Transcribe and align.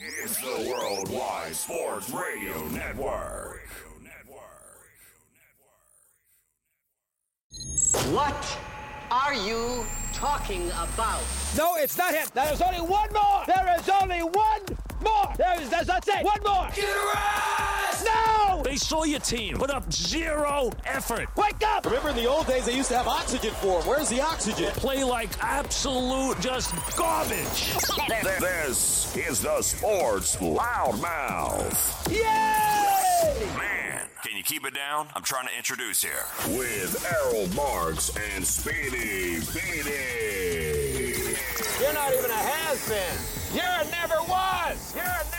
It's 0.00 0.36
the 0.36 0.70
Worldwide 0.70 1.56
Sports 1.56 2.10
Radio 2.10 2.68
Network. 2.68 3.62
What 8.12 8.58
are 9.10 9.34
you 9.34 9.84
talking 10.12 10.68
about? 10.70 11.22
No, 11.56 11.74
it's 11.76 11.98
not 11.98 12.14
him. 12.14 12.28
There 12.32 12.52
is 12.52 12.62
only 12.62 12.80
one 12.80 13.12
more. 13.12 13.42
There 13.46 13.76
is 13.76 13.88
only 13.88 14.20
one 14.20 14.60
more. 15.02 15.32
There 15.36 15.60
is, 15.60 15.68
that's 15.68 16.08
it. 16.08 16.24
One 16.24 16.38
more. 16.44 16.68
Get 16.74 16.86
No! 18.04 18.62
They 18.64 18.76
saw 18.76 19.04
your 19.04 19.20
team 19.20 19.56
put 19.56 19.70
up 19.70 19.90
zero 19.92 20.70
effort. 20.84 21.28
Wake 21.36 21.62
up! 21.66 21.84
Remember 21.86 22.10
in 22.10 22.16
the 22.16 22.26
old 22.26 22.46
days 22.46 22.66
they 22.66 22.74
used 22.76 22.88
to 22.90 22.96
have 22.96 23.06
oxygen 23.08 23.52
for 23.54 23.80
them. 23.80 23.88
Where's 23.88 24.08
the 24.08 24.20
oxygen? 24.20 24.70
Play 24.72 25.04
like 25.04 25.30
absolute 25.42 26.38
just 26.40 26.74
garbage. 26.96 27.74
This 28.40 29.16
is 29.16 29.40
the 29.40 29.62
Sports 29.62 30.36
Loudmouth. 30.36 32.10
Yay! 32.10 33.46
Man, 33.56 34.02
Can 34.24 34.36
you 34.36 34.42
keep 34.42 34.64
it 34.66 34.74
down? 34.74 35.08
I'm 35.14 35.22
trying 35.22 35.46
to 35.48 35.56
introduce 35.56 36.02
here. 36.02 36.24
with 36.48 37.04
Errol 37.12 37.46
Marks 37.54 38.10
and 38.34 38.44
Speedy 38.46 39.40
Beatty. 39.52 41.36
You're 41.80 41.94
not 41.94 42.12
even 42.12 42.30
a 42.30 42.34
has-been. 42.34 43.16
You're 43.54 43.64
a 43.64 43.84
never 43.90 44.20
was. 44.28 44.94
You're 44.94 45.04
a 45.04 45.24
never 45.30 45.37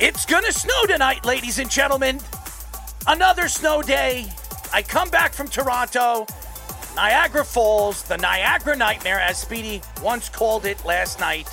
It's 0.00 0.24
gonna 0.24 0.52
snow 0.52 0.86
tonight, 0.86 1.24
ladies 1.24 1.58
and 1.58 1.68
gentlemen. 1.68 2.20
Another 3.08 3.48
snow 3.48 3.82
day. 3.82 4.26
I 4.72 4.80
come 4.80 5.10
back 5.10 5.32
from 5.32 5.48
Toronto, 5.48 6.24
Niagara 6.94 7.44
Falls, 7.44 8.04
the 8.04 8.16
Niagara 8.16 8.76
Nightmare, 8.76 9.18
as 9.18 9.38
Speedy 9.38 9.82
once 10.00 10.28
called 10.28 10.66
it 10.66 10.84
last 10.84 11.18
night. 11.18 11.48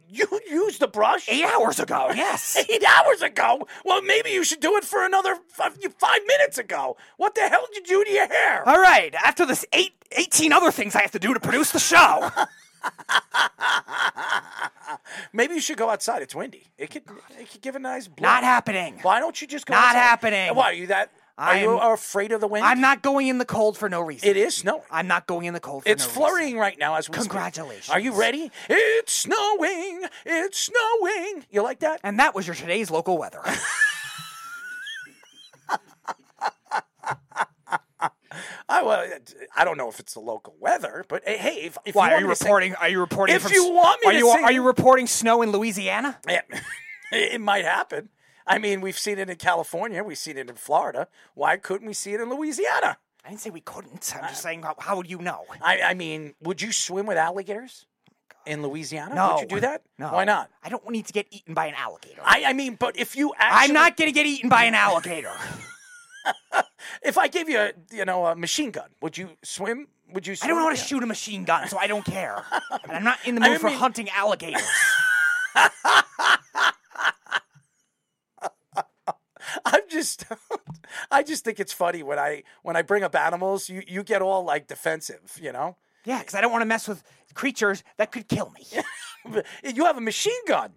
You 0.08 0.28
used 0.50 0.80
the 0.80 0.88
brush 0.88 1.28
Eight 1.28 1.44
hours 1.44 1.80
ago, 1.80 2.12
yes. 2.14 2.56
Eight 2.70 2.84
hours 2.84 3.22
ago. 3.22 3.68
Well, 3.84 4.02
maybe 4.04 4.30
you 4.30 4.44
should 4.44 4.60
do 4.60 4.76
it 4.78 4.84
for 4.84 5.04
another 5.04 5.38
five, 5.50 5.78
five 5.98 6.20
minutes 6.28 6.58
ago. 6.60 6.98
What 7.18 7.34
the 7.36 7.42
hell 7.42 7.66
did 7.74 7.88
you 7.90 7.98
do 7.98 8.04
to 8.06 8.12
your 8.12 8.28
hair? 8.28 8.68
All 8.68 8.80
right, 8.80 9.14
after 9.16 9.46
this 9.46 9.66
eight, 9.74 9.94
18 10.12 10.54
other 10.54 10.72
things 10.72 10.96
I 10.96 11.02
have 11.02 11.12
to 11.12 11.20
do 11.20 11.34
to 11.34 11.40
produce 11.40 11.72
the 11.72 11.80
show. 11.80 12.30
Maybe 15.34 15.56
you 15.56 15.62
should 15.62 15.78
go 15.78 15.90
outside. 15.90 16.22
It's 16.22 16.36
windy. 16.36 16.68
It 16.78 16.90
could 16.92 17.04
it 17.40 17.50
could 17.52 17.62
give 17.62 17.76
a 17.76 17.80
nice 17.80 18.08
blow. 18.08 18.28
Not 18.28 18.44
happening. 18.44 19.00
Why 19.02 19.20
don't 19.20 19.40
you 19.42 19.48
just 19.48 19.66
go 19.66 19.74
Not 19.74 19.84
outside? 19.96 20.00
happening. 20.00 20.56
Why 20.56 20.66
are 20.66 20.74
you 20.74 20.88
that? 20.88 21.12
Are 21.38 21.58
you 21.58 21.78
I'm- 21.78 21.92
afraid 21.94 22.32
of 22.32 22.42
the 22.42 22.48
wind? 22.48 22.64
I'm 22.64 22.80
not 22.80 23.02
going 23.02 23.28
in 23.28 23.40
the 23.40 23.46
cold 23.46 23.76
for 23.76 23.90
no 23.90 24.02
reason. 24.02 24.30
It 24.30 24.38
is 24.38 24.56
snowing. 24.56 24.84
I'm 24.92 25.08
not 25.08 25.26
going 25.26 25.46
in 25.46 25.54
the 25.56 25.60
cold 25.60 25.84
for 25.84 25.90
It's 25.90 26.06
no 26.06 26.12
flurrying 26.14 26.50
reason. 26.50 26.60
right 26.60 26.78
now 26.78 26.94
as 26.96 27.10
we 27.10 27.14
speak. 27.16 27.24
Congratulations. 27.32 27.90
Are 27.90 28.00
you 28.00 28.14
ready? 28.14 28.52
It's 28.70 29.12
snowing. 29.14 30.04
It's 30.26 30.60
snowing. 30.60 31.46
You 31.50 31.64
like 31.64 31.80
that? 31.80 32.00
And 32.04 32.20
that 32.20 32.36
was 32.36 32.46
your 32.46 32.56
today's 32.56 32.92
local 32.92 33.18
weather. 33.18 33.42
I 38.70 38.84
well, 38.84 39.08
I 39.56 39.66
don't 39.66 39.78
know 39.78 39.90
if 39.90 40.00
it's 40.00 40.14
the 40.14 40.20
local 40.20 40.56
weather, 40.60 41.06
but 41.08 41.24
eh, 41.26 41.38
hey, 41.38 41.56
if, 41.66 41.78
if 41.86 41.96
Why 41.96 42.10
you 42.10 42.16
are 42.16 42.22
you 42.22 42.28
to 42.28 42.36
sing- 42.36 42.46
reporting? 42.48 42.76
Are 42.76 42.90
you 42.90 43.00
reporting? 43.00 43.36
If 43.36 43.44
from, 43.44 43.52
you 43.54 43.72
want 43.72 44.02
me 44.04 44.12
are 44.12 44.14
you 44.14 44.32
sing- 44.32 44.44
are 44.46 44.52
you 44.52 44.64
reporting 44.64 45.08
snow 45.08 45.42
in 45.42 45.52
Louisiana? 45.52 46.20
Yeah, 46.28 46.42
it 47.12 47.42
might 47.42 47.66
happen. 47.66 48.10
I 48.46 48.58
mean, 48.58 48.82
we've 48.82 48.98
seen 48.98 49.20
it 49.20 49.30
in 49.30 49.36
California. 49.38 50.04
We've 50.04 50.18
seen 50.18 50.38
it 50.38 50.50
in 50.50 50.56
Florida. 50.56 51.08
Why 51.34 51.58
couldn't 51.58 51.88
we 51.88 51.94
see 51.94 52.14
it 52.14 52.20
in 52.20 52.30
Louisiana? 52.30 52.98
I 53.26 53.30
didn't 53.30 53.42
say 53.42 53.50
we 53.52 53.62
couldn't. 53.62 54.14
I'm 54.22 54.28
just 54.28 54.42
saying, 54.42 54.64
how, 54.64 54.76
how 54.80 54.98
would 54.98 55.10
you 55.10 55.20
know? 55.20 55.46
I, 55.62 55.82
I 55.82 55.94
mean, 55.94 56.34
would 56.42 56.62
you 56.62 56.74
swim 56.74 57.06
with 57.06 57.16
alligators 57.18 57.86
in 58.46 58.62
Louisiana? 58.62 59.16
No. 59.16 59.34
Would 59.36 59.42
you 59.44 59.48
do 59.48 59.60
that? 59.62 59.84
No. 59.98 60.12
Why 60.12 60.26
not? 60.26 60.50
I 60.62 60.68
don't 60.68 60.90
need 60.90 61.06
to 61.06 61.14
get 61.14 61.28
eaten 61.32 61.54
by 61.54 61.68
an 61.68 61.74
alligator. 61.76 62.22
I, 62.26 62.44
I 62.48 62.54
mean, 62.54 62.76
but 62.76 62.98
if 62.98 63.16
you 63.16 63.34
actually, 63.38 63.70
I'm 63.70 63.74
not 63.74 63.96
going 63.96 64.10
to 64.10 64.14
get 64.14 64.26
eaten 64.26 64.50
by 64.50 64.66
an 64.66 64.76
alligator. 64.76 65.32
If 67.02 67.18
I 67.18 67.28
gave 67.28 67.50
you 67.50 67.60
a, 67.60 67.72
you 67.92 68.06
know, 68.06 68.26
a 68.26 68.36
machine 68.36 68.72
gun, 68.72 68.90
would 69.02 69.18
you 69.18 69.30
swim? 69.44 69.88
Would 70.14 70.28
you? 70.28 70.36
I 70.42 70.48
don't 70.48 70.58
know 70.58 70.64
how 70.64 70.70
to 70.70 70.76
Yeah. 70.78 70.84
shoot 70.84 71.04
a 71.04 71.06
machine 71.08 71.44
gun, 71.44 71.68
so 71.68 71.78
I 71.78 71.88
don't 71.88 72.06
care. 72.06 72.44
And 72.84 72.92
I'm 72.92 73.04
not 73.04 73.18
in 73.26 73.36
the 73.36 73.42
I 73.42 73.50
mood 73.50 73.62
for 73.62 73.68
mean- 73.68 73.78
hunting 73.78 74.10
alligators. 74.10 74.62
I'm 79.66 79.82
just, 79.90 80.26
I 81.12 81.22
just 81.24 81.44
think 81.44 81.60
it's 81.60 81.74
funny 81.74 82.02
when 82.04 82.18
I 82.18 82.44
when 82.64 82.76
I 82.76 82.82
bring 82.82 83.04
up 83.04 83.16
animals, 83.16 83.70
you 83.70 83.84
you 83.88 84.04
get 84.04 84.22
all 84.22 84.44
like 84.44 84.68
defensive, 84.68 85.38
you 85.42 85.52
know. 85.52 85.76
Yeah, 86.06 86.20
because 86.20 86.34
I 86.36 86.42
don't 86.42 86.52
want 86.52 86.62
to 86.62 86.66
mess 86.66 86.88
with 86.88 87.04
creatures 87.34 87.84
that 87.98 88.12
could 88.12 88.28
kill 88.28 88.52
me. 88.52 88.66
You 89.64 89.86
have 89.86 89.98
a 89.98 90.02
machine 90.02 90.46
gun. 90.48 90.74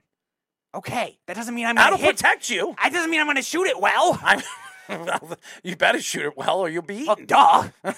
Okay, 0.75 1.19
that 1.27 1.37
doesn't 1.37 1.55
mean 1.55 1.67
I'm 1.67 1.75
going 1.75 1.85
That'll 1.85 1.99
hit. 1.99 2.17
protect 2.17 2.51
you. 2.51 2.75
That 2.83 2.93
doesn't 2.93 3.11
mean 3.11 3.21
I'm 3.21 3.27
going 3.27 3.37
to 3.37 3.43
shoot 3.43 3.65
it 3.65 3.81
well. 3.81 4.19
I'm, 4.23 4.41
you 5.63 5.77
better 5.77 6.01
shoot 6.01 6.27
it 6.27 6.37
well, 6.37 6.61
or 6.61 6.69
you'll 6.69 6.83
be 6.83 7.05
Well, 7.07 7.17
eaten. 7.19 7.27
duh. 7.27 7.69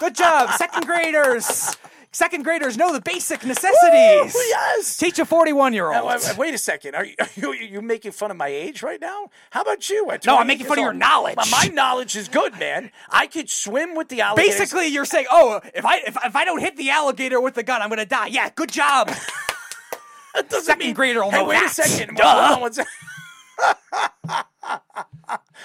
Good 0.00 0.14
job, 0.14 0.50
second 0.52 0.86
graders. 0.86 1.76
Second 2.12 2.42
graders 2.42 2.76
know 2.76 2.92
the 2.92 3.00
basic 3.00 3.44
necessities. 3.44 4.34
Woo, 4.34 4.40
yes. 4.48 4.96
Teach 4.96 5.20
a 5.20 5.24
forty-one-year-old. 5.24 6.06
wait, 6.08 6.36
wait 6.36 6.54
a 6.54 6.58
second. 6.58 6.96
Are 6.96 7.04
you, 7.04 7.14
are 7.20 7.28
you 7.36 7.48
are 7.50 7.54
you 7.54 7.82
making 7.82 8.10
fun 8.12 8.32
of 8.32 8.36
my 8.36 8.48
age 8.48 8.82
right 8.82 9.00
now? 9.00 9.28
How 9.50 9.62
about 9.62 9.88
you? 9.88 10.06
No, 10.26 10.36
I'm 10.38 10.48
making 10.48 10.66
fun 10.66 10.78
of 10.78 10.82
your 10.82 10.92
knowledge. 10.92 11.36
My 11.52 11.70
knowledge 11.72 12.16
is 12.16 12.28
good, 12.28 12.58
man. 12.58 12.90
I 13.10 13.28
could 13.28 13.48
swim 13.48 13.94
with 13.94 14.08
the 14.08 14.22
alligator. 14.22 14.48
Basically, 14.58 14.88
you're 14.88 15.04
saying, 15.04 15.26
"Oh, 15.30 15.60
if 15.72 15.84
I 15.84 15.98
if, 15.98 16.16
if 16.24 16.34
I 16.34 16.44
don't 16.44 16.58
hit 16.58 16.76
the 16.76 16.90
alligator 16.90 17.40
with 17.40 17.54
the 17.54 17.62
gun, 17.62 17.80
I'm 17.80 17.88
going 17.90 17.98
to 18.00 18.06
die." 18.06 18.26
Yeah, 18.26 18.50
good 18.54 18.70
job. 18.72 19.10
That 20.32 20.48
doesn't 20.48 20.64
second 20.66 20.86
mean- 20.86 20.94
grader 20.94 21.24
will 21.24 21.32
hey, 21.32 21.38
know 21.38 21.48
wait 21.48 21.54
that. 21.56 21.70
a 21.76 21.88
second. 21.88 22.14
Duh. 22.16 22.22
Hold 22.46 22.54
on 22.54 22.60
one 22.60 22.72
sec- 22.72 22.86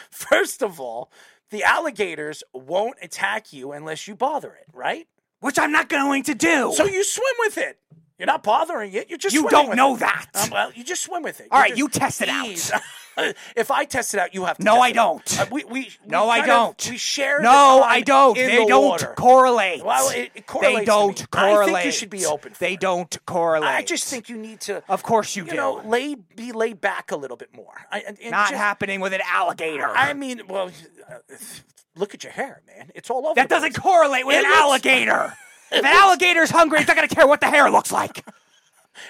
First 0.09 0.61
of 0.61 0.79
all, 0.79 1.11
the 1.51 1.63
alligators 1.63 2.43
won't 2.53 2.97
attack 3.01 3.53
you 3.53 3.71
unless 3.71 4.07
you 4.07 4.15
bother 4.15 4.53
it, 4.53 4.65
right? 4.73 5.07
which 5.41 5.59
I'm 5.59 5.71
not 5.71 5.89
going 5.89 6.23
to 6.23 6.33
do. 6.33 6.73
So 6.75 6.85
you 6.85 7.03
swim 7.03 7.33
with 7.39 7.57
it. 7.59 7.77
You're 8.17 8.25
not 8.25 8.41
bothering 8.41 8.93
it. 8.93 9.09
You're 9.09 9.17
just 9.19 9.35
You 9.35 9.41
swimming 9.41 9.51
don't 9.51 9.69
with 9.69 9.77
know 9.77 9.95
it. 9.95 9.99
that. 9.99 10.25
Um, 10.33 10.49
well, 10.49 10.71
you 10.73 10.83
just 10.83 11.03
swim 11.03 11.21
with 11.21 11.39
it. 11.39 11.49
All 11.51 11.59
right, 11.59 11.77
you 11.77 11.87
test 11.87 12.21
it 12.23 12.29
out. 12.29 12.47
if 13.55 13.71
I 13.71 13.85
test 13.85 14.13
it 14.13 14.19
out, 14.19 14.33
you 14.33 14.45
have 14.45 14.57
to. 14.57 14.63
No, 14.63 14.79
I 14.79 14.91
don't. 14.91 15.39
Uh, 15.39 15.45
we, 15.51 15.63
we, 15.65 15.89
No, 16.05 16.29
I 16.29 16.45
don't. 16.45 16.89
we 16.89 16.97
share. 16.97 17.39
no, 17.41 17.81
I 17.83 18.01
don't. 18.01 18.35
They 18.35 18.57
the 18.63 18.65
don't 18.67 18.85
water. 18.85 19.13
correlate. 19.17 19.83
Well, 19.83 20.09
it, 20.11 20.31
it 20.35 20.45
correlates 20.47 20.79
they 20.79 20.85
don't 20.85 21.31
correlate. 21.31 21.69
I 21.69 21.73
think 21.81 21.85
you 21.85 21.91
should 21.91 22.09
be 22.09 22.25
open. 22.25 22.53
They 22.59 22.73
it. 22.73 22.79
don't 22.79 23.17
correlate. 23.25 23.69
I 23.69 23.83
just 23.83 24.05
think 24.09 24.29
you 24.29 24.37
need 24.37 24.59
to. 24.61 24.83
Of 24.89 25.03
course 25.03 25.35
you 25.35 25.43
you 25.45 25.51
do. 25.51 25.55
know, 25.57 25.81
lay 25.85 26.15
be 26.15 26.51
laid 26.51 26.81
back 26.81 27.11
a 27.11 27.15
little 27.15 27.37
bit 27.37 27.55
more. 27.55 27.73
I, 27.91 27.99
and- 28.07 28.17
and 28.21 28.31
not 28.31 28.49
just- 28.49 28.59
happening 28.59 28.99
with 28.99 29.13
an 29.13 29.21
alligator. 29.25 29.87
I 29.87 30.13
mean, 30.13 30.41
well, 30.47 30.71
uh, 31.09 31.15
look 31.95 32.13
at 32.13 32.23
your 32.23 32.33
hair, 32.33 32.61
man. 32.67 32.91
It's 32.95 33.09
all 33.09 33.25
over. 33.25 33.35
that 33.35 33.49
doesn't 33.49 33.75
place. 33.75 33.81
correlate 33.83 34.25
with 34.25 34.35
It 34.35 34.43
an 34.45 34.49
looks- 34.49 34.61
alligator. 34.61 35.33
if 35.71 35.79
an 35.79 35.85
alligator's 35.85 36.49
hungry, 36.51 36.79
it's 36.79 36.87
not 36.87 36.95
going 36.97 37.07
to 37.07 37.15
care 37.15 37.27
what 37.27 37.39
the 37.41 37.47
hair 37.47 37.69
looks 37.71 37.91
like. 37.91 38.23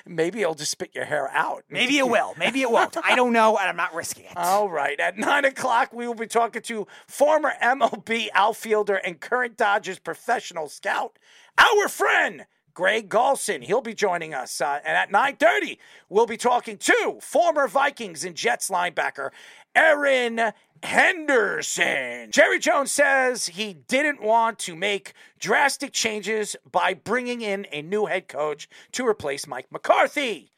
Maybe 0.06 0.42
it'll 0.42 0.56
just 0.56 0.72
spit 0.72 0.92
your 0.94 1.06
hair 1.06 1.30
out. 1.32 1.64
Maybe 1.70 1.98
it 1.98 2.08
will. 2.08 2.34
Maybe 2.38 2.62
it 2.62 2.72
won't. 2.72 2.98
I 3.04 3.16
don't 3.16 3.34
know, 3.34 3.58
and 3.58 3.68
I'm 3.70 3.76
not 3.76 3.94
risking 3.94 4.26
it. 4.26 4.36
All 4.36 4.70
right. 4.70 5.00
At 5.00 5.18
nine 5.18 5.46
o'clock, 5.46 5.94
we 5.94 6.08
will 6.08 6.16
be 6.16 6.28
talking 6.28 6.62
to 6.64 6.88
former 7.08 7.54
MLB 7.62 8.30
outfielder 8.34 8.96
and 8.96 9.20
current 9.20 9.58
Dodgers 9.58 10.00
professional 10.00 10.68
scout, 10.70 11.18
our 11.58 11.88
friend 11.88 12.46
Greg 12.74 13.10
Golson. 13.10 13.64
He'll 13.64 13.82
be 13.82 13.94
joining 13.94 14.34
us. 14.34 14.60
Uh, 14.62 14.80
and 14.86 14.98
at 14.98 15.12
nine 15.12 15.38
thirty, 15.38 15.80
we'll 16.10 16.26
be 16.26 16.38
talking 16.38 16.78
to 16.78 17.18
former 17.22 17.68
Vikings 17.68 18.24
and 18.26 18.36
Jets 18.36 18.70
linebacker 18.70 19.32
Erin 19.76 20.54
Henderson. 20.84 22.32
Jerry 22.32 22.60
Jones 22.60 22.92
says 22.92 23.48
he 23.48 23.74
didn't 23.74 24.22
want 24.22 24.60
to 24.60 24.76
make 24.76 25.14
drastic 25.40 25.92
changes 25.92 26.56
by 26.70 26.94
bringing 26.94 27.42
in 27.42 27.66
a 27.72 27.82
new 27.82 28.06
head 28.06 28.28
coach 28.28 28.68
to 28.92 29.08
replace 29.08 29.48
Mike 29.48 29.72
McCarthy. 29.72 30.52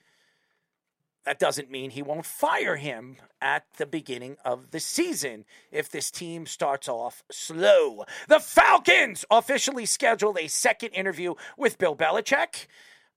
That 1.27 1.39
doesn't 1.39 1.69
mean 1.69 1.89
he 1.89 2.01
won't 2.01 2.25
fire 2.25 2.77
him 2.77 3.17
at 3.41 3.65
the 3.77 3.85
beginning 3.85 4.37
of 4.45 4.71
the 4.71 4.79
season 4.79 5.43
if 5.71 5.89
this 5.89 6.09
team 6.09 6.45
starts 6.45 6.87
off 6.87 7.21
slow. 7.29 8.05
The 8.29 8.39
Falcons 8.39 9.25
officially 9.29 9.85
scheduled 9.85 10.37
a 10.39 10.47
second 10.47 10.91
interview 10.91 11.33
with 11.57 11.77
Bill 11.77 11.97
Belichick. 11.97 12.67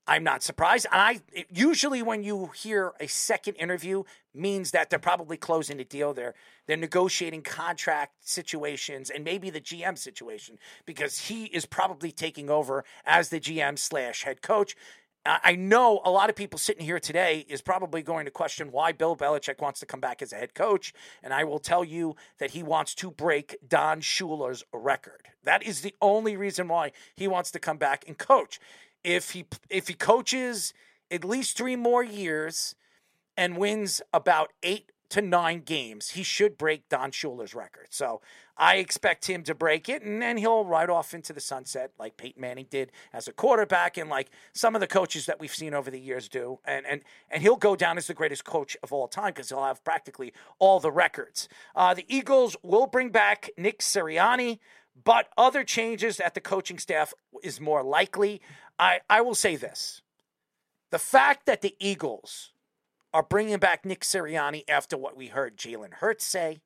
I'm 0.07 0.23
not 0.23 0.41
surprised. 0.43 0.87
And 0.91 1.01
I 1.01 1.21
usually 1.49 2.01
when 2.01 2.23
you 2.23 2.51
hear 2.55 2.93
a 2.99 3.07
second 3.07 3.55
interview 3.55 4.03
means 4.33 4.71
that 4.71 4.89
they're 4.89 4.99
probably 4.99 5.37
closing 5.37 5.77
the 5.77 5.83
deal. 5.83 6.13
They're 6.13 6.33
they're 6.67 6.77
negotiating 6.77 7.43
contract 7.43 8.15
situations 8.21 9.09
and 9.09 9.23
maybe 9.23 9.49
the 9.49 9.61
GM 9.61 9.97
situation 9.97 10.57
because 10.85 11.27
he 11.27 11.45
is 11.45 11.65
probably 11.65 12.11
taking 12.11 12.49
over 12.49 12.83
as 13.05 13.29
the 13.29 13.39
GM 13.39 13.77
slash 13.77 14.23
head 14.23 14.41
coach. 14.41 14.75
I 15.23 15.55
know 15.55 16.01
a 16.03 16.09
lot 16.09 16.31
of 16.31 16.35
people 16.35 16.57
sitting 16.57 16.83
here 16.83 16.99
today 16.99 17.45
is 17.47 17.61
probably 17.61 18.01
going 18.01 18.25
to 18.25 18.31
question 18.31 18.71
why 18.71 18.91
Bill 18.91 19.15
Belichick 19.15 19.61
wants 19.61 19.79
to 19.81 19.85
come 19.85 19.99
back 19.99 20.23
as 20.23 20.33
a 20.33 20.35
head 20.35 20.55
coach. 20.55 20.93
And 21.21 21.31
I 21.31 21.43
will 21.43 21.59
tell 21.59 21.83
you 21.83 22.15
that 22.39 22.51
he 22.51 22.63
wants 22.63 22.95
to 22.95 23.11
break 23.11 23.55
Don 23.67 24.01
Shula's 24.01 24.63
record. 24.73 25.27
That 25.43 25.61
is 25.61 25.81
the 25.81 25.93
only 26.01 26.35
reason 26.35 26.67
why 26.67 26.91
he 27.15 27.27
wants 27.27 27.51
to 27.51 27.59
come 27.59 27.77
back 27.77 28.03
and 28.07 28.17
coach. 28.17 28.59
If 29.03 29.31
he 29.31 29.45
if 29.69 29.87
he 29.87 29.93
coaches 29.93 30.73
at 31.09 31.25
least 31.25 31.57
three 31.57 31.75
more 31.75 32.03
years 32.03 32.75
and 33.35 33.57
wins 33.57 34.01
about 34.13 34.51
eight 34.63 34.91
to 35.09 35.21
nine 35.21 35.59
games, 35.59 36.11
he 36.11 36.23
should 36.23 36.57
break 36.57 36.87
Don 36.87 37.11
Shula's 37.11 37.53
record. 37.53 37.87
So 37.89 38.21
I 38.57 38.75
expect 38.75 39.27
him 39.27 39.43
to 39.43 39.53
break 39.53 39.89
it, 39.89 40.03
and 40.03 40.21
then 40.21 40.37
he'll 40.37 40.63
ride 40.63 40.89
off 40.89 41.13
into 41.13 41.33
the 41.33 41.41
sunset 41.41 41.91
like 41.99 42.15
Peyton 42.15 42.39
Manning 42.39 42.67
did 42.69 42.91
as 43.11 43.27
a 43.27 43.33
quarterback, 43.33 43.97
and 43.97 44.09
like 44.09 44.29
some 44.53 44.73
of 44.73 44.81
the 44.81 44.87
coaches 44.87 45.25
that 45.25 45.39
we've 45.39 45.53
seen 45.53 45.73
over 45.73 45.91
the 45.91 45.99
years 45.99 46.29
do. 46.29 46.59
And 46.63 46.85
and 46.85 47.01
and 47.29 47.41
he'll 47.41 47.57
go 47.57 47.75
down 47.75 47.97
as 47.97 48.07
the 48.07 48.13
greatest 48.13 48.45
coach 48.45 48.77
of 48.83 48.93
all 48.93 49.07
time 49.07 49.33
because 49.33 49.49
he'll 49.49 49.63
have 49.63 49.83
practically 49.83 50.31
all 50.59 50.79
the 50.79 50.91
records. 50.91 51.49
Uh, 51.75 51.93
the 51.93 52.05
Eagles 52.07 52.55
will 52.63 52.87
bring 52.87 53.09
back 53.09 53.49
Nick 53.57 53.79
Sirianni. 53.79 54.59
But 55.03 55.29
other 55.37 55.63
changes 55.63 56.19
at 56.19 56.35
the 56.35 56.41
coaching 56.41 56.77
staff 56.77 57.13
is 57.43 57.61
more 57.61 57.81
likely. 57.81 58.41
I, 58.79 59.01
I 59.09 59.21
will 59.21 59.35
say 59.35 59.55
this 59.55 60.01
the 60.91 60.99
fact 60.99 61.45
that 61.45 61.61
the 61.61 61.75
Eagles 61.79 62.51
are 63.13 63.23
bringing 63.23 63.57
back 63.57 63.85
Nick 63.85 64.01
Sirianni 64.01 64.63
after 64.69 64.97
what 64.97 65.17
we 65.17 65.27
heard 65.27 65.57
Jalen 65.57 65.95
Hurts 65.95 66.25
say, 66.25 66.61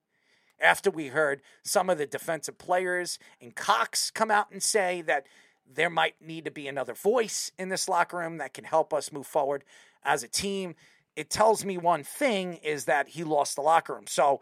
after 0.60 0.90
we 0.90 1.08
heard 1.08 1.42
some 1.62 1.90
of 1.90 1.98
the 1.98 2.06
defensive 2.06 2.58
players 2.58 3.18
and 3.40 3.54
Cox 3.54 4.10
come 4.10 4.30
out 4.30 4.50
and 4.50 4.62
say 4.62 5.02
that 5.02 5.26
there 5.70 5.90
might 5.90 6.14
need 6.20 6.44
to 6.44 6.50
be 6.50 6.68
another 6.68 6.94
voice 6.94 7.50
in 7.58 7.68
this 7.68 7.88
locker 7.88 8.18
room 8.18 8.38
that 8.38 8.54
can 8.54 8.64
help 8.64 8.94
us 8.94 9.12
move 9.12 9.26
forward 9.26 9.64
as 10.04 10.22
a 10.22 10.28
team. 10.28 10.74
It 11.16 11.30
tells 11.30 11.64
me 11.64 11.76
one 11.76 12.04
thing 12.04 12.54
is 12.54 12.84
that 12.84 13.08
he 13.08 13.24
lost 13.24 13.56
the 13.56 13.62
locker 13.62 13.94
room. 13.94 14.06
So 14.06 14.40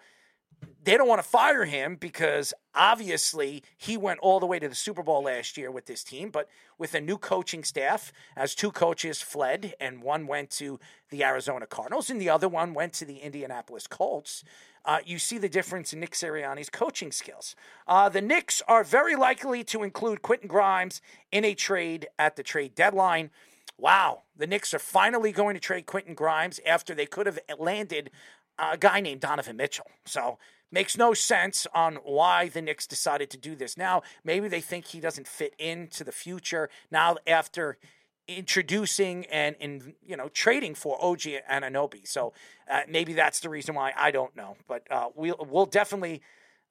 they 0.85 0.99
don't 0.99 1.09
want 1.09 1.23
to 1.23 1.29
fire 1.29 1.65
him 1.65 1.97
because 1.97 2.53
obviously 2.75 3.63
he 3.77 3.97
went 3.97 4.21
all 4.21 4.39
the 4.39 4.47
way 4.47 4.59
to 4.59 4.69
the 4.69 4.75
Super 4.75 5.03
Bowl 5.03 5.25
last 5.25 5.57
year 5.57 5.71
with 5.71 5.87
this 5.87 6.05
team, 6.05 6.31
but 6.31 6.49
with 6.79 6.95
a 6.95 7.01
new 7.01 7.17
coaching 7.17 7.65
staff, 7.65 8.13
as 8.37 8.55
two 8.55 8.71
coaches 8.71 9.23
fled, 9.23 9.75
and 9.81 10.03
one 10.03 10.27
went 10.27 10.51
to 10.51 10.79
the 11.09 11.25
Arizona 11.25 11.67
Cardinals 11.67 12.11
and 12.11 12.21
the 12.21 12.29
other 12.29 12.49
one 12.49 12.75
went 12.75 12.93
to 12.95 13.07
the 13.07 13.19
Indianapolis 13.19 13.87
Colts. 13.87 14.45
Uh, 14.85 14.99
you 15.07 15.19
see 15.19 15.39
the 15.39 15.49
difference 15.49 15.95
in 15.95 16.01
Nick 16.01 16.13
Sirianni's 16.13 16.69
coaching 16.69 17.11
skills. 17.11 17.57
Uh, 17.89 18.11
the 18.11 18.21
Knicks 18.21 18.61
are 18.69 18.85
very 18.85 19.17
likely 19.17 19.65
to 19.65 19.83
include 19.83 20.21
Quentin 20.21 20.49
Grimes 20.49 21.01
in 21.33 21.45
a 21.45 21.55
trade 21.55 22.09
at 22.19 22.37
the 22.37 22.43
trade 22.43 22.75
deadline. 22.75 23.31
Wow, 23.79 24.23
the 24.37 24.47
Knicks 24.47 24.75
are 24.75 24.79
finally 24.79 25.33
going 25.33 25.55
to 25.55 25.61
trade 25.61 25.87
Quentin 25.87 26.15
Grimes 26.15 26.61
after 26.67 26.95
they 26.95 27.07
could 27.07 27.27
have 27.27 27.39
landed 27.59 28.11
a 28.59 28.77
guy 28.77 29.01
named 29.01 29.21
Donovan 29.21 29.57
Mitchell. 29.57 29.87
So 30.05 30.39
makes 30.71 30.99
no 30.99 31.15
sense 31.15 31.67
on 31.75 31.97
why 32.05 32.49
the 32.49 32.61
Knicks 32.61 32.87
decided 32.87 33.31
to 33.31 33.37
do 33.37 33.55
this 33.55 33.77
now. 33.77 34.03
Maybe 34.25 34.49
they 34.49 34.61
think 34.61 34.87
he 34.87 35.01
doesn't 35.01 35.29
fit 35.29 35.55
into 35.59 36.03
the 36.05 36.13
future 36.13 36.69
now 36.91 37.17
after 37.27 37.79
introducing 38.27 39.27
and 39.27 39.55
in 39.61 39.95
you 40.03 40.17
know 40.17 40.29
trading 40.29 40.75
for 40.75 41.03
OG 41.03 41.27
and 41.49 41.65
Anunoby. 41.65 42.07
So 42.07 42.33
uh, 42.71 42.83
maybe 42.89 43.13
that's 43.13 43.41
the 43.41 43.49
reason 43.49 43.75
why 43.75 43.93
I 43.97 44.11
don't 44.11 44.35
know, 44.37 44.57
but 44.67 44.87
uh, 44.91 45.09
we'll 45.15 45.47
we'll 45.49 45.67
definitely 45.67 46.23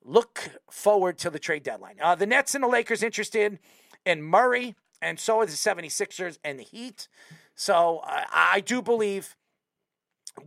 look 0.03 0.49
forward 0.69 1.17
to 1.19 1.29
the 1.29 1.39
trade 1.39 1.63
deadline. 1.63 1.95
Uh, 2.01 2.15
the 2.15 2.25
Nets 2.25 2.55
and 2.55 2.63
the 2.63 2.67
Lakers 2.67 3.03
interested 3.03 3.59
in 4.05 4.21
Murray, 4.21 4.75
and 5.01 5.19
so 5.19 5.39
are 5.39 5.45
the 5.45 5.53
76ers 5.53 6.37
and 6.43 6.59
the 6.59 6.63
Heat. 6.63 7.07
So 7.55 8.01
I 8.03 8.61
do 8.65 8.81
believe 8.81 9.35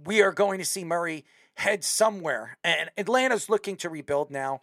we 0.04 0.20
are 0.20 0.32
going 0.32 0.58
to 0.58 0.64
see 0.64 0.84
Murray 0.84 1.24
head 1.56 1.84
somewhere. 1.84 2.58
And 2.62 2.90
Atlanta's 2.96 3.48
looking 3.50 3.76
to 3.78 3.88
rebuild 3.88 4.30
now. 4.30 4.62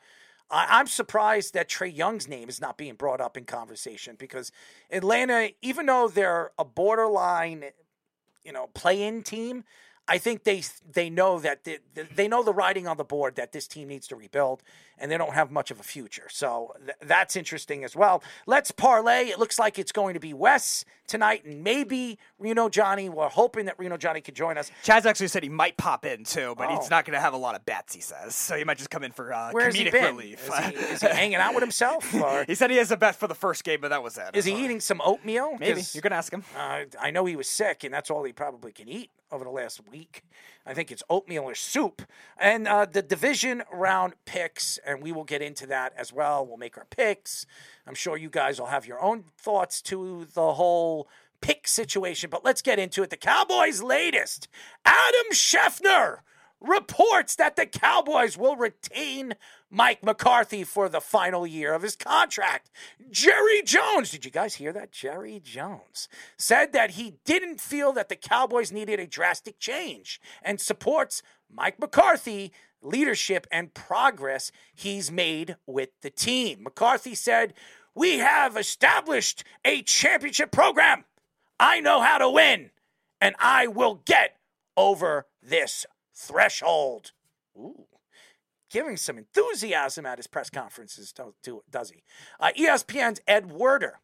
I- 0.49 0.79
I'm 0.79 0.87
surprised 0.87 1.53
that 1.53 1.69
Trae 1.69 1.95
Young's 1.95 2.27
name 2.27 2.49
is 2.49 2.61
not 2.61 2.77
being 2.77 2.95
brought 2.95 3.21
up 3.21 3.37
in 3.37 3.45
conversation 3.45 4.15
because 4.17 4.51
Atlanta, 4.91 5.51
even 5.61 5.87
though 5.87 6.07
they're 6.07 6.51
a 6.57 6.65
borderline, 6.65 7.65
you 8.43 8.51
know, 8.51 8.67
play-in 8.73 9.23
team, 9.23 9.63
I 10.07 10.17
think 10.17 10.43
they 10.43 10.63
they 10.91 11.09
know 11.09 11.39
that 11.39 11.63
they, 11.63 11.79
they 11.95 12.27
know 12.27 12.43
the 12.43 12.53
writing 12.53 12.87
on 12.87 12.97
the 12.97 13.05
board 13.05 13.35
that 13.37 13.53
this 13.53 13.67
team 13.67 13.87
needs 13.87 14.07
to 14.07 14.15
rebuild, 14.17 14.61
and 14.99 15.11
they 15.11 15.17
don't 15.17 15.33
have 15.33 15.51
much 15.51 15.71
of 15.71 15.79
a 15.79 15.83
future. 15.83 16.27
So 16.29 16.73
th- 16.79 16.97
that's 17.01 17.35
interesting 17.35 17.83
as 17.83 17.95
well. 17.95 18.23
Let's 18.45 18.71
parlay. 18.71 19.25
It 19.29 19.39
looks 19.39 19.59
like 19.59 19.77
it's 19.79 19.91
going 19.91 20.13
to 20.13 20.19
be 20.19 20.33
Wes 20.33 20.85
tonight, 21.07 21.43
and 21.45 21.63
maybe 21.63 22.17
Reno 22.39 22.69
Johnny. 22.69 23.09
We're 23.09 23.27
hoping 23.29 23.65
that 23.65 23.77
Reno 23.77 23.97
Johnny 23.97 24.21
could 24.21 24.35
join 24.35 24.57
us. 24.57 24.71
Chaz 24.83 25.05
actually 25.05 25.27
said 25.27 25.43
he 25.43 25.49
might 25.49 25.75
pop 25.77 26.05
in 26.05 26.23
too, 26.23 26.55
but 26.57 26.69
Oh. 26.69 26.79
he's 26.79 26.89
not 26.89 27.05
going 27.05 27.13
to 27.15 27.19
have 27.19 27.33
a 27.33 27.37
lot 27.37 27.55
of 27.55 27.65
bets. 27.65 27.93
He 27.93 28.01
says 28.01 28.35
so. 28.35 28.55
He 28.57 28.63
might 28.63 28.77
just 28.77 28.89
come 28.89 29.03
in 29.03 29.11
for 29.11 29.33
uh, 29.33 29.51
Where's 29.51 29.75
comedic 29.75 29.93
relief. 29.93 30.47
Is 30.47 30.65
he, 30.65 30.75
is 30.93 31.01
he 31.01 31.07
hanging 31.07 31.35
out 31.35 31.53
with 31.53 31.61
himself, 31.63 32.13
or 32.15 32.45
he 32.47 32.55
said 32.55 32.71
he 32.71 32.77
has 32.77 32.91
a 32.91 32.97
bet 32.97 33.15
for 33.15 33.27
the 33.27 33.35
first 33.35 33.63
game, 33.63 33.81
but 33.81 33.89
that 33.89 34.01
was 34.01 34.17
it. 34.17 34.35
is 34.35 34.45
he 34.45 34.53
eating 34.63 34.79
some 34.79 35.01
oatmeal? 35.03 35.57
Maybe 35.59 35.81
you're 35.93 36.01
going 36.01 36.11
to 36.11 36.17
ask 36.17 36.31
him. 36.31 36.43
Uh, 36.57 36.83
I 37.01 37.11
know 37.11 37.25
he 37.25 37.35
was 37.35 37.49
sick, 37.49 37.83
and 37.83 37.93
that's 37.93 38.09
all 38.09 38.23
he 38.23 38.31
probably 38.31 38.71
can 38.71 38.87
eat 38.87 39.09
over 39.31 39.43
the 39.43 39.49
last 39.49 39.81
week. 39.91 40.23
I 40.65 40.73
think 40.73 40.91
it's 40.91 41.03
oatmeal 41.09 41.43
or 41.43 41.55
soup. 41.55 42.01
And 42.37 42.67
uh, 42.67 42.85
the 42.85 43.01
division 43.01 43.63
round 43.71 44.13
picks, 44.25 44.79
and 44.85 45.01
we 45.01 45.11
will 45.11 45.23
get 45.23 45.41
into 45.41 45.67
that 45.67 45.93
as 45.97 46.13
well. 46.13 46.45
We'll 46.45 46.57
make 46.57 46.77
our 46.77 46.85
picks. 46.85 47.45
I'm 47.85 47.95
sure 47.95 48.17
you 48.17 48.29
guys 48.29 48.59
will 48.59 48.67
have 48.67 48.85
your 48.85 49.01
own 49.01 49.25
thoughts 49.37 49.81
to 49.83 50.25
the 50.33 50.53
whole 50.53 51.09
pick 51.41 51.67
situation, 51.67 52.29
but 52.29 52.45
let's 52.45 52.61
get 52.61 52.79
into 52.79 53.03
it. 53.03 53.09
The 53.09 53.17
Cowboys' 53.17 53.83
latest 53.83 54.47
Adam 54.85 55.31
Schefter 55.33 56.19
reports 56.63 57.35
that 57.35 57.55
the 57.55 57.65
Cowboys 57.65 58.37
will 58.37 58.55
retain 58.55 59.35
Mike 59.69 60.03
McCarthy 60.03 60.63
for 60.63 60.87
the 60.87 61.01
final 61.01 61.45
year 61.45 61.73
of 61.73 61.81
his 61.81 61.95
contract. 61.95 62.71
Jerry 63.11 63.61
Jones, 63.61 64.09
did 64.09 64.23
you 64.25 64.31
guys 64.31 64.55
hear 64.55 64.71
that? 64.71 64.91
Jerry 64.91 65.41
Jones 65.43 66.07
said 66.37 66.73
that 66.73 66.91
he 66.91 67.15
didn't 67.25 67.59
feel 67.59 67.91
that 67.93 68.09
the 68.09 68.15
Cowboys 68.15 68.71
needed 68.71 68.99
a 68.99 69.07
drastic 69.07 69.59
change 69.59 70.21
and 70.41 70.59
supports 70.59 71.21
Mike 71.51 71.79
McCarthy 71.79 72.51
leadership 72.81 73.45
and 73.51 73.73
progress 73.73 74.51
he's 74.73 75.11
made 75.11 75.57
with 75.65 75.89
the 76.01 76.09
team. 76.09 76.63
McCarthy 76.63 77.15
said, 77.15 77.53
We 77.93 78.19
have 78.19 78.57
established 78.57 79.43
a 79.65 79.81
championship 79.81 80.51
program. 80.51 81.05
I 81.59 81.79
know 81.79 82.01
how 82.01 82.17
to 82.17 82.29
win, 82.29 82.71
and 83.21 83.35
I 83.39 83.67
will 83.67 84.01
get 84.05 84.37
over 84.75 85.27
this 85.41 85.85
threshold. 86.13 87.11
Ooh. 87.57 87.85
Giving 88.69 88.97
some 88.97 89.17
enthusiasm 89.17 90.05
at 90.05 90.17
his 90.17 90.27
press 90.27 90.49
conferences, 90.49 91.13
does 91.69 91.91
he? 91.91 92.03
Uh, 92.39 92.51
ESPN's 92.57 93.21
Ed 93.27 93.51
Werder 93.51 93.99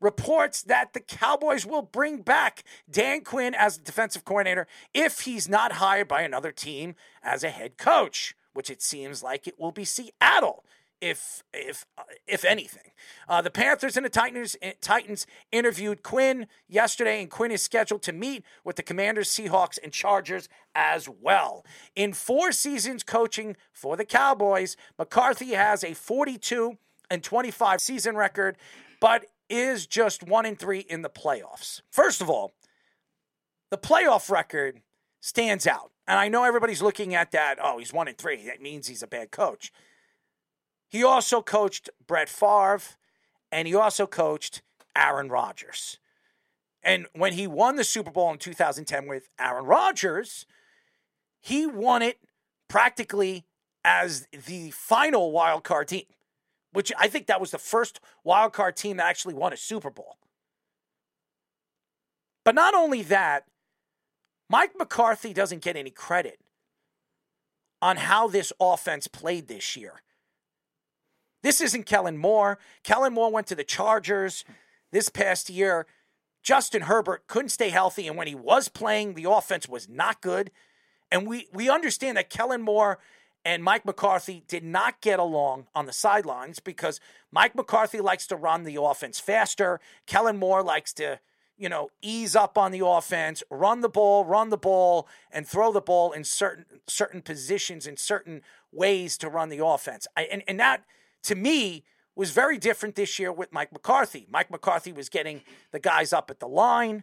reports 0.00 0.62
that 0.62 0.92
the 0.92 1.00
Cowboys 1.00 1.66
will 1.66 1.82
bring 1.82 2.22
back 2.22 2.64
Dan 2.90 3.22
Quinn 3.22 3.54
as 3.54 3.76
the 3.76 3.84
defensive 3.84 4.24
coordinator 4.24 4.66
if 4.94 5.20
he's 5.20 5.48
not 5.48 5.72
hired 5.72 6.08
by 6.08 6.22
another 6.22 6.52
team 6.52 6.94
as 7.22 7.44
a 7.44 7.50
head 7.50 7.76
coach, 7.76 8.34
which 8.52 8.70
it 8.70 8.80
seems 8.80 9.22
like 9.22 9.46
it 9.46 9.58
will 9.58 9.72
be 9.72 9.84
Seattle 9.84 10.64
if 11.00 11.42
if 11.52 11.84
if 12.26 12.44
anything. 12.44 12.92
Uh, 13.28 13.42
the 13.42 13.50
Panthers 13.50 13.96
and 13.96 14.04
the 14.04 14.10
Titans 14.10 14.56
Titans 14.80 15.26
interviewed 15.52 16.02
Quinn 16.02 16.46
yesterday, 16.68 17.20
and 17.20 17.30
Quinn 17.30 17.50
is 17.50 17.62
scheduled 17.62 18.02
to 18.02 18.12
meet 18.12 18.44
with 18.64 18.76
the 18.76 18.82
Commanders, 18.82 19.28
Seahawks, 19.28 19.78
and 19.82 19.92
Chargers 19.92 20.48
as 20.74 21.08
well. 21.08 21.64
In 21.94 22.12
four 22.12 22.52
seasons 22.52 23.02
coaching 23.02 23.56
for 23.72 23.96
the 23.96 24.04
Cowboys, 24.04 24.76
McCarthy 24.98 25.54
has 25.54 25.84
a 25.84 25.94
42 25.94 26.78
and 27.10 27.22
25 27.22 27.80
season 27.80 28.16
record, 28.16 28.56
but 29.00 29.26
is 29.48 29.86
just 29.86 30.22
one 30.22 30.46
in 30.46 30.56
three 30.56 30.80
in 30.80 31.02
the 31.02 31.10
playoffs. 31.10 31.82
First 31.90 32.20
of 32.20 32.30
all, 32.30 32.54
the 33.70 33.78
playoff 33.78 34.30
record 34.30 34.80
stands 35.20 35.66
out. 35.66 35.90
And 36.06 36.18
I 36.18 36.28
know 36.28 36.44
everybody's 36.44 36.82
looking 36.82 37.14
at 37.14 37.32
that. 37.32 37.58
Oh, 37.62 37.78
he's 37.78 37.92
one 37.92 38.08
in 38.08 38.14
three. 38.14 38.46
That 38.46 38.60
means 38.60 38.86
he's 38.86 39.02
a 39.02 39.06
bad 39.06 39.30
coach. 39.30 39.72
He 40.94 41.02
also 41.02 41.42
coached 41.42 41.90
Brett 42.06 42.28
Favre 42.28 42.80
and 43.50 43.66
he 43.66 43.74
also 43.74 44.06
coached 44.06 44.62
Aaron 44.94 45.28
Rodgers. 45.28 45.98
And 46.84 47.08
when 47.14 47.32
he 47.32 47.48
won 47.48 47.74
the 47.74 47.82
Super 47.82 48.12
Bowl 48.12 48.30
in 48.30 48.38
2010 48.38 49.08
with 49.08 49.28
Aaron 49.40 49.64
Rodgers, 49.64 50.46
he 51.40 51.66
won 51.66 52.00
it 52.00 52.20
practically 52.68 53.44
as 53.84 54.28
the 54.46 54.70
final 54.70 55.32
wild 55.32 55.64
card 55.64 55.88
team 55.88 56.04
which 56.70 56.92
I 56.96 57.08
think 57.08 57.26
that 57.26 57.40
was 57.40 57.50
the 57.50 57.58
first 57.58 57.98
wild 58.22 58.52
card 58.52 58.76
team 58.76 58.98
that 58.98 59.06
actually 59.06 59.34
won 59.34 59.52
a 59.52 59.56
Super 59.56 59.90
Bowl. 59.90 60.18
But 62.44 62.54
not 62.54 62.72
only 62.72 63.02
that, 63.02 63.46
Mike 64.48 64.74
McCarthy 64.78 65.32
doesn't 65.32 65.62
get 65.62 65.74
any 65.74 65.90
credit 65.90 66.38
on 67.82 67.96
how 67.96 68.28
this 68.28 68.52
offense 68.60 69.08
played 69.08 69.48
this 69.48 69.76
year. 69.76 70.03
This 71.44 71.60
isn't 71.60 71.84
Kellen 71.84 72.16
Moore. 72.16 72.58
Kellen 72.84 73.12
Moore 73.12 73.30
went 73.30 73.46
to 73.48 73.54
the 73.54 73.64
Chargers 73.64 74.46
this 74.92 75.10
past 75.10 75.50
year. 75.50 75.86
Justin 76.42 76.82
Herbert 76.82 77.26
couldn't 77.26 77.50
stay 77.50 77.68
healthy, 77.68 78.08
and 78.08 78.16
when 78.16 78.26
he 78.26 78.34
was 78.34 78.68
playing, 78.68 79.12
the 79.12 79.30
offense 79.30 79.68
was 79.68 79.86
not 79.86 80.22
good. 80.22 80.50
And 81.12 81.26
we, 81.26 81.48
we 81.52 81.68
understand 81.68 82.16
that 82.16 82.30
Kellen 82.30 82.62
Moore 82.62 82.98
and 83.44 83.62
Mike 83.62 83.84
McCarthy 83.84 84.42
did 84.48 84.64
not 84.64 85.02
get 85.02 85.18
along 85.18 85.66
on 85.74 85.84
the 85.84 85.92
sidelines 85.92 86.60
because 86.60 86.98
Mike 87.30 87.54
McCarthy 87.54 88.00
likes 88.00 88.26
to 88.28 88.36
run 88.36 88.64
the 88.64 88.80
offense 88.80 89.20
faster. 89.20 89.80
Kellen 90.06 90.38
Moore 90.38 90.62
likes 90.62 90.94
to, 90.94 91.20
you 91.58 91.68
know, 91.68 91.90
ease 92.00 92.34
up 92.34 92.56
on 92.56 92.72
the 92.72 92.86
offense, 92.86 93.42
run 93.50 93.82
the 93.82 93.90
ball, 93.90 94.24
run 94.24 94.48
the 94.48 94.56
ball, 94.56 95.06
and 95.30 95.46
throw 95.46 95.72
the 95.72 95.82
ball 95.82 96.12
in 96.12 96.24
certain 96.24 96.64
certain 96.86 97.20
positions 97.20 97.86
in 97.86 97.98
certain 97.98 98.40
ways 98.72 99.18
to 99.18 99.28
run 99.28 99.50
the 99.50 99.62
offense. 99.62 100.06
I, 100.16 100.22
and, 100.22 100.42
and 100.48 100.58
that 100.58 100.84
to 101.24 101.34
me 101.34 101.84
was 102.16 102.30
very 102.30 102.58
different 102.58 102.94
this 102.94 103.18
year 103.18 103.32
with 103.32 103.52
Mike 103.52 103.72
McCarthy. 103.72 104.26
Mike 104.30 104.50
McCarthy 104.50 104.92
was 104.92 105.08
getting 105.08 105.42
the 105.72 105.80
guys 105.80 106.12
up 106.12 106.30
at 106.30 106.38
the 106.38 106.48
line 106.48 107.02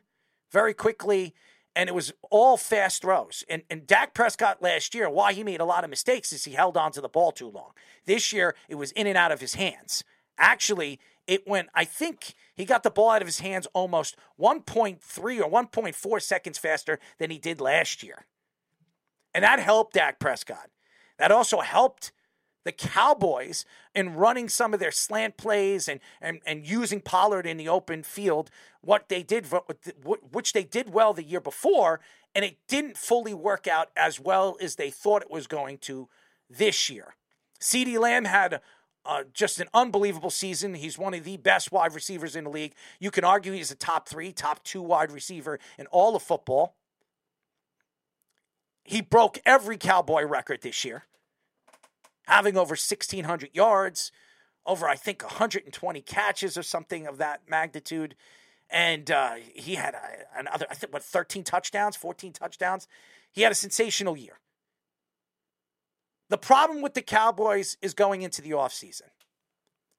very 0.52 0.74
quickly 0.74 1.34
and 1.76 1.88
it 1.88 1.94
was 1.94 2.14
all 2.30 2.58
fast 2.58 3.02
throws. 3.02 3.44
And, 3.50 3.64
and 3.70 3.88
Dak 3.88 4.14
Prescott 4.14 4.62
last 4.62 4.94
year, 4.94 5.10
why 5.10 5.34
he 5.34 5.44
made 5.44 5.62
a 5.62 5.66
lot 5.66 5.84
of 5.84 5.90
mistakes 5.90 6.34
is 6.34 6.44
he 6.44 6.52
held 6.52 6.76
on 6.76 6.92
to 6.94 7.02
the 7.02 7.10
ball 7.10 7.32
too 7.32 7.50
long. 7.50 7.72
This 8.06 8.34
year, 8.34 8.56
it 8.68 8.76
was 8.76 8.92
in 8.92 9.08
and 9.08 9.18
out 9.18 9.32
of 9.32 9.40
his 9.40 9.54
hands. 9.54 10.04
Actually, 10.38 11.00
it 11.28 11.48
went, 11.48 11.70
I 11.74 11.86
think 11.86 12.34
he 12.56 12.66
got 12.66 12.84
the 12.84 12.90
ball 12.90 13.12
out 13.12 13.22
of 13.22 13.28
his 13.28 13.40
hands 13.40 13.68
almost 13.74 14.18
1.3 14.40 14.98
or 15.40 15.50
1.4 15.50 16.22
seconds 16.22 16.58
faster 16.58 17.00
than 17.20 17.30
he 17.30 17.38
did 17.38 17.62
last 17.62 18.04
year. 18.04 18.26
And 19.34 19.44
that 19.44 19.60
helped 19.60 19.94
Dak 19.94 20.20
Prescott. 20.20 20.70
That 21.18 21.32
also 21.32 21.62
helped 21.62 22.12
the 22.64 22.72
Cowboys 22.72 23.66
in 23.96 24.16
running 24.16 24.50
some 24.50 24.74
of 24.74 24.80
their 24.80 24.92
slant 24.92 25.38
plays 25.38 25.88
and, 25.88 26.00
and, 26.22 26.40
and 26.46 26.66
using 26.66 27.02
Pollard 27.02 27.46
in 27.46 27.58
the 27.58 27.70
open 27.70 28.04
field, 28.04 28.50
what 28.82 29.10
they 29.10 29.24
did, 29.24 29.48
which 30.32 30.54
they 30.54 30.64
did 30.64 30.94
well 30.94 31.14
the 31.14 31.24
year 31.24 31.40
before, 31.40 32.00
and 32.36 32.46
it 32.46 32.58
didn't 32.68 32.98
fully 32.98 33.34
work 33.34 33.68
out 33.68 33.90
as 33.96 34.20
well 34.20 34.58
as 34.62 34.76
they 34.76 34.90
thought 34.90 35.22
it 35.22 35.32
was 35.32 35.48
going 35.48 35.78
to 35.80 36.08
this 36.50 36.90
year. 36.90 37.16
CeeDee 37.60 38.00
Lamb 38.00 38.26
had 38.26 38.62
uh, 39.06 39.24
just 39.34 39.60
an 39.60 39.68
unbelievable 39.74 40.30
season. 40.30 40.76
He's 40.76 40.98
one 40.98 41.14
of 41.14 41.24
the 41.24 41.38
best 41.38 41.72
wide 41.72 41.94
receivers 41.94 42.36
in 42.36 42.44
the 42.44 42.50
league. 42.50 42.74
You 43.00 43.12
can 43.12 43.24
argue 43.24 43.52
he's 43.52 43.72
a 43.72 43.76
top 43.76 44.08
three, 44.08 44.32
top 44.32 44.64
two 44.64 44.82
wide 44.82 45.12
receiver 45.12 45.60
in 45.78 45.88
all 45.88 46.16
of 46.16 46.22
football. 46.22 46.76
He 48.84 49.02
broke 49.02 49.40
every 49.46 49.78
Cowboy 49.78 50.24
record 50.24 50.62
this 50.62 50.86
year 50.86 51.06
having 52.28 52.58
over 52.58 52.72
1,600 52.72 53.50
yards, 53.54 54.12
over, 54.66 54.88
I 54.88 54.96
think, 54.96 55.24
120 55.24 56.02
catches 56.02 56.58
or 56.58 56.64
something 56.64 57.08
of 57.08 57.18
that 57.18 57.42
magnitude. 57.50 58.16
And 58.70 59.10
uh, 59.10 59.36
he 59.54 59.76
had 59.76 59.96
a, 59.96 60.40
another, 60.40 60.66
I 60.70 60.76
think, 60.76 60.94
what, 60.94 61.04
13 61.04 61.44
touchdowns, 61.44 61.96
14 61.96 62.34
touchdowns. 62.34 62.88
He 63.32 63.42
had 63.42 63.52
a 63.52 63.56
sensational 63.56 64.16
year. 64.16 64.40
The 66.30 66.38
problem 66.38 66.82
with 66.82 66.94
the 66.94 67.02
Cowboys 67.02 67.78
is 67.82 67.94
going 67.94 68.22
into 68.22 68.42
the 68.42 68.52
offseason. 68.52 69.10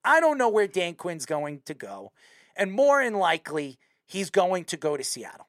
I 0.05 0.21
don't 0.21 0.39
know 0.39 0.49
where 0.49 0.67
Dan 0.67 0.95
Quinn's 0.95 1.27
going 1.27 1.61
to 1.67 1.75
go. 1.75 2.13
And 2.57 2.73
more 2.73 3.05
than 3.05 3.15
likely, 3.15 3.79
he's 4.07 4.31
going 4.31 4.65
to 4.67 4.77
go 4.77 4.97
to 4.97 5.05
Seattle. 5.05 5.49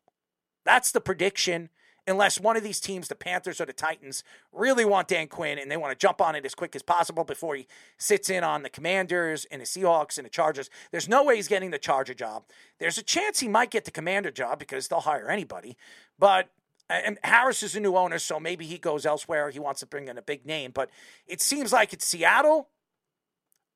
That's 0.66 0.92
the 0.92 1.02
prediction 1.02 1.70
unless 2.08 2.40
one 2.40 2.58
of 2.58 2.64
these 2.64 2.80
teams, 2.80 3.08
the 3.08 3.16
Panthers 3.16 3.62
or 3.62 3.66
the 3.66 3.74
Titans, 3.74 4.24
really 4.52 4.86
want 4.86 5.08
Dan 5.08 5.28
Quinn 5.28 5.58
and 5.58 5.70
they 5.70 5.78
want 5.78 5.92
to 5.92 6.02
jump 6.02 6.22
on 6.22 6.36
it 6.36 6.46
as 6.46 6.56
quick 6.56 6.76
as 6.76 6.82
possible 6.82 7.24
before 7.24 7.56
he 7.56 7.68
sits 7.98 8.30
in 8.30 8.44
on 8.44 8.64
the 8.64 8.70
Commanders 8.70 9.46
and 9.52 9.62
the 9.62 9.66
Seahawks 9.66 10.18
and 10.18 10.26
the 10.26 10.30
Chargers. 10.30 10.70
There's 10.92 11.10
no 11.10 11.24
way 11.24 11.36
he's 11.36 11.48
getting 11.48 11.72
the 11.72 11.78
Charger 11.78 12.14
job. 12.14 12.44
There's 12.80 12.98
a 12.98 13.04
chance 13.04 13.40
he 13.40 13.48
might 13.48 13.72
get 13.72 13.86
the 13.86 13.92
Commander 13.92 14.32
job 14.32 14.60
because 14.60 14.88
they'll 14.88 15.02
hire 15.02 15.30
anybody. 15.30 15.78
But 16.20 16.50
and 16.90 17.18
Harris 17.24 17.64
is 17.64 17.76
a 17.76 17.80
new 17.80 17.96
owner, 17.96 18.20
so 18.20 18.40
maybe 18.40 18.66
he 18.66 18.78
goes 18.78 19.06
elsewhere. 19.06 19.50
He 19.50 19.60
wants 19.60 19.80
to 19.80 19.86
bring 19.86 20.10
in 20.10 20.18
a 20.18 20.22
big 20.22 20.46
name. 20.46 20.72
But 20.72 20.90
it 21.26 21.42
seems 21.42 21.72
like 21.72 21.94
it's 21.94 22.06
Seattle 22.06 22.70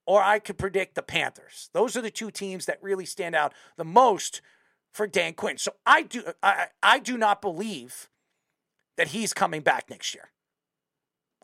or 0.06 0.22
I 0.22 0.40
could 0.40 0.58
predict 0.58 0.96
the 0.96 1.02
Panthers. 1.02 1.70
Those 1.74 1.96
are 1.96 2.02
the 2.02 2.12
two 2.12 2.32
teams 2.32 2.66
that 2.66 2.82
really 2.82 3.06
stand 3.06 3.36
out 3.36 3.54
the 3.78 3.86
most 3.86 4.42
for 4.94 5.08
Dan 5.08 5.34
Quinn. 5.34 5.58
So 5.58 5.74
I 5.86 6.02
do 6.04 6.24
I, 6.42 6.68
I 6.82 7.00
do 7.00 7.18
not 7.18 7.42
believe 7.42 8.10
that 8.98 9.10
he's 9.10 9.34
coming 9.34 9.62
back 9.62 9.90
next 9.90 10.14
year. 10.14 10.30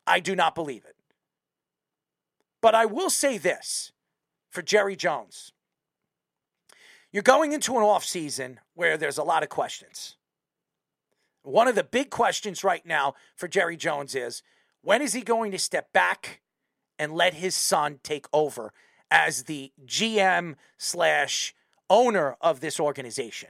I 0.06 0.20
do 0.20 0.36
not 0.36 0.56
believe 0.56 0.84
it. 0.86 0.96
But 2.62 2.76
I 2.76 2.86
will 2.86 3.10
say 3.10 3.38
this 3.38 3.92
for 4.50 4.62
Jerry 4.62 4.96
Jones. 4.96 5.54
You're 7.12 7.24
going 7.24 7.54
into 7.54 7.74
an 7.78 7.84
offseason 7.84 8.58
where 8.74 8.98
there's 8.98 9.18
a 9.18 9.24
lot 9.24 9.44
of 9.44 9.50
questions. 9.50 10.18
One 11.44 11.68
of 11.68 11.76
the 11.76 11.84
big 11.84 12.10
questions 12.10 12.64
right 12.64 12.86
now 12.86 13.16
for 13.36 13.48
Jerry 13.48 13.78
Jones 13.78 14.16
is 14.16 14.42
when 14.82 15.02
is 15.02 15.14
he 15.14 15.22
going 15.22 15.52
to 15.52 15.60
step 15.60 15.94
back 15.94 16.42
and 16.98 17.14
let 17.14 17.36
his 17.36 17.54
son 17.54 18.00
take 18.02 18.26
over 18.34 18.74
as 19.12 19.44
the 19.44 19.72
GM 19.86 20.56
slash 20.78 21.54
owner 21.90 22.38
of 22.42 22.62
this 22.62 22.80
organization? 22.80 23.50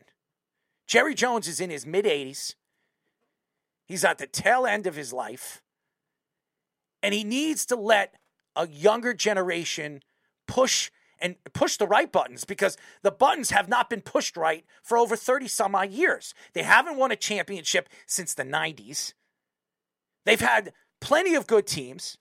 Jerry 0.88 1.16
Jones 1.16 1.48
is 1.48 1.62
in 1.62 1.70
his 1.70 1.86
mid 1.86 2.06
80s. 2.06 2.56
He's 3.94 4.04
at 4.04 4.18
the 4.18 4.26
tail 4.26 4.66
end 4.66 4.88
of 4.88 4.96
his 4.96 5.14
life. 5.14 5.62
And 7.04 7.14
he 7.14 7.24
needs 7.24 7.64
to 7.68 7.76
let 7.76 8.16
a 8.56 8.68
younger 8.68 9.14
generation 9.14 10.02
push 10.48 10.90
and 11.20 11.36
push 11.54 11.78
the 11.78 11.86
right 11.86 12.12
buttons 12.12 12.44
because 12.44 12.76
the 13.04 13.12
buttons 13.12 13.52
have 13.52 13.70
not 13.70 13.92
been 13.92 14.02
pushed 14.02 14.36
right 14.36 14.66
for 14.82 14.98
over 14.98 15.16
30 15.16 15.48
some 15.48 15.76
odd 15.76 15.92
years. 15.92 16.34
They 16.56 16.64
haven't 16.64 16.98
won 16.98 17.12
a 17.12 17.16
championship 17.16 17.88
since 18.08 18.34
the 18.34 18.42
90s. 18.42 19.14
They've 20.26 20.42
had 20.42 20.74
plenty 21.00 21.36
of 21.36 21.46
good 21.46 21.68
teams, 21.68 22.18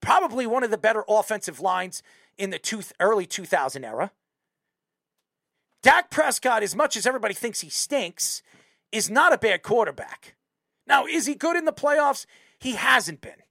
probably 0.00 0.46
one 0.46 0.62
of 0.62 0.70
the 0.70 0.78
better 0.78 1.02
offensive 1.08 1.58
lines 1.58 2.00
in 2.36 2.50
the 2.50 2.60
two, 2.60 2.82
early 3.00 3.26
2000 3.26 3.84
era. 3.84 4.12
Dak 5.82 6.10
Prescott, 6.10 6.62
as 6.62 6.76
much 6.76 6.96
as 6.96 7.08
everybody 7.08 7.34
thinks 7.34 7.62
he 7.62 7.70
stinks, 7.70 8.40
is 8.92 9.10
not 9.10 9.32
a 9.32 9.38
bad 9.38 9.62
quarterback. 9.62 10.36
Now, 10.86 11.06
is 11.06 11.26
he 11.26 11.34
good 11.34 11.56
in 11.56 11.64
the 11.64 11.72
playoffs? 11.72 12.26
He 12.58 12.72
hasn't 12.72 13.20
been. 13.20 13.42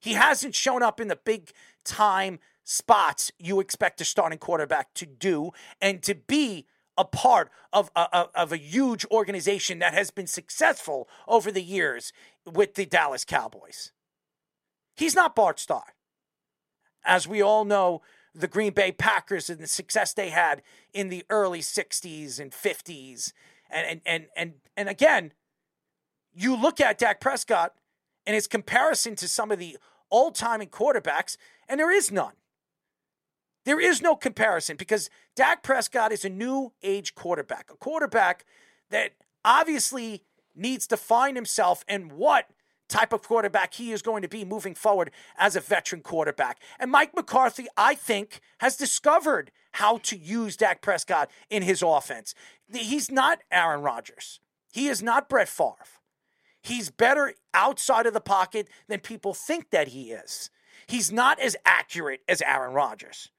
He 0.00 0.14
hasn't 0.14 0.54
shown 0.54 0.82
up 0.82 1.00
in 1.00 1.08
the 1.08 1.16
big 1.16 1.50
time 1.84 2.38
spots 2.64 3.30
you 3.38 3.60
expect 3.60 4.00
a 4.00 4.04
starting 4.04 4.38
quarterback 4.38 4.92
to 4.94 5.06
do 5.06 5.52
and 5.80 6.02
to 6.02 6.14
be 6.14 6.66
a 6.98 7.04
part 7.04 7.50
of 7.72 7.90
a, 7.94 8.28
of 8.34 8.52
a 8.52 8.56
huge 8.56 9.04
organization 9.06 9.78
that 9.78 9.94
has 9.94 10.10
been 10.10 10.26
successful 10.26 11.08
over 11.28 11.52
the 11.52 11.62
years 11.62 12.12
with 12.44 12.74
the 12.74 12.86
Dallas 12.86 13.24
Cowboys. 13.24 13.92
He's 14.96 15.14
not 15.14 15.36
Bart 15.36 15.60
Starr. 15.60 15.94
As 17.04 17.28
we 17.28 17.42
all 17.42 17.64
know, 17.64 18.02
the 18.34 18.48
Green 18.48 18.72
Bay 18.72 18.92
Packers 18.92 19.48
and 19.48 19.60
the 19.60 19.66
success 19.66 20.12
they 20.12 20.30
had 20.30 20.62
in 20.92 21.08
the 21.08 21.24
early 21.30 21.60
60s 21.60 22.40
and 22.40 22.50
50s. 22.50 23.32
And, 23.70 23.86
and, 23.86 24.00
and, 24.06 24.26
and, 24.36 24.52
and 24.76 24.88
again, 24.88 25.32
you 26.34 26.56
look 26.56 26.80
at 26.80 26.98
Dak 26.98 27.20
Prescott 27.20 27.74
and 28.26 28.34
his 28.34 28.46
comparison 28.46 29.16
to 29.16 29.28
some 29.28 29.50
of 29.50 29.58
the 29.58 29.78
all-time 30.10 30.60
quarterbacks, 30.66 31.36
and 31.68 31.80
there 31.80 31.90
is 31.90 32.10
none. 32.12 32.34
There 33.64 33.80
is 33.80 34.00
no 34.00 34.14
comparison 34.14 34.76
because 34.76 35.10
Dak 35.34 35.62
Prescott 35.62 36.12
is 36.12 36.24
a 36.24 36.28
new 36.28 36.72
age 36.82 37.14
quarterback, 37.14 37.70
a 37.72 37.76
quarterback 37.76 38.44
that 38.90 39.12
obviously 39.44 40.22
needs 40.54 40.86
to 40.86 40.96
find 40.96 41.36
himself 41.36 41.84
and 41.88 42.12
what 42.12 42.50
type 42.88 43.12
of 43.12 43.22
quarterback 43.22 43.74
he 43.74 43.90
is 43.90 44.02
going 44.02 44.22
to 44.22 44.28
be 44.28 44.44
moving 44.44 44.74
forward 44.74 45.10
as 45.36 45.56
a 45.56 45.60
veteran 45.60 46.00
quarterback. 46.00 46.60
And 46.78 46.90
Mike 46.90 47.14
McCarthy, 47.14 47.66
I 47.76 47.94
think, 47.94 48.40
has 48.58 48.76
discovered 48.76 49.50
how 49.76 49.98
to 49.98 50.16
use 50.16 50.56
Dak 50.56 50.82
Prescott 50.82 51.30
in 51.50 51.62
his 51.62 51.82
offense. 51.82 52.34
He's 52.72 53.10
not 53.10 53.40
Aaron 53.50 53.82
Rodgers. 53.82 54.40
He 54.72 54.88
is 54.88 55.02
not 55.02 55.28
Brett 55.28 55.48
Favre. 55.48 55.74
He's 56.62 56.90
better 56.90 57.34
outside 57.54 58.06
of 58.06 58.14
the 58.14 58.20
pocket 58.20 58.68
than 58.88 59.00
people 59.00 59.32
think 59.32 59.70
that 59.70 59.88
he 59.88 60.10
is. 60.10 60.50
He's 60.86 61.12
not 61.12 61.40
as 61.40 61.56
accurate 61.64 62.20
as 62.28 62.42
Aaron 62.42 62.72
Rodgers 62.72 63.30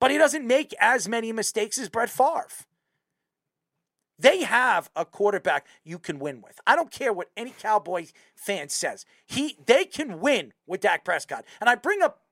but 0.00 0.10
he 0.10 0.18
doesn't 0.18 0.46
make 0.46 0.74
as 0.78 1.08
many 1.08 1.32
mistakes 1.32 1.78
as 1.78 1.88
Brett 1.88 2.10
Favre. 2.10 2.46
They 4.18 4.42
have 4.42 4.90
a 4.96 5.04
quarterback 5.04 5.66
you 5.84 5.98
can 5.98 6.18
win 6.18 6.40
with. 6.40 6.58
I 6.66 6.74
don't 6.74 6.90
care 6.90 7.12
what 7.12 7.30
any 7.36 7.50
Cowboy 7.50 8.06
fan 8.34 8.68
says. 8.68 9.04
He 9.24 9.56
they 9.64 9.84
can 9.84 10.20
win 10.20 10.52
with 10.66 10.80
Dak 10.80 11.04
Prescott. 11.04 11.44
And 11.60 11.70
I 11.70 11.76
bring 11.76 12.02
up 12.02 12.22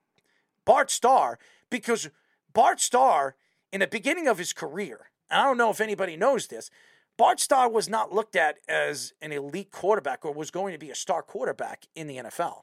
Bart 0.65 0.91
Starr 0.91 1.39
because 1.69 2.09
Bart 2.53 2.79
Starr, 2.79 3.35
in 3.71 3.79
the 3.81 3.87
beginning 3.87 4.27
of 4.27 4.37
his 4.37 4.53
career, 4.53 5.09
and 5.29 5.41
I 5.41 5.43
don't 5.43 5.57
know 5.57 5.69
if 5.69 5.81
anybody 5.81 6.15
knows 6.15 6.47
this, 6.47 6.69
Bart 7.17 7.39
Starr 7.39 7.69
was 7.69 7.89
not 7.89 8.13
looked 8.13 8.35
at 8.35 8.57
as 8.67 9.13
an 9.21 9.31
elite 9.31 9.71
quarterback 9.71 10.23
or 10.23 10.33
was 10.33 10.51
going 10.51 10.73
to 10.73 10.79
be 10.79 10.91
a 10.91 10.95
star 10.95 11.23
quarterback 11.23 11.87
in 11.95 12.07
the 12.07 12.17
NFL. 12.17 12.61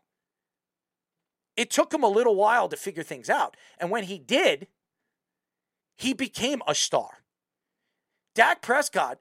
It 1.56 1.70
took 1.70 1.92
him 1.92 2.02
a 2.02 2.08
little 2.08 2.34
while 2.34 2.68
to 2.68 2.76
figure 2.76 3.02
things 3.02 3.28
out. 3.28 3.56
And 3.78 3.90
when 3.90 4.04
he 4.04 4.18
did, 4.18 4.68
he 5.96 6.14
became 6.14 6.62
a 6.66 6.74
star. 6.74 7.24
Dak 8.34 8.62
Prescott, 8.62 9.18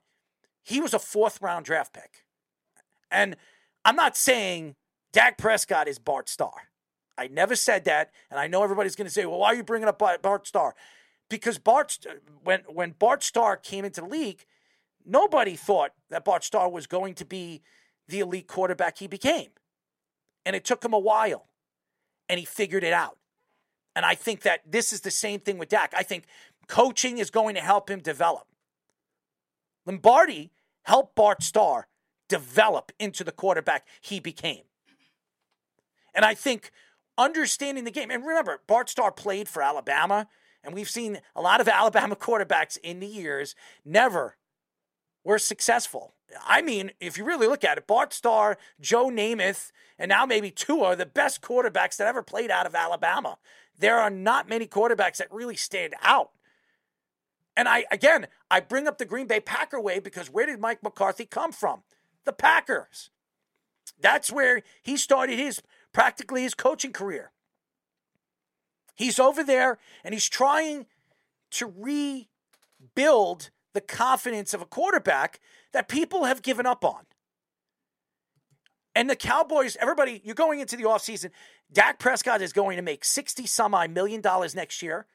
he 0.64 0.80
was 0.80 0.94
a 0.94 1.00
fourth 1.00 1.42
round 1.42 1.66
draft 1.66 1.94
pick. 1.94 2.26
And 3.12 3.36
I'm 3.86 3.96
not 3.96 4.18
saying 4.18 4.76
Dak 5.12 5.38
Prescott 5.38 5.88
is 5.88 6.00
Bart 6.00 6.30
Starr. 6.30 6.70
I 7.18 7.28
never 7.28 7.56
said 7.56 7.86
that. 7.86 8.12
And 8.32 8.40
I 8.40 8.48
know 8.48 8.64
everybody's 8.64 8.96
going 8.96 9.08
to 9.08 9.14
say, 9.14 9.26
well, 9.26 9.40
why 9.40 9.48
are 9.48 9.56
you 9.56 9.64
bringing 9.64 9.88
up 9.88 10.00
Bart 10.00 10.48
Starr? 10.48 10.76
Because 11.30 11.58
Bart, 11.58 11.98
when, 12.44 12.62
when 12.68 12.92
Bart 12.92 13.24
Starr 13.24 13.58
came 13.58 13.86
into 13.86 14.02
the 14.02 14.08
league, 14.08 14.46
nobody 15.06 15.56
thought 15.56 15.92
that 16.10 16.26
Bart 16.26 16.44
Starr 16.44 16.70
was 16.70 16.88
going 16.88 17.14
to 17.16 17.26
be 17.26 17.62
the 18.08 18.20
elite 18.20 18.48
quarterback 18.48 18.98
he 18.98 19.08
became. 19.08 19.50
And 20.46 20.56
it 20.56 20.66
took 20.66 20.84
him 20.84 20.94
a 20.94 21.00
while. 21.00 21.48
And 22.30 22.40
he 22.40 22.46
figured 22.46 22.84
it 22.84 22.94
out. 22.94 23.18
And 23.96 24.06
I 24.06 24.16
think 24.16 24.42
that 24.42 24.62
this 24.70 24.92
is 24.92 25.02
the 25.02 25.12
same 25.12 25.40
thing 25.40 25.58
with 25.58 25.70
Dak. 25.70 25.94
I 25.96 26.04
think 26.04 26.26
Coaching 26.68 27.18
is 27.18 27.30
going 27.30 27.56
to 27.56 27.62
help 27.62 27.90
him 27.90 28.00
develop. 28.00 28.48
Lombardi 29.86 30.52
helped 30.84 31.16
Bart 31.16 31.44
Starr 31.44 31.88
develop 32.30 32.92
into 33.00 33.24
the 33.24 33.32
quarterback 33.32 33.86
he 34.02 34.20
became. 34.20 34.64
And 36.16 36.26
I 36.26 36.34
think 36.34 36.72
understanding 37.18 37.84
the 37.84 37.92
game, 37.92 38.12
and 38.12 38.26
remember, 38.26 38.62
Bart 38.68 38.90
Starr 38.90 39.12
played 39.12 39.48
for 39.48 39.62
Alabama, 39.62 40.28
and 40.64 40.74
we've 40.74 40.90
seen 40.90 41.20
a 41.36 41.42
lot 41.42 41.62
of 41.62 41.68
Alabama 41.70 42.16
quarterbacks 42.16 42.78
in 42.84 43.00
the 43.00 43.08
years 43.08 43.56
never 43.86 44.38
were 45.24 45.40
successful. 45.40 46.14
I 46.46 46.62
mean, 46.62 46.92
if 47.00 47.18
you 47.18 47.26
really 47.26 47.48
look 47.48 47.64
at 47.64 47.78
it, 47.78 47.88
Bart 47.88 48.14
Starr, 48.14 48.58
Joe 48.82 49.10
Namath, 49.10 49.72
and 50.00 50.10
now 50.10 50.26
maybe 50.26 50.50
Tua 50.50 50.88
are 50.88 50.96
the 50.96 51.06
best 51.06 51.42
quarterbacks 51.42 51.98
that 51.98 52.08
ever 52.08 52.24
played 52.24 52.50
out 52.50 52.66
of 52.66 52.76
Alabama. 52.76 53.38
There 53.78 54.00
are 54.00 54.10
not 54.10 54.50
many 54.50 54.66
quarterbacks 54.66 55.18
that 55.18 55.32
really 55.32 55.56
stand 55.56 55.94
out 56.02 56.32
and 57.56 57.68
I 57.68 57.86
again, 57.92 58.28
I 58.50 58.60
bring 58.60 58.88
up 58.88 58.98
the 58.98 59.06
Green 59.06 59.28
Bay 59.28 59.40
Packer 59.40 59.80
way 59.80 60.00
because 60.00 60.30
where 60.30 60.46
did 60.46 60.60
Mike 60.60 60.84
McCarthy 60.84 61.26
come 61.26 61.52
from? 61.52 61.84
The 62.26 62.34
Packers. 62.34 63.10
That's 64.00 64.32
where 64.32 64.64
he 64.82 64.98
started 64.98 65.38
his 65.38 65.62
practically 65.94 66.44
his 66.44 66.54
coaching 66.54 66.92
career. 66.92 67.32
He's 68.96 69.20
over 69.20 69.44
there 69.44 69.80
and 70.04 70.14
he's 70.14 70.30
trying 70.30 70.86
to 71.52 71.74
rebuild 71.78 73.50
the 73.74 73.82
confidence 73.82 74.54
of 74.54 74.62
a 74.62 74.66
quarterback 74.66 75.40
that 75.72 75.88
people 75.88 76.26
have 76.26 76.42
given 76.42 76.66
up 76.66 76.86
on. 76.86 77.06
And 78.96 79.10
the 79.10 79.16
Cowboys, 79.16 79.76
everybody, 79.80 80.22
you're 80.24 80.36
going 80.36 80.60
into 80.60 80.78
the 80.78 80.84
offseason. 80.84 81.32
Dak 81.72 81.98
Prescott 81.98 82.42
is 82.42 82.54
going 82.54 82.76
to 82.76 82.84
make 82.84 83.04
60 83.04 83.48
some 83.48 83.74
odd 83.74 83.90
million 83.90 84.22
dollars 84.22 84.54
next 84.54 84.84
year. 84.84 85.08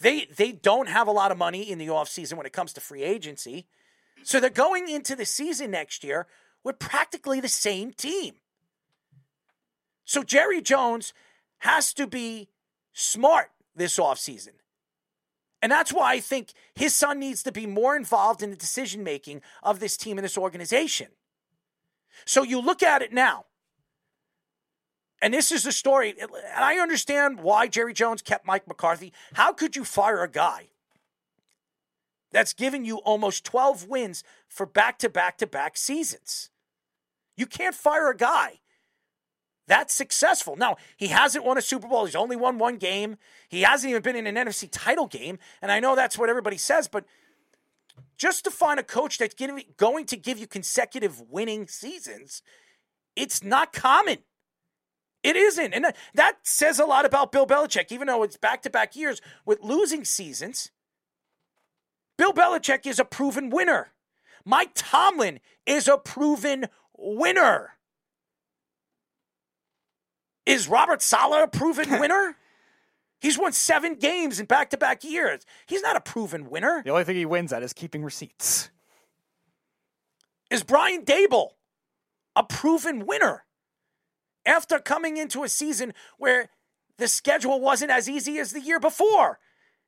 They 0.00 0.26
they 0.26 0.52
don't 0.52 0.88
have 0.88 1.08
a 1.08 1.12
lot 1.12 1.32
of 1.32 1.38
money 1.38 1.68
in 1.68 1.78
the 1.78 1.88
offseason 1.88 2.34
when 2.34 2.46
it 2.46 2.52
comes 2.52 2.72
to 2.74 2.80
free 2.80 3.02
agency. 3.02 3.66
So 4.22 4.38
they're 4.38 4.50
going 4.50 4.88
into 4.88 5.16
the 5.16 5.24
season 5.24 5.72
next 5.72 6.04
year 6.04 6.28
with 6.62 6.78
practically 6.78 7.40
the 7.40 7.48
same 7.48 7.92
team. 7.92 8.34
So 10.08 10.22
Jerry 10.22 10.62
Jones 10.62 11.12
has 11.58 11.92
to 11.92 12.06
be 12.06 12.48
smart 12.94 13.50
this 13.76 13.98
offseason. 13.98 14.54
And 15.60 15.70
that's 15.70 15.92
why 15.92 16.14
I 16.14 16.20
think 16.20 16.54
his 16.74 16.94
son 16.94 17.18
needs 17.18 17.42
to 17.42 17.52
be 17.52 17.66
more 17.66 17.94
involved 17.94 18.42
in 18.42 18.48
the 18.48 18.56
decision 18.56 19.04
making 19.04 19.42
of 19.62 19.80
this 19.80 19.98
team 19.98 20.16
and 20.16 20.24
this 20.24 20.38
organization. 20.38 21.08
So 22.24 22.42
you 22.42 22.58
look 22.58 22.82
at 22.82 23.02
it 23.02 23.12
now. 23.12 23.44
And 25.20 25.34
this 25.34 25.52
is 25.52 25.62
the 25.62 25.72
story. 25.72 26.14
And 26.18 26.30
I 26.56 26.76
understand 26.76 27.40
why 27.40 27.68
Jerry 27.68 27.92
Jones 27.92 28.22
kept 28.22 28.46
Mike 28.46 28.66
McCarthy. 28.66 29.12
How 29.34 29.52
could 29.52 29.76
you 29.76 29.84
fire 29.84 30.22
a 30.22 30.30
guy 30.30 30.68
that's 32.32 32.54
given 32.54 32.86
you 32.86 32.96
almost 32.98 33.44
12 33.44 33.86
wins 33.88 34.24
for 34.48 34.64
back 34.64 34.98
to 35.00 35.10
back 35.10 35.36
to 35.38 35.46
back 35.46 35.76
seasons? 35.76 36.48
You 37.36 37.44
can't 37.44 37.74
fire 37.74 38.08
a 38.08 38.16
guy 38.16 38.60
that's 39.68 39.94
successful. 39.94 40.56
Now, 40.56 40.76
he 40.96 41.08
hasn't 41.08 41.44
won 41.44 41.58
a 41.58 41.62
Super 41.62 41.86
Bowl. 41.86 42.06
He's 42.06 42.16
only 42.16 42.36
won 42.36 42.58
one 42.58 42.76
game. 42.78 43.16
He 43.48 43.62
hasn't 43.62 43.90
even 43.90 44.02
been 44.02 44.16
in 44.16 44.26
an 44.26 44.46
NFC 44.46 44.68
title 44.70 45.06
game. 45.06 45.38
And 45.62 45.70
I 45.70 45.78
know 45.78 45.94
that's 45.94 46.18
what 46.18 46.28
everybody 46.28 46.56
says, 46.56 46.88
but 46.88 47.04
just 48.16 48.44
to 48.44 48.50
find 48.50 48.80
a 48.80 48.82
coach 48.82 49.18
that's 49.18 49.34
going 49.76 50.06
to 50.06 50.16
give 50.16 50.38
you 50.38 50.46
consecutive 50.46 51.20
winning 51.30 51.68
seasons, 51.68 52.42
it's 53.14 53.44
not 53.44 53.72
common. 53.72 54.18
It 55.22 55.36
isn't. 55.36 55.72
And 55.72 55.86
that 56.14 56.38
says 56.42 56.78
a 56.78 56.84
lot 56.84 57.04
about 57.04 57.32
Bill 57.32 57.46
Belichick, 57.46 57.92
even 57.92 58.06
though 58.06 58.22
it's 58.22 58.36
back 58.36 58.62
to 58.62 58.70
back 58.70 58.96
years 58.96 59.20
with 59.44 59.62
losing 59.62 60.04
seasons. 60.04 60.70
Bill 62.16 62.32
Belichick 62.32 62.86
is 62.86 62.98
a 62.98 63.04
proven 63.04 63.50
winner. 63.50 63.88
Mike 64.44 64.70
Tomlin 64.74 65.40
is 65.66 65.86
a 65.88 65.98
proven 65.98 66.66
winner. 66.96 67.77
Is 70.48 70.68
Robert 70.68 71.02
Saleh 71.02 71.44
a 71.44 71.48
proven 71.48 71.90
winner? 72.00 72.36
He's 73.20 73.38
won 73.38 73.52
seven 73.52 73.94
games 73.94 74.38
in 74.40 74.46
back 74.46 74.70
to 74.70 74.76
back 74.76 75.02
years. 75.04 75.44
He's 75.66 75.82
not 75.82 75.96
a 75.96 76.00
proven 76.00 76.50
winner. 76.50 76.82
The 76.84 76.90
only 76.90 77.04
thing 77.04 77.16
he 77.16 77.26
wins 77.26 77.52
at 77.52 77.62
is 77.62 77.72
keeping 77.72 78.04
receipts. 78.04 78.70
Is 80.50 80.62
Brian 80.62 81.04
Daboll 81.04 81.50
a 82.34 82.42
proven 82.42 83.06
winner? 83.06 83.44
after 84.48 84.78
coming 84.78 85.18
into 85.18 85.44
a 85.44 85.48
season 85.48 85.92
where 86.16 86.48
the 86.96 87.06
schedule 87.06 87.60
wasn't 87.60 87.90
as 87.90 88.08
easy 88.08 88.38
as 88.38 88.52
the 88.52 88.60
year 88.60 88.80
before. 88.80 89.38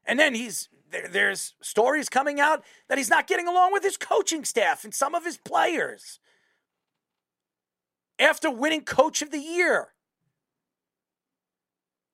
And 0.04 0.18
then 0.18 0.34
he's 0.34 0.68
there, 0.90 1.08
there's 1.08 1.54
stories 1.62 2.08
coming 2.08 2.38
out 2.38 2.62
that 2.88 2.98
he's 2.98 3.10
not 3.10 3.26
getting 3.26 3.48
along 3.48 3.72
with 3.72 3.82
his 3.82 3.96
coaching 3.96 4.44
staff 4.44 4.84
and 4.84 4.94
some 4.94 5.14
of 5.14 5.24
his 5.24 5.38
players. 5.38 6.20
After 8.18 8.50
winning 8.50 8.82
coach 8.82 9.22
of 9.22 9.30
the 9.30 9.38
year. 9.38 9.88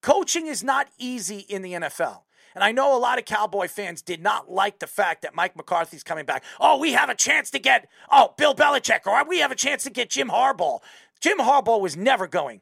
Coaching 0.06 0.46
is 0.46 0.62
not 0.62 0.86
easy 0.98 1.40
in 1.48 1.62
the 1.62 1.72
NFL. 1.72 2.20
And 2.54 2.62
I 2.62 2.70
know 2.70 2.96
a 2.96 3.00
lot 3.00 3.18
of 3.18 3.24
Cowboy 3.24 3.66
fans 3.66 4.02
did 4.02 4.22
not 4.22 4.48
like 4.48 4.78
the 4.78 4.86
fact 4.86 5.22
that 5.22 5.34
Mike 5.34 5.56
McCarthy's 5.56 6.04
coming 6.04 6.24
back. 6.24 6.44
Oh, 6.60 6.78
we 6.78 6.92
have 6.92 7.08
a 7.08 7.14
chance 7.16 7.50
to 7.50 7.58
get, 7.58 7.88
oh, 8.12 8.32
Bill 8.38 8.54
Belichick, 8.54 9.04
or 9.04 9.28
we 9.28 9.40
have 9.40 9.50
a 9.50 9.56
chance 9.56 9.82
to 9.82 9.90
get 9.90 10.10
Jim 10.10 10.28
Harbaugh. 10.28 10.78
Jim 11.20 11.38
Harbaugh 11.38 11.80
was 11.80 11.96
never 11.96 12.28
going 12.28 12.60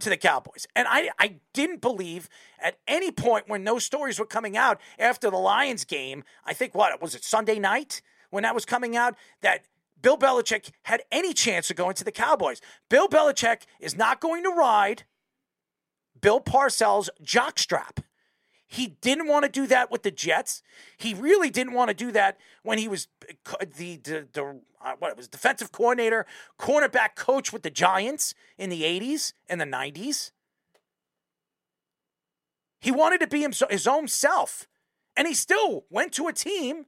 to 0.00 0.10
the 0.10 0.18
Cowboys. 0.18 0.66
And 0.76 0.86
I, 0.86 1.08
I 1.18 1.36
didn't 1.54 1.80
believe 1.80 2.28
at 2.60 2.76
any 2.86 3.10
point 3.10 3.48
when 3.48 3.64
those 3.64 3.86
stories 3.86 4.18
were 4.18 4.26
coming 4.26 4.58
out 4.58 4.78
after 4.98 5.30
the 5.30 5.38
Lions 5.38 5.86
game, 5.86 6.24
I 6.44 6.52
think 6.52 6.74
what 6.74 7.00
was 7.00 7.14
it, 7.14 7.24
Sunday 7.24 7.58
night 7.58 8.02
when 8.28 8.42
that 8.42 8.54
was 8.54 8.66
coming 8.66 8.98
out, 8.98 9.16
that 9.40 9.62
Bill 10.02 10.18
Belichick 10.18 10.72
had 10.82 11.04
any 11.10 11.32
chance 11.32 11.70
of 11.70 11.76
going 11.76 11.94
to 11.94 12.04
the 12.04 12.12
Cowboys. 12.12 12.60
Bill 12.90 13.08
Belichick 13.08 13.62
is 13.80 13.96
not 13.96 14.20
going 14.20 14.42
to 14.42 14.50
ride 14.50 15.04
Bill 16.22 16.40
Parcells' 16.40 17.10
jockstrap. 17.22 18.02
He 18.66 18.96
didn't 19.02 19.28
want 19.28 19.44
to 19.44 19.50
do 19.50 19.66
that 19.66 19.90
with 19.90 20.02
the 20.02 20.10
Jets. 20.10 20.62
He 20.96 21.12
really 21.12 21.50
didn't 21.50 21.74
want 21.74 21.88
to 21.88 21.94
do 21.94 22.10
that 22.12 22.38
when 22.62 22.78
he 22.78 22.88
was 22.88 23.06
the 23.76 23.96
the, 23.96 24.26
the 24.32 24.60
uh, 24.82 24.92
what 24.98 25.10
it 25.10 25.16
was 25.16 25.28
defensive 25.28 25.72
coordinator, 25.72 26.24
cornerback 26.58 27.14
coach 27.14 27.52
with 27.52 27.62
the 27.62 27.70
Giants 27.70 28.34
in 28.56 28.70
the 28.70 28.82
80s 28.82 29.34
and 29.48 29.60
the 29.60 29.66
90s. 29.66 30.30
He 32.80 32.90
wanted 32.90 33.20
to 33.20 33.26
be 33.26 33.46
his 33.68 33.86
own 33.86 34.08
self, 34.08 34.66
and 35.16 35.28
he 35.28 35.34
still 35.34 35.84
went 35.90 36.12
to 36.14 36.26
a 36.26 36.32
team 36.32 36.86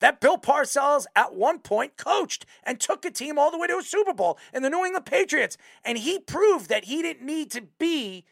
that 0.00 0.20
Bill 0.20 0.38
Parcells 0.38 1.06
at 1.16 1.34
one 1.34 1.58
point 1.58 1.96
coached 1.96 2.46
and 2.62 2.80
took 2.80 3.04
a 3.04 3.10
team 3.10 3.38
all 3.38 3.50
the 3.50 3.58
way 3.58 3.66
to 3.66 3.78
a 3.78 3.82
Super 3.82 4.12
Bowl 4.12 4.38
in 4.52 4.62
the 4.62 4.70
New 4.70 4.84
England 4.84 5.06
Patriots. 5.06 5.56
And 5.84 5.98
he 5.98 6.18
proved 6.18 6.68
that 6.68 6.84
he 6.84 7.02
didn't 7.02 7.26
need 7.26 7.50
to 7.52 7.62
be 7.78 8.24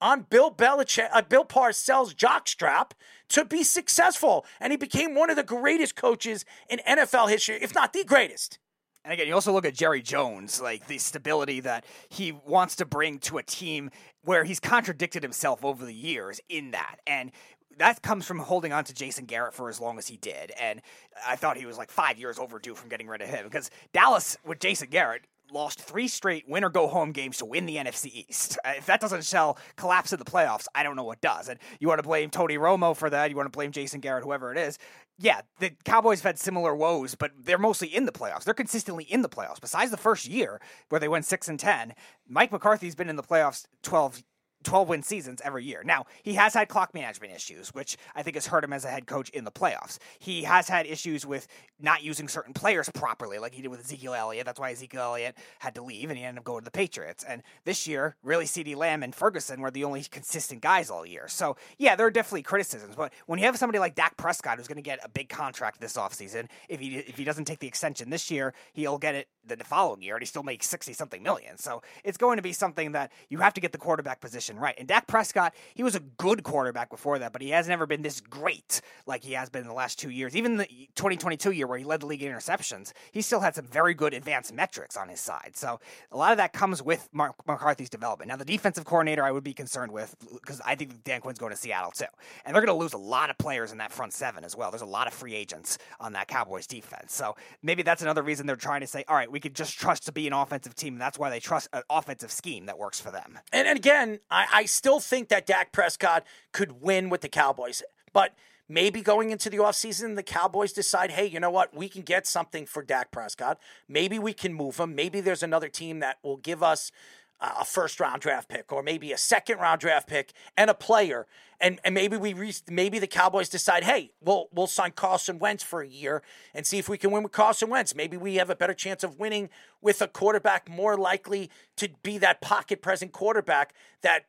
on 0.00 0.26
Bill 0.28 0.50
Belichick, 0.50 1.08
uh, 1.12 1.22
Bill 1.22 1.44
Parcells' 1.44 2.14
jockstrap 2.14 2.90
to 3.30 3.44
be 3.44 3.62
successful, 3.62 4.44
and 4.60 4.72
he 4.72 4.76
became 4.76 5.14
one 5.14 5.30
of 5.30 5.36
the 5.36 5.42
greatest 5.42 5.96
coaches 5.96 6.44
in 6.68 6.80
NFL 6.86 7.28
history, 7.30 7.58
if 7.60 7.74
not 7.74 7.92
the 7.92 8.04
greatest. 8.04 8.58
And 9.04 9.12
again, 9.12 9.28
you 9.28 9.34
also 9.34 9.52
look 9.52 9.64
at 9.64 9.74
Jerry 9.74 10.02
Jones, 10.02 10.60
like 10.60 10.88
the 10.88 10.98
stability 10.98 11.60
that 11.60 11.84
he 12.08 12.32
wants 12.32 12.74
to 12.76 12.84
bring 12.84 13.20
to 13.20 13.38
a 13.38 13.42
team 13.42 13.90
where 14.24 14.42
he's 14.42 14.58
contradicted 14.58 15.22
himself 15.22 15.64
over 15.64 15.86
the 15.86 15.94
years 15.94 16.40
in 16.48 16.72
that. 16.72 16.96
And 17.06 17.30
that 17.78 18.02
comes 18.02 18.26
from 18.26 18.38
holding 18.38 18.72
on 18.72 18.84
to 18.84 18.94
Jason 18.94 19.26
Garrett 19.26 19.54
for 19.54 19.68
as 19.68 19.80
long 19.80 19.98
as 19.98 20.06
he 20.06 20.16
did. 20.16 20.52
And 20.60 20.80
I 21.26 21.36
thought 21.36 21.56
he 21.56 21.66
was 21.66 21.78
like 21.78 21.90
five 21.90 22.18
years 22.18 22.38
overdue 22.38 22.74
from 22.74 22.88
getting 22.88 23.06
rid 23.06 23.20
of 23.20 23.28
him 23.28 23.44
because 23.44 23.70
Dallas 23.92 24.36
with 24.44 24.60
Jason 24.60 24.88
Garrett 24.90 25.26
lost 25.52 25.80
three 25.80 26.08
straight 26.08 26.48
win 26.48 26.64
or 26.64 26.70
go 26.70 26.88
home 26.88 27.12
games 27.12 27.38
to 27.38 27.44
win 27.44 27.66
the 27.66 27.76
NFC 27.76 28.26
East. 28.28 28.58
Uh, 28.64 28.72
if 28.76 28.86
that 28.86 29.00
doesn't 29.00 29.22
sell 29.22 29.58
collapse 29.76 30.12
in 30.12 30.18
the 30.18 30.24
playoffs, 30.24 30.66
I 30.74 30.82
don't 30.82 30.96
know 30.96 31.04
what 31.04 31.20
does. 31.20 31.48
And 31.48 31.58
you 31.78 31.88
want 31.88 31.98
to 31.98 32.06
blame 32.06 32.30
Tony 32.30 32.56
Romo 32.56 32.96
for 32.96 33.10
that. 33.10 33.30
You 33.30 33.36
want 33.36 33.46
to 33.46 33.56
blame 33.56 33.72
Jason 33.72 34.00
Garrett, 34.00 34.24
whoever 34.24 34.52
it 34.52 34.58
is. 34.58 34.78
Yeah, 35.18 35.42
the 35.60 35.70
Cowboys 35.84 36.20
have 36.20 36.30
had 36.30 36.38
similar 36.38 36.74
woes, 36.74 37.14
but 37.14 37.30
they're 37.38 37.58
mostly 37.58 37.88
in 37.94 38.06
the 38.06 38.12
playoffs. 38.12 38.44
They're 38.44 38.54
consistently 38.54 39.04
in 39.04 39.22
the 39.22 39.28
playoffs. 39.28 39.60
Besides 39.60 39.90
the 39.90 39.96
first 39.96 40.26
year 40.26 40.60
where 40.88 41.00
they 41.00 41.08
went 41.08 41.24
six 41.24 41.48
and 41.48 41.58
ten, 41.58 41.94
Mike 42.28 42.52
McCarthy's 42.52 42.94
been 42.94 43.08
in 43.08 43.16
the 43.16 43.22
playoffs 43.22 43.66
twelve 43.82 44.22
12 44.66 44.88
win 44.88 45.02
seasons 45.02 45.40
every 45.44 45.64
year. 45.64 45.82
Now, 45.84 46.06
he 46.22 46.34
has 46.34 46.54
had 46.54 46.68
clock 46.68 46.92
management 46.92 47.32
issues, 47.32 47.72
which 47.72 47.96
I 48.14 48.22
think 48.22 48.34
has 48.34 48.46
hurt 48.46 48.64
him 48.64 48.72
as 48.72 48.84
a 48.84 48.88
head 48.88 49.06
coach 49.06 49.30
in 49.30 49.44
the 49.44 49.50
playoffs. 49.52 49.98
He 50.18 50.42
has 50.42 50.68
had 50.68 50.86
issues 50.86 51.24
with 51.24 51.46
not 51.80 52.02
using 52.02 52.26
certain 52.26 52.52
players 52.52 52.88
properly, 52.90 53.38
like 53.38 53.54
he 53.54 53.62
did 53.62 53.68
with 53.68 53.80
Ezekiel 53.80 54.14
Elliott. 54.14 54.44
That's 54.44 54.58
why 54.58 54.72
Ezekiel 54.72 55.02
Elliott 55.02 55.36
had 55.60 55.74
to 55.76 55.82
leave 55.82 56.10
and 56.10 56.18
he 56.18 56.24
ended 56.24 56.40
up 56.40 56.44
going 56.44 56.62
to 56.62 56.64
the 56.64 56.70
Patriots. 56.70 57.22
And 57.22 57.42
this 57.64 57.86
year, 57.86 58.16
really, 58.22 58.44
CeeDee 58.44 58.76
Lamb 58.76 59.02
and 59.02 59.14
Ferguson 59.14 59.60
were 59.60 59.70
the 59.70 59.84
only 59.84 60.02
consistent 60.02 60.62
guys 60.62 60.90
all 60.90 61.06
year. 61.06 61.28
So, 61.28 61.56
yeah, 61.78 61.94
there 61.94 62.06
are 62.06 62.10
definitely 62.10 62.42
criticisms. 62.42 62.96
But 62.96 63.12
when 63.26 63.38
you 63.38 63.44
have 63.44 63.56
somebody 63.56 63.78
like 63.78 63.94
Dak 63.94 64.16
Prescott 64.16 64.58
who's 64.58 64.68
going 64.68 64.76
to 64.76 64.82
get 64.82 64.98
a 65.04 65.08
big 65.08 65.28
contract 65.28 65.80
this 65.80 65.96
offseason, 65.96 66.48
if 66.68 66.80
he, 66.80 66.96
if 66.96 67.16
he 67.16 67.24
doesn't 67.24 67.44
take 67.44 67.60
the 67.60 67.68
extension 67.68 68.10
this 68.10 68.30
year, 68.30 68.52
he'll 68.72 68.98
get 68.98 69.14
it 69.14 69.28
the 69.46 69.56
following 69.64 70.02
year 70.02 70.16
and 70.16 70.22
he 70.22 70.26
still 70.26 70.42
makes 70.42 70.66
60 70.66 70.92
something 70.92 71.22
million. 71.22 71.56
So 71.56 71.82
it's 72.04 72.18
going 72.18 72.36
to 72.36 72.42
be 72.42 72.52
something 72.52 72.92
that 72.92 73.12
you 73.28 73.38
have 73.38 73.54
to 73.54 73.60
get 73.60 73.72
the 73.72 73.78
quarterback 73.78 74.20
position 74.20 74.55
right. 74.58 74.74
And 74.78 74.88
Dak 74.88 75.06
Prescott, 75.06 75.54
he 75.74 75.82
was 75.82 75.94
a 75.94 76.00
good 76.00 76.42
quarterback 76.42 76.90
before 76.90 77.18
that, 77.18 77.32
but 77.32 77.42
he 77.42 77.50
has 77.50 77.68
never 77.68 77.86
been 77.86 78.02
this 78.02 78.20
great 78.20 78.80
like 79.06 79.24
he 79.24 79.32
has 79.32 79.48
been 79.48 79.62
in 79.62 79.68
the 79.68 79.74
last 79.74 79.98
two 79.98 80.10
years. 80.10 80.36
Even 80.36 80.56
the 80.56 80.66
2022 80.94 81.52
year 81.52 81.66
where 81.66 81.78
he 81.78 81.84
led 81.84 82.00
the 82.00 82.06
league 82.06 82.22
in 82.22 82.32
interceptions, 82.32 82.92
he 83.12 83.22
still 83.22 83.40
had 83.40 83.54
some 83.54 83.66
very 83.66 83.94
good 83.94 84.14
advanced 84.14 84.52
metrics 84.52 84.96
on 84.96 85.08
his 85.08 85.20
side. 85.20 85.52
So 85.54 85.80
a 86.12 86.16
lot 86.16 86.32
of 86.32 86.38
that 86.38 86.52
comes 86.52 86.82
with 86.82 87.08
Mark 87.12 87.34
McCarthy's 87.46 87.90
development. 87.90 88.28
Now, 88.28 88.36
the 88.36 88.44
defensive 88.44 88.84
coordinator 88.84 89.24
I 89.24 89.30
would 89.30 89.44
be 89.44 89.54
concerned 89.54 89.92
with 89.92 90.14
because 90.32 90.60
I 90.64 90.74
think 90.74 91.04
Dan 91.04 91.20
Quinn's 91.20 91.38
going 91.38 91.52
to 91.52 91.56
Seattle 91.56 91.90
too. 91.90 92.04
And 92.44 92.54
they're 92.54 92.64
going 92.64 92.76
to 92.76 92.80
lose 92.82 92.92
a 92.92 92.98
lot 92.98 93.30
of 93.30 93.38
players 93.38 93.72
in 93.72 93.78
that 93.78 93.92
front 93.92 94.12
seven 94.12 94.44
as 94.44 94.56
well. 94.56 94.70
There's 94.70 94.82
a 94.82 94.86
lot 94.86 95.06
of 95.06 95.12
free 95.12 95.34
agents 95.34 95.78
on 96.00 96.12
that 96.12 96.28
Cowboys 96.28 96.66
defense. 96.66 97.14
So 97.14 97.36
maybe 97.62 97.82
that's 97.82 98.02
another 98.02 98.22
reason 98.22 98.46
they're 98.46 98.56
trying 98.56 98.80
to 98.80 98.86
say, 98.86 99.04
all 99.08 99.16
right, 99.16 99.30
we 99.30 99.40
could 99.40 99.54
just 99.54 99.78
trust 99.78 100.06
to 100.06 100.12
be 100.12 100.26
an 100.26 100.32
offensive 100.32 100.74
team. 100.74 100.94
And 100.94 101.00
that's 101.00 101.18
why 101.18 101.30
they 101.30 101.40
trust 101.40 101.68
an 101.72 101.82
offensive 101.90 102.30
scheme 102.30 102.66
that 102.66 102.78
works 102.78 103.00
for 103.00 103.10
them. 103.10 103.38
And, 103.52 103.66
and 103.66 103.78
again, 103.78 104.20
I, 104.36 104.46
I 104.52 104.64
still 104.66 105.00
think 105.00 105.30
that 105.30 105.46
Dak 105.46 105.72
Prescott 105.72 106.26
could 106.52 106.82
win 106.82 107.08
with 107.08 107.22
the 107.22 107.28
Cowboys. 107.28 107.82
But 108.12 108.34
maybe 108.68 109.00
going 109.00 109.30
into 109.30 109.48
the 109.48 109.56
offseason, 109.56 110.14
the 110.14 110.22
Cowboys 110.22 110.74
decide, 110.74 111.12
hey, 111.12 111.24
you 111.24 111.40
know 111.40 111.50
what? 111.50 111.74
We 111.74 111.88
can 111.88 112.02
get 112.02 112.26
something 112.26 112.66
for 112.66 112.82
Dak 112.82 113.10
Prescott. 113.10 113.58
Maybe 113.88 114.18
we 114.18 114.34
can 114.34 114.52
move 114.52 114.78
him. 114.78 114.94
Maybe 114.94 115.22
there's 115.22 115.42
another 115.42 115.68
team 115.68 116.00
that 116.00 116.18
will 116.22 116.36
give 116.36 116.62
us 116.62 116.92
a 117.40 117.64
first 117.64 118.00
round 118.00 118.22
draft 118.22 118.48
pick 118.48 118.72
or 118.72 118.82
maybe 118.82 119.12
a 119.12 119.18
second 119.18 119.58
round 119.58 119.80
draft 119.80 120.08
pick 120.08 120.32
and 120.56 120.70
a 120.70 120.74
player. 120.74 121.26
And 121.60 121.80
and 121.84 121.94
maybe 121.94 122.16
we 122.16 122.32
re- 122.32 122.54
maybe 122.68 122.98
the 122.98 123.06
Cowboys 123.06 123.48
decide 123.48 123.84
hey 123.84 124.12
we'll 124.20 124.48
we'll 124.52 124.66
sign 124.66 124.92
Carson 124.92 125.38
Wentz 125.38 125.62
for 125.62 125.80
a 125.80 125.88
year 125.88 126.22
and 126.54 126.66
see 126.66 126.78
if 126.78 126.88
we 126.88 126.98
can 126.98 127.10
win 127.10 127.22
with 127.22 127.32
Carson 127.32 127.70
Wentz. 127.70 127.94
Maybe 127.94 128.16
we 128.16 128.36
have 128.36 128.50
a 128.50 128.56
better 128.56 128.74
chance 128.74 129.02
of 129.02 129.18
winning 129.18 129.48
with 129.80 130.02
a 130.02 130.08
quarterback 130.08 130.68
more 130.68 130.96
likely 130.96 131.50
to 131.76 131.88
be 132.02 132.18
that 132.18 132.40
pocket 132.40 132.82
present 132.82 133.12
quarterback 133.12 133.74
that 134.02 134.26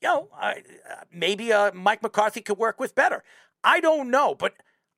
you 0.00 0.08
know 0.08 0.28
uh, 0.40 0.54
maybe 1.12 1.52
uh, 1.52 1.72
Mike 1.72 2.02
McCarthy 2.02 2.40
could 2.40 2.58
work 2.58 2.80
with 2.80 2.94
better. 2.94 3.22
I 3.64 3.80
don't 3.80 4.10
know 4.10 4.34
but 4.34 4.54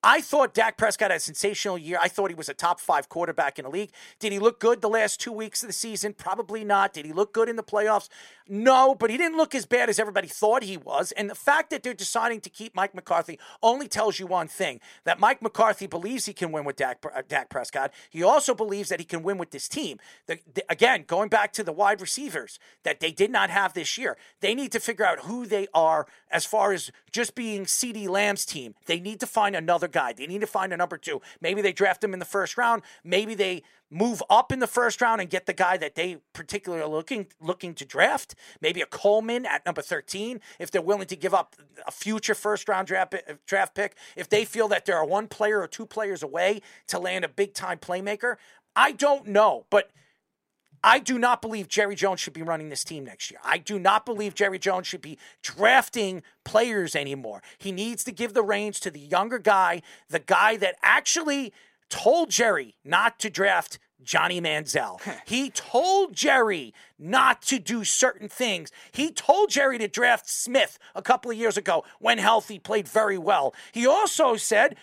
I 0.06 0.20
thought 0.20 0.52
Dak 0.52 0.76
Prescott 0.76 1.10
had 1.10 1.16
a 1.16 1.20
sensational 1.20 1.78
year. 1.78 1.98
I 2.00 2.08
thought 2.08 2.28
he 2.28 2.34
was 2.34 2.50
a 2.50 2.54
top 2.54 2.78
five 2.78 3.08
quarterback 3.08 3.58
in 3.58 3.64
the 3.64 3.70
league. 3.70 3.90
Did 4.18 4.32
he 4.32 4.38
look 4.38 4.60
good 4.60 4.82
the 4.82 4.88
last 4.88 5.18
two 5.18 5.32
weeks 5.32 5.62
of 5.62 5.66
the 5.66 5.72
season? 5.72 6.12
Probably 6.12 6.62
not. 6.62 6.92
Did 6.92 7.06
he 7.06 7.14
look 7.14 7.32
good 7.32 7.48
in 7.48 7.56
the 7.56 7.62
playoffs? 7.62 8.10
No, 8.46 8.94
but 8.94 9.08
he 9.08 9.16
didn't 9.16 9.38
look 9.38 9.54
as 9.54 9.64
bad 9.64 9.88
as 9.88 9.98
everybody 9.98 10.28
thought 10.28 10.62
he 10.62 10.76
was. 10.76 11.12
And 11.12 11.30
the 11.30 11.34
fact 11.34 11.70
that 11.70 11.82
they're 11.82 11.94
deciding 11.94 12.42
to 12.42 12.50
keep 12.50 12.74
Mike 12.74 12.94
McCarthy 12.94 13.38
only 13.62 13.88
tells 13.88 14.18
you 14.18 14.26
one 14.26 14.48
thing 14.48 14.80
that 15.04 15.18
Mike 15.18 15.40
McCarthy 15.40 15.86
believes 15.86 16.26
he 16.26 16.34
can 16.34 16.52
win 16.52 16.64
with 16.64 16.76
Dak, 16.76 17.02
uh, 17.04 17.22
Dak 17.26 17.48
Prescott. 17.48 17.92
He 18.10 18.22
also 18.22 18.54
believes 18.54 18.90
that 18.90 19.00
he 19.00 19.06
can 19.06 19.22
win 19.22 19.38
with 19.38 19.50
this 19.50 19.66
team. 19.66 19.98
The, 20.26 20.40
the, 20.52 20.62
again, 20.68 21.04
going 21.06 21.30
back 21.30 21.54
to 21.54 21.64
the 21.64 21.72
wide 21.72 22.02
receivers 22.02 22.58
that 22.82 23.00
they 23.00 23.12
did 23.12 23.30
not 23.30 23.48
have 23.48 23.72
this 23.72 23.96
year, 23.96 24.18
they 24.40 24.54
need 24.54 24.72
to 24.72 24.80
figure 24.80 25.06
out 25.06 25.20
who 25.20 25.46
they 25.46 25.66
are 25.72 26.06
as 26.30 26.44
far 26.44 26.72
as 26.72 26.90
just 27.10 27.34
being 27.34 27.64
CeeDee 27.64 28.08
Lamb's 28.08 28.44
team. 28.44 28.74
They 28.84 29.00
need 29.00 29.20
to 29.20 29.26
find 29.26 29.56
another 29.56 29.88
guy. 29.88 30.12
They 30.12 30.26
need 30.26 30.42
to 30.42 30.46
find 30.46 30.70
a 30.72 30.76
number 30.76 30.98
two. 30.98 31.22
Maybe 31.40 31.62
they 31.62 31.72
draft 31.72 32.04
him 32.04 32.12
in 32.12 32.18
the 32.18 32.26
first 32.26 32.58
round. 32.58 32.82
Maybe 33.02 33.34
they 33.34 33.62
move 33.90 34.22
up 34.28 34.50
in 34.50 34.58
the 34.58 34.66
first 34.66 35.00
round 35.00 35.20
and 35.20 35.30
get 35.30 35.46
the 35.46 35.52
guy 35.52 35.76
that 35.76 35.94
they 35.94 36.18
particularly 36.32 36.82
are 36.82 36.88
looking 36.88 37.26
looking 37.40 37.74
to 37.74 37.84
draft. 37.84 38.34
Maybe 38.60 38.80
a 38.80 38.86
Coleman 38.86 39.46
at 39.46 39.64
number 39.64 39.82
13 39.82 40.40
if 40.58 40.70
they're 40.70 40.82
willing 40.82 41.06
to 41.06 41.16
give 41.16 41.34
up 41.34 41.54
a 41.86 41.90
future 41.90 42.34
first 42.34 42.68
round 42.68 42.88
draft 42.88 43.14
uh, 43.14 43.34
draft 43.46 43.74
pick. 43.74 43.96
If 44.16 44.28
they 44.28 44.44
feel 44.44 44.68
that 44.68 44.84
they're 44.84 45.04
one 45.04 45.28
player 45.28 45.60
or 45.60 45.68
two 45.68 45.86
players 45.86 46.22
away 46.22 46.62
to 46.88 46.98
land 46.98 47.24
a 47.24 47.28
big 47.28 47.54
time 47.54 47.78
playmaker, 47.78 48.36
I 48.74 48.92
don't 48.92 49.28
know, 49.28 49.66
but 49.70 49.90
I 50.86 50.98
do 50.98 51.18
not 51.18 51.40
believe 51.40 51.68
Jerry 51.68 51.94
Jones 51.94 52.20
should 52.20 52.34
be 52.34 52.42
running 52.42 52.68
this 52.68 52.84
team 52.84 53.04
next 53.04 53.30
year. 53.30 53.40
I 53.42 53.56
do 53.56 53.78
not 53.78 54.04
believe 54.04 54.34
Jerry 54.34 54.58
Jones 54.58 54.86
should 54.86 55.00
be 55.00 55.18
drafting 55.40 56.22
players 56.44 56.94
anymore. 56.94 57.42
He 57.56 57.72
needs 57.72 58.04
to 58.04 58.12
give 58.12 58.34
the 58.34 58.42
reins 58.42 58.78
to 58.80 58.90
the 58.90 59.00
younger 59.00 59.38
guy, 59.38 59.80
the 60.10 60.18
guy 60.18 60.58
that 60.58 60.76
actually 60.82 61.54
told 61.90 62.30
Jerry 62.30 62.76
not 62.84 63.18
to 63.20 63.30
draft 63.30 63.78
Johnny 64.02 64.40
Manziel. 64.40 65.00
he 65.26 65.50
told 65.50 66.14
Jerry 66.14 66.74
not 66.98 67.42
to 67.42 67.58
do 67.58 67.84
certain 67.84 68.28
things. 68.28 68.70
He 68.92 69.10
told 69.10 69.50
Jerry 69.50 69.78
to 69.78 69.88
draft 69.88 70.28
Smith 70.28 70.78
a 70.94 71.02
couple 71.02 71.30
of 71.30 71.36
years 71.36 71.56
ago 71.56 71.84
when 71.98 72.18
healthy, 72.18 72.58
played 72.58 72.86
very 72.86 73.18
well. 73.18 73.54
He 73.72 73.86
also 73.86 74.36
said 74.36 74.76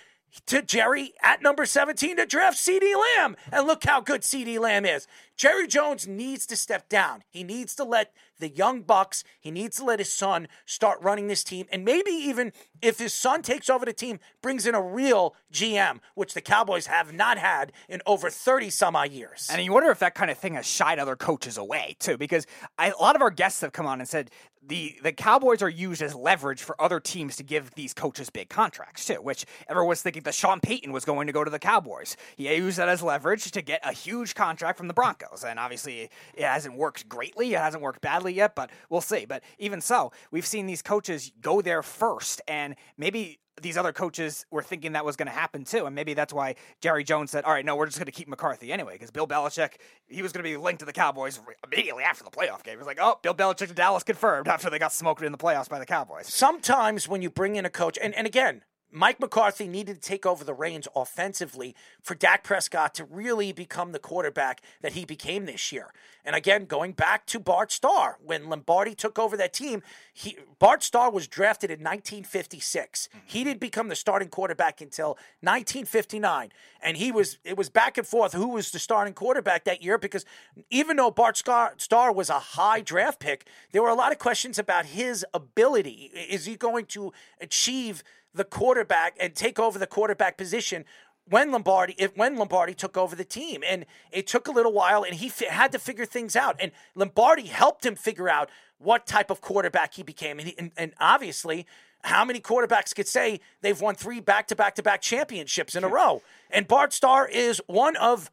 to 0.48 0.62
Jerry 0.62 1.14
at 1.22 1.42
number 1.42 1.66
17 1.66 2.18
to 2.18 2.26
draft 2.26 2.58
CeeDee 2.58 2.96
Lamb. 3.18 3.36
And 3.52 3.68
look 3.68 3.84
how 3.84 4.02
good 4.02 4.22
CeeDee 4.22 4.60
Lamb 4.60 4.86
is. 4.86 5.08
Jerry 5.36 5.68
Jones 5.68 6.08
needs 6.08 6.46
to 6.48 6.56
step 6.56 6.90
down. 6.90 7.24
He 7.30 7.44
needs 7.44 7.76
to 7.76 7.84
let 7.84 8.14
the 8.42 8.50
young 8.50 8.82
Bucks. 8.82 9.24
He 9.40 9.52
needs 9.52 9.78
to 9.78 9.86
let 9.86 10.00
his 10.00 10.12
son 10.12 10.50
start 10.66 11.00
running 11.02 11.28
this 11.28 11.44
team. 11.44 11.68
And 11.72 11.86
maybe 11.86 12.12
even 12.12 12.52
if 12.82 13.00
his 13.00 13.14
son 13.14 13.42
takes 13.42 13.70
over 13.70 13.86
the 13.86 13.94
team, 13.94 14.20
brings 14.42 14.68
in 14.68 14.76
a 14.76 14.82
real 14.82 15.34
GM, 15.54 16.00
which 16.16 16.34
the 16.34 16.42
Cowboys 16.42 16.88
have 16.88 17.14
not 17.14 17.38
had 17.38 17.72
in 17.88 18.02
over 18.06 18.30
30 18.30 18.70
some 18.70 18.96
odd 18.96 19.12
years. 19.12 19.48
And 19.50 19.64
you 19.64 19.72
wonder 19.72 19.90
if 19.90 20.00
that 20.00 20.16
kind 20.16 20.30
of 20.30 20.38
thing 20.38 20.56
has 20.56 20.66
shied 20.66 21.00
other 21.00 21.16
coaches 21.16 21.58
away 21.58 21.96
too, 22.00 22.18
because 22.18 22.46
I, 22.78 22.90
a 22.90 23.02
lot 23.02 23.16
of 23.16 23.22
our 23.22 23.32
guests 23.32 23.62
have 23.62 23.72
come 23.72 23.86
on 23.86 24.02
and 24.02 24.10
said 24.10 24.30
the 24.67 24.97
the 25.02 25.12
Cowboys 25.12 25.62
are 25.62 25.69
used 25.69 26.02
as 26.02 26.13
leverage 26.13 26.62
for 26.62 26.80
other 26.82 27.00
teams 27.00 27.36
to 27.38 27.43
give 27.43 27.74
these 27.76 27.93
coaches 27.93 28.30
big 28.30 28.50
contracts 28.50 29.06
too, 29.06 29.15
which 29.15 29.45
everyone 29.67 29.89
was 29.89 30.02
thinking 30.02 30.24
that 30.24 30.36
Sean 30.36 30.60
Payton 30.60 30.91
was 30.91 31.06
going 31.06 31.28
to 31.28 31.34
go 31.34 31.43
to 31.43 31.50
the 31.50 31.60
Cowboys. 31.60 32.15
He 32.36 32.54
used 32.54 32.78
that 32.78 32.89
as 32.89 33.02
leverage 33.02 33.50
to 33.52 33.62
get 33.62 33.82
a 33.84 33.91
huge 33.91 34.36
contract 34.36 34.78
from 34.78 34.88
the 34.88 34.93
Broncos, 34.93 35.43
and 35.43 35.60
obviously 35.60 36.10
it 36.34 36.43
hasn't 36.43 36.76
worked 36.76 37.10
greatly. 37.10 37.54
It 37.54 37.60
hasn't 37.60 37.82
worked 37.82 38.02
badly 38.02 38.34
yet, 38.34 38.56
but 38.56 38.69
we'll 38.89 39.02
see. 39.02 39.26
But 39.26 39.43
even 39.58 39.82
so, 39.82 40.12
we've 40.30 40.45
seen 40.45 40.67
these 40.67 40.82
coaches 40.82 41.32
go 41.41 41.62
there 41.62 41.82
first, 41.82 42.41
and 42.47 42.76
maybe 42.97 43.39
these 43.62 43.78
other 43.78 43.92
coaches 43.92 44.46
were 44.52 44.64
thinking 44.64 44.94
that 44.94 45.06
was 45.06 45.16
going 45.16 45.28
to 45.28 45.34
happen 45.34 45.64
too. 45.64 45.86
And 45.86 45.96
maybe 45.96 46.14
that's 46.14 46.34
why 46.34 46.56
Jerry 46.80 47.04
Jones 47.04 47.32
said, 47.32 47.44
all 47.44 47.54
right, 47.54 47.66
no, 47.66 47.76
we're 47.76 47.86
just 47.86 47.98
going 47.98 48.06
to 48.06 48.12
keep 48.12 48.28
McCarthy 48.28 48.72
anyway, 48.72 48.94
because 48.94 49.12
Bill 49.12 49.28
Belichick, 49.28 49.74
he 50.08 50.22
was 50.22 50.32
going 50.32 50.44
to 50.44 50.50
be 50.50 50.58
linked 50.58 50.80
to 50.80 50.86
the 50.86 50.94
Cowboys 50.94 51.40
immediately 51.64 52.04
after 52.04 52.24
the 52.24 52.32
playoff 52.32 52.64
game. 52.64 52.74
He 52.74 52.78
was 52.78 52.88
like, 52.88 53.00
oh, 53.02 53.20
Bill 53.22 53.34
Belichick 53.34 53.68
to 53.68 53.74
Dallas 53.74 54.04
confirmed 54.04 54.48
after 54.48 54.70
they 54.70 54.80
got 54.80 54.94
smoked 54.94 55.22
in 55.22 55.32
the 55.32 55.38
playoffs 55.38 55.70
by 55.70 55.80
the 55.80 55.86
Cowboys. 55.86 56.28
Sometimes 56.28 57.08
when 57.08 57.22
you 57.22 57.30
bring 57.30 57.56
in 57.56 57.66
a 57.66 57.70
coach, 57.70 57.98
and, 58.02 58.16
and 58.16 58.26
again, 58.26 58.64
Mike 58.92 59.20
McCarthy 59.20 59.68
needed 59.68 59.96
to 59.96 60.02
take 60.02 60.26
over 60.26 60.44
the 60.44 60.54
reins 60.54 60.88
offensively 60.96 61.76
for 62.02 62.14
Dak 62.14 62.44
Prescott 62.44 62.94
to 62.96 63.06
really 63.06 63.52
become 63.54 63.94
the 63.94 64.00
quarterback 64.00 64.62
that 64.82 64.94
he 64.94 65.06
became 65.06 65.46
this 65.46 65.72
year. 65.72 65.94
And 66.24 66.36
again, 66.36 66.66
going 66.66 66.92
back 66.92 67.26
to 67.28 67.40
Bart 67.40 67.72
Starr, 67.72 68.18
when 68.24 68.50
Lombardi 68.50 68.94
took 68.94 69.18
over 69.18 69.36
that 69.38 69.54
team, 69.54 69.82
he, 70.14 70.38
Bart 70.60 70.84
Starr 70.84 71.10
was 71.10 71.28
drafted 71.28 71.72
in 71.72 71.80
1956. 71.80 73.08
Mm-hmm. 73.08 73.20
He 73.26 73.44
didn't 73.44 73.60
become 73.60 73.88
the 73.88 73.96
starting 73.96 74.28
quarterback 74.28 74.82
until 74.82 75.12
1959, 75.40 76.52
and 76.84 76.98
he 76.98 77.12
was 77.12 77.40
it 77.44 77.58
was 77.58 77.70
back 77.70 77.98
and 77.98 78.06
forth 78.06 78.34
who 78.34 78.50
was 78.50 78.72
the 78.72 78.80
starting 78.80 79.14
quarterback 79.14 79.64
that 79.64 79.82
year 79.82 79.98
because 79.98 80.26
even 80.70 80.98
though 80.98 81.12
Bart 81.12 81.38
Starr, 81.38 81.74
Starr 81.78 82.12
was 82.12 82.30
a 82.30 82.40
high 82.40 82.82
draft 82.82 83.20
pick, 83.20 83.48
there 83.72 83.82
were 83.82 83.90
a 83.90 83.96
lot 83.96 84.12
of 84.12 84.20
questions 84.20 84.60
about 84.60 84.86
his 84.86 85.26
ability. 85.34 86.12
Is 86.30 86.46
he 86.46 86.56
going 86.56 86.86
to 86.88 87.14
achieve 87.40 88.04
the 88.34 88.44
quarterback 88.44 89.15
and 89.20 89.36
take 89.36 89.60
over 89.60 89.78
the 89.78 89.88
quarterback 89.88 90.38
position 90.38 90.86
when 91.30 91.52
Lombardi 91.52 91.96
if, 91.98 92.15
when 92.15 92.36
Lombardi 92.36 92.74
took 92.74 92.98
over 92.98 93.15
the 93.15 93.26
team. 93.26 93.63
And 93.67 93.86
it 94.12 94.28
took 94.28 94.48
a 94.48 94.52
little 94.52 94.74
while 94.74 95.04
and 95.04 95.15
he 95.15 95.30
fi- 95.30 95.48
had 95.48 95.72
to 95.72 95.80
figure 95.80 96.06
things 96.06 96.36
out. 96.36 96.56
And 96.60 96.72
Lombardi 96.96 97.48
helped 97.48 97.86
him 97.86 97.96
figure 97.96 98.30
out 98.30 98.50
what 98.78 99.06
type 99.06 99.30
of 99.30 99.41
quarterback 99.41 99.94
he 99.94 100.04
became. 100.04 100.39
And, 100.39 100.48
he, 100.50 100.58
and, 100.58 100.72
and 100.78 100.94
obviously 101.00 101.65
how 102.04 102.26
many 102.26 102.39
quarterbacks 102.39 102.96
could 102.96 103.08
say 103.08 103.39
they've 103.62 103.80
won 103.80 103.96
three 103.96 104.20
back 104.20 104.48
to 104.48 104.56
back 104.56 104.76
to 104.76 104.84
back 104.84 105.02
championships 105.02 105.76
in 105.76 105.84
a 105.84 105.88
row? 105.88 106.22
And 106.50 106.67
Bart 106.67 106.94
Starr 106.94 107.28
is 107.28 107.62
one 107.67 107.96
of 107.96 108.32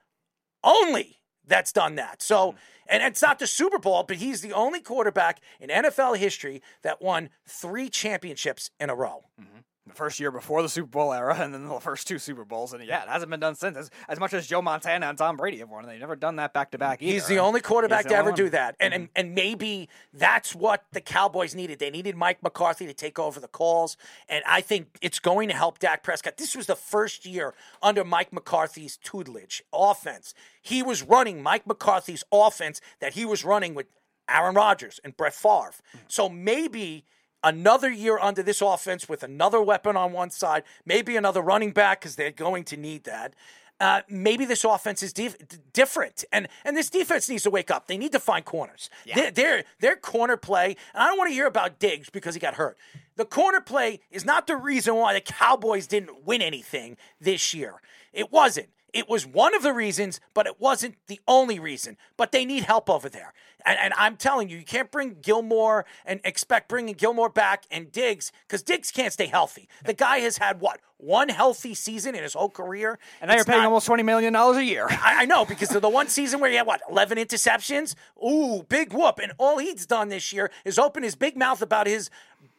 only 0.65 1.19
that's 1.47 1.73
done 1.73 1.97
that. 1.97 2.23
So 2.23 2.53
mm-hmm. 2.53 2.59
and 2.89 3.03
it's 3.03 3.23
not 3.23 3.39
the 3.39 3.47
Super 3.47 3.79
Bowl, 3.79 4.05
but 4.05 4.17
he's 4.17 4.41
the 4.41 4.53
only 4.53 4.81
quarterback 4.81 5.41
in 5.61 5.71
NFL 5.71 6.17
history 6.17 6.63
that 6.83 7.03
won 7.03 7.31
three 7.47 7.89
championships 7.89 8.71
in 8.81 8.91
a 8.91 8.95
row. 8.95 9.25
Mm-hmm. 9.41 9.59
The 9.89 9.95
first 9.95 10.21
year 10.21 10.31
before 10.31 10.63
the 10.63 10.69
Super 10.69 10.89
Bowl 10.89 11.13
era, 11.13 11.37
and 11.39 11.53
then 11.53 11.67
the 11.67 11.81
first 11.81 12.07
two 12.07 12.19
Super 12.19 12.45
Bowls, 12.45 12.73
and 12.73 12.85
yeah, 12.85 13.03
it 13.03 13.09
hasn't 13.09 13.31
been 13.31 13.41
done 13.41 13.55
since. 13.55 13.77
As, 13.77 13.91
as 14.09 14.21
much 14.21 14.35
as 14.35 14.47
Joe 14.47 14.61
Montana 14.61 15.07
and 15.07 15.17
Tom 15.17 15.37
Brady 15.37 15.59
have 15.59 15.71
won, 15.71 15.87
they've 15.87 15.99
never 15.99 16.17
done 16.17 16.37
that 16.37 16.53
back 16.53 16.73
to 16.73 16.79
back. 16.79 17.01
He's 17.01 17.27
the 17.27 17.39
only 17.39 17.61
quarterback 17.61 18.01
He's 18.01 18.05
to 18.05 18.09
the 18.11 18.17
ever 18.17 18.31
only 18.31 18.43
do 18.45 18.51
that. 18.51 18.77
And, 18.79 18.93
and 18.93 19.05
mm-hmm. 19.05 19.13
and 19.17 19.35
maybe 19.35 19.89
that's 20.13 20.55
what 20.55 20.85
the 20.93 21.01
Cowboys 21.01 21.55
needed. 21.55 21.79
They 21.79 21.91
needed 21.91 22.17
Mike 22.17 22.43
McCarthy 22.43 22.87
to 22.87 22.95
take 22.95 23.19
over 23.19 23.41
the 23.41 23.49
calls. 23.49 23.97
And 24.29 24.45
I 24.47 24.61
think 24.61 24.99
it's 25.01 25.19
going 25.19 25.49
to 25.49 25.55
help 25.55 25.79
Dak 25.79 26.03
Prescott. 26.03 26.37
This 26.37 26.55
was 26.55 26.67
the 26.67 26.77
first 26.77 27.25
year 27.25 27.55
under 27.83 28.05
Mike 28.05 28.33
McCarthy's 28.33 28.99
tutelage, 28.99 29.63
offense. 29.73 30.35
He 30.61 30.83
was 30.83 31.03
running 31.03 31.43
Mike 31.43 31.67
McCarthy's 31.67 32.25
offense 32.31 32.81
that 33.01 33.15
he 33.15 33.25
was 33.25 33.45
running 33.45 33.75
with 33.75 33.87
Aaron 34.29 34.55
Rodgers 34.55 35.01
and 35.03 35.17
Brett 35.17 35.35
Favre. 35.35 35.73
Mm. 35.97 36.01
So 36.09 36.29
maybe 36.29 37.05
another 37.43 37.91
year 37.91 38.19
under 38.19 38.43
this 38.43 38.61
offense 38.61 39.09
with 39.09 39.23
another 39.23 39.61
weapon 39.61 39.97
on 39.97 40.13
one 40.13 40.31
side, 40.31 40.65
maybe 40.85 41.17
another 41.17 41.41
running 41.41 41.73
back 41.73 42.01
because 42.01 42.17
they're 42.17 42.31
going 42.31 42.65
to 42.65 42.77
need 42.77 43.05
that. 43.05 43.35
Uh, 43.81 44.03
maybe 44.09 44.45
this 44.45 44.65
offense 44.65 45.05
is 45.05 45.13
dif- 45.13 45.37
different, 45.73 46.25
and 46.33 46.49
and 46.65 46.77
this 46.77 46.91
defense 46.91 47.29
needs 47.29 47.45
to 47.45 47.51
wake 47.51 47.71
up. 47.71 47.87
They 47.87 47.97
need 47.97 48.11
to 48.11 48.19
find 48.19 48.45
corners. 48.45 48.91
Their, 49.15 49.31
their 49.31 49.65
their 49.79 49.97
corner 49.97 50.37
play, 50.37 50.77
and 50.93 51.03
I 51.03 51.07
don't 51.07 51.17
want 51.17 51.31
to 51.31 51.35
hear 51.35 51.47
about 51.47 51.79
Diggs 51.79 52.11
because 52.11 52.35
he 52.35 52.41
got 52.41 52.55
hurt. 52.55 52.77
The 53.15 53.25
corner 53.25 53.61
play 53.61 54.01
is 54.11 54.25
not 54.25 54.49
the 54.49 54.57
reason 54.57 54.97
why 54.97 55.15
the 55.15 55.21
Cowboys 55.21 55.87
didn't 55.87 56.25
win 56.25 56.43
anything 56.43 56.97
this 57.21 57.55
year. 57.55 57.75
It 58.13 58.33
wasn't. 58.33 58.69
It 58.93 59.09
was 59.09 59.27
one 59.27 59.55
of 59.55 59.63
the 59.63 59.73
reasons, 59.73 60.21
but 60.35 60.47
it 60.47 60.61
wasn't 60.61 60.97
the 61.09 61.21
only 61.29 61.59
reason. 61.59 61.97
But 62.17 62.33
they 62.33 62.45
need 62.45 62.65
help 62.65 62.89
over 62.89 63.09
there. 63.09 63.33
And, 63.67 63.79
and 63.79 63.93
I'm 63.97 64.17
telling 64.17 64.49
you, 64.49 64.57
you 64.57 64.65
can't 64.65 64.91
bring 64.91 65.17
Gilmore 65.21 65.85
and 66.07 66.21
expect 66.25 66.69
bringing 66.69 66.95
Gilmore 66.95 67.29
back 67.29 67.65
and 67.71 67.91
Diggs 67.93 68.33
because 68.47 68.63
Diggs 68.63 68.91
can't 68.91 69.13
stay 69.13 69.27
healthy. 69.27 69.69
The 69.85 69.93
guy 69.95 70.19
has 70.21 70.39
had 70.39 70.61
what 70.61 70.81
one 70.97 71.29
healthy 71.29 71.75
season 71.75 72.15
in 72.15 72.23
his 72.23 72.35
whole 72.35 72.49
career, 72.51 72.99
And 73.21 73.29
now 73.29 73.35
you're 73.37 73.45
paying 73.45 73.59
not- 73.59 73.67
almost 73.67 73.87
twenty 73.87 74.03
million 74.05 74.33
dollars 74.33 74.57
a 74.57 74.65
year. 74.65 74.87
I, 74.89 75.23
I 75.23 75.25
know 75.27 75.45
because 75.45 75.75
of 75.75 75.83
the 75.83 75.89
one 75.89 76.09
season 76.09 76.41
where 76.41 76.51
he 76.51 76.57
had 76.57 76.67
what 76.67 76.81
eleven 76.89 77.19
interceptions. 77.19 77.95
Ooh, 78.25 78.65
big 78.69 78.93
whoop! 78.93 79.19
And 79.23 79.33
all 79.39 79.59
he's 79.59 79.87
done 79.87 80.09
this 80.09 80.33
year 80.33 80.51
is 80.65 80.79
open 80.79 81.03
his 81.03 81.15
big 81.15 81.37
mouth 81.37 81.61
about 81.63 81.87
his 81.87 82.11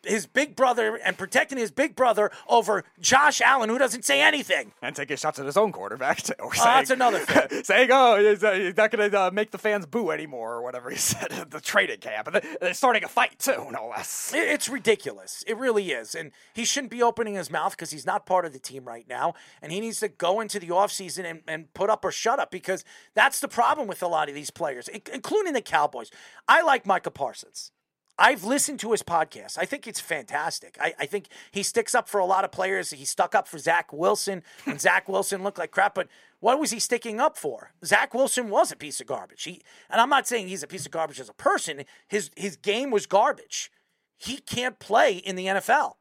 his 0.03 0.25
big 0.25 0.55
brother 0.55 0.95
and 0.97 1.17
protecting 1.17 1.57
his 1.57 1.71
big 1.71 1.95
brother 1.95 2.31
over 2.47 2.83
Josh 2.99 3.41
Allen, 3.41 3.69
who 3.69 3.77
doesn't 3.77 4.05
say 4.05 4.21
anything. 4.21 4.71
and 4.81 4.95
taking 4.95 5.17
shots 5.17 5.39
at 5.39 5.45
his 5.45 5.57
own 5.57 5.71
quarterback 5.71 6.21
too. 6.21 6.33
Oh, 6.41 6.49
that's 6.63 6.89
another 6.89 7.19
thing. 7.19 7.63
saying, 7.63 7.89
"Oh, 7.91 8.17
he's, 8.17 8.43
uh, 8.43 8.51
he's 8.53 8.75
not 8.77 8.91
going 8.91 9.11
to 9.11 9.19
uh, 9.19 9.31
make 9.31 9.51
the 9.51 9.57
fans 9.57 9.85
boo 9.85 10.11
anymore," 10.11 10.53
or 10.55 10.61
whatever 10.61 10.89
he 10.89 10.95
said 11.11 11.31
at 11.31 11.51
the 11.51 11.61
training 11.61 11.99
camp. 11.99 12.27
And 12.27 12.35
they- 12.37 12.55
they're 12.61 12.73
starting 12.73 13.03
a 13.03 13.07
fight 13.07 13.39
too, 13.39 13.67
no 13.71 13.87
less. 13.89 14.33
It- 14.33 14.47
It's 14.47 14.67
ridiculous. 14.69 15.43
It 15.47 15.57
really 15.57 15.91
is. 15.91 16.15
And 16.15 16.31
he 16.53 16.65
shouldn't 16.65 16.91
be 16.91 17.01
opening 17.03 17.35
his 17.35 17.51
mouth 17.51 17.71
because 17.71 17.91
he's 17.91 18.05
not 18.05 18.25
part 18.25 18.45
of 18.45 18.53
the 18.53 18.59
team 18.59 18.85
right 18.85 19.05
now. 19.07 19.33
And 19.61 19.71
he 19.71 19.79
needs 19.79 19.99
to 19.99 20.07
go 20.09 20.39
into 20.39 20.59
the 20.59 20.67
offseason 20.69 21.25
and, 21.25 21.41
and 21.47 21.73
put 21.73 21.89
up 21.89 22.03
or 22.03 22.11
shut 22.11 22.39
up 22.39 22.51
because 22.51 22.83
that's 23.13 23.39
the 23.39 23.47
problem 23.47 23.87
with 23.87 24.01
a 24.03 24.07
lot 24.07 24.27
of 24.29 24.35
these 24.35 24.49
players, 24.51 24.87
including 24.87 25.53
the 25.53 25.61
Cowboys. 25.61 26.09
I 26.47 26.61
like 26.61 26.85
Micah 26.85 27.11
Parsons. 27.11 27.71
I've 28.19 28.43
listened 28.43 28.81
to 28.81 28.91
his 28.91 29.01
podcast. 29.01 29.57
I 29.57 29.63
think 29.63 29.87
it's 29.87 30.01
fantastic. 30.01 30.77
I, 30.79 30.93
I 30.99 31.05
think 31.05 31.27
he 31.51 31.63
sticks 31.63 31.95
up 31.95 32.09
for 32.09 32.19
a 32.19 32.25
lot 32.25 32.43
of 32.43 32.51
players. 32.51 32.91
He 32.91 33.05
stuck 33.05 33.33
up 33.33 33.47
for 33.47 33.57
Zach 33.57 33.93
Wilson 33.93 34.43
and 34.65 34.79
Zach 34.81 35.07
Wilson 35.07 35.41
looked 35.41 35.57
like 35.57 35.71
crap. 35.71 35.95
But 35.95 36.09
what 36.41 36.59
was 36.59 36.71
he 36.71 36.79
sticking 36.79 37.21
up 37.21 37.37
for? 37.37 37.71
Zach 37.83 38.13
Wilson 38.13 38.49
was 38.49 38.73
a 38.73 38.75
piece 38.75 38.99
of 38.99 39.07
garbage. 39.07 39.43
He, 39.43 39.61
and 39.89 40.01
I'm 40.01 40.09
not 40.09 40.27
saying 40.27 40.49
he's 40.49 40.63
a 40.63 40.67
piece 40.67 40.85
of 40.85 40.91
garbage 40.91 41.21
as 41.21 41.29
a 41.29 41.33
person. 41.33 41.85
His 42.09 42.29
his 42.35 42.57
game 42.57 42.91
was 42.91 43.05
garbage. 43.05 43.71
He 44.17 44.37
can't 44.37 44.79
play 44.79 45.13
in 45.15 45.37
the 45.37 45.45
NFL. 45.45 45.93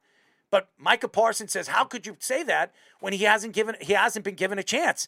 But 0.50 0.70
Micah 0.76 1.08
Parsons 1.08 1.52
says, 1.52 1.68
"How 1.68 1.84
could 1.84 2.04
you 2.04 2.16
say 2.18 2.42
that 2.42 2.72
when 2.98 3.12
he 3.12 3.24
hasn't 3.24 3.54
given 3.54 3.76
he 3.80 3.92
hasn't 3.92 4.24
been 4.24 4.34
given 4.34 4.58
a 4.58 4.64
chance? 4.64 5.06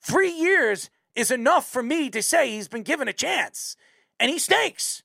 Three 0.00 0.32
years 0.32 0.88
is 1.14 1.30
enough 1.30 1.68
for 1.68 1.82
me 1.82 2.08
to 2.08 2.22
say 2.22 2.50
he's 2.50 2.68
been 2.68 2.84
given 2.84 3.06
a 3.06 3.12
chance, 3.12 3.76
and 4.18 4.30
he 4.30 4.38
stinks." 4.38 5.02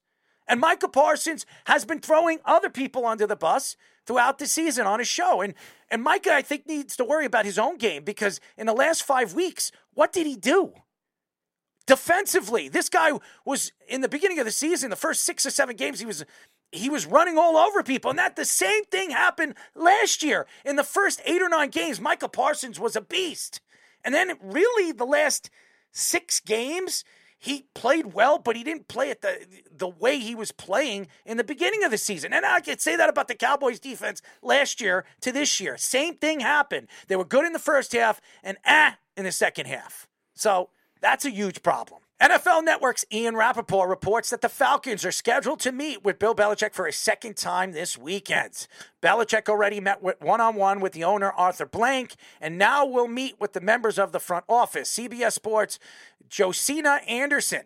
And 0.47 0.59
Micah 0.59 0.87
Parsons 0.87 1.45
has 1.65 1.85
been 1.85 1.99
throwing 1.99 2.39
other 2.45 2.69
people 2.69 3.05
under 3.05 3.27
the 3.27 3.35
bus 3.35 3.75
throughout 4.05 4.39
the 4.39 4.47
season 4.47 4.87
on 4.87 4.99
his 4.99 5.07
show. 5.07 5.41
And 5.41 5.53
and 5.89 6.03
Micah, 6.03 6.33
I 6.33 6.41
think, 6.41 6.67
needs 6.67 6.95
to 6.97 7.05
worry 7.05 7.25
about 7.25 7.45
his 7.45 7.57
own 7.57 7.77
game 7.77 8.03
because 8.03 8.39
in 8.57 8.65
the 8.65 8.73
last 8.73 9.03
five 9.03 9.33
weeks, 9.33 9.71
what 9.93 10.11
did 10.11 10.25
he 10.25 10.35
do? 10.35 10.73
Defensively, 11.85 12.67
this 12.67 12.89
guy 12.89 13.11
was 13.45 13.71
in 13.87 14.01
the 14.01 14.09
beginning 14.09 14.39
of 14.39 14.45
the 14.45 14.51
season, 14.51 14.89
the 14.89 14.97
first 14.97 15.21
six 15.21 15.45
or 15.45 15.49
seven 15.49 15.75
games, 15.75 15.99
he 15.99 16.05
was 16.05 16.25
he 16.71 16.89
was 16.89 17.05
running 17.05 17.37
all 17.37 17.55
over 17.55 17.83
people. 17.83 18.09
And 18.09 18.19
that 18.19 18.35
the 18.35 18.45
same 18.45 18.83
thing 18.85 19.11
happened 19.11 19.55
last 19.73 20.21
year. 20.21 20.45
In 20.65 20.75
the 20.75 20.83
first 20.83 21.21
eight 21.25 21.41
or 21.41 21.49
nine 21.49 21.69
games, 21.69 22.01
Micah 22.01 22.27
Parsons 22.27 22.79
was 22.79 22.95
a 22.95 23.01
beast. 23.01 23.61
And 24.03 24.13
then 24.13 24.37
really 24.41 24.91
the 24.91 25.05
last 25.05 25.49
six 25.91 26.39
games, 26.39 27.03
he 27.39 27.67
played 27.75 28.13
well, 28.13 28.39
but 28.39 28.55
he 28.55 28.63
didn't 28.63 28.87
play 28.87 29.09
it 29.09 29.21
the 29.21 29.45
the 29.71 29.87
way 29.87 30.19
he 30.19 30.35
was 30.35 30.51
playing 30.51 31.07
in 31.25 31.37
the 31.37 31.43
beginning 31.43 31.83
of 31.83 31.91
the 31.91 31.97
season. 31.97 32.33
And 32.33 32.45
I 32.45 32.61
could 32.61 32.81
say 32.81 32.95
that 32.95 33.09
about 33.09 33.27
the 33.27 33.35
Cowboys 33.35 33.79
defense 33.79 34.21
last 34.41 34.81
year 34.81 35.05
to 35.21 35.31
this 35.31 35.59
year. 35.59 35.77
Same 35.77 36.15
thing 36.15 36.39
happened. 36.39 36.87
They 37.07 37.15
were 37.15 37.25
good 37.25 37.45
in 37.45 37.53
the 37.53 37.59
first 37.59 37.93
half 37.93 38.19
and 38.43 38.57
ah 38.65 38.97
in 39.15 39.25
the 39.25 39.31
second 39.31 39.67
half. 39.67 40.07
So 40.33 40.69
that's 40.99 41.25
a 41.25 41.29
huge 41.29 41.61
problem. 41.61 42.01
NFL 42.21 42.63
Network's 42.63 43.05
Ian 43.13 43.35
Rapoport 43.35 43.89
reports 43.89 44.31
that 44.31 44.41
the 44.41 44.49
Falcons 44.49 45.05
are 45.05 45.11
scheduled 45.11 45.59
to 45.59 45.71
meet 45.71 46.03
with 46.03 46.17
Bill 46.17 46.33
Belichick 46.33 46.73
for 46.73 46.87
a 46.87 46.91
second 46.91 47.37
time 47.37 47.73
this 47.73 47.95
weekend. 47.95 48.67
Belichick 49.03 49.47
already 49.47 49.79
met 49.79 50.01
one 50.01 50.41
on 50.41 50.55
one 50.55 50.79
with 50.79 50.93
the 50.93 51.03
owner, 51.03 51.29
Arthur 51.29 51.67
Blank, 51.67 52.15
and 52.41 52.57
now 52.57 52.83
will 52.87 53.07
meet 53.07 53.39
with 53.39 53.53
the 53.53 53.61
members 53.61 53.99
of 53.99 54.13
the 54.13 54.19
front 54.19 54.45
office. 54.49 54.91
CBS 54.91 55.33
Sports' 55.33 55.77
Josina 56.27 57.01
Anderson 57.07 57.65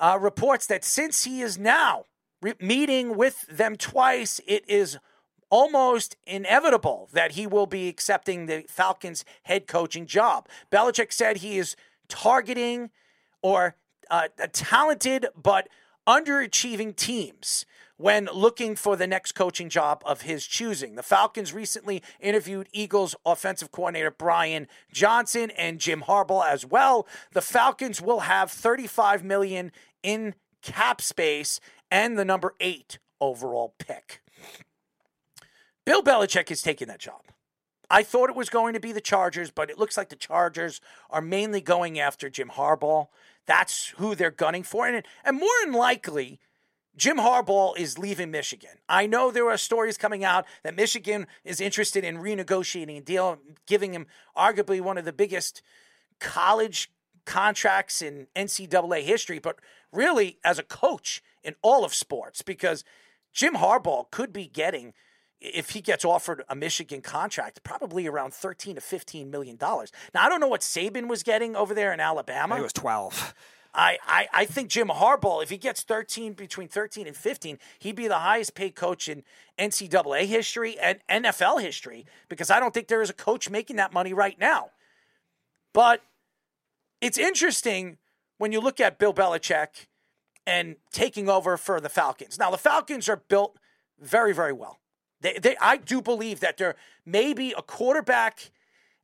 uh, 0.00 0.18
reports 0.20 0.66
that 0.66 0.84
since 0.84 1.22
he 1.22 1.40
is 1.40 1.56
now 1.56 2.06
re- 2.42 2.54
meeting 2.60 3.16
with 3.16 3.46
them 3.46 3.76
twice, 3.76 4.40
it 4.44 4.68
is 4.68 4.98
almost 5.50 6.16
inevitable 6.26 7.08
that 7.12 7.32
he 7.32 7.46
will 7.46 7.66
be 7.66 7.86
accepting 7.86 8.46
the 8.46 8.64
Falcons 8.66 9.24
head 9.44 9.68
coaching 9.68 10.06
job. 10.06 10.48
Belichick 10.72 11.12
said 11.12 11.36
he 11.36 11.58
is 11.58 11.76
targeting 12.08 12.90
or 13.42 13.76
uh, 14.10 14.28
talented 14.52 15.26
but 15.40 15.68
underachieving 16.06 16.96
teams 16.96 17.64
when 17.96 18.28
looking 18.32 18.74
for 18.74 18.96
the 18.96 19.06
next 19.06 19.32
coaching 19.32 19.68
job 19.68 20.02
of 20.06 20.22
his 20.22 20.46
choosing. 20.46 20.94
The 20.94 21.02
Falcons 21.02 21.52
recently 21.52 22.02
interviewed 22.18 22.68
Eagles 22.72 23.14
offensive 23.26 23.70
coordinator 23.70 24.10
Brian 24.10 24.68
Johnson 24.90 25.50
and 25.50 25.78
Jim 25.78 26.04
Harbaugh 26.06 26.46
as 26.46 26.64
well. 26.64 27.06
The 27.32 27.42
Falcons 27.42 28.00
will 28.00 28.20
have 28.20 28.50
35 28.50 29.22
million 29.22 29.70
in 30.02 30.34
cap 30.62 31.02
space 31.02 31.60
and 31.90 32.18
the 32.18 32.24
number 32.24 32.54
8 32.58 32.98
overall 33.20 33.74
pick. 33.78 34.22
Bill 35.84 36.02
Belichick 36.02 36.50
is 36.50 36.62
taking 36.62 36.88
that 36.88 37.00
job. 37.00 37.20
I 37.90 38.02
thought 38.02 38.30
it 38.30 38.36
was 38.36 38.48
going 38.48 38.72
to 38.74 38.80
be 38.80 38.92
the 38.92 39.00
Chargers, 39.00 39.50
but 39.50 39.68
it 39.68 39.78
looks 39.78 39.96
like 39.96 40.08
the 40.08 40.16
Chargers 40.16 40.80
are 41.10 41.20
mainly 41.20 41.60
going 41.60 41.98
after 41.98 42.30
Jim 42.30 42.50
Harbaugh. 42.50 43.08
That's 43.46 43.88
who 43.96 44.14
they're 44.14 44.30
gunning 44.30 44.62
for. 44.62 44.86
And, 44.86 45.04
and 45.24 45.38
more 45.38 45.48
than 45.64 45.72
likely, 45.72 46.40
Jim 46.96 47.18
Harbaugh 47.18 47.76
is 47.78 47.98
leaving 47.98 48.30
Michigan. 48.30 48.78
I 48.88 49.06
know 49.06 49.30
there 49.30 49.48
are 49.48 49.56
stories 49.56 49.96
coming 49.96 50.24
out 50.24 50.44
that 50.62 50.76
Michigan 50.76 51.26
is 51.44 51.60
interested 51.60 52.04
in 52.04 52.18
renegotiating 52.18 52.98
a 52.98 53.00
deal, 53.00 53.38
giving 53.66 53.94
him 53.94 54.06
arguably 54.36 54.80
one 54.80 54.98
of 54.98 55.04
the 55.04 55.12
biggest 55.12 55.62
college 56.18 56.90
contracts 57.24 58.02
in 58.02 58.26
NCAA 58.34 59.02
history, 59.02 59.38
but 59.38 59.56
really 59.92 60.38
as 60.44 60.58
a 60.58 60.64
coach 60.64 61.22
in 61.42 61.54
all 61.62 61.84
of 61.84 61.94
sports, 61.94 62.42
because 62.42 62.84
Jim 63.32 63.54
Harbaugh 63.54 64.10
could 64.10 64.32
be 64.32 64.46
getting, 64.46 64.92
if 65.40 65.70
he 65.70 65.80
gets 65.80 66.04
offered 66.04 66.44
a 66.48 66.54
Michigan 66.54 67.00
contract, 67.00 67.62
probably 67.62 68.06
around 68.06 68.34
13 68.34 68.74
to 68.74 68.80
15 68.80 69.30
million 69.30 69.56
dollars. 69.56 69.90
Now 70.14 70.24
I 70.24 70.28
don't 70.28 70.40
know 70.40 70.48
what 70.48 70.60
Saban 70.60 71.08
was 71.08 71.22
getting 71.22 71.56
over 71.56 71.74
there 71.74 71.92
in 71.92 72.00
Alabama. 72.00 72.56
it 72.56 72.62
was 72.62 72.72
12. 72.72 73.34
I, 73.72 73.98
I, 74.04 74.28
I 74.32 74.44
think 74.46 74.68
Jim 74.68 74.88
Harbaugh, 74.88 75.42
if 75.42 75.50
he 75.50 75.56
gets 75.56 75.82
13, 75.82 76.32
between 76.32 76.66
13 76.66 77.06
and 77.06 77.16
15, 77.16 77.58
he'd 77.78 77.94
be 77.94 78.08
the 78.08 78.18
highest 78.18 78.54
paid 78.54 78.74
coach 78.74 79.08
in 79.08 79.22
NCAA 79.58 80.26
history 80.26 80.76
and 80.78 80.98
NFL 81.08 81.60
history 81.60 82.04
because 82.28 82.50
I 82.50 82.58
don't 82.58 82.74
think 82.74 82.88
there 82.88 83.02
is 83.02 83.10
a 83.10 83.14
coach 83.14 83.48
making 83.48 83.76
that 83.76 83.92
money 83.92 84.12
right 84.12 84.38
now. 84.38 84.70
But 85.72 86.02
it's 87.00 87.16
interesting 87.16 87.98
when 88.38 88.50
you 88.50 88.60
look 88.60 88.80
at 88.80 88.98
Bill 88.98 89.14
Belichick 89.14 89.86
and 90.46 90.76
taking 90.90 91.28
over 91.28 91.56
for 91.56 91.80
the 91.80 91.88
Falcons. 91.88 92.38
Now, 92.38 92.50
the 92.50 92.58
Falcons 92.58 93.08
are 93.08 93.22
built 93.28 93.56
very, 94.00 94.32
very 94.34 94.52
well. 94.52 94.80
They, 95.20 95.38
they, 95.40 95.56
I 95.60 95.76
do 95.76 96.00
believe 96.00 96.40
that 96.40 96.56
they're 96.56 96.76
maybe 97.04 97.52
a 97.56 97.62
quarterback 97.62 98.50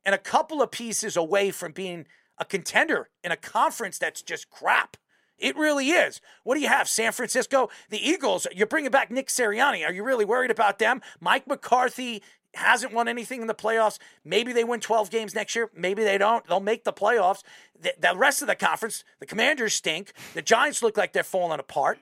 and 0.05 0.15
a 0.15 0.17
couple 0.17 0.61
of 0.61 0.71
pieces 0.71 1.15
away 1.15 1.51
from 1.51 1.71
being 1.71 2.05
a 2.37 2.45
contender 2.45 3.09
in 3.23 3.31
a 3.31 3.37
conference 3.37 3.97
that's 3.97 4.21
just 4.21 4.49
crap. 4.49 4.97
It 5.37 5.55
really 5.55 5.89
is. 5.89 6.19
What 6.43 6.55
do 6.55 6.61
you 6.61 6.67
have? 6.67 6.89
San 6.89 7.11
Francisco, 7.11 7.69
the 7.89 8.09
Eagles. 8.09 8.47
You're 8.55 8.67
bringing 8.67 8.89
back 8.89 9.11
Nick 9.11 9.27
Sirianni. 9.27 9.85
Are 9.85 9.93
you 9.93 10.03
really 10.03 10.25
worried 10.25 10.49
about 10.49 10.79
them? 10.79 11.01
Mike 11.19 11.47
McCarthy 11.47 12.23
hasn't 12.55 12.93
won 12.93 13.07
anything 13.07 13.41
in 13.41 13.47
the 13.47 13.53
playoffs. 13.53 13.99
Maybe 14.25 14.51
they 14.51 14.63
win 14.63 14.79
12 14.79 15.11
games 15.11 15.35
next 15.35 15.55
year. 15.55 15.69
Maybe 15.75 16.03
they 16.03 16.17
don't. 16.17 16.45
They'll 16.47 16.59
make 16.59 16.83
the 16.83 16.93
playoffs. 16.93 17.43
The, 17.79 17.93
the 17.99 18.15
rest 18.15 18.41
of 18.41 18.47
the 18.47 18.55
conference, 18.55 19.03
the 19.19 19.27
Commanders 19.27 19.75
stink. 19.75 20.13
The 20.33 20.41
Giants 20.41 20.81
look 20.81 20.97
like 20.97 21.13
they're 21.13 21.23
falling 21.23 21.59
apart. 21.59 21.99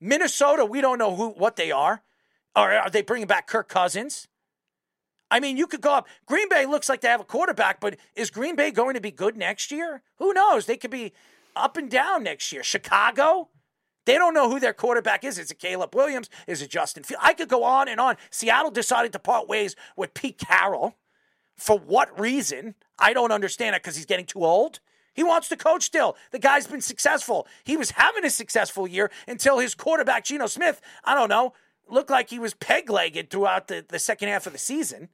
Minnesota, 0.00 0.64
we 0.64 0.80
don't 0.80 0.98
know 0.98 1.16
who 1.16 1.30
what 1.30 1.56
they 1.56 1.70
are. 1.70 2.02
Or 2.56 2.72
are 2.72 2.90
they 2.90 3.02
bringing 3.02 3.26
back 3.26 3.46
Kirk 3.46 3.68
Cousins? 3.68 4.28
I 5.30 5.40
mean, 5.40 5.56
you 5.56 5.66
could 5.66 5.80
go 5.80 5.94
up. 5.94 6.08
Green 6.26 6.48
Bay 6.48 6.64
looks 6.66 6.88
like 6.88 7.02
they 7.02 7.08
have 7.08 7.20
a 7.20 7.24
quarterback, 7.24 7.80
but 7.80 7.96
is 8.16 8.30
Green 8.30 8.56
Bay 8.56 8.70
going 8.70 8.94
to 8.94 9.00
be 9.00 9.10
good 9.10 9.36
next 9.36 9.70
year? 9.70 10.02
Who 10.18 10.32
knows? 10.32 10.66
They 10.66 10.76
could 10.76 10.90
be 10.90 11.12
up 11.54 11.76
and 11.76 11.90
down 11.90 12.22
next 12.22 12.50
year. 12.50 12.62
Chicago, 12.62 13.48
they 14.06 14.14
don't 14.14 14.32
know 14.32 14.50
who 14.50 14.58
their 14.58 14.72
quarterback 14.72 15.24
is. 15.24 15.38
Is 15.38 15.50
it 15.50 15.58
Caleb 15.58 15.94
Williams? 15.94 16.30
Is 16.46 16.62
it 16.62 16.70
Justin? 16.70 17.04
I 17.20 17.34
could 17.34 17.48
go 17.48 17.62
on 17.64 17.88
and 17.88 18.00
on. 18.00 18.16
Seattle 18.30 18.70
decided 18.70 19.12
to 19.12 19.18
part 19.18 19.48
ways 19.48 19.76
with 19.96 20.14
Pete 20.14 20.38
Carroll. 20.38 20.96
For 21.56 21.78
what 21.78 22.18
reason? 22.18 22.74
I 22.98 23.12
don't 23.12 23.32
understand 23.32 23.76
it 23.76 23.82
because 23.82 23.96
he's 23.96 24.06
getting 24.06 24.26
too 24.26 24.44
old. 24.44 24.80
He 25.12 25.24
wants 25.24 25.48
to 25.48 25.56
coach 25.56 25.82
still. 25.82 26.16
The 26.30 26.38
guy's 26.38 26.66
been 26.68 26.80
successful. 26.80 27.46
He 27.64 27.76
was 27.76 27.90
having 27.90 28.24
a 28.24 28.30
successful 28.30 28.86
year 28.86 29.10
until 29.26 29.58
his 29.58 29.74
quarterback, 29.74 30.24
Geno 30.24 30.46
Smith, 30.46 30.80
I 31.04 31.14
don't 31.14 31.28
know, 31.28 31.52
looked 31.90 32.10
like 32.10 32.30
he 32.30 32.38
was 32.38 32.54
peg 32.54 32.90
legged 32.90 33.30
throughout 33.30 33.68
the, 33.68 33.84
the 33.86 33.98
second 33.98 34.28
half 34.28 34.46
of 34.46 34.52
the 34.52 34.58
season. 34.58 35.08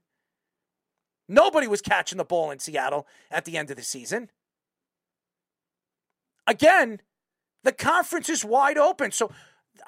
Nobody 1.28 1.66
was 1.66 1.80
catching 1.80 2.18
the 2.18 2.24
ball 2.24 2.50
in 2.50 2.58
Seattle 2.58 3.06
at 3.30 3.44
the 3.44 3.56
end 3.56 3.70
of 3.70 3.76
the 3.76 3.82
season. 3.82 4.30
Again, 6.46 7.00
the 7.62 7.72
conference 7.72 8.28
is 8.28 8.44
wide 8.44 8.76
open. 8.76 9.10
So, 9.10 9.32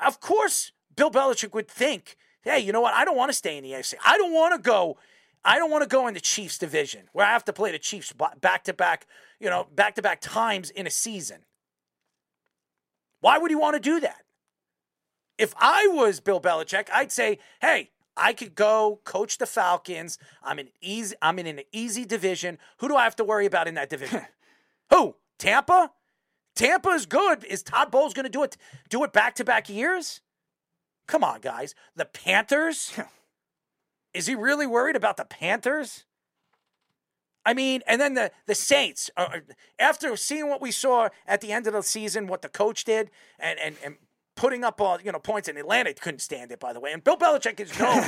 of 0.04 0.20
course, 0.20 0.72
Bill 0.94 1.10
Belichick 1.10 1.52
would 1.52 1.68
think, 1.68 2.16
hey, 2.42 2.58
you 2.58 2.72
know 2.72 2.80
what? 2.80 2.94
I 2.94 3.04
don't 3.04 3.16
want 3.16 3.28
to 3.28 3.36
stay 3.36 3.58
in 3.58 3.64
the 3.64 3.72
AFC. 3.72 3.94
I 4.04 4.16
don't 4.16 4.32
want 4.32 4.54
to 4.54 4.60
go. 4.60 4.96
I 5.44 5.58
don't 5.58 5.70
want 5.70 5.82
to 5.82 5.88
go 5.88 6.08
in 6.08 6.14
the 6.14 6.20
Chiefs 6.20 6.58
division 6.58 7.08
where 7.12 7.26
I 7.26 7.30
have 7.30 7.44
to 7.44 7.52
play 7.52 7.70
the 7.70 7.78
Chiefs 7.78 8.12
back 8.40 8.64
to 8.64 8.72
back, 8.72 9.06
you 9.38 9.48
know, 9.50 9.68
back 9.74 9.94
to 9.96 10.02
back 10.02 10.20
times 10.20 10.70
in 10.70 10.86
a 10.86 10.90
season. 10.90 11.44
Why 13.20 13.38
would 13.38 13.50
he 13.50 13.54
want 13.54 13.74
to 13.74 13.80
do 13.80 14.00
that? 14.00 14.25
If 15.38 15.54
I 15.58 15.88
was 15.92 16.20
Bill 16.20 16.40
Belichick, 16.40 16.88
I'd 16.92 17.12
say, 17.12 17.38
hey, 17.60 17.90
I 18.16 18.32
could 18.32 18.54
go 18.54 19.00
coach 19.04 19.38
the 19.38 19.46
Falcons. 19.46 20.18
I'm 20.42 20.58
in 20.58 20.68
easy. 20.80 21.14
I'm 21.20 21.38
in 21.38 21.46
an 21.46 21.60
easy 21.72 22.04
division. 22.04 22.58
Who 22.78 22.88
do 22.88 22.96
I 22.96 23.04
have 23.04 23.16
to 23.16 23.24
worry 23.24 23.46
about 23.46 23.68
in 23.68 23.74
that 23.74 23.90
division? 23.90 24.22
Who? 24.90 25.16
Tampa. 25.38 25.92
Tampa 26.54 26.88
is 26.90 27.04
good. 27.04 27.44
Is 27.44 27.62
Todd 27.62 27.90
Bowles 27.90 28.14
going 28.14 28.24
to 28.24 28.30
do 28.30 28.42
it? 28.42 28.56
Do 28.88 29.04
it 29.04 29.12
back 29.12 29.34
to 29.34 29.44
back 29.44 29.68
years? 29.68 30.22
Come 31.06 31.22
on, 31.22 31.40
guys. 31.40 31.74
The 31.94 32.06
Panthers. 32.06 32.98
is 34.14 34.26
he 34.26 34.34
really 34.34 34.66
worried 34.66 34.96
about 34.96 35.18
the 35.18 35.26
Panthers? 35.26 36.04
I 37.44 37.54
mean, 37.54 37.82
and 37.86 38.00
then 38.00 38.14
the 38.14 38.32
the 38.46 38.56
Saints. 38.56 39.08
Uh, 39.16 39.38
after 39.78 40.16
seeing 40.16 40.48
what 40.48 40.60
we 40.60 40.72
saw 40.72 41.10
at 41.28 41.40
the 41.40 41.52
end 41.52 41.68
of 41.68 41.74
the 41.74 41.82
season, 41.82 42.26
what 42.26 42.42
the 42.42 42.48
coach 42.48 42.84
did, 42.84 43.10
and 43.38 43.58
and, 43.60 43.76
and 43.84 43.96
putting 44.36 44.62
up 44.62 44.80
all 44.80 45.00
you 45.00 45.10
know 45.10 45.18
points 45.18 45.48
in 45.48 45.56
Atlanta 45.56 45.92
couldn't 45.94 46.20
stand 46.20 46.52
it 46.52 46.60
by 46.60 46.72
the 46.72 46.78
way. 46.78 46.92
And 46.92 47.02
Bill 47.02 47.16
Belichick 47.16 47.58
is 47.58 47.76
known 47.78 48.02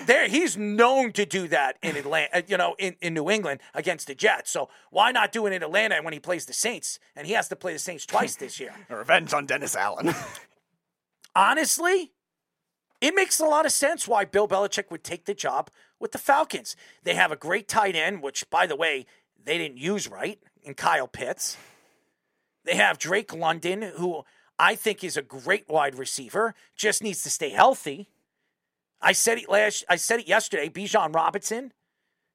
there. 0.06 0.28
He's 0.28 0.56
known 0.56 1.12
to 1.12 1.26
do 1.26 1.48
that 1.48 1.76
in 1.82 1.96
Atlanta 1.96 2.38
uh, 2.38 2.42
you 2.46 2.56
know 2.56 2.74
in, 2.78 2.96
in 3.02 3.12
New 3.14 3.28
England 3.28 3.60
against 3.74 4.06
the 4.06 4.14
Jets. 4.14 4.50
So 4.50 4.70
why 4.90 5.12
not 5.12 5.32
do 5.32 5.46
it 5.46 5.52
in 5.52 5.62
Atlanta 5.62 6.00
when 6.02 6.12
he 6.12 6.20
plays 6.20 6.46
the 6.46 6.52
Saints? 6.52 6.98
And 7.14 7.26
he 7.26 7.34
has 7.34 7.48
to 7.48 7.56
play 7.56 7.72
the 7.72 7.78
Saints 7.78 8.06
twice 8.06 8.36
this 8.36 8.58
year. 8.58 8.72
Revenge 8.88 9.34
on 9.34 9.44
Dennis 9.46 9.76
Allen. 9.76 10.14
Honestly 11.36 12.12
it 13.00 13.16
makes 13.16 13.40
a 13.40 13.44
lot 13.44 13.66
of 13.66 13.72
sense 13.72 14.06
why 14.06 14.24
Bill 14.24 14.46
Belichick 14.46 14.88
would 14.92 15.02
take 15.02 15.24
the 15.24 15.34
job 15.34 15.70
with 15.98 16.12
the 16.12 16.18
Falcons. 16.18 16.76
They 17.02 17.14
have 17.14 17.32
a 17.32 17.36
great 17.36 17.66
tight 17.66 17.96
end 17.96 18.22
which 18.22 18.48
by 18.48 18.66
the 18.66 18.76
way 18.76 19.06
they 19.44 19.58
didn't 19.58 19.78
use 19.78 20.08
right 20.08 20.38
in 20.62 20.74
Kyle 20.74 21.08
Pitts. 21.08 21.56
They 22.64 22.76
have 22.76 22.98
Drake 22.98 23.34
London 23.34 23.82
who 23.82 24.22
I 24.62 24.76
think 24.76 25.00
he's 25.00 25.16
a 25.16 25.22
great 25.22 25.68
wide 25.68 25.96
receiver. 25.96 26.54
Just 26.76 27.02
needs 27.02 27.24
to 27.24 27.30
stay 27.30 27.50
healthy. 27.50 28.08
I 29.00 29.10
said 29.10 29.38
it 29.38 29.48
last. 29.50 29.84
I 29.88 29.96
said 29.96 30.20
it 30.20 30.28
yesterday. 30.28 30.68
Bijan 30.68 31.12
Robinson. 31.12 31.72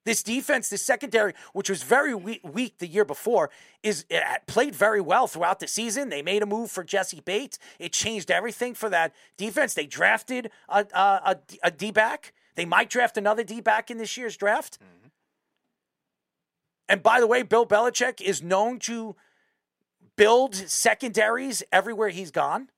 This 0.04 0.22
defense, 0.22 0.68
this 0.68 0.82
secondary, 0.82 1.32
which 1.54 1.70
was 1.70 1.82
very 1.82 2.14
weak 2.14 2.78
the 2.78 2.86
year 2.86 3.04
before, 3.04 3.50
is 3.82 4.04
played 4.46 4.74
very 4.74 5.00
well 5.00 5.26
throughout 5.26 5.58
the 5.58 5.66
season. 5.66 6.10
They 6.10 6.22
made 6.22 6.42
a 6.42 6.46
move 6.46 6.70
for 6.70 6.84
Jessie 6.84 7.20
Bates. 7.20 7.58
It 7.78 7.92
changed 7.92 8.30
everything 8.30 8.74
for 8.74 8.90
that 8.90 9.14
defense. 9.38 9.72
They 9.72 9.86
drafted 9.86 10.50
a, 10.68 10.86
a, 10.94 11.00
a, 11.00 11.36
a 11.64 11.70
D 11.70 11.90
back. 11.90 12.34
They 12.56 12.66
might 12.66 12.90
draft 12.90 13.16
another 13.16 13.42
D 13.42 13.60
back 13.62 13.90
in 13.90 13.96
this 13.96 14.16
year's 14.18 14.36
draft. 14.36 14.78
Mm-hmm. 14.78 15.08
And 16.90 17.02
by 17.02 17.20
the 17.20 17.26
way, 17.26 17.42
Bill 17.42 17.66
Belichick 17.66 18.20
is 18.20 18.42
known 18.42 18.78
to 18.80 19.16
build 20.18 20.54
secondaries 20.54 21.62
everywhere 21.72 22.10
he's 22.10 22.30
gone? 22.30 22.68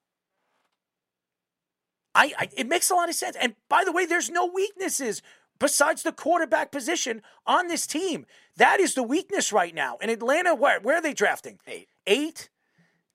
I, 2.14 2.32
I, 2.38 2.48
it 2.56 2.68
makes 2.68 2.90
a 2.90 2.94
lot 2.94 3.08
of 3.08 3.16
sense. 3.16 3.36
And 3.40 3.54
by 3.68 3.82
the 3.84 3.92
way, 3.92 4.06
there's 4.06 4.30
no 4.30 4.46
weaknesses 4.46 5.22
besides 5.58 6.02
the 6.02 6.12
quarterback 6.12 6.70
position 6.70 7.22
on 7.46 7.66
this 7.66 7.86
team. 7.86 8.26
That 8.56 8.78
is 8.80 8.94
the 8.94 9.02
weakness 9.02 9.52
right 9.52 9.74
now. 9.74 9.96
In 9.98 10.10
Atlanta, 10.10 10.54
where 10.54 10.80
where 10.80 10.96
are 10.96 11.02
they 11.02 11.14
drafting? 11.14 11.58
Eight. 11.66 11.88
Eight. 12.06 12.50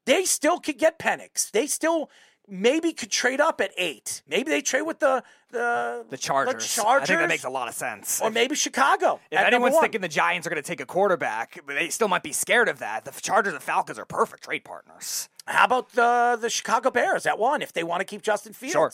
They 0.05 0.25
still 0.25 0.59
could 0.59 0.77
get 0.77 0.99
Penix. 0.99 1.51
They 1.51 1.67
still 1.67 2.09
maybe 2.47 2.93
could 2.93 3.11
trade 3.11 3.41
up 3.41 3.61
at 3.61 3.71
eight. 3.77 4.21
Maybe 4.27 4.51
they 4.51 4.61
trade 4.61 4.83
with 4.83 4.99
the 4.99 5.23
the 5.51 6.05
The 6.09 6.17
Chargers. 6.17 6.53
The 6.75 6.81
Chargers. 6.81 7.09
I 7.09 7.13
think 7.13 7.19
that 7.19 7.29
makes 7.29 7.43
a 7.43 7.49
lot 7.49 7.67
of 7.67 7.73
sense. 7.73 8.21
Or 8.21 8.29
maybe 8.29 8.55
Chicago. 8.55 9.19
If 9.31 9.39
anyone's 9.39 9.77
thinking 9.79 10.01
the 10.01 10.07
Giants 10.07 10.45
are 10.45 10.49
going 10.49 10.61
to 10.61 10.67
take 10.67 10.81
a 10.81 10.85
quarterback, 10.85 11.59
they 11.67 11.89
still 11.89 12.07
might 12.07 12.23
be 12.23 12.33
scared 12.33 12.67
of 12.67 12.79
that. 12.79 13.05
The 13.05 13.11
Chargers 13.11 13.53
and 13.53 13.63
Falcons 13.63 13.97
are 13.97 14.05
perfect 14.05 14.43
trade 14.43 14.63
partners. 14.63 15.29
How 15.45 15.65
about 15.65 15.91
the 15.93 16.37
the 16.39 16.49
Chicago 16.49 16.89
Bears 16.91 17.25
at 17.25 17.37
one 17.39 17.61
if 17.61 17.71
they 17.73 17.83
want 17.83 18.01
to 18.01 18.05
keep 18.05 18.21
Justin 18.21 18.53
Fields? 18.53 18.73
Sure. 18.73 18.91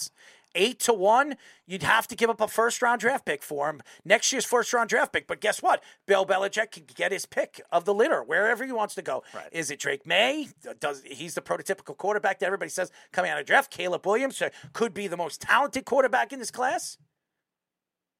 Eight 0.54 0.80
to 0.82 0.94
one, 0.94 1.38
you'd 1.66 1.84
have 1.84 2.08
to 2.08 2.16
give 2.16 2.30
up 2.30 2.42
a 2.42 2.48
first 2.48 2.82
round 2.82 3.00
draft 3.00 3.26
pick 3.26 3.42
for 3.42 3.70
him. 3.70 3.82
Next 4.04 4.32
year's 4.32 4.46
first 4.46 4.74
round 4.74 4.90
draft 4.90 5.14
pick. 5.14 5.28
But 5.28 5.40
guess 5.40 5.62
what? 5.62 5.82
Bill 6.08 6.26
Belichick 6.26 6.72
can 6.72 6.84
get 6.94 7.12
his 7.12 7.26
pick 7.26 7.62
of 7.72 7.86
the 7.86 7.94
litter 7.94 8.22
wherever 8.22 8.66
he 8.66 8.72
wants 8.72 8.96
to 8.96 9.02
go. 9.02 9.24
Right. 9.34 9.48
Is 9.52 9.72
it 9.72 9.80
Drake 9.80 10.06
Maye? 10.06 10.50
Does 10.80 11.04
he's 11.06 11.36
the 11.36 11.42
prototypical 11.42 11.96
quarterback 11.96 12.40
that 12.40 12.46
everybody 12.48 12.70
says 12.70 12.92
coming 13.14 13.32
out 13.32 13.40
of 13.40 13.46
draft? 13.46 13.72
Caleb 13.72 14.06
Williams 14.06 14.42
could 14.74 14.94
be 14.94 15.08
the 15.08 15.18
most 15.18 15.42
talented 15.42 15.86
quarterback 15.86 16.34
in 16.34 16.40
this 16.40 16.52
class. 16.52 16.98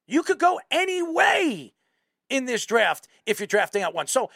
You 0.06 0.22
could 0.22 0.38
go 0.38 0.60
any 0.70 1.02
way 1.02 1.74
in 2.30 2.46
this 2.46 2.64
draft 2.64 3.06
if 3.26 3.40
you're 3.40 3.46
drafting 3.46 3.82
at 3.82 3.94
one. 3.94 4.06
So 4.06 4.30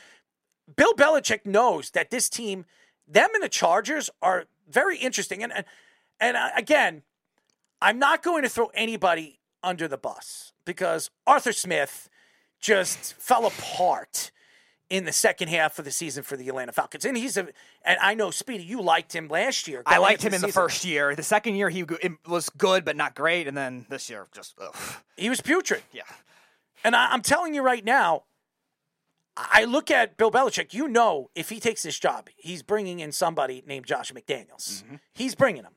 Bill 0.75 0.95
Belichick 0.95 1.47
knows 1.47 1.91
that 1.91 2.11
this 2.11 2.29
team, 2.29 2.67
them 3.09 3.31
and 3.35 3.43
the 3.43 3.49
Chargers, 3.49 4.11
are 4.21 4.45
very 4.69 4.99
interesting. 4.99 5.43
And 5.43 5.53
and, 5.53 5.65
and 6.21 6.37
uh, 6.37 6.51
again, 6.57 7.03
I'm 7.87 8.01
not 8.01 8.21
going 8.25 8.43
to 8.43 8.49
throw 8.49 8.67
anybody 8.75 9.39
under 9.63 9.87
the 9.87 9.97
bus 9.97 10.53
because 10.65 11.09
Arthur 11.25 11.53
Smith 11.53 12.09
just 12.61 13.15
fell 13.15 13.47
apart 13.47 14.33
in 14.91 15.05
the 15.05 15.13
second 15.13 15.51
half 15.51 15.79
of 15.79 15.85
the 15.85 15.93
season 15.93 16.25
for 16.25 16.37
the 16.37 16.49
Atlanta 16.49 16.73
Falcons. 16.73 17.05
And 17.05 17.17
he's 17.17 17.37
a 17.37 17.47
and 17.83 17.97
I 18.03 18.15
know 18.15 18.33
Speedy, 18.33 18.65
you 18.65 18.83
liked 18.83 19.15
him 19.15 19.29
last 19.29 19.69
year. 19.69 19.85
I 19.87 19.99
liked 19.99 20.23
him 20.23 20.35
in 20.35 20.41
the 20.41 20.49
season. 20.49 20.63
first 20.63 20.85
year. 20.85 21.15
The 21.15 21.23
second 21.23 21.55
year, 21.55 21.71
he 21.71 21.85
was 22.27 22.51
good, 22.51 22.85
but 22.85 22.97
not 22.97 23.15
great. 23.15 23.47
And 23.47 23.57
then 23.57 23.87
this 23.89 24.11
year, 24.11 24.27
just, 24.35 24.57
ugh. 24.61 24.75
He 25.17 25.31
was 25.31 25.41
putrid. 25.41 25.85
yeah. 25.93 26.03
And 26.83 26.97
I, 26.97 27.13
I'm 27.13 27.23
telling 27.23 27.55
you 27.55 27.63
right 27.63 27.85
now, 27.85 28.25
I 29.37 29.65
look 29.65 29.93
at 29.93 30.17
Bill 30.17 30.33
Belichick. 30.33 30.75
You 30.75 30.89
know, 30.89 31.31
if 31.37 31.51
he 31.51 31.61
takes 31.61 31.85
this 31.85 32.01
job, 32.01 32.31
he's 32.37 32.65
bringing 32.65 32.99
in 32.99 33.13
somebody 33.13 33.63
named 33.65 33.87
Josh 33.87 34.11
McDaniels. 34.13 34.83
Mm-hmm. 34.83 34.97
He's 35.15 35.37
bringing 35.37 35.63
him. 35.63 35.76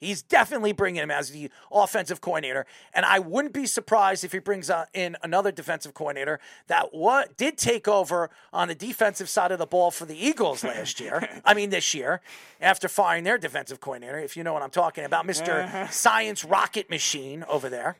He's 0.00 0.22
definitely 0.22 0.72
bringing 0.72 1.02
him 1.02 1.10
as 1.10 1.30
the 1.30 1.50
offensive 1.72 2.20
coordinator. 2.20 2.66
And 2.94 3.04
I 3.04 3.18
wouldn't 3.18 3.52
be 3.52 3.66
surprised 3.66 4.24
if 4.24 4.32
he 4.32 4.38
brings 4.38 4.70
uh, 4.70 4.86
in 4.94 5.16
another 5.22 5.50
defensive 5.50 5.92
coordinator 5.92 6.38
that 6.68 6.94
what 6.94 7.36
did 7.36 7.58
take 7.58 7.88
over 7.88 8.30
on 8.52 8.68
the 8.68 8.74
defensive 8.76 9.28
side 9.28 9.50
of 9.50 9.58
the 9.58 9.66
ball 9.66 9.90
for 9.90 10.04
the 10.04 10.16
Eagles 10.16 10.62
last 10.62 11.00
year. 11.00 11.40
I 11.44 11.54
mean, 11.54 11.70
this 11.70 11.94
year, 11.94 12.20
after 12.60 12.88
firing 12.88 13.24
their 13.24 13.38
defensive 13.38 13.80
coordinator, 13.80 14.18
if 14.18 14.36
you 14.36 14.44
know 14.44 14.52
what 14.52 14.62
I'm 14.62 14.70
talking 14.70 15.04
about, 15.04 15.26
mister 15.26 15.88
Science 15.90 16.44
Rocket 16.44 16.88
Machine 16.88 17.44
over 17.48 17.68
there. 17.68 17.98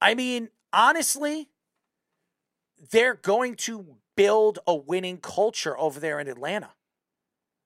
I 0.00 0.14
mean, 0.14 0.50
honestly, 0.72 1.48
they're 2.90 3.14
going 3.14 3.56
to 3.56 3.96
build 4.16 4.60
a 4.66 4.74
winning 4.74 5.18
culture 5.18 5.78
over 5.78 5.98
there 5.98 6.20
in 6.20 6.28
Atlanta. 6.28 6.70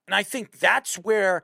And 0.07 0.14
I 0.14 0.22
think 0.22 0.59
that's 0.59 0.96
where 0.96 1.42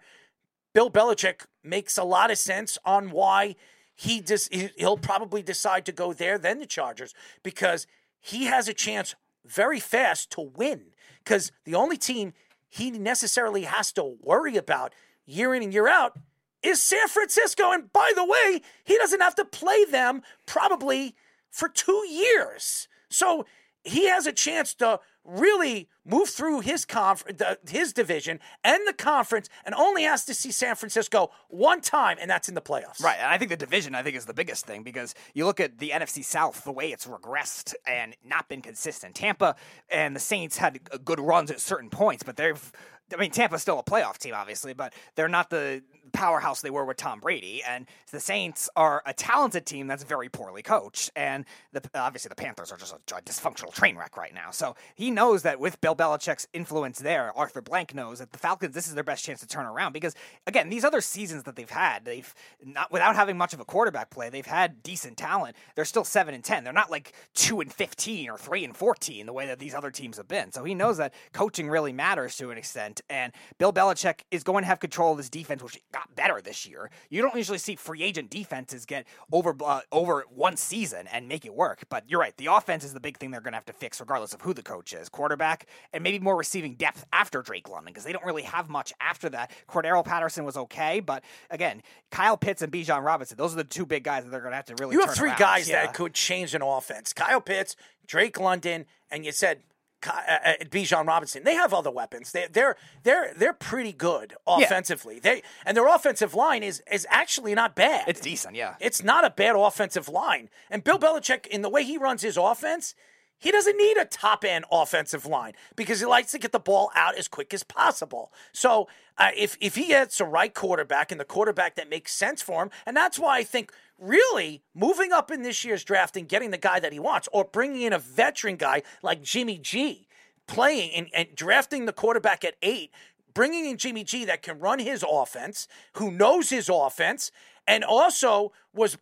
Bill 0.73 0.91
Belichick 0.91 1.47
makes 1.63 1.99
a 1.99 2.05
lot 2.05 2.31
of 2.31 2.39
sense 2.39 2.79
on 2.85 3.11
why 3.11 3.57
he 3.95 4.21
just 4.21 4.53
he'll 4.55 4.97
probably 4.97 5.43
decide 5.43 5.85
to 5.87 5.93
go 5.93 6.13
there 6.13 6.39
then 6.39 6.59
the 6.59 6.67
Chargers 6.67 7.15
because 7.43 7.87
he 8.19 8.45
has 8.45 8.69
a 8.69 8.75
chance 8.75 9.15
very 9.45 9.81
fast 9.81 10.31
to 10.31 10.41
win 10.41 10.87
because 11.23 11.53
the 11.65 11.75
only 11.75 11.97
team 11.97 12.33
he 12.69 12.91
necessarily 12.91 13.63
has 13.63 13.93
to 13.93 14.17
worry 14.23 14.57
about 14.57 14.95
year 15.27 15.55
in 15.55 15.63
and 15.63 15.73
year 15.73 15.89
out 15.89 16.17
is 16.63 16.83
San 16.83 17.09
Francisco. 17.09 17.73
And 17.73 17.93
by 17.93 18.13
the 18.15 18.25
way 18.25 18.63
he 18.85 18.97
doesn't 18.97 19.21
have 19.21 19.35
to 19.37 19.45
play 19.45 19.85
them 19.85 20.23
probably 20.47 21.15
for 21.51 21.69
2 21.69 22.07
years. 22.09 22.89
So 23.09 23.45
he 23.85 24.09
has 24.09 24.27
a 24.27 24.33
chance 24.33 24.75
to 24.75 25.01
really 25.25 25.89
move 26.05 26.29
through 26.29 26.61
his 26.61 26.85
conf- 26.85 27.25
the, 27.25 27.59
his 27.69 27.93
division 27.93 28.41
and 28.65 28.81
the 28.87 28.93
conference 28.93 29.49
and 29.65 29.75
only 29.75 30.03
has 30.03 30.25
to 30.25 30.35
see 30.35 30.51
San 30.51 30.75
Francisco 30.75 31.31
one 31.49 31.81
time 31.81 32.17
and 32.21 32.31
that's 32.31 32.49
in 32.49 32.55
the 32.55 32.61
playoffs. 32.61 33.03
Right, 33.03 33.19
and 33.19 33.29
I 33.29 33.39
think 33.39 33.51
the 33.51 33.57
division 33.57 33.95
I 33.95 34.03
think 34.03 34.17
is 34.17 34.27
the 34.27 34.35
biggest 34.35 34.67
thing 34.67 34.83
because 34.83 35.15
you 35.35 35.47
look 35.47 35.61
at 35.61 35.79
the 35.79 35.91
NFC 35.91 36.25
South, 36.25 36.65
the 36.65 36.73
way 36.73 36.91
it's 36.91 37.07
regressed 37.07 37.75
and 37.87 38.17
not 38.25 38.49
been 38.49 38.63
consistent. 38.63 39.15
Tampa 39.15 39.57
and 39.91 40.17
the 40.17 40.21
Saints 40.21 40.57
had 40.57 40.81
good 41.05 41.21
runs 41.21 41.51
at 41.51 41.61
certain 41.61 41.91
points, 41.91 42.23
but 42.23 42.37
they've 42.37 42.73
I 43.13 43.17
mean 43.17 43.31
Tampa's 43.31 43.63
still 43.63 43.79
a 43.79 43.85
playoff 43.85 44.19
team 44.19 44.35
obviously, 44.35 44.73
but 44.73 44.93
they're 45.17 45.29
not 45.29 45.51
the 45.51 45.83
powerhouse 46.11 46.61
they 46.61 46.71
were 46.71 46.85
with 46.85 46.97
Tom 46.97 47.21
Brady 47.21 47.63
and 47.67 47.87
the 48.11 48.21
Saints 48.21 48.69
are 48.77 49.03
a 49.07 49.13
talented 49.13 49.67
team 49.67 49.87
that's 49.87 50.05
very 50.05 50.29
poorly 50.29 50.63
coached 50.63 51.11
and 51.17 51.45
the, 51.73 51.83
obviously 51.95 52.29
the 52.29 52.35
Panthers 52.35 52.73
are 52.73 52.77
just 52.77 52.93
a, 52.93 53.17
a 53.17 53.23
dysfunctional 53.23 53.73
train 53.73 53.97
wreck 53.97 54.17
right 54.17 54.35
now. 54.35 54.51
So 54.51 54.77
he 54.95 55.11
knows 55.11 55.43
that 55.43 55.61
with 55.61 55.81
Bill 55.81 55.97
Belichick's 55.97 56.47
influence 56.53 56.99
there, 56.99 57.37
Arthur 57.37 57.63
Blank 57.63 57.95
knows 57.95 58.19
that 58.19 58.33
the 58.33 58.39
Falcons 58.39 58.75
this 58.75 58.89
is 58.89 58.95
their 58.95 59.05
best 59.05 59.25
chance 59.25 59.41
to 59.41 59.47
turn 59.47 59.67
around 59.67 59.93
because 59.93 60.15
again, 60.47 60.69
these 60.69 60.85
other 60.85 61.01
seasons 61.01 61.45
that 61.45 61.57
they've 61.57 61.71
had, 61.71 62.05
they've 62.05 62.35
not 62.65 62.91
without 62.93 63.17
having 63.17 63.37
much 63.37 63.53
of 63.53 63.61
a 63.61 63.65
quarterback 63.65 64.11
play, 64.11 64.31
they've 64.31 64.47
had 64.47 64.83
decent 64.83 65.17
talent. 65.17 65.57
They're 65.75 65.85
still 65.85 66.05
7 66.05 66.35
and 66.35 66.45
10. 66.45 66.65
They're 66.65 66.73
not 66.73 66.91
like 66.91 67.13
2 67.35 67.61
and 67.61 67.73
15 67.73 68.31
or 68.31 68.39
3 68.39 68.65
and 68.65 68.77
14 68.77 69.27
the 69.27 69.33
way 69.33 69.47
that 69.47 69.59
these 69.59 69.75
other 69.75 69.91
teams 69.91 70.17
have 70.17 70.29
been. 70.29 70.53
So 70.53 70.65
he 70.65 70.75
knows 70.75 70.97
that 70.99 71.15
coaching 71.33 71.69
really 71.69 71.93
matters 71.93 72.37
to 72.37 72.51
an 72.51 72.59
extent 72.59 73.01
and 73.09 73.33
Bill 73.59 73.73
Belichick 73.73 74.21
is 74.31 74.43
going 74.43 74.63
to 74.63 74.67
have 74.67 74.81
control 74.81 75.13
of 75.13 75.19
this 75.19 75.31
defense 75.31 75.63
which 75.63 75.81
got 76.01 76.15
better 76.17 76.41
this 76.41 76.67
year. 76.67 76.91
You 77.11 77.23
don't 77.23 77.35
usually 77.37 77.59
see 77.59 77.77
free 77.77 78.03
agent 78.03 78.31
defenses 78.31 78.87
get 78.87 79.07
over 79.33 79.55
uh, 79.65 79.81
over 79.93 80.25
one 80.35 80.57
season 80.57 81.07
and 81.09 81.29
make 81.29 81.45
it 81.45 81.55
work, 81.55 81.85
but 81.91 82.05
you're 82.09 82.21
right. 82.21 82.37
The 82.37 82.47
offense 82.47 82.85
is 82.85 82.93
the 82.95 83.01
big 83.01 83.19
thing 83.19 83.31
they're 83.31 83.41
going 83.41 83.53
to 83.53 83.57
have 83.57 83.67
to 83.67 83.73
fix 83.73 84.01
regardless 84.01 84.33
of 84.35 84.41
who 84.43 84.55
the 84.55 84.63
coach 84.63 84.93
is. 84.93 85.09
Quarterback 85.09 85.67
and 85.93 86.03
maybe 86.03 86.19
more 86.19 86.37
receiving 86.37 86.75
depth 86.75 87.05
after 87.13 87.43
Drake 87.43 87.69
London 87.69 87.93
because 87.93 88.05
they 88.05 88.13
don't 88.13 88.25
really 88.25 88.43
have 88.43 88.69
much 88.69 88.93
after 89.01 89.29
that. 89.31 89.51
Cordarrelle 89.69 90.05
Patterson 90.05 90.45
was 90.45 90.57
okay, 90.57 91.01
but 91.01 91.23
again, 91.51 91.83
Kyle 92.11 92.37
Pitts 92.37 92.63
and 92.63 92.73
Bijan 92.73 93.05
Robinson, 93.05 93.37
those 93.37 93.53
are 93.53 93.57
the 93.57 93.65
two 93.65 93.87
big 93.87 94.05
guys 94.05 94.25
that 94.25 94.31
they're 94.31 94.41
going 94.41 94.53
to 94.53 94.57
have 94.57 94.67
to 94.67 94.75
really 94.79 94.95
You 94.95 95.01
have 95.01 95.15
three 95.15 95.31
around. 95.31 95.39
guys 95.39 95.69
Yeah. 95.69 95.85
that 95.87 95.95
could 95.95 96.15
change 96.15 96.55
an 96.55 96.63
offense. 96.63 97.13
Kyle 97.13 97.41
Pitts, 97.41 97.77
Drake 98.07 98.39
London, 98.41 98.87
and 99.11 99.25
you 99.25 99.33
said 99.33 99.61
Bijan 100.01 101.07
Robinson. 101.07 101.45
They 101.45 101.55
have 101.55 101.75
other 101.75 101.91
weapons. 101.91 102.33
They, 102.33 102.47
they're 102.51 102.77
they're 103.03 103.33
they're 103.37 103.53
pretty 103.53 103.93
good 103.93 104.35
offensively. 104.47 105.19
They 105.19 105.43
and 105.65 105.77
their 105.77 105.87
offensive 105.87 106.35
line 106.35 106.63
is 106.63 106.83
is 106.91 107.07
actually 107.11 107.55
not 107.55 107.75
bad. 107.75 108.09
It's 108.09 108.21
decent, 108.21 108.55
yeah. 108.55 108.75
It's 108.81 109.03
not 109.03 109.25
a 109.25 109.31
bad 109.31 109.57
offensive 109.57 110.09
line. 110.09 110.49
And 110.71 110.83
Bill 110.83 110.99
Belichick, 110.99 111.47
in 111.47 111.63
the 111.63 111.69
way 111.69 111.85
he 111.85 111.99
runs 111.99 112.23
his 112.23 112.37
offense, 112.37 112.95
he 113.41 113.51
doesn't 113.51 113.77
need 113.77 113.97
a 113.97 114.05
top 114.05 114.45
end 114.45 114.67
offensive 114.71 115.25
line 115.27 115.55
because 115.75 116.01
he 116.01 116.07
likes 116.07 116.31
to 116.33 116.39
get 116.39 116.53
the 116.53 116.61
ball 116.61 116.91
out 116.95 117.17
as 117.17 117.27
quick 117.27 117.53
as 117.55 117.63
possible. 117.63 118.33
So 118.53 118.87
uh, 119.19 119.31
if 119.37 119.57
if 119.61 119.77
he 119.77 119.89
gets 119.89 120.19
the 120.19 120.25
right 120.25 120.53
quarterback 120.53 121.11
and 121.11 121.19
the 121.19 121.25
quarterback 121.25 121.75
that 121.77 121.89
makes 121.89 122.13
sense 122.13 122.43
for 122.43 122.63
him, 122.63 122.71
and 122.85 122.97
that's 122.97 123.19
why 123.19 123.39
I 123.39 123.45
think 123.45 123.73
really 124.01 124.63
moving 124.75 125.13
up 125.13 125.31
in 125.31 125.43
this 125.43 125.65
year's 125.65 125.85
draft 125.85 126.17
and 126.17 126.29
getting 126.29 126.51
the 126.51 126.59
guy 126.59 126.81
that 126.81 126.93
he 126.93 126.99
wants, 126.99 127.29
or 127.33 127.45
bringing 127.45 127.83
in 127.83 127.93
a 127.93 127.99
veteran 127.99 128.57
guy 128.57 128.83
like 129.03 129.23
Jimmy 129.23 129.59
G, 129.59 130.09
playing 130.47 130.93
and, 130.95 131.09
and 131.15 131.29
drafting 131.35 131.87
the 131.87 131.93
quarterback 131.93 132.45
at 132.45 132.57
eight 132.63 132.91
bringing 133.35 133.67
in 133.67 133.77
Jimmy 133.77 134.05
G 134.05 134.25
that 134.25 134.43
can 134.43 134.59
run 134.59 134.79
his 134.79 135.05
offense, 135.09 135.69
who 135.95 136.11
knows 136.11 136.51
his 136.51 136.69
offense, 136.69 137.31
and 137.67 137.85
also 137.85 138.53
was 138.75 138.99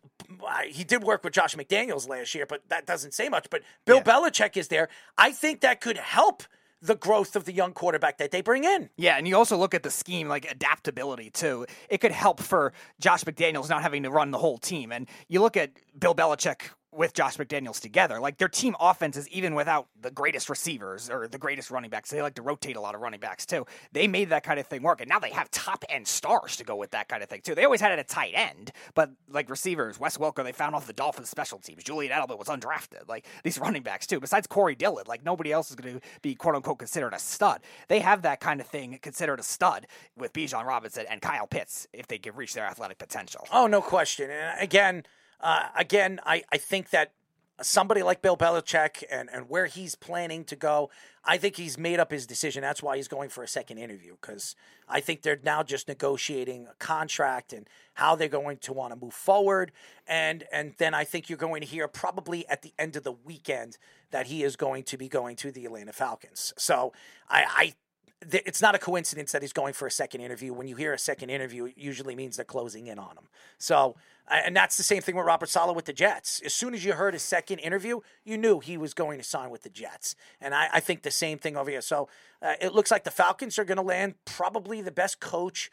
he 0.67 0.83
did 0.83 1.03
work 1.03 1.23
with 1.23 1.33
Josh 1.33 1.55
McDaniels 1.55 2.07
last 2.07 2.35
year, 2.35 2.45
but 2.45 2.61
that 2.69 2.85
doesn't 2.85 3.13
say 3.13 3.29
much. 3.29 3.49
But 3.49 3.63
Bill 3.85 4.01
Belichick 4.01 4.57
is 4.57 4.67
there. 4.67 4.89
I 5.17 5.31
think 5.31 5.61
that 5.61 5.81
could 5.81 5.97
help 5.97 6.43
the 6.81 6.95
growth 6.95 7.35
of 7.35 7.45
the 7.45 7.53
young 7.53 7.73
quarterback 7.73 8.17
that 8.17 8.31
they 8.31 8.41
bring 8.41 8.63
in. 8.63 8.89
Yeah, 8.97 9.17
and 9.17 9.27
you 9.27 9.35
also 9.35 9.57
look 9.57 9.73
at 9.73 9.83
the 9.83 9.91
scheme 9.91 10.27
like 10.27 10.49
adaptability 10.49 11.29
too. 11.29 11.65
It 11.89 11.99
could 11.99 12.11
help 12.11 12.39
for 12.39 12.73
Josh 12.99 13.23
McDaniels 13.23 13.69
not 13.69 13.81
having 13.81 14.03
to 14.03 14.11
run 14.11 14.31
the 14.31 14.37
whole 14.37 14.57
team. 14.57 14.91
And 14.91 15.07
you 15.27 15.41
look 15.41 15.57
at 15.57 15.71
Bill 15.97 16.15
Belichick 16.15 16.69
with 16.91 17.13
Josh 17.13 17.37
McDaniels 17.37 17.79
together, 17.79 18.19
like 18.19 18.37
their 18.37 18.47
team 18.47 18.75
offenses, 18.79 19.27
even 19.29 19.55
without 19.55 19.87
the 19.99 20.11
greatest 20.11 20.49
receivers 20.49 21.09
or 21.09 21.27
the 21.27 21.37
greatest 21.37 21.69
running 21.71 21.89
backs, 21.89 22.09
they 22.09 22.21
like 22.21 22.35
to 22.35 22.41
rotate 22.41 22.75
a 22.75 22.81
lot 22.81 22.95
of 22.95 23.01
running 23.01 23.19
backs 23.19 23.45
too. 23.45 23.65
They 23.91 24.07
made 24.07 24.29
that 24.29 24.43
kind 24.43 24.59
of 24.59 24.67
thing 24.67 24.81
work, 24.81 25.01
and 25.01 25.09
now 25.09 25.19
they 25.19 25.31
have 25.31 25.51
top 25.51 25.85
end 25.89 26.07
stars 26.07 26.57
to 26.57 26.63
go 26.63 26.75
with 26.75 26.91
that 26.91 27.07
kind 27.07 27.21
of 27.21 27.29
thing 27.29 27.41
too. 27.41 27.55
They 27.55 27.65
always 27.65 27.81
had 27.81 27.91
it 27.91 27.99
at 27.99 28.07
tight 28.07 28.33
end, 28.35 28.71
but 28.95 29.11
like 29.29 29.49
receivers, 29.49 29.99
Wes 29.99 30.17
Welker, 30.17 30.43
they 30.43 30.51
found 30.51 30.75
off 30.75 30.87
the 30.87 30.93
Dolphins 30.93 31.29
special 31.29 31.59
teams. 31.59 31.83
Julian 31.83 32.11
Edelman 32.11 32.37
was 32.37 32.47
undrafted. 32.47 33.07
Like 33.07 33.25
these 33.43 33.59
running 33.59 33.83
backs 33.83 34.07
too. 34.07 34.19
Besides 34.19 34.47
Corey 34.47 34.75
Dillon, 34.75 35.05
like 35.07 35.23
nobody 35.23 35.51
else 35.51 35.69
is 35.69 35.75
going 35.75 35.99
to 35.99 36.01
be 36.21 36.35
quote 36.35 36.55
unquote 36.55 36.79
considered 36.79 37.13
a 37.13 37.19
stud. 37.19 37.61
They 37.87 37.99
have 37.99 38.23
that 38.23 38.39
kind 38.39 38.59
of 38.59 38.67
thing 38.67 38.97
considered 39.01 39.39
a 39.39 39.43
stud 39.43 39.87
with 40.17 40.33
Bijan 40.33 40.65
Robinson 40.65 41.05
and 41.09 41.21
Kyle 41.21 41.47
Pitts 41.47 41.87
if 41.93 42.07
they 42.07 42.17
can 42.17 42.35
reach 42.35 42.53
their 42.53 42.65
athletic 42.65 42.97
potential. 42.97 43.47
Oh, 43.51 43.67
no 43.67 43.81
question. 43.81 44.29
And 44.31 44.61
again, 44.61 45.03
uh, 45.41 45.67
again, 45.75 46.19
I, 46.25 46.43
I 46.51 46.57
think 46.57 46.89
that 46.89 47.13
somebody 47.61 48.03
like 48.03 48.21
Bill 48.21 48.37
Belichick 48.37 49.03
and, 49.11 49.29
and 49.31 49.49
where 49.49 49.65
he's 49.65 49.95
planning 49.95 50.43
to 50.45 50.55
go, 50.55 50.89
I 51.23 51.37
think 51.37 51.57
he's 51.57 51.77
made 51.77 51.99
up 51.99 52.11
his 52.11 52.25
decision. 52.25 52.61
That's 52.61 52.81
why 52.81 52.97
he's 52.97 53.07
going 53.07 53.29
for 53.29 53.43
a 53.43 53.47
second 53.47 53.77
interview 53.77 54.15
because 54.19 54.55
I 54.87 54.99
think 55.01 55.21
they're 55.21 55.39
now 55.43 55.63
just 55.63 55.87
negotiating 55.87 56.67
a 56.67 56.73
contract 56.75 57.53
and 57.53 57.67
how 57.95 58.15
they're 58.15 58.27
going 58.27 58.57
to 58.59 58.73
want 58.73 58.93
to 58.93 58.99
move 58.99 59.13
forward. 59.13 59.71
And 60.07 60.45
and 60.51 60.73
then 60.77 60.93
I 60.93 61.03
think 61.03 61.29
you're 61.29 61.37
going 61.37 61.61
to 61.61 61.67
hear 61.67 61.87
probably 61.87 62.47
at 62.47 62.61
the 62.61 62.73
end 62.79 62.95
of 62.95 63.03
the 63.03 63.11
weekend 63.11 63.77
that 64.11 64.27
he 64.27 64.43
is 64.43 64.55
going 64.55 64.83
to 64.83 64.97
be 64.97 65.07
going 65.07 65.35
to 65.37 65.51
the 65.51 65.65
Atlanta 65.65 65.93
Falcons. 65.93 66.53
So 66.57 66.93
I, 67.29 67.45
I 67.47 67.73
it's 68.21 68.61
not 68.61 68.75
a 68.75 68.79
coincidence 68.79 69.31
that 69.31 69.41
he's 69.41 69.53
going 69.53 69.73
for 69.73 69.87
a 69.87 69.91
second 69.91 70.21
interview. 70.21 70.53
When 70.53 70.67
you 70.67 70.75
hear 70.75 70.93
a 70.93 70.99
second 70.99 71.29
interview, 71.29 71.65
it 71.65 71.77
usually 71.77 72.15
means 72.15 72.35
they're 72.35 72.45
closing 72.45 72.87
in 72.87 72.99
on 72.99 73.11
him. 73.11 73.29
So, 73.57 73.95
and 74.29 74.55
that's 74.55 74.75
the 74.75 74.83
same 74.83 75.01
thing 75.01 75.15
with 75.15 75.25
Robert 75.25 75.47
Saleh 75.47 75.75
with 75.75 75.85
the 75.85 75.93
Jets. 75.93 76.41
As 76.45 76.53
soon 76.53 76.73
as 76.73 76.83
you 76.83 76.93
heard 76.93 77.13
his 77.13 77.23
second 77.23 77.59
interview, 77.59 78.01
you 78.25 78.37
knew 78.37 78.59
he 78.59 78.77
was 78.77 78.93
going 78.93 79.19
to 79.19 79.23
sign 79.23 79.49
with 79.49 79.63
the 79.63 79.69
Jets. 79.69 80.15
And 80.41 80.53
I, 80.53 80.67
I 80.73 80.79
think 80.81 81.03
the 81.03 81.11
same 81.11 81.37
thing 81.37 81.55
over 81.55 81.71
here. 81.71 81.81
So 81.81 82.09
uh, 82.41 82.55
it 82.59 82.73
looks 82.73 82.91
like 82.91 83.05
the 83.05 83.11
Falcons 83.11 83.57
are 83.57 83.65
going 83.65 83.77
to 83.77 83.83
land 83.83 84.15
probably 84.25 84.81
the 84.81 84.91
best 84.91 85.21
coach 85.21 85.71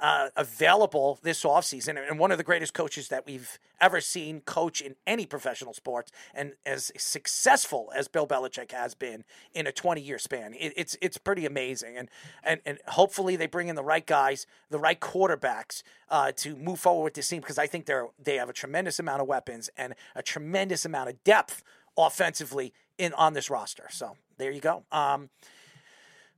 uh, 0.00 0.28
available 0.36 1.18
this 1.22 1.42
offseason 1.42 1.98
and 2.08 2.18
one 2.18 2.30
of 2.30 2.38
the 2.38 2.44
greatest 2.44 2.72
coaches 2.72 3.08
that 3.08 3.26
we've 3.26 3.58
ever 3.80 4.00
seen 4.00 4.40
coach 4.40 4.80
in 4.80 4.94
any 5.06 5.26
professional 5.26 5.72
sports 5.72 6.12
and 6.34 6.52
as 6.64 6.92
successful 6.96 7.90
as 7.94 8.06
Bill 8.06 8.26
Belichick 8.26 8.70
has 8.72 8.94
been 8.94 9.24
in 9.54 9.66
a 9.66 9.72
20 9.72 10.00
year 10.00 10.18
span. 10.18 10.54
It, 10.54 10.72
it's 10.76 10.96
it's 11.00 11.18
pretty 11.18 11.46
amazing. 11.46 11.96
And, 11.96 12.08
and, 12.44 12.60
and 12.64 12.78
hopefully 12.86 13.36
they 13.36 13.46
bring 13.46 13.68
in 13.68 13.74
the 13.74 13.82
right 13.82 14.06
guys, 14.06 14.46
the 14.70 14.78
right 14.78 15.00
quarterbacks 15.00 15.82
uh, 16.08 16.32
to 16.36 16.56
move 16.56 16.78
forward 16.78 17.04
with 17.04 17.14
this 17.14 17.28
team 17.28 17.40
because 17.40 17.58
I 17.58 17.66
think 17.66 17.86
they're, 17.86 18.06
they 18.22 18.36
have 18.36 18.48
a 18.48 18.52
tremendous 18.54 18.98
amount 18.98 19.20
of 19.20 19.28
weapons 19.28 19.68
and 19.76 19.94
a 20.14 20.22
tremendous 20.22 20.84
amount 20.84 21.10
of 21.10 21.22
depth 21.24 21.62
offensively 21.96 22.72
in 22.98 23.12
on 23.14 23.32
this 23.32 23.50
roster. 23.50 23.88
So 23.90 24.16
there 24.38 24.50
you 24.50 24.60
go. 24.60 24.84
Um, 24.92 25.30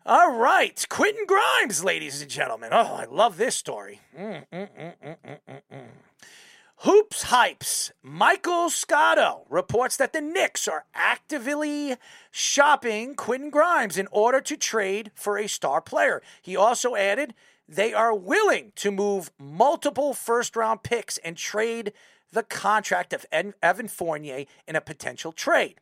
all 0.07 0.33
right, 0.37 0.85
Quentin 0.89 1.27
Grimes, 1.27 1.85
ladies 1.85 2.23
and 2.23 2.31
gentlemen. 2.31 2.71
Oh, 2.73 2.95
I 2.95 3.05
love 3.05 3.37
this 3.37 3.55
story. 3.55 4.01
Mm, 4.19 4.45
mm, 4.53 4.69
mm, 5.05 5.87
HoopsHype's. 6.85 7.93
Michael 8.03 8.71
Scotto 8.71 9.45
reports 9.51 9.99
that 9.99 10.15
the 10.15 10.23
Knicks 10.23 10.67
are 10.67 10.87
actively 10.95 11.97
shopping 12.31 13.15
Quentin 13.15 13.51
Grimes 13.51 13.99
in 13.99 14.09
order 14.11 14.41
to 14.41 14.57
trade 14.57 15.11
for 15.15 15.37
a 15.37 15.47
star 15.47 15.83
player. 15.83 16.23
He 16.41 16.57
also 16.57 16.97
added 16.97 17.35
they 17.69 17.93
are 17.93 18.15
willing 18.15 18.73
to 18.77 18.91
move 18.91 19.31
multiple 19.39 20.15
first 20.15 20.57
round 20.57 20.83
picks 20.83 21.19
and 21.19 21.37
trade 21.37 21.93
the 22.33 22.43
contract 22.43 23.13
of 23.13 23.27
Evan 23.31 23.89
Fournier 23.89 24.47
in 24.67 24.75
a 24.75 24.81
potential 24.81 25.33
trade. 25.33 25.77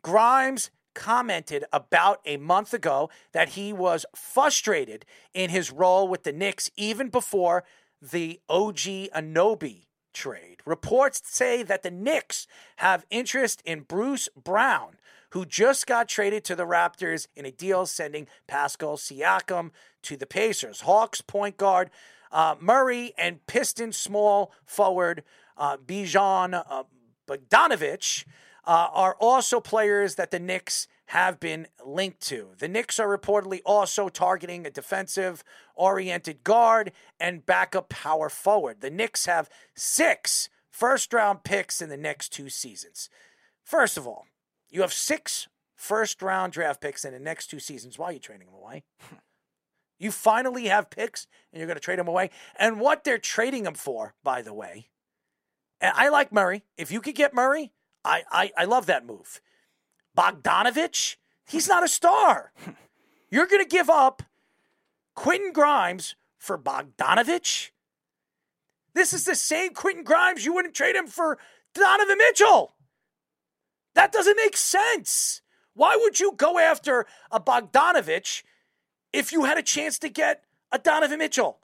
Grimes 0.00 0.70
commented 0.94 1.64
about 1.72 2.20
a 2.24 2.36
month 2.36 2.74
ago 2.74 3.10
that 3.32 3.50
he 3.50 3.72
was 3.72 4.06
frustrated 4.14 5.04
in 5.34 5.50
his 5.50 5.70
role 5.70 6.08
with 6.08 6.24
the 6.24 6.32
Knicks 6.32 6.70
even 6.76 7.08
before 7.08 7.64
the 8.00 8.40
OG 8.48 8.76
Anunoby 9.14 9.86
trade. 10.12 10.58
Reports 10.64 11.22
say 11.24 11.62
that 11.62 11.82
the 11.82 11.90
Knicks 11.90 12.46
have 12.76 13.06
interest 13.10 13.62
in 13.64 13.82
Bruce 13.82 14.28
Brown, 14.36 14.96
who 15.30 15.44
just 15.44 15.86
got 15.86 16.08
traded 16.08 16.44
to 16.44 16.56
the 16.56 16.66
Raptors 16.66 17.26
in 17.36 17.46
a 17.46 17.52
deal 17.52 17.86
sending 17.86 18.26
Pascal 18.46 18.96
Siakam 18.96 19.70
to 20.02 20.16
the 20.16 20.26
Pacers. 20.26 20.82
Hawks 20.82 21.20
point 21.20 21.56
guard 21.56 21.90
uh, 22.32 22.56
Murray 22.60 23.12
and 23.18 23.44
Piston 23.46 23.92
small 23.92 24.52
forward 24.64 25.22
uh, 25.56 25.76
Bojan 25.76 26.54
uh, 26.68 26.84
uh, 28.70 28.88
are 28.92 29.16
also 29.18 29.58
players 29.58 30.14
that 30.14 30.30
the 30.30 30.38
Knicks 30.38 30.86
have 31.06 31.40
been 31.40 31.66
linked 31.84 32.20
to. 32.20 32.50
The 32.56 32.68
Knicks 32.68 33.00
are 33.00 33.18
reportedly 33.18 33.62
also 33.66 34.08
targeting 34.08 34.64
a 34.64 34.70
defensive 34.70 35.42
oriented 35.74 36.44
guard 36.44 36.92
and 37.18 37.44
backup 37.44 37.88
power 37.88 38.28
forward. 38.28 38.80
The 38.80 38.88
Knicks 38.88 39.26
have 39.26 39.50
six 39.74 40.50
first 40.70 41.12
round 41.12 41.42
picks 41.42 41.82
in 41.82 41.88
the 41.88 41.96
next 41.96 42.28
two 42.28 42.48
seasons. 42.48 43.10
First 43.64 43.96
of 43.96 44.06
all, 44.06 44.26
you 44.68 44.82
have 44.82 44.92
six 44.92 45.48
first 45.74 46.22
round 46.22 46.52
draft 46.52 46.80
picks 46.80 47.04
in 47.04 47.12
the 47.12 47.18
next 47.18 47.48
two 47.48 47.58
seasons. 47.58 47.98
Why 47.98 48.10
are 48.10 48.12
you 48.12 48.18
trading 48.20 48.46
them 48.46 48.54
away? 48.54 48.84
you 49.98 50.12
finally 50.12 50.66
have 50.66 50.90
picks 50.90 51.26
and 51.52 51.58
you're 51.58 51.66
going 51.66 51.74
to 51.74 51.80
trade 51.80 51.98
them 51.98 52.06
away. 52.06 52.30
And 52.56 52.78
what 52.78 53.02
they're 53.02 53.18
trading 53.18 53.64
them 53.64 53.74
for, 53.74 54.14
by 54.22 54.42
the 54.42 54.54
way, 54.54 54.90
I 55.82 56.08
like 56.08 56.30
Murray. 56.30 56.62
If 56.76 56.92
you 56.92 57.00
could 57.00 57.16
get 57.16 57.34
Murray, 57.34 57.72
I, 58.04 58.22
I, 58.30 58.52
I 58.56 58.64
love 58.64 58.86
that 58.86 59.06
move. 59.06 59.40
Bogdanovic, 60.16 61.16
he's 61.46 61.68
not 61.68 61.84
a 61.84 61.88
star. 61.88 62.52
You're 63.30 63.46
going 63.46 63.62
to 63.62 63.68
give 63.68 63.88
up 63.88 64.22
Quentin 65.14 65.52
Grimes 65.52 66.16
for 66.38 66.58
Bogdanovic? 66.58 67.70
This 68.94 69.12
is 69.12 69.24
the 69.24 69.36
same 69.36 69.72
Quentin 69.72 70.04
Grimes 70.04 70.44
you 70.44 70.54
wouldn't 70.54 70.74
trade 70.74 70.96
him 70.96 71.06
for 71.06 71.38
Donovan 71.74 72.18
Mitchell. 72.18 72.74
That 73.94 74.12
doesn't 74.12 74.36
make 74.36 74.56
sense. 74.56 75.42
Why 75.74 75.96
would 76.00 76.18
you 76.18 76.32
go 76.36 76.58
after 76.58 77.06
a 77.30 77.40
Bogdanovic 77.40 78.42
if 79.12 79.32
you 79.32 79.44
had 79.44 79.58
a 79.58 79.62
chance 79.62 79.98
to 80.00 80.08
get 80.08 80.44
a 80.72 80.78
Donovan 80.78 81.18
Mitchell? 81.18 81.58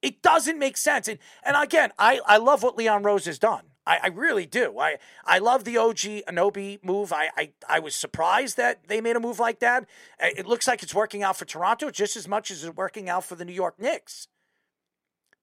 It 0.00 0.22
doesn't 0.22 0.58
make 0.58 0.76
sense. 0.76 1.08
And, 1.08 1.18
and 1.42 1.56
again, 1.56 1.90
I, 1.98 2.20
I 2.26 2.36
love 2.36 2.62
what 2.62 2.76
Leon 2.76 3.02
Rose 3.02 3.26
has 3.26 3.38
done. 3.38 3.62
I, 3.86 3.98
I 4.04 4.06
really 4.08 4.46
do. 4.46 4.78
I, 4.78 4.96
I 5.24 5.38
love 5.38 5.64
the 5.64 5.76
OG 5.76 5.96
Anunoby 6.28 6.82
move. 6.82 7.12
I, 7.12 7.30
I, 7.36 7.50
I 7.68 7.78
was 7.80 7.94
surprised 7.94 8.56
that 8.56 8.88
they 8.88 9.00
made 9.00 9.16
a 9.16 9.20
move 9.20 9.38
like 9.38 9.60
that. 9.60 9.86
It 10.18 10.46
looks 10.46 10.66
like 10.66 10.82
it's 10.82 10.94
working 10.94 11.22
out 11.22 11.36
for 11.36 11.44
Toronto 11.44 11.90
just 11.90 12.16
as 12.16 12.26
much 12.26 12.50
as 12.50 12.64
it's 12.64 12.76
working 12.76 13.08
out 13.08 13.24
for 13.24 13.34
the 13.34 13.44
New 13.44 13.52
York 13.52 13.78
Knicks. 13.78 14.28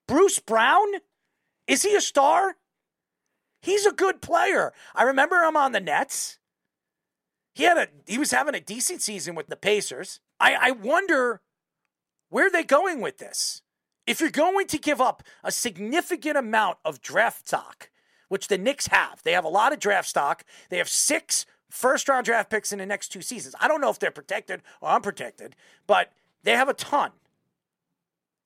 Bruce 0.07 0.39
Brown? 0.39 0.87
Is 1.67 1.83
he 1.83 1.95
a 1.95 2.01
star? 2.01 2.55
He's 3.61 3.85
a 3.85 3.91
good 3.91 4.21
player. 4.21 4.73
I 4.95 5.03
remember 5.03 5.43
him 5.43 5.55
on 5.55 5.71
the 5.71 5.79
Nets. 5.79 6.39
He 7.53 7.63
had 7.63 7.77
a 7.77 7.87
he 8.07 8.17
was 8.17 8.31
having 8.31 8.55
a 8.55 8.59
decent 8.59 9.01
season 9.01 9.35
with 9.35 9.47
the 9.47 9.55
Pacers. 9.55 10.19
I, 10.39 10.55
I 10.59 10.71
wonder 10.71 11.41
where 12.29 12.49
they're 12.49 12.63
going 12.63 13.01
with 13.01 13.19
this. 13.19 13.61
If 14.07 14.19
you're 14.19 14.31
going 14.31 14.65
to 14.67 14.79
give 14.79 14.99
up 14.99 15.21
a 15.43 15.51
significant 15.51 16.37
amount 16.37 16.77
of 16.83 17.01
draft 17.01 17.47
stock 17.47 17.90
which 18.31 18.47
the 18.47 18.57
Knicks 18.57 18.87
have. 18.87 19.21
They 19.23 19.33
have 19.33 19.43
a 19.43 19.49
lot 19.49 19.73
of 19.73 19.79
draft 19.79 20.07
stock. 20.07 20.45
They 20.69 20.77
have 20.77 20.87
six 20.87 21.45
first 21.69 22.07
round 22.07 22.23
draft 22.25 22.49
picks 22.49 22.71
in 22.71 22.79
the 22.79 22.85
next 22.85 23.09
two 23.09 23.21
seasons. 23.21 23.55
I 23.59 23.67
don't 23.67 23.81
know 23.81 23.89
if 23.89 23.99
they're 23.99 24.09
protected 24.09 24.61
or 24.79 24.89
unprotected, 24.89 25.53
but 25.85 26.13
they 26.43 26.53
have 26.53 26.69
a 26.69 26.73
ton. 26.73 27.11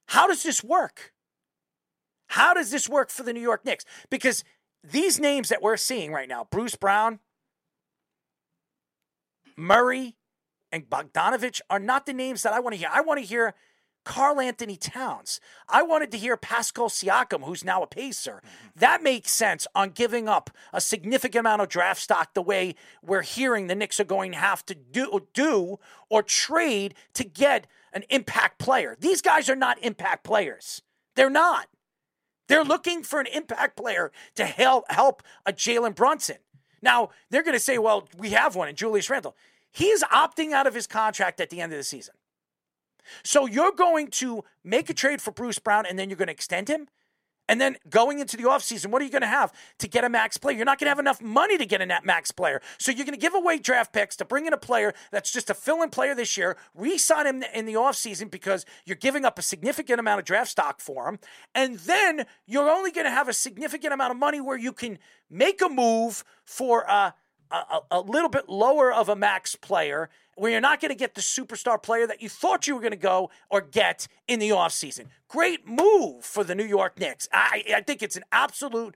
How 0.07 0.25
does 0.25 0.41
this 0.41 0.63
work? 0.63 1.13
How 2.29 2.55
does 2.55 2.71
this 2.71 2.89
work 2.89 3.11
for 3.11 3.21
the 3.21 3.31
New 3.31 3.41
York 3.41 3.63
Knicks? 3.63 3.85
Because 4.09 4.43
these 4.83 5.19
names 5.19 5.49
that 5.49 5.61
we're 5.61 5.77
seeing 5.77 6.11
right 6.11 6.27
now 6.27 6.47
Bruce 6.49 6.75
Brown, 6.75 7.19
Murray, 9.55 10.15
and 10.71 10.89
Bogdanovic 10.89 11.61
are 11.69 11.79
not 11.79 12.07
the 12.07 12.13
names 12.13 12.41
that 12.41 12.53
I 12.53 12.59
want 12.59 12.73
to 12.73 12.79
hear. 12.79 12.89
I 12.91 13.01
want 13.01 13.19
to 13.19 13.25
hear 13.25 13.53
Karl-Anthony 14.05 14.77
Towns. 14.77 15.41
I 15.67 15.83
wanted 15.83 16.11
to 16.11 16.17
hear 16.17 16.37
Pascal 16.37 16.87
Siakam, 16.87 17.43
who's 17.43 17.65
now 17.65 17.83
a 17.83 17.87
pacer. 17.87 18.41
Mm-hmm. 18.45 18.79
That 18.79 19.03
makes 19.03 19.31
sense 19.31 19.67
on 19.75 19.89
giving 19.89 20.29
up 20.29 20.49
a 20.71 20.79
significant 20.79 21.41
amount 21.41 21.61
of 21.61 21.67
draft 21.69 22.01
stock 22.01 22.33
the 22.33 22.41
way 22.41 22.75
we're 23.03 23.23
hearing 23.23 23.67
the 23.67 23.75
Knicks 23.75 23.99
are 23.99 24.05
going 24.05 24.31
to 24.31 24.37
have 24.37 24.65
to 24.67 24.75
do, 24.75 25.27
do 25.33 25.79
or 26.09 26.23
trade 26.23 26.93
to 27.15 27.25
get 27.25 27.67
an 27.91 28.03
impact 28.09 28.59
player. 28.59 28.95
These 28.99 29.21
guys 29.21 29.49
are 29.49 29.55
not 29.55 29.83
impact 29.83 30.23
players. 30.23 30.81
They're 31.15 31.29
not. 31.29 31.67
They're 32.47 32.63
looking 32.63 33.03
for 33.03 33.19
an 33.19 33.27
impact 33.27 33.75
player 33.75 34.11
to 34.35 34.45
help 34.45 34.85
help 34.89 35.23
a 35.45 35.51
Jalen 35.51 35.95
Brunson. 35.95 36.37
Now, 36.81 37.09
they're 37.31 37.41
going 37.41 37.55
to 37.55 37.59
say, 37.59 37.79
well, 37.79 38.07
we 38.17 38.29
have 38.31 38.55
one 38.55 38.69
in 38.69 38.75
Julius 38.75 39.09
Randle. 39.09 39.35
He's 39.71 40.03
opting 40.03 40.51
out 40.51 40.67
of 40.67 40.75
his 40.75 40.85
contract 40.85 41.41
at 41.41 41.49
the 41.49 41.59
end 41.59 41.73
of 41.73 41.77
the 41.77 41.83
season. 41.83 42.13
So 43.23 43.45
you're 43.45 43.71
going 43.71 44.07
to 44.11 44.43
make 44.63 44.89
a 44.89 44.93
trade 44.93 45.21
for 45.21 45.31
Bruce 45.31 45.59
Brown 45.59 45.85
and 45.85 45.97
then 45.97 46.09
you're 46.09 46.17
going 46.17 46.27
to 46.27 46.33
extend 46.33 46.69
him? 46.69 46.87
And 47.47 47.61
then 47.61 47.77
going 47.89 48.19
into 48.19 48.37
the 48.37 48.43
offseason, 48.43 48.87
what 48.87 49.01
are 49.01 49.05
you 49.05 49.11
going 49.11 49.21
to 49.21 49.27
have 49.27 49.53
to 49.79 49.87
get 49.87 50.03
a 50.03 50.09
max 50.09 50.37
player? 50.37 50.55
You're 50.55 50.65
not 50.65 50.79
going 50.79 50.87
to 50.87 50.89
have 50.91 50.99
enough 50.99 51.21
money 51.21 51.57
to 51.57 51.65
get 51.65 51.81
a 51.81 52.01
max 52.03 52.31
player. 52.31 52.61
So 52.79 52.91
you're 52.91 53.05
going 53.05 53.17
to 53.17 53.21
give 53.21 53.35
away 53.35 53.59
draft 53.59 53.93
picks 53.93 54.15
to 54.17 54.25
bring 54.25 54.47
in 54.47 54.53
a 54.53 54.57
player 54.57 54.93
that's 55.11 55.31
just 55.31 55.49
a 55.49 55.53
fill 55.53 55.83
in 55.83 55.89
player 55.89 56.15
this 56.15 56.37
year, 56.37 56.57
re 56.73 56.97
sign 56.97 57.27
him 57.27 57.43
in 57.53 57.65
the 57.65 57.75
offseason 57.75 58.31
because 58.31 58.65
you're 58.85 58.95
giving 58.95 59.25
up 59.25 59.37
a 59.37 59.43
significant 59.43 59.99
amount 59.99 60.19
of 60.19 60.25
draft 60.25 60.49
stock 60.49 60.79
for 60.79 61.07
him. 61.07 61.19
And 61.53 61.77
then 61.79 62.25
you're 62.47 62.69
only 62.69 62.91
going 62.91 63.05
to 63.05 63.11
have 63.11 63.29
a 63.29 63.33
significant 63.33 63.93
amount 63.93 64.11
of 64.11 64.17
money 64.17 64.41
where 64.41 64.57
you 64.57 64.73
can 64.73 64.97
make 65.29 65.61
a 65.61 65.69
move 65.69 66.23
for 66.43 66.81
a, 66.81 67.13
a, 67.51 67.79
a 67.91 68.01
little 68.01 68.29
bit 68.29 68.49
lower 68.49 68.91
of 68.93 69.09
a 69.09 69.15
max 69.15 69.55
player 69.55 70.09
where 70.35 70.51
you're 70.51 70.61
not 70.61 70.81
going 70.81 70.89
to 70.89 70.97
get 70.97 71.15
the 71.15 71.21
superstar 71.21 71.81
player 71.81 72.05
that 72.07 72.21
you 72.21 72.29
thought 72.29 72.67
you 72.67 72.75
were 72.75 72.81
going 72.81 72.91
to 72.91 72.97
go 72.97 73.29
or 73.49 73.61
get 73.61 74.07
in 74.27 74.39
the 74.39 74.49
offseason. 74.49 75.05
Great 75.27 75.67
move 75.67 76.25
for 76.25 76.43
the 76.43 76.55
New 76.55 76.65
York 76.65 76.99
Knicks. 76.99 77.27
I, 77.31 77.63
I 77.73 77.81
think 77.81 78.01
it's 78.01 78.17
an 78.17 78.25
absolute 78.31 78.95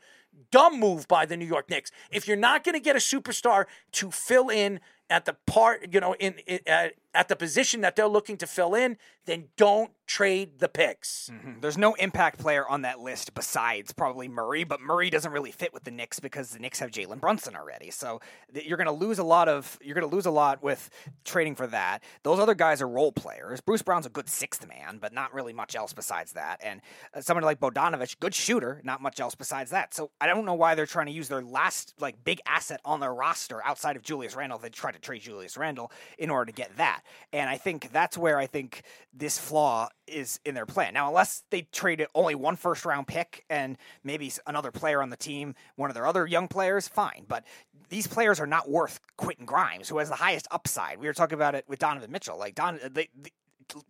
dumb 0.52 0.80
move 0.80 1.08
by 1.08 1.26
the 1.26 1.38
New 1.38 1.46
York 1.46 1.70
Knicks. 1.70 1.92
If 2.12 2.28
you're 2.28 2.38
not 2.38 2.64
going 2.64 2.74
to 2.74 2.82
get 2.82 2.96
a 2.96 3.00
superstar 3.00 3.66
to 3.94 4.12
fill 4.12 4.50
in 4.50 4.80
at 5.10 5.26
the 5.26 5.36
part, 5.46 5.94
you 5.94 6.00
know, 6.00 6.14
in, 6.20 6.36
in 6.46 6.60
at, 6.68 6.94
at 7.14 7.28
the 7.28 7.36
position 7.36 7.82
that 7.82 7.96
they're 7.96 8.08
looking 8.08 8.38
to 8.38 8.48
fill 8.48 8.76
in, 8.76 8.98
then 9.26 9.46
don't 9.58 9.92
trade 10.10 10.58
the 10.58 10.68
picks. 10.68 11.30
Mm-hmm. 11.32 11.60
There's 11.62 11.78
no 11.78 11.94
impact 11.94 12.40
player 12.40 12.68
on 12.68 12.82
that 12.82 13.00
list 13.00 13.36
besides 13.36 13.94
probably 13.94 14.28
Murray, 14.28 14.64
but 14.64 14.82
Murray 14.82 15.12
doesn't 15.12 15.32
really 15.32 15.52
fit 15.52 15.72
with 15.72 15.84
the 15.84 15.92
Knicks 15.92 16.20
because 16.20 16.50
the 16.50 16.60
Knicks 16.60 16.80
have 16.80 16.90
Jalen 16.90 17.20
Brunson 17.20 17.56
already. 17.56 17.92
So 17.92 18.20
you're 18.52 18.78
going 18.78 18.88
to 18.88 18.92
lose 18.92 19.20
a 19.20 19.24
lot 19.24 19.48
of 19.48 19.78
you're 19.84 19.94
going 19.94 20.10
to 20.10 20.16
lose 20.16 20.26
a 20.26 20.32
lot 20.32 20.64
with 20.64 20.90
trading 21.26 21.56
for 21.56 21.68
that. 21.68 22.04
Those 22.24 22.40
other 22.40 22.56
guys 22.56 22.82
are 22.82 22.88
role 22.88 23.12
players. 23.12 23.62
Bruce 23.62 23.84
Brown's 23.84 24.08
a 24.08 24.10
good 24.10 24.30
sixth 24.30 24.68
man, 24.68 24.98
but 25.00 25.14
not 25.14 25.32
really 25.32 25.54
much 25.54 25.76
else 25.76 25.94
besides 25.94 26.34
that. 26.34 26.60
And 26.64 26.82
uh, 27.14 27.22
somebody 27.22 27.46
like 27.46 27.60
Bogdanovic, 27.60 28.20
good 28.20 28.34
shooter, 28.34 28.82
not 28.84 29.02
much 29.02 29.20
else 29.20 29.36
besides 29.36 29.70
that. 29.70 29.94
So 29.94 30.10
I 30.20 30.26
don't 30.26 30.46
know 30.46 30.56
why 30.56 30.74
they're 30.74 30.88
trying 30.88 31.08
to 31.08 31.12
use 31.12 31.28
their 31.28 31.44
last 31.44 31.94
like 32.00 32.24
big 32.24 32.42
asset 32.48 32.82
on 32.84 33.00
their 33.00 33.14
roster 33.14 33.64
outside 33.64 33.96
of 33.96 34.02
Julius 34.02 34.36
Randle. 34.36 34.58
They 34.58 34.70
try 34.70 34.92
to 34.92 35.00
trade 35.00 35.22
Julius 35.22 35.56
Randle 35.56 35.92
in 36.18 36.32
order 36.32 36.46
to 36.46 36.56
get 36.56 36.76
that. 36.78 36.99
And 37.34 37.50
I 37.50 37.58
think 37.58 37.92
that's 37.92 38.18
where 38.18 38.38
I 38.38 38.48
think 38.48 38.84
this 39.14 39.38
flaw 39.38 39.90
is 40.08 40.40
in 40.46 40.56
their 40.56 40.66
plan. 40.66 40.94
Now, 40.94 41.08
unless 41.08 41.44
they 41.50 41.64
trade 41.72 42.06
only 42.16 42.36
one 42.36 42.56
first 42.56 42.86
round 42.86 43.08
pick 43.08 43.46
and 43.50 43.78
maybe 44.04 44.32
another 44.48 44.72
player 44.72 45.02
on 45.02 45.10
the 45.10 45.18
team, 45.18 45.56
one 45.76 45.90
of 45.90 45.94
their 45.94 46.08
other 46.08 46.26
young 46.26 46.48
players, 46.48 46.88
fine. 46.88 47.26
But 47.28 47.46
these 47.90 48.08
players 48.08 48.40
are 48.40 48.48
not 48.48 48.70
worth 48.70 49.00
Quentin 49.18 49.46
Grimes, 49.46 49.90
who 49.90 49.98
has 49.98 50.10
the 50.10 50.16
highest 50.16 50.48
upside. 50.52 51.00
We 51.00 51.08
were 51.08 51.14
talking 51.14 51.36
about 51.36 51.56
it 51.56 51.66
with 51.68 51.80
Donovan 51.80 52.12
Mitchell. 52.12 52.38
Like 52.38 52.56
Don, 52.56 52.80
they 52.92 53.10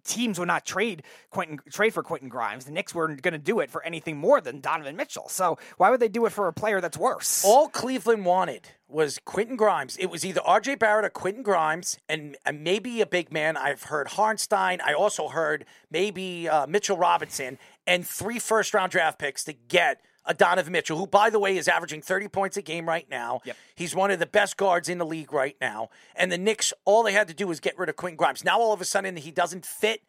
teams 0.04 0.40
would 0.40 0.48
not 0.48 0.66
trade 0.66 1.04
Quentin 1.30 1.60
trade 1.72 1.94
for 1.94 2.04
Quentin 2.04 2.30
Grimes. 2.30 2.66
The 2.66 2.72
Knicks 2.72 2.94
weren't 2.94 3.22
going 3.22 3.34
to 3.34 3.38
do 3.38 3.60
it 3.60 3.70
for 3.70 3.84
anything 3.84 4.18
more 4.18 4.42
than 4.42 4.60
Donovan 4.62 4.96
Mitchell. 4.96 5.30
So 5.30 5.58
why 5.78 5.90
would 5.90 6.00
they 6.00 6.10
do 6.10 6.26
it 6.26 6.32
for 6.32 6.48
a 6.48 6.54
player 6.54 6.82
that's 6.82 6.98
worse? 6.98 7.44
All 7.46 7.68
Cleveland 7.70 8.26
wanted 8.26 8.70
was 8.88 9.20
Quentin 9.24 9.56
Grimes. 9.56 9.98
It 9.98 10.08
was 10.08 10.26
either 10.26 10.42
R.J. 10.42 10.76
Barrett 10.76 11.06
or 11.06 11.10
Quentin 11.10 11.44
Grimes, 11.44 11.98
and, 12.10 12.36
and 12.46 12.64
maybe 12.64 13.02
a 13.02 13.06
big 13.06 13.32
man. 13.32 13.56
I've 13.56 13.84
heard 13.84 14.10
Hartenstein. 14.10 14.82
I 14.82 14.94
also 14.94 15.30
heard 15.30 15.66
maybe 15.92 16.50
uh, 16.50 16.66
Mitchell 16.66 16.98
Robinson 16.98 17.60
and 17.86 18.06
three 18.06 18.40
first 18.40 18.74
round 18.74 18.92
draft 18.92 19.20
picks 19.20 19.44
to 19.44 19.54
get 19.54 20.02
a 20.26 20.34
Donovan 20.34 20.74
Mitchell, 20.74 20.98
who, 20.98 21.08
by 21.08 21.30
the 21.30 21.40
way, 21.40 21.58
is 21.58 21.68
averaging 21.68 22.02
30 22.02 22.28
points 22.28 22.58
a 22.58 22.62
game 22.62 22.88
right 22.88 23.10
now. 23.10 23.42
Yep. 23.46 23.58
He's 23.76 23.96
one 23.96 24.12
of 24.12 24.20
the 24.20 24.26
best 24.26 24.58
guards 24.58 24.90
in 24.90 24.98
the 24.98 25.06
league 25.06 25.34
right 25.34 25.56
now. 25.60 25.90
And 26.16 26.32
the 26.32 26.38
Knicks, 26.38 26.74
all 26.86 27.04
they 27.04 27.14
had 27.14 27.28
to 27.30 27.34
do 27.34 27.48
was 27.48 27.60
get 27.60 27.78
rid 27.78 27.90
of 27.90 27.96
Quentin 27.96 28.18
Grimes. 28.18 28.44
Now, 28.44 28.60
all 28.60 28.74
of 28.74 28.82
a 28.82 28.86
sudden, 28.86 29.16
he 29.18 29.32
doesn't 29.32 29.66
fit 29.66 30.04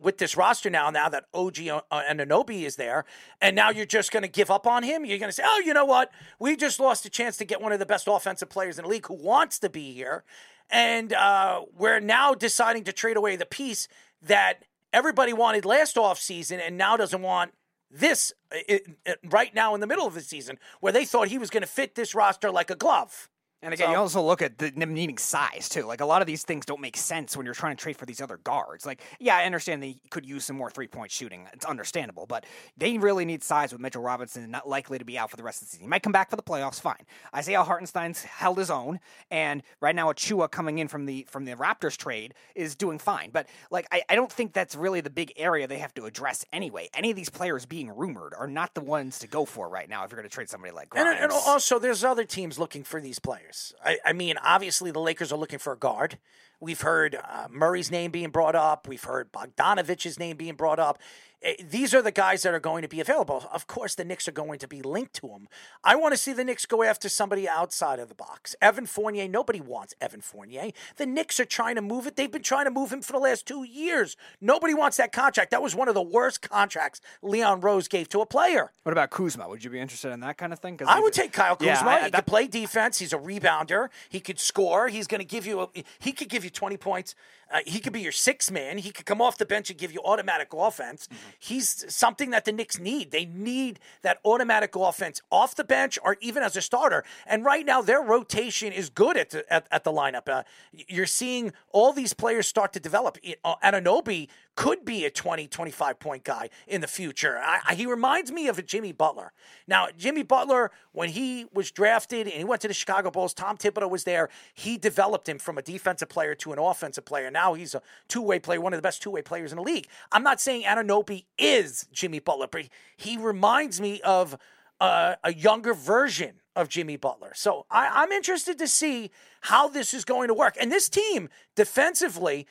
with 0.00 0.18
this 0.18 0.36
roster 0.36 0.68
now, 0.68 0.90
now 0.90 1.08
that 1.08 1.24
OG 1.32 1.54
Anunoby 1.90 2.62
is 2.62 2.76
there, 2.76 3.04
and 3.40 3.56
now 3.56 3.70
you're 3.70 3.86
just 3.86 4.12
going 4.12 4.22
to 4.22 4.28
give 4.28 4.50
up 4.50 4.66
on 4.66 4.82
him? 4.82 5.04
You're 5.04 5.18
going 5.18 5.30
to 5.30 5.34
say, 5.34 5.42
oh, 5.46 5.62
you 5.64 5.72
know 5.72 5.86
what? 5.86 6.10
We 6.38 6.56
just 6.56 6.78
lost 6.80 7.06
a 7.06 7.10
chance 7.10 7.36
to 7.38 7.44
get 7.44 7.62
one 7.62 7.72
of 7.72 7.78
the 7.78 7.86
best 7.86 8.06
offensive 8.06 8.50
players 8.50 8.78
in 8.78 8.84
the 8.84 8.90
league 8.90 9.06
who 9.06 9.14
wants 9.14 9.58
to 9.60 9.70
be 9.70 9.92
here. 9.92 10.24
And 10.70 11.12
uh, 11.12 11.62
we're 11.74 12.00
now 12.00 12.34
deciding 12.34 12.84
to 12.84 12.92
trade 12.92 13.16
away 13.16 13.36
the 13.36 13.46
piece 13.46 13.88
that 14.20 14.64
everybody 14.92 15.32
wanted 15.32 15.64
last 15.64 15.96
offseason 15.96 16.60
and 16.60 16.76
now 16.76 16.96
doesn't 16.96 17.22
want 17.22 17.52
this 17.90 18.32
uh, 18.52 18.56
it, 18.68 18.86
it, 19.04 19.18
right 19.24 19.54
now 19.54 19.74
in 19.74 19.80
the 19.80 19.86
middle 19.86 20.06
of 20.06 20.14
the 20.14 20.20
season 20.20 20.58
where 20.80 20.92
they 20.92 21.04
thought 21.04 21.28
he 21.28 21.38
was 21.38 21.50
going 21.50 21.62
to 21.62 21.68
fit 21.68 21.94
this 21.94 22.14
roster 22.14 22.50
like 22.50 22.70
a 22.70 22.76
glove. 22.76 23.28
And 23.66 23.74
again, 23.74 23.88
So- 23.88 23.90
you 23.90 23.98
also 23.98 24.22
look 24.22 24.42
at 24.42 24.58
the, 24.58 24.70
them 24.70 24.94
needing 24.94 25.18
size 25.18 25.68
too. 25.68 25.82
Like 25.82 26.00
a 26.00 26.06
lot 26.06 26.22
of 26.22 26.28
these 26.28 26.44
things 26.44 26.64
don't 26.64 26.80
make 26.80 26.96
sense 26.96 27.36
when 27.36 27.44
you're 27.44 27.54
trying 27.54 27.76
to 27.76 27.82
trade 27.82 27.96
for 27.96 28.06
these 28.06 28.20
other 28.20 28.36
guards. 28.36 28.86
Like, 28.86 29.00
yeah, 29.18 29.36
I 29.36 29.42
understand 29.42 29.82
they 29.82 29.96
could 30.08 30.24
use 30.24 30.44
some 30.44 30.54
more 30.54 30.70
three 30.70 30.86
point 30.86 31.10
shooting. 31.10 31.48
It's 31.52 31.64
understandable, 31.64 32.26
but 32.26 32.46
they 32.76 32.96
really 32.96 33.24
need 33.24 33.42
size 33.42 33.72
with 33.72 33.80
Mitchell 33.80 34.02
Robinson 34.02 34.48
not 34.52 34.68
likely 34.68 34.98
to 34.98 35.04
be 35.04 35.18
out 35.18 35.30
for 35.30 35.36
the 35.36 35.42
rest 35.42 35.62
of 35.62 35.66
the 35.66 35.72
season. 35.72 35.82
He 35.82 35.88
might 35.88 36.04
come 36.04 36.12
back 36.12 36.30
for 36.30 36.36
the 36.36 36.44
playoffs, 36.44 36.80
fine. 36.80 37.04
Isaiah 37.34 37.64
Hartenstein's 37.64 38.22
held 38.22 38.58
his 38.58 38.70
own, 38.70 39.00
and 39.32 39.64
right 39.80 39.96
now 39.96 40.12
Achiuwa 40.12 40.48
coming 40.48 40.78
in 40.78 40.86
from 40.86 41.06
the 41.06 41.26
from 41.28 41.44
the 41.44 41.54
Raptors 41.56 41.96
trade 41.96 42.34
is 42.54 42.76
doing 42.76 43.00
fine. 43.00 43.30
But 43.32 43.48
like, 43.72 43.88
I, 43.90 44.02
I 44.08 44.14
don't 44.14 44.30
think 44.30 44.52
that's 44.52 44.76
really 44.76 45.00
the 45.00 45.10
big 45.10 45.32
area 45.36 45.66
they 45.66 45.78
have 45.78 45.94
to 45.94 46.04
address 46.04 46.44
anyway. 46.52 46.88
Any 46.94 47.10
of 47.10 47.16
these 47.16 47.30
players 47.30 47.66
being 47.66 47.90
rumored 47.90 48.32
are 48.38 48.46
not 48.46 48.74
the 48.74 48.80
ones 48.80 49.18
to 49.18 49.26
go 49.26 49.44
for 49.44 49.68
right 49.68 49.88
now 49.88 50.04
if 50.04 50.12
you're 50.12 50.20
going 50.20 50.28
to 50.28 50.32
trade 50.32 50.48
somebody 50.48 50.72
like 50.72 50.90
Grimes. 50.90 51.08
And, 51.16 51.24
and 51.24 51.32
also, 51.32 51.80
there's 51.80 52.04
other 52.04 52.24
teams 52.24 52.60
looking 52.60 52.84
for 52.84 53.00
these 53.00 53.18
players. 53.18 53.55
I, 53.84 53.98
I 54.04 54.12
mean, 54.12 54.36
obviously, 54.42 54.90
the 54.90 55.00
Lakers 55.00 55.32
are 55.32 55.38
looking 55.38 55.58
for 55.58 55.72
a 55.72 55.76
guard. 55.76 56.18
We've 56.60 56.80
heard 56.80 57.14
uh, 57.14 57.48
Murray's 57.50 57.90
name 57.90 58.10
being 58.10 58.30
brought 58.30 58.54
up. 58.54 58.88
We've 58.88 59.04
heard 59.04 59.30
Bogdanovic's 59.30 60.18
name 60.18 60.36
being 60.36 60.54
brought 60.54 60.78
up. 60.78 60.98
Eh, 61.42 61.54
These 61.68 61.92
are 61.94 62.00
the 62.02 62.10
guys 62.10 62.42
that 62.42 62.54
are 62.54 62.60
going 62.60 62.82
to 62.82 62.88
be 62.88 63.00
available. 63.00 63.44
Of 63.52 63.66
course, 63.66 63.94
the 63.94 64.04
Knicks 64.04 64.26
are 64.26 64.32
going 64.32 64.58
to 64.58 64.66
be 64.68 64.80
linked 64.82 65.12
to 65.16 65.28
them. 65.28 65.48
I 65.84 65.94
want 65.94 66.12
to 66.14 66.16
see 66.18 66.32
the 66.32 66.44
Knicks 66.44 66.64
go 66.66 66.82
after 66.82 67.08
somebody 67.08 67.46
outside 67.48 67.98
of 67.98 68.08
the 68.08 68.14
box. 68.14 68.56
Evan 68.62 68.86
Fournier, 68.86 69.28
nobody 69.28 69.60
wants 69.60 69.94
Evan 70.00 70.22
Fournier. 70.22 70.70
The 70.96 71.04
Knicks 71.06 71.38
are 71.38 71.44
trying 71.44 71.74
to 71.74 71.82
move 71.82 72.06
it. 72.06 72.16
They've 72.16 72.30
been 72.30 72.42
trying 72.42 72.64
to 72.64 72.70
move 72.70 72.90
him 72.92 73.02
for 73.02 73.12
the 73.12 73.18
last 73.18 73.46
two 73.46 73.64
years. 73.64 74.16
Nobody 74.40 74.72
wants 74.72 74.96
that 74.96 75.12
contract. 75.12 75.50
That 75.50 75.62
was 75.62 75.74
one 75.74 75.88
of 75.88 75.94
the 75.94 76.02
worst 76.02 76.48
contracts 76.48 77.00
Leon 77.22 77.60
Rose 77.60 77.86
gave 77.86 78.08
to 78.10 78.20
a 78.22 78.26
player. 78.26 78.72
What 78.82 78.92
about 78.92 79.10
Kuzma? 79.10 79.48
Would 79.48 79.62
you 79.62 79.70
be 79.70 79.78
interested 79.80 80.12
in 80.12 80.20
that 80.20 80.38
kind 80.38 80.52
of 80.54 80.58
thing? 80.58 80.80
I 80.86 81.00
would 81.00 81.12
take 81.12 81.32
Kyle 81.32 81.56
Kuzma. 81.56 81.66
Yeah, 81.66 81.86
I- 81.86 82.04
he 82.04 82.10
that- 82.10 82.12
could 82.14 82.26
play 82.26 82.46
defense. 82.46 82.98
He's 82.98 83.12
a 83.12 83.18
rebounder. 83.18 83.88
He 84.08 84.20
could 84.20 84.40
score. 84.40 84.88
He's 84.88 85.06
going 85.06 85.20
to 85.20 85.26
give 85.26 85.46
you. 85.46 85.60
A, 85.60 85.68
he 85.98 86.12
could 86.12 86.28
give 86.30 86.44
you 86.44 86.50
twenty 86.50 86.76
points. 86.78 87.14
Uh, 87.52 87.60
he 87.64 87.78
could 87.78 87.92
be 87.92 88.00
your 88.00 88.10
sixth 88.10 88.50
man. 88.50 88.78
He 88.78 88.90
could 88.90 89.06
come 89.06 89.22
off 89.22 89.38
the 89.38 89.46
bench 89.46 89.70
and 89.70 89.78
give 89.78 89.92
you 89.92 90.00
automatic 90.04 90.48
offense. 90.52 91.06
Mm-hmm. 91.06 91.25
He's 91.38 91.84
something 91.92 92.30
that 92.30 92.44
the 92.44 92.52
Knicks 92.52 92.78
need. 92.78 93.10
They 93.10 93.24
need 93.24 93.78
that 94.02 94.18
automatic 94.24 94.74
offense 94.76 95.22
off 95.30 95.54
the 95.54 95.64
bench 95.64 95.98
or 96.02 96.16
even 96.20 96.42
as 96.42 96.56
a 96.56 96.62
starter. 96.62 97.04
And 97.26 97.44
right 97.44 97.64
now, 97.64 97.82
their 97.82 98.02
rotation 98.02 98.72
is 98.72 98.90
good 98.90 99.16
at 99.16 99.30
the, 99.30 99.52
at, 99.52 99.66
at 99.70 99.84
the 99.84 99.92
lineup. 99.92 100.28
Uh, 100.28 100.42
you're 100.72 101.06
seeing 101.06 101.52
all 101.72 101.92
these 101.92 102.12
players 102.12 102.46
start 102.46 102.72
to 102.74 102.80
develop. 102.80 103.18
Uh, 103.44 103.54
Anunoby 103.62 104.28
could 104.56 104.84
be 104.84 105.04
a 105.04 105.10
20, 105.10 105.46
25 105.46 106.00
point 106.00 106.24
guy 106.24 106.48
in 106.66 106.80
the 106.80 106.86
future. 106.88 107.38
I, 107.38 107.60
I, 107.68 107.74
he 107.74 107.86
reminds 107.86 108.32
me 108.32 108.48
of 108.48 108.58
a 108.58 108.62
Jimmy 108.62 108.90
Butler. 108.90 109.32
Now, 109.68 109.88
Jimmy 109.96 110.22
Butler, 110.22 110.72
when 110.92 111.10
he 111.10 111.46
was 111.52 111.70
drafted 111.70 112.26
and 112.26 112.36
he 112.36 112.44
went 112.44 112.62
to 112.62 112.68
the 112.68 112.74
Chicago 112.74 113.10
Bulls, 113.10 113.34
Tom 113.34 113.58
Thibodeau 113.58 113.88
was 113.88 114.04
there. 114.04 114.30
He 114.54 114.78
developed 114.78 115.28
him 115.28 115.38
from 115.38 115.58
a 115.58 115.62
defensive 115.62 116.08
player 116.08 116.34
to 116.36 116.52
an 116.52 116.58
offensive 116.58 117.04
player. 117.04 117.30
Now 117.30 117.54
he's 117.54 117.74
a 117.74 117.82
two 118.08 118.22
way 118.22 118.38
player, 118.38 118.60
one 118.60 118.72
of 118.72 118.78
the 118.78 118.82
best 118.82 119.02
two 119.02 119.10
way 119.10 119.22
players 119.22 119.52
in 119.52 119.56
the 119.56 119.62
league. 119.62 119.86
I'm 120.10 120.22
not 120.22 120.40
saying 120.40 120.64
Anunoby 120.64 121.26
is 121.38 121.86
Jimmy 121.92 122.18
Butler, 122.18 122.48
but 122.50 122.62
he 122.96 123.18
reminds 123.18 123.80
me 123.80 124.00
of 124.00 124.36
uh, 124.80 125.14
a 125.22 125.32
younger 125.32 125.74
version 125.74 126.40
of 126.54 126.68
Jimmy 126.68 126.96
Butler. 126.96 127.32
So 127.34 127.66
I, 127.70 128.02
I'm 128.02 128.12
interested 128.12 128.58
to 128.58 128.66
see 128.66 129.10
how 129.42 129.68
this 129.68 129.94
is 129.94 130.04
going 130.04 130.28
to 130.28 130.34
work. 130.34 130.56
And 130.60 130.72
this 130.72 130.88
team 130.88 131.28
defensively, 131.54 132.46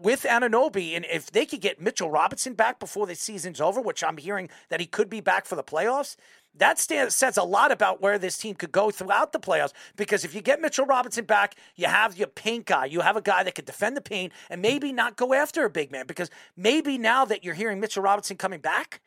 with 0.00 0.22
Anunoby, 0.22 0.96
and 0.96 1.04
if 1.10 1.30
they 1.30 1.46
could 1.46 1.60
get 1.60 1.80
Mitchell 1.80 2.10
Robinson 2.10 2.54
back 2.54 2.80
before 2.80 3.06
the 3.06 3.14
season's 3.14 3.60
over, 3.60 3.80
which 3.80 4.02
I'm 4.02 4.16
hearing 4.16 4.48
that 4.68 4.80
he 4.80 4.86
could 4.86 5.08
be 5.08 5.20
back 5.20 5.46
for 5.46 5.56
the 5.56 5.62
playoffs, 5.62 6.16
that 6.56 6.78
stand, 6.78 7.12
says 7.12 7.36
a 7.36 7.42
lot 7.42 7.70
about 7.70 8.00
where 8.00 8.18
this 8.18 8.36
team 8.36 8.54
could 8.54 8.72
go 8.72 8.90
throughout 8.90 9.32
the 9.32 9.38
playoffs. 9.38 9.72
Because 9.96 10.24
if 10.24 10.34
you 10.34 10.40
get 10.40 10.60
Mitchell 10.60 10.86
Robinson 10.86 11.24
back, 11.24 11.54
you 11.76 11.86
have 11.86 12.16
your 12.16 12.26
paint 12.26 12.66
guy. 12.66 12.86
You 12.86 13.00
have 13.00 13.16
a 13.16 13.22
guy 13.22 13.44
that 13.44 13.54
could 13.54 13.64
defend 13.64 13.96
the 13.96 14.00
paint 14.00 14.32
and 14.50 14.60
maybe 14.60 14.92
not 14.92 15.16
go 15.16 15.34
after 15.34 15.64
a 15.64 15.70
big 15.70 15.92
man. 15.92 16.06
Because 16.06 16.30
maybe 16.56 16.98
now 16.98 17.24
that 17.24 17.44
you're 17.44 17.54
hearing 17.54 17.80
Mitchell 17.80 18.02
Robinson 18.02 18.36
coming 18.36 18.60
back, 18.60 19.00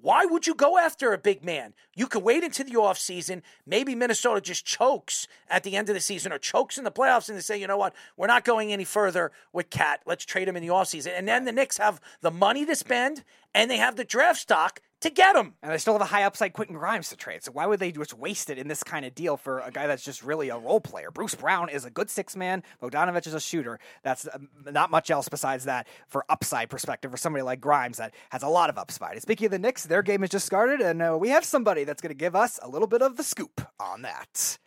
why 0.00 0.24
would 0.24 0.46
you 0.46 0.54
go 0.54 0.76
after 0.76 1.12
a 1.12 1.18
big 1.18 1.44
man? 1.44 1.72
You 1.94 2.08
could 2.08 2.24
wait 2.24 2.42
into 2.42 2.64
the 2.64 2.72
offseason. 2.72 3.42
Maybe 3.64 3.94
Minnesota 3.94 4.40
just 4.40 4.66
chokes 4.66 5.28
at 5.48 5.62
the 5.62 5.76
end 5.76 5.88
of 5.88 5.94
the 5.94 6.00
season 6.00 6.32
or 6.32 6.38
chokes 6.38 6.76
in 6.76 6.84
the 6.84 6.90
playoffs 6.90 7.28
and 7.28 7.38
they 7.38 7.42
say, 7.42 7.58
you 7.58 7.68
know 7.68 7.78
what, 7.78 7.94
we're 8.16 8.26
not 8.26 8.44
going 8.44 8.72
any 8.72 8.84
further 8.84 9.30
with 9.52 9.70
KAT. 9.70 10.02
Let's 10.04 10.24
trade 10.24 10.48
him 10.48 10.56
in 10.56 10.62
the 10.62 10.72
offseason. 10.72 11.12
And 11.16 11.28
then 11.28 11.44
the 11.44 11.52
Knicks 11.52 11.78
have 11.78 12.00
the 12.22 12.32
money 12.32 12.66
to 12.66 12.74
spend 12.74 13.22
and 13.54 13.70
they 13.70 13.76
have 13.76 13.94
the 13.94 14.04
draft 14.04 14.40
stock 14.40 14.80
to 15.04 15.10
get 15.10 15.36
him. 15.36 15.54
And 15.62 15.72
they 15.72 15.78
still 15.78 15.94
have 15.94 16.02
a 16.02 16.06
high 16.06 16.24
upside 16.24 16.52
Quentin 16.52 16.76
Grimes 16.76 17.08
to 17.10 17.16
trade. 17.16 17.42
So 17.44 17.52
why 17.52 17.66
would 17.66 17.80
they 17.80 17.92
just 17.92 18.14
waste 18.14 18.50
it 18.50 18.58
in 18.58 18.68
this 18.68 18.82
kind 18.82 19.06
of 19.06 19.14
deal 19.14 19.36
for 19.36 19.60
a 19.60 19.70
guy 19.70 19.86
that's 19.86 20.04
just 20.04 20.22
really 20.22 20.48
a 20.48 20.58
role 20.58 20.80
player? 20.80 21.10
Bruce 21.10 21.34
Brown 21.34 21.68
is 21.68 21.84
a 21.84 21.90
good 21.90 22.10
six 22.10 22.36
man. 22.36 22.62
Bogdanovic 22.82 23.26
is 23.26 23.34
a 23.34 23.40
shooter. 23.40 23.78
That's 24.02 24.28
um, 24.32 24.48
not 24.70 24.90
much 24.90 25.10
else 25.10 25.28
besides 25.28 25.64
that 25.64 25.86
for 26.08 26.24
upside 26.28 26.68
perspective 26.70 27.10
for 27.10 27.16
somebody 27.16 27.42
like 27.42 27.60
Grimes 27.60 27.98
that 27.98 28.14
has 28.30 28.42
a 28.42 28.48
lot 28.48 28.70
of 28.70 28.78
upside. 28.78 29.12
And 29.12 29.22
speaking 29.22 29.46
of 29.46 29.52
the 29.52 29.58
Knicks, 29.58 29.84
their 29.84 30.02
game 30.02 30.22
has 30.22 30.30
just 30.30 30.46
started, 30.46 30.80
and 30.80 31.00
uh, 31.00 31.16
we 31.18 31.28
have 31.28 31.44
somebody 31.44 31.84
that's 31.84 32.02
going 32.02 32.10
to 32.10 32.14
give 32.14 32.34
us 32.34 32.58
a 32.62 32.68
little 32.68 32.88
bit 32.88 33.02
of 33.02 33.16
the 33.16 33.22
scoop 33.22 33.60
on 33.78 34.02
that. 34.02 34.58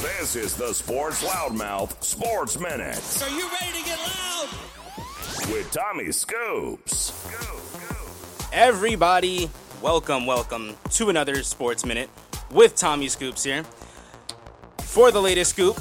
This 0.00 0.36
is 0.36 0.54
the 0.56 0.72
Sports 0.72 1.22
Loudmouth 1.24 2.02
Sports 2.02 2.58
Minute 2.58 3.22
Are 3.22 3.30
you 3.30 3.48
ready 3.60 3.78
to 3.78 3.84
get 3.84 3.98
loud? 3.98 4.48
with 5.50 5.70
Tommy 5.70 6.10
Scoops. 6.12 7.12
Everybody, 8.52 9.50
welcome, 9.82 10.26
welcome 10.26 10.76
to 10.90 11.08
another 11.08 11.42
Sports 11.42 11.84
Minute 11.84 12.10
with 12.50 12.74
Tommy 12.74 13.08
Scoops 13.08 13.44
here. 13.44 13.64
For 14.82 15.12
the 15.12 15.22
latest 15.22 15.50
scoop, 15.50 15.78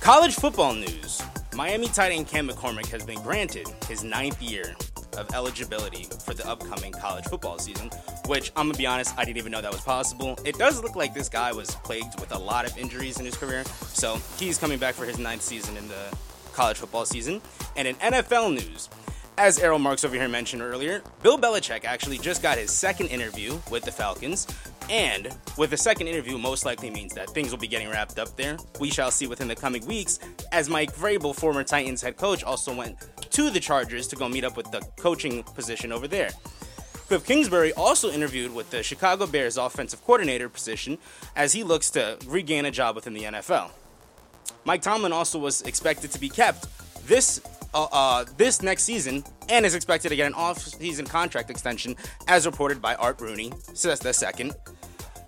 college 0.00 0.34
football 0.34 0.74
news. 0.74 1.22
Miami 1.54 1.88
tight 1.88 2.12
end 2.12 2.26
Cam 2.26 2.48
McCormick 2.48 2.86
has 2.88 3.04
been 3.04 3.20
granted 3.22 3.66
his 3.88 4.04
ninth 4.04 4.40
year 4.42 4.76
of 5.16 5.32
eligibility 5.32 6.06
for 6.24 6.34
the 6.34 6.46
upcoming 6.46 6.92
college 6.92 7.24
football 7.24 7.58
season, 7.58 7.90
which 8.26 8.52
I'm 8.56 8.66
gonna 8.66 8.78
be 8.78 8.86
honest, 8.86 9.14
I 9.16 9.24
didn't 9.24 9.38
even 9.38 9.52
know 9.52 9.62
that 9.62 9.72
was 9.72 9.80
possible. 9.80 10.38
It 10.44 10.58
does 10.58 10.82
look 10.82 10.94
like 10.94 11.14
this 11.14 11.28
guy 11.28 11.52
was 11.52 11.70
plagued 11.76 12.20
with 12.20 12.32
a 12.32 12.38
lot 12.38 12.66
of 12.66 12.76
injuries 12.76 13.18
in 13.18 13.24
his 13.24 13.36
career, 13.36 13.64
so 13.64 14.20
he's 14.38 14.58
coming 14.58 14.78
back 14.78 14.94
for 14.94 15.06
his 15.06 15.18
ninth 15.18 15.42
season 15.42 15.76
in 15.76 15.88
the 15.88 16.16
college 16.52 16.76
football 16.76 17.06
season. 17.06 17.40
And 17.76 17.88
in 17.88 17.96
NFL 17.96 18.52
news, 18.52 18.88
as 19.40 19.58
Errol 19.58 19.78
Marks 19.78 20.04
over 20.04 20.14
here 20.14 20.28
mentioned 20.28 20.60
earlier, 20.60 21.00
Bill 21.22 21.38
Belichick 21.38 21.86
actually 21.86 22.18
just 22.18 22.42
got 22.42 22.58
his 22.58 22.70
second 22.70 23.06
interview 23.06 23.58
with 23.70 23.82
the 23.84 23.90
Falcons. 23.90 24.46
And 24.90 25.34
with 25.56 25.70
the 25.70 25.78
second 25.78 26.08
interview, 26.08 26.36
most 26.36 26.66
likely 26.66 26.90
means 26.90 27.14
that 27.14 27.30
things 27.30 27.50
will 27.50 27.58
be 27.58 27.66
getting 27.66 27.88
wrapped 27.88 28.18
up 28.18 28.36
there. 28.36 28.58
We 28.78 28.90
shall 28.90 29.10
see 29.10 29.26
within 29.26 29.48
the 29.48 29.56
coming 29.56 29.86
weeks, 29.86 30.18
as 30.52 30.68
Mike 30.68 30.94
Vrabel, 30.94 31.34
former 31.34 31.64
Titans 31.64 32.02
head 32.02 32.18
coach, 32.18 32.44
also 32.44 32.74
went 32.74 32.98
to 33.30 33.48
the 33.48 33.60
Chargers 33.60 34.06
to 34.08 34.16
go 34.16 34.28
meet 34.28 34.44
up 34.44 34.58
with 34.58 34.70
the 34.72 34.82
coaching 34.98 35.42
position 35.42 35.90
over 35.90 36.06
there. 36.06 36.28
Cliff 37.08 37.24
Kingsbury 37.24 37.72
also 37.72 38.10
interviewed 38.10 38.54
with 38.54 38.68
the 38.68 38.82
Chicago 38.82 39.26
Bears 39.26 39.56
offensive 39.56 40.04
coordinator 40.04 40.50
position 40.50 40.98
as 41.34 41.54
he 41.54 41.64
looks 41.64 41.88
to 41.92 42.18
regain 42.26 42.66
a 42.66 42.70
job 42.70 42.94
within 42.94 43.14
the 43.14 43.22
NFL. 43.22 43.70
Mike 44.66 44.82
Tomlin 44.82 45.12
also 45.12 45.38
was 45.38 45.62
expected 45.62 46.10
to 46.10 46.20
be 46.20 46.28
kept 46.28 46.66
this 47.06 47.40
uh, 47.74 47.86
uh, 47.92 48.24
this 48.36 48.62
next 48.62 48.84
season 48.84 49.24
and 49.48 49.66
is 49.66 49.74
expected 49.74 50.08
to 50.10 50.16
get 50.16 50.26
an 50.26 50.34
off-season 50.34 51.06
contract 51.06 51.50
extension, 51.50 51.96
as 52.28 52.46
reported 52.46 52.80
by 52.80 52.94
Art 52.96 53.20
Rooney. 53.20 53.52
So 53.74 53.88
that's 53.88 54.00
the 54.00 54.12
second. 54.12 54.54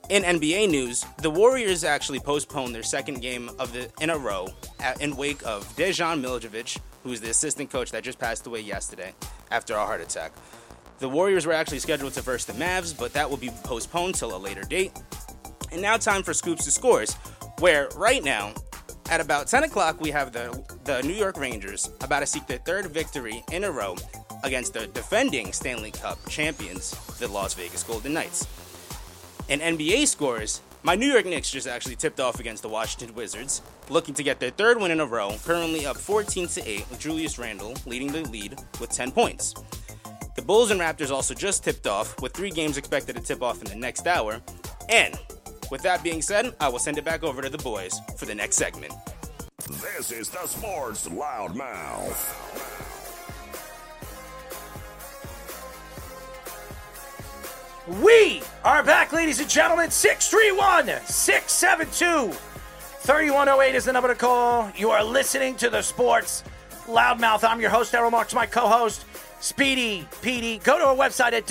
In 0.09 0.25
NBA 0.25 0.71
news, 0.71 1.07
the 1.19 1.31
Warriors 1.31 1.85
actually 1.85 2.21
postponed 2.21 2.75
their 2.75 2.83
second 2.83 3.23
game 3.23 3.51
of 3.59 3.73
the 3.73 3.91
in 4.01 4.11
a 4.11 4.19
row 4.19 4.49
at, 4.81 5.01
in 5.01 5.17
wake 5.17 5.43
of 5.45 5.65
Dejan 5.77 6.21
Milojevic, 6.23 6.79
who's 7.03 7.21
the 7.21 7.31
assistant 7.31 7.71
coach 7.71 7.91
that 7.93 8.03
just 8.03 8.19
passed 8.19 8.47
away 8.47 8.61
yesterday 8.61 9.15
after 9.51 9.75
a 9.75 9.87
heart 9.87 10.01
attack. 10.01 10.33
The 10.99 11.09
Warriors 11.09 11.47
were 11.47 11.53
actually 11.53 11.79
scheduled 11.79 12.13
to 12.13 12.21
verse 12.21 12.45
the 12.45 12.53
Mavs, 12.53 12.97
but 12.97 13.13
that 13.15 13.29
will 13.29 13.37
be 13.37 13.51
postponed 13.65 14.15
till 14.15 14.37
a 14.37 14.39
later 14.39 14.63
date. 14.63 14.93
And 15.73 15.81
now, 15.81 15.97
time 15.97 16.23
for 16.23 16.35
scoops 16.35 16.65
to 16.67 16.71
scores, 16.71 17.15
where 17.59 17.89
right 17.97 18.23
now 18.23 18.53
at 19.11 19.21
about 19.21 19.47
10 19.47 19.65
o'clock, 19.65 20.01
we 20.01 20.11
have 20.11 20.33
the, 20.33 20.63
the 20.85 21.03
New 21.03 21.15
York 21.15 21.37
Rangers 21.37 21.91
about 22.01 22.21
to 22.21 22.27
seek 22.27 22.47
their 22.47 22.59
third 22.59 22.87
victory 22.87 23.45
in 23.53 23.65
a 23.65 23.71
row 23.71 23.97
against 24.45 24.75
the 24.75 24.87
defending 24.89 25.53
Stanley 25.53 25.91
Cup 25.91 26.19
champions, 26.29 26.93
the 27.19 27.29
Las 27.29 27.55
Vegas 27.55 27.83
Golden 27.83 28.13
Knights. 28.13 28.47
In 29.49 29.61
NBA 29.61 30.07
scores, 30.09 30.61
my 30.83 30.95
New 30.95 31.07
York 31.07 31.27
Knicks 31.27 31.51
just 31.51 31.69
actually 31.69 31.97
tipped 31.97 32.21
off 32.21 32.41
against 32.41 32.63
the 32.63 32.69
Washington 32.69 33.15
Wizards, 33.15 33.63
looking 33.89 34.15
to 34.15 34.23
get 34.23 34.41
their 34.41 34.51
third 34.51 34.81
win 34.81 34.91
in 34.91 35.01
a 35.01 35.07
row, 35.07 35.37
currently 35.45 35.87
up 35.87 35.97
14 35.97 36.49
to 36.49 36.69
8 36.69 36.91
with 36.91 36.99
Julius 36.99 37.39
Randle 37.39 37.75
leading 37.87 38.11
the 38.11 38.23
lead 38.23 38.59
with 38.81 38.91
10 38.91 39.13
points. 39.13 39.55
The 40.35 40.43
Bulls 40.43 40.71
and 40.71 40.81
Raptors 40.81 41.11
also 41.11 41.35
just 41.35 41.63
tipped 41.63 41.87
off, 41.87 42.21
with 42.21 42.33
three 42.33 42.51
games 42.51 42.79
expected 42.79 43.17
to 43.17 43.23
tip 43.23 43.43
off 43.43 43.63
in 43.63 43.69
the 43.69 43.77
next 43.77 44.07
hour. 44.07 44.41
And 44.89 45.17
with 45.73 45.81
that 45.81 46.03
being 46.05 46.21
said, 46.21 46.55
I 46.61 46.69
will 46.69 46.79
send 46.79 46.99
it 46.99 47.05
back 47.05 47.25
over 47.25 47.41
to 47.41 47.49
the 47.49 47.57
boys 47.57 47.99
for 48.19 48.27
the 48.27 48.35
next 48.35 48.57
segment. 48.57 48.93
This 49.67 50.13
is 50.13 50.29
the 50.29 50.47
Sports 50.47 51.09
Loudmouth. 51.09 52.39
We 58.03 58.43
are 58.65 58.83
back, 58.83 59.15
ladies 59.15 59.41
and 59.41 59.49
gentlemen. 59.49 59.91
631 59.91 61.07
672 61.07 62.33
3108 62.33 63.75
is 63.75 63.87
the 63.87 63.95
number 63.95 64.09
to 64.09 64.15
call. 64.15 64.71
You 64.77 64.91
are 64.91 65.03
listening 65.03 65.57
to 65.57 65.71
the 65.71 65.81
Sports 65.81 66.45
Loudmouth. 66.87 67.49
I'm 67.49 67.63
your 67.63 67.71
host, 67.71 67.95
Errol 67.95 68.11
Marks, 68.11 68.35
my 68.35 68.45
co 68.45 68.69
host, 68.69 69.07
Speedy 69.41 70.07
PD. 70.21 70.63
Go 70.63 70.79
to 70.79 70.85
our 70.85 70.95
website 70.95 71.33
at 71.33 71.47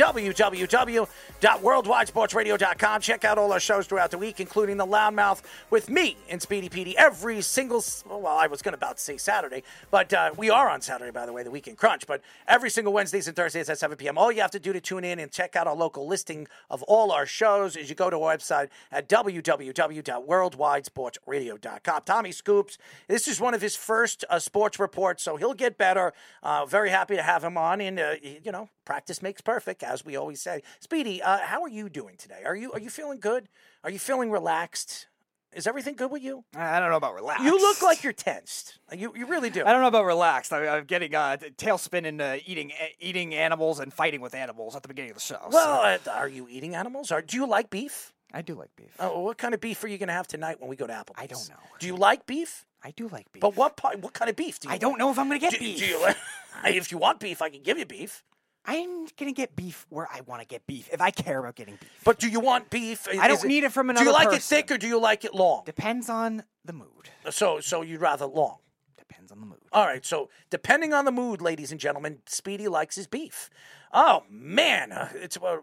www.worldwidesportsradio.com. 1.41 3.01
Check 3.01 3.25
out 3.25 3.37
all 3.37 3.51
our 3.51 3.59
shows 3.59 3.85
throughout 3.87 4.11
the 4.11 4.17
week, 4.17 4.39
including 4.39 4.77
the 4.77 4.85
Loudmouth 4.85 5.41
with 5.69 5.89
me 5.89 6.15
and 6.29 6.41
Speedy 6.41 6.69
PD 6.69 6.93
every 6.95 7.41
single. 7.41 7.83
Well, 8.07 8.27
I 8.27 8.47
was 8.47 8.61
going 8.61 8.71
to 8.73 8.77
about 8.77 8.95
to 8.97 9.03
say 9.03 9.17
Saturday, 9.17 9.63
but 9.89 10.13
uh, 10.13 10.31
we 10.37 10.49
are 10.49 10.69
on 10.69 10.81
Saturday, 10.81 11.11
by 11.11 11.25
the 11.25 11.33
way, 11.33 11.43
the 11.43 11.51
Weekend 11.51 11.77
Crunch. 11.77 12.07
But 12.07 12.21
every 12.47 12.69
single 12.69 12.93
Wednesdays 12.93 13.27
and 13.27 13.35
Thursdays 13.35 13.69
at 13.69 13.79
7 13.79 13.97
p.m. 13.97 14.17
All 14.17 14.31
you 14.31 14.41
have 14.41 14.51
to 14.51 14.59
do 14.59 14.71
to 14.73 14.81
tune 14.81 15.03
in 15.03 15.19
and 15.19 15.31
check 15.31 15.55
out 15.55 15.67
our 15.67 15.75
local 15.75 16.07
listing 16.07 16.47
of 16.69 16.83
all 16.83 17.11
our 17.11 17.25
shows 17.25 17.75
is 17.75 17.89
you 17.89 17.95
go 17.95 18.09
to 18.09 18.21
our 18.21 18.37
website 18.37 18.69
at 18.91 19.09
www.worldwidesportsradio.com. 19.09 22.01
Tommy 22.05 22.31
Scoops, 22.31 22.77
this 23.07 23.27
is 23.27 23.41
one 23.41 23.53
of 23.53 23.61
his 23.61 23.75
first 23.75 24.25
uh, 24.29 24.39
sports 24.39 24.79
reports, 24.79 25.23
so 25.23 25.35
he'll 25.37 25.53
get 25.53 25.77
better. 25.77 26.13
Uh, 26.43 26.65
very 26.65 26.89
happy 26.89 27.15
to 27.15 27.23
have 27.23 27.43
him 27.43 27.57
on, 27.57 27.81
and 27.81 27.99
uh, 27.99 28.13
you 28.21 28.51
know, 28.51 28.69
practice 28.85 29.21
makes 29.21 29.41
perfect, 29.41 29.83
as 29.83 30.05
we 30.05 30.15
always 30.15 30.41
say. 30.41 30.63
Speedy, 30.79 31.21
uh, 31.21 31.39
how 31.39 31.61
are 31.61 31.69
you 31.69 31.89
doing 31.89 32.15
today? 32.17 32.43
Are 32.45 32.55
you 32.55 32.71
are 32.73 32.79
you 32.79 32.89
feeling 32.89 33.19
good? 33.19 33.49
Are 33.83 33.89
you 33.89 33.99
feeling 33.99 34.31
relaxed? 34.31 35.07
Is 35.53 35.67
everything 35.67 35.95
good 35.95 36.11
with 36.11 36.23
you? 36.23 36.45
I 36.55 36.79
don't 36.79 36.89
know 36.89 36.95
about 36.95 37.13
relaxed. 37.13 37.43
You 37.43 37.59
look 37.59 37.81
like 37.81 38.03
you're 38.03 38.13
tensed. 38.13 38.79
You 38.95 39.13
you 39.15 39.25
really 39.25 39.49
do. 39.49 39.65
I 39.65 39.73
don't 39.73 39.81
know 39.81 39.89
about 39.89 40.05
relaxed. 40.05 40.53
I, 40.53 40.67
I'm 40.67 40.85
getting 40.85 41.13
uh, 41.13 41.37
tailspin 41.57 42.05
into 42.05 42.39
eating 42.49 42.71
eating 42.99 43.35
animals 43.35 43.79
and 43.79 43.93
fighting 43.93 44.21
with 44.21 44.33
animals 44.33 44.75
at 44.75 44.81
the 44.81 44.87
beginning 44.87 45.11
of 45.11 45.17
the 45.17 45.21
show. 45.21 45.39
Well, 45.51 45.99
so. 45.99 46.11
uh, 46.11 46.13
are 46.15 46.29
you 46.29 46.47
eating 46.49 46.75
animals? 46.75 47.11
Or 47.11 47.21
do 47.21 47.35
you 47.35 47.45
like 47.45 47.69
beef? 47.69 48.13
I 48.33 48.41
do 48.41 48.55
like 48.55 48.69
beef. 48.77 48.95
Oh, 48.97 49.19
what 49.19 49.37
kind 49.37 49.53
of 49.53 49.59
beef 49.59 49.83
are 49.83 49.89
you 49.89 49.97
going 49.97 50.07
to 50.07 50.13
have 50.13 50.27
tonight 50.27 50.61
when 50.61 50.69
we 50.69 50.77
go 50.77 50.87
to 50.87 50.93
Applebee's? 50.93 51.17
I 51.17 51.25
don't 51.27 51.49
know. 51.49 51.55
Do 51.79 51.87
you 51.87 51.97
like 51.97 52.25
beef? 52.25 52.65
I 52.81 52.91
do 52.91 53.09
like 53.09 53.31
beef. 53.31 53.41
But 53.41 53.55
what 53.55 53.75
part, 53.75 53.99
what 53.99 54.13
kind 54.13 54.29
of 54.29 54.35
beef 54.35 54.59
do 54.59 54.69
you 54.69 54.73
I 54.73 54.77
don't 54.77 54.97
know 54.97 55.11
if 55.11 55.19
I'm 55.19 55.27
going 55.27 55.39
to 55.39 55.45
get 55.45 55.53
do, 55.53 55.59
beef. 55.59 55.79
Do 55.79 55.85
you, 55.85 56.07
if 56.65 56.91
you 56.91 56.97
want 56.97 57.19
beef, 57.19 57.41
I 57.41 57.49
can 57.49 57.61
give 57.61 57.77
you 57.77 57.85
beef. 57.85 58.23
I'm 58.65 59.07
gonna 59.17 59.31
get 59.31 59.55
beef 59.55 59.85
where 59.89 60.07
I 60.13 60.21
want 60.21 60.41
to 60.41 60.47
get 60.47 60.67
beef. 60.67 60.89
If 60.93 61.01
I 61.01 61.09
care 61.11 61.39
about 61.39 61.55
getting 61.55 61.75
beef, 61.75 62.01
But 62.03 62.19
do 62.19 62.27
you 62.29 62.39
want 62.39 62.69
beef? 62.69 63.07
I 63.19 63.27
don't 63.27 63.43
need 63.45 63.63
it 63.63 63.71
from 63.71 63.89
another. 63.89 64.05
Do 64.05 64.09
you 64.11 64.13
like 64.13 64.33
it 64.33 64.41
thick 64.43 64.69
or 64.71 64.77
do 64.77 64.87
you 64.87 64.99
like 64.99 65.25
it 65.25 65.33
long? 65.33 65.63
depends 65.65 66.09
on 66.09 66.43
the 66.63 66.73
mood. 66.73 67.09
So 67.29 67.59
so 67.59 67.81
you'd 67.81 68.01
rather 68.01 68.25
long. 68.25 68.57
Depends 68.97 69.31
on 69.31 69.39
the 69.39 69.45
mood. 69.45 69.59
All 69.73 69.85
right, 69.85 70.05
so 70.05 70.29
depending 70.49 70.93
on 70.93 71.05
the 71.05 71.11
mood, 71.11 71.41
ladies 71.41 71.71
and 71.71 71.79
gentlemen, 71.79 72.19
Speedy 72.27 72.67
likes 72.67 72.95
his 72.95 73.07
beef. 73.07 73.49
Oh 73.93 74.23
man, 74.29 74.91
uh, 74.91 75.09
it's 75.15 75.37
uh, 75.37 75.57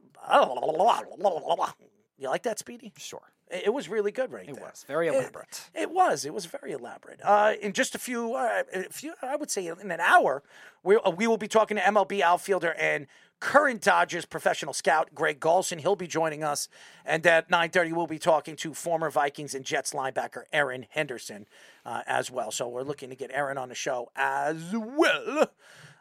you 2.18 2.28
like 2.28 2.42
that, 2.42 2.58
Speedy? 2.58 2.92
Sure, 2.98 3.30
It 3.50 3.64
it 3.66 3.74
was 3.74 3.88
really 3.88 4.12
good, 4.12 4.32
right 4.32 4.48
it 4.48 4.54
there. 4.54 4.64
It 4.64 4.70
was 4.70 4.84
very 4.86 5.08
elaborate. 5.08 5.70
It, 5.74 5.90
was. 5.90 6.24
It 6.24 6.34
was 6.34 6.46
very 6.46 6.72
elaborate. 6.72 7.20
Uh, 7.22 7.54
in 7.60 7.72
just 7.72 7.94
a 7.94 7.98
few, 7.98 8.34
uh, 8.34 8.62
a 8.72 8.84
few, 8.84 9.14
I 9.22 9.36
would 9.36 9.50
say, 9.50 9.66
in 9.66 9.90
an 9.90 10.00
hour, 10.00 10.42
we 10.82 10.96
uh, 10.96 11.10
we 11.10 11.26
will 11.26 11.38
be 11.38 11.48
talking 11.48 11.76
to 11.76 11.82
MLB 11.82 12.20
outfielder 12.20 12.74
and 12.74 13.06
current 13.40 13.82
Dodgers 13.82 14.24
professional 14.24 14.72
scout 14.72 15.14
Greg 15.14 15.40
Golson. 15.40 15.80
He'll 15.80 15.96
be 15.96 16.06
joining 16.06 16.42
us, 16.42 16.68
and 17.04 17.26
at 17.26 17.50
nine 17.50 17.70
thirty, 17.70 17.92
we'll 17.92 18.06
be 18.06 18.18
talking 18.18 18.56
to 18.56 18.74
former 18.74 19.10
Vikings 19.10 19.54
and 19.54 19.64
Jets 19.64 19.92
linebacker 19.92 20.44
Erin 20.52 20.86
Henderson 20.90 21.46
uh, 21.84 22.02
as 22.06 22.30
well. 22.30 22.50
So 22.50 22.68
we're 22.68 22.82
looking 22.82 23.10
to 23.10 23.16
get 23.16 23.30
Erin 23.32 23.58
on 23.58 23.68
the 23.68 23.74
show 23.74 24.10
as 24.16 24.74
well. 24.74 25.50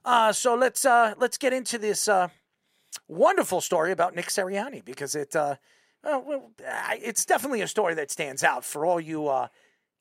Uh, 0.06 0.32
so 0.32 0.56
let's 0.56 0.86
uh, 0.86 1.14
let's 1.18 1.38
get 1.38 1.54
into 1.54 1.78
this 1.78 2.08
uh, 2.08 2.30
wonderful 3.08 3.62
story 3.62 3.92
about 3.92 4.16
Nick 4.16 4.28
Sirianni 4.28 4.84
because 4.84 5.16
it. 5.16 5.36
Uh, 6.04 6.22
well, 6.26 6.52
it's 6.94 7.26
definitely 7.26 7.62
a 7.62 7.68
story 7.68 7.94
that 7.96 8.12
stands 8.12 8.44
out 8.44 8.64
for 8.64 8.86
all 8.86 9.00
you 9.00 9.28
uh, 9.28 9.48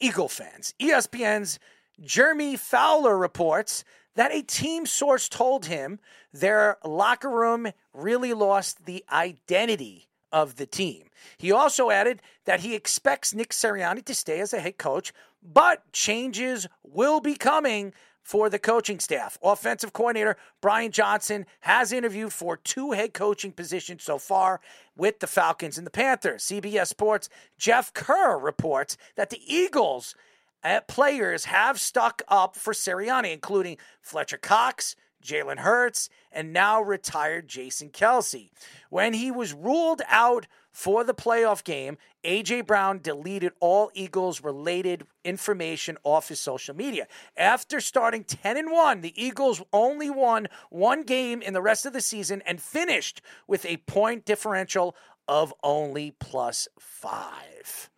Eagle 0.01 0.28
fans. 0.28 0.74
ESPN's 0.80 1.59
Jeremy 2.01 2.57
Fowler 2.57 3.16
reports 3.16 3.84
that 4.14 4.32
a 4.32 4.42
team 4.42 4.86
source 4.86 5.28
told 5.28 5.66
him 5.66 5.99
their 6.32 6.78
locker 6.84 7.30
room 7.30 7.68
really 7.92 8.32
lost 8.32 8.84
the 8.84 9.05
identity 9.12 10.09
of 10.32 10.57
the 10.57 10.66
team. 10.66 11.05
He 11.38 11.53
also 11.53 11.90
added 11.90 12.20
that 12.44 12.61
he 12.61 12.74
expects 12.74 13.34
Nick 13.34 13.51
Sirianni 13.51 14.05
to 14.05 14.14
stay 14.14 14.40
as 14.40 14.53
a 14.53 14.61
head 14.61 14.78
coach, 14.78 15.12
but 15.42 15.90
changes 15.92 16.66
will 16.82 17.20
be 17.20 17.34
coming 17.34 17.92
for 18.27 18.51
the 18.51 18.59
coaching 18.59 18.99
staff. 18.99 19.39
Offensive 19.41 19.93
coordinator 19.93 20.37
Brian 20.61 20.91
Johnson 20.91 21.47
has 21.61 21.93
interviewed 21.93 22.33
for 22.33 22.57
two 22.57 22.91
head 22.91 23.14
coaching 23.14 23.53
positions 23.53 24.03
so 24.03 24.18
far 24.18 24.61
with 24.97 25.20
the 25.20 25.29
Falcons 25.29 25.79
and 25.79 25.87
the 25.87 25.93
Panthers. 25.93 26.43
CBS 26.43 26.89
Sports' 26.89 27.29
Jeff 27.57 27.95
Kerr 27.95 28.37
reports 28.37 28.97
that 29.14 29.31
the 29.31 29.41
Eagles 29.47 30.16
uh, 30.64 30.81
players 30.89 31.45
have 31.45 31.79
stuck 31.79 32.20
up 32.27 32.57
for 32.57 32.72
Sirianni, 32.72 33.33
including 33.33 33.77
Fletcher 34.03 34.39
Cox, 34.39 34.97
Jalen 35.22 35.59
Hurts, 35.59 36.11
and 36.33 36.53
now 36.53 36.83
retired 36.83 37.47
Jason 37.47 37.91
Kelce. 37.91 38.51
When 38.91 39.12
he 39.14 39.31
was 39.31 39.55
ruled 39.55 40.03
out 40.09 40.49
for 40.77 41.05
the 41.05 41.14
playoff 41.14 41.64
game, 41.64 41.97
AJ 42.22 42.66
Brown 42.66 42.99
deleted 42.99 43.55
all 43.61 43.91
Eagles 43.95 44.43
related 44.43 45.07
information 45.24 45.97
off 46.05 46.29
his 46.29 46.39
social 46.39 46.77
media. 46.77 47.07
After 47.35 47.81
starting 47.81 48.24
10 48.24 48.59
and 48.59 48.70
1, 48.70 49.01
the 49.01 49.14
Eagles 49.16 49.62
only 49.72 50.11
won 50.11 50.49
one 50.68 51.03
game 51.05 51.41
in 51.41 51.55
the 51.55 51.62
rest 51.62 51.87
of 51.87 51.95
the 51.95 52.03
season 52.03 52.43
and 52.45 52.61
finished 52.61 53.22
with 53.49 53.64
a 53.64 53.79
point 53.79 54.27
differential 54.27 54.95
of 55.27 55.55
only 55.62 56.11
plus 56.20 56.68
5. 56.79 57.89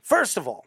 First 0.00 0.36
of 0.36 0.46
all, 0.46 0.66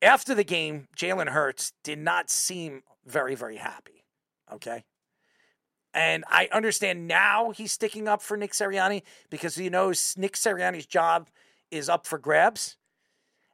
after 0.00 0.36
the 0.36 0.44
game, 0.44 0.86
Jalen 0.96 1.30
Hurts 1.30 1.72
did 1.82 1.98
not 1.98 2.30
seem 2.30 2.84
very, 3.04 3.34
very 3.34 3.56
happy. 3.56 4.04
Okay. 4.52 4.84
And 5.94 6.24
I 6.28 6.48
understand 6.52 7.08
now 7.08 7.50
he's 7.50 7.72
sticking 7.72 8.08
up 8.08 8.22
for 8.22 8.36
Nick 8.36 8.52
Sirianni 8.52 9.02
because 9.30 9.54
he 9.54 9.70
knows 9.70 10.14
Nick 10.16 10.34
Sirianni's 10.34 10.86
job 10.86 11.28
is 11.70 11.88
up 11.88 12.06
for 12.06 12.18
grabs. 12.18 12.76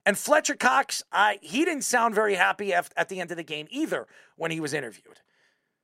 And 0.06 0.18
Fletcher 0.18 0.54
Cox, 0.54 1.02
I, 1.12 1.38
he 1.40 1.64
didn't 1.64 1.84
sound 1.84 2.14
very 2.14 2.34
happy 2.34 2.74
at, 2.74 2.92
at 2.96 3.08
the 3.08 3.20
end 3.20 3.30
of 3.30 3.36
the 3.36 3.42
game 3.42 3.66
either 3.70 4.06
when 4.36 4.50
he 4.50 4.60
was 4.60 4.74
interviewed. 4.74 5.20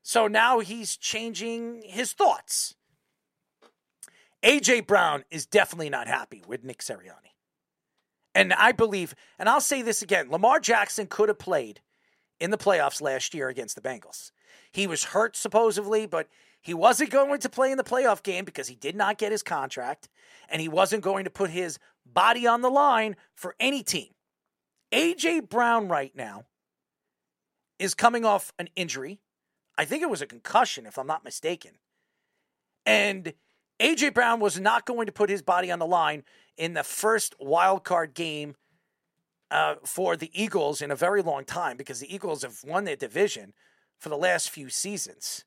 So 0.03 0.26
now 0.26 0.61
he's 0.61 0.96
changing 0.96 1.82
his 1.84 2.12
thoughts. 2.12 2.74
AJ 4.42 4.86
Brown 4.86 5.24
is 5.30 5.46
definitely 5.46 5.90
not 5.90 6.07
happy 6.07 6.42
with 6.46 6.64
Nick 6.64 6.78
Sirianni. 6.78 7.34
And 8.34 8.53
I 8.53 8.72
believe, 8.72 9.14
and 9.38 9.48
I'll 9.48 9.61
say 9.61 9.82
this 9.82 10.03
again 10.03 10.30
Lamar 10.30 10.61
Jackson 10.61 11.07
could 11.07 11.28
have 11.28 11.38
played 11.38 11.80
in 12.38 12.51
the 12.51 12.59
playoffs 12.59 13.03
last 13.03 13.34
year 13.34 13.48
against 13.48 13.74
the 13.74 13.82
Bengals. 13.82 14.30
He 14.72 14.86
was 14.86 15.04
hurt 15.04 15.36
supposedly, 15.36 16.06
but 16.06 16.28
he 16.60 16.74
wasn't 16.74 17.10
going 17.10 17.40
to 17.40 17.48
play 17.48 17.70
in 17.70 17.78
the 17.78 17.84
playoff 17.84 18.22
game 18.22 18.44
because 18.44 18.68
he 18.68 18.74
did 18.74 18.94
not 18.94 19.18
get 19.18 19.32
his 19.32 19.42
contract, 19.42 20.08
and 20.48 20.60
he 20.60 20.68
wasn't 20.68 21.02
going 21.02 21.24
to 21.24 21.30
put 21.30 21.50
his 21.50 21.78
body 22.04 22.46
on 22.46 22.60
the 22.60 22.70
line 22.70 23.16
for 23.34 23.54
any 23.58 23.82
team. 23.82 24.08
AJ 24.92 25.48
Brown 25.48 25.88
right 25.88 26.14
now 26.14 26.44
is 27.78 27.94
coming 27.94 28.24
off 28.24 28.52
an 28.58 28.68
injury. 28.76 29.20
I 29.78 29.84
think 29.84 30.02
it 30.02 30.10
was 30.10 30.20
a 30.20 30.26
concussion, 30.26 30.86
if 30.86 30.98
I'm 30.98 31.06
not 31.06 31.24
mistaken. 31.24 31.72
And 32.84 33.32
AJ 33.80 34.14
Brown 34.14 34.40
was 34.40 34.60
not 34.60 34.84
going 34.84 35.06
to 35.06 35.12
put 35.12 35.30
his 35.30 35.42
body 35.42 35.70
on 35.70 35.78
the 35.78 35.86
line 35.86 36.24
in 36.56 36.74
the 36.74 36.82
first 36.82 37.34
wild 37.40 37.84
card 37.84 38.14
game 38.14 38.56
uh, 39.50 39.76
for 39.84 40.16
the 40.16 40.30
Eagles 40.34 40.82
in 40.82 40.90
a 40.90 40.96
very 40.96 41.22
long 41.22 41.44
time 41.44 41.76
because 41.76 42.00
the 42.00 42.14
Eagles 42.14 42.42
have 42.42 42.62
won 42.64 42.84
their 42.84 42.96
division 42.96 43.54
for 44.01 44.09
the 44.09 44.16
last 44.16 44.51
few 44.51 44.68
seasons. 44.68 45.44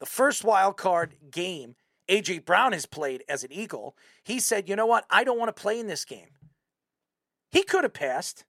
The 0.00 0.06
first 0.06 0.44
wild 0.44 0.76
card 0.76 1.14
game 1.30 1.76
AJ 2.08 2.44
Brown 2.44 2.72
has 2.72 2.84
played 2.84 3.22
as 3.28 3.44
an 3.44 3.52
Eagle, 3.52 3.96
he 4.24 4.40
said, 4.40 4.68
"You 4.68 4.76
know 4.76 4.86
what? 4.86 5.06
I 5.08 5.24
don't 5.24 5.38
want 5.38 5.54
to 5.54 5.60
play 5.60 5.78
in 5.78 5.86
this 5.86 6.04
game." 6.04 6.36
He 7.50 7.62
could 7.62 7.84
have 7.84 7.94
passed. 7.94 8.44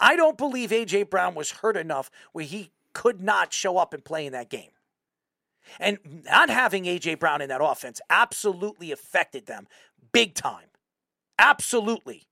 I 0.00 0.16
don't 0.16 0.38
believe 0.38 0.70
AJ 0.70 1.04
Brown 1.04 1.34
was 1.34 1.50
hurt 1.50 1.76
enough 1.76 2.10
where 2.32 2.44
he 2.44 2.72
could 2.92 3.20
not 3.20 3.52
show 3.52 3.76
up 3.76 3.92
and 3.92 4.04
play 4.04 4.26
in 4.26 4.32
that 4.32 4.48
game. 4.48 4.72
And 5.78 6.24
not 6.24 6.50
having 6.50 6.84
AJ 6.84 7.18
Brown 7.18 7.40
in 7.40 7.48
that 7.48 7.62
offense 7.62 8.00
absolutely 8.10 8.92
affected 8.92 9.46
them 9.46 9.66
big 10.12 10.34
time. 10.34 10.68
Absolutely. 11.38 12.26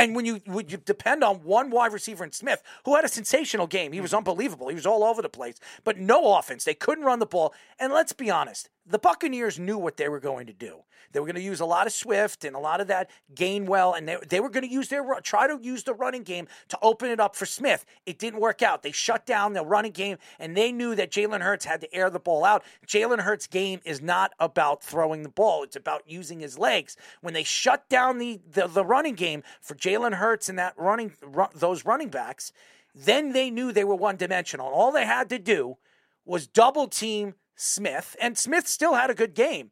And 0.00 0.16
when 0.16 0.24
you 0.24 0.40
would 0.46 0.72
you 0.72 0.78
depend 0.78 1.22
on 1.22 1.36
one 1.36 1.70
wide 1.70 1.92
receiver 1.92 2.24
in 2.24 2.32
Smith, 2.32 2.62
who 2.84 2.96
had 2.96 3.04
a 3.04 3.08
sensational 3.08 3.66
game, 3.66 3.92
he 3.92 4.00
was 4.00 4.10
mm-hmm. 4.10 4.18
unbelievable. 4.18 4.68
He 4.68 4.74
was 4.74 4.86
all 4.86 5.04
over 5.04 5.22
the 5.22 5.28
place, 5.28 5.60
but 5.84 5.98
no 5.98 6.36
offense. 6.36 6.64
They 6.64 6.74
couldn't 6.74 7.04
run 7.04 7.18
the 7.18 7.26
ball. 7.26 7.54
And 7.78 7.92
let's 7.92 8.12
be 8.12 8.30
honest, 8.30 8.70
the 8.90 8.98
Buccaneers 8.98 9.58
knew 9.58 9.78
what 9.78 9.96
they 9.96 10.08
were 10.08 10.20
going 10.20 10.46
to 10.48 10.52
do. 10.52 10.80
They 11.12 11.20
were 11.20 11.26
going 11.26 11.36
to 11.36 11.42
use 11.42 11.60
a 11.60 11.66
lot 11.66 11.86
of 11.86 11.92
Swift 11.92 12.44
and 12.44 12.54
a 12.54 12.58
lot 12.58 12.80
of 12.80 12.88
that 12.88 13.10
Gainwell, 13.34 13.96
and 13.96 14.06
they, 14.06 14.16
they 14.28 14.40
were 14.40 14.50
going 14.50 14.66
to 14.66 14.70
use 14.70 14.88
their 14.88 15.04
try 15.22 15.46
to 15.46 15.58
use 15.60 15.84
the 15.84 15.94
running 15.94 16.22
game 16.22 16.48
to 16.68 16.78
open 16.82 17.10
it 17.10 17.20
up 17.20 17.34
for 17.34 17.46
Smith. 17.46 17.84
It 18.04 18.18
didn't 18.18 18.40
work 18.40 18.62
out. 18.62 18.82
They 18.82 18.92
shut 18.92 19.26
down 19.26 19.52
the 19.52 19.64
running 19.64 19.92
game, 19.92 20.18
and 20.38 20.56
they 20.56 20.72
knew 20.72 20.94
that 20.96 21.10
Jalen 21.10 21.40
Hurts 21.40 21.64
had 21.64 21.80
to 21.80 21.94
air 21.94 22.10
the 22.10 22.18
ball 22.18 22.44
out. 22.44 22.64
Jalen 22.86 23.20
Hurts' 23.20 23.46
game 23.46 23.80
is 23.84 24.00
not 24.00 24.32
about 24.38 24.82
throwing 24.82 25.22
the 25.22 25.28
ball; 25.28 25.62
it's 25.62 25.76
about 25.76 26.02
using 26.08 26.40
his 26.40 26.58
legs. 26.58 26.96
When 27.20 27.34
they 27.34 27.44
shut 27.44 27.88
down 27.88 28.18
the 28.18 28.40
the, 28.52 28.66
the 28.66 28.84
running 28.84 29.14
game 29.14 29.42
for 29.60 29.74
Jalen 29.74 30.14
Hurts 30.14 30.48
and 30.48 30.58
that 30.58 30.74
running 30.76 31.12
run, 31.22 31.48
those 31.54 31.84
running 31.84 32.08
backs, 32.08 32.52
then 32.94 33.32
they 33.32 33.50
knew 33.50 33.72
they 33.72 33.84
were 33.84 33.94
one 33.94 34.16
dimensional. 34.16 34.68
All 34.68 34.92
they 34.92 35.06
had 35.06 35.28
to 35.30 35.38
do 35.38 35.76
was 36.24 36.46
double 36.46 36.86
team 36.86 37.34
Smith, 37.60 38.16
and 38.20 38.38
Smith 38.38 38.66
still 38.66 38.94
had 38.94 39.10
a 39.10 39.14
good 39.14 39.34
game. 39.34 39.70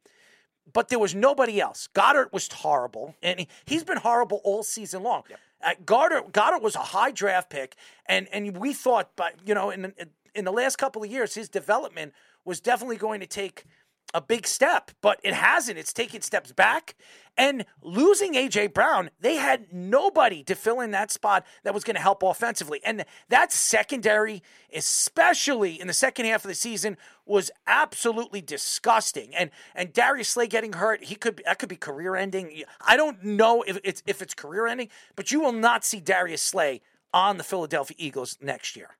But 0.71 0.89
there 0.89 0.99
was 0.99 1.15
nobody 1.15 1.61
else. 1.61 1.89
Goedert 1.95 2.31
was 2.31 2.47
horrible, 2.53 3.15
and 3.23 3.47
he, 3.65 3.75
has 3.75 3.85
been 3.85 3.97
horrible 3.97 4.43
all 4.45 4.63
season 4.63 5.03
long. 5.03 5.23
Yep. 5.31 5.39
Uh, 5.63 5.75
Goedert, 5.85 6.33
Goedert 6.33 6.61
was 6.61 6.77
a 6.77 6.81
high 6.81 7.11
draft 7.11 7.49
pick, 7.49 7.75
and 8.07 8.29
and 8.33 8.57
we 8.57 8.75
thought, 8.75 9.13
but 9.17 9.35
you 9.47 9.55
know, 9.55 9.71
in 9.71 9.95
in 10.35 10.45
the 10.45 10.53
last 10.53 10.77
couple 10.77 11.03
of 11.03 11.11
years, 11.11 11.35
his 11.35 11.49
development 11.49 12.13
was 12.45 12.61
definitely 12.61 12.97
going 12.97 13.21
to 13.21 13.27
take 13.27 13.65
a 14.15 14.21
big 14.21 14.47
step, 14.47 14.91
but 15.01 15.21
it 15.23 15.35
hasn't. 15.35 15.79
It's 15.79 15.93
taken 15.93 16.23
steps 16.23 16.53
back. 16.53 16.95
And 17.37 17.67
losing 17.83 18.35
A.J. 18.35 18.69
Brown, 18.69 19.11
they 19.21 19.37
had 19.37 19.73
nobody 19.73 20.43
to 20.45 20.57
fill 20.57 20.81
in 20.81 20.91
that 20.91 21.13
spot 21.13 21.47
that 21.63 21.73
was 21.73 21.85
going 21.85 21.95
to 21.95 22.03
help 22.03 22.25
offensively. 22.25 22.81
And 22.85 23.05
that 23.29 23.53
secondary, 23.53 24.43
especially 24.75 25.81
in 25.81 25.87
the 25.87 25.93
second 25.93 26.27
half 26.27 26.45
of 26.45 26.49
the 26.49 26.57
season, 26.57 26.97
was 27.25 27.53
absolutely 27.67 28.41
disgusting. 28.41 29.35
And 29.37 29.51
and 29.77 29.93
Darius 29.93 30.31
Slay 30.31 30.49
getting 30.49 30.73
hurt, 30.73 31.05
he 31.05 31.15
could 31.15 31.41
that 31.47 31.61
could 31.61 31.69
be 31.69 31.77
career 31.77 32.17
ending. 32.17 32.65
I 32.81 32.97
don't 32.97 33.23
know 33.23 33.63
if 33.63 33.79
it's 33.85 34.03
if 34.07 34.21
it's 34.21 34.35
career 34.35 34.67
ending, 34.67 34.89
but 35.15 35.31
you 35.31 35.39
will 35.39 35.53
not 35.53 35.85
see 35.85 36.01
Darius 36.01 36.43
Slay 36.43 36.81
on 37.15 37.37
the 37.37 37.45
Philadelphia 37.45 37.97
Eagles 37.99 38.37
next 38.41 38.75
year. 38.75 38.97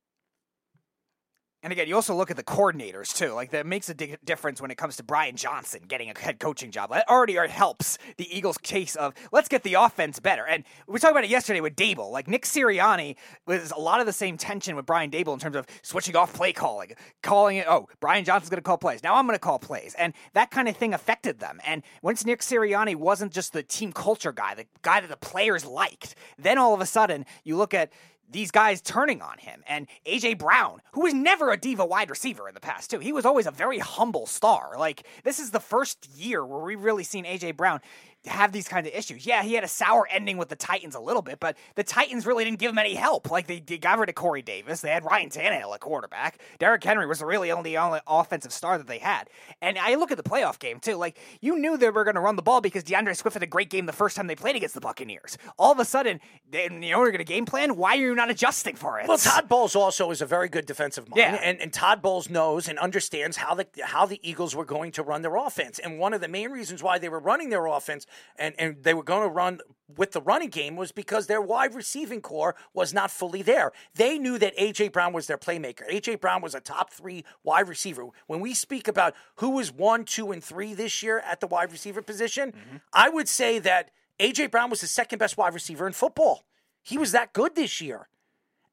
And 1.69 1.73
again, 1.75 1.87
you 1.87 1.97
also 1.97 2.15
look 2.15 2.31
at 2.31 2.39
the 2.39 2.43
coordinators 2.43 3.15
too. 3.15 3.35
Like 3.35 3.51
that 3.51 3.67
makes 3.67 3.91
a 3.91 3.95
di- 3.95 4.17
difference 4.25 4.59
when 4.59 4.71
it 4.71 4.79
comes 4.79 4.97
to 4.97 5.03
Brian 5.03 5.37
Johnson 5.37 5.83
getting 5.87 6.09
a 6.09 6.19
head 6.19 6.41
coaching 6.41 6.71
job. 6.71 6.89
That 6.89 7.07
already 7.11 7.35
helps 7.35 7.99
the 8.17 8.27
Eagles' 8.35 8.57
case 8.57 8.97
of 8.97 9.13
let's 9.33 9.49
get 9.49 9.65
the 9.65 9.75
offense 9.75 10.19
better. 10.19 10.47
And 10.47 10.65
we 10.87 10.99
talked 10.99 11.11
about 11.11 11.25
it 11.25 11.31
yesterday 11.31 11.61
with 11.61 11.77
Daboll. 11.77 12.11
Like 12.11 12.27
Nick 12.27 12.47
Sirianni 12.47 13.17
was 13.47 13.71
a 13.71 13.79
lot 13.79 14.01
of 14.01 14.07
the 14.07 14.15
same 14.15 14.39
tension 14.39 14.77
with 14.77 14.87
Brian 14.87 15.11
Daboll 15.11 15.35
in 15.35 15.41
terms 15.41 15.57
of 15.57 15.67
switching 15.83 16.17
off 16.17 16.33
play 16.33 16.55
calling, 16.55 16.93
calling 17.23 17.59
it. 17.59 17.67
Oh, 17.69 17.87
Brian 18.01 18.25
Johnson's 18.25 18.49
going 18.49 18.57
to 18.57 18.63
call 18.63 18.79
plays. 18.79 19.03
Now 19.03 19.17
I'm 19.17 19.27
going 19.27 19.35
to 19.35 19.39
call 19.39 19.59
plays, 19.59 19.95
and 19.99 20.15
that 20.33 20.51
kind 20.51 20.71
of 20.71 20.77
thing 20.79 20.95
affected 20.95 21.39
them. 21.39 21.61
And 21.67 21.83
once 22.01 22.25
Nick 22.25 22.41
Sirianni 22.41 22.97
wasn't 22.97 23.31
just 23.31 23.53
the 23.53 23.63
team 23.63 23.93
culture 23.93 24.33
guy, 24.33 24.55
the 24.55 24.65
guy 24.81 25.01
that 25.01 25.11
the 25.11 25.19
players 25.19 25.67
liked, 25.67 26.15
then 26.39 26.57
all 26.57 26.73
of 26.73 26.81
a 26.81 26.87
sudden 26.87 27.27
you 27.45 27.59
look 27.59 27.75
at 27.75 27.93
these 28.31 28.51
guys 28.51 28.81
turning 28.81 29.23
on 29.23 29.39
him. 29.39 29.63
And 29.67 29.87
AJ 30.07 30.39
Brown, 30.39 30.81
who 30.93 31.03
was 31.03 31.15
never 31.15 31.51
a 31.51 31.57
diva 31.57 31.85
wide 31.85 32.11
receiver 32.11 32.49
in 32.49 32.55
the 32.55 32.61
past, 32.61 32.91
too. 32.91 32.99
He 32.99 33.13
was 33.13 33.25
always 33.25 33.47
a 33.47 33.51
very 33.51 33.79
humble 33.79 34.27
star. 34.27 34.77
Like, 34.79 35.07
this 35.25 35.39
is 35.39 35.51
the 35.51 35.61
first 35.61 36.09
year 36.09 36.45
where 36.45 36.61
we've 36.61 36.83
really 36.83 37.05
seen 37.05 37.25
AJ 37.25 37.57
Brown 37.57 37.81
have 38.29 38.53
these 38.53 38.69
kinds 38.69 38.87
of 38.87 38.95
issues. 38.95 39.27
Yeah, 39.27 39.43
he 39.43 39.55
had 39.55 39.65
a 39.65 39.69
sour 39.69 40.07
ending 40.11 40.37
with 40.37 40.49
the 40.49 40.57
Titans 40.57 40.95
a 40.95 41.01
little 41.01 41.23
bit, 41.23 41.41
but 41.41 41.57
the 41.75 41.85
Titans 41.85 42.27
really 42.27 42.45
didn't 42.45 42.59
give 42.59 42.71
him 42.71 42.79
any 42.79 42.95
help. 42.95 43.31
Like 43.31 43.47
they, 43.47 43.61
they 43.61 43.79
got 43.79 43.99
rid 43.99 44.09
of 44.09 44.15
Corey 44.15 44.43
Davis, 44.43 44.81
they 44.81 44.91
had 44.91 45.05
Ryan 45.05 45.31
Tannehill 45.31 45.75
at 45.75 45.81
quarterback. 45.81 46.39
Derrick 46.59 46.83
Henry 46.83 47.07
was 47.07 47.23
really 47.23 47.51
only 47.51 47.77
only 47.77 48.01
offensive 48.07 48.53
star 48.53 48.79
that 48.79 48.87
they 48.87 48.99
had. 48.99 49.29
And 49.61 49.79
I 49.79 49.95
look 49.95 50.11
at 50.11 50.17
the 50.17 50.23
playoff 50.23 50.59
game 50.59 50.81
too. 50.81 50.97
Like 50.97 51.19
you 51.41 51.59
knew 51.59 51.77
they 51.77 51.91
were 51.91 52.05
going 52.05 52.15
to 52.15 52.21
run 52.21 52.37
the 52.37 52.43
ball 52.43 52.61
because 52.61 52.85
DeAndre 52.85 53.17
Swift 53.17 53.35
had 53.35 53.43
a 53.43 53.47
great 53.47 53.71
game 53.71 53.87
the 53.87 53.93
first 53.93 54.17
time 54.17 54.27
they 54.27 54.37
played 54.37 54.57
against 54.57 54.75
the 54.75 54.81
Buccaneers. 54.81 55.39
All 55.59 55.73
of 55.73 55.79
a 55.79 55.85
sudden, 55.85 56.21
they, 56.51 56.65
you 56.65 56.71
know, 56.71 56.87
you're 56.87 57.11
going 57.11 57.19
to 57.19 57.25
game 57.25 57.47
plan. 57.47 57.77
Why 57.77 57.97
are 57.97 58.01
you 58.01 58.15
not 58.15 58.31
adjusting 58.31 58.77
for 58.77 59.01
it? 59.01 59.09
Well, 59.09 59.19
Todd 59.19 59.49
Bowles 59.49 59.77
also 59.77 60.11
is 60.11 60.23
a 60.23 60.27
very 60.27 60.49
good 60.49 60.67
defensive 60.67 61.09
mind, 61.09 61.19
yeah. 61.19 61.35
and, 61.43 61.61
and 61.61 61.73
Todd 61.73 62.03
Bowles 62.03 62.31
knows 62.31 62.69
and 62.69 62.79
understands 62.79 63.37
how 63.37 63.55
the 63.55 63.67
how 63.83 64.07
the 64.07 64.21
Eagles 64.23 64.55
were 64.55 64.65
going 64.65 64.93
to 64.93 65.03
run 65.03 65.23
their 65.23 65.37
offense. 65.37 65.79
And 65.79 65.99
one 65.99 66.13
of 66.13 66.21
the 66.21 66.29
main 66.29 66.51
reasons 66.51 66.83
why 66.83 66.99
they 66.99 67.09
were 67.09 67.21
running 67.21 67.51
their 67.51 67.67
offense 67.67 68.07
and 68.37 68.55
and 68.59 68.83
they 68.83 68.95
were 68.95 69.03
going 69.03 69.23
to 69.23 69.29
run 69.29 69.61
with 69.97 70.13
the 70.13 70.21
running 70.21 70.51
game 70.51 70.77
was 70.77 70.93
because 70.93 71.27
their 71.27 71.41
wide 71.41 71.75
receiving 71.75 72.21
core 72.21 72.55
was 72.75 72.93
not 72.93 73.11
fully 73.11 73.43
there. 73.43 73.73
They 73.95 74.19
knew 74.19 74.39
that 74.39 74.53
A.J. 74.57 74.89
Brown 74.89 75.13
was 75.13 75.27
their 75.27 75.39
playmaker. 75.39 75.83
A.J. 75.89 76.17
Brown 76.17 76.43
was 76.43 76.55
a 76.55 76.61
top 76.61 76.93
three 76.93 77.25
wide 77.43 77.69
receiver. 77.69 78.05
When 78.27 78.41
we 78.41 78.53
speak 78.55 78.87
about 78.87 79.15
who 79.37 79.51
was 79.51 79.73
one, 79.73 80.05
two, 80.05 80.31
and 80.31 80.45
three 80.45 80.75
this 80.75 81.03
year 81.03 81.21
at 81.21 81.41
the 81.41 81.47
wide 81.47 81.73
receiver 81.73 82.03
position, 82.03 82.53
mm-hmm. 82.53 82.77
I 82.93 83.09
would 83.09 83.29
say 83.29 83.59
that 83.61 83.91
A.J. 84.21 84.49
Brown 84.49 84.69
was 84.69 84.83
the 84.83 84.87
second 84.87 85.19
best 85.19 85.39
wide 85.39 85.55
receiver 85.55 85.87
in 85.87 85.95
football. 85.95 86.45
He 86.83 86.99
was 86.99 87.13
that 87.13 87.33
good 87.33 87.55
this 87.55 87.81
year. 87.81 88.09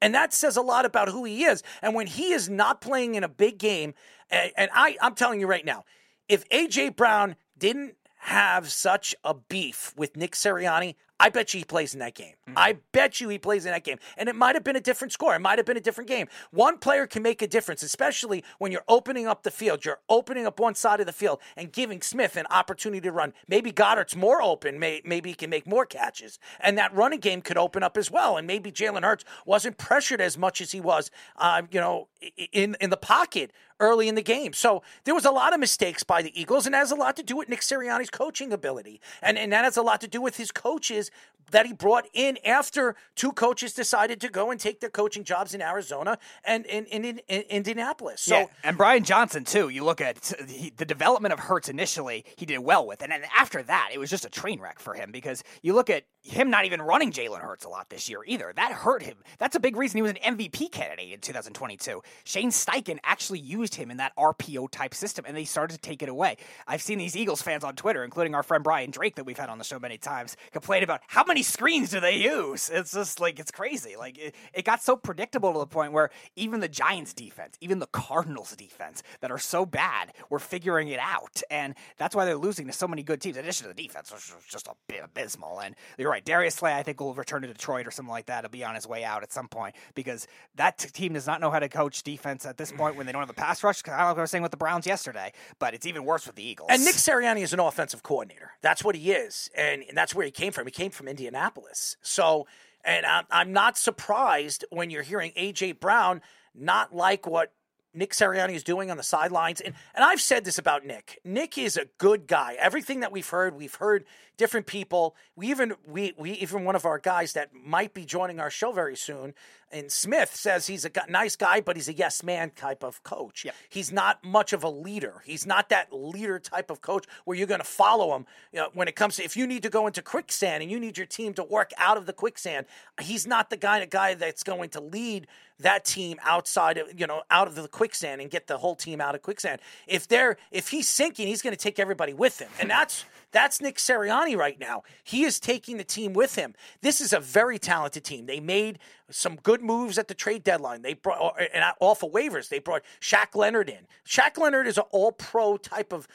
And 0.02 0.14
that 0.14 0.34
says 0.34 0.56
a 0.56 0.62
lot 0.62 0.84
about 0.84 1.08
who 1.08 1.24
he 1.24 1.44
is. 1.44 1.62
And 1.80 1.94
when 1.94 2.06
he 2.06 2.32
is 2.32 2.50
not 2.50 2.82
playing 2.82 3.14
in 3.14 3.24
a 3.24 3.28
big 3.28 3.58
game, 3.58 3.94
and, 4.30 4.52
and 4.56 4.70
I, 4.74 4.98
I'm 5.00 5.14
telling 5.14 5.40
you 5.40 5.46
right 5.46 5.64
now, 5.64 5.84
if 6.28 6.44
A.J. 6.50 6.90
Brown 6.90 7.36
didn't 7.56 7.94
have 8.26 8.72
such 8.72 9.14
a 9.22 9.32
beef 9.34 9.94
with 9.96 10.16
Nick 10.16 10.32
Sirianni, 10.32 10.96
I 11.18 11.28
bet 11.28 11.54
you 11.54 11.58
he 11.58 11.64
plays 11.64 11.94
in 11.94 12.00
that 12.00 12.14
game. 12.14 12.34
Mm-hmm. 12.48 12.58
I 12.58 12.78
bet 12.90 13.20
you 13.20 13.28
he 13.28 13.38
plays 13.38 13.64
in 13.64 13.70
that 13.70 13.84
game. 13.84 13.98
And 14.16 14.28
it 14.28 14.34
might 14.34 14.56
have 14.56 14.64
been 14.64 14.74
a 14.74 14.80
different 14.80 15.12
score. 15.12 15.36
It 15.36 15.38
might 15.38 15.60
have 15.60 15.64
been 15.64 15.76
a 15.76 15.80
different 15.80 16.08
game. 16.08 16.26
One 16.50 16.78
player 16.78 17.06
can 17.06 17.22
make 17.22 17.40
a 17.40 17.46
difference, 17.46 17.84
especially 17.84 18.42
when 18.58 18.72
you're 18.72 18.84
opening 18.88 19.28
up 19.28 19.44
the 19.44 19.52
field. 19.52 19.84
You're 19.84 20.00
opening 20.08 20.44
up 20.44 20.58
one 20.58 20.74
side 20.74 20.98
of 20.98 21.06
the 21.06 21.12
field 21.12 21.38
and 21.56 21.72
giving 21.72 22.02
Smith 22.02 22.36
an 22.36 22.46
opportunity 22.50 23.00
to 23.02 23.12
run. 23.12 23.32
Maybe 23.46 23.70
Goedert's 23.70 24.16
more 24.16 24.42
open. 24.42 24.80
maybe 24.80 25.30
he 25.30 25.34
can 25.34 25.48
make 25.48 25.66
more 25.66 25.86
catches. 25.86 26.40
And 26.58 26.76
that 26.78 26.92
running 26.92 27.20
game 27.20 27.42
could 27.42 27.56
open 27.56 27.84
up 27.84 27.96
as 27.96 28.10
well. 28.10 28.36
And 28.36 28.46
maybe 28.46 28.72
Jalen 28.72 29.04
Hurts 29.04 29.24
wasn't 29.46 29.78
pressured 29.78 30.20
as 30.20 30.36
much 30.36 30.60
as 30.60 30.72
he 30.72 30.80
was, 30.80 31.12
uh, 31.36 31.62
you 31.70 31.80
know, 31.80 32.08
in, 32.52 32.76
in 32.80 32.90
the 32.90 32.96
pocket 32.96 33.52
early 33.80 34.08
in 34.08 34.14
the 34.14 34.22
game. 34.22 34.52
So 34.52 34.82
there 35.04 35.14
was 35.14 35.24
a 35.24 35.30
lot 35.30 35.52
of 35.52 35.60
mistakes 35.60 36.02
by 36.02 36.22
the 36.22 36.38
Eagles, 36.38 36.66
and 36.66 36.74
that 36.74 36.78
has 36.78 36.92
a 36.92 36.96
lot 36.96 37.16
to 37.16 37.22
do 37.22 37.36
with 37.36 37.48
Nick 37.48 37.60
Sirianni's 37.60 38.10
coaching 38.10 38.52
ability. 38.52 39.00
And, 39.22 39.38
and 39.38 39.52
that 39.52 39.64
has 39.64 39.76
a 39.76 39.82
lot 39.82 40.00
to 40.02 40.08
do 40.08 40.20
with 40.20 40.36
his 40.36 40.50
coaches 40.50 41.10
that 41.50 41.66
he 41.66 41.72
brought 41.72 42.06
in 42.12 42.38
after 42.44 42.96
two 43.14 43.32
coaches 43.32 43.72
decided 43.72 44.20
to 44.20 44.28
go 44.28 44.50
and 44.50 44.58
take 44.58 44.80
their 44.80 44.90
coaching 44.90 45.24
jobs 45.24 45.54
in 45.54 45.62
Arizona 45.62 46.18
and 46.44 46.66
in, 46.66 46.84
in, 46.86 47.04
in, 47.04 47.18
in 47.28 47.42
Indianapolis. 47.42 48.22
So 48.22 48.40
yeah, 48.40 48.46
and 48.64 48.76
Brian 48.76 49.04
Johnson 49.04 49.44
too. 49.44 49.68
You 49.68 49.84
look 49.84 50.00
at 50.00 50.32
he, 50.48 50.72
the 50.76 50.84
development 50.84 51.32
of 51.32 51.38
Hurts 51.38 51.68
initially, 51.68 52.24
he 52.36 52.46
did 52.46 52.58
well 52.58 52.86
with, 52.86 53.02
and 53.02 53.12
then 53.12 53.22
after 53.36 53.62
that, 53.62 53.90
it 53.92 53.98
was 53.98 54.10
just 54.10 54.24
a 54.24 54.30
train 54.30 54.60
wreck 54.60 54.80
for 54.80 54.94
him 54.94 55.12
because 55.12 55.44
you 55.62 55.74
look 55.74 55.88
at 55.90 56.04
him 56.26 56.50
not 56.50 56.64
even 56.64 56.82
running 56.82 57.12
Jalen 57.12 57.40
Hurts 57.40 57.64
a 57.64 57.68
lot 57.68 57.88
this 57.88 58.08
year 58.08 58.20
either. 58.26 58.52
That 58.54 58.72
hurt 58.72 59.02
him. 59.02 59.16
That's 59.38 59.54
a 59.54 59.60
big 59.60 59.76
reason 59.76 59.98
he 59.98 60.02
was 60.02 60.12
an 60.12 60.36
MVP 60.36 60.72
candidate 60.72 61.12
in 61.12 61.20
2022. 61.20 62.02
Shane 62.24 62.50
Steichen 62.50 62.98
actually 63.04 63.38
used 63.38 63.76
him 63.76 63.90
in 63.90 63.98
that 63.98 64.14
RPO 64.16 64.70
type 64.70 64.94
system, 64.94 65.24
and 65.26 65.36
they 65.36 65.44
started 65.44 65.74
to 65.74 65.80
take 65.80 66.02
it 66.02 66.08
away. 66.08 66.36
I've 66.66 66.82
seen 66.82 66.98
these 66.98 67.16
Eagles 67.16 67.42
fans 67.42 67.64
on 67.64 67.76
Twitter, 67.76 68.02
including 68.04 68.34
our 68.34 68.42
friend 68.42 68.64
Brian 68.64 68.90
Drake 68.90 69.14
that 69.16 69.24
we've 69.24 69.38
had 69.38 69.48
on 69.48 69.58
the 69.58 69.64
show 69.64 69.78
many 69.78 69.98
times, 69.98 70.36
complain 70.52 70.82
about 70.82 71.00
how 71.06 71.24
many 71.24 71.42
screens 71.42 71.90
do 71.90 72.00
they 72.00 72.16
use. 72.16 72.70
It's 72.72 72.92
just 72.92 73.20
like 73.20 73.38
it's 73.38 73.50
crazy. 73.50 73.96
Like 73.96 74.18
it, 74.18 74.34
it 74.52 74.64
got 74.64 74.82
so 74.82 74.96
predictable 74.96 75.52
to 75.52 75.58
the 75.60 75.66
point 75.66 75.92
where 75.92 76.10
even 76.34 76.60
the 76.60 76.68
Giants 76.68 77.12
defense, 77.14 77.56
even 77.60 77.78
the 77.78 77.86
Cardinals 77.86 78.54
defense 78.56 79.02
that 79.20 79.30
are 79.30 79.38
so 79.38 79.64
bad, 79.64 80.12
were 80.28 80.38
figuring 80.38 80.88
it 80.88 81.00
out, 81.00 81.42
and 81.50 81.74
that's 81.98 82.16
why 82.16 82.24
they're 82.24 82.36
losing 82.36 82.66
to 82.66 82.72
so 82.72 82.88
many 82.88 83.02
good 83.02 83.20
teams. 83.20 83.36
In 83.36 83.44
addition 83.44 83.68
to 83.68 83.74
the 83.74 83.82
defense, 83.82 84.10
which 84.12 84.22
is 84.22 84.34
just 84.48 84.68
abysmal. 84.88 85.60
And 85.60 85.74
you're 85.98 86.10
right, 86.10 86.15
Darius 86.24 86.56
Slay, 86.56 86.74
I 86.74 86.82
think 86.82 87.00
will 87.00 87.14
return 87.14 87.42
to 87.42 87.48
Detroit 87.48 87.86
or 87.86 87.90
something 87.90 88.10
like 88.10 88.26
that. 88.26 88.44
He'll 88.44 88.50
be 88.50 88.64
on 88.64 88.74
his 88.74 88.86
way 88.86 89.04
out 89.04 89.22
at 89.22 89.32
some 89.32 89.48
point 89.48 89.74
because 89.94 90.26
that 90.56 90.78
t- 90.78 90.88
team 90.88 91.12
does 91.12 91.26
not 91.26 91.40
know 91.40 91.50
how 91.50 91.58
to 91.58 91.68
coach 91.68 92.02
defense 92.02 92.46
at 92.46 92.56
this 92.56 92.72
point 92.72 92.96
when 92.96 93.06
they 93.06 93.12
don't 93.12 93.20
have 93.22 93.30
a 93.30 93.34
pass 93.34 93.62
rush. 93.62 93.82
What 93.86 93.94
I 93.94 94.12
was 94.12 94.30
saying 94.30 94.42
with 94.42 94.50
the 94.50 94.56
Browns 94.56 94.86
yesterday, 94.86 95.32
but 95.58 95.74
it's 95.74 95.86
even 95.86 96.04
worse 96.04 96.26
with 96.26 96.36
the 96.36 96.46
Eagles. 96.46 96.68
And 96.70 96.84
Nick 96.84 96.94
Sirianni 96.94 97.42
is 97.42 97.52
an 97.52 97.60
offensive 97.60 98.02
coordinator. 98.02 98.52
That's 98.62 98.82
what 98.84 98.94
he 98.94 99.12
is, 99.12 99.50
and, 99.56 99.82
and 99.88 99.96
that's 99.96 100.14
where 100.14 100.24
he 100.24 100.30
came 100.30 100.52
from. 100.52 100.66
He 100.66 100.70
came 100.70 100.90
from 100.90 101.08
Indianapolis. 101.08 101.96
So, 102.02 102.46
and 102.84 103.04
I'm, 103.06 103.24
I'm 103.30 103.52
not 103.52 103.76
surprised 103.76 104.64
when 104.70 104.90
you're 104.90 105.02
hearing 105.02 105.32
AJ 105.36 105.80
Brown 105.80 106.22
not 106.54 106.94
like 106.94 107.26
what 107.26 107.52
Nick 107.96 108.12
Sirianni 108.12 108.54
is 108.54 108.62
doing 108.62 108.90
on 108.90 108.96
the 108.96 109.02
sidelines. 109.02 109.60
And, 109.60 109.74
and 109.94 110.04
I've 110.04 110.20
said 110.20 110.44
this 110.44 110.58
about 110.58 110.84
Nick. 110.84 111.18
Nick 111.24 111.56
is 111.58 111.76
a 111.76 111.86
good 111.98 112.26
guy. 112.26 112.56
Everything 112.58 113.00
that 113.00 113.10
we've 113.10 113.28
heard, 113.28 113.56
we've 113.56 113.74
heard 113.74 114.04
different 114.36 114.66
people. 114.66 115.16
We 115.34 115.48
even 115.48 115.74
we 115.86 116.14
we 116.18 116.32
even 116.32 116.64
one 116.64 116.76
of 116.76 116.84
our 116.84 116.98
guys 116.98 117.32
that 117.32 117.54
might 117.54 117.94
be 117.94 118.04
joining 118.04 118.38
our 118.38 118.50
show 118.50 118.70
very 118.70 118.96
soon, 118.96 119.34
and 119.72 119.90
Smith 119.90 120.34
says 120.34 120.66
he's 120.66 120.84
a 120.84 120.90
nice 121.08 121.34
guy, 121.36 121.60
but 121.60 121.76
he's 121.76 121.88
a 121.88 121.92
yes 121.92 122.22
man 122.22 122.50
type 122.50 122.84
of 122.84 123.02
coach. 123.02 123.46
He's 123.68 123.92
not 123.92 124.22
much 124.24 124.52
of 124.52 124.62
a 124.62 124.70
leader. 124.70 125.22
He's 125.24 125.44
not 125.44 125.68
that 125.70 125.92
leader 125.92 126.38
type 126.38 126.70
of 126.70 126.80
coach 126.80 127.04
where 127.24 127.36
you're 127.36 127.46
going 127.46 127.60
to 127.60 127.66
follow 127.66 128.14
him. 128.14 128.26
You 128.52 128.60
know, 128.60 128.68
when 128.74 128.88
it 128.88 128.94
comes 128.94 129.16
to 129.16 129.24
if 129.24 129.36
you 129.36 129.46
need 129.46 129.62
to 129.64 129.70
go 129.70 129.86
into 129.86 130.02
quicksand 130.02 130.62
and 130.62 130.70
you 130.70 130.78
need 130.78 130.96
your 130.96 131.06
team 131.06 131.34
to 131.34 131.44
work 131.44 131.72
out 131.78 131.96
of 131.96 132.06
the 132.06 132.12
quicksand, 132.12 132.66
he's 133.00 133.26
not 133.26 133.50
the 133.50 133.56
guy, 133.56 133.84
guy 133.86 134.14
that's 134.14 134.42
going 134.42 134.70
to 134.70 134.80
lead 134.80 135.26
that 135.58 135.84
team 135.84 136.18
outside 136.22 136.78
of 136.78 136.98
you 136.98 137.06
know 137.06 137.22
out 137.30 137.48
of 137.48 137.54
the 137.54 137.68
quicksand 137.68 138.20
and 138.20 138.30
get 138.30 138.46
the 138.46 138.58
whole 138.58 138.76
team 138.76 139.00
out 139.00 139.14
of 139.14 139.22
quicksand. 139.22 139.60
If 139.86 140.06
they're 140.06 140.36
if 140.50 140.68
he's 140.68 140.88
sinking, 140.88 141.26
he's 141.26 141.42
going 141.42 141.56
to 141.56 141.62
take 141.62 141.78
everybody 141.78 142.14
with 142.14 142.40
him, 142.40 142.50
and 142.60 142.70
that's 142.70 143.04
that's 143.36 143.60
Nick 143.60 143.76
Sirianni 143.76 144.34
right 144.34 144.58
now. 144.58 144.82
He 145.04 145.24
is 145.24 145.38
taking 145.38 145.76
the 145.76 145.84
team 145.84 146.14
with 146.14 146.36
him. 146.36 146.54
This 146.80 147.02
is 147.02 147.12
a 147.12 147.20
very 147.20 147.58
talented 147.58 148.02
team. 148.02 148.24
They 148.24 148.40
made 148.40 148.78
some 149.10 149.36
good 149.36 149.60
moves 149.60 149.98
at 149.98 150.08
the 150.08 150.14
trade 150.14 150.42
deadline. 150.42 150.80
They 150.80 150.94
brought 150.94 151.38
and 151.52 151.62
off 151.78 152.02
of 152.02 152.12
waivers. 152.12 152.48
They 152.48 152.60
brought 152.60 152.82
Shaq 152.98 153.34
Leonard 153.34 153.68
in. 153.68 153.86
Shaq 154.06 154.38
Leonard 154.38 154.66
is 154.66 154.78
an 154.78 154.84
All 154.90 155.12
Pro 155.12 155.58
type 155.58 155.92
of 155.92 156.08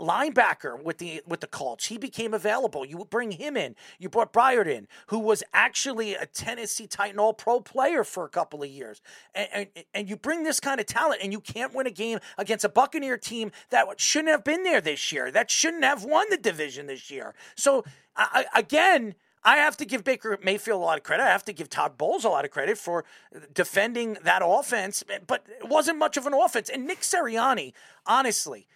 linebacker 0.00 0.82
with 0.82 0.98
the 0.98 1.22
with 1.26 1.40
the 1.40 1.46
Colts. 1.46 1.86
He 1.86 1.98
became 1.98 2.32
available. 2.32 2.84
You 2.84 3.06
bring 3.10 3.32
him 3.32 3.56
in. 3.56 3.76
You 3.98 4.08
brought 4.08 4.32
Byard 4.32 4.66
in, 4.66 4.88
who 5.08 5.18
was 5.18 5.42
actually 5.52 6.14
a 6.14 6.26
Tennessee 6.26 6.86
Titan 6.86 7.18
All 7.18 7.34
Pro 7.34 7.60
player 7.60 8.04
for 8.04 8.24
a 8.24 8.28
couple 8.28 8.62
of 8.62 8.68
years. 8.68 9.02
And, 9.34 9.48
and 9.52 9.84
and 9.94 10.08
you 10.08 10.16
bring 10.16 10.44
this 10.44 10.60
kind 10.60 10.80
of 10.80 10.86
talent, 10.86 11.20
and 11.22 11.32
you 11.32 11.40
can't 11.40 11.74
win 11.74 11.86
a 11.86 11.90
game 11.90 12.18
against 12.38 12.64
a 12.64 12.68
Buccaneer 12.68 13.18
team 13.18 13.52
that 13.70 14.00
shouldn't 14.00 14.30
have 14.30 14.44
been 14.44 14.62
there 14.62 14.80
this 14.80 15.12
year. 15.12 15.30
That 15.30 15.50
shouldn't 15.50 15.84
have 15.84 16.04
won 16.04 16.26
the 16.30 16.38
division 16.38 16.86
this 16.86 17.10
year. 17.10 17.34
So 17.54 17.84
I, 18.16 18.46
again. 18.54 19.14
I 19.48 19.58
have 19.58 19.76
to 19.76 19.84
give 19.84 20.02
Baker 20.02 20.36
Mayfield 20.42 20.80
a 20.80 20.84
lot 20.84 20.98
of 20.98 21.04
credit. 21.04 21.22
I 21.22 21.28
have 21.28 21.44
to 21.44 21.52
give 21.52 21.70
Todd 21.70 21.96
Bowles 21.96 22.24
a 22.24 22.28
lot 22.28 22.44
of 22.44 22.50
credit 22.50 22.76
for 22.76 23.04
uh, 23.32 23.38
defending 23.54 24.18
that 24.24 24.42
offense, 24.44 25.04
but 25.24 25.46
it 25.60 25.68
wasn't 25.68 25.98
much 25.98 26.16
of 26.16 26.26
an 26.26 26.34
offense. 26.34 26.68
And 26.68 26.84
Nick 26.84 27.02
Sirianni, 27.02 27.72
honestly, 28.06 28.66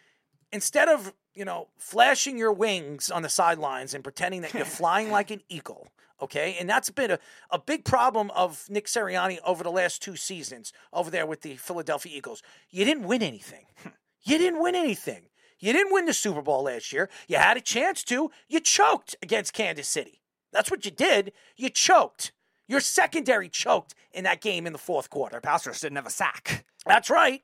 instead 0.52 0.88
of 0.88 1.12
you 1.34 1.44
know 1.44 1.68
flashing 1.78 2.38
your 2.38 2.52
wings 2.52 3.10
on 3.10 3.22
the 3.22 3.28
sidelines 3.28 3.94
and 3.94 4.04
pretending 4.04 4.42
that 4.42 4.54
you're 4.54 4.64
flying 4.80 5.10
like 5.10 5.30
an 5.30 5.42
eagle 5.48 5.88
okay? 6.22 6.56
And 6.60 6.68
that's 6.68 6.90
been 6.90 7.12
a, 7.12 7.18
a 7.50 7.58
big 7.58 7.84
problem 7.84 8.30
of 8.32 8.66
nick 8.68 8.86
sirianni 8.86 9.38
over 9.44 9.64
the 9.64 9.70
last 9.70 10.02
two 10.02 10.16
seasons 10.16 10.72
over 10.92 11.10
there 11.10 11.26
with 11.26 11.42
the 11.42 11.56
philadelphia 11.56 12.12
eagles. 12.14 12.42
You 12.68 12.84
didn't 12.84 13.04
win 13.04 13.22
anything. 13.22 13.66
Hmm. 13.82 13.88
You 14.22 14.38
didn't 14.38 14.60
win 14.60 14.74
anything. 14.74 15.30
You 15.58 15.72
didn't 15.72 15.92
win 15.92 16.06
the 16.06 16.14
super 16.14 16.42
bowl 16.42 16.64
last 16.64 16.92
year. 16.92 17.08
You 17.28 17.36
had 17.36 17.56
a 17.56 17.60
chance 17.60 18.02
to. 18.04 18.30
You 18.48 18.60
choked 18.60 19.16
against 19.22 19.52
kansas 19.52 19.88
city. 19.88 20.22
That's 20.52 20.70
what 20.70 20.84
you 20.84 20.90
did. 20.90 21.32
You 21.56 21.68
choked. 21.68 22.32
Your 22.66 22.80
secondary 22.80 23.48
choked 23.48 23.94
in 24.12 24.24
that 24.24 24.40
game 24.40 24.66
in 24.66 24.72
the 24.72 24.78
fourth 24.78 25.10
quarter. 25.10 25.40
Pastors 25.40 25.80
didn't 25.80 25.96
have 25.96 26.06
a 26.06 26.10
sack. 26.10 26.64
That's 26.86 27.10
right. 27.10 27.42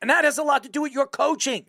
And 0.00 0.10
that 0.10 0.24
has 0.24 0.36
a 0.36 0.42
lot 0.42 0.62
to 0.64 0.68
do 0.68 0.82
with 0.82 0.92
your 0.92 1.06
coaching 1.06 1.66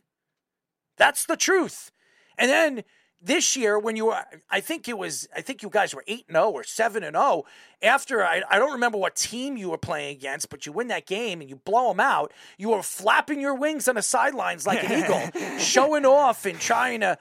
that's 0.98 1.26
the 1.26 1.38
truth. 1.38 1.91
And 2.38 2.50
then 2.50 2.84
this 3.22 3.56
year, 3.56 3.80
when 3.80 3.96
you 3.96 4.08
were, 4.08 4.24
I 4.50 4.60
think 4.60 4.88
it 4.88 4.98
was, 4.98 5.28
I 5.36 5.41
think 5.41 5.64
you 5.64 5.70
guys 5.70 5.96
were 5.96 6.04
8 6.08 6.26
0 6.32 6.52
or 6.52 6.64
7 6.64 7.04
and 7.04 7.16
0. 7.16 7.43
After, 7.82 8.24
I, 8.24 8.43
I 8.50 8.60
don't 8.60 8.74
remember 8.74 8.98
what 8.98 9.16
team 9.16 9.58
you 9.58 9.72
were 9.72 9.78
playing 9.78 10.16
against, 10.16 10.50
but 10.50 10.66
you 10.66 10.72
win 10.72 10.89
that 10.89 11.06
game 11.08 11.41
and 11.41 11.50
you 11.50 11.56
blow 11.56 11.89
them 11.89 12.00
out. 12.00 12.32
You 12.58 12.70
were 12.70 12.84
flapping 12.84 13.41
your 13.41 13.56
wings 13.56 13.88
on 13.88 13.96
the 13.96 14.02
sidelines 14.02 14.68
like 14.68 14.84
an 14.84 15.04
eagle, 15.04 15.58
showing 15.60 16.06
off 16.06 16.46
and 16.46 16.60
trying 16.60 17.00
to, 17.02 17.18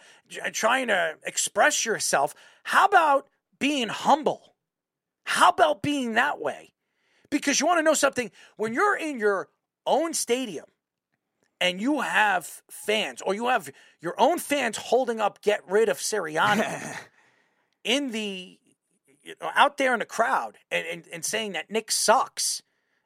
trying 0.53 0.89
to 0.89 1.15
express 1.25 1.87
yourself. 1.87 2.35
How 2.65 2.85
about 2.85 3.29
being 3.59 3.89
humble? 3.89 4.55
How 5.25 5.49
about 5.49 5.83
being 5.83 6.15
that 6.15 6.39
way? 6.39 6.75
Because 7.31 7.61
you 7.61 7.67
want 7.67 7.79
to 7.79 7.83
know 7.83 7.95
something? 7.95 8.31
When 8.57 8.75
you're 8.75 8.97
in 8.97 9.19
your 9.19 9.49
own 9.87 10.13
stadium, 10.13 10.67
and 11.65 11.81
you 11.81 12.03
have 12.03 12.63
fans, 12.71 13.23
or 13.23 13.35
you 13.35 13.49
have 13.49 13.71
your 13.99 14.15
own 14.19 14.39
fans 14.39 14.77
holding 14.77 15.19
up 15.19 15.41
"Get 15.41 15.63
rid 15.67 15.89
of 15.89 15.97
Sirianni" 15.97 16.95
in 17.85 18.11
the 18.11 18.59
you 19.23 19.35
know, 19.41 19.51
out 19.55 19.79
there 19.79 19.95
in 19.95 20.01
the 20.01 20.05
crowd, 20.05 20.59
and, 20.71 20.87
and, 20.87 21.05
and 21.11 21.25
saying 21.25 21.53
that 21.53 21.71
Nick 21.71 21.91
sucks, 21.91 22.63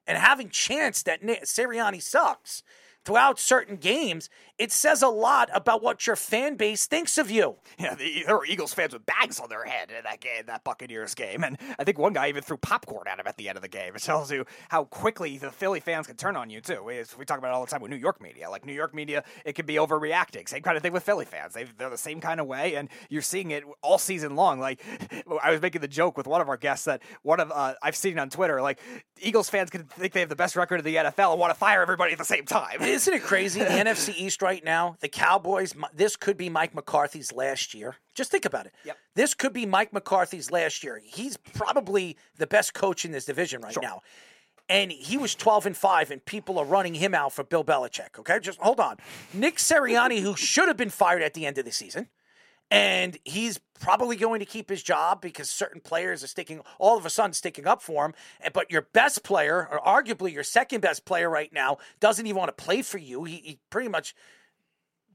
and 0.09 0.19
having 0.19 0.49
chants 0.49 1.05
that 1.05 1.23
Nick, 1.23 1.45
Sirianni 1.45 2.03
sucks 2.03 2.65
throughout 3.05 3.39
certain 3.39 3.77
games, 3.77 4.29
it 4.59 4.73
says 4.73 5.03
a 5.03 5.09
lot 5.09 5.49
about 5.55 5.83
what 5.83 6.07
your 6.07 6.17
fan 6.17 6.57
base 6.57 6.87
thinks 6.87 7.17
of 7.19 7.31
you. 7.31 7.57
Yeah, 7.79 7.95
there 8.27 8.37
were 8.37 8.47
Eagles 8.47 8.75
fans 8.75 8.93
with 8.93 9.07
bags 9.07 9.39
on 9.39 9.49
their 9.49 9.65
head 9.65 9.91
in 9.91 10.03
that 10.05 10.21
game, 10.21 10.45
that 10.47 10.65
Buccaneers 10.65 11.15
game, 11.15 11.45
and 11.45 11.57
I 11.79 11.85
think 11.85 11.99
one 11.99 12.13
guy 12.13 12.29
even 12.29 12.43
threw 12.43 12.57
popcorn 12.57 13.07
at 13.07 13.19
him 13.19 13.27
at 13.27 13.37
the 13.37 13.49
end 13.49 13.57
of 13.57 13.63
the 13.63 13.69
game. 13.69 13.95
It 13.95 14.03
tells 14.03 14.33
you 14.33 14.45
how 14.69 14.85
quickly 14.85 15.39
the 15.39 15.51
Philly 15.51 15.81
fans 15.81 16.07
can 16.07 16.17
turn 16.17 16.37
on 16.37 16.51
you 16.51 16.61
too. 16.61 16.83
We, 16.83 17.03
we 17.19 17.25
talk 17.25 17.39
about 17.39 17.49
it 17.49 17.55
all 17.55 17.65
the 17.65 17.71
time 17.71 17.81
with 17.81 17.91
New 17.91 17.97
York 17.97 18.21
media. 18.21 18.51
Like 18.51 18.67
New 18.67 18.73
York 18.73 18.95
media, 18.95 19.25
it 19.45 19.55
can 19.55 19.67
be 19.67 19.75
overreacting. 19.75 20.49
Same 20.49 20.63
kind 20.63 20.77
of 20.77 20.83
thing 20.83 20.93
with 20.93 21.05
Philly 21.05 21.25
fans. 21.25 21.55
They, 21.55 21.65
they're 21.77 21.91
the 21.91 21.99
same 21.99 22.21
kind 22.21 22.41
of 22.41 22.47
way, 22.47 22.75
and 22.75 22.89
you're 23.09 23.23
seeing 23.23 23.53
it 23.53 23.65
all 23.83 23.99
season 23.99 24.35
long. 24.35 24.59
Like 24.59 24.83
I 25.43 25.53
was 25.53 25.63
making 25.63 25.81
the 25.81 25.89
joke 25.89 26.17
with 26.17 26.27
one 26.27 26.41
of 26.41 26.49
our 26.49 26.57
guests 26.57 26.87
that 26.87 27.03
one 27.23 27.41
of 27.41 27.53
uh, 27.53 27.75
I've 27.83 27.97
seen 27.97 28.19
on 28.19 28.31
Twitter, 28.31 28.61
like 28.61 28.81
Eagles 29.21 29.49
fans 29.49 29.71
can 29.71 29.85
think 29.85 30.13
they 30.13 30.21
have 30.21 30.29
the 30.29 30.37
best 30.37 30.57
record 30.57 30.81
in 30.81 30.85
the 30.85 30.97
NFL 30.97 31.33
and 31.33 31.41
want 31.41 31.53
to 31.53 31.59
fire 31.59 31.83
everybody 31.83 32.13
at 32.13 32.19
the 32.19 32.25
same 32.25 32.45
time. 32.45 32.83
Isn't 32.83 33.15
it 33.15 33.23
crazy? 33.23 33.61
The 33.61 33.67
NFC 33.67 34.15
East 34.17 34.41
right 34.49 34.64
now, 34.64 34.96
the 35.01 35.09
Cowboys, 35.09 35.74
this 35.94 36.16
could 36.16 36.38
be 36.38 36.49
Mike 36.49 36.74
McCarthy's 36.74 37.34
last 37.34 37.74
year. 37.74 37.96
Just 38.14 38.30
think 38.30 38.46
about 38.46 38.64
it. 38.64 38.72
Yep. 38.86 38.96
This 39.14 39.34
could 39.34 39.53
be 39.53 39.66
Mike 39.66 39.92
McCarthy's 39.92 40.51
last 40.51 40.82
year. 40.82 41.03
He's 41.05 41.36
probably 41.36 42.16
the 42.38 42.46
best 42.46 42.72
coach 42.72 43.05
in 43.05 43.12
this 43.12 43.26
division 43.26 43.61
right 43.61 43.74
Sure. 43.74 43.82
now. 43.82 44.01
And 44.70 44.90
he 44.90 45.18
was 45.18 45.34
12 45.34 45.66
and 45.66 45.76
5, 45.76 46.11
and 46.11 46.24
people 46.24 46.59
are 46.59 46.64
running 46.64 46.94
him 46.94 47.14
out 47.14 47.34
for 47.34 47.44
Bill 47.44 47.62
Belichick. 47.64 48.18
Okay, 48.18 48.38
just 48.40 48.59
hold 48.59 48.80
on. 48.80 48.96
Nick 49.34 49.57
Sirianni, 49.57 50.20
who 50.20 50.34
should 50.34 50.68
have 50.68 50.78
been 50.78 50.90
fired 50.90 51.22
at 51.22 51.34
the 51.34 51.44
end 51.44 51.59
of 51.59 51.66
the 51.66 51.72
season, 51.72 52.09
and 52.70 53.16
he's 53.24 53.61
probably 53.80 54.16
going 54.16 54.40
to 54.40 54.46
keep 54.46 54.68
his 54.68 54.82
job 54.82 55.20
because 55.20 55.49
certain 55.49 55.80
players 55.80 56.22
are 56.22 56.26
sticking 56.26 56.61
all 56.78 56.99
of 56.99 57.07
a 57.07 57.11
sudden 57.11 57.32
sticking 57.32 57.66
up 57.66 57.80
for 57.80 58.05
him 58.05 58.14
but 58.53 58.70
your 58.70 58.82
best 58.92 59.22
player 59.22 59.68
or 59.70 59.80
arguably 59.80 60.32
your 60.32 60.42
second 60.42 60.80
best 60.80 61.05
player 61.05 61.30
right 61.30 61.53
now 61.53 61.78
doesn't 62.01 62.26
even 62.26 62.36
want 62.36 62.49
to 62.55 62.64
play 62.64 62.82
for 62.82 62.99
you 62.99 63.24
he, 63.24 63.36
he 63.36 63.59
pretty 63.70 63.88
much 63.88 64.14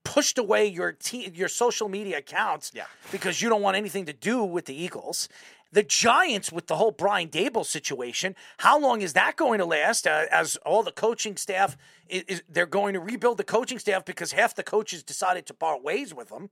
pushed 0.04 0.38
away 0.38 0.66
your 0.68 0.92
te- 0.92 1.32
your 1.34 1.48
social 1.48 1.90
media 1.90 2.18
accounts 2.18 2.72
Yeah. 2.74 2.86
because 3.12 3.42
you 3.42 3.50
don't 3.50 3.62
want 3.62 3.78
anything 3.78 4.06
to 4.06 4.14
do 4.14 4.44
with 4.44 4.66
the 4.66 4.76
Eagles. 4.76 5.30
The 5.72 5.84
Giants 5.84 6.52
with 6.52 6.68
the 6.68 6.76
whole 6.76 6.92
Brian 6.92 7.30
Daboll 7.30 7.66
situation, 7.66 8.36
how 8.58 8.80
long 8.80 9.02
is 9.02 9.14
that 9.14 9.36
going 9.38 9.58
to 9.58 9.66
last? 9.66 10.06
Uh, 10.06 10.26
as 10.30 10.56
all 10.58 10.84
the 10.84 10.92
coaching 10.92 11.36
staff 11.36 11.76
is, 12.08 12.24
is 12.28 12.44
they're 12.48 12.68
going 12.68 12.94
to 12.94 13.00
rebuild 13.00 13.38
the 13.38 13.44
coaching 13.44 13.80
staff 13.80 14.06
because 14.06 14.34
half 14.34 14.54
the 14.56 14.62
coaches 14.62 15.02
decided 15.02 15.48
to 15.48 15.54
part 15.54 15.84
ways 15.84 16.14
with 16.14 16.30
them. 16.30 16.52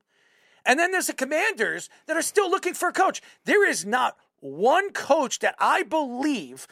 And 0.65 0.79
then 0.79 0.91
there's 0.91 1.07
the 1.07 1.13
commanders 1.13 1.87
that 2.07 2.17
are 2.17 2.21
still 2.23 2.49
looking 2.49 2.73
for 2.73 2.89
a 2.89 2.93
coach. 2.93 3.21
There 3.45 3.67
is 3.67 3.85
not 3.85 4.17
one 4.39 4.91
coach 4.91 5.37
that 5.39 5.55
I 5.59 5.83
believe 5.83 6.67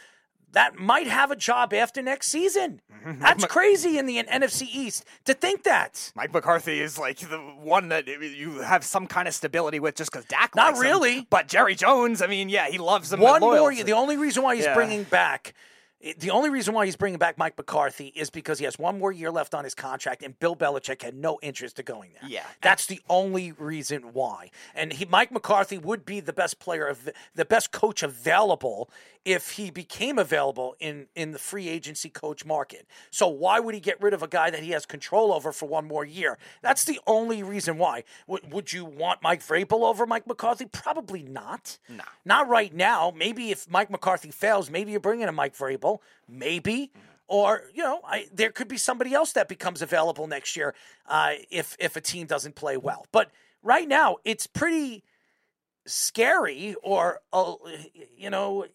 that 0.53 0.77
might 0.77 1.07
have 1.07 1.31
a 1.31 1.35
job 1.35 1.73
after 1.73 2.01
next 2.01 2.27
season. 2.27 2.81
Mm-hmm. 3.05 3.21
That's 3.21 3.45
crazy 3.45 3.97
in 3.97 4.05
the 4.07 4.21
NFC 4.23 4.63
East 4.63 5.05
to 5.25 5.33
think 5.33 5.63
that. 5.63 6.11
Mike 6.15 6.33
McCarthy 6.33 6.81
is 6.81 6.97
like 6.97 7.19
the 7.19 7.37
one 7.37 7.89
that 7.89 8.07
you 8.07 8.59
have 8.59 8.83
some 8.83 9.07
kind 9.07 9.27
of 9.27 9.33
stability 9.33 9.79
with 9.79 9.95
just 9.95 10.11
because 10.11 10.25
Dak. 10.25 10.55
Not 10.55 10.73
likes 10.73 10.79
him. 10.79 10.83
really. 10.85 11.27
But 11.29 11.47
Jerry 11.47 11.75
Jones, 11.75 12.21
I 12.21 12.27
mean, 12.27 12.49
yeah, 12.49 12.67
he 12.69 12.77
loves 12.77 13.11
him. 13.13 13.19
One 13.19 13.41
more. 13.41 13.73
The 13.73 13.93
only 13.93 14.17
reason 14.17 14.43
why 14.43 14.55
he's 14.55 14.65
Yeah. 14.65 14.73
bringing 14.73 15.03
back. 15.03 15.53
The 16.17 16.29
only 16.31 16.49
reason 16.49 16.73
why 16.73 16.85
he's 16.85 16.95
bringing 16.95 17.19
back 17.19 17.37
Mike 17.37 17.57
McCarthy 17.57 18.07
is 18.15 18.29
because 18.29 18.57
he 18.57 18.63
has 18.63 18.79
one 18.79 18.99
more 18.99 19.11
year 19.11 19.31
left 19.31 19.53
on 19.53 19.65
his 19.65 19.75
contract, 19.75 20.23
and 20.23 20.39
Bill 20.39 20.55
Belichick 20.55 21.01
had 21.01 21.13
no 21.13 21.39
interest 21.41 21.77
in 21.77 21.83
going 21.83 22.11
there. 22.13 22.29
Yeah. 22.29 22.45
that's 22.61 22.85
the 22.85 23.01
only 23.09 23.51
reason 23.51 24.13
why. 24.13 24.49
And 24.73 24.93
he, 24.93 25.03
Mike 25.03 25.29
McCarthy 25.29 25.77
would 25.77 26.05
be 26.05 26.21
the 26.21 26.31
best 26.31 26.57
player 26.57 26.87
of 26.87 27.09
the 27.35 27.43
best 27.43 27.73
coach 27.73 28.01
available 28.01 28.89
if 29.25 29.51
he 29.51 29.69
became 29.69 30.17
available 30.17 30.75
in 30.79 31.07
in 31.15 31.31
the 31.31 31.39
free 31.39 31.67
agency 31.67 32.09
coach 32.09 32.45
market. 32.45 32.87
So 33.11 33.27
why 33.27 33.59
would 33.59 33.75
he 33.75 33.81
get 33.81 34.01
rid 34.01 34.13
of 34.13 34.23
a 34.23 34.27
guy 34.27 34.49
that 34.49 34.63
he 34.63 34.71
has 34.71 34.85
control 34.85 35.33
over 35.33 35.51
for 35.51 35.67
one 35.67 35.87
more 35.87 36.05
year? 36.05 36.37
That's 36.61 36.85
the 36.85 36.99
only 37.05 37.43
reason 37.43 37.77
why. 37.77 38.03
Would, 38.27 38.51
would 38.51 38.73
you 38.73 38.85
want 38.85 39.21
Mike 39.21 39.41
Vrabel 39.41 39.83
over 39.83 40.05
Mike 40.05 40.25
McCarthy? 40.25 40.65
Probably 40.65 41.23
not. 41.23 41.77
No. 41.89 42.03
Not 42.25 42.47
right 42.47 42.73
now. 42.73 43.13
Maybe 43.15 43.51
if 43.51 43.69
Mike 43.69 43.91
McCarthy 43.91 44.31
fails, 44.31 44.69
maybe 44.69 44.91
you 44.91 44.99
bring 44.99 45.21
in 45.21 45.29
a 45.29 45.33
Mike 45.33 45.55
Vrabel. 45.55 45.99
Maybe. 46.27 46.91
Or 47.27 47.63
you 47.73 47.83
know, 47.83 48.01
I, 48.05 48.27
there 48.33 48.51
could 48.51 48.67
be 48.67 48.77
somebody 48.77 49.13
else 49.13 49.33
that 49.33 49.47
becomes 49.47 49.81
available 49.81 50.25
next 50.25 50.55
year 50.55 50.73
uh, 51.07 51.33
if 51.51 51.75
if 51.79 51.95
a 51.95 52.01
team 52.01 52.25
doesn't 52.25 52.55
play 52.55 52.77
well. 52.77 53.05
But 53.11 53.29
right 53.61 53.87
now, 53.87 54.17
it's 54.23 54.47
pretty 54.47 55.03
scary, 55.85 56.75
or 56.81 57.19
uh, 57.31 57.53
you 58.17 58.29
know, 58.29 58.65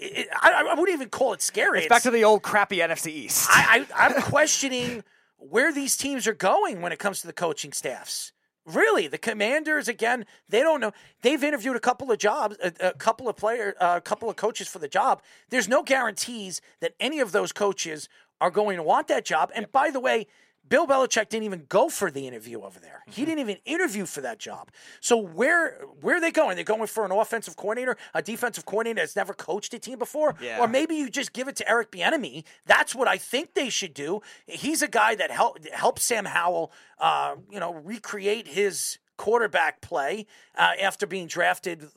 it, 0.00 0.28
I, 0.40 0.64
I 0.70 0.74
wouldn't 0.74 0.94
even 0.94 1.08
call 1.08 1.32
it 1.32 1.42
scary. 1.42 1.80
It's 1.80 1.88
back 1.88 2.02
to 2.02 2.10
the 2.10 2.24
old 2.24 2.42
crappy 2.42 2.78
NFC 2.78 3.08
East. 3.08 3.48
I, 3.50 3.86
I, 3.94 4.06
I'm 4.06 4.22
questioning 4.22 5.04
where 5.38 5.72
these 5.72 5.96
teams 5.96 6.26
are 6.26 6.34
going 6.34 6.80
when 6.80 6.92
it 6.92 6.98
comes 6.98 7.20
to 7.20 7.26
the 7.26 7.32
coaching 7.32 7.72
staffs. 7.72 8.32
Really, 8.66 9.08
the 9.08 9.18
Commanders 9.18 9.88
again. 9.88 10.26
They 10.48 10.60
don't 10.60 10.80
know. 10.80 10.92
They've 11.22 11.42
interviewed 11.42 11.76
a 11.76 11.80
couple 11.80 12.10
of 12.10 12.18
jobs, 12.18 12.56
a, 12.62 12.72
a 12.88 12.92
couple 12.92 13.28
of 13.28 13.36
player, 13.36 13.74
uh, 13.80 13.94
a 13.96 14.00
couple 14.00 14.28
of 14.28 14.36
coaches 14.36 14.68
for 14.68 14.78
the 14.78 14.88
job. 14.88 15.22
There's 15.48 15.68
no 15.68 15.82
guarantees 15.82 16.60
that 16.80 16.92
any 17.00 17.20
of 17.20 17.32
those 17.32 17.52
coaches 17.52 18.08
are 18.40 18.50
going 18.50 18.76
to 18.76 18.82
want 18.82 19.08
that 19.08 19.24
job. 19.24 19.50
And 19.54 19.70
by 19.72 19.90
the 19.90 20.00
way, 20.00 20.26
Bill 20.70 20.86
Belichick 20.86 21.28
didn't 21.28 21.42
even 21.44 21.66
go 21.68 21.90
for 21.90 22.10
the 22.10 22.26
interview 22.26 22.62
over 22.62 22.80
there. 22.80 23.02
He 23.10 23.24
didn't 23.26 23.40
even 23.40 23.56
interview 23.66 24.06
for 24.06 24.22
that 24.22 24.38
job. 24.38 24.70
So 25.00 25.18
where 25.18 25.80
where 26.00 26.16
are 26.16 26.20
they 26.20 26.30
going? 26.30 26.54
They're 26.54 26.64
going 26.64 26.86
for 26.86 27.04
an 27.04 27.12
offensive 27.12 27.56
coordinator, 27.56 27.96
a 28.14 28.22
defensive 28.22 28.64
coordinator 28.64 29.00
that's 29.02 29.16
never 29.16 29.34
coached 29.34 29.74
a 29.74 29.78
team 29.78 29.98
before, 29.98 30.34
Yeah. 30.40 30.60
or 30.60 30.68
maybe 30.68 30.94
you 30.94 31.10
just 31.10 31.32
give 31.34 31.48
it 31.48 31.56
to 31.56 31.68
Eric 31.68 31.90
Bieniemy. 31.90 32.44
That's 32.64 32.94
what 32.94 33.06
I 33.08 33.18
think 33.18 33.52
they 33.54 33.68
should 33.68 33.92
do. 33.92 34.22
He's 34.46 34.80
a 34.80 34.88
guy 34.88 35.14
that 35.16 35.30
help 35.30 35.58
helped 35.70 35.98
Sam 36.00 36.24
Howell, 36.24 36.72
uh, 36.98 37.34
you 37.50 37.60
know, 37.60 37.74
recreate 37.74 38.46
his 38.46 38.98
quarterback 39.16 39.82
play 39.82 40.24
uh, 40.56 40.70
after 40.80 41.06
being 41.06 41.26
drafted 41.26 41.88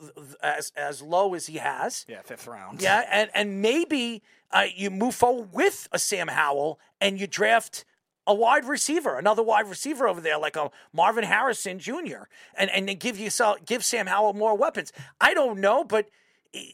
as 0.42 0.74
as 0.76 1.02
low 1.02 1.36
as 1.36 1.46
he 1.46 1.58
has. 1.60 2.06
yeah, 2.10 2.22
fifth 2.24 2.48
round. 2.48 2.82
Yeah, 2.82 3.06
and 3.10 3.30
and 3.34 3.62
maybe 3.62 4.24
uh, 4.52 4.66
you 4.76 4.90
move 4.90 5.16
forward 5.16 5.54
with 5.54 5.88
a 5.92 6.00
Sam 6.00 6.28
Howell 6.28 6.80
and 7.00 7.20
you 7.20 7.28
draft 7.28 7.86
a 8.26 8.34
wide 8.34 8.66
receiver, 8.66 9.18
another 9.18 9.44
wide 9.44 9.68
receiver 9.68 10.08
over 10.08 10.22
there, 10.22 10.38
like 10.38 10.56
a 10.56 10.72
Marvin 10.94 11.24
Harrison 11.24 11.80
Jr., 11.80 12.26
and 12.56 12.70
and 12.70 12.88
then 12.88 12.98
give 12.98 13.18
you 13.18 13.30
give 13.66 13.84
Sam 13.84 14.08
Howell 14.08 14.34
more 14.34 14.56
weapons. 14.56 14.92
I 15.20 15.34
don't 15.34 15.60
know, 15.60 15.84
but 15.84 16.08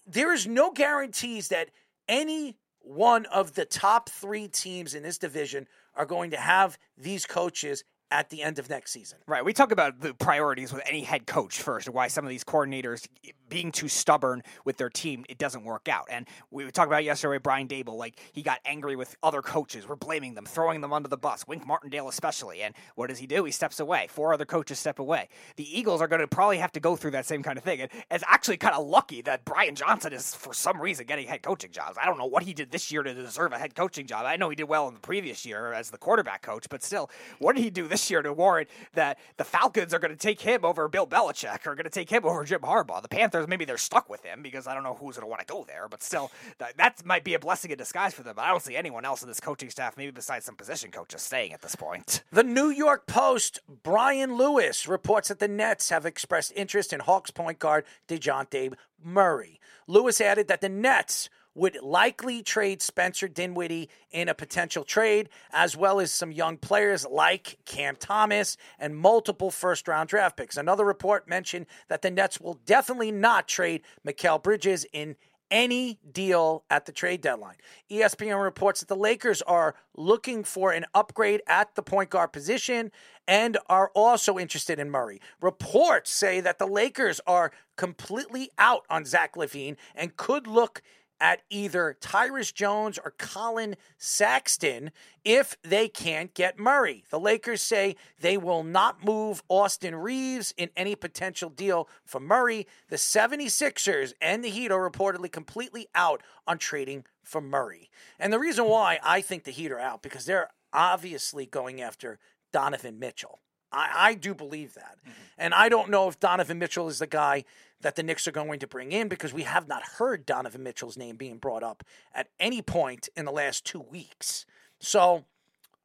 there 0.06 0.34
is 0.34 0.46
no 0.48 0.72
guarantees 0.72 1.48
that 1.50 1.70
any 2.08 2.58
one 2.82 3.26
of 3.28 3.54
the 3.54 3.66
top 3.66 4.10
three 4.10 4.48
teams 4.48 4.94
in 4.94 5.04
this 5.04 5.18
division 5.18 5.68
are 5.96 6.06
going 6.06 6.32
to 6.32 6.38
have 6.38 6.78
these 6.98 7.26
coaches 7.26 7.84
at 8.12 8.30
the 8.30 8.42
end 8.42 8.60
of 8.60 8.70
next 8.70 8.92
season. 8.92 9.20
Right. 9.28 9.44
We 9.44 9.54
talk 9.54 9.72
about 9.72 10.00
the 10.00 10.14
priorities 10.14 10.74
with 10.74 10.82
any 10.86 11.02
head 11.02 11.28
coach 11.28 11.62
first, 11.62 11.88
and 11.88 11.96
why 11.96 12.08
some 12.08 12.26
of 12.26 12.30
these 12.30 12.44
coordinators 12.44 13.08
being 13.50 13.72
too 13.72 13.88
stubborn 13.88 14.44
with 14.66 14.78
their 14.78 14.90
team, 14.90 15.26
it 15.30 15.38
doesn't 15.38 15.64
work 15.64 15.88
out. 15.88 16.08
And 16.10 16.28
we 16.52 16.70
talked 16.72 16.88
about 16.88 17.04
yesterday 17.04 17.36
with 17.36 17.44
Brian 17.44 17.68
Daboll, 17.68 17.98
like 17.98 18.20
he 18.32 18.42
got 18.42 18.60
angry 18.66 18.96
with 18.96 19.16
other 19.24 19.42
coaches. 19.42 19.88
We're 19.88 19.96
blaming 19.96 20.36
them, 20.36 20.46
throwing 20.46 20.82
them 20.82 20.94
under 20.94 21.10
the 21.10 21.18
bus. 21.18 21.48
Wink 21.48 21.66
Martindale 21.66 22.08
especially. 22.08 22.62
And 22.62 22.76
what 22.96 23.08
does 23.08 23.20
he 23.20 23.28
do? 23.28 23.44
He 23.44 23.52
steps 23.52 23.80
away. 23.80 24.08
Four 24.10 24.34
other 24.34 24.46
coaches 24.46 24.80
step 24.80 25.00
away. 25.00 25.30
The 25.56 25.80
Eagles 25.80 26.02
are 26.02 26.08
going 26.08 26.22
to 26.22 26.28
probably 26.28 26.58
have 26.58 26.72
to 26.74 26.80
go 26.80 26.96
through 26.96 27.12
that 27.12 27.26
same 27.26 27.44
kind 27.44 27.58
of 27.58 27.64
thing. 27.64 27.82
And 27.82 27.92
it's 28.12 28.24
actually 28.28 28.58
kind 28.58 28.76
of 28.76 28.86
lucky 28.86 29.22
that 29.24 29.46
Brian 29.46 29.76
Johnson 29.76 30.14
is 30.14 30.36
for 30.36 30.54
some 30.54 30.82
reason 30.82 31.06
getting 31.06 31.28
head 31.28 31.42
coaching 31.42 31.72
jobs. 31.72 31.98
I 32.02 32.06
don't 32.06 32.18
know 32.18 32.26
what 32.26 32.44
he 32.44 32.54
did 32.54 32.72
this 32.72 32.92
year 32.92 33.04
to 33.04 33.14
deserve 33.14 33.52
a 33.52 33.58
head 33.58 33.76
coaching 33.76 34.08
job. 34.08 34.26
I 34.26 34.36
know 34.36 34.50
he 34.50 34.56
did 34.56 34.66
well 34.70 34.88
in 34.88 34.94
the 34.94 35.00
previous 35.00 35.46
year 35.46 35.74
as 35.74 35.90
the 35.90 35.98
quarterback 35.98 36.42
coach, 36.42 36.68
but 36.70 36.84
still, 36.84 37.10
what 37.40 37.56
did 37.56 37.64
he 37.64 37.70
do 37.70 37.88
this 37.88 37.99
year 38.08 38.22
to 38.22 38.32
warrant 38.32 38.70
that 38.94 39.18
the 39.38 39.44
Falcons 39.44 39.96
are 39.96 40.00
going 40.00 40.12
to 40.12 40.18
take 40.18 40.42
him 40.42 40.64
over 40.64 40.88
Bill 40.88 41.08
Belichick 41.08 41.66
or 41.66 41.74
going 41.74 41.86
to 41.86 41.90
take 41.90 42.12
him 42.12 42.24
over 42.24 42.44
Jim 42.44 42.62
Harbaugh? 42.62 43.02
The 43.02 43.08
Panthers, 43.08 43.48
maybe 43.48 43.66
they're 43.66 43.78
stuck 43.78 44.10
with 44.10 44.24
him 44.24 44.44
because 44.44 44.68
I 44.68 44.76
don't 44.76 44.84
know 44.84 44.94
who's 44.94 45.16
going 45.16 45.26
to 45.26 45.30
want 45.30 45.40
to 45.40 45.52
go 45.52 45.64
there, 45.66 45.88
but 45.90 46.04
still, 46.04 46.30
that, 46.60 46.78
that 46.78 47.04
might 47.04 47.24
be 47.24 47.34
a 47.34 47.40
blessing 47.40 47.72
in 47.72 47.78
disguise 47.78 48.14
for 48.14 48.22
them. 48.22 48.36
But 48.36 48.44
I 48.44 48.50
don't 48.50 48.62
see 48.62 48.76
anyone 48.76 49.06
else 49.06 49.24
in 49.24 49.28
this 49.28 49.40
coaching 49.40 49.72
staff, 49.72 49.98
maybe 49.98 50.12
besides 50.12 50.46
some 50.46 50.56
position 50.56 50.92
coaches, 50.92 51.24
staying 51.24 51.54
at 51.54 51.62
this 51.62 51.76
point. 51.76 52.24
The 52.32 52.44
New 52.44 52.70
York 52.70 53.08
Post, 53.08 53.60
Brian 53.84 54.38
Lewis, 54.38 54.88
reports 54.88 55.30
that 55.30 55.40
the 55.40 55.48
Nets 55.48 55.90
have 55.90 56.06
expressed 56.06 56.54
interest 56.56 56.94
in 56.94 57.00
Hawks 57.00 57.32
point 57.32 57.58
guard 57.58 57.86
DeJounte 58.08 58.74
Murray. 59.04 59.60
Lewis 59.88 60.22
added 60.22 60.48
that 60.48 60.62
the 60.62 60.70
Nets 60.70 61.30
would 61.56 61.78
likely 61.82 62.42
trade 62.42 62.82
Spencer 62.82 63.28
Dinwiddie 63.28 63.90
in 64.12 64.30
a 64.30 64.34
potential 64.34 64.84
trade, 64.84 65.30
as 65.52 65.76
well 65.76 66.00
as 66.00 66.12
some 66.12 66.32
young 66.32 66.58
players 66.58 67.06
like 67.06 67.58
Cam 67.66 67.96
Thomas 67.96 68.58
and 68.78 68.96
multiple 68.96 69.52
first 69.52 69.88
round 69.88 70.10
draft 70.10 70.38
picks. 70.38 70.58
Another 70.58 70.86
report 70.86 71.28
mentioned 71.28 71.66
that 71.88 72.02
the 72.02 72.12
Nets 72.12 72.40
will 72.40 72.60
definitely 72.66 73.12
not 73.12 73.48
trade 73.48 73.82
Mikal 74.06 74.42
Bridges 74.42 74.86
in 74.94 75.16
any 75.52 76.00
deal 76.12 76.64
at 76.70 76.86
the 76.86 76.92
trade 76.92 77.22
deadline. 77.22 77.56
ESPN 77.90 78.42
reports 78.42 78.82
that 78.82 78.88
the 78.88 78.96
Lakers 78.96 79.42
are 79.44 79.76
looking 79.96 80.44
for 80.44 80.72
an 80.72 80.86
upgrade 80.94 81.42
at 81.48 81.74
the 81.76 81.82
point 81.82 82.10
guard 82.10 82.32
position 82.32 82.92
and 83.28 83.58
are 83.68 83.92
also 83.96 84.38
interested 84.38 84.80
in 84.80 84.90
Murray. 84.90 85.20
Reports 85.42 86.12
say 86.12 86.40
that 86.42 86.60
the 86.60 86.68
Lakers 86.68 87.20
are 87.26 87.52
completely 87.78 88.50
out 88.58 88.86
on 88.90 89.06
Zach 89.06 89.36
LaVine 89.36 89.76
and 89.96 90.16
could 90.18 90.48
look 90.48 90.82
at 91.20 91.42
either 91.50 91.98
Tyus 92.00 92.54
Jones 92.54 93.00
or 93.04 93.12
Collin 93.12 93.76
Sexton 93.98 94.92
if 95.24 95.58
they 95.64 95.88
can't 95.88 96.34
get 96.34 96.60
Murray. 96.60 97.04
The 97.10 97.20
Lakers 97.20 97.62
say 97.62 97.96
they 98.20 98.38
will 98.38 98.64
not 98.64 99.04
move 99.04 99.44
Austin 99.50 99.96
Reaves 99.96 100.54
in 100.58 100.70
any 100.76 100.96
potential 100.96 101.50
deal 101.50 101.88
for 102.06 102.20
Murray. 102.20 102.68
The 102.90 102.96
76ers 102.96 104.14
and 104.22 104.44
the 104.44 104.50
Heat 104.50 104.72
are 104.72 104.90
reportedly 104.90 105.32
completely 105.32 105.88
out 105.94 106.22
on 106.48 106.58
trading 106.58 107.06
for 107.24 107.42
Murray. 107.42 107.90
And 108.20 108.32
the 108.32 108.40
reason 108.40 108.66
why 108.66 109.00
I 109.04 109.22
think 109.22 109.44
the 109.44 109.52
Heat 109.52 109.72
are 109.72 109.80
out 109.80 110.02
because 110.02 110.26
they're 110.26 110.50
obviously 110.74 111.46
going 111.46 111.82
after 111.82 112.20
Donovan 112.52 113.00
Mitchell. 113.00 113.40
I, 113.72 113.90
I 113.96 114.14
do 114.16 114.34
believe 114.34 114.74
that. 114.76 114.98
Mm-hmm. 115.02 115.12
And 115.38 115.54
I 115.54 115.70
don't 115.70 115.90
know 115.90 116.08
if 116.08 116.20
Donovan 116.20 116.60
Mitchell 116.60 116.88
is 116.88 117.00
the 117.00 117.08
guy 117.08 117.46
that 117.82 117.96
the 117.96 118.04
Knicks 118.04 118.28
are 118.28 118.32
going 118.32 118.60
to 118.60 118.68
bring 118.68 118.92
in 118.92 119.08
because 119.08 119.34
we 119.34 119.44
have 119.44 119.68
not 119.68 119.84
heard 119.84 120.26
Donovan 120.26 120.64
Mitchell's 120.64 120.98
name 120.98 121.16
being 121.16 121.38
brought 121.38 121.64
up 121.64 121.84
at 122.14 122.28
any 122.40 122.62
point 122.62 123.08
in 123.16 123.26
the 123.26 123.32
last 123.32 123.66
two 123.66 123.80
weeks. 123.80 124.46
So 124.80 125.26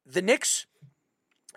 the 0.05 0.21
Knicks 0.21 0.65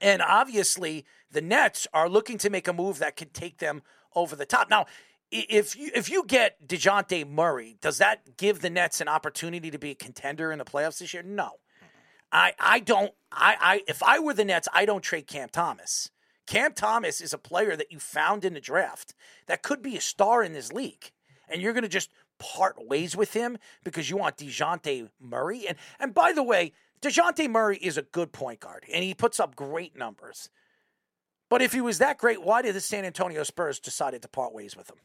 and 0.00 0.22
obviously 0.22 1.04
the 1.30 1.40
Nets 1.40 1.86
are 1.92 2.08
looking 2.08 2.38
to 2.38 2.50
make 2.50 2.68
a 2.68 2.72
move 2.72 2.98
that 2.98 3.16
could 3.16 3.34
take 3.34 3.58
them 3.58 3.82
over 4.14 4.36
the 4.36 4.46
top. 4.46 4.70
Now, 4.70 4.86
if 5.30 5.76
you 5.76 5.90
if 5.94 6.08
you 6.08 6.24
get 6.24 6.66
DeJounte 6.66 7.28
Murray, 7.28 7.76
does 7.80 7.98
that 7.98 8.36
give 8.36 8.60
the 8.60 8.70
Nets 8.70 9.00
an 9.00 9.08
opportunity 9.08 9.70
to 9.70 9.78
be 9.78 9.90
a 9.90 9.94
contender 9.94 10.52
in 10.52 10.58
the 10.58 10.64
playoffs 10.64 10.98
this 10.98 11.12
year? 11.12 11.22
No. 11.22 11.44
Mm-hmm. 11.44 11.86
I 12.32 12.52
I 12.58 12.80
don't 12.80 13.12
I, 13.30 13.56
I 13.60 13.82
if 13.86 14.02
I 14.02 14.20
were 14.20 14.34
the 14.34 14.44
Nets, 14.44 14.68
I 14.72 14.86
don't 14.86 15.02
trade 15.02 15.26
Cam 15.26 15.48
Thomas. 15.50 16.10
Cam 16.48 16.72
Thomas 16.72 17.20
is 17.20 17.34
a 17.34 17.38
player 17.38 17.76
that 17.76 17.92
you 17.92 17.98
found 17.98 18.42
in 18.42 18.54
the 18.54 18.60
draft 18.60 19.14
that 19.46 19.62
could 19.62 19.82
be 19.82 19.98
a 19.98 20.00
star 20.00 20.42
in 20.42 20.54
this 20.54 20.72
league. 20.72 21.10
And 21.46 21.60
you're 21.60 21.74
gonna 21.74 21.88
just 21.88 22.10
part 22.38 22.86
ways 22.88 23.14
with 23.14 23.34
him 23.34 23.58
because 23.84 24.08
you 24.08 24.16
want 24.16 24.38
DeJounte 24.38 25.10
Murray. 25.20 25.68
And 25.68 25.76
and 26.00 26.14
by 26.14 26.32
the 26.32 26.42
way, 26.42 26.72
DeJounte 27.02 27.50
Murray 27.50 27.76
is 27.76 27.98
a 27.98 28.02
good 28.02 28.32
point 28.32 28.60
guard 28.60 28.84
and 28.92 29.04
he 29.04 29.12
puts 29.12 29.38
up 29.38 29.56
great 29.56 29.94
numbers. 29.94 30.48
But 31.50 31.60
if 31.60 31.74
he 31.74 31.82
was 31.82 31.98
that 31.98 32.16
great, 32.16 32.42
why 32.42 32.62
did 32.62 32.74
the 32.74 32.80
San 32.80 33.04
Antonio 33.04 33.42
Spurs 33.42 33.78
decided 33.78 34.22
to 34.22 34.28
part 34.28 34.54
ways 34.54 34.74
with 34.74 34.90
him? 34.90 34.98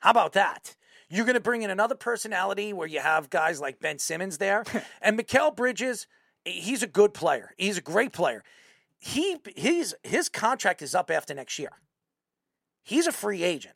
How 0.00 0.10
about 0.10 0.32
that? 0.32 0.76
You're 1.08 1.26
going 1.26 1.34
to 1.34 1.40
bring 1.40 1.62
in 1.62 1.70
another 1.70 1.94
personality 1.94 2.72
where 2.72 2.88
you 2.88 3.00
have 3.00 3.28
guys 3.28 3.60
like 3.60 3.78
Ben 3.78 3.98
Simmons 3.98 4.38
there, 4.38 4.64
and 5.02 5.18
Mikal 5.18 5.54
Bridges. 5.54 6.06
He's 6.44 6.82
a 6.82 6.86
good 6.86 7.12
player. 7.12 7.52
He's 7.58 7.76
a 7.76 7.82
great 7.82 8.12
player. 8.12 8.42
He 9.04 9.36
his 9.56 9.96
his 10.04 10.28
contract 10.28 10.80
is 10.80 10.94
up 10.94 11.10
after 11.10 11.34
next 11.34 11.58
year. 11.58 11.72
He's 12.84 13.08
a 13.08 13.12
free 13.12 13.42
agent. 13.42 13.74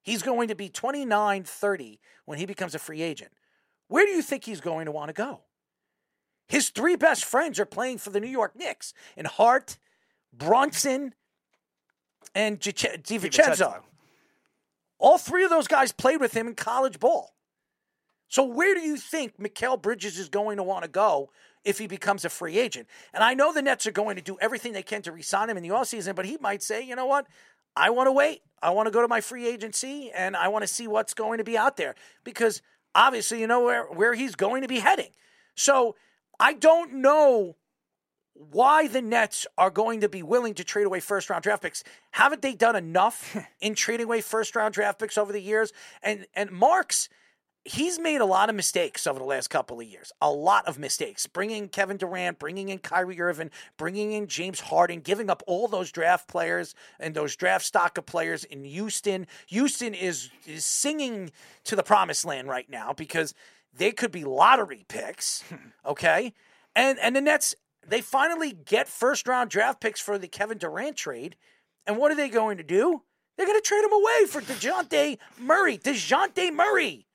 He's 0.00 0.22
going 0.22 0.48
to 0.48 0.54
be 0.54 0.70
29, 0.70 1.44
30 1.44 2.00
when 2.24 2.38
he 2.38 2.46
becomes 2.46 2.74
a 2.74 2.78
free 2.78 3.02
agent. 3.02 3.30
Where 3.88 4.06
do 4.06 4.12
you 4.12 4.22
think 4.22 4.44
he's 4.44 4.62
going 4.62 4.86
to 4.86 4.90
want 4.90 5.10
to 5.10 5.12
go? 5.12 5.40
His 6.46 6.70
three 6.70 6.96
best 6.96 7.26
friends 7.26 7.60
are 7.60 7.66
playing 7.66 7.98
for 7.98 8.08
the 8.08 8.20
New 8.20 8.28
York 8.30 8.56
Knicks 8.56 8.94
in 9.18 9.26
Hart, 9.26 9.76
Brunson, 10.32 11.14
and 12.34 12.58
DiVincenzo. 12.58 13.82
All 14.98 15.18
three 15.18 15.44
of 15.44 15.50
those 15.50 15.68
guys 15.68 15.92
played 15.92 16.20
with 16.20 16.32
him 16.32 16.48
in 16.48 16.54
college 16.54 16.98
ball. 16.98 17.34
So 18.28 18.44
where 18.44 18.74
do 18.74 18.80
you 18.80 18.96
think 18.96 19.38
Mikal 19.38 19.80
Bridges 19.80 20.18
is 20.18 20.30
going 20.30 20.56
to 20.56 20.62
want 20.62 20.84
to 20.84 20.88
go 20.88 21.28
if 21.64 21.78
he 21.78 21.86
becomes 21.86 22.24
a 22.24 22.28
free 22.28 22.58
agent? 22.58 22.88
And 23.12 23.22
I 23.22 23.34
know 23.34 23.52
the 23.52 23.62
Nets 23.62 23.86
are 23.86 23.92
going 23.92 24.16
to 24.16 24.22
do 24.22 24.38
everything 24.40 24.72
they 24.72 24.82
can 24.82 25.02
to 25.02 25.12
re-sign 25.12 25.50
him 25.50 25.56
in 25.56 25.62
the 25.62 25.70
offseason, 25.70 26.14
but 26.14 26.26
he 26.26 26.36
might 26.40 26.62
say, 26.62 26.82
you 26.82 26.96
know 26.96 27.06
what? 27.06 27.26
I 27.76 27.90
want 27.90 28.08
to 28.08 28.12
wait. 28.12 28.42
I 28.62 28.70
want 28.70 28.86
to 28.86 28.90
go 28.90 29.02
to 29.02 29.08
my 29.08 29.20
free 29.20 29.46
agency 29.46 30.10
and 30.10 30.36
I 30.36 30.48
want 30.48 30.62
to 30.62 30.68
see 30.68 30.88
what's 30.88 31.14
going 31.14 31.38
to 31.38 31.44
be 31.44 31.56
out 31.56 31.76
there 31.76 31.94
because 32.24 32.60
obviously 32.94 33.40
you 33.40 33.46
know 33.46 33.62
where, 33.62 33.84
where 33.84 34.14
he's 34.14 34.34
going 34.34 34.62
to 34.62 34.68
be 34.68 34.80
heading. 34.80 35.10
So 35.54 35.94
I 36.40 36.54
don't 36.54 36.94
know 36.94 37.56
why 38.34 38.86
the 38.86 39.02
Nets 39.02 39.46
are 39.56 39.70
going 39.70 40.00
to 40.00 40.08
be 40.08 40.22
willing 40.22 40.54
to 40.54 40.64
trade 40.64 40.86
away 40.86 41.00
first 41.00 41.28
round 41.28 41.42
draft 41.42 41.62
picks. 41.62 41.82
Haven't 42.12 42.42
they 42.42 42.54
done 42.54 42.76
enough 42.76 43.36
in 43.60 43.74
trading 43.74 44.04
away 44.04 44.20
first 44.20 44.54
round 44.54 44.74
draft 44.74 44.98
picks 44.98 45.18
over 45.18 45.32
the 45.32 45.40
years? 45.40 45.72
And 46.02 46.26
and 46.34 46.50
Marks, 46.50 47.08
he's 47.64 47.98
made 47.98 48.20
a 48.20 48.26
lot 48.26 48.48
of 48.48 48.54
mistakes 48.54 49.06
over 49.06 49.18
the 49.18 49.24
last 49.24 49.48
couple 49.48 49.80
of 49.80 49.86
years. 49.86 50.12
A 50.20 50.30
lot 50.30 50.66
of 50.66 50.78
mistakes. 50.78 51.26
Bringing 51.26 51.68
Kevin 51.68 51.96
Durant, 51.96 52.38
bringing 52.38 52.68
in 52.68 52.78
Kyrie 52.78 53.20
Irving, 53.20 53.50
bringing 53.76 54.12
in 54.12 54.26
James 54.26 54.60
Harden, 54.60 55.00
giving 55.00 55.30
up 55.30 55.42
all 55.46 55.68
those 55.68 55.92
draft 55.92 56.28
players 56.28 56.74
and 56.98 57.14
those 57.14 57.36
draft 57.36 57.64
stock 57.64 57.98
of 57.98 58.06
players 58.06 58.44
in 58.44 58.64
Houston. 58.64 59.26
Houston 59.48 59.94
is 59.94 60.30
is 60.46 60.64
singing 60.64 61.30
to 61.64 61.76
the 61.76 61.82
promised 61.82 62.24
land 62.24 62.48
right 62.48 62.68
now 62.68 62.92
because 62.92 63.34
they 63.74 63.92
could 63.92 64.10
be 64.10 64.24
lottery 64.24 64.84
picks, 64.88 65.44
okay? 65.86 66.32
And 66.74 66.98
and 66.98 67.14
the 67.14 67.20
Nets 67.20 67.54
they 67.86 68.00
finally 68.00 68.52
get 68.52 68.88
first 68.88 69.26
round 69.26 69.50
draft 69.50 69.80
picks 69.80 70.00
for 70.00 70.18
the 70.18 70.28
Kevin 70.28 70.58
Durant 70.58 70.96
trade. 70.96 71.36
And 71.86 71.96
what 71.96 72.10
are 72.10 72.16
they 72.16 72.28
going 72.28 72.58
to 72.58 72.62
do? 72.62 73.02
They're 73.36 73.46
going 73.46 73.58
to 73.58 73.66
trade 73.66 73.84
him 73.84 73.92
away 73.92 74.26
for 74.28 74.40
DeJounte 74.42 75.18
Murray. 75.38 75.78
DeJounte 75.78 76.52
Murray. 76.52 77.07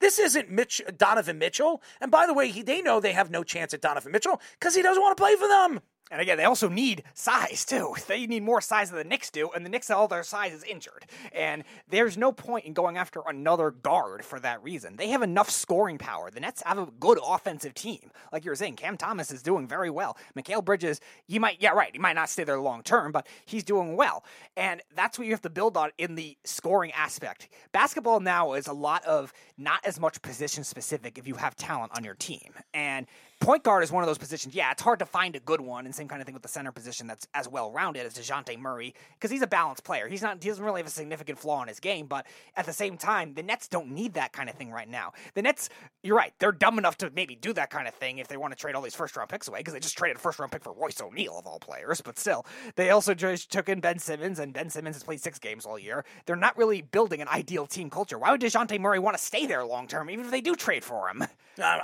This 0.00 0.18
isn't 0.18 0.50
Mitch 0.50 0.80
Donovan 0.96 1.38
Mitchell. 1.38 1.82
And 2.00 2.10
by 2.10 2.26
the 2.26 2.34
way, 2.34 2.48
he, 2.48 2.62
they 2.62 2.82
know 2.82 3.00
they 3.00 3.12
have 3.12 3.30
no 3.30 3.42
chance 3.42 3.74
at 3.74 3.80
Donovan 3.80 4.12
Mitchell 4.12 4.40
because 4.58 4.74
he 4.74 4.82
doesn't 4.82 5.02
want 5.02 5.16
to 5.16 5.20
play 5.20 5.34
for 5.34 5.48
them. 5.48 5.80
And 6.10 6.20
again, 6.20 6.38
they 6.38 6.44
also 6.44 6.68
need 6.68 7.04
size 7.14 7.64
too. 7.64 7.94
They 8.08 8.26
need 8.26 8.42
more 8.42 8.62
size 8.62 8.90
than 8.90 8.98
the 8.98 9.04
Knicks 9.04 9.30
do, 9.30 9.50
and 9.50 9.66
the 9.66 9.68
Knicks 9.68 9.90
all 9.90 10.08
their 10.08 10.22
size 10.22 10.52
is 10.54 10.64
injured. 10.64 11.04
And 11.32 11.62
there's 11.88 12.16
no 12.16 12.32
point 12.32 12.64
in 12.64 12.72
going 12.72 12.96
after 12.96 13.20
another 13.26 13.70
guard 13.70 14.24
for 14.24 14.40
that 14.40 14.62
reason. 14.62 14.96
They 14.96 15.08
have 15.08 15.20
enough 15.20 15.50
scoring 15.50 15.98
power. 15.98 16.30
The 16.30 16.40
Nets 16.40 16.62
have 16.64 16.78
a 16.78 16.86
good 16.86 17.18
offensive 17.22 17.74
team. 17.74 18.10
Like 18.32 18.44
you 18.44 18.50
were 18.50 18.56
saying, 18.56 18.76
Cam 18.76 18.96
Thomas 18.96 19.30
is 19.30 19.42
doing 19.42 19.68
very 19.68 19.90
well. 19.90 20.16
Mikal 20.36 20.64
Bridges, 20.64 21.00
he 21.26 21.38
might 21.38 21.60
yeah, 21.60 21.70
right, 21.70 21.90
he 21.92 21.98
might 21.98 22.14
not 22.14 22.30
stay 22.30 22.44
there 22.44 22.58
long 22.58 22.82
term, 22.82 23.12
but 23.12 23.26
he's 23.44 23.64
doing 23.64 23.94
well. 23.96 24.24
And 24.56 24.80
that's 24.94 25.18
what 25.18 25.26
you 25.26 25.32
have 25.32 25.42
to 25.42 25.50
build 25.50 25.76
on 25.76 25.90
in 25.98 26.14
the 26.14 26.38
scoring 26.44 26.92
aspect. 26.92 27.48
Basketball 27.72 28.20
now 28.20 28.54
is 28.54 28.68
a 28.68 28.72
lot 28.72 29.04
of 29.04 29.32
not 29.58 29.84
as 29.84 30.00
much 30.00 30.22
position 30.22 30.64
specific 30.64 31.18
if 31.18 31.26
you 31.26 31.34
have 31.34 31.56
talent 31.56 31.92
on 31.96 32.04
your 32.04 32.14
team. 32.14 32.54
And 32.72 33.06
point 33.40 33.62
guard 33.62 33.82
is 33.82 33.92
one 33.92 34.02
of 34.02 34.06
those 34.06 34.18
positions. 34.18 34.54
Yeah, 34.54 34.70
it's 34.70 34.82
hard 34.82 34.98
to 34.98 35.06
find 35.06 35.36
a 35.36 35.40
good 35.40 35.60
one, 35.60 35.86
and 35.86 35.94
same 35.94 36.08
kind 36.08 36.20
of 36.20 36.26
thing 36.26 36.34
with 36.34 36.42
the 36.42 36.48
center 36.48 36.72
position 36.72 37.06
that's 37.06 37.26
as 37.34 37.48
well 37.48 37.70
rounded 37.70 38.04
as 38.04 38.14
Dejounte 38.14 38.58
Murray 38.58 38.94
because 39.14 39.30
he's 39.30 39.42
a 39.42 39.46
balanced 39.46 39.84
player. 39.84 40.08
He's 40.08 40.22
not. 40.22 40.42
He 40.42 40.48
doesn't 40.48 40.64
really 40.64 40.80
have 40.80 40.86
a 40.86 40.90
significant 40.90 41.38
flaw 41.38 41.62
in 41.62 41.68
his 41.68 41.80
game, 41.80 42.06
but 42.06 42.26
at 42.56 42.66
the 42.66 42.72
same 42.72 42.96
time, 42.96 43.34
the 43.34 43.42
Nets 43.42 43.68
don't 43.68 43.90
need 43.90 44.14
that 44.14 44.32
kind 44.32 44.48
of 44.48 44.56
thing 44.56 44.70
right 44.70 44.88
now. 44.88 45.12
The 45.34 45.42
Nets, 45.42 45.68
you're 46.02 46.16
right, 46.16 46.32
they're 46.38 46.52
dumb 46.52 46.78
enough 46.78 46.98
to 46.98 47.10
maybe 47.14 47.36
do 47.36 47.52
that 47.54 47.70
kind 47.70 47.88
of 47.88 47.94
thing 47.94 48.18
if 48.18 48.28
they 48.28 48.36
want 48.36 48.52
to 48.52 48.58
trade 48.58 48.74
all 48.74 48.82
these 48.82 48.94
first 48.94 49.16
round 49.16 49.30
picks 49.30 49.48
away 49.48 49.60
because 49.60 49.74
they 49.74 49.80
just 49.80 49.96
traded 49.96 50.16
a 50.16 50.20
first 50.20 50.38
round 50.38 50.52
pick 50.52 50.64
for 50.64 50.72
Royce 50.72 51.00
O'Neale 51.00 51.38
of 51.38 51.46
all 51.46 51.58
players. 51.58 52.00
But 52.00 52.18
still, 52.18 52.44
they 52.76 52.90
also 52.90 53.14
just 53.14 53.50
took 53.50 53.68
in 53.68 53.80
Ben 53.80 53.98
Simmons, 53.98 54.38
and 54.38 54.52
Ben 54.52 54.70
Simmons 54.70 54.96
has 54.96 55.02
played 55.04 55.20
six 55.20 55.38
games 55.38 55.64
all 55.64 55.78
year. 55.78 56.04
They're 56.26 56.36
not 56.36 56.56
really 56.56 56.82
building 56.82 57.20
an 57.20 57.28
ideal 57.28 57.66
team 57.66 57.90
culture. 57.90 58.18
Why 58.18 58.30
would 58.30 58.40
Dejounte 58.40 58.78
Murray 58.80 58.98
want 58.98 59.16
to 59.16 59.22
stay 59.22 59.46
there 59.46 59.64
long 59.64 59.86
term, 59.86 60.10
even 60.10 60.24
if 60.24 60.30
they 60.30 60.40
do 60.40 60.54
trade 60.54 60.84
for 60.84 61.08
him? 61.08 61.24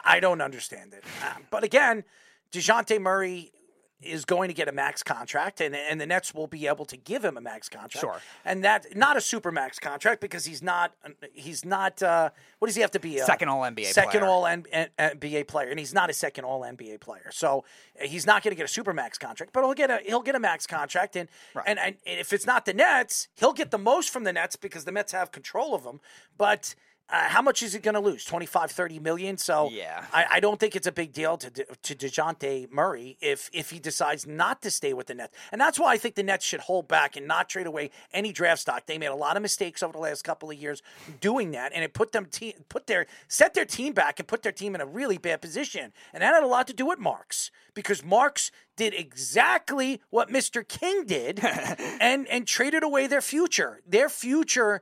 I 0.04 0.20
don't 0.20 0.40
understand 0.40 0.94
it. 0.94 1.02
Uh, 1.22 1.34
but 1.50 1.64
again. 1.64 2.04
DeJounte 2.52 3.00
Murray 3.00 3.50
is 4.00 4.24
going 4.24 4.48
to 4.48 4.54
get 4.54 4.68
a 4.68 4.72
max 4.72 5.02
contract, 5.02 5.60
and, 5.60 5.74
and 5.74 6.00
the 6.00 6.06
Nets 6.06 6.34
will 6.34 6.46
be 6.46 6.66
able 6.66 6.84
to 6.84 6.96
give 6.96 7.24
him 7.24 7.36
a 7.36 7.40
max 7.40 7.68
contract. 7.68 8.00
Sure. 8.00 8.20
And 8.44 8.62
that 8.64 8.96
not 8.96 9.16
a 9.16 9.20
super 9.20 9.50
max 9.50 9.78
contract 9.78 10.20
because 10.20 10.44
he's 10.44 10.62
not 10.62 10.92
he's 11.32 11.64
not 11.64 12.02
uh, 12.02 12.30
what 12.58 12.68
does 12.68 12.74
he 12.76 12.82
have 12.82 12.90
to 12.92 13.00
be? 13.00 13.18
Second 13.18 13.48
All 13.48 13.62
NBA 13.62 13.86
second 13.86 14.20
player. 14.20 14.30
All 14.30 14.46
N- 14.46 14.66
N- 14.72 14.88
NBA 14.98 15.48
player, 15.48 15.70
and 15.70 15.78
he's 15.78 15.94
not 15.94 16.10
a 16.10 16.12
second 16.12 16.44
All 16.44 16.60
NBA 16.60 17.00
player. 17.00 17.30
So 17.32 17.64
uh, 18.00 18.06
he's 18.06 18.26
not 18.26 18.42
going 18.42 18.52
to 18.52 18.56
get 18.56 18.66
a 18.66 18.72
super 18.72 18.92
max 18.92 19.18
contract, 19.18 19.52
but 19.52 19.64
he'll 19.64 19.74
get 19.74 19.90
a 19.90 20.00
he'll 20.04 20.22
get 20.22 20.34
a 20.34 20.40
max 20.40 20.66
contract, 20.66 21.16
and, 21.16 21.28
and 21.66 21.78
and 21.78 21.96
if 22.04 22.32
it's 22.32 22.46
not 22.46 22.66
the 22.66 22.74
Nets, 22.74 23.28
he'll 23.36 23.52
get 23.52 23.70
the 23.70 23.78
most 23.78 24.10
from 24.10 24.24
the 24.24 24.32
Nets 24.32 24.56
because 24.56 24.84
the 24.84 24.92
Nets 24.92 25.12
have 25.12 25.32
control 25.32 25.74
of 25.74 25.84
him, 25.84 26.00
but. 26.36 26.74
Uh, 27.10 27.28
how 27.28 27.42
much 27.42 27.62
is 27.62 27.74
he 27.74 27.78
going 27.78 27.94
to 27.94 28.00
lose? 28.00 28.24
25, 28.24 28.70
30 28.70 28.98
million? 28.98 29.36
So 29.36 29.68
Yeah. 29.70 30.06
I, 30.12 30.24
I 30.32 30.40
don't 30.40 30.58
think 30.58 30.74
it's 30.74 30.86
a 30.86 30.92
big 30.92 31.12
deal 31.12 31.36
to 31.36 31.50
De- 31.50 31.64
to 31.82 31.94
Dejounte 31.94 32.70
Murray 32.72 33.18
if 33.20 33.50
if 33.52 33.70
he 33.70 33.78
decides 33.78 34.26
not 34.26 34.62
to 34.62 34.70
stay 34.70 34.94
with 34.94 35.08
the 35.08 35.14
Nets, 35.14 35.36
and 35.52 35.60
that's 35.60 35.78
why 35.78 35.92
I 35.92 35.98
think 35.98 36.14
the 36.14 36.22
Nets 36.22 36.44
should 36.46 36.60
hold 36.60 36.88
back 36.88 37.14
and 37.16 37.26
not 37.28 37.48
trade 37.50 37.66
away 37.66 37.90
any 38.12 38.32
draft 38.32 38.62
stock. 38.62 38.86
They 38.86 38.96
made 38.96 39.08
a 39.08 39.14
lot 39.14 39.36
of 39.36 39.42
mistakes 39.42 39.82
over 39.82 39.92
the 39.92 39.98
last 39.98 40.24
couple 40.24 40.50
of 40.50 40.56
years 40.56 40.82
doing 41.20 41.50
that, 41.50 41.72
and 41.74 41.84
it 41.84 41.92
put 41.92 42.12
them 42.12 42.24
te- 42.24 42.54
put 42.70 42.86
their 42.86 43.06
set 43.28 43.52
their 43.52 43.66
team 43.66 43.92
back 43.92 44.18
and 44.18 44.26
put 44.26 44.42
their 44.42 44.52
team 44.52 44.74
in 44.74 44.80
a 44.80 44.86
really 44.86 45.18
bad 45.18 45.42
position, 45.42 45.92
and 46.14 46.22
that 46.22 46.32
had 46.34 46.42
a 46.42 46.46
lot 46.46 46.66
to 46.68 46.72
do 46.72 46.86
with 46.86 46.98
Marks 46.98 47.50
because 47.74 48.02
Marks 48.02 48.50
did 48.76 48.94
exactly 48.94 50.00
what 50.10 50.30
Mr. 50.30 50.66
King 50.66 51.04
did, 51.04 51.44
and 52.00 52.26
and 52.28 52.46
traded 52.46 52.82
away 52.82 53.06
their 53.06 53.20
future. 53.20 53.82
Their 53.86 54.08
future 54.08 54.80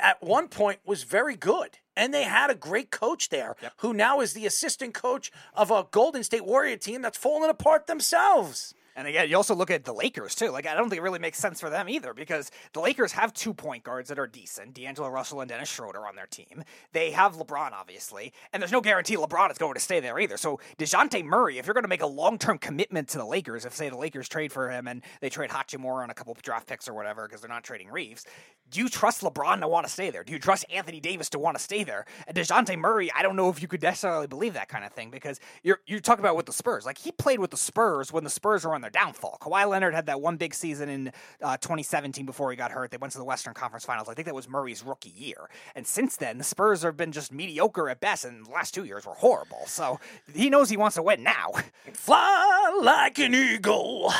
at 0.00 0.22
one 0.22 0.48
point 0.48 0.80
was 0.84 1.02
very 1.02 1.36
good. 1.36 1.78
And 1.96 2.14
they 2.14 2.22
had 2.22 2.50
a 2.50 2.54
great 2.54 2.90
coach 2.90 3.28
there 3.28 3.54
who 3.78 3.92
now 3.92 4.20
is 4.20 4.32
the 4.32 4.46
assistant 4.46 4.94
coach 4.94 5.30
of 5.54 5.70
a 5.70 5.86
Golden 5.90 6.24
State 6.24 6.46
Warrior 6.46 6.76
team 6.76 7.02
that's 7.02 7.18
falling 7.18 7.50
apart 7.50 7.86
themselves. 7.86 8.74
And 8.94 9.08
again, 9.08 9.28
you 9.28 9.36
also 9.36 9.54
look 9.54 9.70
at 9.70 9.84
the 9.84 9.94
Lakers 9.94 10.34
too. 10.34 10.50
Like 10.50 10.66
I 10.66 10.74
don't 10.74 10.90
think 10.90 10.98
it 10.98 11.02
really 11.02 11.18
makes 11.18 11.38
sense 11.38 11.60
for 11.60 11.70
them 11.70 11.88
either 11.88 12.12
because 12.12 12.50
the 12.72 12.80
Lakers 12.80 13.12
have 13.12 13.32
two 13.32 13.54
point 13.54 13.84
guards 13.84 14.08
that 14.08 14.18
are 14.18 14.26
decent, 14.26 14.74
D'Angelo 14.74 15.08
Russell 15.08 15.40
and 15.40 15.48
Dennis 15.48 15.70
Schroeder 15.70 16.06
on 16.06 16.14
their 16.14 16.26
team. 16.26 16.62
They 16.92 17.10
have 17.12 17.36
LeBron 17.36 17.72
obviously, 17.72 18.32
and 18.52 18.62
there's 18.62 18.72
no 18.72 18.80
guarantee 18.80 19.16
LeBron 19.16 19.50
is 19.50 19.58
going 19.58 19.74
to 19.74 19.80
stay 19.80 20.00
there 20.00 20.18
either. 20.18 20.36
So 20.36 20.60
Dejounte 20.78 21.24
Murray, 21.24 21.58
if 21.58 21.66
you're 21.66 21.74
going 21.74 21.84
to 21.84 21.88
make 21.88 22.02
a 22.02 22.06
long 22.06 22.38
term 22.38 22.58
commitment 22.58 23.08
to 23.08 23.18
the 23.18 23.24
Lakers, 23.24 23.64
if 23.64 23.74
say 23.74 23.88
the 23.88 23.96
Lakers 23.96 24.28
trade 24.28 24.52
for 24.52 24.70
him 24.70 24.86
and 24.86 25.02
they 25.20 25.30
trade 25.30 25.50
Hachimura 25.50 26.02
on 26.02 26.10
a 26.10 26.14
couple 26.14 26.32
of 26.32 26.42
draft 26.42 26.66
picks 26.66 26.88
or 26.88 26.94
whatever 26.94 27.26
because 27.26 27.40
they're 27.40 27.48
not 27.48 27.64
trading 27.64 27.88
Reaves, 27.88 28.26
do 28.72 28.80
you 28.80 28.88
trust 28.88 29.20
LeBron 29.20 29.60
to 29.60 29.68
want 29.68 29.86
to 29.86 29.92
stay 29.92 30.10
there? 30.10 30.24
Do 30.24 30.32
you 30.32 30.38
trust 30.38 30.64
Anthony 30.72 30.98
Davis 30.98 31.28
to 31.30 31.38
want 31.38 31.58
to 31.58 31.62
stay 31.62 31.84
there? 31.84 32.06
And 32.26 32.36
Dejounte 32.36 32.76
Murray, 32.78 33.12
I 33.14 33.22
don't 33.22 33.36
know 33.36 33.50
if 33.50 33.60
you 33.60 33.68
could 33.68 33.82
necessarily 33.82 34.26
believe 34.26 34.54
that 34.54 34.68
kind 34.68 34.84
of 34.84 34.92
thing 34.92 35.10
because 35.10 35.38
you're 35.62 35.80
you 35.86 36.00
talk 36.00 36.18
about 36.18 36.36
with 36.36 36.46
the 36.46 36.52
Spurs. 36.52 36.86
Like 36.86 36.96
he 36.96 37.12
played 37.12 37.38
with 37.38 37.50
the 37.50 37.56
Spurs 37.56 38.12
when 38.12 38.24
the 38.24 38.30
Spurs 38.30 38.64
were 38.64 38.74
on 38.74 38.80
their 38.80 38.90
downfall. 38.90 39.36
Kawhi 39.40 39.68
Leonard 39.68 39.94
had 39.94 40.06
that 40.06 40.20
one 40.22 40.36
big 40.38 40.54
season 40.54 40.88
in 40.88 41.12
uh, 41.42 41.58
2017 41.58 42.24
before 42.24 42.50
he 42.50 42.56
got 42.56 42.72
hurt. 42.72 42.90
They 42.90 42.96
went 42.96 43.12
to 43.12 43.18
the 43.18 43.24
Western 43.24 43.52
Conference 43.52 43.84
Finals. 43.84 44.08
I 44.08 44.14
think 44.14 44.24
that 44.24 44.34
was 44.34 44.48
Murray's 44.48 44.82
rookie 44.82 45.12
year. 45.14 45.50
And 45.74 45.86
since 45.86 46.16
then, 46.16 46.38
the 46.38 46.44
Spurs 46.44 46.82
have 46.82 46.96
been 46.96 47.12
just 47.12 47.30
mediocre 47.30 47.90
at 47.90 48.00
best, 48.00 48.24
and 48.24 48.46
the 48.46 48.50
last 48.50 48.72
two 48.72 48.84
years 48.84 49.04
were 49.04 49.14
horrible. 49.14 49.64
So 49.66 50.00
he 50.34 50.48
knows 50.48 50.70
he 50.70 50.78
wants 50.78 50.96
to 50.96 51.02
win 51.02 51.22
now. 51.22 51.52
Fly 51.92 52.80
like 52.82 53.18
an 53.18 53.34
eagle 53.34 54.12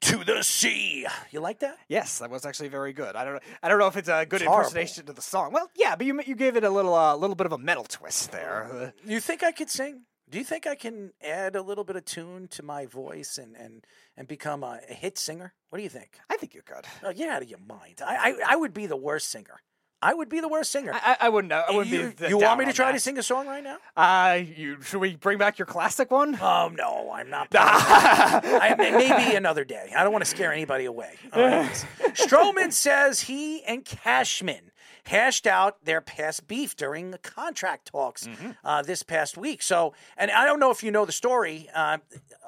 to 0.00 0.24
the 0.24 0.42
sea. 0.42 1.06
You 1.30 1.40
like 1.40 1.60
that? 1.60 1.78
Yes, 1.88 2.18
that 2.18 2.30
was 2.30 2.44
actually 2.44 2.68
very 2.68 2.92
good. 2.92 3.16
I 3.16 3.24
don't 3.24 3.34
know. 3.34 3.40
I 3.62 3.68
don't 3.68 3.77
know 3.78 3.86
if 3.88 3.96
it's 3.96 4.08
a 4.08 4.26
good 4.26 4.40
It's 4.42 4.48
horrible. 4.48 4.68
impersonation 4.68 5.06
to 5.06 5.12
the 5.12 5.22
song. 5.22 5.52
Well, 5.52 5.70
yeah, 5.76 5.96
but 5.96 6.06
you 6.06 6.20
you 6.26 6.34
gave 6.34 6.56
it 6.56 6.64
a 6.64 6.70
little 6.70 6.94
uh, 6.94 7.14
little 7.16 7.36
bit 7.36 7.46
of 7.46 7.52
a 7.52 7.58
metal 7.58 7.84
twist 7.84 8.32
there. 8.32 8.92
You 9.04 9.20
think 9.20 9.42
I 9.42 9.52
could 9.52 9.70
sing? 9.70 10.02
Do 10.30 10.36
you 10.38 10.44
think 10.44 10.66
I 10.66 10.74
can 10.74 11.12
add 11.22 11.56
a 11.56 11.62
little 11.62 11.84
bit 11.84 11.96
of 11.96 12.04
tune 12.04 12.48
to 12.48 12.62
my 12.62 12.86
voice 12.86 13.38
and 13.38 13.56
and 13.56 13.84
and 14.16 14.28
become 14.28 14.62
a, 14.62 14.80
a 14.90 14.94
hit 14.94 15.16
singer? 15.18 15.54
What 15.70 15.78
do 15.78 15.82
you 15.82 15.88
think? 15.90 16.18
I 16.28 16.36
think 16.36 16.54
you 16.54 16.62
could. 16.62 16.84
Oh, 17.02 17.10
you're 17.10 17.30
out 17.30 17.42
of 17.42 17.48
your 17.48 17.60
mind. 17.60 18.00
I, 18.04 18.32
I 18.32 18.52
I 18.52 18.56
would 18.56 18.74
be 18.74 18.86
the 18.86 18.96
worst 18.96 19.30
singer. 19.30 19.60
I 20.00 20.14
would 20.14 20.28
be 20.28 20.40
the 20.40 20.48
worst 20.48 20.70
singer. 20.70 20.92
I, 20.94 21.16
I 21.22 21.28
wouldn't. 21.28 21.52
I 21.52 21.70
wouldn't 21.70 21.88
you 21.88 22.12
be. 22.16 22.28
you 22.28 22.38
want 22.38 22.60
me 22.60 22.66
to 22.66 22.72
try 22.72 22.92
to 22.92 23.00
sing 23.00 23.18
a 23.18 23.22
song 23.22 23.46
right 23.48 23.64
now? 23.64 23.78
Uh, 23.96 24.40
you 24.56 24.80
should 24.82 25.00
we 25.00 25.16
bring 25.16 25.38
back 25.38 25.58
your 25.58 25.66
classic 25.66 26.10
one? 26.10 26.40
Um, 26.40 26.76
no, 26.76 27.10
I'm 27.12 27.28
not. 27.28 27.48
I, 27.54 28.74
maybe 28.78 29.34
another 29.34 29.64
day. 29.64 29.92
I 29.96 30.04
don't 30.04 30.12
want 30.12 30.24
to 30.24 30.30
scare 30.30 30.52
anybody 30.52 30.84
away. 30.84 31.14
Right. 31.34 31.68
Stroman 32.14 32.72
says 32.72 33.22
he 33.22 33.64
and 33.64 33.84
Cashman 33.84 34.70
hashed 35.04 35.46
out 35.46 35.84
their 35.84 36.00
past 36.00 36.46
beef 36.46 36.76
during 36.76 37.10
the 37.10 37.18
contract 37.18 37.88
talks 37.88 38.28
uh, 38.64 38.82
this 38.82 39.02
past 39.02 39.36
week. 39.36 39.62
So, 39.62 39.94
and 40.16 40.30
I 40.30 40.44
don't 40.44 40.60
know 40.60 40.70
if 40.70 40.82
you 40.82 40.90
know 40.90 41.06
the 41.06 41.12
story. 41.12 41.68
Uh, 41.74 41.98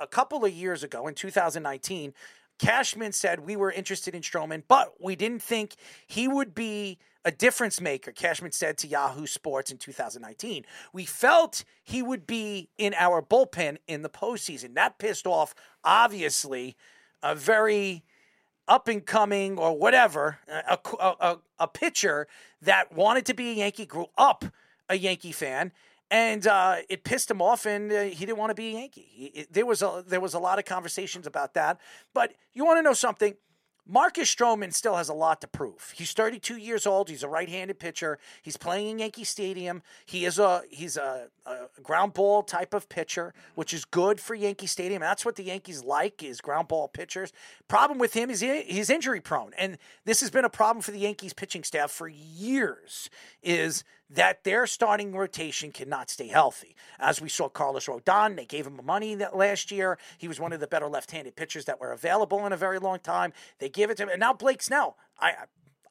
a 0.01 0.06
couple 0.06 0.44
of 0.44 0.52
years 0.52 0.82
ago, 0.82 1.06
in 1.09 1.14
2019. 1.14 2.14
Cashman 2.61 3.12
said 3.12 3.41
we 3.41 3.57
were 3.57 3.73
interested 3.73 4.15
in 4.15 4.20
Stroman, 4.20 4.62
but 4.69 4.93
we 5.01 5.16
didn't 5.16 5.43
think 5.43 5.77
he 6.07 6.28
would 6.28 6.55
be 6.55 6.99
a 7.24 7.31
difference 7.31 7.81
maker, 7.81 8.12
Cashman 8.12 8.53
said 8.53 8.77
to 8.78 8.87
Yahoo 8.87 9.27
Sports 9.27 9.70
in 9.70 9.78
2019. 9.78 10.66
We 10.93 11.07
felt 11.07 11.65
he 11.82 12.03
would 12.03 12.27
be 12.27 12.69
in 12.77 12.95
our 12.95 13.23
bullpen 13.23 13.78
in 13.87 14.03
the 14.03 14.11
postseason. 14.11 14.74
That 14.74 14.99
pissed 14.99 15.27
off, 15.27 15.55
obviously, 15.85 16.77
a 17.23 17.35
very 17.35 18.05
up 18.69 18.89
and 18.89 19.05
coming 19.05 19.59
or 19.59 19.77
whatever, 19.77 20.39
a, 20.47 20.78
a, 21.01 21.15
a, 21.20 21.39
a 21.61 21.66
pitcher 21.66 22.27
that 22.61 22.93
wanted 22.93 23.24
to 23.27 23.35
be 23.35 23.51
a 23.51 23.55
Yankee, 23.55 23.87
grew 23.87 24.07
up 24.19 24.45
a 24.89 24.97
Yankee 24.97 25.32
fan, 25.32 25.73
and 26.11 26.47
uh, 26.47 26.77
it 26.89 27.05
pissed 27.05 27.31
him 27.31 27.41
off, 27.41 27.66
and 27.66 27.93
uh, 27.93 28.03
he 28.03 28.27
didn't 28.27 28.39
want 28.39 28.51
to 28.51 28.55
be 28.55 28.69
a 28.69 28.81
Yankee. 28.81 29.09
He, 29.11 29.24
it, 29.27 29.53
there 29.53 29.66
was 29.66 29.82
a 29.82 30.05
there 30.07 30.20
was 30.20 30.35
a 30.35 30.39
lot 30.39 30.59
of 30.59 30.65
conversations 30.65 31.27
about 31.27 31.55
that. 31.55 31.81
But 32.15 32.35
you 32.53 32.65
want 32.65 32.78
to 32.78 32.82
know 32.82 32.95
something? 32.95 33.35
Marcus 33.91 34.32
Stroman 34.32 34.73
still 34.73 34.95
has 34.95 35.09
a 35.09 35.15
lot 35.15 35.41
to 35.41 35.49
prove. 35.49 35.93
He's 35.97 36.12
32 36.12 36.57
years 36.57 36.87
old. 36.87 37.09
He's 37.09 37.24
a 37.24 37.28
right-handed 37.28 37.81
pitcher. 37.81 38.20
He's 38.41 38.57
playing 38.57 38.89
in 38.89 38.99
Yankee 39.01 39.24
Stadium. 39.24 39.82
He 40.07 40.24
is 40.24 40.39
a 40.39 40.62
he's 40.70 40.97
a, 40.97 41.27
a 41.45 41.66
ground 41.82 42.15
ball 42.15 42.45
type 42.45 42.73
of 42.73 42.89
pitcher, 42.89 43.35
which 43.57 43.74
is 43.74 43.85
good 43.85 44.20
for 44.20 44.37
Yankee 44.37 44.69
Stadium. 44.69 45.01
That's 45.01 45.24
what 45.24 45.35
the 45.35 45.43
Yankees 45.43 45.82
like 45.82 46.23
is 46.23 46.41
ground 46.41 46.69
ball 46.69 46.87
pitchers. 46.87 47.32
Problem 47.66 47.99
with 47.99 48.15
him 48.15 48.31
is 48.31 48.41
he, 48.41 48.62
he's 48.62 48.91
injury 48.91 49.20
prone, 49.20 49.53
and 49.59 49.77
this 50.05 50.20
has 50.20 50.31
been 50.31 50.45
a 50.45 50.51
problem 50.51 50.82
for 50.82 50.93
the 50.93 51.01
Yankees 51.01 51.32
pitching 51.32 51.65
staff 51.65 51.91
for 51.91 52.07
years. 52.07 53.11
Is 53.43 53.82
that 54.11 54.45
their 54.45 54.66
starting 54.66 55.12
rotation 55.12 55.70
cannot 55.70 56.11
stay 56.11 56.28
healthy. 56.28 56.74
As 56.99 57.20
we 57.20 57.28
saw 57.28 57.49
Carlos 57.49 57.87
Rodon, 57.87 58.37
they 58.37 58.45
gave 58.45 58.66
him 58.66 58.81
money 58.85 59.15
that 59.15 59.37
last 59.37 59.70
year. 59.70 59.99
He 60.19 60.28
was 60.28 60.41
one 60.41 60.53
of 60.53 60.61
the 60.61 60.66
better 60.66 60.89
left-handed 60.89 61.37
pitchers 61.37 61.65
that 61.66 61.81
were 61.81 61.93
available 61.93 62.45
in 62.47 62.53
a 62.53 62.57
very 62.57 62.78
long 62.78 62.99
time. 62.99 63.32
They 63.59 63.69
give 63.69 63.91
it 63.91 63.97
to 63.99 64.05
him, 64.05 64.09
and 64.09 64.20
now 64.20 64.32
Blake 64.32 64.62
Snell. 64.62 64.97
I 65.19 65.35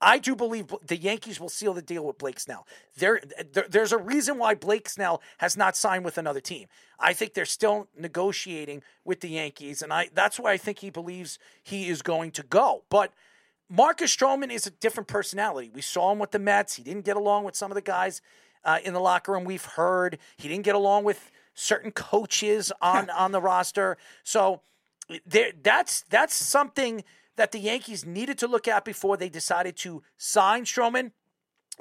I 0.01 0.17
do 0.17 0.35
believe 0.35 0.73
the 0.85 0.95
Yankees 0.95 1.39
will 1.39 1.49
seal 1.49 1.73
the 1.73 1.81
deal 1.81 2.05
with 2.05 2.17
Blake 2.17 2.39
Snell. 2.39 2.65
There, 2.97 3.19
there, 3.51 3.65
there's 3.69 3.91
a 3.91 3.97
reason 3.97 4.37
why 4.37 4.55
Blake 4.55 4.87
Snell 4.87 5.21
has 5.39 5.57
not 5.57 5.75
signed 5.75 6.05
with 6.05 6.17
another 6.17 6.39
team. 6.39 6.67
I 6.99 7.11
think 7.11 7.33
they're 7.33 7.45
still 7.45 7.89
negotiating 7.97 8.81
with 9.03 9.19
the 9.19 9.29
Yankees, 9.29 9.81
and 9.81 9.91
I 9.91 10.09
that's 10.13 10.39
why 10.39 10.53
I 10.53 10.57
think 10.57 10.79
he 10.79 10.89
believes 10.89 11.37
he 11.63 11.89
is 11.89 12.01
going 12.01 12.31
to 12.31 12.43
go. 12.43 12.83
But 12.89 13.13
Marcus 13.69 14.15
Stroman 14.15 14.51
is 14.51 14.65
a 14.65 14.71
different 14.71 15.07
personality. 15.07 15.69
We 15.73 15.81
saw 15.81 16.11
him 16.11 16.19
with 16.19 16.31
the 16.31 16.39
Mets. 16.39 16.75
He 16.75 16.83
didn't 16.83 17.05
get 17.05 17.15
along 17.15 17.43
with 17.43 17.55
some 17.55 17.69
of 17.69 17.75
the 17.75 17.81
guys 17.81 18.21
uh, 18.65 18.79
in 18.83 18.93
the 18.93 18.99
locker 18.99 19.31
room. 19.31 19.43
We've 19.43 19.63
heard 19.63 20.17
he 20.37 20.47
didn't 20.47 20.65
get 20.65 20.75
along 20.75 21.03
with 21.03 21.31
certain 21.53 21.91
coaches 21.91 22.71
on 22.81 23.09
on 23.17 23.31
the 23.31 23.41
roster. 23.41 23.97
So 24.23 24.61
there, 25.25 25.51
that's 25.61 26.01
that's 26.09 26.33
something 26.33 27.03
that 27.35 27.51
the 27.51 27.59
Yankees 27.59 28.05
needed 28.05 28.37
to 28.39 28.47
look 28.47 28.67
at 28.67 28.83
before 28.83 29.17
they 29.17 29.29
decided 29.29 29.77
to 29.77 30.01
sign 30.17 30.65
Stroman. 30.65 31.11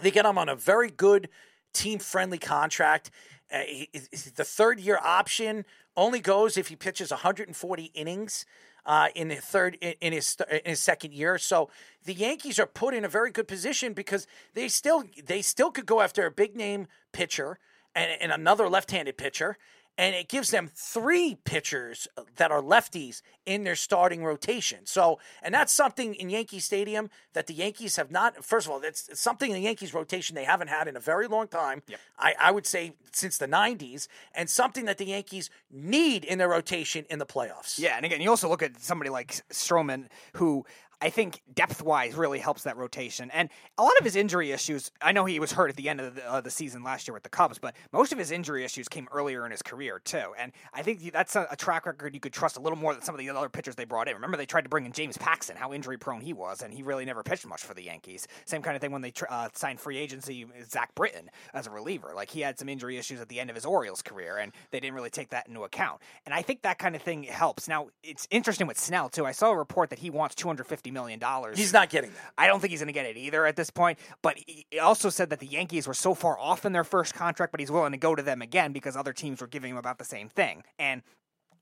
They 0.00 0.10
get 0.10 0.26
him 0.26 0.38
on 0.38 0.48
a 0.48 0.54
very 0.54 0.90
good 0.90 1.28
team 1.72 1.98
friendly 1.98 2.38
contract. 2.38 3.10
Uh, 3.50 3.60
he, 3.66 3.88
the 4.36 4.44
third 4.44 4.78
year 4.78 4.98
option 5.02 5.64
only 5.96 6.20
goes 6.20 6.56
if 6.56 6.68
he 6.68 6.76
pitches 6.76 7.10
140 7.10 7.84
innings 7.94 8.44
uh, 8.86 9.08
in 9.14 9.28
the 9.28 9.36
third 9.36 9.76
in 9.80 10.12
his 10.12 10.36
in 10.50 10.60
his 10.64 10.80
second 10.80 11.12
year. 11.12 11.38
So 11.38 11.70
the 12.04 12.14
Yankees 12.14 12.58
are 12.58 12.66
put 12.66 12.94
in 12.94 13.04
a 13.04 13.08
very 13.08 13.30
good 13.30 13.48
position 13.48 13.92
because 13.92 14.26
they 14.54 14.68
still 14.68 15.04
they 15.24 15.42
still 15.42 15.70
could 15.70 15.86
go 15.86 16.00
after 16.00 16.26
a 16.26 16.30
big 16.30 16.56
name 16.56 16.86
pitcher 17.12 17.58
and, 17.94 18.10
and 18.20 18.32
another 18.32 18.68
left-handed 18.68 19.16
pitcher 19.16 19.56
and 19.98 20.14
it 20.14 20.28
gives 20.28 20.50
them 20.50 20.70
three 20.72 21.34
pitchers 21.44 22.06
uh, 22.16 22.22
that 22.36 22.52
are 22.52 22.62
lefties 22.62 23.20
in 23.44 23.64
their 23.64 23.74
starting 23.74 24.24
rotation. 24.24 24.86
So, 24.86 25.18
and 25.42 25.52
that's 25.52 25.72
something 25.72 26.14
in 26.14 26.30
Yankee 26.30 26.60
Stadium 26.60 27.10
that 27.32 27.48
the 27.48 27.54
Yankees 27.54 27.96
have 27.96 28.10
not. 28.10 28.44
First 28.44 28.68
of 28.68 28.72
all, 28.72 28.80
that's 28.80 29.20
something 29.20 29.50
in 29.50 29.56
the 29.56 29.62
Yankees 29.62 29.92
rotation 29.92 30.36
they 30.36 30.44
haven't 30.44 30.68
had 30.68 30.86
in 30.86 30.96
a 30.96 31.00
very 31.00 31.26
long 31.26 31.48
time. 31.48 31.82
Yep. 31.88 32.00
I, 32.18 32.34
I 32.40 32.50
would 32.52 32.66
say 32.66 32.92
since 33.12 33.38
the 33.38 33.48
'90s, 33.48 34.06
and 34.34 34.48
something 34.48 34.84
that 34.84 34.98
the 34.98 35.06
Yankees 35.06 35.50
need 35.70 36.24
in 36.24 36.38
their 36.38 36.48
rotation 36.48 37.04
in 37.10 37.18
the 37.18 37.26
playoffs. 37.26 37.78
Yeah, 37.78 37.96
and 37.96 38.06
again, 38.06 38.20
you 38.20 38.30
also 38.30 38.48
look 38.48 38.62
at 38.62 38.80
somebody 38.80 39.10
like 39.10 39.32
Stroman, 39.50 40.06
who 40.34 40.64
I 41.00 41.10
think 41.10 41.42
depth 41.54 41.80
wise 41.82 42.14
really 42.14 42.40
helps 42.40 42.64
that 42.64 42.76
rotation. 42.76 43.30
And 43.30 43.48
a 43.76 43.82
lot 43.82 43.96
of 43.98 44.04
his 44.04 44.16
injury 44.16 44.50
issues, 44.50 44.90
I 45.00 45.12
know 45.12 45.24
he 45.26 45.38
was 45.38 45.52
hurt 45.52 45.70
at 45.70 45.76
the 45.76 45.88
end 45.88 46.00
of 46.00 46.16
the, 46.16 46.28
uh, 46.28 46.40
the 46.40 46.50
season 46.50 46.82
last 46.82 47.06
year 47.06 47.14
with 47.14 47.22
the 47.22 47.28
Cubs, 47.28 47.58
but 47.58 47.76
most 47.92 48.12
of 48.12 48.18
his 48.18 48.32
injury 48.32 48.64
issues 48.64 48.88
came 48.88 49.06
earlier 49.12 49.44
in 49.44 49.52
his 49.52 49.62
career, 49.62 50.00
too. 50.02 50.34
And 50.36 50.52
I 50.74 50.82
think 50.82 51.12
that's 51.12 51.36
a, 51.36 51.46
a 51.52 51.56
track 51.56 51.86
record 51.86 52.14
you 52.14 52.20
could 52.20 52.32
trust 52.32 52.56
a 52.56 52.60
little 52.60 52.78
more 52.78 52.94
than 52.94 53.02
some 53.02 53.14
of 53.14 53.20
the 53.20 53.30
other 53.30 53.48
pitchers 53.48 53.76
they 53.76 53.84
brought 53.84 54.08
in. 54.08 54.14
Remember, 54.14 54.36
they 54.36 54.46
tried 54.46 54.62
to 54.62 54.68
bring 54.68 54.86
in 54.86 54.92
James 54.92 55.16
Paxton, 55.16 55.56
how 55.56 55.72
injury 55.72 55.98
prone 55.98 56.20
he 56.20 56.32
was, 56.32 56.62
and 56.62 56.74
he 56.74 56.82
really 56.82 57.04
never 57.04 57.22
pitched 57.22 57.46
much 57.46 57.62
for 57.62 57.74
the 57.74 57.84
Yankees. 57.84 58.26
Same 58.44 58.62
kind 58.62 58.74
of 58.74 58.80
thing 58.80 58.90
when 58.90 59.02
they 59.02 59.12
uh, 59.30 59.48
signed 59.54 59.78
free 59.78 59.98
agency 59.98 60.46
Zach 60.68 60.94
Britton 60.96 61.30
as 61.54 61.68
a 61.68 61.70
reliever. 61.70 62.12
Like, 62.14 62.30
he 62.30 62.40
had 62.40 62.58
some 62.58 62.68
injury 62.68 62.98
issues 62.98 63.20
at 63.20 63.28
the 63.28 63.38
end 63.38 63.50
of 63.50 63.56
his 63.56 63.64
Orioles 63.64 64.02
career, 64.02 64.38
and 64.38 64.52
they 64.72 64.80
didn't 64.80 64.94
really 64.94 65.10
take 65.10 65.30
that 65.30 65.46
into 65.46 65.62
account. 65.62 66.00
And 66.26 66.34
I 66.34 66.42
think 66.42 66.62
that 66.62 66.78
kind 66.78 66.96
of 66.96 67.02
thing 67.02 67.22
helps. 67.22 67.68
Now, 67.68 67.88
it's 68.02 68.26
interesting 68.30 68.66
with 68.66 68.78
Snell, 68.80 69.08
too. 69.08 69.24
I 69.24 69.32
saw 69.32 69.50
a 69.50 69.56
report 69.56 69.90
that 69.90 70.00
he 70.00 70.10
wants 70.10 70.34
$250 70.34 70.87
million. 70.90 71.20
He's 71.54 71.72
not 71.72 71.90
getting 71.90 72.10
that. 72.12 72.32
I 72.36 72.46
don't 72.46 72.60
think 72.60 72.70
he's 72.70 72.80
going 72.80 72.88
to 72.88 72.92
get 72.92 73.06
it 73.06 73.16
either 73.16 73.46
at 73.46 73.56
this 73.56 73.70
point. 73.70 73.98
But 74.22 74.38
he 74.46 74.78
also 74.80 75.10
said 75.10 75.30
that 75.30 75.40
the 75.40 75.46
Yankees 75.46 75.86
were 75.86 75.94
so 75.94 76.14
far 76.14 76.38
off 76.38 76.64
in 76.64 76.72
their 76.72 76.84
first 76.84 77.14
contract, 77.14 77.52
but 77.52 77.60
he's 77.60 77.70
willing 77.70 77.92
to 77.92 77.98
go 77.98 78.14
to 78.14 78.22
them 78.22 78.42
again 78.42 78.72
because 78.72 78.96
other 78.96 79.12
teams 79.12 79.40
were 79.40 79.46
giving 79.46 79.70
him 79.70 79.76
about 79.76 79.98
the 79.98 80.04
same 80.04 80.28
thing. 80.28 80.62
And 80.78 81.02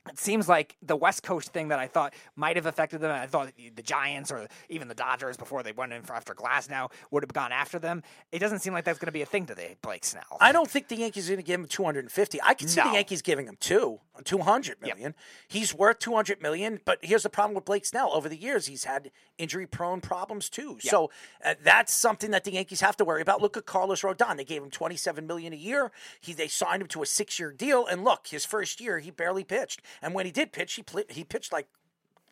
it 0.09 0.19
seems 0.19 0.49
like 0.49 0.77
the 0.83 0.97
West 0.97 1.23
Coast 1.23 1.53
thing 1.53 1.69
that 1.69 1.79
I 1.79 1.87
thought 1.87 2.15
might 2.35 2.57
have 2.57 2.67
affected 2.67 3.01
them. 3.01 3.11
I 3.11 3.27
thought 3.27 3.53
the 3.75 3.83
Giants 3.83 4.31
or 4.31 4.47
even 4.69 4.89
the 4.89 4.95
Dodgers 4.95 5.37
before 5.37 5.63
they 5.63 5.73
went 5.73 5.93
in 5.93 6.03
for 6.03 6.15
after 6.15 6.35
Glasnow 6.35 6.91
would 7.11 7.23
have 7.23 7.33
gone 7.33 7.53
after 7.53 7.79
them. 7.79 8.03
It 8.33 8.39
doesn't 8.39 8.61
seem 8.61 8.73
like 8.73 8.85
that's 8.85 8.99
going 8.99 9.07
to 9.07 9.13
be 9.13 9.23
a 9.23 9.27
thing 9.27 9.47
today, 9.47 9.77
Blake 9.83 10.05
Snell. 10.05 10.23
I 10.41 10.53
don't 10.53 10.71
think 10.71 10.89
the 10.89 10.97
Yankees 10.97 11.29
are 11.29 11.33
going 11.35 11.45
to 11.45 11.47
give 11.47 11.61
him 11.61 11.67
250. 11.67 12.41
I 12.43 12.55
can 12.55 12.69
see 12.69 12.81
No. 12.81 12.89
the 12.89 12.95
Yankees 12.95 13.23
giving 13.23 13.47
him 13.47 13.57
two, 13.61 14.01
200 14.25 14.81
million. 14.83 15.15
He's 15.49 15.75
worth 15.75 15.99
200 15.99 16.41
million, 16.43 16.81
but 16.85 16.99
here's 17.03 17.23
the 17.23 17.31
problem 17.31 17.55
with 17.55 17.65
Blake 17.65 17.85
Snell. 17.85 18.11
Over 18.13 18.29
the 18.29 18.37
years, 18.37 18.67
he's 18.67 18.85
had 18.85 19.11
injury 19.39 19.67
prone 19.67 20.01
problems 20.01 20.49
too. 20.49 20.79
So 20.81 21.11
uh, 21.45 21.55
that's 21.63 21.93
something 21.93 22.31
that 22.31 22.45
the 22.45 22.53
Yankees 22.53 22.81
have 22.81 22.97
to 22.99 23.05
worry 23.05 23.23
about. 23.23 23.43
Look 23.43 23.57
at 23.57 23.67
Carlos 23.67 24.03
Rodon. 24.03 24.37
They 24.37 24.45
gave 24.45 24.63
him 24.63 24.71
27 24.71 25.27
million 25.27 25.53
a 25.53 25.57
year. 25.57 25.91
He 26.21 26.33
they 26.33 26.49
signed 26.49 26.83
him 26.83 26.89
to 26.89 27.03
a 27.03 27.07
6-year 27.07 27.53
deal 27.53 27.87
and 27.87 28.05
look, 28.05 28.29
his 28.29 28.45
first 28.45 28.81
year 28.81 28.99
he 28.99 29.11
barely 29.11 29.45
pitched. 29.45 29.83
And 30.03 30.15
when 30.15 30.27
he 30.27 30.33
did 30.33 30.53
pitch, 30.53 30.75
he 30.75 30.83
pl- 30.83 31.05
he 31.09 31.25
pitched 31.25 31.53
like 31.53 31.69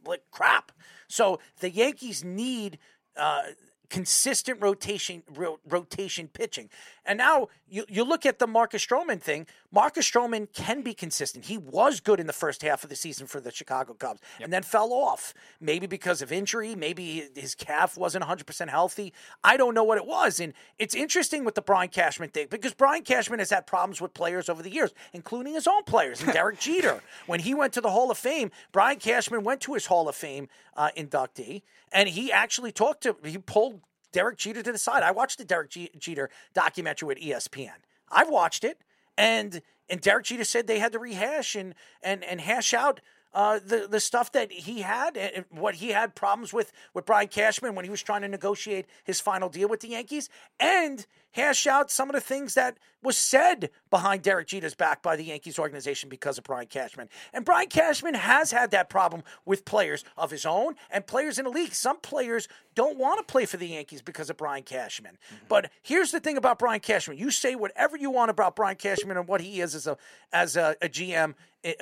like 0.07 0.23
crap. 0.31 0.73
So 1.09 1.41
the 1.61 1.70
Yankees 1.70 2.24
need 2.24 2.78
uh, 3.16 3.43
consistent 3.90 4.61
rotation 4.61 5.23
ro- 5.35 5.61
rotation 5.69 6.28
pitching. 6.28 6.69
And 7.06 7.19
now 7.19 7.48
you, 7.69 7.85
you 7.89 8.05
look 8.05 8.24
at 8.24 8.39
the 8.39 8.47
Marcus 8.47 8.85
Stroman 8.85 9.20
thing. 9.20 9.47
Marcus 9.70 10.11
Stroman 10.11 10.51
can 10.52 10.82
be 10.82 10.94
consistent. 10.94 11.44
He 11.47 11.59
was 11.59 12.01
good 12.01 12.20
in 12.20 12.27
the 12.27 12.32
first 12.32 12.62
half 12.62 12.85
of 12.85 12.90
the 12.90 12.97
season 12.97 13.27
for 13.27 13.40
the 13.40 13.51
Chicago 13.51 13.94
Cubs 13.94 14.20
and 14.40 14.52
then 14.52 14.62
fell 14.62 14.93
off. 14.93 15.35
Maybe 15.61 15.86
because 15.86 16.23
of 16.23 16.32
injury, 16.32 16.74
maybe 16.74 17.24
his 17.35 17.55
calf 17.55 17.97
wasn't 17.98 18.24
100% 18.24 18.69
healthy. 18.69 19.12
I 19.43 19.56
don't 19.56 19.74
know 19.74 19.85
what 19.85 19.98
it 19.98 20.06
was. 20.06 20.40
And 20.40 20.55
it's 20.78 20.94
interesting 20.94 21.44
with 21.44 21.55
the 21.55 21.62
Brian 21.62 21.89
Cashman 21.89 22.31
thing 22.31 22.47
because 22.51 22.73
Brian 22.73 23.02
Cashman 23.02 23.39
has 23.39 23.51
had 23.51 23.66
problems 23.66 24.01
with 24.01 24.15
players 24.15 24.48
over 24.48 24.62
the 24.62 24.70
years, 24.70 24.93
including 25.12 25.55
his 25.55 25.66
own 25.66 25.85
players 25.85 26.23
and 26.23 26.32
Derek 26.32 26.59
Jeter. 26.61 27.02
When 27.27 27.40
he 27.40 27.55
went 27.55 27.73
to 27.74 27.81
the 27.81 27.90
Hall 27.90 28.11
of 28.11 28.19
Fame, 28.19 28.51
Brian 28.73 28.98
Cashman 28.98 29.44
went 29.44 29.61
to 29.62 29.74
his 29.74 29.86
Hall 29.86 30.09
of 30.09 30.15
Fame 30.15 30.48
uh, 30.76 30.90
inductee 30.96 31.62
and 31.92 32.09
he 32.09 32.32
actually 32.32 32.72
talked 32.72 33.05
to, 33.05 33.16
he 33.24 33.38
pulled 33.38 33.80
Derek 34.12 34.38
Jeter 34.38 34.62
to 34.62 34.72
the 34.72 34.78
side. 34.78 35.02
I 35.02 35.12
watched 35.12 35.38
the 35.38 35.44
Derek 35.44 35.70
Jeter 35.70 36.30
documentary 36.55 37.06
with 37.06 37.18
ESPN. 37.18 37.70
I've 38.10 38.28
watched 38.28 38.64
it, 38.64 38.80
and 39.16 39.62
and 39.88 40.01
Derek 40.01 40.26
Jeter 40.26 40.44
said 40.44 40.66
they 40.66 40.78
had 40.78 40.92
to 40.92 40.98
rehash 40.98 41.55
and 41.55 41.74
and 42.02 42.22
and 42.24 42.40
hash 42.40 42.72
out 42.72 43.01
uh, 43.35 43.59
the 43.65 43.86
the 43.90 44.01
stuff 44.01 44.32
that 44.32 44.52
he 44.52 44.82
had 44.82 45.16
and 45.16 45.44
what 45.51 45.77
he 45.77 45.89
had 45.90 46.15
problems 46.15 46.52
with 46.52 46.73
with 46.94 47.05
Brian 47.05 47.28
Cashman 47.28 47.74
when 47.74 47.85
he 47.85 47.90
was 47.90 48.02
trying 48.02 48.23
to 48.23 48.28
negotiate 48.28 48.86
his 49.02 49.20
final 49.20 49.48
deal 49.48 49.69
with 49.69 49.81
the 49.81 49.89
Yankees, 49.89 50.28
and 50.61 51.06
hash 51.35 51.66
out 51.66 51.90
some 51.90 52.09
of 52.09 52.15
the 52.15 52.20
things 52.20 52.55
that 52.55 52.78
was 53.02 53.16
said 53.16 53.69
behind 53.90 54.23
Derek 54.23 54.47
Jeter's 54.47 54.74
back 54.74 55.02
by 55.02 55.16
the 55.16 55.24
Yankees 55.24 55.59
organization 55.59 56.09
because 56.09 56.39
of 56.39 56.44
Brian 56.44 56.69
Cashman. 56.69 57.09
And 57.32 57.44
Brian 57.44 57.69
Cashman 57.69 58.15
has 58.15 58.52
had 58.52 58.70
that 58.70 58.89
problem 58.89 59.24
with 59.44 59.65
players 59.65 60.05
of 60.16 60.31
his 60.31 60.47
own 60.47 60.77
and 60.90 61.06
players 61.06 61.39
in 61.39 61.44
the 61.44 61.51
league. 61.51 61.74
Some 61.74 61.98
players 62.01 62.47
don't 62.77 62.98
want 62.98 63.19
to 63.19 63.31
play 63.31 63.47
for 63.47 63.56
the 63.56 63.66
Yankees 63.66 64.01
because 64.01 64.31
of 64.31 64.36
Brian 64.36 64.62
Cashman. 64.62 65.19
Mm-hmm. 65.27 65.44
But 65.48 65.70
here's 65.82 66.12
the 66.12 66.20
thing 66.20 66.36
about 66.36 66.59
Brian 66.61 66.81
Cashman: 66.81 67.19
you 67.19 67.32
say 67.32 67.56
whatever 67.56 67.97
you 67.97 68.11
want 68.11 68.31
about 68.31 68.55
Brian 68.55 68.77
Cashman 68.77 69.16
and 69.16 69.27
what 69.27 69.40
he 69.40 69.61
is 69.61 69.74
as 69.74 69.89
a 69.89 69.97
as 70.32 70.56
a, 70.56 70.77
a 70.81 70.89
GM 70.89 71.35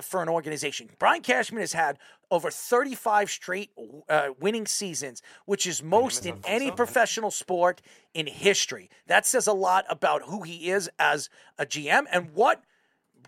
for 0.03 0.23
an 0.23 0.29
organization. 0.29 0.89
Brian 0.99 1.23
Cashman 1.23 1.61
has 1.61 1.73
had 1.73 1.99
over 2.31 2.51
35 2.51 3.31
straight 3.31 3.71
uh, 4.09 4.29
winning 4.41 4.67
seasons, 4.67 5.23
which 5.45 5.67
is 5.67 5.83
most 5.83 6.25
in 6.25 6.41
any 6.45 6.71
professional 6.71 7.31
sport 7.31 7.83
in 8.15 8.27
history. 8.27 8.89
That 9.07 9.27
says 9.27 9.47
a 9.47 9.53
lot 9.53 9.85
about 9.89 10.23
who 10.23 10.43
he 10.43 10.71
is 10.71 10.91
as 10.99 11.29
a 11.59 11.67
GM 11.67 12.05
and 12.11 12.33
what 12.33 12.63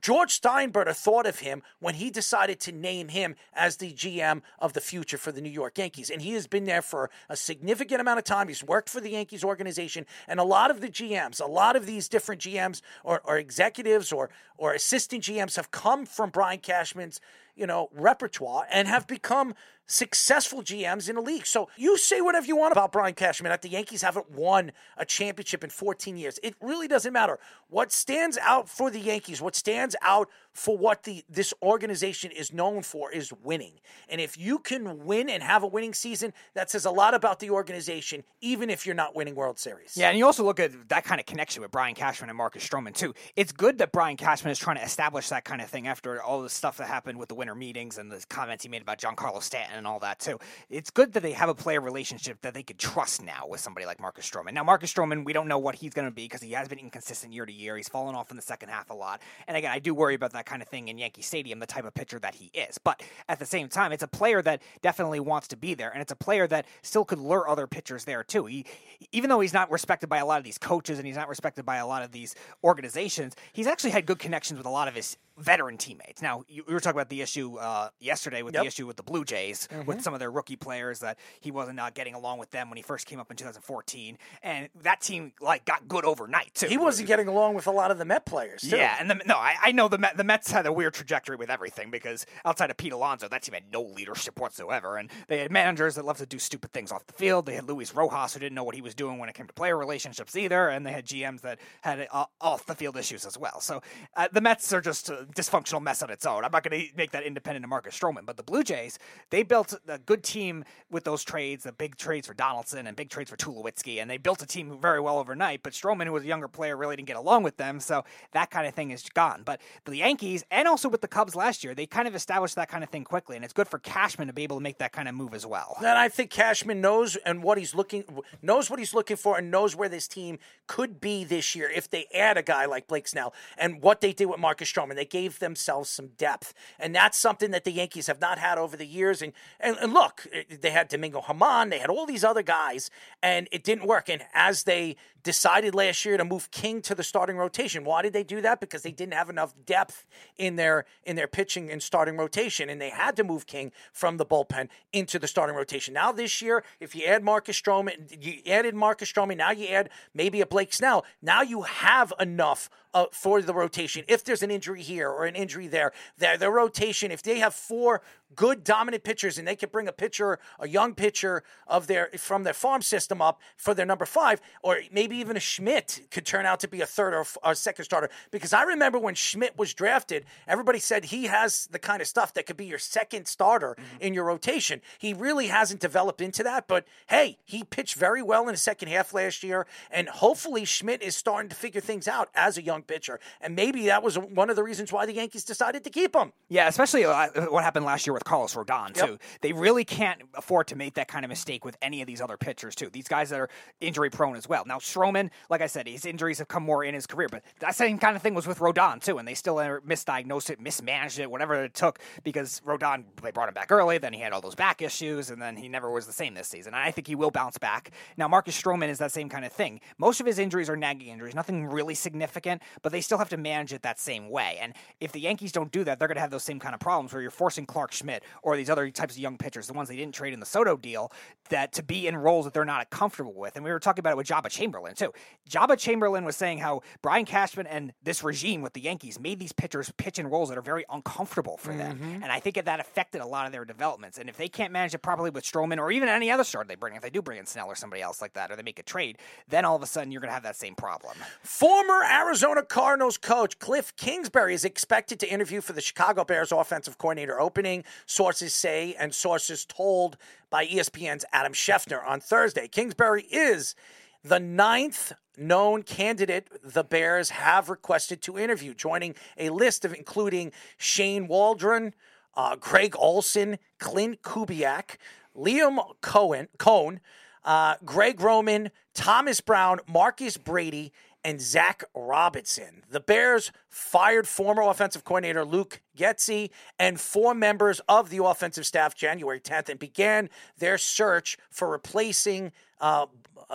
George 0.05 0.39
Steinbrenner 0.39 0.95
thought 0.95 1.25
of 1.25 1.39
him 1.39 1.63
when 1.81 1.95
he 1.95 2.11
decided 2.11 2.61
to 2.61 2.73
name 2.73 3.09
him 3.09 3.37
as 3.55 3.79
the 3.79 3.91
GM 3.91 4.43
of 4.59 4.75
the 4.75 4.81
future 4.83 5.17
for 5.17 5.33
the 5.33 5.41
New 5.41 5.49
York 5.49 5.79
Yankees. 5.79 6.11
And 6.11 6.21
he 6.21 6.35
has 6.35 6.47
been 6.47 6.67
there 6.67 6.83
for 6.83 7.09
a 7.31 7.37
significant 7.37 8.03
amount 8.03 8.19
of 8.19 8.25
time. 8.27 8.49
He's 8.49 8.63
worked 8.63 8.91
for 8.91 9.01
the 9.01 9.13
Yankees 9.13 9.43
organization. 9.43 10.05
And 10.29 10.39
a 10.39 10.45
lot 10.45 10.71
of 10.71 10.83
the 10.83 10.91
GMs, 10.91 11.41
a 11.41 11.47
lot 11.47 11.75
of 11.75 11.87
these 11.87 12.07
different 12.07 12.43
GMs 12.43 12.83
or, 13.03 13.23
or 13.25 13.39
executives 13.39 14.13
or, 14.13 14.29
or 14.59 14.75
assistant 14.75 15.23
GMs 15.23 15.57
have 15.57 15.71
come 15.71 16.05
from 16.05 16.29
Brian 16.29 16.61
Cashman's 16.61 17.19
you 17.57 17.67
know, 17.67 17.89
repertoire 17.93 18.67
and 18.71 18.89
have 18.89 19.07
become 19.07 19.55
successful 19.87 20.63
GMs 20.63 21.09
in 21.09 21.17
the 21.17 21.21
league. 21.21 21.47
So 21.47 21.69
you 21.77 21.99
say 21.99 22.21
whatever 22.21 22.47
you 22.47 22.57
want 22.57 22.73
about 22.73 22.93
Brian 22.93 23.15
Cashman 23.15 23.51
that 23.51 23.63
the 23.63 23.69
Yankees 23.69 24.03
haven't 24.03 24.31
won 24.31 24.73
a 24.97 25.05
championship 25.05 25.63
in 25.63 25.71
14 25.71 26.17
years. 26.17 26.39
It 26.43 26.55
really 26.61 26.89
doesn't 26.89 27.13
matter. 27.13 27.39
What 27.69 27.93
stands 27.93 28.39
out 28.39 28.69
for 28.69 28.91
the 28.91 29.01
Yankees, 29.01 29.43
what 29.43 29.55
stands 29.55 29.95
out 30.01 30.29
for 30.53 30.79
what 30.79 31.03
the 31.03 31.25
this 31.29 31.53
organization 31.63 32.31
is 32.31 32.53
known 32.53 32.83
for 32.83 33.11
is 33.11 33.33
winning. 33.43 33.73
And 34.09 34.21
if 34.21 34.39
you 34.39 34.61
can 34.61 35.05
win 35.05 35.29
and 35.29 35.43
have 35.43 35.65
a 35.65 35.67
winning 35.67 35.95
season, 35.95 36.33
that 36.55 36.71
says 36.71 36.85
a 36.85 36.91
lot 36.91 37.13
about 37.13 37.41
the 37.41 37.51
organization, 37.51 38.23
even 38.41 38.71
if 38.71 38.87
you're 38.87 38.95
not 38.95 39.17
winning 39.17 39.35
World 39.35 39.59
Series. 39.59 39.97
Yeah, 39.97 40.11
and 40.11 40.19
you 40.19 40.25
also 40.25 40.45
look 40.45 40.61
at 40.61 40.89
that 40.89 41.05
kind 41.05 41.21
of 41.21 41.27
connection 41.27 41.61
with 41.61 41.73
Brian 41.73 41.95
Cashman 41.95 42.31
and 42.31 42.39
Marcus 42.39 42.67
Stroman 42.67 42.95
too. 42.95 43.15
It's 43.35 43.51
good 43.51 43.79
that 43.79 43.91
Brian 43.91 44.17
Cashman 44.17 44.53
is 44.53 44.59
trying 44.59 44.77
to 44.77 44.83
establish 44.85 45.29
that 45.31 45.45
kind 45.45 45.61
of 45.61 45.69
thing 45.69 45.89
after 45.89 46.23
all 46.23 46.41
the 46.41 46.49
stuff 46.49 46.77
that 46.77 46.87
happened 46.87 47.19
with 47.19 47.29
the 47.29 47.35
winter 47.45 47.55
meetings 47.55 47.99
and 47.99 48.11
the 48.11 48.25
comments 48.31 48.65
he 48.65 48.71
made 48.71 48.81
about 48.81 48.99
Giancarlo 48.99 49.43
Stanton 49.43 49.77
and 49.77 49.87
all 49.87 49.99
that 49.99 50.19
too. 50.19 50.39
It's 50.71 50.89
good 50.89 51.13
that 51.13 51.23
they 51.23 51.33
have 51.33 51.51
a 51.51 51.55
player 51.55 51.79
relationship 51.79 52.41
that 52.41 52.55
they 52.55 52.63
could 52.63 52.79
trust 52.79 53.23
now 53.23 53.45
with 53.47 53.61
somebody 53.61 53.85
like 53.85 54.01
Marcus 54.01 54.27
Stroman. 54.27 54.55
Now, 54.55 54.65
Marcus 54.65 54.91
Stroman, 54.91 55.27
we 55.27 55.35
don't 55.35 55.47
know 55.47 55.59
what 55.59 55.75
he's 55.75 55.93
going 55.93 56.09
to 56.09 56.15
be 56.15 56.25
because 56.25 56.41
he 56.41 56.53
has 56.53 56.69
been 56.69 56.79
inconsistent 56.79 57.35
year 57.35 57.45
to 57.45 57.53
year. 57.53 57.77
He's 57.77 57.89
fallen 57.91 58.15
off 58.15 58.31
in 58.31 58.37
the 58.37 58.43
second 58.43 58.71
half 58.71 58.89
a 58.89 58.95
lot. 58.95 59.21
And 59.47 59.59
again, 59.59 59.71
I 59.71 59.79
do 59.79 59.95
worry 59.95 60.15
about 60.15 60.33
that 60.33 60.47
kind 60.47 60.63
of 60.63 60.69
thing 60.69 60.89
in 60.89 60.97
Yankee 60.97 61.21
Stadium, 61.21 61.59
the 61.59 61.67
type 61.67 61.85
of 61.85 61.93
pitcher 61.93 62.19
that 62.21 62.35
he 62.35 62.51
is. 62.55 62.79
But 62.79 63.03
at 63.29 63.39
the 63.39 63.45
same 63.45 63.69
time, 63.69 63.93
it's 63.93 64.03
a 64.03 64.09
player 64.09 64.41
that 64.41 64.63
definitely 64.81 65.21
wants 65.21 65.47
to 65.49 65.57
be 65.57 65.75
there, 65.75 65.91
and 65.91 66.01
it's 66.01 66.13
a 66.13 66.17
player 66.17 66.47
that 66.47 66.65
still 66.81 67.05
could 67.05 67.19
lure 67.19 67.47
other 67.47 67.67
pitchers 67.67 68.07
there 68.07 68.25
too. 68.25 68.47
He, 68.47 68.65
even 69.13 69.29
though 69.29 69.41
he's 69.41 69.53
not 69.53 69.71
respected 69.71 70.09
by 70.09 70.17
a 70.17 70.25
lot 70.25 70.39
of 70.39 70.45
these 70.45 70.57
coaches 70.57 70.99
and 70.99 71.07
he's 71.07 71.17
not 71.17 71.29
respected 71.29 71.67
by 71.67 71.77
a 71.77 71.87
lot 71.87 72.03
of 72.03 72.11
these 72.11 72.35
organizations, 72.63 73.37
he's 73.53 73.67
actually 73.67 73.91
had 73.91 74.07
good 74.07 74.19
connections 74.19 74.57
with 74.57 74.67
a 74.67 74.71
lot 74.71 74.89
of 74.89 74.95
his 74.95 75.19
veteran 75.39 75.77
teammates. 75.77 76.23
Now, 76.23 76.45
you, 76.49 76.65
we 76.67 76.75
were 76.75 76.81
talking 76.81 76.97
about 76.97 77.09
the 77.09 77.23
issue 77.23 77.57
uh, 77.57 77.89
yesterday 78.01 78.43
with 78.43 78.55
Yep. 78.55 78.63
the 78.63 78.67
issue 78.69 78.87
with 78.87 78.97
the 78.97 79.03
Blue 79.03 79.25
Jays 79.25 79.69
with 79.87 80.01
some 80.03 80.15
of 80.15 80.21
their 80.21 80.31
rookie 80.31 80.57
players 80.57 81.01
that 81.01 81.19
he 81.41 81.51
wasn't 81.51 81.81
uh, 81.81 81.91
getting 81.91 82.15
along 82.15 82.39
with 82.39 82.51
them 82.51 82.71
when 82.71 82.77
he 82.77 82.83
first 82.83 83.07
came 83.07 83.19
up 83.19 83.31
in 83.31 83.37
2014, 83.37 84.17
and 84.43 84.69
that 84.83 85.01
team 85.01 85.33
like 85.41 85.65
got 85.65 85.89
good 85.89 86.05
overnight 86.05 86.55
too. 86.55 86.67
He 86.67 86.79
wasn't 86.79 87.09
getting 87.09 87.27
along 87.29 87.55
with 87.55 87.67
a 87.67 87.71
lot 87.73 87.91
of 87.91 87.99
the 87.99 88.05
Met 88.05 88.27
players, 88.27 88.61
too. 88.63 88.77
Yeah, 88.77 88.97
and 89.01 89.11
the, 89.11 89.17
no, 89.27 89.35
I, 89.35 89.55
I 89.63 89.73
know 89.73 89.89
the 89.89 89.99
Met, 89.99 90.17
the 90.17 90.25
Mets 90.25 90.51
had 90.51 90.67
a 90.67 90.73
weird 90.73 90.95
trajectory 90.95 91.37
with 91.37 91.51
everything 91.51 91.91
because 91.91 92.27
outside 92.45 92.71
of 92.71 92.77
Pete 92.77 92.93
Alonso, 92.93 93.29
that 93.29 93.43
team 93.43 93.55
had 93.55 93.65
no 93.73 93.83
leadership 93.83 94.39
whatsoever, 94.39 94.97
and 94.97 95.11
they 95.29 95.39
had 95.39 95.51
managers 95.51 95.95
that 95.97 96.05
loved 96.05 96.21
to 96.21 96.27
do 96.27 96.39
stupid 96.39 96.73
things 96.73 96.93
off 96.93 97.07
the 97.07 97.13
field. 97.13 97.47
They 97.47 97.55
had 97.55 97.69
Luis 97.69 97.95
Rojas 97.95 98.35
who 98.35 98.41
didn't 98.41 98.55
know 98.55 98.65
what 98.65 98.75
he 98.75 98.83
was 98.83 98.95
doing 98.95 99.19
when 99.19 99.29
it 99.29 99.35
came 99.35 99.47
to 99.47 99.53
player 99.53 99.77
relationships 99.77 100.37
either, 100.37 100.69
and 100.69 100.87
they 100.87 100.93
had 100.93 101.07
GMs 101.07 101.41
that 101.41 101.59
had 101.81 102.07
uh, 102.13 102.27
off 102.41 102.67
the 102.67 102.75
field 102.75 102.97
issues 102.97 103.27
as 103.27 103.37
well. 103.37 103.61
So 103.61 103.83
uh, 104.17 104.29
the 104.33 104.41
Mets 104.41 104.73
are 104.73 104.81
just 104.81 105.09
a 105.11 105.24
dysfunctional 105.25 105.83
mess 105.83 106.03
on 106.03 106.11
its 106.11 106.27
own. 106.27 106.45
I'm 106.45 106.53
not 106.53 106.63
going 106.63 106.81
to 106.81 106.97
make 106.97 107.13
that 107.13 107.25
independent 107.25 107.65
of 107.65 107.71
Marcus 107.71 107.99
Stroman, 107.99 108.27
but 108.27 108.37
the 108.37 108.43
Blue 108.43 108.63
Jays 108.63 108.99
they 109.31 109.43
built 109.43 109.75
a 109.89 109.99
good 109.99 110.23
team 110.23 110.65
with 110.91 111.05
those 111.05 111.25
trades, 111.25 111.65
the 111.65 111.73
big 111.73 111.97
trades 111.97 112.27
for 112.27 112.35
Donaldson 112.35 112.87
and 112.87 112.97
big 112.97 113.11
trades 113.11 113.31
for 113.31 113.37
Tulowitzki, 113.37 114.01
and 114.01 114.11
they 114.11 114.19
built 114.19 114.43
a 114.43 114.47
team 114.47 114.79
very 114.81 115.01
well 115.01 115.19
overnight. 115.19 115.63
But 115.63 115.73
Stroman, 115.73 116.07
who 116.07 116.13
was 116.13 116.25
a 116.25 116.27
younger 116.27 116.49
player, 116.49 116.77
really 116.77 116.97
didn't 116.97 117.09
get 117.09 117.17
along 117.17 117.43
with 117.43 117.57
them, 117.57 117.81
so 117.81 118.05
that 118.33 118.51
kind 118.51 118.67
of 118.67 118.75
thing 118.75 118.91
is 118.91 119.03
gone. 119.15 119.43
But 119.45 119.61
the 119.85 119.97
Yankees 119.97 120.45
and 120.51 120.69
also 120.69 120.89
with 120.89 121.01
the 121.01 121.09
Cubs 121.09 121.35
last 121.35 121.65
year, 121.65 121.75
they 121.75 121.87
kind 121.87 122.09
of 122.09 122.15
established 122.15 122.55
that 122.57 122.69
kind 122.69 122.85
of 122.85 122.91
thing 122.91 123.05
quickly, 123.05 123.37
and 123.37 123.45
it's 123.45 123.55
good 123.55 123.69
for 123.69 123.79
Cashman 123.79 124.29
to 124.29 124.33
be 124.33 124.43
able 124.43 124.57
to 124.57 124.63
make 124.63 124.79
that 124.79 124.93
kind 124.93 125.09
of 125.09 125.15
move 125.15 125.35
as 125.35 125.47
well. 125.47 125.77
And 125.79 125.87
I 125.87 126.09
think 126.09 126.31
Cashman 126.31 126.81
knows 126.81 127.17
and 127.17 127.43
what 127.43 127.59
he's 127.59 127.75
looking 127.75 128.05
knows 128.43 128.71
what 128.71 128.79
he's 128.79 128.95
looking 128.95 129.17
for 129.17 129.39
and 129.39 129.51
knows 129.51 129.77
where 129.77 129.89
this 129.89 130.09
team 130.09 130.39
could 130.67 131.01
be 131.01 131.25
this 131.25 131.55
year 131.55 131.71
if 131.71 131.89
they 131.91 132.07
add 132.15 132.37
a 132.37 132.43
guy 132.43 132.67
like 132.67 132.87
Blake 132.87 133.09
Snell 133.09 133.35
and 133.59 133.83
what 133.83 134.01
they 134.01 134.13
did 134.13 134.27
with 134.27 134.39
Marcus 134.39 134.71
Stroman. 134.71 134.95
They 134.95 135.05
gave 135.15 135.39
themselves 135.39 135.89
some 135.91 136.09
depth, 136.19 136.53
and 136.83 136.93
that's 136.93 137.17
something 137.17 137.53
that 137.53 137.63
the 137.63 137.71
Yankees 137.71 138.09
have 138.09 138.21
not 138.21 138.37
had 138.37 138.59
over 138.59 138.77
the 138.77 138.91
years. 138.99 139.23
And 139.23 139.33
and, 139.61 139.77
and 139.81 139.93
look, 139.95 140.27
they 140.61 140.71
had 140.71 140.89
Domingo 140.89 141.21
Germán, 141.21 141.71
they 141.71 141.79
had 141.79 141.89
all 141.89 142.05
these 142.05 142.25
other 142.25 142.43
guys, 142.43 142.91
and 143.23 143.49
it 143.53 143.63
didn't 143.63 143.87
work. 143.87 144.09
And 144.09 144.23
as 144.35 144.65
they 144.65 144.97
decided 145.23 145.73
last 145.73 146.05
year 146.05 146.17
to 146.17 146.25
move 146.25 146.51
King 146.51 146.83
to 146.83 146.95
the 146.97 147.05
starting 147.05 147.37
rotation, 147.37 147.85
why 147.85 148.03
did 148.03 148.13
they 148.13 148.25
do 148.25 148.41
that? 148.41 148.59
Because 148.59 148.83
they 148.83 148.91
didn't 148.91 149.15
have 149.15 149.31
enough 149.31 149.55
depth 149.65 150.05
in 150.37 150.57
their 150.57 150.85
in 151.05 151.15
their 151.15 151.29
pitching 151.29 151.71
and 151.71 151.81
starting 151.81 152.17
rotation, 152.17 152.69
and 152.69 152.81
they 152.81 152.91
had 152.91 153.15
to 153.15 153.23
move 153.23 153.47
King 153.47 153.71
from 153.93 154.17
the 154.17 154.27
bullpen 154.27 154.69
into 154.93 155.21
the 155.21 155.29
starting 155.29 155.55
rotation. 155.55 155.95
Now 155.95 156.11
this 156.11 156.43
year, 156.43 156.65
if 156.81 156.97
you 156.97 157.05
add 157.05 157.23
Marcus 157.23 157.61
Stroman, 157.61 157.95
you 158.21 158.41
added 158.53 158.75
Marcus 158.75 159.13
Stroman, 159.13 159.37
now 159.37 159.53
you 159.53 159.69
add 159.69 159.91
maybe 160.13 160.41
a 160.41 160.47
Blake 160.47 160.73
Snell. 160.73 161.05
Now 161.23 161.43
you 161.43 161.63
have 161.63 162.13
enough 162.19 162.69
uh, 162.95 163.07
for 163.11 163.43
the 163.43 163.53
rotation. 163.53 164.05
If 164.09 164.25
there's 164.25 164.43
an 164.43 164.51
injury 164.51 164.83
here 164.83 165.04
or 165.11 165.27
an 165.27 165.37
injury 165.37 165.67
there, 165.67 165.93
their 166.19 166.37
their 166.37 166.51
rotation. 166.51 167.11
If 167.11 167.23
they 167.23 167.39
have 167.39 167.55
four 167.55 168.03
good 168.35 168.65
dominant 168.65 169.05
pitchers 169.05 169.39
and 169.39 169.47
they 169.47 169.57
could 169.57 169.73
bring 169.73 169.89
a 169.89 169.93
pitcher, 169.93 170.39
a 170.59 170.69
young 170.69 170.95
pitcher 170.95 171.43
of 171.67 171.87
their 171.87 172.11
from 172.19 172.45
their 172.45 172.53
farm 172.53 172.83
system 172.83 173.21
up 173.23 173.41
for 173.57 173.75
their 173.75 173.87
number 173.87 174.07
five, 174.07 174.41
or 174.63 174.81
maybe 174.91 175.17
even 175.17 175.37
a 175.37 175.41
Schmidt 175.41 176.03
could 176.11 176.27
turn 176.27 176.47
out 176.47 176.61
to 176.61 176.69
be 176.69 176.81
a 176.81 176.87
third 176.87 177.15
or, 177.15 177.27
or 177.43 177.55
second 177.55 177.85
starter. 177.85 178.11
Because 178.31 178.53
I 178.53 178.63
remember 178.63 178.99
when 178.99 179.15
Schmidt 179.15 179.59
was 179.59 179.75
drafted, 179.75 180.25
everybody 180.47 180.79
said 180.79 181.07
he 181.07 181.25
has 181.25 181.67
the 181.71 181.79
kind 181.79 182.01
of 182.01 182.09
stuff 182.09 182.35
that 182.35 182.47
could 182.47 182.57
be 182.57 182.67
your 182.67 182.79
second 182.79 183.27
starter 183.27 183.77
in 184.01 184.15
your 184.15 184.25
rotation. 184.25 184.81
He 184.99 185.15
really 185.15 185.49
hasn't 185.49 185.81
developed 185.81 186.21
into 186.21 186.43
that, 186.43 186.67
but 186.69 186.87
hey, 187.09 187.39
he 187.45 187.65
pitched 187.65 187.97
very 187.97 188.23
well 188.23 188.43
in 188.43 188.53
the 188.53 188.57
second 188.57 188.89
half 188.89 189.15
last 189.15 189.43
year, 189.43 189.67
and 189.91 190.09
hopefully 190.09 190.65
Schmidt 190.65 191.03
is 191.03 191.17
starting 191.17 191.49
to 191.49 191.57
figure 191.57 191.81
things 191.81 192.09
out 192.09 192.29
as 192.35 192.59
a 192.59 192.63
young 192.63 192.83
pitcher, 192.83 193.21
and 193.41 193.55
maybe 193.55 193.87
that 193.87 194.03
was 194.03 194.19
one 194.19 194.51
of 194.51 194.57
the 194.57 194.63
reasons 194.63 194.93
why 194.93 195.07
the 195.07 195.15
Yankees 195.15 195.45
decided 195.45 195.85
to 195.85 195.91
keep 195.91 196.15
him. 196.15 196.33
Yeah, 196.49 196.69
especially 196.69 197.05
uh, 197.05 197.29
what 197.51 197.65
happened 197.65 197.85
last 197.87 198.07
year 198.07 198.15
with 198.15 198.24
Carlos 198.25 198.55
Rodon 198.55 198.93
too. 198.95 199.13
Yep. 199.13 199.23
They 199.43 199.53
really 199.53 199.85
can't 199.85 200.23
afford 200.35 200.69
to 200.69 200.77
make 200.77 200.95
that 200.95 201.09
kind 201.09 201.25
of 201.25 201.29
mistake 201.29 201.65
with 201.65 201.77
any 201.83 202.01
of 202.01 202.07
these 202.07 202.21
other 202.21 202.37
pitchers 202.37 202.75
too. 202.75 202.91
These 202.91 203.09
guys 203.09 203.31
that 203.31 203.41
are 203.41 203.49
injury 203.81 204.11
prone 204.11 204.37
as 204.37 204.49
well. 204.49 204.65
Now 204.67 204.79
Stroman, 204.79 205.31
like 205.51 205.61
I 205.61 205.67
said, 205.67 205.87
his 205.87 206.05
injuries 206.05 206.39
have 206.39 206.49
come 206.49 206.63
more 206.63 206.85
in 206.85 206.95
his 206.95 207.07
career, 207.07 207.29
but 207.31 207.43
that 207.61 207.75
same 207.75 207.99
kind 207.99 208.17
of 208.17 208.23
thing 208.23 208.35
was 208.35 208.47
with 208.47 208.59
Rodon 208.59 209.03
too, 209.03 209.19
and 209.19 209.27
they 209.27 209.35
still 209.35 209.57
misdiagnosed 209.57 210.51
it, 210.51 210.61
mismanaged 210.61 211.19
it, 211.19 211.31
whatever 211.31 211.65
it 211.65 211.75
took, 211.75 211.99
because 212.23 212.61
Rodon 212.67 213.05
they 213.23 213.31
brought 213.31 213.49
him 213.49 213.55
back 213.55 213.71
early, 213.71 213.99
then 213.99 214.13
he 214.13 214.21
had 214.21 214.33
all 214.33 214.41
those 214.41 214.55
back 214.55 214.83
issues, 214.83 215.31
and 215.31 215.41
then 215.41 215.57
he 215.57 215.69
never 215.69 215.91
was 215.91 216.07
the 216.07 216.13
same 216.13 216.35
this 216.35 216.49
season. 216.49 216.75
And 216.75 216.83
I 216.83 216.91
think 216.91 217.07
he 217.07 217.15
will 217.15 217.31
bounce 217.31 217.59
back. 217.59 217.91
Now 218.17 218.29
Marcus 218.29 218.61
Stroman 218.61 218.89
is 218.89 218.99
that 218.99 219.13
same 219.13 219.29
kind 219.29 219.45
of 219.45 219.53
thing. 219.53 219.81
Most 219.99 220.21
of 220.21 220.27
his 220.27 220.39
injuries 220.39 220.69
are 220.69 220.77
nagging 220.77 221.09
injuries, 221.09 221.35
nothing 221.35 221.67
really 221.67 221.95
significant, 221.95 222.63
but 222.83 222.93
they 222.93 223.01
still 223.01 223.19
have 223.19 223.29
to 223.31 223.37
manage 223.37 223.73
it 223.73 223.83
that 223.83 223.99
same 223.99 224.29
way. 224.31 224.59
And 224.61 224.75
if 225.01 225.13
the 225.13 225.21
Yankees 225.21 225.53
don't 225.53 225.73
do 225.73 225.85
that, 225.85 225.99
they're 225.99 226.09
going 226.09 226.17
to 226.17 226.21
have 226.21 226.31
those 226.31 226.45
same 226.45 226.61
kind 226.61 226.75
of 226.75 226.81
problems 226.81 227.13
where 227.13 227.23
you're 227.23 227.31
forcing 227.31 227.67
Clarke 227.67 227.93
Schmidt 227.93 228.14
or 228.43 228.57
these 228.57 228.71
other 228.71 228.91
types 228.91 229.15
of 229.15 229.19
young 229.19 229.37
pitchers, 229.37 229.67
the 229.67 229.73
ones 229.73 229.89
they 229.89 229.97
didn't 229.97 230.15
trade 230.15 230.33
in 230.33 230.41
the 230.41 230.47
Soto 230.47 230.77
deal, 230.77 231.11
that 231.51 231.73
to 231.73 231.83
be 231.83 232.07
in 232.07 232.17
roles 232.17 232.45
that 232.45 232.55
they're 232.55 232.65
not 232.65 232.91
comfortable 232.91 233.35
with. 233.35 233.57
And 233.57 233.65
we 233.65 233.71
were 233.71 233.81
talking 233.81 234.01
about 234.01 234.13
it 234.13 234.17
with 234.17 234.27
Joba 234.27 234.49
Chamberlain 234.49 234.95
too. 234.95 235.13
Joba 235.49 235.79
Chamberlain 235.79 236.25
was 236.25 236.37
saying 236.37 236.59
how 236.59 236.83
Brian 237.03 237.25
Cashman 237.25 237.67
and 237.67 237.93
this 238.03 238.23
regime 238.23 238.63
with 238.63 238.73
the 238.73 238.81
Yankees 238.81 239.19
made 239.19 239.39
these 239.39 239.53
pitchers 239.53 239.93
pitch 239.97 240.19
in 240.19 240.27
roles 240.27 240.49
that 240.49 240.59
are 240.59 240.63
very 240.63 240.85
uncomfortable 240.91 241.57
for 241.57 241.75
them. 241.75 241.97
Mm-hmm. 241.97 242.23
And 242.23 242.27
I 242.27 242.41
think 242.41 242.57
that 242.57 242.65
that 242.67 242.81
affected 242.81 243.21
a 243.21 243.27
lot 243.27 243.47
of 243.47 243.53
their 243.53 243.65
developments. 243.65 244.19
And 244.19 244.29
if 244.29 244.37
they 244.37 244.49
can't 244.49 244.73
manage 244.73 244.95
it 244.95 244.99
properly 244.99 245.31
with 245.31 245.45
Stroman 245.45 245.79
or 245.79 245.91
even 245.91 246.09
any 246.09 246.31
other 246.31 246.45
starter 246.45 246.69
they 246.69 246.75
bring, 246.75 246.95
if 246.95 247.03
they 247.03 247.11
do 247.11 247.23
bring 247.23 247.39
in 247.39 247.47
Snell 247.47 247.67
or 247.67 247.75
somebody 247.75 248.03
else 248.03 248.21
like 248.21 248.35
that, 248.35 248.51
or 248.51 248.57
they 248.57 248.63
make 248.63 248.79
a 248.79 248.83
trade, 248.83 249.19
then 249.49 249.65
all 249.65 249.77
of 249.77 249.83
a 249.83 249.87
sudden 249.87 250.11
you're 250.13 250.21
going 250.21 250.31
to 250.31 250.35
have 250.35 250.43
that 250.43 250.57
same 250.57 250.75
problem. 250.75 251.17
Former 251.43 252.03
Arizona 252.05 252.63
Cardinals 252.63 253.17
coach 253.17 253.59
Cliff 253.59 253.95
Kingsbury 253.97 254.55
is 254.55 254.65
expected 254.65 255.21
to 255.21 255.29
interview 255.29 255.61
for 255.61 255.73
the 255.73 255.81
Chicago 255.81 256.25
Bears 256.25 256.53
offensive 256.53 256.99
coordinator 256.99 257.41
opening, 257.41 257.85
sources 258.07 258.53
say, 258.53 258.95
and 258.99 259.15
sources 259.15 259.65
told 259.65 260.17
by 260.51 260.67
ESPN's 260.67 261.25
Adam 261.33 261.53
Schefter 261.53 262.07
on 262.07 262.21
Thursday. 262.21 262.69
Kingsbury 262.69 263.23
is 263.31 263.75
the 264.23 264.41
ninth 264.41 265.13
known 265.37 265.83
candidate 265.83 266.49
the 266.63 266.85
Bears 266.85 267.31
have 267.31 267.69
requested 267.69 268.23
to 268.23 268.39
interview, 268.39 268.75
joining 268.75 269.15
a 269.37 269.51
list 269.51 269.85
of 269.85 269.93
including 269.93 270.53
Shane 270.79 271.27
Waldron, 271.27 271.95
uh, 272.37 272.57
Greg 272.57 272.95
Olsen, 272.99 273.59
Klint 273.81 274.21
Kubiak, 274.21 274.97
Liam 275.37 275.79
Coen, 276.01 276.49
Cohn, 276.59 277.01
uh, 277.45 277.75
Greg 277.85 278.21
Roman, 278.21 278.71
Thomas 278.95 279.41
Brown, 279.41 279.81
Marcus 279.89 280.37
Brady, 280.37 280.93
and 281.25 281.41
Zach 281.41 281.83
Robinson. 281.95 282.85
The 282.91 283.01
Bears 283.01 283.51
fired 283.69 284.29
former 284.29 284.63
offensive 284.63 285.05
coordinator 285.05 285.45
Luke 285.45 285.81
Getsy 285.97 286.51
and 286.79 287.01
four 287.01 287.35
members 287.35 287.81
of 287.89 288.11
the 288.11 288.23
offensive 288.23 288.67
staff 288.67 288.95
January 288.95 289.41
10th 289.41 289.69
and 289.71 289.79
began 289.81 290.29
their 290.59 290.77
search 290.77 291.39
for 291.51 291.71
replacing 291.71 292.53
uh, 292.81 293.07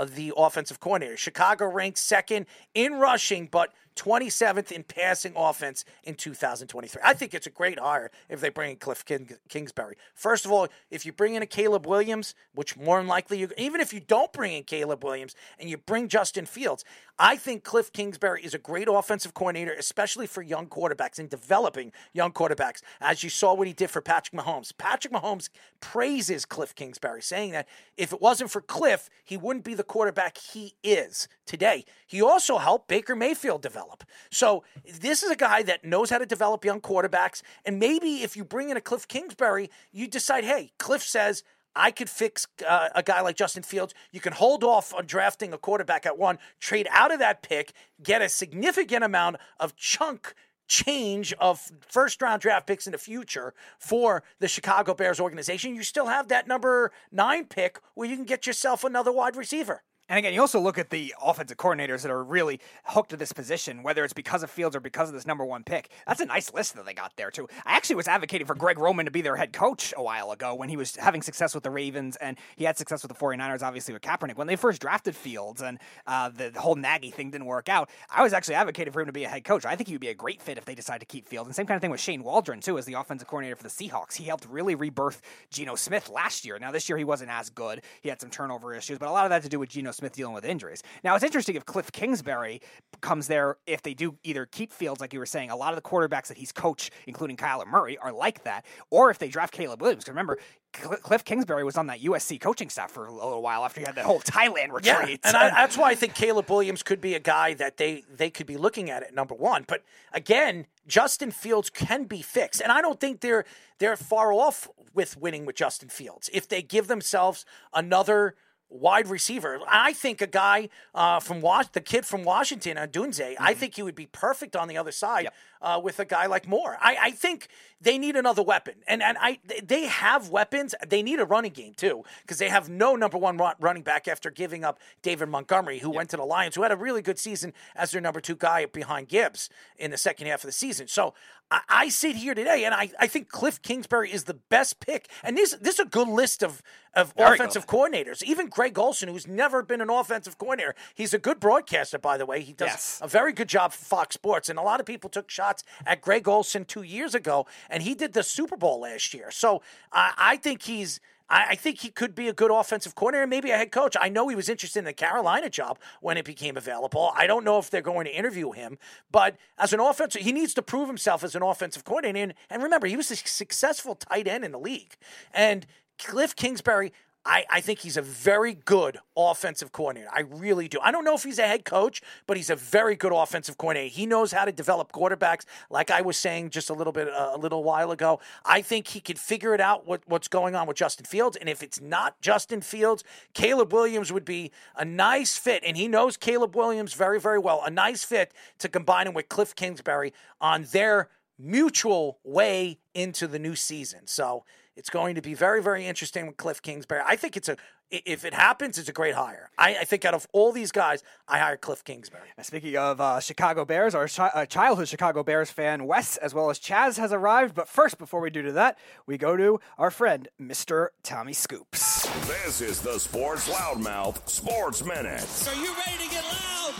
the 0.05 0.33
offensive 0.35 0.79
coordinator. 0.79 1.17
Chicago 1.17 1.65
ranked 1.67 1.97
second 1.97 2.45
in 2.73 2.93
rushing, 2.95 3.47
but 3.51 3.73
27th 3.99 4.71
in 4.71 4.83
passing 4.83 5.33
offense 5.35 5.83
in 6.05 6.15
2023. 6.15 7.01
I 7.03 7.13
think 7.13 7.33
it's 7.33 7.47
a 7.47 7.49
great 7.49 7.77
hire 7.77 8.11
if 8.29 8.39
they 8.39 8.47
bring 8.49 8.71
in 8.71 8.77
Cliff 8.77 9.03
King- 9.03 9.29
Kingsbury. 9.49 9.97
First 10.15 10.45
of 10.45 10.51
all, 10.51 10.69
if 10.89 11.05
you 11.05 11.11
bring 11.11 11.35
in 11.35 11.43
a 11.43 11.45
Caleb 11.45 11.85
Williams, 11.85 12.33
which 12.55 12.77
more 12.77 12.99
than 12.99 13.07
likely, 13.07 13.39
you, 13.39 13.49
even 13.57 13.81
if 13.81 13.91
you 13.93 13.99
don't 13.99 14.31
bring 14.31 14.53
in 14.53 14.63
Caleb 14.63 15.03
Williams 15.03 15.35
and 15.59 15.69
you 15.69 15.77
bring 15.77 16.07
Justin 16.07 16.45
Fields, 16.45 16.85
I 17.17 17.35
think 17.35 17.65
Cliff 17.65 17.91
Kingsbury 17.91 18.41
is 18.41 18.53
a 18.53 18.57
great 18.57 18.87
offensive 18.89 19.33
coordinator, 19.33 19.73
especially 19.77 20.27
for 20.27 20.41
young 20.41 20.67
quarterbacks 20.67 21.19
and 21.19 21.29
developing 21.29 21.91
young 22.13 22.31
quarterbacks. 22.31 22.81
As 23.01 23.23
you 23.23 23.29
saw 23.29 23.53
what 23.53 23.67
he 23.67 23.73
did 23.73 23.89
for 23.89 24.01
Patrick 24.01 24.41
Mahomes. 24.41 24.71
Patrick 24.77 25.13
Mahomes 25.13 25.49
praises 25.81 26.45
Cliff 26.45 26.73
Kingsbury, 26.73 27.21
saying 27.21 27.51
that 27.51 27.67
if 27.97 28.13
it 28.13 28.21
wasn't 28.21 28.51
for 28.51 28.61
Cliff, 28.61 29.09
he 29.25 29.35
wouldn't 29.35 29.65
be 29.65 29.73
the 29.73 29.83
quarterback 29.83 30.37
he 30.37 30.75
is 30.83 31.27
today. 31.45 31.83
He 32.07 32.21
also 32.21 32.57
helped 32.57 32.87
Baker 32.87 33.15
Mayfield 33.15 33.61
develop. 33.61 33.88
So 34.29 34.63
this 34.99 35.23
is 35.23 35.31
a 35.31 35.35
guy 35.35 35.63
that 35.63 35.83
knows 35.83 36.09
how 36.09 36.17
to 36.17 36.25
develop 36.25 36.65
young 36.65 36.81
quarterbacks. 36.81 37.41
And 37.65 37.79
maybe 37.79 38.23
if 38.23 38.35
you 38.35 38.43
bring 38.43 38.69
in 38.69 38.77
a 38.77 38.81
Cliff 38.81 39.07
Kingsbury, 39.07 39.69
you 39.91 40.07
decide, 40.07 40.43
hey, 40.43 40.71
Cliff 40.77 41.03
says, 41.03 41.43
I 41.75 41.91
could 41.91 42.09
fix 42.09 42.47
uh, 42.67 42.89
a 42.95 43.03
guy 43.03 43.21
like 43.21 43.35
Justin 43.35 43.63
Fields. 43.63 43.93
You 44.11 44.19
can 44.19 44.33
hold 44.33 44.63
off 44.63 44.93
on 44.93 45.05
drafting 45.05 45.53
a 45.53 45.57
quarterback 45.57 46.05
at 46.05 46.17
one, 46.17 46.39
trade 46.59 46.87
out 46.91 47.13
of 47.13 47.19
that 47.19 47.41
pick, 47.41 47.73
get 48.01 48.21
a 48.21 48.29
significant 48.29 49.03
amount 49.03 49.37
of 49.59 49.75
chunk 49.75 50.33
change 50.67 51.33
of 51.33 51.71
first 51.87 52.21
round 52.21 52.41
draft 52.41 52.67
picks 52.67 52.85
in 52.85 52.91
the 52.91 52.97
future 52.97 53.53
for 53.79 54.23
the 54.39 54.47
Chicago 54.47 54.93
Bears 54.93 55.19
organization. 55.19 55.75
You 55.75 55.83
still 55.83 56.07
have 56.07 56.27
that 56.29 56.47
number 56.47 56.91
nine 57.11 57.45
pick 57.45 57.79
where 57.95 58.07
you 58.07 58.15
can 58.15 58.25
get 58.25 58.47
yourself 58.47 58.83
another 58.83 59.11
wide 59.11 59.35
receiver. 59.35 59.83
And 60.09 60.17
again, 60.17 60.33
you 60.33 60.41
also 60.41 60.59
look 60.59 60.79
at 60.79 60.89
the 60.89 61.13
offensive 61.21 61.57
coordinators 61.57 62.01
that 62.01 62.09
are 62.09 62.23
really 62.23 62.59
hooked 62.83 63.11
to 63.11 63.17
this 63.17 63.31
position, 63.31 63.83
whether 63.83 64.03
it's 64.03 64.13
because 64.13 64.41
of 64.41 64.49
Fields 64.49 64.75
or 64.75 64.79
because 64.79 65.07
of 65.09 65.13
this 65.13 65.27
number 65.27 65.45
one 65.45 65.63
pick. 65.63 65.89
That's 66.07 66.19
a 66.19 66.25
nice 66.25 66.51
list 66.51 66.75
that 66.75 66.85
they 66.87 66.95
got 66.95 67.13
there, 67.15 67.29
too. 67.29 67.47
I 67.63 67.73
actually 67.73 67.97
was 67.97 68.07
advocating 68.07 68.47
for 68.47 68.55
Greg 68.55 68.79
Roman 68.79 69.05
to 69.05 69.11
be 69.11 69.21
their 69.21 69.35
head 69.35 69.53
coach 69.53 69.93
a 69.95 70.01
while 70.01 70.31
ago 70.31 70.55
when 70.55 70.67
he 70.67 70.77
was 70.77 70.95
having 70.95 71.21
success 71.21 71.53
with 71.53 71.63
the 71.63 71.69
Ravens 71.69 72.15
and 72.15 72.37
he 72.55 72.63
had 72.63 72.75
success 72.75 73.03
with 73.03 73.15
the 73.15 73.23
49ers, 73.23 73.61
obviously, 73.61 73.93
with 73.93 74.01
Kaepernick. 74.01 74.35
When 74.35 74.47
they 74.47 74.55
first 74.55 74.81
drafted 74.81 75.15
Fields 75.15 75.61
and 75.61 75.77
uh, 76.07 76.29
the, 76.29 76.49
the, 76.49 76.59
whole 76.59 76.75
Nagy 76.75 77.11
thing 77.11 77.29
didn't 77.29 77.45
work 77.45 77.69
out, 77.69 77.89
I 78.09 78.23
was 78.23 78.33
actually 78.33 78.55
advocating 78.55 78.91
for 78.91 79.01
him 79.01 79.05
to 79.05 79.13
be 79.13 79.25
a 79.25 79.29
head 79.29 79.43
coach. 79.43 79.63
I 79.63 79.75
think 79.75 79.89
he 79.89 79.93
would 79.93 80.01
be 80.01 80.07
a 80.07 80.15
great 80.15 80.41
fit 80.41 80.57
if 80.57 80.65
they 80.65 80.73
decide 80.73 81.01
to 81.01 81.05
keep 81.05 81.27
Fields. 81.27 81.47
And 81.47 81.55
same 81.55 81.67
kind 81.67 81.75
of 81.75 81.81
thing 81.81 81.91
with 81.91 82.01
Shane 82.01 82.23
Waldron, 82.23 82.61
too, 82.61 82.79
as 82.79 82.85
the 82.85 82.93
offensive 82.95 83.27
coordinator 83.27 83.55
for 83.55 83.63
the 83.63 83.69
Seahawks. 83.69 84.15
He 84.15 84.23
helped 84.23 84.47
really 84.49 84.73
rebirth 84.73 85.21
Geno 85.51 85.75
Smith 85.75 86.09
last 86.09 86.45
year. 86.45 86.57
Now, 86.57 86.71
this 86.71 86.89
year 86.89 86.97
he 86.97 87.03
wasn't 87.03 87.29
as 87.29 87.51
good. 87.51 87.83
He 88.01 88.09
had 88.09 88.19
some 88.19 88.31
turnover 88.31 88.73
issues, 88.73 88.97
but 88.97 89.07
a 89.07 89.11
lot 89.11 89.25
of 89.25 89.29
that 89.29 89.43
to 89.43 89.49
do 89.49 89.59
with 89.59 89.69
Geno 89.69 89.91
Smith 89.99 90.13
dealing 90.13 90.33
with 90.33 90.45
injuries. 90.45 90.83
Now, 91.03 91.15
it's 91.15 91.23
interesting 91.23 91.55
if 91.55 91.65
Cliff 91.65 91.91
Kingsbury 91.91 92.61
comes 93.01 93.27
there, 93.27 93.57
if 93.67 93.81
they 93.81 93.93
do 93.93 94.17
either 94.23 94.45
keep 94.45 94.71
Fields, 94.71 94.99
like 94.99 95.13
you 95.13 95.19
were 95.19 95.25
saying, 95.25 95.49
a 95.51 95.55
lot 95.55 95.73
of 95.73 95.81
the 95.81 95.87
quarterbacks 95.87 96.27
that 96.27 96.37
he's 96.37 96.51
coached, 96.51 96.91
including 97.07 97.37
Kyler 97.37 97.67
Murray, 97.67 97.97
are 97.97 98.11
like 98.11 98.43
that, 98.43 98.65
or 98.89 99.11
if 99.11 99.19
they 99.19 99.29
draft 99.29 99.53
Caleb 99.53 99.81
Williams. 99.81 100.03
Because 100.03 100.11
remember, 100.11 100.39
Cliff 100.71 101.23
Kingsbury 101.23 101.63
was 101.63 101.77
on 101.77 101.87
that 101.87 102.01
USC 102.01 102.39
coaching 102.39 102.69
staff 102.69 102.91
for 102.91 103.05
a 103.05 103.11
little 103.11 103.41
while 103.41 103.65
after 103.65 103.79
he 103.81 103.85
had 103.85 103.95
that 103.95 104.05
whole 104.05 104.19
Thailand 104.19 104.71
retreat. 104.71 105.19
Yeah, 105.23 105.29
and 105.29 105.37
I, 105.37 105.49
that's 105.55 105.77
why 105.77 105.91
I 105.91 105.95
think 105.95 106.13
Caleb 106.13 106.49
Williams 106.49 106.83
could 106.83 107.01
be 107.01 107.15
a 107.15 107.19
guy 107.19 107.53
that 107.55 107.77
they 107.77 108.03
they 108.09 108.29
could 108.29 108.45
be 108.45 108.57
looking 108.57 108.89
at 108.89 109.03
at 109.03 109.13
number 109.13 109.33
one. 109.33 109.65
But 109.67 109.83
again, 110.13 110.67
Justin 110.87 111.31
Fields 111.31 111.69
can 111.69 112.05
be 112.05 112.21
fixed, 112.21 112.61
and 112.61 112.71
I 112.71 112.81
don't 112.81 112.99
think 112.99 113.21
they're 113.21 113.45
they're 113.79 113.97
far 113.97 114.31
off 114.31 114.69
with 114.93 115.17
winning 115.17 115.45
with 115.45 115.55
Justin 115.55 115.89
Fields 115.89 116.29
if 116.33 116.47
they 116.47 116.61
give 116.61 116.87
themselves 116.87 117.45
another 117.73 118.35
wide 118.69 119.07
receiver. 119.07 119.59
I 119.67 119.93
think 119.93 120.21
a 120.21 120.27
guy 120.27 120.69
uh, 120.93 121.19
from 121.19 121.41
Was- 121.41 121.69
the 121.69 121.81
kid 121.81 122.05
from 122.05 122.23
Washington, 122.23 122.77
Odunze, 122.77 123.19
mm-hmm. 123.19 123.43
I 123.43 123.53
think 123.53 123.75
he 123.75 123.83
would 123.83 123.95
be 123.95 124.05
perfect 124.05 124.55
on 124.55 124.67
the 124.67 124.77
other 124.77 124.91
side 124.91 125.23
yep. 125.23 125.33
Uh, 125.61 125.79
with 125.83 125.99
a 125.99 126.05
guy 126.05 126.25
like 126.25 126.47
Moore. 126.47 126.77
I, 126.79 126.97
I, 127.01 127.11
think 127.11 127.47
they 127.81 127.97
need 127.97 128.15
another 128.15 128.41
weapon, 128.41 128.75
and 128.87 129.03
and 129.03 129.17
I 129.19 129.39
they 129.63 129.85
have 129.85 130.29
weapons. 130.29 130.73
They 130.87 131.03
need 131.03 131.19
a 131.19 131.25
running 131.25 131.51
game 131.51 131.73
too 131.73 132.03
because 132.21 132.37
they 132.37 132.49
have 132.49 132.69
no 132.69 132.95
number 132.95 133.17
one 133.17 133.37
running 133.59 133.83
back 133.83 134.07
after 134.07 134.29
giving 134.31 134.63
up 134.63 134.79
David 135.01 135.29
Montgomery, 135.29 135.79
who 135.79 135.89
yep. 135.89 135.95
went 135.95 136.09
to 136.11 136.17
the 136.17 136.25
Lions, 136.25 136.55
who 136.55 136.63
had 136.63 136.71
a 136.71 136.77
really 136.77 137.01
good 137.01 137.19
season 137.19 137.53
as 137.75 137.91
their 137.91 138.01
number 138.01 138.21
two 138.21 138.35
guy 138.35 138.65
behind 138.65 139.09
Gibbs 139.09 139.49
in 139.77 139.91
the 139.91 139.97
second 139.97 140.27
half 140.27 140.43
of 140.43 140.47
the 140.47 140.53
season. 140.53 140.87
So 140.87 141.13
I, 141.51 141.61
I 141.69 141.89
sit 141.89 142.15
here 142.15 142.33
today, 142.33 142.63
and 142.63 142.73
I, 142.73 142.91
I 142.99 143.07
think 143.07 143.29
Cliff 143.29 143.61
Kingsbury 143.61 144.11
is 144.11 144.25
the 144.25 144.35
best 144.35 144.79
pick. 144.79 145.09
And 145.23 145.37
this 145.37 145.55
this 145.59 145.75
is 145.75 145.79
a 145.79 145.85
good 145.85 146.07
list 146.07 146.43
of 146.43 146.61
of 146.95 147.13
offensive 147.17 147.67
coordinators. 147.67 148.23
Even 148.23 148.47
Greg 148.47 148.77
Olsen, 148.77 149.09
who's 149.09 149.27
never 149.27 149.61
been 149.61 149.81
an 149.81 149.89
offensive 149.89 150.37
coordinator, 150.37 150.75
he's 150.95 151.13
a 151.13 151.19
good 151.19 151.39
broadcaster, 151.39 151.99
by 151.99 152.17
the 152.17 152.25
way. 152.25 152.41
He 152.41 152.53
does 152.53 152.69
yes. 152.69 152.99
a 153.01 153.07
very 153.07 153.33
good 153.33 153.47
job 153.47 153.73
for 153.73 153.83
Fox 153.83 154.15
Sports, 154.15 154.49
and 154.49 154.57
a 154.57 154.61
lot 154.61 154.79
of 154.79 154.85
people 154.85 155.09
took 155.09 155.29
shots 155.29 155.48
at 155.85 156.01
Greg 156.01 156.27
Olsen 156.27 156.65
two 156.65 156.83
years 156.83 157.15
ago, 157.15 157.45
and 157.69 157.83
he 157.83 157.95
did 157.95 158.13
the 158.13 158.23
Super 158.23 158.57
Bowl 158.57 158.81
last 158.81 159.13
year. 159.13 159.31
So 159.31 159.61
I, 159.91 160.13
I 160.17 160.37
think 160.37 160.63
he's 160.63 160.99
I, 161.29 161.49
I 161.49 161.55
think 161.55 161.79
he 161.79 161.89
could 161.89 162.15
be 162.15 162.27
a 162.27 162.33
good 162.33 162.51
offensive 162.51 162.95
coordinator, 162.95 163.27
maybe 163.27 163.51
a 163.51 163.57
head 163.57 163.71
coach. 163.71 163.95
I 163.99 164.09
know 164.09 164.27
he 164.27 164.35
was 164.35 164.49
interested 164.49 164.79
in 164.79 164.85
the 164.85 164.93
Carolina 164.93 165.49
job 165.49 165.79
when 166.01 166.17
it 166.17 166.25
became 166.25 166.57
available. 166.57 167.11
I 167.15 167.27
don't 167.27 167.45
know 167.45 167.59
if 167.59 167.69
they're 167.69 167.81
going 167.81 168.05
to 168.05 168.15
interview 168.15 168.51
him, 168.51 168.77
but 169.11 169.37
as 169.57 169.73
an 169.73 169.79
offensive, 169.79 170.21
he 170.21 170.31
needs 170.31 170.53
to 170.55 170.61
prove 170.61 170.87
himself 170.87 171.23
as 171.23 171.35
an 171.35 171.43
offensive 171.43 171.85
coordinator. 171.85 172.23
And, 172.23 172.33
and 172.49 172.63
remember, 172.63 172.87
he 172.87 172.97
was 172.97 173.11
a 173.11 173.15
successful 173.15 173.95
tight 173.95 174.27
end 174.27 174.43
in 174.43 174.51
the 174.51 174.59
league. 174.59 174.95
And 175.33 175.65
Cliff 175.97 176.35
Kingsbury, 176.35 176.93
I, 177.25 177.45
I 177.49 177.61
think 177.61 177.79
he's 177.79 177.97
a 177.97 178.01
very 178.01 178.53
good 178.53 178.97
offensive 179.15 179.71
coordinator. 179.71 180.09
I 180.13 180.21
really 180.21 180.67
do. 180.67 180.79
I 180.81 180.91
don't 180.91 181.03
know 181.03 181.15
if 181.15 181.23
he's 181.23 181.37
a 181.37 181.45
head 181.45 181.65
coach, 181.65 182.01
but 182.25 182.37
he's 182.37 182.49
a 182.49 182.55
very 182.55 182.95
good 182.95 183.11
offensive 183.11 183.57
coordinator. 183.57 183.93
He 183.93 184.05
knows 184.05 184.31
how 184.31 184.45
to 184.45 184.51
develop 184.51 184.91
quarterbacks, 184.91 185.43
like 185.69 185.91
I 185.91 186.01
was 186.01 186.15
saying 186.17 186.51
just 186.51 186.69
a 186.69 186.73
little 186.73 186.93
bit 186.93 187.09
uh, 187.09 187.31
a 187.33 187.37
little 187.37 187.63
while 187.63 187.91
ago. 187.91 188.19
I 188.45 188.61
think 188.61 188.87
he 188.87 189.01
could 189.01 189.19
figure 189.19 189.53
it 189.53 189.59
out 189.59 189.85
what, 189.85 190.01
what's 190.07 190.27
going 190.29 190.55
on 190.55 190.65
with 190.65 190.77
Justin 190.77 191.05
Fields. 191.05 191.35
And 191.35 191.49
if 191.49 191.61
it's 191.61 191.81
not 191.81 192.19
Justin 192.21 192.61
Fields, 192.61 193.03
Caleb 193.33 193.73
Williams 193.73 194.13
would 194.13 194.25
be 194.25 194.51
a 194.75 194.85
nice 194.85 195.37
fit. 195.37 195.61
And 195.65 195.75
he 195.75 195.87
knows 195.87 196.15
Caleb 196.15 196.55
Williams 196.55 196.93
very, 196.93 197.19
very 197.19 197.39
well. 197.39 197.61
A 197.65 197.69
nice 197.69 198.03
fit 198.03 198.33
to 198.59 198.69
combine 198.69 199.07
him 199.07 199.13
with 199.13 199.27
Cliff 199.29 199.55
Kingsbury 199.55 200.13
on 200.39 200.65
their 200.71 201.09
mutual 201.37 202.19
way 202.23 202.79
into 202.93 203.27
the 203.27 203.39
new 203.39 203.55
season. 203.55 204.07
So 204.07 204.43
it's 204.79 204.89
going 204.89 205.15
to 205.15 205.21
be 205.21 205.33
very, 205.33 205.61
very 205.61 205.85
interesting 205.85 206.25
with 206.25 206.37
Cliff 206.37 206.61
Kingsbury. 206.61 207.01
I 207.05 207.17
think 207.17 207.35
it's 207.35 207.49
a 207.49 207.57
if 207.91 208.23
it 208.23 208.33
happens, 208.33 208.77
it's 208.77 208.87
a 208.87 208.93
great 208.93 209.15
hire. 209.15 209.49
I, 209.57 209.79
I 209.79 209.83
think 209.83 210.05
out 210.05 210.13
of 210.13 210.27
all 210.31 210.51
these 210.51 210.71
guys, 210.71 211.03
I 211.27 211.39
hire 211.39 211.57
Cliff 211.57 211.83
Kingsbury. 211.83 212.29
Speaking 212.43 212.77
of 212.77 213.01
uh, 213.01 213.19
Chicago 213.19 213.65
Bears, 213.65 213.93
our 213.95 214.07
chi- 214.07 214.31
uh, 214.33 214.45
childhood 214.45 214.87
Chicago 214.87 215.23
Bears 215.23 215.49
fan 215.51 215.85
Wes, 215.85 216.15
as 216.17 216.33
well 216.33 216.49
as 216.49 216.59
Chaz, 216.59 216.97
has 216.97 217.11
arrived. 217.11 217.55
But 217.55 217.67
first, 217.67 217.97
before 217.97 218.21
we 218.21 218.29
do 218.29 218.41
to 218.43 218.51
that, 218.53 218.77
we 219.05 219.17
go 219.17 219.35
to 219.35 219.59
our 219.77 219.91
friend 219.91 220.27
Mr. 220.39 220.89
Tommy 221.03 221.33
Scoops. 221.33 222.07
This 222.27 222.61
is 222.61 222.79
the 222.79 222.99
Sports 222.99 223.49
Loudmouth 223.49 224.29
Sports 224.29 224.85
Minute. 224.85 225.19
So 225.21 225.51
you 225.59 225.73
ready 225.73 226.03
to 226.05 226.09
get 226.11 226.23
loud? 226.23 226.73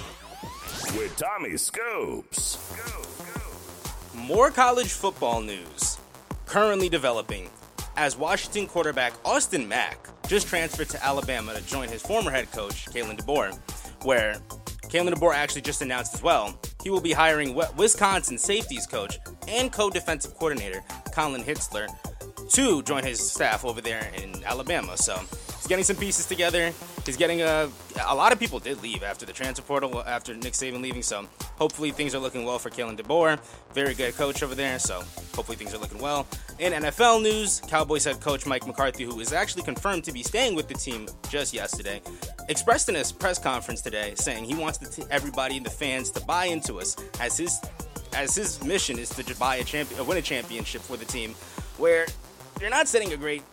With 0.96 1.18
Tommy 1.18 1.58
Scoops. 1.58 2.72
Go, 2.86 3.02
go. 3.26 4.22
More 4.22 4.52
college 4.52 4.92
football 4.94 5.42
news 5.42 5.98
currently 6.50 6.90
developing 6.90 7.48
as 7.96 8.18
Washington 8.18 8.68
quarterback 8.68 9.14
Austin 9.26 9.68
Mack 9.68 10.08
just 10.28 10.48
transferred 10.48 10.90
to 10.90 11.04
Alabama 11.04 11.54
to 11.54 11.62
join 11.66 11.90
his 11.90 12.02
former 12.02 12.32
head 12.32 12.52
coach, 12.52 12.86
Kalen 12.86 13.20
DeBoer, 13.20 13.58
where 14.06 14.36
Kalen 14.84 15.14
DeBoer 15.14 15.34
actually 15.34 15.62
just 15.62 15.82
announced 15.82 16.14
as 16.14 16.24
well 16.24 16.60
he 16.84 16.90
will 16.90 17.02
be 17.02 17.12
hiring 17.12 17.60
Wisconsin 17.76 18.38
safeties 18.38 18.88
coach 18.88 19.20
and 19.48 19.72
co-defensive 19.72 20.34
coordinator 20.36 20.84
Colin 21.14 21.44
Hitschler 21.44 21.88
to 22.50 22.82
join 22.84 23.04
his 23.04 23.20
staff 23.20 23.66
over 23.66 23.82
there 23.82 24.12
in 24.16 24.44
Alabama. 24.44 24.98
So 24.98 25.20
getting 25.70 25.86
some 25.86 25.96
pieces 25.96 26.26
together. 26.26 26.74
He's 27.06 27.16
getting 27.16 27.44
a 27.44 27.70
a 28.08 28.16
lot 28.16 28.34
of 28.34 28.40
people 28.40 28.60
did 28.60 28.82
leave 28.82 29.04
after 29.04 29.26
the 29.26 29.32
transfer 29.32 29.66
portal 29.66 30.04
after 30.06 30.34
Nick 30.34 30.54
Saban 30.54 30.82
leaving. 30.82 31.04
So 31.04 31.28
hopefully 31.58 31.92
things 31.92 32.16
are 32.16 32.20
looking 32.20 32.44
well 32.44 32.60
for 32.60 32.70
Kalen 32.70 33.00
DeBoer. 33.00 33.40
Very 33.74 33.94
good 33.94 34.16
coach 34.16 34.42
over 34.42 34.56
there. 34.56 34.80
So 34.80 34.96
hopefully 35.36 35.56
things 35.56 35.74
are 35.74 35.78
looking 35.78 36.00
well. 36.02 36.28
In 36.58 36.74
NFL 36.74 37.22
news, 37.22 37.62
Cowboys 37.68 38.04
head 38.04 38.20
coach 38.20 38.46
Mike 38.46 38.66
McCarthy, 38.66 39.04
who 39.04 39.20
is 39.20 39.32
actually 39.32 39.64
confirmed 39.64 40.04
to 40.06 40.12
be 40.12 40.24
staying 40.24 40.56
with 40.56 40.68
the 40.68 40.74
team 40.74 41.08
just 41.30 41.54
yesterday, 41.54 42.02
expressed 42.50 42.90
in 42.90 42.96
his 42.96 43.12
press 43.12 43.38
conference 43.38 43.82
today 43.82 44.14
saying 44.16 44.44
he 44.46 44.56
wants 44.56 44.80
t- 44.80 45.04
everybody 45.12 45.58
and 45.58 45.66
the 45.66 45.70
fans 45.70 46.10
to 46.12 46.26
buy 46.26 46.46
into 46.46 46.80
us 46.80 46.98
as 47.22 47.38
his 47.38 47.60
as 48.16 48.36
his 48.36 48.64
mission 48.64 48.98
is 48.98 49.10
to 49.10 49.36
buy 49.38 49.58
a 49.58 49.64
champion, 49.64 50.06
win 50.08 50.18
a 50.18 50.22
championship 50.22 50.82
for 50.82 50.98
the 50.98 51.06
team, 51.06 51.36
where 51.78 52.08
you're 52.60 52.72
not 52.72 52.88
setting 52.88 53.14
a 53.14 53.18
great 53.18 53.44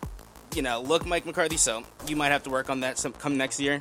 you 0.57 0.63
know, 0.63 0.81
look, 0.81 1.05
Mike 1.05 1.23
McCarthy, 1.23 1.55
so 1.55 1.83
you 2.07 2.15
might 2.15 2.31
have 2.31 2.41
to 2.43 2.49
work 2.49 2.71
on 2.71 2.79
that 2.79 2.97
some, 2.97 3.13
come 3.13 3.37
next 3.37 3.59
year. 3.59 3.79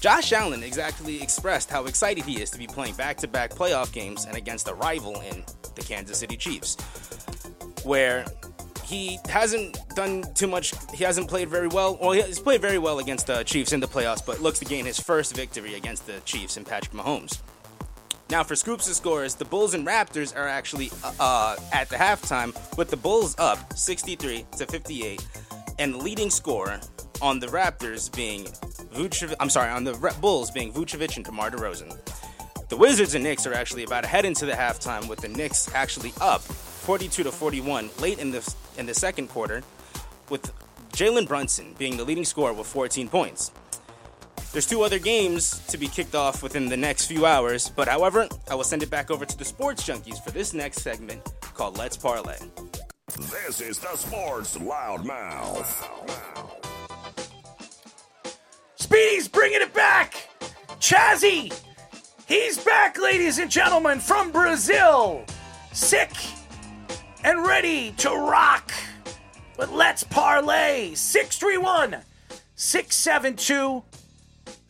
Josh 0.00 0.32
Allen 0.32 0.64
exactly 0.64 1.22
expressed 1.22 1.70
how 1.70 1.84
excited 1.84 2.24
he 2.24 2.42
is 2.42 2.50
to 2.50 2.58
be 2.58 2.66
playing 2.66 2.96
back 2.96 3.18
to 3.18 3.28
back 3.28 3.52
playoff 3.52 3.92
games 3.92 4.24
and 4.24 4.36
against 4.36 4.68
a 4.68 4.74
rival 4.74 5.20
in 5.20 5.44
the 5.76 5.82
Kansas 5.82 6.18
City 6.18 6.36
Chiefs, 6.36 6.74
where 7.84 8.24
he 8.84 9.20
hasn't 9.28 9.78
done 9.94 10.24
too 10.34 10.48
much. 10.48 10.74
He 10.92 11.04
hasn't 11.04 11.28
played 11.28 11.48
very 11.48 11.68
well. 11.68 11.96
Well, 12.02 12.10
he's 12.10 12.40
played 12.40 12.60
very 12.60 12.78
well 12.78 12.98
against 12.98 13.28
the 13.28 13.44
Chiefs 13.44 13.72
in 13.72 13.78
the 13.78 13.86
playoffs, 13.86 14.26
but 14.26 14.40
looks 14.40 14.58
to 14.58 14.64
gain 14.64 14.84
his 14.84 14.98
first 14.98 15.36
victory 15.36 15.76
against 15.76 16.08
the 16.08 16.18
Chiefs 16.24 16.56
and 16.56 16.66
Patrick 16.66 16.92
Mahomes. 16.92 17.40
Now, 18.28 18.42
for 18.42 18.56
scoops 18.56 18.86
and 18.86 18.96
scores, 18.96 19.34
the 19.34 19.44
Bulls 19.44 19.74
and 19.74 19.86
Raptors 19.86 20.34
are 20.34 20.48
actually 20.48 20.90
uh, 21.04 21.12
uh, 21.20 21.56
at 21.72 21.90
the 21.90 21.96
halftime 21.96 22.56
with 22.76 22.90
the 22.90 22.96
Bulls 22.96 23.36
up 23.38 23.76
63 23.76 24.46
to 24.56 24.66
58, 24.66 25.20
and 25.78 25.94
the 25.94 25.98
leading 25.98 26.30
scorer 26.30 26.80
on 27.20 27.38
the 27.38 27.46
Raptors 27.46 28.14
being 28.14 28.44
Vucevic. 28.94 29.34
I'm 29.40 29.50
sorry, 29.50 29.70
on 29.70 29.84
the 29.84 29.94
Re- 29.94 30.12
Bulls 30.20 30.50
being 30.50 30.72
Vucevic 30.72 31.16
and 31.16 31.24
DeMar 31.24 31.50
DeRozan. 31.50 31.98
The 32.68 32.76
Wizards 32.76 33.14
and 33.14 33.22
Knicks 33.22 33.46
are 33.46 33.54
actually 33.54 33.84
about 33.84 34.02
to 34.02 34.08
head 34.08 34.24
into 34.24 34.46
the 34.46 34.52
halftime 34.52 35.08
with 35.08 35.20
the 35.20 35.28
Knicks 35.28 35.72
actually 35.74 36.12
up 36.20 36.40
42 36.40 37.22
to 37.22 37.30
41 37.30 37.90
late 38.00 38.18
in 38.18 38.30
the 38.30 38.54
in 38.76 38.86
the 38.86 38.94
second 38.94 39.28
quarter, 39.28 39.62
with 40.30 40.52
Jalen 40.92 41.28
Brunson 41.28 41.74
being 41.78 41.96
the 41.96 42.04
leading 42.04 42.24
scorer 42.24 42.52
with 42.52 42.66
14 42.66 43.08
points. 43.08 43.52
There's 44.52 44.66
two 44.66 44.82
other 44.82 44.98
games 44.98 45.64
to 45.68 45.78
be 45.78 45.86
kicked 45.86 46.14
off 46.14 46.42
within 46.42 46.68
the 46.68 46.76
next 46.76 47.06
few 47.06 47.24
hours, 47.24 47.70
but 47.70 47.88
however, 47.88 48.28
I 48.50 48.54
will 48.54 48.64
send 48.64 48.82
it 48.82 48.90
back 48.90 49.10
over 49.10 49.24
to 49.24 49.38
the 49.38 49.44
sports 49.44 49.82
junkies 49.86 50.22
for 50.22 50.30
this 50.30 50.52
next 50.52 50.82
segment 50.82 51.22
called 51.54 51.78
Let's 51.78 51.96
Parlay. 51.96 52.36
This 53.08 53.60
is 53.60 53.78
the 53.78 53.96
Sports 53.96 54.56
Loudmouth. 54.56 55.88
Speedy's 58.76 59.28
bringing 59.28 59.60
it 59.60 59.74
back. 59.74 60.28
Chazzy, 60.80 61.52
he's 62.26 62.58
back, 62.64 62.98
ladies 62.98 63.38
and 63.38 63.50
gentlemen, 63.50 63.98
from 63.98 64.30
Brazil. 64.30 65.24
Sick 65.72 66.12
and 67.24 67.44
ready 67.44 67.90
to 67.98 68.10
rock. 68.10 68.72
But 69.56 69.72
let's 69.72 70.04
parlay 70.04 70.94
631 70.94 72.02
672 72.54 73.82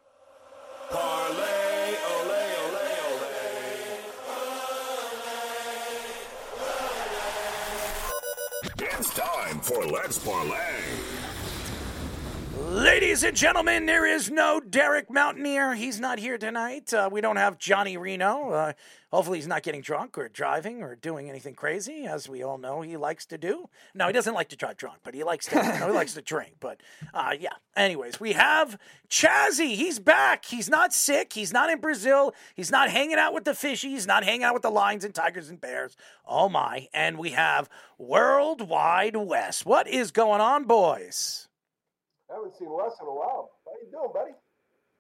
Parlay, 0.90 1.96
ole, 2.12 2.32
ole, 2.32 2.76
ole. 2.76 3.20
It's 8.78 9.14
time 9.14 9.60
for 9.62 9.86
Let's 9.86 10.20
Parlay. 10.20 11.19
Ladies 12.70 13.24
and 13.24 13.36
gentlemen, 13.36 13.88
there 13.88 14.06
is 14.06 14.30
no 14.30 14.60
Derek 14.60 15.10
Mountaineer. 15.10 15.74
He's 15.74 16.00
not 16.00 16.20
here 16.20 16.38
tonight. 16.38 16.94
Uh, 16.94 17.10
we 17.12 17.20
don't 17.20 17.38
have 17.38 17.58
Johnny 17.58 17.98
Reno. 17.98 18.52
Uh, 18.52 18.74
hopefully, 19.12 19.40
he's 19.40 19.48
not 19.48 19.64
getting 19.64 19.82
drunk 19.82 20.20
or 20.20 20.30
driving 20.30 20.84
or 20.84 20.96
doing 20.96 21.32
anything 21.32 21.56
crazy, 21.56 22.06
as 22.06 22.30
we 22.30 22.44
all 22.44 22.60
know 22.60 22.82
he 22.82 22.96
likes 22.96 23.26
to 23.26 23.40
do. 23.40 23.68
No, 23.96 24.06
he 24.06 24.14
doesn't 24.14 24.36
like 24.36 24.50
to 24.50 24.56
drive 24.56 24.78
drunk, 24.78 25.00
but 25.04 25.16
he 25.16 25.24
likes 25.24 25.48
to. 25.48 25.56
no, 25.56 25.88
he 25.88 25.94
likes 25.94 26.14
to 26.14 26.22
drink. 26.22 26.58
But 26.60 26.80
uh, 27.12 27.34
yeah. 27.40 27.54
Anyways, 27.76 28.20
we 28.20 28.34
have 28.34 28.78
Chazzy. 29.10 29.74
He's 29.76 29.98
back. 29.98 30.46
He's 30.46 30.70
not 30.70 30.94
sick. 30.94 31.34
He's 31.34 31.52
not 31.52 31.72
in 31.72 31.80
Brazil. 31.80 32.36
He's 32.54 32.70
not 32.70 32.92
hanging 32.92 33.18
out 33.18 33.34
with 33.34 33.46
the 33.46 33.52
fishies. 33.54 34.06
Not 34.06 34.24
hanging 34.24 34.44
out 34.44 34.54
with 34.54 34.64
the 34.64 34.70
lions 34.70 35.04
and 35.04 35.16
tigers 35.16 35.50
and 35.50 35.60
bears. 35.60 35.98
Oh 36.24 36.50
my! 36.50 36.88
And 36.94 37.18
we 37.18 37.32
have 37.32 37.68
Worldwide 37.98 39.16
Wes. 39.16 39.66
What 39.66 39.88
is 39.88 40.12
going 40.12 40.40
on, 40.40 40.66
boys? 40.66 41.49
I 42.32 42.36
haven't 42.36 42.56
seen 42.58 42.70
Wes 42.72 42.94
in 43.02 43.08
a 43.08 43.12
while. 43.14 43.50
How 43.66 43.72
you 43.84 43.92
doing, 43.92 44.10
buddy? 44.14 44.32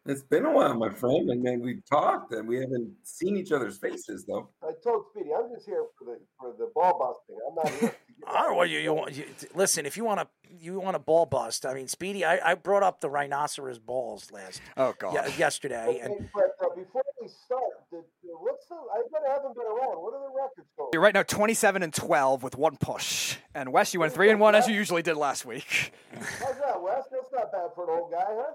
It's 0.05 0.23
been 0.23 0.45
a 0.45 0.51
while, 0.51 0.73
my 0.75 0.89
friend, 0.89 1.29
and 1.29 1.45
then 1.45 1.59
we've 1.61 1.83
talked 1.87 2.33
and 2.33 2.47
we 2.47 2.55
haven't 2.55 2.89
seen 3.03 3.37
each 3.37 3.51
other's 3.51 3.77
faces 3.77 4.25
though. 4.25 4.49
I 4.63 4.71
told 4.83 5.03
Speedy 5.11 5.29
I'm 5.37 5.53
just 5.53 5.65
here 5.67 5.83
for 5.99 6.05
the 6.05 6.19
for 6.39 6.55
the 6.57 6.71
ball 6.73 6.97
busting. 6.97 7.37
I'm 7.47 7.55
not 7.55 7.69
here. 7.79 7.89
To 7.89 7.95
get 8.25 8.35
All 8.35 8.47
right, 8.47 8.57
well, 8.57 8.65
you, 8.65 8.79
you, 8.79 8.93
want- 8.93 9.13
you 9.15 9.25
listen. 9.53 9.85
If 9.85 9.97
you 9.97 10.05
want 10.05 10.21
to, 10.21 10.27
you 10.49 10.79
want 10.79 10.95
a 10.95 10.99
ball 10.99 11.25
bust. 11.25 11.65
I 11.65 11.73
mean, 11.73 11.87
Speedy, 11.89 12.23
I, 12.25 12.51
I 12.51 12.55
brought 12.55 12.81
up 12.81 13.01
the 13.01 13.09
rhinoceros 13.09 13.77
balls 13.77 14.31
last 14.31 14.61
Oh 14.77 14.95
God. 14.97 15.13
ye- 15.13 15.37
yesterday, 15.37 15.99
and 16.01 16.29
but 16.33 16.43
uh, 16.65 16.73
before 16.75 17.03
we 17.21 17.27
start, 17.27 17.61
the, 17.91 17.97
the, 18.23 18.29
what's 18.39 18.65
the? 18.67 18.75
I 18.75 19.01
bet 19.11 19.21
I 19.29 19.33
haven't 19.33 19.53
been 19.53 19.65
around. 19.65 20.01
What 20.01 20.13
are 20.15 20.21
the 20.21 20.33
records 20.35 20.69
going? 20.77 20.89
You're 20.93 21.01
right 21.03 21.13
now, 21.13 21.23
27 21.23 21.83
and 21.83 21.93
12 21.93 22.41
with 22.41 22.57
one 22.57 22.77
push. 22.77 23.35
And 23.53 23.73
Wes, 23.73 23.93
you 23.93 23.99
went 23.99 24.13
three 24.13 24.29
and 24.31 24.39
one 24.39 24.55
as 24.55 24.67
you 24.67 24.73
usually 24.73 25.01
did 25.01 25.17
last 25.17 25.45
week. 25.45 25.91
How's 26.13 26.57
that, 26.59 26.81
Wes? 26.81 27.03
That's 27.51 27.61
not 27.61 27.67
bad 27.69 27.75
for 27.75 27.83
an 27.93 27.99
old 28.01 28.11
guy, 28.11 28.25
huh? 28.27 28.51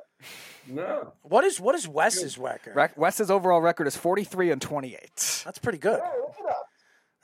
No, 0.67 1.13
what 1.23 1.45
is 1.45 1.61
what 1.61 1.75
is 1.75 1.87
Wes's 1.87 2.39
record? 2.39 2.75
Rec- 2.75 2.97
Wes's 2.97 3.31
overall 3.31 3.61
record 3.61 3.87
is 3.87 3.97
43 3.97 4.51
and 4.51 4.63
28. 4.63 5.43
That's 5.45 5.59
pretty 5.59 5.79
good. 5.79 6.01
Hey, 6.01 6.19
look 6.21 6.35
it 6.39 6.47
up. 6.49 6.67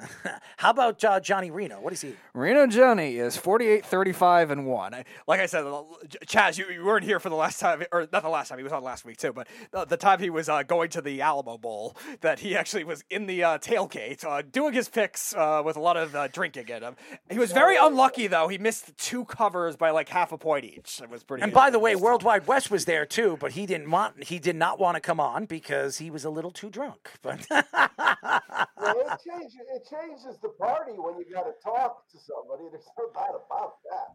How 0.56 0.70
about 0.70 1.02
uh, 1.04 1.20
Johnny 1.20 1.50
Reno? 1.50 1.80
What 1.80 1.92
is 1.92 2.00
he? 2.00 2.14
Reno 2.34 2.66
Johnny 2.66 3.16
is 3.16 3.36
48, 3.36 3.84
35, 3.84 4.50
and 4.50 4.66
1. 4.66 4.94
I- 4.94 5.04
Like 5.26 5.40
I 5.40 5.46
said, 5.46 5.64
uh, 5.64 5.82
Chaz, 6.26 6.58
you, 6.58 6.66
you 6.68 6.84
weren't 6.84 7.04
here 7.04 7.18
for 7.20 7.28
the 7.28 7.34
last 7.36 7.60
time, 7.60 7.82
or 7.92 8.06
not 8.12 8.22
the 8.22 8.28
last 8.28 8.48
time, 8.48 8.58
he 8.58 8.64
was 8.64 8.72
on 8.72 8.82
last 8.82 9.04
week 9.04 9.16
too, 9.16 9.32
but 9.32 9.46
the, 9.72 9.84
the 9.84 9.96
time 9.96 10.18
he 10.20 10.30
was 10.30 10.48
uh, 10.48 10.62
going 10.62 10.90
to 10.90 11.00
the 11.00 11.20
Alamo 11.22 11.58
Bowl, 11.58 11.96
that 12.20 12.40
he 12.40 12.56
actually 12.56 12.84
was 12.84 13.04
in 13.10 13.26
the 13.26 13.42
uh, 13.44 13.58
tailgate 13.58 14.24
uh, 14.24 14.42
doing 14.50 14.72
his 14.72 14.88
picks 14.88 15.34
uh, 15.34 15.62
with 15.64 15.76
a 15.76 15.80
lot 15.80 15.96
of 15.96 16.14
uh, 16.14 16.28
drinking 16.28 16.68
in 16.68 16.82
him. 16.82 16.96
He 17.30 17.38
was 17.38 17.52
very 17.52 17.76
unlucky, 17.76 18.26
though. 18.26 18.48
He 18.48 18.58
missed 18.58 18.96
two 18.98 19.24
covers 19.24 19.76
by 19.76 19.90
like 19.90 20.08
half 20.08 20.32
a 20.32 20.38
point 20.38 20.64
each. 20.64 21.00
It 21.02 21.10
was 21.10 21.22
pretty 21.24 21.42
And 21.42 21.52
by 21.52 21.70
the 21.70 21.78
way, 21.78 21.96
Worldwide 21.96 22.46
Wes 22.46 22.70
was 22.70 22.84
there 22.84 23.06
too, 23.06 23.36
but 23.40 23.52
he 23.52 23.66
didn't 23.66 23.90
want 23.90 24.24
he 24.24 24.38
did 24.38 24.56
not 24.56 24.78
want 24.78 24.96
to 24.96 25.00
come 25.00 25.20
on 25.20 25.46
because 25.46 25.98
he 25.98 26.10
was 26.10 26.24
a 26.24 26.30
little 26.30 26.50
too 26.50 26.70
drunk. 26.70 27.10
But 27.22 27.46
Well, 27.50 28.94
it 29.00 29.20
changes. 29.26 29.56
It 29.74 29.86
changes 29.90 30.38
the 30.40 30.50
party 30.50 30.92
when 30.96 31.18
you 31.18 31.24
got 31.32 31.44
to 31.44 31.54
talk 31.62 32.08
to 32.10 32.18
somebody. 32.18 32.64
There's 32.70 32.88
no 32.96 33.10
doubt 33.12 33.42
about 33.46 33.74
that. 33.90 34.08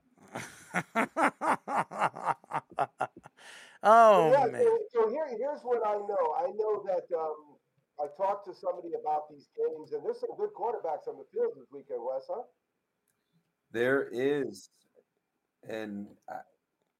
oh 3.83 4.31
yeah, 4.31 4.45
man, 4.47 4.63
so, 4.63 4.79
so 4.91 5.09
here, 5.09 5.27
here's 5.37 5.61
what 5.61 5.85
I 5.85 5.93
know. 5.93 6.35
I 6.39 6.47
know 6.55 6.83
that 6.87 7.05
um, 7.15 7.57
I 7.99 8.07
talked 8.17 8.45
to 8.47 8.53
somebody 8.53 8.93
about 8.99 9.29
these 9.29 9.47
games, 9.55 9.93
and 9.93 10.03
there's 10.03 10.19
some 10.19 10.35
good 10.37 10.53
quarterbacks 10.57 11.07
on 11.07 11.17
the 11.17 11.25
field 11.31 11.53
this 11.55 11.67
weekend, 11.71 11.99
Wes, 12.01 12.25
huh? 12.29 12.43
there 13.75 14.07
is, 14.11 14.69
and 15.67 16.07
uh, 16.31 16.37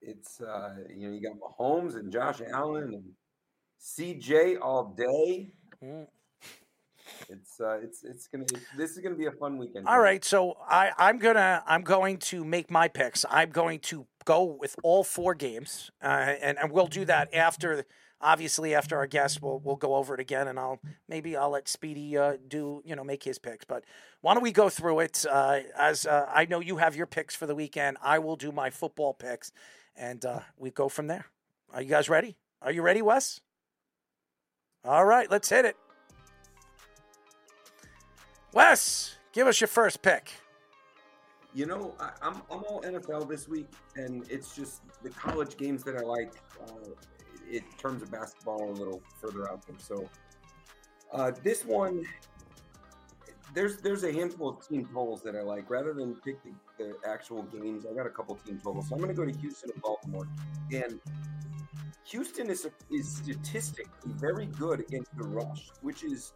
it's 0.02 0.42
uh, 0.42 0.76
you 0.94 1.08
know 1.08 1.14
you 1.16 1.22
got 1.22 1.38
Mahomes 1.40 1.96
and 1.96 2.12
Josh 2.12 2.42
Allen 2.54 2.94
and 2.94 3.04
CJ 3.82 4.60
all 4.62 4.94
day. 4.96 5.54
Mm. 5.84 6.08
It's 7.30 7.60
uh, 7.60 7.80
it's 7.82 8.04
it's 8.04 8.28
gonna 8.28 8.46
this 8.78 8.92
is 8.92 9.00
gonna 9.00 9.16
be 9.16 9.26
a 9.26 9.32
fun 9.32 9.58
weekend. 9.58 9.88
All 9.88 10.00
right, 10.00 10.24
so 10.24 10.58
I, 10.68 10.92
I'm 10.98 11.18
gonna 11.18 11.64
I'm 11.68 11.82
going 11.82 12.18
to 12.18 12.44
make 12.44 12.72
my 12.72 12.88
picks. 12.88 13.26
I'm 13.30 13.50
going 13.50 13.80
to 13.82 14.08
go 14.26 14.44
with 14.44 14.76
all 14.84 15.04
four 15.04 15.36
games, 15.36 15.92
uh, 16.04 16.36
and 16.42 16.58
and 16.58 16.72
we'll 16.72 16.88
do 16.88 17.06
that 17.06 17.34
after. 17.34 17.86
Obviously, 18.22 18.74
after 18.74 18.98
our 18.98 19.08
guest, 19.08 19.42
we'll 19.42 19.60
we'll 19.60 19.76
go 19.76 19.96
over 19.96 20.14
it 20.14 20.20
again, 20.20 20.48
and 20.48 20.58
I'll 20.58 20.80
maybe 21.08 21.36
I'll 21.36 21.52
let 21.52 21.68
Speedy 21.68 22.18
uh, 22.18 22.38
do 22.48 22.82
you 22.86 22.96
know 22.96 23.04
make 23.04 23.24
his 23.24 23.38
picks. 23.38 23.66
But 23.66 23.84
why 24.22 24.34
don't 24.34 24.42
we 24.42 24.54
go 24.54 24.70
through 24.70 25.02
it? 25.02 25.26
Uh, 25.30 25.60
as 25.78 26.06
uh, 26.06 26.26
I 26.34 26.46
know 26.46 26.62
you 26.62 26.78
have 26.78 26.96
your 26.96 27.08
picks 27.08 27.36
for 27.36 27.46
the 27.46 27.54
weekend, 27.54 27.98
I 28.02 28.20
will 28.20 28.38
do 28.38 28.52
my 28.52 28.70
football 28.70 29.14
picks, 29.14 29.52
and 29.96 30.24
uh, 30.26 30.40
we 30.58 30.72
go 30.72 30.88
from 30.88 31.08
there. 31.08 31.26
Are 31.74 31.82
you 31.82 31.90
guys 31.90 32.10
ready? 32.10 32.38
Are 32.62 32.72
you 32.72 32.82
ready, 32.82 33.02
Wes? 33.02 33.42
All 34.86 35.06
right, 35.06 35.30
let's 35.30 35.50
hit 35.50 35.66
it. 35.66 35.76
Wes, 38.56 39.18
give 39.34 39.48
us 39.48 39.60
your 39.60 39.68
first 39.68 40.02
pick. 40.02 40.32
You 41.54 41.66
know, 41.66 41.94
I, 42.00 42.12
I'm 42.22 42.36
I'm 42.50 42.64
all 42.64 42.82
NFL 42.84 43.30
this 43.30 43.50
week, 43.50 43.68
and 43.98 44.26
it's 44.30 44.56
just 44.56 44.82
the 45.04 45.10
college 45.10 45.58
games 45.58 45.84
that 45.84 45.98
I 45.98 46.02
like. 46.02 46.34
Uh, 46.62 46.90
in 47.52 47.62
terms 47.78 48.02
basketball, 48.10 48.72
a 48.72 48.72
little 48.72 49.04
further 49.22 49.48
out 49.52 49.68
there. 49.68 49.76
So 49.78 50.10
uh, 51.12 51.32
this 51.44 51.66
one, 51.66 52.06
there's 53.54 53.78
there's 53.78 54.04
a 54.06 54.12
handful 54.12 54.50
of 54.50 54.68
team 54.68 54.86
totals 54.86 55.22
that 55.24 55.36
I 55.36 55.42
like. 55.42 55.70
Rather 55.70 55.94
than 55.94 56.16
pick 56.16 56.38
the, 56.44 56.52
the 56.78 56.96
actual 57.06 57.44
games, 57.44 57.86
I 57.86 57.94
got 57.94 58.08
a 58.08 58.10
couple 58.10 58.36
team 58.36 58.60
totals. 58.64 58.88
So 58.88 58.96
I'm 58.96 59.02
going 59.02 59.14
to 59.14 59.22
go 59.22 59.30
to 59.30 59.38
Houston 59.38 59.70
and 59.74 59.82
Baltimore, 59.82 60.28
and 60.74 61.00
Houston 62.06 62.50
is 62.50 62.68
is 62.90 63.18
statistically 63.18 64.14
very 64.14 64.46
good 64.46 64.80
against 64.80 65.16
the 65.18 65.26
rush, 65.26 65.72
which 65.82 66.04
is 66.06 66.34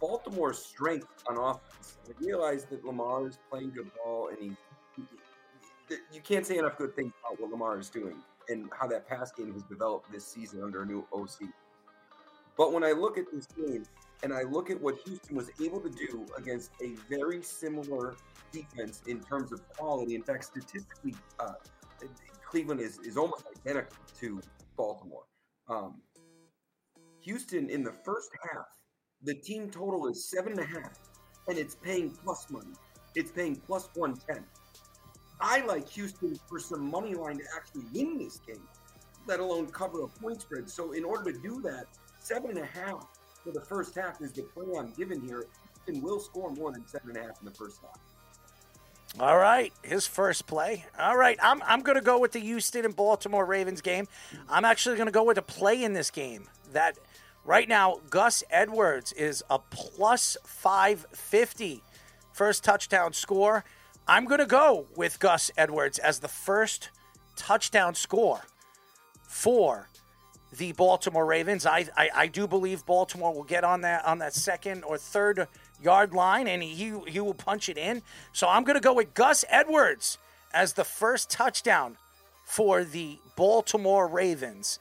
Baltimore's 0.00 0.58
strength 0.58 1.08
on 1.28 1.36
offense. 1.38 1.98
I 2.08 2.12
realize 2.24 2.64
that 2.66 2.84
Lamar 2.84 3.26
is 3.26 3.38
playing 3.50 3.70
good 3.70 3.90
ball, 4.04 4.28
and 4.28 4.38
he, 4.38 4.52
he- 4.96 5.96
you 6.12 6.20
can't 6.20 6.44
say 6.44 6.58
enough 6.58 6.76
good 6.76 6.94
things 6.96 7.12
about 7.24 7.40
what 7.40 7.50
Lamar 7.50 7.78
is 7.78 7.88
doing 7.88 8.16
and 8.48 8.68
how 8.78 8.86
that 8.88 9.08
pass 9.08 9.30
game 9.32 9.52
has 9.52 9.62
developed 9.64 10.10
this 10.12 10.26
season 10.26 10.62
under 10.62 10.82
a 10.82 10.86
new 10.86 11.06
OC. 11.12 11.48
But 12.56 12.72
when 12.72 12.82
I 12.84 12.92
look 12.92 13.18
at 13.18 13.24
this 13.32 13.46
game 13.46 13.84
and 14.22 14.32
I 14.32 14.42
look 14.42 14.70
at 14.70 14.80
what 14.80 14.96
Houston 15.06 15.36
was 15.36 15.50
able 15.62 15.80
to 15.80 15.90
do 15.90 16.26
against 16.38 16.70
a 16.82 16.94
very 17.08 17.42
similar 17.42 18.16
defense 18.52 19.02
in 19.06 19.20
terms 19.20 19.52
of 19.52 19.66
quality, 19.76 20.14
in 20.14 20.22
fact, 20.22 20.44
statistically, 20.44 21.14
uh, 21.38 21.52
Cleveland 22.48 22.80
is, 22.80 22.98
is 23.00 23.16
almost 23.16 23.44
identical 23.58 23.96
to 24.20 24.40
Baltimore. 24.76 25.24
Um, 25.68 26.00
Houston 27.20 27.68
in 27.68 27.82
the 27.82 27.92
first 28.04 28.30
half, 28.52 28.66
the 29.26 29.34
team 29.34 29.68
total 29.68 30.06
is 30.06 30.24
seven 30.24 30.52
and 30.52 30.60
a 30.60 30.64
half, 30.64 30.98
and 31.48 31.58
it's 31.58 31.74
paying 31.74 32.10
plus 32.10 32.48
money. 32.48 32.72
It's 33.16 33.32
paying 33.32 33.56
plus 33.56 33.88
110. 33.94 34.44
I 35.40 35.66
like 35.66 35.88
Houston 35.90 36.38
for 36.48 36.58
some 36.60 36.90
money 36.90 37.14
line 37.14 37.38
to 37.38 37.44
actually 37.54 37.84
win 37.92 38.18
this 38.18 38.38
game, 38.38 38.62
let 39.26 39.40
alone 39.40 39.66
cover 39.66 40.02
a 40.02 40.08
point 40.08 40.40
spread. 40.40 40.70
So, 40.70 40.92
in 40.92 41.04
order 41.04 41.32
to 41.32 41.38
do 41.38 41.60
that, 41.62 41.86
seven 42.20 42.50
and 42.50 42.60
a 42.60 42.66
half 42.66 43.06
for 43.44 43.50
the 43.50 43.60
first 43.60 43.96
half 43.96 44.22
is 44.22 44.32
the 44.32 44.42
play 44.42 44.66
I'm 44.78 44.92
giving 44.92 45.20
here. 45.20 45.46
Houston 45.84 46.02
will 46.02 46.20
score 46.20 46.50
more 46.52 46.72
than 46.72 46.86
seven 46.86 47.10
and 47.10 47.18
a 47.18 47.22
half 47.22 47.40
in 47.40 47.46
the 47.46 47.54
first 47.54 47.80
half. 47.82 47.98
All 49.18 49.38
right, 49.38 49.72
his 49.82 50.06
first 50.06 50.46
play. 50.46 50.84
All 50.98 51.16
right, 51.16 51.38
I'm, 51.42 51.62
I'm 51.62 51.80
going 51.80 51.96
to 51.96 52.04
go 52.04 52.18
with 52.18 52.32
the 52.32 52.38
Houston 52.38 52.84
and 52.84 52.94
Baltimore 52.94 53.44
Ravens 53.44 53.80
game. 53.80 54.06
I'm 54.48 54.64
actually 54.64 54.96
going 54.96 55.06
to 55.06 55.12
go 55.12 55.24
with 55.24 55.38
a 55.38 55.42
play 55.42 55.82
in 55.82 55.94
this 55.94 56.10
game. 56.10 56.48
That 56.72 56.98
right 57.46 57.68
now, 57.68 58.00
Gus 58.10 58.44
Edwards 58.50 59.12
is 59.12 59.42
a 59.48 59.58
plus 59.58 60.36
550 60.44 61.82
first 62.32 62.64
touchdown 62.64 63.12
score. 63.12 63.64
I'm 64.06 64.26
going 64.26 64.40
to 64.40 64.46
go 64.46 64.86
with 64.94 65.18
Gus 65.18 65.50
Edwards 65.56 65.98
as 65.98 66.18
the 66.18 66.28
first 66.28 66.90
touchdown 67.36 67.94
score 67.94 68.42
for 69.22 69.88
the 70.56 70.72
Baltimore 70.72 71.26
Ravens. 71.26 71.66
I, 71.66 71.86
I, 71.96 72.10
I 72.14 72.26
do 72.26 72.46
believe 72.46 72.84
Baltimore 72.86 73.32
will 73.34 73.44
get 73.44 73.64
on 73.64 73.80
that 73.82 74.04
on 74.04 74.18
that 74.18 74.34
second 74.34 74.84
or 74.84 74.98
third 74.98 75.48
yard 75.82 76.14
line 76.14 76.46
and 76.48 76.62
he 76.62 76.92
he 77.06 77.20
will 77.20 77.34
punch 77.34 77.68
it 77.68 77.76
in. 77.76 78.02
So 78.32 78.48
I'm 78.48 78.64
going 78.64 78.76
to 78.76 78.80
go 78.80 78.94
with 78.94 79.14
Gus 79.14 79.44
Edwards 79.48 80.18
as 80.52 80.74
the 80.74 80.84
first 80.84 81.30
touchdown 81.30 81.96
for 82.44 82.84
the 82.84 83.18
Baltimore 83.34 84.06
Ravens 84.06 84.78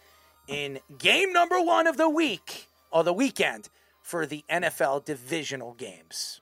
in 0.48 0.80
game 0.98 1.34
number 1.34 1.62
1 1.62 1.88
of 1.88 1.98
the 1.98 2.10
week 2.10 2.68
or 2.92 3.04
the 3.04 3.14
weekend 3.14 3.70
for 4.02 4.26
the 4.26 4.44
NFL 4.50 5.06
divisional 5.06 5.74
games. 5.74 6.42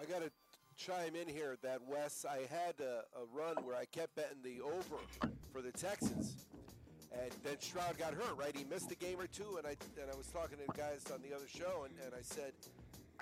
I 0.00 0.04
got 0.04 0.22
to 0.22 0.30
chime 0.76 1.14
in 1.16 1.28
here 1.28 1.56
that 1.62 1.80
Wes, 1.86 2.24
I 2.28 2.40
had 2.50 2.74
a, 2.80 3.02
a 3.20 3.24
run 3.32 3.56
where 3.64 3.76
I 3.76 3.84
kept 3.86 4.14
betting 4.16 4.38
the 4.42 4.60
over 4.62 4.96
for 5.52 5.60
the 5.60 5.72
Texans. 5.72 6.46
And 7.12 7.30
then 7.42 7.56
Stroud 7.58 7.98
got 7.98 8.12
hurt, 8.14 8.36
right? 8.36 8.54
He 8.56 8.64
missed 8.64 8.90
a 8.92 8.94
game 8.94 9.18
or 9.18 9.26
two, 9.26 9.56
and 9.56 9.66
I 9.66 9.70
and 10.00 10.10
I 10.12 10.16
was 10.16 10.26
talking 10.26 10.58
to 10.58 10.64
the 10.66 10.78
guys 10.78 11.04
on 11.12 11.20
the 11.28 11.34
other 11.34 11.48
show, 11.48 11.84
and, 11.84 11.94
and 12.04 12.14
I 12.14 12.20
said, 12.22 12.52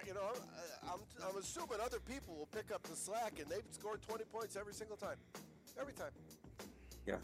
you 0.06 0.12
know, 0.12 0.20
I- 0.24 0.92
I'm, 0.92 1.00
I'm 1.30 1.36
assuming 1.38 1.78
other 1.82 2.00
people 2.00 2.34
will 2.34 2.48
pick 2.52 2.72
up 2.74 2.82
the 2.82 2.96
slack, 2.96 3.38
and 3.40 3.48
they've 3.48 3.62
scored 3.70 4.02
20 4.02 4.24
points 4.24 4.56
every 4.56 4.74
single 4.74 4.96
time. 4.96 5.16
Every 5.80 5.92
time. 5.92 6.10
Yeah. 7.06 7.16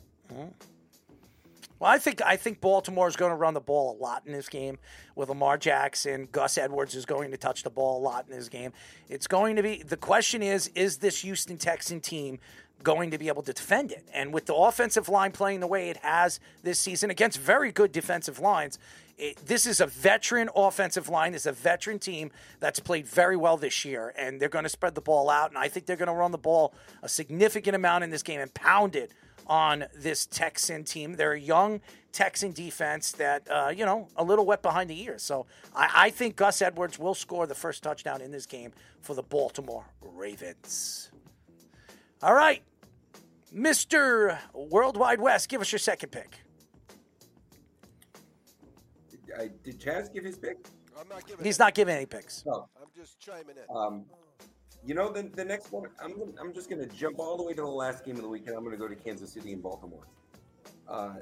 Well, 1.82 1.90
I 1.90 1.98
think 1.98 2.22
I 2.22 2.36
think 2.36 2.60
Baltimore 2.60 3.08
is 3.08 3.16
going 3.16 3.32
to 3.32 3.36
run 3.36 3.54
the 3.54 3.60
ball 3.60 3.96
a 3.98 3.98
lot 4.00 4.22
in 4.24 4.32
this 4.32 4.48
game 4.48 4.78
with 5.16 5.30
Lamar 5.30 5.58
Jackson. 5.58 6.28
Gus 6.30 6.56
Edwards 6.56 6.94
is 6.94 7.04
going 7.04 7.32
to 7.32 7.36
touch 7.36 7.64
the 7.64 7.70
ball 7.70 7.98
a 7.98 8.02
lot 8.02 8.24
in 8.28 8.36
this 8.36 8.48
game. 8.48 8.72
It's 9.08 9.26
going 9.26 9.56
to 9.56 9.64
be 9.64 9.82
the 9.82 9.96
question 9.96 10.44
is 10.44 10.68
is 10.76 10.98
this 10.98 11.22
Houston 11.22 11.56
Texan 11.56 12.00
team 12.00 12.38
going 12.84 13.10
to 13.10 13.18
be 13.18 13.26
able 13.26 13.42
to 13.42 13.52
defend 13.52 13.90
it? 13.90 14.06
And 14.14 14.32
with 14.32 14.46
the 14.46 14.54
offensive 14.54 15.08
line 15.08 15.32
playing 15.32 15.58
the 15.58 15.66
way 15.66 15.90
it 15.90 15.96
has 15.96 16.38
this 16.62 16.78
season 16.78 17.10
against 17.10 17.38
very 17.38 17.72
good 17.72 17.90
defensive 17.90 18.38
lines, 18.38 18.78
it, 19.18 19.38
this 19.44 19.66
is 19.66 19.80
a 19.80 19.86
veteran 19.86 20.50
offensive 20.54 21.08
line. 21.08 21.34
Is 21.34 21.46
a 21.46 21.52
veteran 21.52 21.98
team 21.98 22.30
that's 22.60 22.78
played 22.78 23.08
very 23.08 23.36
well 23.36 23.56
this 23.56 23.84
year, 23.84 24.14
and 24.16 24.38
they're 24.38 24.48
going 24.48 24.62
to 24.62 24.68
spread 24.68 24.94
the 24.94 25.00
ball 25.00 25.28
out. 25.28 25.50
And 25.50 25.58
I 25.58 25.66
think 25.66 25.86
they're 25.86 25.96
going 25.96 26.06
to 26.06 26.14
run 26.14 26.30
the 26.30 26.38
ball 26.38 26.74
a 27.02 27.08
significant 27.08 27.74
amount 27.74 28.04
in 28.04 28.10
this 28.10 28.22
game 28.22 28.38
and 28.38 28.54
pound 28.54 28.94
it 28.94 29.10
on 29.46 29.84
this 29.94 30.26
Texan 30.26 30.84
team. 30.84 31.14
They're 31.14 31.32
a 31.32 31.40
young 31.40 31.80
Texan 32.12 32.52
defense 32.52 33.12
that, 33.12 33.48
uh, 33.50 33.72
you 33.74 33.84
know, 33.86 34.08
a 34.16 34.24
little 34.24 34.44
wet 34.44 34.62
behind 34.62 34.90
the 34.90 35.00
ears. 35.02 35.22
So 35.22 35.46
I, 35.74 35.90
I 35.94 36.10
think 36.10 36.36
Gus 36.36 36.60
Edwards 36.62 36.98
will 36.98 37.14
score 37.14 37.46
the 37.46 37.54
first 37.54 37.82
touchdown 37.82 38.20
in 38.20 38.30
this 38.30 38.46
game 38.46 38.72
for 39.00 39.14
the 39.14 39.22
Baltimore 39.22 39.84
Ravens. 40.00 41.10
All 42.22 42.34
right, 42.34 42.62
Mr. 43.54 44.38
Worldwide 44.54 45.20
Wes, 45.20 45.46
give 45.46 45.60
us 45.60 45.72
your 45.72 45.78
second 45.80 46.10
pick. 46.10 46.38
I, 49.38 49.48
did 49.64 49.80
Chaz 49.80 50.12
give 50.12 50.24
his 50.24 50.36
pick? 50.36 50.58
I'm 50.98 51.08
not 51.08 51.26
giving 51.26 51.44
He's 51.44 51.56
it. 51.56 51.58
not 51.58 51.74
giving 51.74 51.96
any 51.96 52.06
picks. 52.06 52.44
No. 52.46 52.68
I'm 52.80 52.88
just 52.94 53.18
chiming 53.18 53.56
in. 53.56 53.76
Um, 53.76 54.04
you 54.84 54.94
know, 54.94 55.10
the, 55.10 55.22
the 55.22 55.44
next 55.44 55.72
one, 55.72 55.88
I'm, 56.02 56.18
gonna, 56.18 56.32
I'm 56.40 56.52
just 56.52 56.68
going 56.68 56.86
to 56.86 56.96
jump 56.96 57.18
all 57.18 57.36
the 57.36 57.42
way 57.42 57.54
to 57.54 57.62
the 57.62 57.66
last 57.66 58.04
game 58.04 58.16
of 58.16 58.22
the 58.22 58.28
weekend. 58.28 58.56
I'm 58.56 58.64
going 58.64 58.76
to 58.76 58.80
go 58.80 58.88
to 58.88 58.96
Kansas 58.96 59.32
City 59.32 59.52
and 59.52 59.62
Baltimore. 59.62 60.06
Uh, 60.88 61.14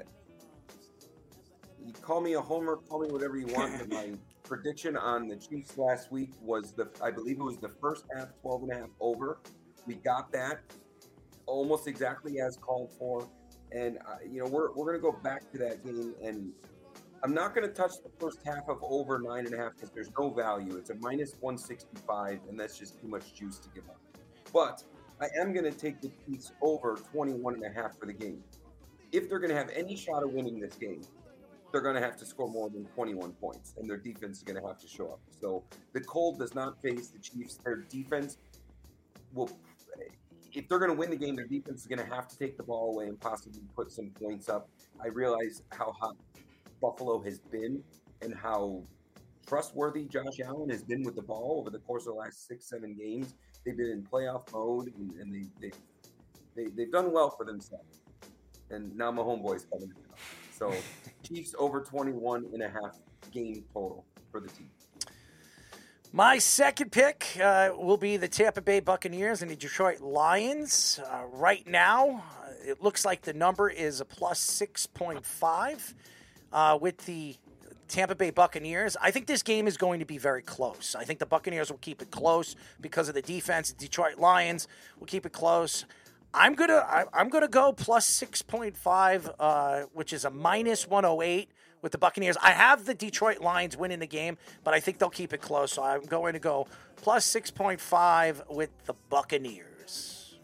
you 1.85 1.93
call 1.93 2.21
me 2.21 2.33
a 2.33 2.41
homer, 2.41 2.77
call 2.77 3.01
me 3.01 3.11
whatever 3.11 3.37
you 3.37 3.47
want, 3.47 3.77
but 3.77 3.89
my 3.89 4.11
prediction 4.43 4.97
on 4.97 5.27
the 5.27 5.35
Chiefs 5.35 5.77
last 5.77 6.11
week 6.11 6.31
was 6.41 6.71
the, 6.73 6.89
I 7.03 7.11
believe 7.11 7.39
it 7.39 7.43
was 7.43 7.57
the 7.57 7.69
first 7.69 8.05
half, 8.15 8.29
12 8.41 8.63
and 8.63 8.71
a 8.71 8.75
half 8.75 8.89
over. 8.99 9.39
We 9.85 9.95
got 9.95 10.31
that 10.31 10.61
almost 11.45 11.87
exactly 11.87 12.39
as 12.39 12.57
called 12.57 12.91
for. 12.97 13.27
And, 13.71 13.99
uh, 13.99 14.17
you 14.29 14.43
know, 14.43 14.49
we're, 14.49 14.71
we're 14.73 14.85
going 14.85 14.97
to 14.97 15.01
go 15.01 15.11
back 15.23 15.49
to 15.51 15.57
that 15.59 15.85
game 15.85 16.13
and 16.23 16.51
I'm 17.23 17.35
not 17.35 17.53
going 17.53 17.67
to 17.67 17.73
touch 17.73 17.91
the 18.03 18.09
first 18.19 18.39
half 18.43 18.67
of 18.67 18.79
over 18.81 19.19
nine 19.19 19.45
and 19.45 19.53
a 19.53 19.57
half 19.57 19.75
because 19.75 19.91
there's 19.91 20.09
no 20.17 20.31
value. 20.31 20.75
It's 20.77 20.89
a 20.89 20.95
minus 20.95 21.35
165, 21.39 22.39
and 22.49 22.59
that's 22.59 22.79
just 22.79 22.99
too 22.99 23.07
much 23.07 23.35
juice 23.35 23.59
to 23.59 23.69
give 23.69 23.83
up. 23.89 23.99
But 24.51 24.83
I 25.21 25.27
am 25.39 25.53
going 25.53 25.65
to 25.65 25.77
take 25.77 26.01
the 26.01 26.11
Chiefs 26.25 26.51
over 26.63 26.95
21 27.11 27.55
and 27.55 27.63
a 27.63 27.69
half 27.69 27.99
for 27.99 28.07
the 28.07 28.13
game. 28.13 28.43
If 29.11 29.29
they're 29.29 29.37
going 29.37 29.51
to 29.51 29.55
have 29.55 29.69
any 29.69 29.95
shot 29.95 30.23
of 30.23 30.31
winning 30.31 30.59
this 30.59 30.73
game, 30.73 31.01
they're 31.71 31.81
going 31.81 31.95
to 31.95 32.01
have 32.01 32.17
to 32.17 32.25
score 32.25 32.49
more 32.49 32.71
than 32.71 32.85
21 32.85 33.33
points, 33.33 33.75
and 33.77 33.87
their 33.87 33.97
defense 33.97 34.37
is 34.37 34.43
going 34.43 34.59
to 34.59 34.67
have 34.67 34.79
to 34.79 34.87
show 34.87 35.09
up. 35.09 35.19
So 35.39 35.63
the 35.93 36.01
cold 36.01 36.39
does 36.39 36.55
not 36.55 36.81
face 36.81 37.09
the 37.09 37.19
Chiefs. 37.19 37.59
Their 37.63 37.77
defense 37.87 38.39
will, 39.31 39.49
if 40.53 40.67
they're 40.67 40.79
going 40.79 40.91
to 40.91 40.97
win 40.97 41.11
the 41.11 41.15
game, 41.17 41.35
their 41.35 41.45
defense 41.45 41.81
is 41.81 41.87
going 41.87 41.99
to 41.99 42.15
have 42.15 42.27
to 42.29 42.37
take 42.37 42.57
the 42.57 42.63
ball 42.63 42.93
away 42.95 43.05
and 43.05 43.19
possibly 43.19 43.61
put 43.75 43.91
some 43.91 44.09
points 44.09 44.49
up. 44.49 44.69
I 45.01 45.07
realize 45.07 45.61
how 45.71 45.91
hot 45.91 46.15
Buffalo 46.81 47.21
has 47.21 47.39
been 47.39 47.83
and 48.21 48.33
how 48.33 48.83
trustworthy 49.47 50.05
Josh 50.05 50.39
Allen 50.43 50.69
has 50.69 50.83
been 50.83 51.03
with 51.03 51.15
the 51.15 51.21
ball 51.21 51.57
over 51.59 51.69
the 51.69 51.79
course 51.79 52.03
of 52.03 52.13
the 52.13 52.19
last 52.19 52.47
six, 52.47 52.67
seven 52.67 52.95
games. 52.95 53.35
They've 53.65 53.77
been 53.77 53.91
in 53.91 54.03
playoff 54.03 54.51
mode 54.51 54.91
and, 54.97 55.13
and 55.19 55.33
they, 55.33 55.47
they, 55.61 55.71
they, 56.55 56.71
they've 56.75 56.91
done 56.91 57.11
well 57.11 57.29
for 57.29 57.45
themselves. 57.45 57.99
And 58.69 58.95
now 58.95 59.11
my 59.11 59.21
homeboy's 59.21 59.65
coming 59.65 59.89
in. 59.89 59.95
So 60.57 60.73
Chiefs 61.23 61.55
over 61.57 61.81
21 61.81 62.47
and 62.53 62.63
a 62.63 62.69
half 62.69 62.97
game 63.31 63.63
total 63.73 64.05
for 64.31 64.39
the 64.39 64.47
team. 64.49 64.69
My 66.13 66.39
second 66.39 66.91
pick 66.91 67.37
uh, 67.41 67.69
will 67.77 67.97
be 67.97 68.17
the 68.17 68.27
Tampa 68.27 68.61
Bay 68.61 68.81
Buccaneers 68.81 69.41
and 69.41 69.49
the 69.49 69.55
Detroit 69.55 70.01
Lions. 70.01 70.99
Uh, 71.09 71.23
right 71.31 71.65
now, 71.65 72.23
uh, 72.41 72.51
it 72.65 72.81
looks 72.83 73.05
like 73.05 73.21
the 73.21 73.33
number 73.33 73.69
is 73.69 74.01
a 74.01 74.05
plus 74.05 74.45
6.5 74.45 75.93
uh, 76.51 76.77
with 76.79 77.05
the 77.05 77.35
Tampa 77.87 78.15
Bay 78.15 78.29
Buccaneers. 78.29 78.95
I 79.01 79.11
think 79.11 79.27
this 79.27 79.43
game 79.43 79.67
is 79.67 79.75
going 79.75 79.99
to 79.99 80.05
be 80.05 80.17
very 80.17 80.41
close. 80.41 80.95
I 80.95 81.03
think 81.03 81.19
the 81.19 81.25
Buccaneers 81.25 81.69
will 81.69 81.79
keep 81.79 82.01
it 82.01 82.09
close 82.09 82.55
because 82.79 83.09
of 83.09 83.15
the 83.15 83.21
defense. 83.21 83.73
The 83.73 83.77
Detroit 83.77 84.17
Lions 84.17 84.69
will 84.97 85.07
keep 85.07 85.25
it 85.25 85.33
close. 85.33 85.85
I'm 86.33 86.55
gonna 86.55 86.85
I, 86.87 87.03
I'm 87.11 87.27
gonna 87.27 87.49
go 87.49 87.73
plus 87.73 88.05
six 88.05 88.41
point 88.41 88.77
five, 88.77 89.29
uh, 89.37 89.81
which 89.93 90.13
is 90.13 90.23
a 90.23 90.29
minus 90.29 90.87
one 90.87 91.03
hundred 91.03 91.23
eight 91.23 91.49
with 91.81 91.91
the 91.91 91.97
Buccaneers. 91.97 92.37
I 92.41 92.51
have 92.51 92.85
the 92.85 92.93
Detroit 92.93 93.41
Lions 93.41 93.75
winning 93.75 93.99
the 93.99 94.07
game, 94.07 94.37
but 94.63 94.73
I 94.73 94.79
think 94.79 94.97
they'll 94.97 95.09
keep 95.09 95.33
it 95.33 95.41
close. 95.41 95.73
So 95.73 95.83
I'm 95.83 96.03
going 96.03 96.31
to 96.31 96.39
go 96.39 96.67
plus 96.95 97.25
six 97.25 97.51
point 97.51 97.81
five 97.81 98.41
with 98.49 98.69
the 98.85 98.93
Buccaneers. 99.09 100.35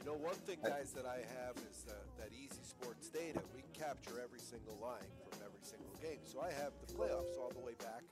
You 0.00 0.06
know, 0.06 0.14
one 0.14 0.34
thing, 0.34 0.58
guys, 0.64 0.90
that 0.96 1.06
I 1.06 1.18
have 1.18 1.54
is 1.70 1.86
uh, 1.88 1.92
that 2.18 2.30
Easy 2.34 2.64
Sports 2.64 3.08
data. 3.08 3.38
Capture 3.86 4.18
every 4.18 4.40
single 4.40 4.74
line 4.82 5.06
from 5.30 5.38
every 5.46 5.62
single 5.62 5.94
game. 6.02 6.18
So 6.24 6.40
I 6.40 6.50
have 6.50 6.72
the 6.84 6.92
playoffs 6.92 7.38
all 7.38 7.52
the 7.54 7.62
way 7.62 7.74
back 7.78 8.02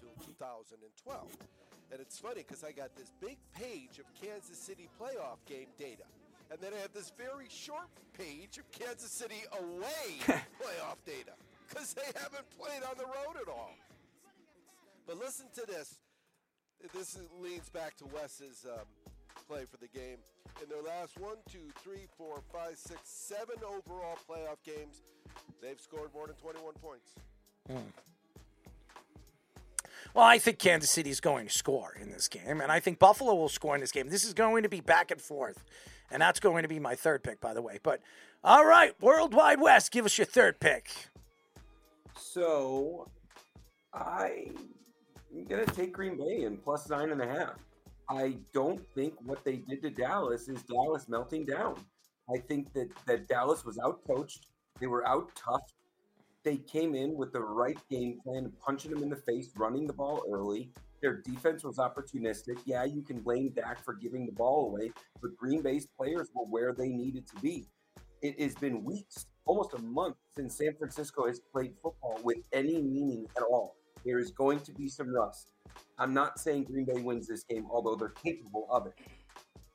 to 0.00 0.06
2012. 0.24 1.36
And 1.92 2.00
it's 2.00 2.18
funny 2.18 2.42
because 2.48 2.64
I 2.64 2.72
got 2.72 2.96
this 2.96 3.12
big 3.20 3.36
page 3.52 3.98
of 4.00 4.06
Kansas 4.16 4.56
City 4.56 4.88
playoff 4.98 5.36
game 5.46 5.68
data. 5.78 6.04
And 6.50 6.58
then 6.62 6.72
I 6.72 6.80
have 6.80 6.94
this 6.94 7.12
very 7.18 7.46
short 7.50 7.88
page 8.16 8.56
of 8.56 8.64
Kansas 8.72 9.10
City 9.10 9.44
away 9.52 10.16
playoff 10.64 10.96
data 11.04 11.36
because 11.68 11.92
they 11.92 12.08
haven't 12.16 12.48
played 12.56 12.80
on 12.88 12.96
the 12.96 13.04
road 13.04 13.36
at 13.42 13.48
all. 13.52 13.74
But 15.06 15.18
listen 15.18 15.44
to 15.56 15.66
this. 15.66 15.94
This 16.94 17.16
is- 17.16 17.28
leans 17.38 17.68
back 17.68 17.98
to 17.98 18.06
Wes's 18.06 18.64
um, 18.64 18.86
play 19.48 19.64
for 19.70 19.78
the 19.78 19.88
game. 19.88 20.18
In 20.62 20.68
their 20.68 20.82
last 20.82 21.18
one, 21.18 21.36
two, 21.50 21.72
three, 21.82 22.06
four, 22.16 22.42
five, 22.52 22.76
six, 22.76 23.00
seven 23.04 23.56
overall 23.64 24.18
playoff 24.28 24.62
games, 24.64 25.02
they've 25.62 25.80
scored 25.80 26.12
more 26.12 26.26
than 26.26 26.36
21 26.36 26.74
points. 26.74 27.14
Hmm. 27.66 27.88
Well, 30.14 30.24
I 30.24 30.38
think 30.38 30.58
Kansas 30.58 30.90
City 30.90 31.10
is 31.10 31.20
going 31.20 31.46
to 31.46 31.52
score 31.52 31.94
in 32.00 32.10
this 32.10 32.28
game, 32.28 32.60
and 32.60 32.72
I 32.72 32.80
think 32.80 32.98
Buffalo 32.98 33.34
will 33.34 33.48
score 33.48 33.74
in 33.74 33.80
this 33.80 33.92
game. 33.92 34.08
This 34.08 34.24
is 34.24 34.34
going 34.34 34.62
to 34.62 34.68
be 34.68 34.80
back 34.80 35.10
and 35.10 35.20
forth, 35.20 35.64
and 36.10 36.20
that's 36.22 36.40
going 36.40 36.62
to 36.62 36.68
be 36.68 36.78
my 36.78 36.94
third 36.94 37.22
pick, 37.22 37.40
by 37.40 37.54
the 37.54 37.62
way. 37.62 37.78
But 37.82 38.00
all 38.42 38.64
right, 38.64 38.94
Worldwide 39.00 39.60
Wes, 39.60 39.88
give 39.88 40.04
us 40.04 40.16
your 40.16 40.24
third 40.24 40.60
pick. 40.60 40.90
So 42.16 43.08
I'm 43.92 44.54
gonna 45.48 45.66
take 45.66 45.92
Green 45.92 46.16
Bay 46.16 46.42
in 46.44 46.56
plus 46.56 46.88
nine 46.88 47.10
and 47.10 47.20
a 47.20 47.26
half. 47.26 47.56
I 48.10 48.38
don't 48.54 48.80
think 48.94 49.14
what 49.24 49.44
they 49.44 49.56
did 49.56 49.82
to 49.82 49.90
Dallas 49.90 50.48
is 50.48 50.62
Dallas 50.62 51.08
melting 51.08 51.44
down. 51.44 51.76
I 52.34 52.38
think 52.38 52.72
that 52.72 52.88
that 53.06 53.28
Dallas 53.28 53.64
was 53.64 53.78
out 53.78 54.00
coached. 54.06 54.46
They 54.80 54.86
were 54.86 55.06
out 55.06 55.30
tough. 55.34 55.62
They 56.44 56.56
came 56.56 56.94
in 56.94 57.16
with 57.16 57.32
the 57.32 57.40
right 57.40 57.78
game 57.90 58.18
plan, 58.24 58.50
punching 58.64 58.90
them 58.90 59.02
in 59.02 59.10
the 59.10 59.16
face, 59.16 59.50
running 59.56 59.86
the 59.86 59.92
ball 59.92 60.22
early. 60.32 60.70
Their 61.02 61.20
defense 61.20 61.64
was 61.64 61.76
opportunistic. 61.76 62.58
Yeah, 62.64 62.84
you 62.84 63.02
can 63.02 63.20
blame 63.20 63.50
Dak 63.54 63.84
for 63.84 63.94
giving 63.94 64.26
the 64.26 64.32
ball 64.32 64.66
away, 64.66 64.90
but 65.20 65.36
Green 65.36 65.62
Bay's 65.62 65.86
players 65.86 66.28
were 66.34 66.44
where 66.44 66.72
they 66.72 66.88
needed 66.88 67.26
to 67.28 67.36
be. 67.40 67.68
It 68.22 68.40
has 68.40 68.54
been 68.54 68.82
weeks, 68.84 69.26
almost 69.44 69.74
a 69.74 69.82
month, 69.82 70.16
since 70.34 70.56
San 70.56 70.74
Francisco 70.76 71.26
has 71.26 71.40
played 71.40 71.74
football 71.82 72.18
with 72.24 72.38
any 72.52 72.80
meaning 72.82 73.26
at 73.36 73.42
all. 73.44 73.77
There 74.08 74.18
is 74.18 74.30
going 74.30 74.60
to 74.60 74.72
be 74.72 74.88
some 74.88 75.14
rust. 75.14 75.52
I'm 75.98 76.14
not 76.14 76.38
saying 76.38 76.64
Green 76.64 76.86
Bay 76.86 77.02
wins 77.02 77.28
this 77.28 77.44
game, 77.44 77.66
although 77.70 77.94
they're 77.94 78.08
capable 78.08 78.66
of 78.70 78.86
it. 78.86 78.94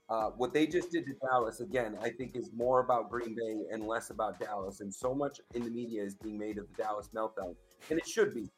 Uh, 0.10 0.32
what 0.38 0.54
they 0.54 0.66
just 0.66 0.92
did 0.92 1.06
to 1.06 1.14
Dallas, 1.28 1.60
again, 1.60 1.96
I 2.02 2.10
think 2.10 2.36
is 2.36 2.50
more 2.52 2.80
about 2.80 3.12
Green 3.12 3.36
Bay 3.36 3.66
and 3.72 3.86
less 3.86 4.10
about 4.10 4.40
Dallas. 4.40 4.80
And 4.82 4.94
so 4.94 5.14
much 5.14 5.40
in 5.54 5.64
the 5.64 5.70
media 5.70 6.04
is 6.04 6.16
being 6.16 6.40
made 6.40 6.58
of 6.58 6.66
the 6.68 6.82
Dallas 6.82 7.10
meltdown, 7.16 7.56
and 7.92 8.00
it 8.00 8.08
should 8.08 8.34
be. 8.34 8.50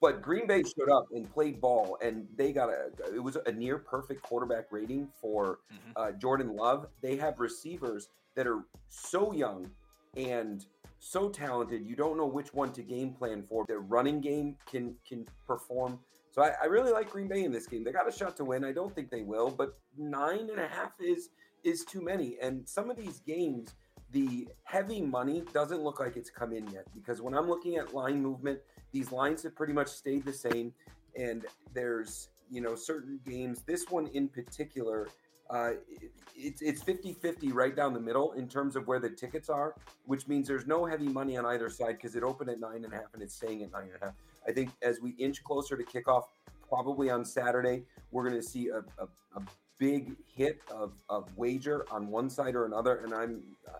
But 0.00 0.22
Green 0.22 0.46
Bay 0.46 0.62
showed 0.62 0.90
up 0.90 1.06
and 1.12 1.30
played 1.30 1.60
ball, 1.60 1.98
and 2.02 2.26
they 2.36 2.52
got 2.52 2.70
a. 2.70 2.90
It 3.14 3.22
was 3.22 3.36
a 3.44 3.52
near 3.52 3.78
perfect 3.78 4.22
quarterback 4.22 4.66
rating 4.70 5.08
for 5.20 5.58
uh, 5.96 6.12
Jordan 6.12 6.56
Love. 6.56 6.86
They 7.02 7.16
have 7.16 7.40
receivers 7.40 8.08
that 8.36 8.46
are 8.46 8.64
so 8.88 9.32
young 9.32 9.70
and 10.16 10.64
so 10.98 11.28
talented. 11.28 11.84
You 11.86 11.94
don't 11.94 12.16
know 12.16 12.26
which 12.26 12.52
one 12.54 12.72
to 12.72 12.82
game 12.82 13.12
plan 13.12 13.44
for. 13.48 13.64
Their 13.66 13.80
running 13.80 14.20
game 14.20 14.56
can 14.66 14.94
can 15.06 15.26
perform. 15.46 15.98
So 16.30 16.42
I, 16.42 16.52
I 16.62 16.66
really 16.66 16.92
like 16.92 17.10
Green 17.10 17.28
Bay 17.28 17.44
in 17.44 17.52
this 17.52 17.66
game. 17.66 17.84
They 17.84 17.92
got 17.92 18.08
a 18.08 18.12
shot 18.12 18.36
to 18.38 18.44
win. 18.44 18.64
I 18.64 18.72
don't 18.72 18.94
think 18.94 19.10
they 19.10 19.22
will, 19.22 19.50
but 19.50 19.78
nine 19.96 20.50
and 20.50 20.60
a 20.60 20.68
half 20.68 20.92
is 21.00 21.30
is 21.64 21.84
too 21.84 22.02
many. 22.02 22.36
And 22.40 22.68
some 22.68 22.90
of 22.90 22.96
these 22.96 23.20
games, 23.20 23.74
the 24.10 24.48
heavy 24.64 25.00
money 25.00 25.44
doesn't 25.52 25.82
look 25.82 26.00
like 26.00 26.16
it's 26.16 26.30
come 26.30 26.52
in 26.52 26.68
yet 26.70 26.86
because 26.94 27.22
when 27.22 27.34
I'm 27.34 27.48
looking 27.48 27.76
at 27.76 27.94
line 27.94 28.22
movement, 28.22 28.60
these 28.92 29.12
lines 29.12 29.42
have 29.42 29.54
pretty 29.54 29.72
much 29.72 29.88
stayed 29.88 30.24
the 30.24 30.32
same. 30.32 30.72
And 31.18 31.46
there's 31.72 32.28
you 32.50 32.60
know 32.60 32.74
certain 32.74 33.20
games. 33.26 33.62
This 33.62 33.86
one 33.88 34.06
in 34.08 34.28
particular, 34.28 35.08
uh, 35.50 35.70
it- 35.88 36.12
it's 36.38 36.60
it's 36.60 36.82
50-50 36.84 37.54
right 37.54 37.74
down 37.74 37.94
the 37.94 38.00
middle 38.00 38.32
in 38.32 38.46
terms 38.46 38.76
of 38.76 38.86
where 38.86 38.98
the 38.98 39.08
tickets 39.08 39.48
are, 39.48 39.74
which 40.04 40.28
means 40.28 40.46
there's 40.46 40.66
no 40.66 40.84
heavy 40.84 41.08
money 41.08 41.38
on 41.38 41.46
either 41.46 41.70
side 41.70 41.96
because 41.96 42.14
it 42.14 42.22
opened 42.22 42.50
at 42.50 42.60
nine 42.60 42.84
and 42.84 42.92
a 42.92 42.96
half 42.96 43.14
and 43.14 43.22
it's 43.22 43.34
staying 43.34 43.62
at 43.62 43.72
nine 43.72 43.84
and 43.84 44.02
a 44.02 44.04
half. 44.06 44.14
I 44.46 44.52
think 44.52 44.70
as 44.82 45.00
we 45.00 45.12
inch 45.12 45.42
closer 45.42 45.78
to 45.78 45.82
kickoff, 45.82 46.24
probably 46.68 47.08
on 47.08 47.24
Saturday, 47.24 47.84
we're 48.10 48.22
going 48.28 48.34
to 48.38 48.46
see 48.46 48.68
a, 48.68 48.80
a, 49.02 49.06
a 49.34 49.42
big 49.78 50.14
hit 50.26 50.60
of, 50.70 50.92
of 51.08 51.34
wager 51.38 51.86
on 51.90 52.08
one 52.08 52.28
side 52.28 52.54
or 52.54 52.66
another. 52.66 52.96
And 52.96 53.14
I'm, 53.14 53.42
uh, 53.66 53.78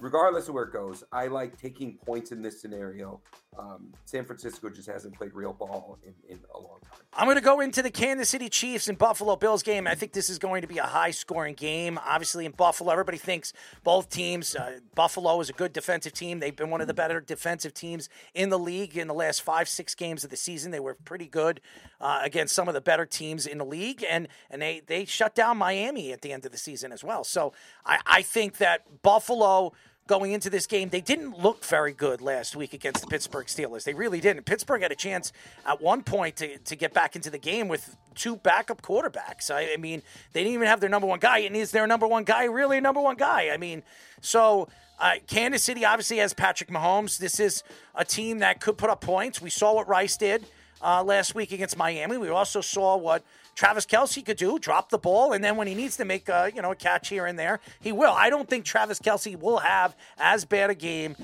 regardless 0.00 0.48
of 0.48 0.54
where 0.54 0.64
it 0.64 0.72
goes, 0.72 1.04
I 1.12 1.26
like 1.26 1.60
taking 1.60 1.94
points 1.94 2.32
in 2.32 2.42
this 2.42 2.60
scenario. 2.60 3.20
Um, 3.58 3.92
San 4.06 4.24
Francisco 4.24 4.70
just 4.70 4.88
hasn't 4.88 5.14
played 5.14 5.34
real 5.34 5.52
ball 5.52 5.98
in, 6.02 6.14
in 6.28 6.38
a 6.54 6.58
long 6.58 6.78
time. 6.82 7.00
I'm 7.12 7.26
going 7.26 7.36
to 7.36 7.42
go 7.42 7.60
into 7.60 7.82
the 7.82 7.90
Kansas 7.90 8.30
City 8.30 8.48
Chiefs 8.48 8.88
and 8.88 8.96
Buffalo 8.96 9.36
Bills 9.36 9.62
game. 9.62 9.86
I 9.86 9.94
think 9.94 10.12
this 10.12 10.30
is 10.30 10.38
going 10.38 10.62
to 10.62 10.68
be 10.68 10.78
a 10.78 10.84
high 10.84 11.10
scoring 11.10 11.54
game. 11.54 12.00
Obviously, 12.02 12.46
in 12.46 12.52
Buffalo, 12.52 12.90
everybody 12.90 13.18
thinks 13.18 13.52
both 13.84 14.08
teams, 14.08 14.56
uh, 14.56 14.78
Buffalo 14.94 15.38
is 15.40 15.50
a 15.50 15.52
good 15.52 15.74
defensive 15.74 16.14
team. 16.14 16.40
They've 16.40 16.56
been 16.56 16.70
one 16.70 16.80
of 16.80 16.86
the 16.86 16.94
better 16.94 17.20
defensive 17.20 17.74
teams 17.74 18.08
in 18.32 18.48
the 18.48 18.58
league 18.58 18.96
in 18.96 19.08
the 19.08 19.14
last 19.14 19.42
five, 19.42 19.68
six 19.68 19.94
games 19.94 20.24
of 20.24 20.30
the 20.30 20.36
season. 20.36 20.70
They 20.70 20.80
were 20.80 20.94
pretty 21.04 21.26
good 21.26 21.60
uh, 22.00 22.20
against 22.22 22.54
some 22.54 22.68
of 22.68 22.74
the 22.74 22.80
better 22.80 23.04
teams 23.04 23.46
in 23.46 23.58
the 23.58 23.66
league, 23.66 24.02
and, 24.08 24.26
and 24.50 24.62
they, 24.62 24.80
they 24.86 25.04
shut 25.04 25.34
down 25.34 25.58
Miami 25.58 26.12
at 26.12 26.22
the 26.22 26.32
end 26.32 26.46
of 26.46 26.52
the 26.52 26.58
season 26.58 26.90
as 26.90 27.04
well. 27.04 27.22
So 27.24 27.52
I, 27.84 27.98
I 28.06 28.22
think 28.22 28.56
that 28.56 29.02
Buffalo 29.02 29.74
going 30.12 30.32
into 30.32 30.50
this 30.50 30.66
game. 30.66 30.90
They 30.90 31.00
didn't 31.00 31.38
look 31.38 31.64
very 31.64 31.94
good 31.94 32.20
last 32.20 32.54
week 32.54 32.74
against 32.74 33.00
the 33.00 33.06
Pittsburgh 33.06 33.46
Steelers. 33.46 33.84
They 33.84 33.94
really 33.94 34.20
didn't. 34.20 34.44
Pittsburgh 34.44 34.82
had 34.82 34.92
a 34.92 34.94
chance 34.94 35.32
at 35.64 35.80
one 35.80 36.02
point 36.02 36.36
to, 36.36 36.58
to 36.58 36.76
get 36.76 36.92
back 36.92 37.16
into 37.16 37.30
the 37.30 37.38
game 37.38 37.66
with 37.66 37.96
two 38.14 38.36
backup 38.36 38.82
quarterbacks. 38.82 39.50
I, 39.50 39.72
I 39.72 39.78
mean, 39.78 40.02
they 40.34 40.40
didn't 40.40 40.52
even 40.52 40.66
have 40.66 40.80
their 40.80 40.90
number 40.90 41.06
one 41.06 41.18
guy. 41.18 41.38
And 41.38 41.56
is 41.56 41.70
their 41.70 41.86
number 41.86 42.06
one 42.06 42.24
guy 42.24 42.44
really 42.44 42.76
a 42.76 42.80
number 42.82 43.00
one 43.00 43.16
guy? 43.16 43.48
I 43.54 43.56
mean, 43.56 43.82
so 44.20 44.68
uh, 45.00 45.14
Kansas 45.28 45.64
City 45.64 45.82
obviously 45.86 46.18
has 46.18 46.34
Patrick 46.34 46.68
Mahomes. 46.68 47.16
This 47.16 47.40
is 47.40 47.62
a 47.94 48.04
team 48.04 48.40
that 48.40 48.60
could 48.60 48.76
put 48.76 48.90
up 48.90 49.00
points. 49.00 49.40
We 49.40 49.48
saw 49.48 49.72
what 49.72 49.88
Rice 49.88 50.18
did 50.18 50.44
uh, 50.82 51.02
last 51.02 51.34
week 51.34 51.52
against 51.52 51.76
Miami. 51.76 52.18
We 52.18 52.28
also 52.28 52.60
saw 52.60 52.96
what 52.96 53.24
Travis 53.54 53.86
Kelce 53.86 54.24
could 54.24 54.36
do, 54.36 54.58
drop 54.58 54.90
the 54.90 54.98
ball, 54.98 55.32
and 55.32 55.42
then 55.42 55.56
when 55.56 55.66
he 55.66 55.74
needs 55.74 55.96
to 55.98 56.04
make 56.04 56.28
a, 56.28 56.50
you 56.54 56.62
know 56.62 56.72
a 56.72 56.76
catch 56.76 57.08
here 57.08 57.26
and 57.26 57.38
there, 57.38 57.60
he 57.80 57.92
will. 57.92 58.12
I 58.12 58.30
don't 58.30 58.48
think 58.48 58.64
Travis 58.64 58.98
Kelce 58.98 59.38
will 59.38 59.58
have 59.58 59.94
as 60.18 60.44
bad 60.44 60.70
a 60.70 60.74
game 60.74 61.16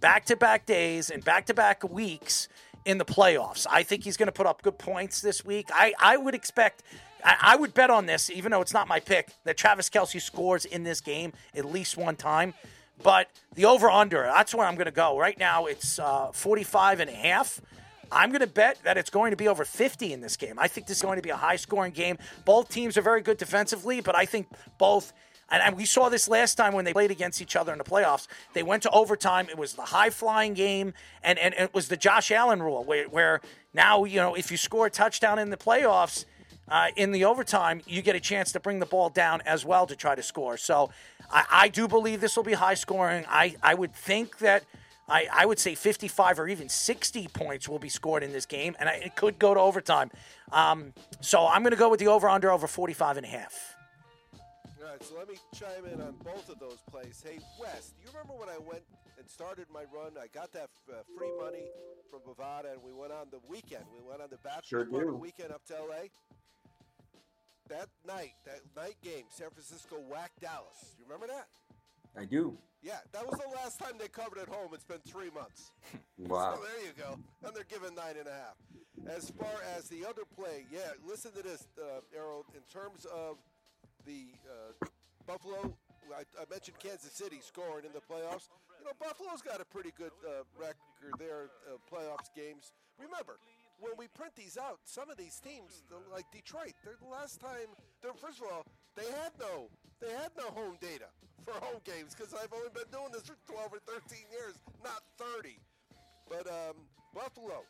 back 0.00 0.24
to 0.26 0.36
back 0.36 0.66
days 0.66 1.10
and 1.10 1.24
back 1.24 1.46
to 1.46 1.54
back 1.54 1.82
weeks 1.88 2.48
in 2.84 2.98
the 2.98 3.04
playoffs. 3.04 3.66
I 3.70 3.82
think 3.82 4.04
he's 4.04 4.16
going 4.16 4.26
to 4.26 4.32
put 4.32 4.46
up 4.46 4.62
good 4.62 4.78
points 4.78 5.20
this 5.20 5.44
week. 5.44 5.68
I, 5.72 5.92
I 5.98 6.16
would 6.16 6.34
expect. 6.34 6.82
I, 7.24 7.36
I 7.40 7.56
would 7.56 7.74
bet 7.74 7.90
on 7.90 8.06
this, 8.06 8.30
even 8.30 8.52
though 8.52 8.60
it's 8.60 8.72
not 8.72 8.88
my 8.88 9.00
pick, 9.00 9.30
that 9.44 9.56
Travis 9.56 9.88
Kelce 9.88 10.20
scores 10.20 10.64
in 10.64 10.84
this 10.84 11.00
game 11.00 11.32
at 11.54 11.64
least 11.64 11.96
one 11.96 12.16
time. 12.16 12.54
But 13.02 13.28
the 13.54 13.66
over 13.66 13.90
under, 13.90 14.22
that's 14.22 14.54
where 14.54 14.66
I'm 14.66 14.74
going 14.74 14.86
to 14.86 14.90
go. 14.90 15.18
Right 15.18 15.38
now, 15.38 15.66
it's 15.66 15.98
uh, 15.98 16.30
45 16.32 17.00
and 17.00 17.10
a 17.10 17.14
half. 17.14 17.60
I'm 18.10 18.30
going 18.30 18.40
to 18.40 18.46
bet 18.46 18.78
that 18.84 18.96
it's 18.96 19.10
going 19.10 19.30
to 19.30 19.36
be 19.36 19.48
over 19.48 19.64
50 19.64 20.12
in 20.12 20.20
this 20.20 20.36
game. 20.36 20.58
I 20.58 20.68
think 20.68 20.86
this 20.86 20.98
is 20.98 21.02
going 21.02 21.16
to 21.16 21.22
be 21.22 21.30
a 21.30 21.36
high 21.36 21.56
scoring 21.56 21.92
game. 21.92 22.18
Both 22.44 22.68
teams 22.68 22.96
are 22.96 23.02
very 23.02 23.22
good 23.22 23.38
defensively, 23.38 24.00
but 24.00 24.16
I 24.16 24.24
think 24.24 24.48
both. 24.78 25.12
And 25.48 25.76
we 25.76 25.84
saw 25.84 26.08
this 26.08 26.28
last 26.28 26.56
time 26.56 26.72
when 26.72 26.84
they 26.84 26.92
played 26.92 27.12
against 27.12 27.40
each 27.40 27.54
other 27.54 27.70
in 27.70 27.78
the 27.78 27.84
playoffs. 27.84 28.26
They 28.52 28.64
went 28.64 28.82
to 28.82 28.90
overtime. 28.90 29.46
It 29.48 29.56
was 29.56 29.74
the 29.74 29.82
high 29.82 30.10
flying 30.10 30.54
game, 30.54 30.92
and, 31.22 31.38
and 31.38 31.54
it 31.54 31.72
was 31.72 31.86
the 31.86 31.96
Josh 31.96 32.32
Allen 32.32 32.60
rule, 32.60 32.82
where, 32.82 33.04
where 33.04 33.40
now, 33.72 34.02
you 34.02 34.16
know, 34.16 34.34
if 34.34 34.50
you 34.50 34.56
score 34.56 34.86
a 34.86 34.90
touchdown 34.90 35.38
in 35.38 35.50
the 35.50 35.56
playoffs, 35.56 36.24
uh, 36.68 36.88
in 36.96 37.12
the 37.12 37.24
overtime, 37.24 37.80
you 37.86 38.02
get 38.02 38.16
a 38.16 38.20
chance 38.20 38.50
to 38.52 38.60
bring 38.60 38.80
the 38.80 38.86
ball 38.86 39.08
down 39.08 39.40
as 39.46 39.64
well 39.64 39.86
to 39.86 39.94
try 39.94 40.16
to 40.16 40.22
score. 40.22 40.56
So 40.56 40.90
I, 41.30 41.44
I 41.50 41.68
do 41.68 41.86
believe 41.86 42.20
this 42.20 42.36
will 42.36 42.42
be 42.42 42.54
high 42.54 42.74
scoring. 42.74 43.24
I, 43.28 43.54
I 43.62 43.74
would 43.74 43.94
think 43.94 44.38
that 44.38 44.64
I, 45.08 45.28
I 45.32 45.46
would 45.46 45.58
say 45.58 45.74
55 45.74 46.40
or 46.40 46.48
even 46.48 46.68
60 46.68 47.28
points 47.28 47.68
will 47.68 47.78
be 47.78 47.88
scored 47.88 48.22
in 48.22 48.32
this 48.32 48.46
game, 48.46 48.74
and 48.80 48.88
I, 48.88 48.94
it 48.94 49.16
could 49.16 49.38
go 49.38 49.54
to 49.54 49.60
overtime. 49.60 50.10
Um, 50.50 50.92
so 51.20 51.46
I'm 51.46 51.62
going 51.62 51.72
to 51.72 51.78
go 51.78 51.88
with 51.88 52.00
the 52.00 52.08
over 52.08 52.28
under 52.28 52.50
over 52.50 52.66
45 52.66 53.18
and 53.18 53.26
a 53.26 53.28
half. 53.28 53.76
All 54.34 54.90
right, 54.90 55.02
so 55.02 55.14
let 55.16 55.28
me 55.28 55.36
chime 55.54 55.84
in 55.92 56.00
on 56.00 56.14
both 56.24 56.48
of 56.48 56.58
those 56.58 56.78
plays. 56.90 57.22
Hey, 57.24 57.38
Wes, 57.60 57.92
do 57.96 58.02
you 58.02 58.08
remember 58.12 58.34
when 58.34 58.48
I 58.48 58.58
went 58.58 58.82
and 59.18 59.28
started 59.28 59.66
my 59.72 59.84
run? 59.94 60.12
I 60.20 60.26
got 60.26 60.52
that 60.52 60.70
uh, 60.90 61.02
free 61.16 61.32
money 61.40 61.66
from 62.10 62.20
Bovada, 62.20 62.72
and 62.72 62.82
we 62.82 62.92
went 62.92 63.12
on 63.12 63.28
the 63.30 63.40
weekend. 63.48 63.84
We 63.94 64.02
went 64.08 64.20
on 64.20 64.28
the 64.30 64.38
bachelor 64.38 64.86
Sure 64.86 64.86
party 64.86 65.10
weekend 65.10 65.52
up 65.52 65.64
to 65.66 65.74
LA. 65.74 66.10
That 67.68 67.88
night, 68.06 68.34
that 68.44 68.60
night 68.76 68.96
game, 69.02 69.24
San 69.28 69.50
Francisco 69.50 69.96
whacked 70.08 70.40
Dallas. 70.40 70.94
You 70.98 71.04
remember 71.04 71.26
that? 71.26 71.46
I 72.16 72.24
do. 72.24 72.56
Yeah, 72.82 72.98
that 73.12 73.26
was 73.26 73.38
the 73.38 73.50
last 73.50 73.78
time 73.78 73.98
they 73.98 74.08
covered 74.08 74.38
at 74.38 74.48
home. 74.48 74.70
It's 74.72 74.84
been 74.84 75.02
three 75.06 75.30
months. 75.34 75.72
Wow. 76.18 76.56
So 76.56 76.64
there 76.64 76.80
you 76.80 76.96
go. 76.96 77.20
And 77.44 77.54
they're 77.54 77.68
giving 77.68 77.94
nine 77.94 78.16
and 78.18 78.26
a 78.26 78.32
half. 78.32 78.56
As 79.04 79.28
far 79.36 79.52
as 79.76 79.84
the 79.92 80.00
other 80.08 80.24
play, 80.24 80.64
yeah, 80.72 80.96
listen 81.04 81.30
to 81.32 81.42
this, 81.42 81.68
uh, 81.76 82.00
Errol. 82.16 82.46
In 82.56 82.64
terms 82.72 83.04
of 83.04 83.36
the 84.06 84.32
uh, 84.48 84.88
Buffalo, 85.26 85.76
I, 86.08 86.24
I 86.40 86.44
mentioned 86.48 86.78
Kansas 86.80 87.12
City 87.12 87.36
scoring 87.44 87.84
in 87.84 87.92
the 87.92 88.00
playoffs. 88.00 88.48
You 88.80 88.88
know, 88.88 88.96
Buffalo's 88.98 89.42
got 89.42 89.60
a 89.60 89.66
pretty 89.66 89.92
good 89.92 90.10
uh, 90.24 90.48
record 90.56 91.20
there, 91.20 91.52
uh, 91.68 91.76
playoffs 91.84 92.32
games. 92.34 92.72
Remember, 92.96 93.36
when 93.78 93.92
we 93.98 94.08
print 94.08 94.32
these 94.34 94.56
out, 94.56 94.80
some 94.84 95.10
of 95.10 95.18
these 95.18 95.36
teams, 95.36 95.84
like 96.10 96.24
Detroit, 96.32 96.72
they're 96.82 96.96
the 96.98 97.12
last 97.12 97.40
time. 97.40 97.76
They're 98.00 98.16
first 98.16 98.40
of 98.40 98.48
all, 98.50 98.64
they 98.96 99.04
had 99.04 99.36
no 99.38 99.68
they 100.00 100.12
had 100.16 100.32
no 100.36 100.48
home 100.48 100.78
data 100.80 101.12
for 101.46 101.54
home 101.64 101.80
games 101.84 102.14
because 102.14 102.34
I've 102.34 102.52
only 102.52 102.70
been 102.74 102.90
doing 102.90 103.12
this 103.12 103.22
for 103.22 103.38
12 103.46 103.74
or 103.74 103.78
13 103.86 104.18
years, 104.32 104.58
not 104.82 105.02
30. 105.16 105.56
But 106.28 106.46
um, 106.50 106.74
Buffalo, 107.14 107.62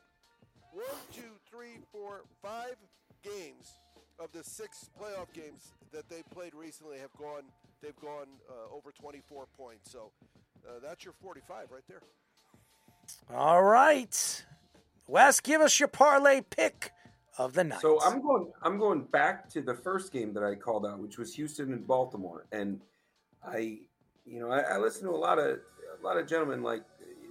one, 0.73 1.01
two, 1.13 1.37
three, 1.51 1.79
four, 1.93 2.23
five 2.43 2.77
games 3.23 3.77
of 4.19 4.33
the 4.33 4.43
six 4.43 4.89
playoff 4.99 5.31
games 5.35 5.73
that 5.93 6.09
they 6.09 6.23
played 6.33 6.55
recently 6.55 6.99
have 6.99 7.13
gone. 7.19 7.45
They've 7.83 8.01
gone 8.01 8.29
uh, 8.49 8.75
over 8.75 8.93
24 8.93 9.45
points. 9.59 9.93
So 9.93 10.11
uh, 10.67 10.81
that's 10.83 11.05
your 11.05 11.15
45 11.23 11.71
right 11.71 11.83
there. 11.87 12.01
All 13.33 13.63
right. 13.63 14.45
Wes, 15.07 15.41
give 15.41 15.61
us 15.61 15.79
your 15.79 15.89
parlay 15.89 16.41
pick 16.41 16.93
of 17.39 17.53
the 17.53 17.65
night. 17.65 17.81
So 17.81 18.01
I'm 18.03 18.23
going. 18.23 18.51
I'm 18.63 18.79
going 18.79 19.03
back 19.03 19.49
to 19.51 19.61
the 19.61 19.75
first 19.75 20.13
game 20.13 20.33
that 20.33 20.43
I 20.43 20.55
called 20.55 20.87
out, 20.87 20.99
which 20.99 21.19
was 21.19 21.35
Houston 21.35 21.73
and 21.73 21.87
Baltimore, 21.87 22.47
and 22.51 22.81
I, 23.47 23.79
you 24.27 24.41
know, 24.41 24.51
I, 24.51 24.61
I 24.61 24.79
listen 24.79 25.05
to 25.05 25.11
a 25.11 25.17
lot 25.17 25.39
of 25.39 25.59
a 26.01 26.05
lot 26.05 26.17
of 26.19 26.27
gentlemen 26.27 26.63
like 26.63 26.83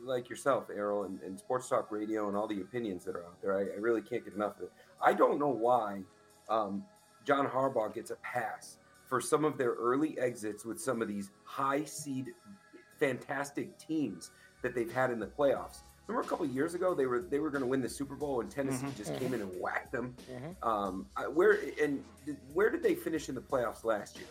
like 0.03 0.29
yourself, 0.29 0.69
Errol, 0.69 1.03
and, 1.05 1.19
and 1.21 1.37
Sports 1.39 1.67
Talk 1.67 1.91
Radio, 1.91 2.27
and 2.27 2.37
all 2.37 2.47
the 2.47 2.61
opinions 2.61 3.03
that 3.05 3.15
are 3.15 3.23
out 3.25 3.41
there. 3.41 3.57
I, 3.57 3.61
I 3.61 3.79
really 3.79 4.01
can't 4.01 4.23
get 4.23 4.33
enough 4.35 4.57
of 4.57 4.63
it. 4.63 4.71
I 5.01 5.13
don't 5.13 5.39
know 5.39 5.49
why 5.49 6.01
um, 6.47 6.83
John 7.25 7.47
Harbaugh 7.47 7.91
gets 7.93 8.11
a 8.11 8.15
pass 8.17 8.77
for 9.07 9.19
some 9.19 9.43
of 9.43 9.57
their 9.57 9.71
early 9.73 10.17
exits 10.19 10.63
with 10.63 10.79
some 10.79 11.01
of 11.01 11.07
these 11.07 11.31
high 11.43 11.83
seed, 11.85 12.27
fantastic 12.99 13.77
teams 13.77 14.31
that 14.61 14.73
they've 14.75 14.91
had 14.91 15.11
in 15.11 15.19
the 15.19 15.27
playoffs. 15.27 15.77
Remember 16.07 16.25
a 16.25 16.29
couple 16.29 16.45
years 16.45 16.75
ago 16.75 16.93
they 16.93 17.07
were 17.07 17.21
they 17.21 17.39
were 17.39 17.49
going 17.49 17.61
to 17.63 17.67
win 17.67 17.81
the 17.81 17.89
Super 17.89 18.15
Bowl 18.15 18.41
and 18.41 18.49
Tennessee 18.51 18.85
Mhm. 18.85 18.95
just 18.97 19.15
came 19.17 19.33
in 19.33 19.41
and 19.41 19.51
whacked 19.59 19.91
them. 19.91 20.15
Mhm. 20.31 20.55
Um, 20.67 21.07
I- 21.17 21.27
where 21.27 21.57
and 21.81 22.03
where 22.53 22.69
did 22.69 22.83
they 22.83 22.93
finish 22.93 23.27
in 23.27 23.33
the 23.33 23.41
playoffs 23.41 23.83
last 23.83 24.17
year? 24.17 24.27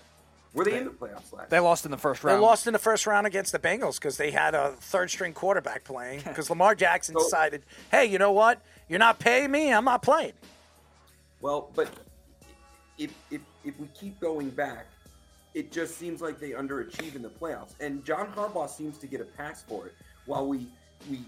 Were 0.54 0.64
they 0.64 0.78
in 0.78 0.84
the 0.84 0.90
playoffs 0.90 1.32
last? 1.32 1.50
They 1.50 1.58
lost 1.58 1.84
in 1.84 1.90
the 1.90 1.98
first 1.98 2.22
round. 2.22 2.38
They 2.38 2.42
lost 2.42 2.66
in 2.66 2.72
the 2.72 2.78
first 2.78 3.06
round 3.06 3.26
against 3.26 3.50
the 3.52 3.58
Bengals 3.58 3.96
because 3.96 4.16
they 4.16 4.30
had 4.30 4.54
a 4.54 4.70
third 4.80 5.10
string 5.10 5.32
quarterback 5.32 5.82
playing 5.84 6.20
because 6.24 6.48
Lamar 6.48 6.74
Jackson 6.74 7.14
decided, 7.16 7.62
hey, 7.90 8.06
you 8.06 8.18
know 8.18 8.32
what? 8.32 8.60
You're 8.88 9.00
not 9.00 9.18
paying 9.18 9.50
me. 9.50 9.72
I'm 9.72 9.84
not 9.84 10.02
playing. 10.02 10.32
Well, 11.40 11.70
but 11.74 11.88
if 12.98 13.12
if 13.30 13.40
if 13.64 13.78
we 13.80 13.88
keep 13.88 14.20
going 14.20 14.50
back, 14.50 14.86
it 15.54 15.72
just 15.72 15.98
seems 15.98 16.20
like 16.20 16.38
they 16.38 16.50
underachieve 16.50 17.16
in 17.16 17.22
the 17.22 17.28
playoffs, 17.28 17.74
and 17.80 18.04
John 18.04 18.32
Harbaugh 18.32 18.68
seems 18.70 18.96
to 18.98 19.06
get 19.06 19.20
a 19.20 19.24
pass 19.24 19.62
for 19.62 19.86
it, 19.86 19.94
while 20.26 20.46
we 20.46 20.68
we 21.10 21.20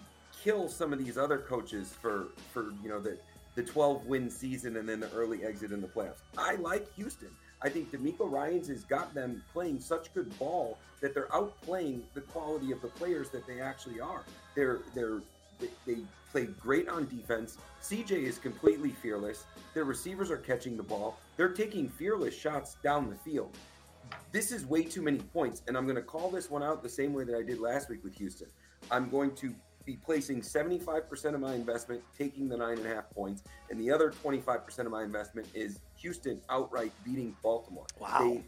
kill 0.42 0.68
some 0.68 0.92
of 0.92 1.04
these 1.04 1.18
other 1.18 1.38
coaches 1.38 1.94
for 2.00 2.28
for 2.52 2.72
you 2.82 2.88
know 2.88 3.00
the 3.00 3.18
the 3.56 3.62
12 3.62 4.06
win 4.06 4.30
season 4.30 4.76
and 4.76 4.88
then 4.88 5.00
the 5.00 5.10
early 5.12 5.44
exit 5.44 5.72
in 5.72 5.80
the 5.80 5.88
playoffs. 5.88 6.20
I 6.38 6.56
like 6.56 6.94
Houston. 6.94 7.30
I 7.62 7.68
think 7.68 7.90
DeMeco 7.90 8.30
Ryans 8.30 8.68
has 8.68 8.84
got 8.84 9.14
them 9.14 9.42
playing 9.52 9.80
such 9.80 10.12
good 10.12 10.36
ball 10.38 10.78
that 11.00 11.14
they're 11.14 11.28
outplaying 11.28 12.02
the 12.14 12.20
quality 12.20 12.72
of 12.72 12.80
the 12.82 12.88
players 12.88 13.30
that 13.30 13.46
they 13.46 13.60
actually 13.60 14.00
are. 14.00 14.24
They're 14.54 14.80
they're 14.94 15.20
they, 15.58 15.68
they 15.86 16.00
play 16.32 16.46
great 16.60 16.88
on 16.88 17.08
defense. 17.08 17.56
CJ 17.82 18.10
is 18.10 18.38
completely 18.38 18.90
fearless. 18.90 19.44
Their 19.72 19.84
receivers 19.84 20.30
are 20.30 20.36
catching 20.36 20.76
the 20.76 20.82
ball. 20.82 21.18
They're 21.36 21.48
taking 21.52 21.88
fearless 21.88 22.36
shots 22.36 22.76
down 22.82 23.08
the 23.08 23.16
field. 23.16 23.56
This 24.32 24.52
is 24.52 24.66
way 24.66 24.84
too 24.84 25.02
many 25.02 25.18
points, 25.18 25.62
and 25.66 25.76
I'm 25.76 25.84
going 25.84 25.96
to 25.96 26.02
call 26.02 26.30
this 26.30 26.50
one 26.50 26.62
out 26.62 26.82
the 26.82 26.88
same 26.88 27.12
way 27.12 27.24
that 27.24 27.34
I 27.34 27.42
did 27.42 27.58
last 27.58 27.88
week 27.88 28.04
with 28.04 28.14
Houston. 28.16 28.48
I'm 28.90 29.08
going 29.08 29.34
to 29.36 29.54
be 29.86 29.96
placing 30.04 30.42
75% 30.42 31.34
of 31.34 31.40
my 31.40 31.54
investment, 31.54 32.02
taking 32.18 32.48
the 32.48 32.56
nine 32.56 32.76
and 32.78 32.86
a 32.86 32.94
half 32.94 33.08
points, 33.10 33.44
and 33.70 33.80
the 33.80 33.90
other 33.90 34.10
25% 34.10 34.80
of 34.80 34.90
my 34.90 35.04
investment 35.04 35.46
is 35.54 35.78
Houston 35.96 36.40
outright 36.50 36.92
beating 37.04 37.34
Baltimore. 37.42 37.86
Wow. 37.98 38.18
They, 38.20 38.44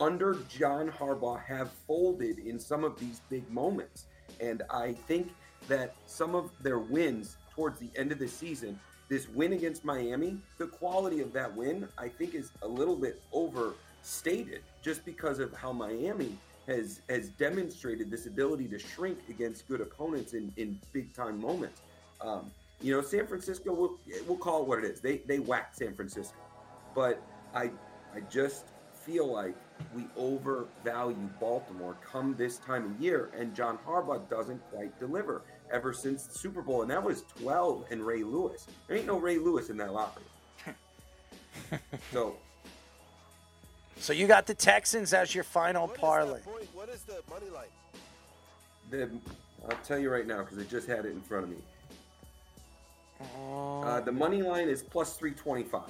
under 0.00 0.34
John 0.48 0.88
Harbaugh, 0.88 1.42
have 1.44 1.70
folded 1.86 2.38
in 2.38 2.58
some 2.60 2.84
of 2.84 2.98
these 2.98 3.20
big 3.28 3.50
moments, 3.50 4.06
and 4.40 4.62
I 4.70 4.92
think 4.92 5.34
that 5.66 5.96
some 6.06 6.36
of 6.36 6.50
their 6.62 6.78
wins 6.78 7.36
towards 7.52 7.80
the 7.80 7.90
end 7.96 8.12
of 8.12 8.20
the 8.20 8.28
season, 8.28 8.78
this 9.08 9.28
win 9.28 9.54
against 9.54 9.84
Miami, 9.84 10.38
the 10.58 10.66
quality 10.66 11.20
of 11.20 11.32
that 11.32 11.54
win, 11.54 11.88
I 11.98 12.08
think, 12.08 12.34
is 12.34 12.52
a 12.62 12.68
little 12.68 12.94
bit 12.94 13.20
overstated 13.32 14.62
just 14.80 15.04
because 15.04 15.40
of 15.40 15.52
how 15.52 15.72
Miami 15.72 16.38
has 16.68 17.00
has 17.08 17.30
demonstrated 17.30 18.10
this 18.10 18.26
ability 18.26 18.68
to 18.68 18.78
shrink 18.78 19.18
against 19.28 19.66
good 19.66 19.80
opponents 19.80 20.34
in, 20.34 20.52
in 20.56 20.78
big 20.92 21.12
time 21.14 21.40
moments. 21.40 21.80
Um, 22.20 22.50
you 22.80 22.94
know, 22.94 23.02
San 23.02 23.26
Francisco, 23.26 23.72
we'll, 23.72 23.98
we'll 24.28 24.36
call 24.36 24.62
it 24.62 24.68
what 24.68 24.78
it 24.78 24.84
is. 24.84 25.00
They 25.00 25.18
they 25.26 25.40
whacked 25.40 25.78
San 25.78 25.94
Francisco, 25.94 26.36
but 26.94 27.20
I 27.54 27.70
I 28.14 28.20
just 28.30 28.66
feel 28.92 29.32
like 29.32 29.56
we 29.94 30.04
overvalue 30.16 31.28
Baltimore 31.40 31.96
come 32.04 32.34
this 32.36 32.58
time 32.58 32.84
of 32.84 33.00
year, 33.00 33.30
and 33.36 33.54
John 33.54 33.78
Harbaugh 33.86 34.28
doesn't 34.28 34.60
quite 34.70 34.98
deliver 35.00 35.42
ever 35.72 35.92
since 35.92 36.26
the 36.26 36.34
Super 36.34 36.62
Bowl, 36.62 36.82
and 36.82 36.90
that 36.90 37.02
was 37.02 37.22
12 37.40 37.86
and 37.90 38.06
Ray 38.06 38.22
Lewis. 38.22 38.66
There 38.86 38.96
ain't 38.96 39.06
no 39.06 39.18
Ray 39.18 39.38
Lewis 39.38 39.70
in 39.70 39.76
that 39.78 39.92
locker 39.92 40.20
room. 40.66 40.74
so 42.12 42.36
So 44.00 44.12
you 44.12 44.26
got 44.26 44.46
the 44.46 44.54
Texans 44.54 45.12
as 45.12 45.34
your 45.34 45.44
final 45.44 45.88
parlay. 45.88 46.40
Point, 46.40 46.68
what 46.74 46.88
is 46.88 47.02
the 47.02 47.20
money 47.30 47.50
line? 47.50 47.66
the 48.90 49.10
I'll 49.68 49.76
tell 49.84 49.98
you 49.98 50.10
right 50.10 50.26
now 50.26 50.38
because 50.38 50.58
I 50.58 50.62
just 50.62 50.88
had 50.88 51.04
it 51.04 51.12
in 51.12 51.20
front 51.20 51.44
of 51.44 51.50
me. 51.50 51.56
Uh, 53.84 54.00
the 54.00 54.12
money 54.12 54.42
line 54.42 54.68
is 54.68 54.82
plus 54.82 55.16
325. 55.16 55.82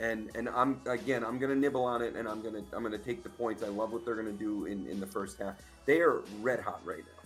And 0.00 0.30
and 0.34 0.48
I'm 0.48 0.80
again 0.86 1.24
I'm 1.24 1.38
gonna 1.38 1.54
nibble 1.54 1.84
on 1.84 2.02
it 2.02 2.16
and 2.16 2.28
I'm 2.28 2.42
gonna 2.42 2.62
I'm 2.72 2.82
gonna 2.82 2.98
take 2.98 3.22
the 3.22 3.28
points. 3.28 3.62
I 3.62 3.68
love 3.68 3.92
what 3.92 4.04
they're 4.04 4.16
gonna 4.16 4.32
do 4.32 4.64
in, 4.66 4.86
in 4.88 4.98
the 4.98 5.06
first 5.06 5.38
half. 5.38 5.54
They 5.86 6.00
are 6.00 6.22
red 6.40 6.60
hot 6.60 6.80
right 6.84 6.98
now. 6.98 7.22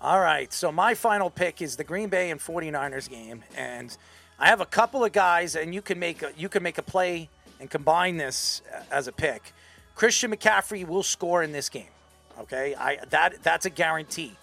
All 0.00 0.20
right. 0.20 0.52
So 0.52 0.70
my 0.70 0.94
final 0.94 1.28
pick 1.28 1.60
is 1.60 1.76
the 1.76 1.84
Green 1.84 2.08
Bay 2.08 2.30
and 2.30 2.40
49ers 2.40 3.10
game. 3.10 3.42
And 3.56 3.96
I 4.38 4.46
have 4.46 4.60
a 4.60 4.66
couple 4.66 5.04
of 5.04 5.10
guys, 5.10 5.56
and 5.56 5.74
you 5.74 5.82
can 5.82 5.98
make 5.98 6.22
a, 6.22 6.30
you 6.36 6.48
can 6.48 6.62
make 6.62 6.78
a 6.78 6.82
play 6.82 7.28
and 7.60 7.70
combine 7.70 8.16
this 8.16 8.62
as 8.90 9.08
a 9.08 9.12
pick. 9.12 9.52
Christian 9.94 10.30
McCaffrey 10.30 10.86
will 10.86 11.02
score 11.02 11.42
in 11.42 11.52
this 11.52 11.68
game. 11.68 11.90
Okay, 12.40 12.74
I 12.76 12.98
that 13.10 13.42
that's 13.42 13.66
a 13.66 13.70
guarantee. 13.70 14.36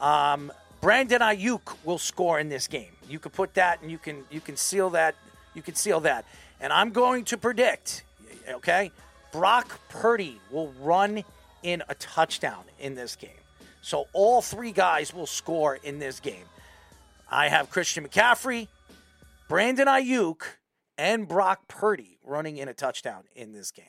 Um, 0.00 0.52
Brandon 0.80 1.20
Aiyuk 1.20 1.76
will 1.84 1.98
score 1.98 2.38
in 2.38 2.48
this 2.48 2.66
game. 2.66 2.92
You 3.08 3.18
can 3.18 3.30
put 3.30 3.54
that, 3.54 3.82
and 3.82 3.90
you 3.90 3.98
can 3.98 4.24
you 4.30 4.40
can 4.40 4.56
seal 4.56 4.90
that. 4.90 5.14
You 5.54 5.62
can 5.62 5.74
seal 5.74 6.00
that. 6.00 6.24
And 6.60 6.72
I'm 6.72 6.90
going 6.90 7.24
to 7.26 7.36
predict. 7.36 8.04
Okay, 8.48 8.90
Brock 9.32 9.80
Purdy 9.90 10.40
will 10.50 10.72
run 10.80 11.24
in 11.62 11.82
a 11.88 11.94
touchdown 11.94 12.64
in 12.78 12.94
this 12.94 13.16
game. 13.16 13.30
So 13.82 14.06
all 14.12 14.40
three 14.40 14.72
guys 14.72 15.12
will 15.12 15.26
score 15.26 15.76
in 15.76 15.98
this 15.98 16.20
game. 16.20 16.44
I 17.30 17.48
have 17.48 17.70
Christian 17.70 18.06
McCaffrey, 18.06 18.68
Brandon 19.48 19.88
Aiyuk, 19.88 20.42
and 20.96 21.28
Brock 21.28 21.68
Purdy 21.68 22.15
running 22.26 22.58
in 22.58 22.68
a 22.68 22.74
touchdown 22.74 23.24
in 23.34 23.52
this 23.52 23.70
game. 23.70 23.86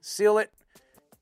Seal 0.00 0.38
it, 0.38 0.50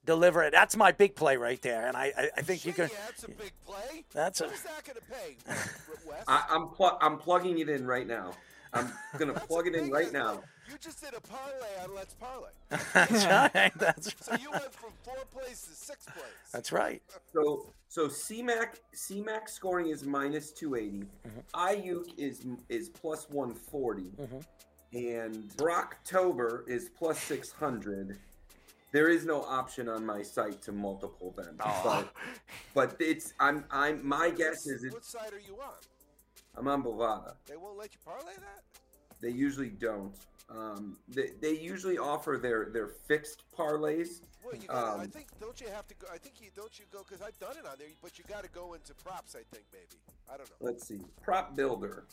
deliver 0.04 0.42
it. 0.42 0.52
That's 0.52 0.76
my 0.76 0.92
big 0.92 1.14
play 1.14 1.36
right 1.36 1.60
there, 1.62 1.86
and 1.86 1.96
I, 1.96 2.12
I, 2.16 2.30
I 2.36 2.42
think 2.42 2.64
you 2.64 2.72
can. 2.72 2.88
That's 3.06 3.24
a 3.24 3.28
big 3.28 3.52
play. 3.66 4.04
That's 4.12 4.40
a. 4.40 4.44
What 4.44 4.54
is 4.54 4.62
that 4.62 4.84
going 4.84 4.96
to 4.96 5.02
pay, 5.12 5.36
Wes? 6.08 6.24
I, 6.28 6.44
I'm 6.50 6.68
pl- 6.68 6.98
I'm 7.00 7.18
plugging 7.18 7.58
it 7.58 7.68
in 7.68 7.86
right 7.86 8.06
now. 8.06 8.32
I'm 8.74 8.92
gonna 9.18 9.34
plug 9.34 9.66
it 9.66 9.74
in 9.74 9.90
right 9.90 10.12
now. 10.12 10.42
You 10.68 10.76
just 10.80 11.02
did 11.02 11.14
a 11.14 11.20
parlay 11.20 11.68
on 11.82 11.94
Let's 11.94 12.14
Parlay. 12.14 12.48
That's 12.92 13.24
right. 13.54 13.72
That's 13.76 14.06
right. 14.06 14.24
So 14.24 14.34
you 14.42 14.50
went 14.50 14.72
from 14.72 14.90
four 15.02 15.16
plays 15.32 15.62
to 15.62 15.74
six 15.74 16.06
plays. 16.06 16.24
That's 16.52 16.72
right. 16.72 17.02
So 17.32 17.66
so 17.88 18.08
CMAC 18.08 18.80
CMAC 18.94 19.48
scoring 19.48 19.88
is 19.88 20.04
minus 20.04 20.50
280. 20.52 21.06
Aiyuk 21.54 22.08
mm-hmm. 22.08 22.20
is 22.20 22.44
is 22.68 22.88
plus 22.88 23.28
140. 23.30 24.02
Mm-hmm. 24.02 24.38
And 24.94 25.48
Brocktober 25.56 26.68
is 26.68 26.88
plus 26.96 27.18
600. 27.20 28.16
There 28.92 29.08
is 29.08 29.24
no 29.24 29.42
option 29.42 29.88
on 29.88 30.06
my 30.06 30.22
site 30.22 30.62
to 30.62 30.72
multiple 30.72 31.32
them. 31.36 31.56
But 31.58 32.12
but 32.74 32.96
it's 33.00 33.32
I'm 33.40 33.64
I'm 33.72 34.06
my 34.06 34.30
guess 34.30 34.66
is 34.68 34.84
it's 34.84 34.94
What 34.94 35.04
side 35.04 35.32
are 35.32 35.40
you 35.40 35.56
on? 35.60 35.74
I'm 36.56 36.68
on 36.68 36.84
Bovada. 36.84 37.34
They 37.46 37.56
won't 37.56 37.76
let 37.76 37.92
you 37.92 37.98
parlay 38.04 38.34
that? 38.34 38.62
They 39.20 39.30
usually 39.30 39.70
don't. 39.70 40.14
Um, 40.48 40.96
they, 41.08 41.30
they 41.40 41.58
usually 41.58 41.98
offer 41.98 42.38
their 42.40 42.66
their 42.72 42.86
fixed 42.86 43.42
parlays. 43.58 44.20
Well, 44.44 44.54
you 44.54 44.68
gotta, 44.68 44.86
I 44.86 45.02
Um, 45.04 45.08
think 45.08 45.26
don't 45.40 45.60
you 45.60 45.66
have 45.74 45.88
to 45.88 45.94
go? 45.96 46.06
I 46.12 46.18
think 46.18 46.34
you 46.40 46.50
don't 46.54 46.78
you 46.78 46.84
go 46.92 47.02
because 47.08 47.20
I've 47.20 47.38
done 47.40 47.56
it 47.58 47.66
on 47.66 47.76
there, 47.78 47.88
but 48.00 48.16
you 48.16 48.24
got 48.28 48.44
to 48.44 48.50
go 48.50 48.74
into 48.74 48.94
props. 48.94 49.34
I 49.34 49.42
think 49.52 49.64
maybe 49.72 49.98
I 50.32 50.36
don't 50.36 50.48
know. 50.50 50.56
Let's 50.60 50.86
see. 50.86 51.00
Prop 51.22 51.56
builder. 51.56 52.04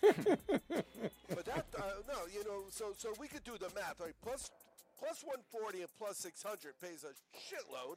But 0.00 1.46
that 1.46 1.66
uh, 1.78 1.82
no, 2.08 2.26
you 2.32 2.44
know, 2.44 2.64
so 2.70 2.92
so 2.96 3.12
we 3.18 3.28
could 3.28 3.44
do 3.44 3.52
the 3.58 3.68
math. 3.74 4.00
Right, 4.00 4.14
plus 4.22 4.50
plus 4.98 5.22
140 5.24 5.80
and 5.80 5.88
plus 5.98 6.18
600 6.18 6.74
pays 6.80 7.04
a 7.04 7.12
shitload, 7.36 7.96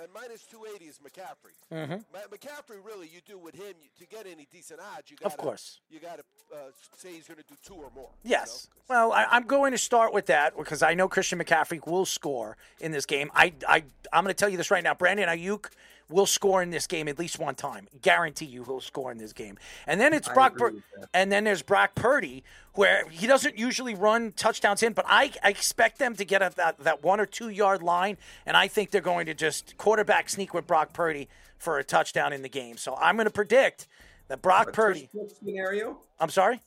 and 0.00 0.08
minus 0.14 0.42
280 0.46 0.84
is 0.86 0.98
McCaffrey. 1.00 1.52
Mhm. 1.70 2.04
Ma- 2.12 2.20
McCaffrey, 2.34 2.82
really, 2.82 3.08
you 3.08 3.20
do 3.26 3.38
with 3.38 3.54
him 3.54 3.74
you, 3.82 3.88
to 3.98 4.06
get 4.06 4.26
any 4.26 4.46
decent 4.50 4.80
odds. 4.80 5.10
You 5.10 5.16
gotta, 5.18 5.36
course. 5.36 5.80
You 5.90 6.00
got 6.00 6.16
to 6.16 6.24
uh, 6.54 6.58
say 6.96 7.12
he's 7.12 7.26
going 7.28 7.38
to 7.38 7.44
do 7.46 7.56
two 7.62 7.74
or 7.74 7.90
more. 7.94 8.08
Yes. 8.22 8.68
Well, 8.88 9.12
I, 9.12 9.26
I'm 9.30 9.42
going 9.46 9.72
to 9.72 9.78
start 9.78 10.14
with 10.14 10.26
that 10.26 10.56
because 10.56 10.82
I 10.82 10.94
know 10.94 11.08
Christian 11.08 11.38
McCaffrey 11.38 11.86
will 11.86 12.06
score 12.06 12.56
in 12.80 12.90
this 12.92 13.04
game. 13.04 13.30
I, 13.34 13.52
I, 13.68 13.84
I'm 14.12 14.24
going 14.24 14.34
to 14.34 14.38
tell 14.38 14.48
you 14.48 14.56
this 14.56 14.70
right 14.70 14.82
now. 14.84 14.94
Brandon 14.94 15.28
Aiyuk 15.28 15.66
will 16.08 16.26
score 16.26 16.62
in 16.62 16.70
this 16.70 16.86
game 16.86 17.08
at 17.08 17.18
least 17.18 17.38
one 17.38 17.54
time. 17.54 17.88
Guarantee 18.00 18.44
you 18.46 18.62
he'll 18.64 18.80
score 18.80 19.10
in 19.10 19.18
this 19.18 19.32
game. 19.32 19.58
And 19.86 20.00
then 20.00 20.12
it's 20.12 20.28
I 20.28 20.34
Brock 20.34 20.52
agree 20.56 20.80
Pur- 20.94 21.06
and 21.12 21.32
then 21.32 21.44
there's 21.44 21.62
Brock 21.62 21.94
Purdy 21.94 22.44
where 22.74 23.08
he 23.08 23.26
doesn't 23.26 23.58
usually 23.58 23.94
run 23.94 24.32
touchdowns 24.32 24.82
in, 24.82 24.92
but 24.92 25.04
I, 25.08 25.32
I 25.42 25.50
expect 25.50 25.98
them 25.98 26.14
to 26.16 26.24
get 26.24 26.42
at 26.42 26.54
that, 26.56 26.78
that 26.80 27.02
one 27.02 27.18
or 27.20 27.26
two 27.26 27.48
yard 27.48 27.82
line, 27.82 28.18
and 28.44 28.56
I 28.56 28.68
think 28.68 28.90
they're 28.90 29.00
going 29.00 29.26
to 29.26 29.34
just 29.34 29.76
quarterback 29.78 30.28
sneak 30.28 30.54
with 30.54 30.66
Brock 30.66 30.92
Purdy 30.92 31.28
for 31.58 31.78
a 31.78 31.84
touchdown 31.84 32.32
in 32.32 32.42
the 32.42 32.48
game. 32.48 32.76
So 32.76 32.94
I'm 32.96 33.16
going 33.16 33.24
to 33.26 33.30
predict 33.32 33.88
that 34.28 34.42
Brock 34.42 34.68
A 34.68 34.72
Purdy. 34.72 35.08
scenario. 35.42 35.98
I'm 36.20 36.30
sorry. 36.30 36.60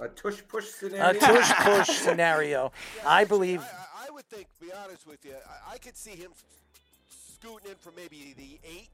A 0.00 0.08
tush 0.08 0.42
push 0.48 0.66
scenario. 0.70 1.10
A 1.10 1.14
tush 1.14 1.52
push 1.52 1.88
scenario. 1.98 2.72
I 3.06 3.24
believe. 3.24 3.60
I, 3.60 4.08
I 4.08 4.10
would 4.10 4.24
think, 4.24 4.48
be 4.60 4.72
honest 4.72 5.06
with 5.06 5.24
you, 5.24 5.34
I, 5.68 5.74
I 5.74 5.78
could 5.78 5.96
see 5.96 6.10
him 6.12 6.30
s- 6.32 6.42
scooting 7.44 7.70
in 7.70 7.76
for 7.76 7.92
maybe 7.96 8.34
the 8.36 8.58
8 8.68 8.88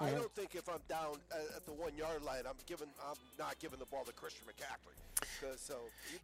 I 0.00 0.10
don't 0.10 0.32
think 0.32 0.54
if 0.54 0.68
I'm 0.68 0.78
down 0.88 1.16
uh, 1.32 1.56
at 1.56 1.66
the 1.66 1.72
one 1.72 1.90
yard 1.96 2.22
line, 2.22 2.42
I'm 2.48 2.54
giving, 2.66 2.86
I'm 3.04 3.16
not 3.36 3.58
giving 3.58 3.80
the 3.80 3.84
ball 3.86 4.04
to 4.04 4.12
Christian 4.12 4.44
McCaffrey. 4.46 5.26
So 5.56 5.74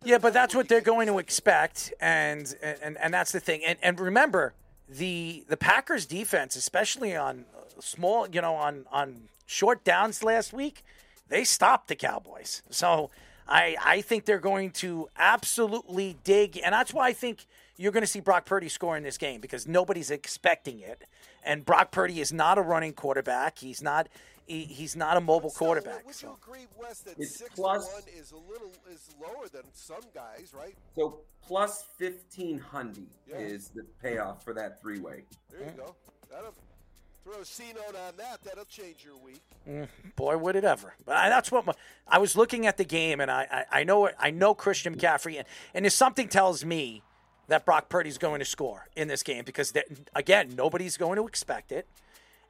Yeah, 0.04 0.18
but 0.18 0.32
that's 0.32 0.54
what 0.54 0.68
they're 0.68 0.80
going 0.80 1.08
to 1.08 1.18
expect, 1.18 1.92
and 2.00 2.54
and 2.62 2.96
and 2.98 3.12
that's 3.12 3.32
the 3.32 3.40
thing. 3.40 3.62
And 3.66 3.76
and 3.82 3.98
remember, 3.98 4.54
the 4.88 5.44
the 5.48 5.56
Packers 5.56 6.06
defense, 6.06 6.54
especially 6.54 7.16
on 7.16 7.46
small, 7.80 8.28
you 8.28 8.40
know, 8.40 8.54
on 8.54 8.86
on 8.92 9.22
short 9.44 9.82
downs 9.82 10.22
last 10.22 10.52
week, 10.52 10.84
they 11.28 11.42
stopped 11.42 11.88
the 11.88 11.96
Cowboys. 11.96 12.62
So 12.70 13.10
I 13.48 13.76
I 13.84 14.00
think 14.02 14.24
they're 14.24 14.38
going 14.38 14.70
to 14.72 15.08
absolutely 15.16 16.16
dig, 16.22 16.60
and 16.64 16.72
that's 16.72 16.94
why 16.94 17.08
I 17.08 17.12
think 17.12 17.44
you're 17.76 17.92
going 17.92 18.02
to 18.02 18.06
see 18.06 18.20
Brock 18.20 18.44
Purdy 18.46 18.68
score 18.68 18.96
in 18.96 19.02
this 19.02 19.18
game 19.18 19.40
because 19.40 19.66
nobody's 19.66 20.10
expecting 20.10 20.80
it, 20.80 21.02
and 21.44 21.64
Brock 21.64 21.90
Purdy 21.90 22.20
is 22.20 22.32
not 22.32 22.58
a 22.58 22.62
running 22.62 22.92
quarterback. 22.92 23.58
He's 23.58 23.82
not. 23.82 24.08
He, 24.46 24.64
he's 24.64 24.94
not 24.94 25.16
a 25.16 25.22
mobile 25.22 25.50
quarterback. 25.50 26.04
Would 26.04 26.14
So. 26.14 26.26
you 26.26 26.36
agree, 26.42 26.66
Wes, 26.78 27.00
that 27.00 27.14
It's 27.18 27.38
six 27.38 27.56
one 27.58 27.80
is 28.14 28.32
a 28.32 28.36
little 28.36 28.72
is 28.92 29.08
lower 29.18 29.48
than 29.50 29.62
some 29.72 30.02
guys, 30.14 30.52
right? 30.54 30.74
So 30.94 31.20
plus 31.46 31.86
fifteen 31.96 32.58
hundred 32.58 33.06
Yeah. 33.26 33.38
is 33.38 33.70
the 33.70 33.84
payoff 34.02 34.44
for 34.44 34.52
that 34.52 34.82
three 34.82 34.98
way. 35.00 35.22
There 35.50 35.60
you 35.60 35.72
go. 35.74 35.94
That'll 36.30 36.52
throw 37.24 37.40
a 37.40 37.44
C 37.46 37.72
note 37.74 37.96
on 38.06 38.18
that. 38.18 38.44
That'll 38.44 38.66
change 38.66 38.96
your 39.02 39.16
week. 39.16 39.40
Mm, 39.66 39.88
boy, 40.14 40.36
would 40.36 40.56
it 40.56 40.64
ever! 40.64 40.92
But 41.06 41.16
I, 41.16 41.28
that's 41.30 41.50
what 41.50 41.64
my, 41.64 41.72
I 42.06 42.18
was 42.18 42.36
looking 42.36 42.66
at 42.66 42.76
the 42.76 42.84
game, 42.84 43.20
and 43.20 43.30
I, 43.30 43.64
I, 43.72 43.80
I 43.80 43.84
know 43.84 44.10
I 44.18 44.30
know 44.30 44.52
Christian 44.54 44.94
McCaffrey, 44.94 45.38
and, 45.38 45.46
and 45.72 45.86
if 45.86 45.94
something 45.94 46.28
tells 46.28 46.66
me 46.66 47.02
that 47.48 47.64
Brock 47.64 47.88
Purdy's 47.88 48.18
going 48.18 48.38
to 48.40 48.44
score 48.44 48.88
in 48.96 49.08
this 49.08 49.22
game 49.22 49.44
because 49.44 49.72
that- 49.72 49.86
again, 50.14 50.54
nobody's 50.56 50.96
going 50.96 51.16
to 51.16 51.26
expect 51.26 51.72
it, 51.72 51.86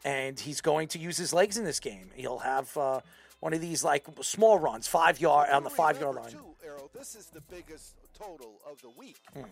and 0.04 0.38
he's 0.40 0.60
going 0.60 0.88
to 0.88 0.98
use 0.98 1.16
his 1.16 1.32
legs 1.32 1.56
in 1.56 1.64
this 1.64 1.80
game. 1.80 2.10
He'll 2.14 2.38
have 2.38 2.76
uh, 2.76 3.00
one 3.40 3.52
of 3.54 3.60
these 3.60 3.82
like 3.84 4.06
small 4.22 4.58
runs, 4.58 4.86
five 4.86 5.20
yard 5.20 5.50
on 5.50 5.64
the 5.64 5.70
five 5.70 6.00
yard 6.00 6.16
line. 6.16 6.30
Too, 6.32 6.54
Errol, 6.64 6.90
this 6.94 7.14
is 7.14 7.26
the 7.26 7.40
biggest 7.42 7.94
total 8.18 8.60
of 8.70 8.80
the 8.82 8.90
week 8.90 9.16
Hmm. 9.32 9.42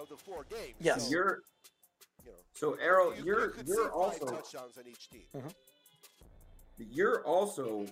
of 0.00 0.08
the 0.08 0.16
four 0.16 0.44
games. 0.50 0.74
Yes. 0.80 1.04
So, 1.04 1.10
You're 1.10 1.42
you 2.24 2.30
know, 2.32 2.36
so 2.54 2.72
Errol. 2.74 3.14
you, 3.16 3.24
You're 3.24 3.54
you 3.56 3.62
you're 3.66 3.92
also 3.92 4.26
touchdowns 4.26 4.76
on 4.78 4.84
each 4.90 5.08
team. 5.10 5.22
Mm-hmm. 5.36 5.48
you're 6.90 7.24
also 7.24 7.86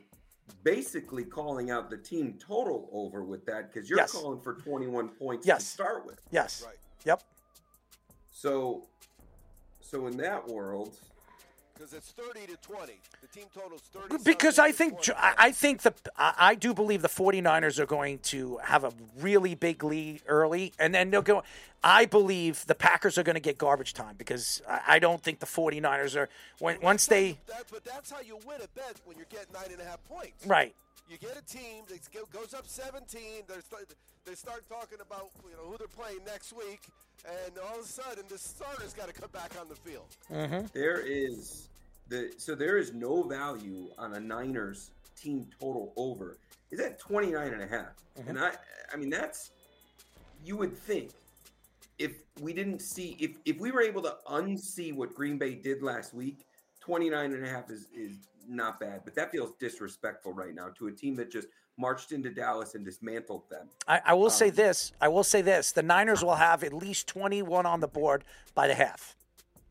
basically 0.62 1.24
calling 1.24 1.70
out 1.70 1.90
the 1.90 1.96
team 1.96 2.38
total 2.38 2.88
over 2.92 3.24
with 3.24 3.44
that 3.46 3.72
because 3.72 3.88
you're 3.90 3.98
Yes. 3.98 4.12
calling 4.12 4.40
for 4.40 4.54
21 4.54 5.08
points 5.08 5.46
Yes. 5.46 5.64
to 5.64 5.66
start 5.70 6.06
with. 6.06 6.20
Yes. 6.30 6.62
Right. 6.64 6.76
Yep. 7.06 7.22
So, 8.32 8.82
so 9.80 10.06
in 10.08 10.16
that 10.18 10.46
world, 10.46 10.94
Because 11.74 11.92
it's 11.94 12.10
thirty 12.10 12.46
to 12.46 12.56
twenty. 12.56 12.98
The 13.22 13.28
team 13.28 13.46
total's 13.54 13.82
thirty. 13.82 14.22
Because 14.24 14.58
I 14.58 14.72
think 14.72 15.02
20. 15.02 15.12
I 15.18 15.34
I 15.38 15.52
think 15.52 15.82
the 15.82 15.94
I 16.16 16.34
I 16.38 16.54
do 16.54 16.74
believe 16.74 17.00
the 17.02 17.08
49ers 17.08 17.78
are 17.78 17.86
going 17.86 18.18
to 18.34 18.58
have 18.62 18.82
a 18.84 18.92
really 19.20 19.54
big 19.54 19.84
lead 19.84 20.22
early, 20.26 20.72
and 20.78 20.94
then 20.94 21.10
they'll 21.10 21.22
go. 21.22 21.42
I 21.84 22.04
believe 22.06 22.66
the 22.66 22.74
Packers 22.74 23.16
are 23.16 23.22
going 23.22 23.34
to 23.34 23.40
get 23.40 23.56
garbage 23.58 23.94
time 23.94 24.16
because 24.18 24.60
I 24.68 24.96
I 24.96 24.98
don't 24.98 25.22
think 25.22 25.38
the 25.38 25.46
49ers 25.46 26.16
are 26.16 26.28
when 26.58 26.78
once 26.82 27.06
they 27.06 27.38
That, 27.46 27.64
but 27.70 27.84
that's 27.84 28.10
how 28.10 28.20
you 28.20 28.38
win 28.46 28.60
a 28.62 28.68
bet 28.74 28.96
when 29.04 29.16
you're 29.16 29.26
getting 29.30 29.52
nine 29.54 29.70
and 29.70 29.80
a 29.80 29.84
half 29.84 30.02
points. 30.08 30.44
right. 30.46 30.74
You 31.08 31.18
get 31.18 31.38
a 31.38 31.44
team 31.44 31.84
that 31.88 32.00
goes 32.32 32.52
up 32.52 32.66
17. 32.66 33.20
They 33.46 33.54
start, 33.60 33.94
they 34.24 34.34
start 34.34 34.68
talking 34.68 34.98
about 35.00 35.30
you 35.44 35.56
know 35.56 35.70
who 35.70 35.78
they're 35.78 35.86
playing 35.86 36.24
next 36.26 36.52
week, 36.52 36.80
and 37.24 37.58
all 37.58 37.78
of 37.78 37.84
a 37.84 37.88
sudden 37.88 38.24
the 38.28 38.38
starter's 38.38 38.92
got 38.92 39.06
to 39.06 39.12
come 39.12 39.30
back 39.32 39.52
on 39.60 39.68
the 39.68 39.76
field. 39.76 40.06
Mm-hmm. 40.30 40.66
there 40.72 41.00
is 41.00 41.68
the 42.08 42.32
so 42.38 42.54
there 42.54 42.78
is 42.78 42.92
no 42.92 43.22
value 43.22 43.88
on 43.98 44.14
a 44.14 44.20
Niners 44.20 44.90
team 45.16 45.46
total 45.60 45.92
over. 45.96 46.38
Is 46.72 46.80
at 46.80 46.98
29 46.98 47.52
and 47.52 47.62
a 47.62 47.68
half. 47.68 47.94
Mm-hmm. 48.18 48.30
And 48.30 48.38
I 48.38 48.52
I 48.92 48.96
mean 48.96 49.10
that's 49.10 49.52
you 50.44 50.56
would 50.56 50.76
think 50.76 51.10
if 51.98 52.12
we 52.40 52.52
didn't 52.52 52.80
see 52.80 53.16
if 53.20 53.36
if 53.44 53.58
we 53.58 53.70
were 53.70 53.82
able 53.82 54.02
to 54.02 54.16
unsee 54.30 54.92
what 54.92 55.14
Green 55.14 55.38
Bay 55.38 55.54
did 55.54 55.82
last 55.82 56.14
week, 56.14 56.46
29 56.80 57.32
and 57.32 57.44
a 57.44 57.48
half 57.48 57.70
is 57.70 57.86
is 57.94 58.12
not 58.48 58.80
bad, 58.80 59.02
but 59.04 59.14
that 59.14 59.30
feels 59.30 59.52
disrespectful 59.58 60.32
right 60.32 60.54
now 60.54 60.68
to 60.78 60.86
a 60.88 60.92
team 60.92 61.14
that 61.16 61.30
just 61.30 61.48
marched 61.78 62.12
into 62.12 62.30
Dallas 62.30 62.74
and 62.74 62.84
dismantled 62.84 63.42
them. 63.50 63.68
I, 63.86 64.00
I 64.06 64.14
will 64.14 64.30
say 64.30 64.48
Um, 64.48 64.54
this. 64.56 64.92
I 65.00 65.08
will 65.08 65.24
say 65.24 65.42
this. 65.42 65.72
The 65.72 65.82
Niners 65.82 66.24
will 66.24 66.34
have 66.36 66.64
at 66.64 66.72
least 66.72 67.06
21 67.08 67.66
on 67.66 67.80
the 67.80 67.88
board 67.88 68.24
by 68.54 68.66
the 68.66 68.74
half. 68.74 69.14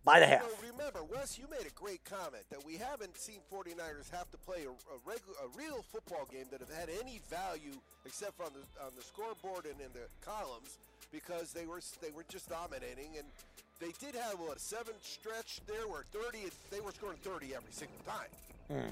By 0.04 0.20
the 0.20 0.28
half. 0.28 0.44
So 0.44 0.68
remember, 0.72 1.00
Wes, 1.04 1.40
you 1.40 1.46
made 1.50 1.66
a 1.66 1.74
great 1.74 2.04
comment 2.06 2.44
that 2.52 2.64
we 2.64 2.76
haven't 2.78 3.18
seen 3.18 3.40
49ers 3.52 4.12
have 4.12 4.30
to 4.30 4.38
play 4.38 4.66
a, 4.66 4.70
a, 4.70 5.00
regu- 5.02 5.34
a 5.44 5.58
real 5.58 5.84
football 5.92 6.28
game 6.32 6.46
that 6.52 6.60
have 6.60 6.70
had 6.70 6.90
any 7.02 7.22
value 7.28 7.74
except 8.06 8.40
on 8.40 8.52
the 8.54 8.62
on 8.86 8.92
the 8.96 9.02
scoreboard 9.02 9.66
and 9.66 9.82
in 9.82 9.92
the 9.94 10.06
columns 10.22 10.78
because 11.12 11.54
they 11.54 11.66
were 11.66 11.82
they 12.04 12.12
were 12.12 12.26
just 12.30 12.48
dominating 12.50 13.18
and 13.18 13.26
they 13.80 13.94
did 14.00 14.14
have 14.14 14.40
what 14.40 14.58
a 14.58 14.60
seven 14.60 14.94
stretch 15.02 15.60
there 15.66 15.88
where 15.88 16.04
30 16.14 16.52
they 16.70 16.82
were 16.82 16.92
scoring 16.92 17.18
30 17.24 17.56
every 17.56 17.72
single 17.72 17.98
time. 18.06 18.30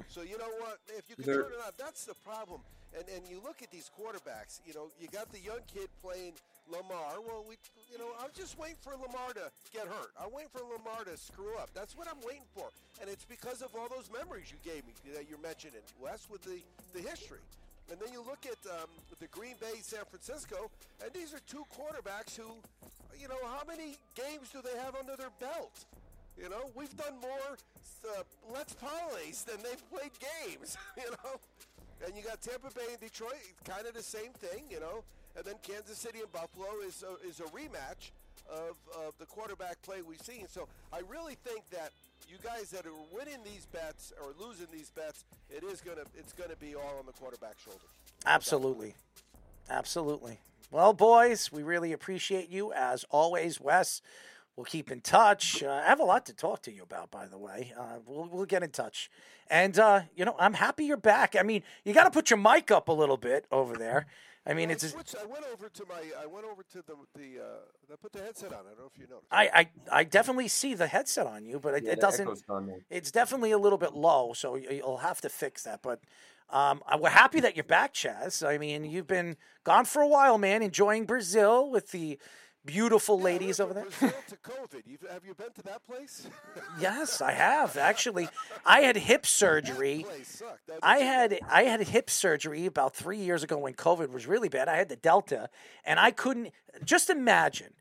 So 0.08 0.22
you 0.22 0.38
know 0.38 0.52
what? 0.60 0.78
If 0.98 1.10
you 1.10 1.16
can 1.16 1.26
They're- 1.26 1.44
turn 1.44 1.54
it 1.54 1.60
on, 1.66 1.72
that's 1.78 2.06
the 2.06 2.14
problem. 2.16 2.62
And 2.98 3.10
and 3.10 3.28
you 3.28 3.41
look 3.44 3.64
at 3.64 3.72
these 3.72 3.90
quarterbacks. 3.98 4.60
You 4.68 4.74
know, 4.76 4.91
you 5.02 5.08
got 5.08 5.32
the 5.32 5.40
young 5.40 5.62
kid 5.74 5.90
playing 6.02 6.34
Lamar. 6.70 7.20
Well, 7.26 7.44
we, 7.50 7.58
you 7.91 7.98
know, 7.98 8.14
I'm 8.22 8.30
just 8.36 8.58
waiting 8.60 8.78
for 8.82 8.91
Lamar 8.94 9.34
to 9.34 9.50
get 9.74 9.88
hurt. 9.88 10.12
I'm 10.22 10.32
waiting 10.32 10.50
for 10.54 10.62
Lamar 10.62 11.04
to 11.06 11.18
screw 11.18 11.58
up. 11.58 11.70
That's 11.74 11.98
what 11.98 12.08
I'm 12.08 12.22
waiting 12.22 12.45
for. 12.54 12.70
And 13.02 13.10
it's 13.10 13.26
because 13.26 13.62
of 13.64 13.74
all 13.76 13.90
those 13.90 14.12
memories 14.14 14.54
you 14.54 14.58
gave 14.64 14.86
me 14.86 14.94
that 15.16 15.28
you're 15.28 15.41
mentioning, 15.41 15.82
Wes, 16.00 16.28
with 16.30 16.44
the 16.44 16.62
the 16.94 17.02
history. 17.02 17.41
And 17.91 18.00
then 18.00 18.14
you 18.14 18.22
look 18.24 18.45
at 18.45 18.62
um, 18.72 18.88
the 19.20 19.28
Green 19.28 19.56
Bay, 19.60 19.82
San 19.82 20.06
Francisco, 20.06 20.70
and 21.04 21.12
these 21.14 21.34
are 21.34 21.41
two 21.50 21.66
quarterbacks 21.76 22.38
who, 22.38 22.48
you 23.20 23.28
know, 23.28 23.41
how 23.44 23.64
many 23.68 23.98
games 24.16 24.50
do 24.54 24.62
they 24.64 24.78
have 24.80 24.95
under 24.95 25.18
their 25.18 25.34
belt? 25.40 25.86
You 26.38 26.49
know, 26.49 26.72
we've 26.76 26.95
done 26.97 27.14
more 27.22 27.57
uh, 28.05 28.23
let's 28.53 28.76
parlays 28.76 29.45
than 29.45 29.57
they've 29.64 29.89
played 29.89 30.11
games. 30.19 30.77
You 30.97 31.10
know, 31.11 31.39
and 32.05 32.15
you 32.15 32.23
got 32.23 32.41
Tampa 32.41 32.69
Bay 32.76 32.85
and 32.91 32.99
Detroit, 32.99 33.39
kind 33.65 33.88
of 33.88 33.93
the 33.93 34.03
same 34.03 34.31
thing. 34.34 34.65
You 34.69 34.80
know, 34.80 35.03
and 35.35 35.45
then 35.45 35.55
Kansas 35.64 35.97
City 35.97 36.19
and 36.19 36.31
Buffalo 36.31 36.81
is 36.85 37.03
a, 37.03 37.27
is 37.27 37.39
a 37.39 37.43
rematch 37.43 38.11
of, 38.49 38.76
of 38.95 39.14
the 39.19 39.26
quarterback 39.26 39.81
play 39.81 40.01
we've 40.01 40.22
seen. 40.22 40.47
So 40.47 40.68
I 40.91 40.99
really 41.10 41.35
think 41.35 41.69
that 41.72 41.91
you 42.30 42.38
guys 42.43 42.69
that 42.72 42.85
are 42.85 42.91
winning 43.11 43.39
these 43.43 43.65
bets 43.68 44.14
or 44.22 44.34
losing 44.39 44.68
these 44.72 44.89
bets, 44.91 45.26
it 45.49 45.64
is 45.64 45.81
gonna 45.81 46.03
it's 46.18 46.34
gonna 46.34 46.55
be 46.55 46.76
all 46.76 46.97
on 46.99 47.05
the 47.05 47.14
quarterback 47.14 47.55
shoulders. 47.64 47.81
Absolutely. 48.26 48.95
Absolutely. 49.69 50.39
Well, 50.72 50.93
boys, 50.93 51.51
we 51.51 51.64
really 51.64 51.93
appreciate 51.93 52.49
you 52.49 52.73
as 52.73 53.05
always, 53.11 53.61
Wes. 53.61 54.01
We'll 54.55 54.65
keep 54.65 54.91
in 54.91 55.01
touch. 55.01 55.63
Uh, 55.63 55.81
I 55.84 55.88
have 55.88 55.99
a 55.99 56.03
lot 56.03 56.27
to 56.27 56.34
talk 56.34 56.61
to 56.63 56.71
you 56.71 56.84
about, 56.84 57.09
by 57.09 57.25
the 57.25 57.39
way. 57.39 57.73
Uh, 57.77 57.97
we'll, 58.05 58.30
we'll 58.31 58.45
get 58.45 58.61
in 58.61 58.69
touch. 58.69 59.09
And, 59.49 59.77
uh, 59.80 60.01
you 60.15 60.25
know, 60.25 60.35
I'm 60.39 60.53
happy 60.53 60.85
you're 60.85 60.95
back. 60.97 61.35
I 61.35 61.41
mean, 61.41 61.63
you 61.84 61.93
got 61.93 62.03
to 62.03 62.11
put 62.11 62.30
your 62.30 62.38
mic 62.38 62.69
up 62.69 62.88
a 62.88 62.91
little 62.91 63.17
bit 63.17 63.45
over 63.51 63.75
there. 63.75 64.05
I 64.45 64.53
mean, 64.53 64.67
Well, 64.69 64.73
it's. 64.75 64.84
I 64.84 64.88
switched- 64.89 65.15
I 65.21 65.25
went 65.25 65.45
over 65.51 65.69
to 65.69 65.85
my. 65.88 66.01
I 66.21 66.25
went 66.27 66.45
over 66.45 66.63
to 66.63 66.84
the 66.85 66.93
the. 67.15 67.39
Uh, 67.41 67.93
I 67.93 67.95
put 67.95 68.11
the 68.11 68.19
headset 68.19 68.51
on. 68.51 68.59
I 68.59 68.69
don't 68.69 68.80
know 68.80 68.91
if 68.93 68.99
you 68.99 69.07
noticed. 69.09 69.27
I, 69.31 69.49
I, 69.53 69.69
I 69.99 70.03
definitely 70.03 70.49
see 70.49 70.73
the 70.75 70.88
headset 70.88 71.25
on 71.27 71.45
you, 71.45 71.59
but 71.59 71.75
it, 71.75 71.84
Yeah, 71.85 71.93
it 71.93 72.01
doesn't. 72.01 72.27
echo's 72.27 72.41
gone 72.41 72.67
there. 72.67 72.80
It's 72.89 73.09
definitely 73.09 73.51
a 73.51 73.57
little 73.57 73.77
bit 73.77 73.93
low, 73.93 74.34
so 74.34 74.55
you- 74.55 74.69
you'll 74.69 74.97
have 74.97 75.21
to 75.21 75.30
fix 75.30 75.63
that. 75.63 75.81
But 75.81 76.01
um, 76.49 76.84
we're 76.99 77.09
happy 77.09 77.39
that 77.39 77.55
you're 77.55 77.63
back, 77.63 77.93
Chaz. 77.93 78.45
I 78.45 78.57
mean, 78.57 78.84
you've 78.84 79.07
been 79.07 79.38
gone 79.63 79.85
for 79.85 80.01
a 80.01 80.07
while, 80.07 80.38
man. 80.38 80.61
Enjoying 80.61 81.05
Brazil 81.05 81.71
with 81.71 81.91
the 81.91 82.19
beautiful 82.65 83.19
ladies 83.19 83.60
over 83.60 83.73
there. 83.73 83.85
To 83.85 84.35
COVID. 84.44 84.84
You've, 84.85 85.06
have 85.11 85.26
you 85.26 85.34
been 85.34 85.52
to 85.56 85.61
that 85.64 85.85
place? 85.85 86.27
Yes, 86.80 87.22
I 87.22 87.31
have 87.48 87.77
actually. 87.77 88.30
I 88.65 88.81
had 88.81 88.95
hip 88.95 89.26
surgery. 89.26 90.06
place 90.07 90.27
sucked. 90.27 90.68
That 90.68 90.80
I 90.81 90.99
had 90.99 91.40
I 91.49 91.64
had 91.64 91.81
hip 91.81 92.10
surgery 92.10 92.65
about 92.65 92.95
three 92.95 93.18
years 93.19 93.44
ago 93.44 93.57
when 93.57 93.73
COVID 93.73 94.11
was 94.11 94.27
really 94.27 94.49
bad. 94.49 94.68
I 94.68 94.77
had 94.77 94.90
the 94.90 94.95
Delta, 94.95 95.49
and 95.85 95.99
I 95.99 96.11
couldn't. 96.11 96.52
Just 96.84 97.10
imagine 97.10 97.73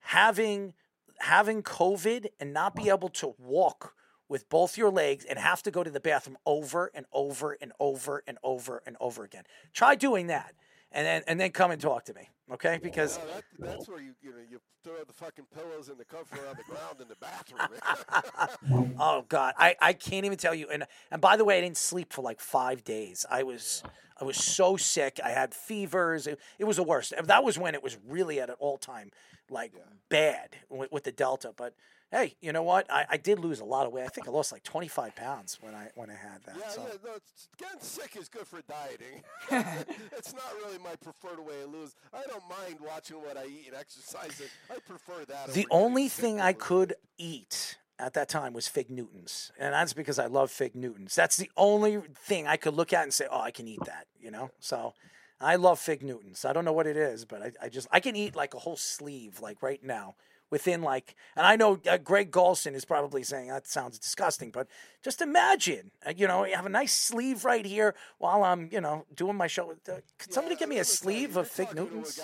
having 0.00 0.74
having 1.18 1.62
COVID 1.62 2.26
and 2.40 2.52
not 2.52 2.74
be 2.74 2.88
able 2.88 3.10
to 3.10 3.34
walk 3.38 3.94
with 4.28 4.48
both 4.48 4.78
your 4.78 4.90
legs 4.90 5.24
and 5.24 5.38
have 5.38 5.62
to 5.64 5.70
go 5.70 5.82
to 5.82 5.90
the 5.90 6.00
bathroom 6.00 6.38
over 6.46 6.90
and 6.94 7.04
over 7.12 7.58
and 7.60 7.72
over 7.80 8.22
and 8.26 8.38
over 8.42 8.80
and 8.86 8.96
over 9.00 9.24
again. 9.24 9.42
Try 9.74 9.96
doing 9.96 10.28
that, 10.28 10.54
and 10.92 11.06
then 11.06 11.22
and 11.26 11.40
then 11.40 11.50
come 11.50 11.70
and 11.70 11.80
talk 11.80 12.04
to 12.04 12.14
me, 12.14 12.28
okay? 12.52 12.78
Because 12.82 13.18
No, 13.18 13.24
that, 13.34 13.44
that's 13.58 13.88
where 13.88 14.00
you 14.00 14.14
you 14.22 14.30
know 14.30 14.36
you 14.50 14.60
throw 14.82 15.02
the 15.06 15.12
fucking 15.12 15.46
pillows 15.54 15.88
and 15.88 15.98
the 15.98 16.04
comforter 16.04 16.46
on 16.48 16.56
the 16.56 16.64
ground 16.64 17.00
in 17.00 17.08
the 17.08 17.16
bathroom. 17.16 18.94
oh 18.98 19.24
god, 19.28 19.54
I, 19.58 19.76
I 19.80 19.92
can't 19.92 20.24
even 20.24 20.38
tell 20.38 20.54
you. 20.54 20.68
And 20.70 20.84
and 21.10 21.20
by 21.20 21.36
the 21.36 21.44
way, 21.44 21.58
I 21.58 21.60
didn't 21.60 21.76
sleep 21.76 22.12
for 22.12 22.22
like 22.22 22.40
five 22.40 22.84
days. 22.84 23.24
I 23.30 23.42
was 23.42 23.82
I 24.20 24.24
was 24.24 24.36
so 24.36 24.76
sick. 24.76 25.20
I 25.24 25.30
had 25.30 25.54
fevers. 25.54 26.26
It, 26.26 26.38
it 26.58 26.64
was 26.64 26.76
the 26.76 26.82
worst. 26.82 27.14
That 27.24 27.44
was 27.44 27.58
when 27.58 27.74
it 27.74 27.82
was 27.82 27.98
really 28.06 28.40
at 28.40 28.50
an 28.50 28.56
all 28.58 28.78
time 28.78 29.10
like 29.48 29.72
bad 30.08 30.50
with, 30.68 30.92
with 30.92 31.04
the 31.04 31.12
Delta. 31.12 31.52
But 31.56 31.74
hey, 32.10 32.36
you 32.40 32.52
know 32.52 32.62
what? 32.62 32.90
I, 32.90 33.06
I 33.10 33.16
did 33.16 33.38
lose 33.38 33.60
a 33.60 33.64
lot 33.64 33.86
of 33.86 33.92
weight. 33.92 34.04
I 34.04 34.08
think 34.08 34.28
I 34.28 34.30
lost 34.30 34.52
like 34.52 34.62
twenty 34.62 34.88
five 34.88 35.14
pounds 35.16 35.58
when 35.60 35.74
I 35.74 35.90
when 35.94 36.10
I 36.10 36.14
had 36.14 36.42
that. 36.46 36.56
yeah, 36.58 36.68
so. 36.68 36.82
yeah. 36.82 36.96
No, 37.04 37.12
getting 37.58 37.80
sick 37.80 38.16
is 38.16 38.28
good 38.28 38.46
for 38.46 38.60
dieting. 38.62 39.22
it's 40.16 40.32
not 40.32 40.52
really 40.64 40.78
my 40.78 40.96
preferred 40.96 41.44
way 41.44 41.60
to 41.62 41.66
lose. 41.66 41.94
I 42.12 42.22
don't 42.28 42.44
mind 42.48 42.78
watching 42.84 43.16
what 43.16 43.36
I 43.36 43.44
eat 43.46 43.66
and 43.68 43.76
exercising. 43.76 44.48
I 44.70 44.78
prefer 44.86 45.24
that. 45.26 45.52
The 45.52 45.66
only 45.70 46.08
thing 46.08 46.40
I 46.40 46.52
could 46.52 46.94
eat 47.18 47.78
at 47.98 48.14
that 48.14 48.28
time 48.28 48.52
was 48.52 48.66
fig 48.66 48.90
Newtons, 48.90 49.52
and 49.58 49.74
that's 49.74 49.92
because 49.92 50.18
I 50.18 50.26
love 50.26 50.50
fig 50.50 50.74
Newtons. 50.74 51.14
That's 51.14 51.36
the 51.36 51.50
only 51.56 52.00
thing 52.14 52.46
I 52.46 52.56
could 52.56 52.74
look 52.74 52.92
at 52.92 53.04
and 53.04 53.14
say, 53.14 53.26
"Oh, 53.30 53.40
I 53.40 53.50
can 53.50 53.68
eat 53.68 53.84
that," 53.86 54.06
you 54.18 54.30
know. 54.30 54.50
So, 54.58 54.94
I 55.40 55.56
love 55.56 55.78
fig 55.78 56.02
Newtons. 56.02 56.44
I 56.44 56.52
don't 56.52 56.64
know 56.64 56.72
what 56.72 56.86
it 56.86 56.96
is, 56.96 57.24
but 57.24 57.42
I, 57.42 57.52
I 57.62 57.68
just 57.68 57.88
I 57.90 58.00
can 58.00 58.16
eat 58.16 58.34
like 58.34 58.54
a 58.54 58.58
whole 58.58 58.76
sleeve, 58.76 59.40
like 59.40 59.62
right 59.62 59.82
now, 59.82 60.16
within 60.50 60.82
like. 60.82 61.14
And 61.36 61.46
I 61.46 61.56
know 61.56 61.80
uh, 61.88 61.96
Greg 61.98 62.30
Golson 62.30 62.74
is 62.74 62.84
probably 62.84 63.22
saying 63.22 63.48
that 63.48 63.66
sounds 63.66 63.98
disgusting, 63.98 64.50
but 64.50 64.66
just 65.02 65.20
imagine, 65.22 65.90
uh, 66.06 66.12
you 66.16 66.26
know, 66.26 66.44
you 66.44 66.54
have 66.54 66.66
a 66.66 66.70
nice 66.70 66.92
sleeve 66.92 67.44
right 67.44 67.64
here 67.64 67.94
while 68.18 68.42
I'm, 68.42 68.68
you 68.72 68.80
know, 68.80 69.06
doing 69.14 69.36
my 69.36 69.46
show. 69.46 69.70
Uh, 69.70 70.00
Could 70.18 70.32
somebody 70.32 70.56
give 70.56 70.68
me 70.68 70.78
a 70.78 70.84
sleeve 70.84 71.36
of 71.36 71.48
fig 71.48 71.68
talking 71.68 71.84
Newtons? 71.84 72.20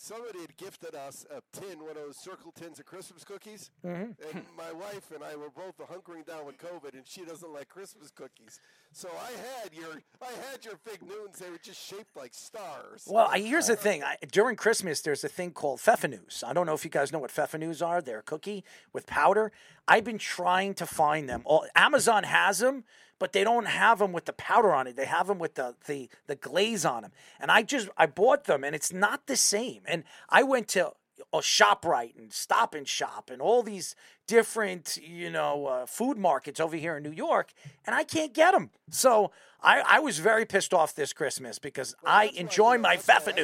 Somebody 0.00 0.40
had 0.40 0.56
gifted 0.56 0.94
us 0.94 1.26
a 1.28 1.42
tin, 1.52 1.80
one 1.80 1.90
of 1.90 1.96
those 1.96 2.16
circle 2.16 2.52
tins 2.52 2.78
of 2.78 2.86
Christmas 2.86 3.24
cookies, 3.24 3.70
Mhm. 3.84 4.14
and 4.32 4.46
my 4.56 4.70
wife 4.72 5.10
and 5.10 5.22
I 5.24 5.34
were 5.34 5.50
both 5.50 5.76
hunkering 5.78 6.24
down 6.24 6.46
with 6.46 6.56
COVID, 6.56 6.94
and 6.94 7.06
she 7.06 7.24
doesn't 7.24 7.52
like 7.52 7.68
Christmas 7.68 8.10
cookies. 8.12 8.60
So 8.92 9.10
I 9.10 9.32
had 9.32 9.74
your, 9.74 10.00
I 10.22 10.32
had 10.50 10.64
your 10.64 10.76
fig 10.76 11.02
noons. 11.02 11.38
They 11.40 11.50
were 11.50 11.58
just 11.58 11.80
shaped 11.84 12.16
like 12.16 12.32
stars. 12.32 13.04
Well, 13.06 13.28
here's 13.32 13.66
the 13.66 13.76
thing. 13.76 14.02
I, 14.04 14.16
during 14.30 14.54
Christmas, 14.56 15.00
there's 15.02 15.24
a 15.24 15.28
thing 15.28 15.50
called 15.50 15.80
Pfeffernuss. 15.80 16.42
I 16.44 16.52
don't 16.52 16.64
know 16.66 16.74
if 16.74 16.84
you 16.84 16.90
guys 16.90 17.12
know 17.12 17.18
what 17.18 17.32
Pfeffernuss 17.32 17.84
are. 17.86 18.00
They're 18.00 18.20
a 18.20 18.22
cookie 18.22 18.64
with 18.92 19.06
powder. 19.06 19.50
I've 19.88 20.04
been 20.04 20.18
trying 20.18 20.74
to 20.74 20.86
find 20.86 21.28
them. 21.28 21.42
All, 21.44 21.66
Amazon 21.74 22.22
has 22.22 22.60
them, 22.60 22.84
but 23.18 23.32
they 23.32 23.44
don't 23.44 23.66
have 23.66 23.98
them 23.98 24.12
with 24.12 24.24
the 24.24 24.32
powder 24.32 24.72
on 24.72 24.86
it. 24.86 24.96
They 24.96 25.06
have 25.06 25.26
them 25.26 25.38
with 25.38 25.54
the, 25.54 25.74
the 25.86 26.08
the 26.26 26.36
glaze 26.36 26.84
on 26.84 27.02
them. 27.02 27.12
And 27.40 27.50
I 27.50 27.62
just 27.62 27.88
I 27.96 28.06
bought 28.06 28.44
them, 28.44 28.64
and 28.64 28.74
it's 28.74 28.92
not 28.92 29.26
the 29.26 29.36
same. 29.36 29.82
And 29.86 30.04
I 30.28 30.42
went 30.42 30.68
to 30.68 30.92
a 31.32 31.38
Shoprite 31.38 32.16
and 32.16 32.32
Stop 32.32 32.74
and 32.74 32.86
Shop 32.86 33.28
and 33.30 33.42
all 33.42 33.62
these 33.62 33.94
different 34.26 34.98
you 35.02 35.30
know 35.30 35.66
uh, 35.66 35.86
food 35.86 36.16
markets 36.16 36.60
over 36.60 36.76
here 36.76 36.96
in 36.96 37.02
New 37.02 37.12
York, 37.12 37.52
and 37.86 37.94
I 37.94 38.04
can't 38.04 38.32
get 38.32 38.52
them. 38.52 38.70
So 38.90 39.30
I, 39.62 39.82
I 39.86 39.98
was 40.00 40.18
very 40.18 40.44
pissed 40.44 40.72
off 40.72 40.94
this 40.94 41.12
Christmas 41.12 41.58
because 41.58 41.94
I 42.04 42.26
enjoy 42.36 42.78
my 42.78 42.96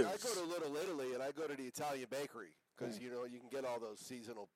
I, 0.06 0.14
I 0.14 0.16
go 0.16 0.34
to 0.34 0.46
Little 0.46 0.76
Italy 0.76 1.14
and 1.14 1.22
I 1.22 1.32
go 1.32 1.46
to 1.46 1.56
the 1.56 1.64
Italian 1.64 2.06
bakery 2.10 2.50
because 2.76 2.98
you 3.00 3.10
know 3.10 3.24
you 3.24 3.38
can 3.38 3.48
get 3.50 3.64
all 3.64 3.78
those 3.80 3.98
seasonal. 4.00 4.48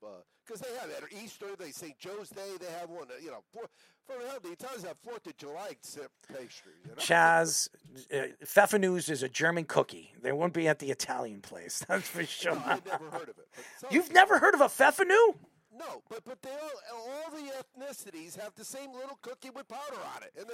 Because 0.47 0.61
they 0.61 0.75
have 0.81 0.91
at 0.91 1.13
Easter, 1.23 1.47
they 1.59 1.71
St. 1.71 1.99
Joe's 1.99 2.31
Day, 2.31 2.49
they 2.61 2.71
have 2.79 2.89
one. 2.91 3.07
uh, 3.11 3.15
You 3.23 3.31
know, 3.31 3.43
for, 3.53 3.63
for 4.07 4.15
hell, 4.27 4.39
the 4.43 4.53
Italians 4.53 4.85
have 4.85 4.97
Fourth 5.03 5.27
of 5.27 5.37
July 5.37 5.73
sip 5.83 6.11
pastry. 6.29 6.73
You 6.85 6.91
know? 6.91 6.97
Chaz, 6.97 7.69
uh, 8.13 8.29
Pfeffernuss 8.45 9.11
is 9.11 9.23
a 9.23 9.29
German 9.29 9.65
cookie. 9.65 10.13
They 10.23 10.33
won't 10.33 10.53
be 10.55 10.67
at 10.69 10.79
the 10.79 10.91
Italian 10.91 11.41
place, 11.41 11.85
that's 11.89 12.09
for 12.09 12.25
sure. 12.25 12.53
I've 12.65 12.85
never 12.87 13.11
heard 13.11 13.29
of 13.29 13.39
it. 13.39 13.49
You've 13.91 14.13
never 14.13 14.39
heard 14.39 14.55
of 14.55 14.61
a 14.61 14.67
Pfeffernuss? 14.69 15.35
No, 15.79 16.03
but 16.09 16.25
but 16.25 16.43
they 16.43 16.51
all 16.51 16.99
all 17.09 17.31
the 17.31 17.51
ethnicities 17.53 18.39
have 18.39 18.55
the 18.57 18.65
same 18.65 18.93
little 18.93 19.19
cookie 19.23 19.51
with 19.51 19.69
powder 19.69 20.01
on 20.17 20.23
it, 20.23 20.33
and 20.39 20.51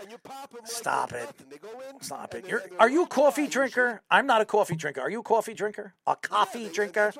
and 0.00 0.10
you 0.10 0.16
pop 0.18 0.50
them. 0.50 0.60
Like 0.62 0.70
Stop 0.70 1.12
it. 1.12 1.24
nothing. 1.24 1.46
They 1.50 1.58
go 1.58 1.68
in. 1.90 2.00
Stop 2.00 2.34
it. 2.34 2.42
they're- 2.44 2.50
You're, 2.68 2.78
they're 2.78 2.88
you 2.88 3.02
a 3.02 3.06
coffee 3.06 3.46
drinker? 3.48 4.02
I'm 4.10 4.26
not 4.26 4.40
a 4.40 4.44
coffee 4.46 4.76
drinker. 4.76 5.00
Are 5.00 5.10
you 5.10 5.20
a 5.20 5.22
coffee 5.24 5.54
drinker? 5.54 5.94
A 6.06 6.16
coffee 6.16 6.68
drinker? 6.68 7.12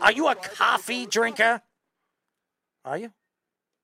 Are 0.00 0.12
you 0.12 0.26
a 0.28 0.34
coffee 0.34 1.06
drinker? 1.06 1.62
Are 2.84 2.98
you? 2.98 3.12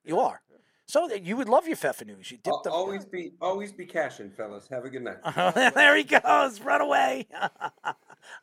You 0.05 0.19
are. 0.21 0.41
So 0.87 1.07
that 1.09 1.23
you 1.23 1.37
would 1.37 1.49
love 1.49 1.67
your 1.69 1.77
Pfeffernuss. 1.77 2.31
You 2.31 2.39
dip 2.39 2.53
Al- 2.53 2.63
them. 2.63 2.73
always 2.73 3.05
be 3.05 3.33
always 3.41 3.73
be 3.73 3.87
cashing, 3.87 4.31
fellas. 4.31 4.67
Have 4.69 4.85
a 4.85 4.91
good 4.91 5.03
night. 5.03 5.19
there 5.75 5.97
he 5.97 6.05
goes. 6.05 6.61
Run 6.61 6.81
away. 6.81 7.29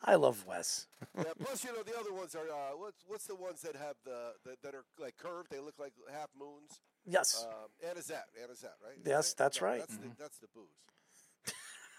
I 0.04 0.16
love 0.16 0.46
Wes. 0.46 0.88
Yeah, 1.18 1.24
plus, 1.40 1.64
you 1.64 1.72
know, 1.74 1.84
the 1.84 1.98
other 2.00 2.14
ones 2.14 2.36
are 2.36 2.48
uh, 2.50 2.76
what's 2.78 3.04
what's 3.08 3.26
the 3.26 3.36
ones 3.36 3.62
that 3.62 3.76
have 3.76 3.96
the, 4.06 4.34
the 4.44 4.56
that 4.64 4.76
are 4.76 4.84
like 5.00 5.18
curved? 5.18 5.50
They 5.52 5.60
look 5.60 5.76
like 5.80 5.94
half 6.12 6.30
moons. 6.38 6.80
Yes. 7.06 7.46
Um, 7.50 7.70
Anisette, 7.90 8.28
Anisette, 8.44 8.76
right? 8.84 8.98
Yes, 9.06 9.34
that's 9.34 9.62
No, 9.62 9.68
right. 9.68 9.80
That's, 9.80 9.94
Mm-hmm. 9.94 10.10
the, 10.10 10.16
that's 10.18 10.38
the 10.40 10.48
booze. 10.54 10.68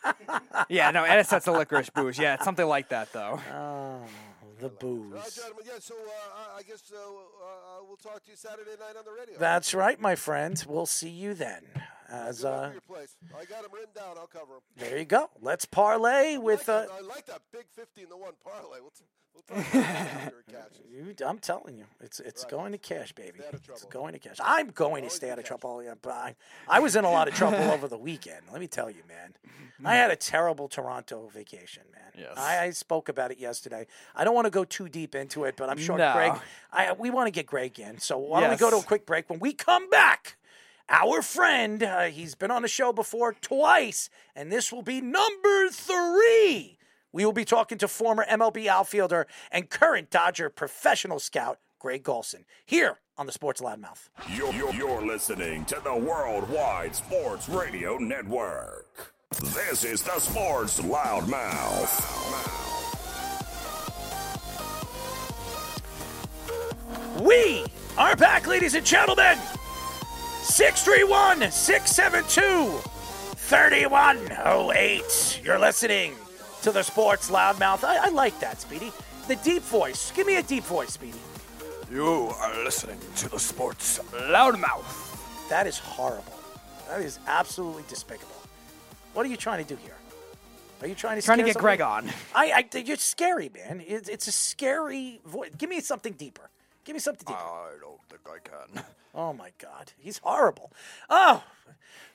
Yeah, 0.70 0.90
no, 0.92 1.04
Anisette's 1.04 1.46
a 1.46 1.52
licorice 1.52 1.90
booze. 1.90 2.18
Yeah, 2.18 2.34
it's 2.34 2.44
something 2.44 2.66
like 2.66 2.88
that 2.88 3.12
though. 3.12 3.38
Oh, 3.52 4.00
the 4.60 4.66
All 4.86 4.94
right, 4.96 5.24
booze. 5.24 5.34
gentlemen. 5.34 5.64
Yeah, 5.66 5.78
so 5.80 5.94
uh, 5.94 6.54
I- 6.54 6.58
I 6.58 6.62
guess 6.62 6.82
uh, 6.92 6.96
uh, 6.98 7.84
we'll 7.86 7.96
talk 7.96 8.22
to 8.24 8.30
you 8.30 8.36
Saturday 8.36 8.72
night 8.78 8.96
on 8.98 9.04
the 9.04 9.12
radio. 9.12 9.38
That's 9.38 9.74
right, 9.74 9.98
my 10.00 10.14
friend. 10.14 10.62
We'll 10.68 10.86
see 10.86 11.08
you 11.10 11.34
then. 11.34 11.62
As 12.08 12.44
uh, 12.44 12.70
your 12.72 12.80
place. 12.80 13.16
I 13.38 13.44
got 13.44 13.72
written 13.72 13.90
down. 13.94 14.16
I'll 14.18 14.26
cover 14.26 14.54
there 14.76 14.98
you 14.98 15.04
go. 15.04 15.30
Let's 15.40 15.64
parlay 15.64 16.38
with. 16.38 16.68
Uh, 16.68 16.86
I 16.92 17.00
like 17.02 17.26
that 17.26 17.42
big 17.52 17.66
fifty 17.72 18.02
in 18.02 18.08
the 18.08 18.16
one 18.16 18.32
parlay. 18.44 18.78
T- 19.48 19.54
we'll 19.54 19.62
talk 19.64 19.74
about 19.74 19.92
that 19.92 20.16
after 20.16 20.38
it 20.38 20.46
catches. 20.52 20.80
you, 21.20 21.26
I'm 21.26 21.38
telling 21.38 21.76
you, 21.76 21.84
it's 22.00 22.20
it's 22.20 22.44
going 22.44 22.72
to 22.72 22.78
cash, 22.78 23.12
baby. 23.12 23.38
Stay 23.38 23.46
out 23.48 23.54
of 23.54 23.60
It's 23.68 23.84
going 23.84 24.12
to 24.12 24.18
cash. 24.18 24.36
I'm 24.42 24.68
going 24.70 25.04
to 25.04 25.10
stay 25.10 25.30
out 25.30 25.38
of 25.38 25.44
trouble. 25.44 25.82
Yeah, 25.82 25.94
but 26.00 26.12
I, 26.12 26.34
I 26.68 26.80
was 26.80 26.96
in 26.96 27.04
a 27.04 27.10
lot 27.10 27.28
of 27.28 27.34
trouble 27.34 27.58
over 27.70 27.88
the 27.88 27.98
weekend. 27.98 28.42
Let 28.52 28.60
me 28.60 28.66
tell 28.66 28.90
you, 28.90 29.02
man. 29.08 29.34
I 29.84 29.94
had 29.94 30.10
a 30.10 30.16
terrible 30.16 30.68
Toronto 30.68 31.30
vacation, 31.32 31.84
man. 31.92 32.12
Yes. 32.18 32.36
I, 32.36 32.64
I 32.64 32.70
spoke 32.70 33.08
about 33.08 33.30
it 33.30 33.38
yesterday. 33.38 33.86
I 34.14 34.24
don't 34.24 34.34
want 34.34 34.44
to 34.44 34.50
go 34.50 34.64
too 34.64 34.88
deep 34.90 35.14
into 35.14 35.44
it, 35.44 35.54
but 35.56 35.70
I'm 35.70 35.78
sure 35.78 35.96
No. 35.96 36.12
Greg. 36.12 36.32
I 36.72 36.92
we 36.92 37.08
want 37.10 37.28
to 37.28 37.30
get 37.30 37.46
Greg 37.46 37.78
in. 37.80 37.98
So 37.98 38.18
why 38.18 38.40
don't 38.40 38.50
we 38.50 38.56
go 38.56 38.68
to 38.70 38.76
a 38.76 38.82
quick 38.82 39.06
break? 39.06 39.30
When 39.30 39.38
we 39.40 39.52
come 39.52 39.88
back. 39.88 40.36
Our 40.92 41.22
friend, 41.22 41.84
uh, 41.84 42.06
he's 42.06 42.34
been 42.34 42.50
on 42.50 42.62
the 42.62 42.68
show 42.68 42.92
before 42.92 43.32
twice, 43.32 44.10
and 44.34 44.50
this 44.50 44.72
will 44.72 44.82
be 44.82 45.00
number 45.00 45.68
three. 45.68 46.78
We 47.12 47.24
will 47.24 47.32
be 47.32 47.44
talking 47.44 47.78
to 47.78 47.88
former 47.88 48.24
MLB 48.30 48.66
outfielder 48.66 49.26
and 49.50 49.68
current 49.68 50.10
Dodger 50.10 50.48
professional 50.48 51.18
scout, 51.18 51.58
Greg 51.80 52.04
Golson, 52.04 52.44
here 52.64 53.00
on 53.18 53.26
the 53.26 53.32
Sports 53.32 53.60
Loudmouth. 53.60 54.08
You're, 54.32 54.52
you're, 54.52 54.72
you're 54.72 55.04
listening 55.04 55.64
to 55.66 55.80
the 55.82 55.94
Worldwide 55.94 56.94
Sports 56.94 57.48
Radio 57.48 57.98
Network. 57.98 59.12
This 59.40 59.84
is 59.84 60.02
the 60.02 60.18
Sports 60.20 60.80
Loudmouth. 60.80 62.06
We 67.20 67.64
are 67.98 68.16
back, 68.16 68.46
ladies 68.46 68.74
and 68.74 68.86
gentlemen. 68.86 69.36
631 70.42 71.50
672 71.50 72.78
3108. 73.36 75.40
You're 75.44 75.58
listening 75.58 76.14
to 76.62 76.72
the 76.72 76.82
Sports 76.82 77.30
Loudmouth. 77.30 77.84
I, 77.84 78.06
I 78.06 78.08
like 78.10 78.38
that, 78.40 78.60
Speedy. 78.60 78.92
The 79.28 79.36
deep 79.36 79.62
voice. 79.62 80.12
Give 80.12 80.26
me 80.26 80.36
a 80.36 80.42
deep 80.42 80.64
voice, 80.64 80.90
Speedy. 80.92 81.18
You 81.90 82.32
are 82.40 82.64
listening 82.64 82.98
to 83.16 83.28
the 83.28 83.38
Sports 83.38 83.98
Loudmouth. 84.12 85.48
That 85.48 85.66
is 85.66 85.78
horrible. 85.78 86.34
That 86.88 87.00
is 87.00 87.18
absolutely 87.26 87.84
despicable. 87.88 88.34
What 89.14 89.26
are 89.26 89.28
you 89.28 89.36
trying 89.36 89.64
to 89.64 89.74
do 89.74 89.80
here? 89.82 89.96
Are 90.82 90.86
you 90.86 90.94
trying 90.94 91.20
to 91.20 91.22
Trying 91.22 91.38
to 91.38 91.44
scare 91.44 91.54
get 91.54 91.60
Greg 91.60 91.80
on. 91.80 92.08
I, 92.34 92.64
I, 92.72 92.78
you're 92.78 92.96
scary, 92.96 93.50
man. 93.54 93.82
It's, 93.86 94.08
it's 94.08 94.28
a 94.28 94.32
scary 94.32 95.20
voice. 95.26 95.50
Give 95.58 95.68
me 95.68 95.80
something 95.80 96.14
deeper. 96.14 96.50
Give 96.84 96.94
me 96.94 97.00
something 97.00 97.26
deep. 97.26 97.36
I 97.36 97.72
don't 97.80 98.00
think 98.08 98.22
I 98.26 98.38
can. 98.48 98.84
Oh 99.14 99.32
my 99.32 99.50
God, 99.58 99.92
he's 99.98 100.18
horrible. 100.18 100.72
Oh, 101.08 101.42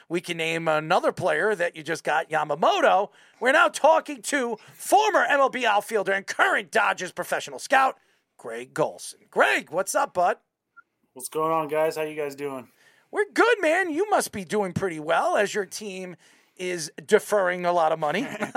we 0.07 0.21
can 0.21 0.37
name 0.37 0.69
another 0.69 1.11
player 1.11 1.53
that 1.53 1.75
you 1.75 1.83
just 1.83 2.05
got, 2.05 2.29
Yamamoto. 2.29 3.09
We're 3.41 3.51
now 3.51 3.67
talking 3.67 4.21
to 4.23 4.57
former 4.73 5.25
MLB 5.25 5.65
outfielder 5.65 6.13
and 6.13 6.25
current 6.25 6.71
Dodgers 6.71 7.11
professional 7.11 7.59
scout, 7.59 7.97
Greg 8.37 8.73
Golson. 8.73 9.29
Greg, 9.29 9.69
what's 9.69 9.95
up, 9.95 10.13
bud? 10.13 10.37
What's 11.13 11.27
going 11.27 11.51
on, 11.51 11.67
guys? 11.67 11.97
How 11.97 12.03
you 12.03 12.15
guys 12.15 12.35
doing? 12.35 12.69
We're 13.11 13.29
good, 13.33 13.57
man. 13.59 13.89
You 13.89 14.09
must 14.09 14.31
be 14.31 14.45
doing 14.45 14.71
pretty 14.71 15.01
well 15.01 15.35
as 15.35 15.53
your 15.53 15.65
team 15.65 16.15
is 16.57 16.91
deferring 17.05 17.65
a 17.65 17.73
lot 17.73 17.91
of 17.91 17.99
money. 17.99 18.21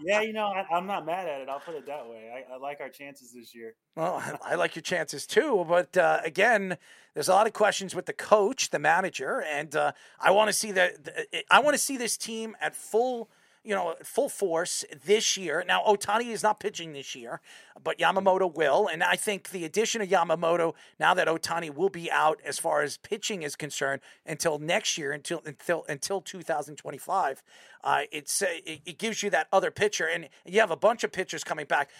yeah, 0.00 0.22
you 0.22 0.32
know, 0.32 0.46
I, 0.46 0.64
am 0.76 0.86
not 0.86 1.04
mad 1.04 1.28
at 1.28 1.40
it. 1.40 1.48
I'll 1.48 1.60
put 1.60 1.74
it 1.74 1.86
that 1.86 2.08
way. 2.08 2.30
I, 2.32 2.54
I 2.54 2.56
like 2.58 2.80
our 2.80 2.88
chances 2.88 3.32
this 3.32 3.54
year. 3.54 3.74
Well, 3.96 4.22
I 4.44 4.54
like 4.54 4.74
your 4.76 4.82
chances 4.82 5.26
too. 5.26 5.64
But 5.68 5.96
uh, 5.96 6.20
again, 6.24 6.78
there's 7.14 7.28
a 7.28 7.34
lot 7.34 7.46
of 7.46 7.52
questions 7.52 7.94
with 7.94 8.06
the 8.06 8.12
coach, 8.12 8.70
the 8.70 8.78
manager, 8.78 9.42
and 9.42 9.74
uh, 9.74 9.92
I 10.20 10.30
want 10.30 10.48
to 10.48 10.52
see 10.52 10.72
that. 10.72 11.44
I 11.50 11.60
want 11.60 11.74
to 11.74 11.82
see 11.82 11.96
this 11.96 12.16
team 12.16 12.56
at 12.60 12.74
full 12.74 13.28
you 13.64 13.74
know, 13.74 13.94
full 14.02 14.28
force 14.28 14.84
this 15.04 15.36
year. 15.36 15.64
Now, 15.66 15.82
Ohtani 15.86 16.28
is 16.30 16.42
not 16.42 16.60
pitching 16.60 16.92
this 16.92 17.14
year, 17.14 17.40
but 17.82 17.98
Yamamoto 17.98 18.52
will. 18.52 18.88
And 18.88 19.02
I 19.02 19.16
think 19.16 19.50
the 19.50 19.64
addition 19.64 20.00
of 20.00 20.08
Yamamoto, 20.08 20.74
now 20.98 21.14
that 21.14 21.28
Ohtani 21.28 21.74
will 21.74 21.88
be 21.88 22.10
out 22.10 22.40
as 22.44 22.58
far 22.58 22.82
as 22.82 22.96
pitching 22.96 23.42
is 23.42 23.56
concerned 23.56 24.00
until 24.26 24.58
next 24.58 24.98
year, 24.98 25.12
until 25.12 25.42
until 25.44 25.84
until 25.88 26.20
2025, 26.20 27.42
uh, 27.84 28.00
it's 28.10 28.42
it, 28.42 28.80
it 28.84 28.98
gives 28.98 29.22
you 29.22 29.30
that 29.30 29.48
other 29.52 29.70
pitcher, 29.70 30.06
and 30.06 30.28
you 30.44 30.60
have 30.60 30.70
a 30.70 30.76
bunch 30.76 31.04
of 31.04 31.12
pitchers 31.12 31.44
coming 31.44 31.66
back. 31.66 31.90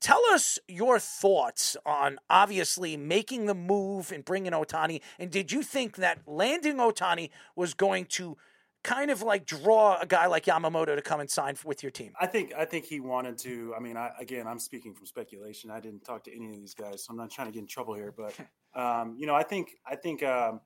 Tell 0.00 0.22
us 0.32 0.60
your 0.68 1.00
thoughts 1.00 1.76
on 1.84 2.18
obviously 2.30 2.96
making 2.96 3.46
the 3.46 3.54
move 3.54 4.12
and 4.12 4.24
bringing 4.24 4.52
Ohtani. 4.52 5.00
And 5.18 5.28
did 5.28 5.50
you 5.50 5.64
think 5.64 5.96
that 5.96 6.20
landing 6.24 6.76
Ohtani 6.76 7.30
was 7.56 7.74
going 7.74 8.04
to 8.06 8.36
kind 8.84 9.10
of 9.10 9.22
like 9.22 9.44
draw 9.44 9.98
a 10.00 10.06
guy 10.06 10.26
like 10.26 10.44
Yamamoto 10.44 10.94
to 10.94 11.02
come 11.02 11.20
and 11.20 11.30
sign 11.30 11.56
with 11.64 11.82
your 11.82 11.90
team? 11.90 12.12
I 12.20 12.26
think 12.26 12.52
I 12.56 12.64
think 12.64 12.84
he 12.84 13.00
wanted 13.00 13.38
to. 13.38 13.74
I 13.76 13.80
mean, 13.80 13.96
I, 13.96 14.10
again, 14.18 14.46
I'm 14.46 14.58
speaking 14.58 14.94
from 14.94 15.06
speculation. 15.06 15.70
I 15.70 15.80
didn't 15.80 16.04
talk 16.04 16.24
to 16.24 16.34
any 16.34 16.46
of 16.50 16.56
these 16.56 16.74
guys, 16.74 17.04
so 17.04 17.10
I'm 17.10 17.16
not 17.16 17.30
trying 17.30 17.48
to 17.48 17.52
get 17.52 17.60
in 17.60 17.66
trouble 17.66 17.94
here. 17.94 18.14
But 18.16 18.34
um, 18.80 19.16
you 19.18 19.26
know, 19.26 19.34
I 19.34 19.42
think 19.42 19.70
I 19.86 19.96
think 19.96 20.22
um, 20.22 20.60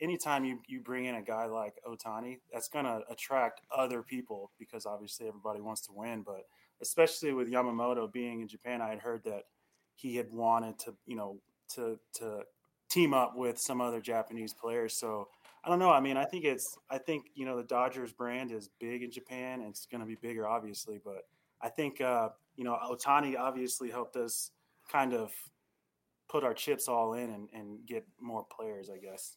anytime 0.00 0.44
you 0.44 0.58
you 0.66 0.80
bring 0.80 1.06
in 1.06 1.14
a 1.14 1.22
guy 1.22 1.46
like 1.46 1.74
Ohtani, 1.86 2.40
that's 2.52 2.68
going 2.68 2.84
to 2.84 3.02
attract 3.10 3.60
other 3.74 4.02
people 4.02 4.50
because 4.58 4.86
obviously 4.86 5.28
everybody 5.28 5.60
wants 5.60 5.82
to 5.86 5.92
win. 5.92 6.22
But 6.22 6.42
especially 6.80 7.32
with 7.32 7.50
Yamamoto 7.50 8.12
being 8.12 8.40
in 8.40 8.48
Japan, 8.48 8.82
I 8.82 8.90
had 8.90 8.98
heard 8.98 9.24
that 9.24 9.44
he 9.94 10.16
had 10.16 10.30
wanted 10.32 10.78
to, 10.80 10.94
you 11.06 11.16
know, 11.16 11.38
to 11.74 11.98
to 12.14 12.42
team 12.90 13.14
up 13.14 13.34
with 13.36 13.58
some 13.58 13.80
other 13.80 14.00
Japanese 14.00 14.52
players. 14.52 14.94
So 14.94 15.28
I 15.64 15.68
don't 15.68 15.78
know. 15.78 15.90
I 15.90 16.00
mean, 16.00 16.16
I 16.16 16.24
think 16.24 16.44
it's. 16.44 16.76
I 16.90 16.98
think 16.98 17.26
you 17.34 17.44
know 17.44 17.56
the 17.56 17.62
Dodgers 17.62 18.12
brand 18.12 18.50
is 18.50 18.68
big 18.80 19.02
in 19.02 19.10
Japan, 19.10 19.60
and 19.60 19.70
it's 19.70 19.86
going 19.86 20.00
to 20.00 20.06
be 20.06 20.16
bigger, 20.16 20.46
obviously. 20.46 21.00
But 21.04 21.26
I 21.60 21.68
think 21.68 22.00
uh, 22.00 22.30
you 22.56 22.64
know 22.64 22.76
Ohtani 22.90 23.38
obviously 23.38 23.90
helped 23.90 24.16
us 24.16 24.50
kind 24.90 25.14
of 25.14 25.32
put 26.28 26.44
our 26.44 26.54
chips 26.54 26.88
all 26.88 27.14
in 27.14 27.30
and, 27.30 27.48
and 27.52 27.86
get 27.86 28.06
more 28.20 28.44
players, 28.44 28.90
I 28.90 28.98
guess. 28.98 29.36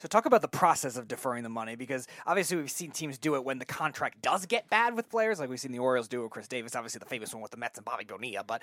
So 0.00 0.08
talk 0.08 0.26
about 0.26 0.42
the 0.42 0.48
process 0.48 0.96
of 0.96 1.08
deferring 1.08 1.42
the 1.42 1.48
money 1.48 1.76
because 1.76 2.06
obviously 2.26 2.56
we've 2.56 2.70
seen 2.70 2.90
teams 2.90 3.18
do 3.18 3.34
it 3.34 3.44
when 3.44 3.58
the 3.58 3.64
contract 3.64 4.22
does 4.22 4.46
get 4.46 4.68
bad 4.70 4.96
with 4.96 5.10
players, 5.10 5.38
like 5.40 5.48
we've 5.48 5.60
seen 5.60 5.72
the 5.72 5.78
Orioles 5.78 6.08
do 6.08 6.22
with 6.22 6.30
Chris 6.30 6.48
Davis, 6.48 6.74
obviously 6.74 6.98
the 6.98 7.06
famous 7.06 7.32
one 7.32 7.42
with 7.42 7.50
the 7.50 7.56
Mets 7.56 7.78
and 7.78 7.84
Bobby 7.84 8.04
Bonilla. 8.04 8.44
But 8.44 8.62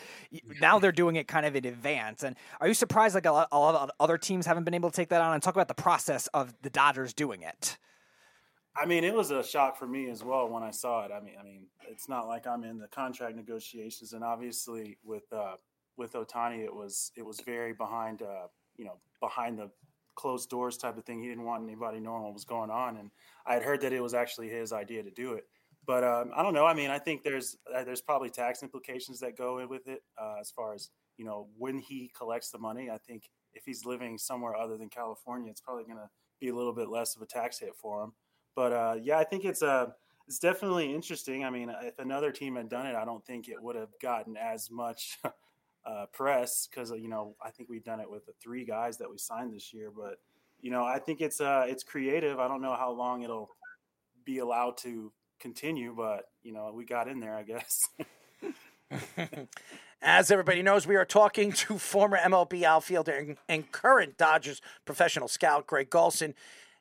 now 0.59 0.79
they're 0.79 0.91
doing 0.91 1.15
it 1.15 1.27
kind 1.27 1.45
of 1.45 1.55
in 1.55 1.65
advance. 1.65 2.23
And 2.23 2.35
are 2.59 2.67
you 2.67 2.73
surprised 2.73 3.15
like 3.15 3.25
a 3.25 3.31
lot, 3.31 3.47
a 3.51 3.59
lot 3.59 3.75
of 3.75 3.91
other 3.99 4.17
teams 4.17 4.45
haven't 4.45 4.63
been 4.63 4.73
able 4.73 4.91
to 4.91 4.95
take 4.95 5.09
that 5.09 5.21
on? 5.21 5.33
And 5.33 5.41
talk 5.41 5.55
about 5.55 5.67
the 5.67 5.73
process 5.73 6.27
of 6.27 6.53
the 6.61 6.69
Dodgers 6.69 7.13
doing 7.13 7.41
it. 7.41 7.77
I 8.75 8.85
mean, 8.85 9.03
it 9.03 9.13
was 9.13 9.31
a 9.31 9.43
shock 9.43 9.77
for 9.77 9.87
me 9.87 10.09
as 10.09 10.23
well 10.23 10.47
when 10.47 10.63
I 10.63 10.71
saw 10.71 11.05
it. 11.05 11.11
I 11.11 11.19
mean, 11.19 11.35
I 11.39 11.43
mean, 11.43 11.67
it's 11.89 12.07
not 12.07 12.27
like 12.27 12.47
I'm 12.47 12.63
in 12.63 12.77
the 12.77 12.87
contract 12.87 13.35
negotiations, 13.35 14.13
and 14.13 14.23
obviously 14.23 14.97
with 15.03 15.31
uh, 15.33 15.55
with 15.97 16.13
Ohtani, 16.13 16.63
it 16.63 16.73
was 16.73 17.11
it 17.17 17.25
was 17.25 17.41
very 17.41 17.73
behind, 17.73 18.21
uh, 18.21 18.47
you 18.77 18.85
know, 18.85 18.97
behind 19.19 19.59
the 19.59 19.69
closed 20.15 20.49
doors 20.49 20.77
type 20.77 20.97
of 20.97 21.05
thing. 21.05 21.21
He 21.21 21.27
didn't 21.27 21.45
want 21.45 21.63
anybody 21.63 21.99
knowing 21.99 22.23
what 22.23 22.33
was 22.33 22.45
going 22.45 22.69
on, 22.69 22.97
and 22.97 23.11
I 23.45 23.53
had 23.53 23.63
heard 23.63 23.81
that 23.81 23.93
it 23.93 24.01
was 24.01 24.13
actually 24.13 24.49
his 24.49 24.73
idea 24.73 25.03
to 25.03 25.11
do 25.11 25.33
it. 25.33 25.45
But 25.85 26.03
um, 26.03 26.31
I 26.35 26.43
don't 26.43 26.53
know. 26.53 26.65
I 26.65 26.73
mean, 26.73 26.89
I 26.89 26.99
think 26.99 27.23
there's 27.23 27.57
uh, 27.73 27.83
there's 27.83 28.01
probably 28.01 28.29
tax 28.29 28.61
implications 28.63 29.19
that 29.19 29.37
go 29.37 29.59
in 29.59 29.69
with 29.69 29.87
it 29.87 30.03
uh, 30.21 30.35
as 30.39 30.51
far 30.51 30.73
as 30.73 30.89
you 31.17 31.25
know 31.25 31.47
when 31.57 31.79
he 31.79 32.11
collects 32.15 32.51
the 32.51 32.59
money. 32.59 32.89
I 32.89 32.97
think 32.97 33.29
if 33.53 33.63
he's 33.65 33.85
living 33.85 34.17
somewhere 34.17 34.55
other 34.55 34.77
than 34.77 34.89
California, 34.89 35.49
it's 35.49 35.61
probably 35.61 35.83
going 35.83 35.97
to 35.97 36.09
be 36.39 36.49
a 36.49 36.55
little 36.55 36.73
bit 36.73 36.89
less 36.89 37.15
of 37.15 37.21
a 37.21 37.25
tax 37.25 37.59
hit 37.59 37.75
for 37.75 38.03
him. 38.03 38.13
But 38.55 38.73
uh, 38.73 38.95
yeah, 39.01 39.17
I 39.17 39.23
think 39.23 39.45
it's 39.45 39.61
a 39.61 39.69
uh, 39.69 39.87
it's 40.27 40.39
definitely 40.39 40.93
interesting. 40.93 41.43
I 41.43 41.49
mean, 41.49 41.73
if 41.81 41.97
another 41.99 42.31
team 42.31 42.55
had 42.55 42.69
done 42.69 42.85
it, 42.85 42.95
I 42.95 43.03
don't 43.03 43.25
think 43.25 43.49
it 43.49 43.61
would 43.61 43.75
have 43.75 43.89
gotten 44.01 44.37
as 44.37 44.69
much 44.71 45.17
uh, 45.85 46.05
press 46.11 46.67
because 46.67 46.91
uh, 46.91 46.95
you 46.95 47.07
know 47.07 47.35
I 47.43 47.49
think 47.49 47.69
we've 47.69 47.83
done 47.83 47.99
it 47.99 48.09
with 48.09 48.25
the 48.25 48.33
three 48.41 48.65
guys 48.65 48.97
that 48.97 49.09
we 49.09 49.17
signed 49.17 49.53
this 49.53 49.73
year. 49.73 49.89
But 49.95 50.19
you 50.61 50.71
know 50.71 50.83
I 50.83 50.99
think 50.99 51.21
it's 51.21 51.41
uh, 51.41 51.65
it's 51.67 51.83
creative. 51.83 52.39
I 52.39 52.47
don't 52.47 52.61
know 52.61 52.75
how 52.75 52.91
long 52.91 53.23
it'll 53.23 53.49
be 54.25 54.39
allowed 54.39 54.77
to 54.79 55.11
continue, 55.39 55.93
but 55.95 56.29
you 56.43 56.53
know 56.53 56.71
we 56.73 56.85
got 56.85 57.07
in 57.07 57.19
there, 57.19 57.35
I 57.35 57.43
guess. 57.43 57.89
As 60.03 60.31
everybody 60.31 60.63
knows, 60.63 60.87
we 60.87 60.95
are 60.95 61.05
talking 61.05 61.51
to 61.51 61.77
former 61.77 62.17
MLB 62.17 62.63
outfielder 62.63 63.11
and, 63.11 63.37
and 63.47 63.71
current 63.71 64.17
Dodgers 64.17 64.59
professional 64.83 65.27
scout 65.27 65.67
Greg 65.67 65.91
Golson. 65.91 66.33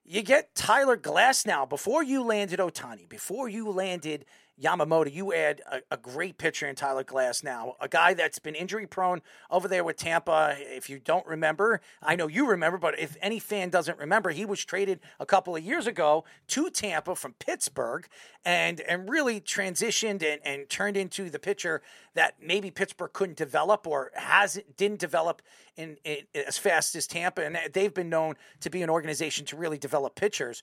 You 0.06 0.22
get 0.22 0.54
Tyler 0.54 0.96
Glasnow. 0.96 1.68
before 1.68 2.02
you 2.02 2.22
landed 2.22 2.58
Ohtani, 2.58 3.08
before 3.08 3.48
you 3.48 3.70
landed 3.70 4.24
Yamamoto, 4.60 5.12
you 5.12 5.32
add 5.32 5.62
a, 5.70 5.80
a, 5.90 5.96
great 5.96 6.36
pitcher 6.36 6.68
in 6.68 6.74
Tyler 6.74 7.04
Glasnow, 7.04 7.74
a 7.80 7.88
guy 7.88 8.12
that's 8.14 8.38
been 8.38 8.54
injury 8.54 8.86
prone 8.86 9.22
over 9.50 9.66
there 9.68 9.82
with 9.82 9.96
Tampa. 9.96 10.54
If 10.58 10.90
you 10.90 10.98
don't 10.98 11.26
remember, 11.26 11.80
I 12.02 12.14
know 12.14 12.26
you 12.26 12.46
remember, 12.46 12.76
but 12.76 12.98
if 12.98 13.16
any 13.22 13.38
fan 13.38 13.70
doesn't 13.70 13.98
remember, 13.98 14.30
he 14.30 14.44
was 14.44 14.62
traded 14.64 15.00
a 15.18 15.24
couple 15.24 15.56
of 15.56 15.64
years 15.64 15.86
ago 15.86 16.24
to 16.48 16.68
Tampa 16.68 17.14
from 17.14 17.32
Pittsburgh 17.34 18.06
and, 18.44 18.80
and 18.80 19.08
really 19.08 19.40
transitioned 19.40 20.22
and, 20.22 20.40
and 20.44 20.68
turned 20.68 20.96
into 20.96 21.30
the 21.30 21.38
pitcher 21.38 21.80
that 22.14 22.34
maybe 22.42 22.70
Pittsburgh 22.70 23.12
couldn't 23.12 23.36
develop 23.38 23.86
or 23.86 24.10
hasn't 24.14 24.76
didn't 24.76 24.98
develop 24.98 25.42
in, 25.76 25.96
in 26.04 26.18
as 26.34 26.58
fast 26.58 26.94
as 26.94 27.06
Tampa. 27.06 27.44
And 27.44 27.58
they've 27.72 27.92
been 27.92 28.08
known 28.08 28.34
to 28.60 28.70
be 28.70 28.82
an 28.82 28.90
organization 28.90 29.46
to 29.46 29.56
really 29.56 29.78
develop 29.78 30.14
pitchers. 30.14 30.62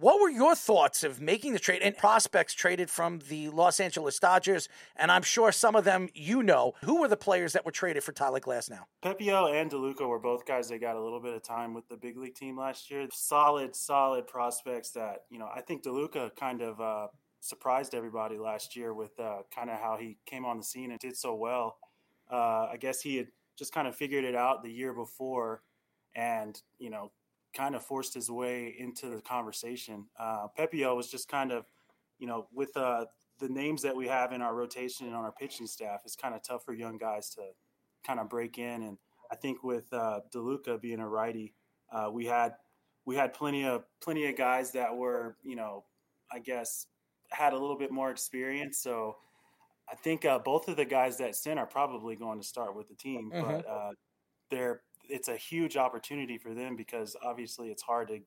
What 0.00 0.20
were 0.20 0.28
your 0.28 0.56
thoughts 0.56 1.04
of 1.04 1.20
making 1.20 1.52
the 1.52 1.60
trade 1.60 1.80
and 1.80 1.96
prospects 1.96 2.52
traded 2.52 2.90
from 2.90 3.20
the 3.28 3.48
Los 3.50 3.78
Angeles 3.78 4.18
Dodgers? 4.18 4.68
And 4.96 5.12
I'm 5.12 5.22
sure 5.22 5.52
some 5.52 5.76
of 5.76 5.84
them 5.84 6.08
you 6.14 6.42
know. 6.42 6.74
Who 6.82 7.00
were 7.00 7.06
the 7.06 7.16
players 7.16 7.52
that 7.52 7.64
were 7.64 7.70
traded 7.70 8.02
for 8.02 8.10
Tyler 8.10 8.40
Glasnow? 8.40 8.80
Pepiot 9.04 9.54
and 9.54 9.70
DeLuca 9.70 10.08
were 10.08 10.18
both 10.18 10.46
guys 10.46 10.68
that 10.70 10.80
got 10.80 10.96
a 10.96 11.00
little 11.00 11.20
bit 11.20 11.32
of 11.32 11.44
time 11.44 11.74
with 11.74 11.88
the 11.88 11.96
big 11.96 12.16
league 12.16 12.34
team 12.34 12.58
last 12.58 12.90
year. 12.90 13.06
Solid, 13.12 13.76
solid 13.76 14.26
prospects 14.26 14.90
that, 14.90 15.26
you 15.30 15.38
know, 15.38 15.48
I 15.54 15.60
think 15.60 15.84
DeLuca 15.84 16.34
kind 16.34 16.60
of 16.60 16.80
uh, 16.80 17.06
surprised 17.38 17.94
everybody 17.94 18.36
last 18.36 18.74
year 18.74 18.92
with 18.92 19.18
uh, 19.20 19.42
kind 19.54 19.70
of 19.70 19.78
how 19.78 19.96
he 19.96 20.18
came 20.26 20.44
on 20.44 20.58
the 20.58 20.64
scene 20.64 20.90
and 20.90 20.98
did 20.98 21.16
so 21.16 21.36
well. 21.36 21.78
Uh, 22.28 22.66
I 22.72 22.78
guess 22.80 23.00
he 23.00 23.16
had 23.16 23.28
just 23.56 23.72
kind 23.72 23.86
of 23.86 23.94
figured 23.94 24.24
it 24.24 24.34
out 24.34 24.64
the 24.64 24.72
year 24.72 24.92
before 24.92 25.62
and, 26.16 26.60
you 26.78 26.90
know, 26.90 27.12
kind 27.54 27.74
of 27.74 27.84
forced 27.84 28.14
his 28.14 28.30
way 28.30 28.74
into 28.78 29.08
the 29.08 29.20
conversation. 29.20 30.06
Uh, 30.18 30.48
Pepiot 30.58 30.94
was 30.96 31.08
just 31.10 31.28
kind 31.28 31.52
of, 31.52 31.64
you 32.18 32.26
know, 32.26 32.46
with 32.52 32.76
uh, 32.76 33.04
the 33.38 33.48
names 33.48 33.82
that 33.82 33.94
we 33.96 34.06
have 34.08 34.32
in 34.32 34.42
our 34.42 34.54
rotation 34.54 35.06
and 35.06 35.14
on 35.14 35.24
our 35.24 35.32
pitching 35.32 35.66
staff, 35.66 36.00
it's 36.04 36.16
kind 36.16 36.34
of 36.34 36.42
tough 36.42 36.64
for 36.64 36.72
young 36.72 36.98
guys 36.98 37.30
to 37.30 37.42
kind 38.06 38.20
of 38.20 38.28
break 38.28 38.58
in. 38.58 38.82
And 38.82 38.98
I 39.30 39.36
think 39.36 39.62
with 39.64 39.92
uh, 39.92 40.20
DeLuca 40.34 40.80
being 40.80 41.00
a 41.00 41.08
righty, 41.08 41.54
uh, 41.92 42.10
we 42.12 42.26
had 42.26 42.54
we 43.06 43.14
had 43.16 43.34
plenty 43.34 43.64
of 43.64 43.84
plenty 44.00 44.26
of 44.26 44.36
guys 44.36 44.72
that 44.72 44.94
were, 44.96 45.36
you 45.42 45.56
know, 45.56 45.84
I 46.32 46.38
guess 46.38 46.86
had 47.30 47.52
a 47.52 47.58
little 47.58 47.78
bit 47.78 47.90
more 47.90 48.10
experience. 48.10 48.78
So 48.78 49.16
I 49.90 49.94
think 49.96 50.24
uh, 50.24 50.38
both 50.38 50.68
of 50.68 50.76
the 50.76 50.84
guys 50.84 51.18
that 51.18 51.36
sent 51.36 51.58
are 51.58 51.66
probably 51.66 52.16
going 52.16 52.40
to 52.40 52.46
start 52.46 52.74
with 52.74 52.88
the 52.88 52.94
team, 52.94 53.30
Mhm. 53.32 53.42
but 53.42 53.68
uh, 53.68 53.90
they're 54.50 54.82
it's 55.08 55.28
a 55.28 55.36
huge 55.36 55.76
opportunity 55.76 56.38
for 56.38 56.54
them 56.54 56.76
because 56.76 57.16
obviously 57.22 57.70
it's 57.70 57.82
hard 57.82 58.08
to 58.08 58.20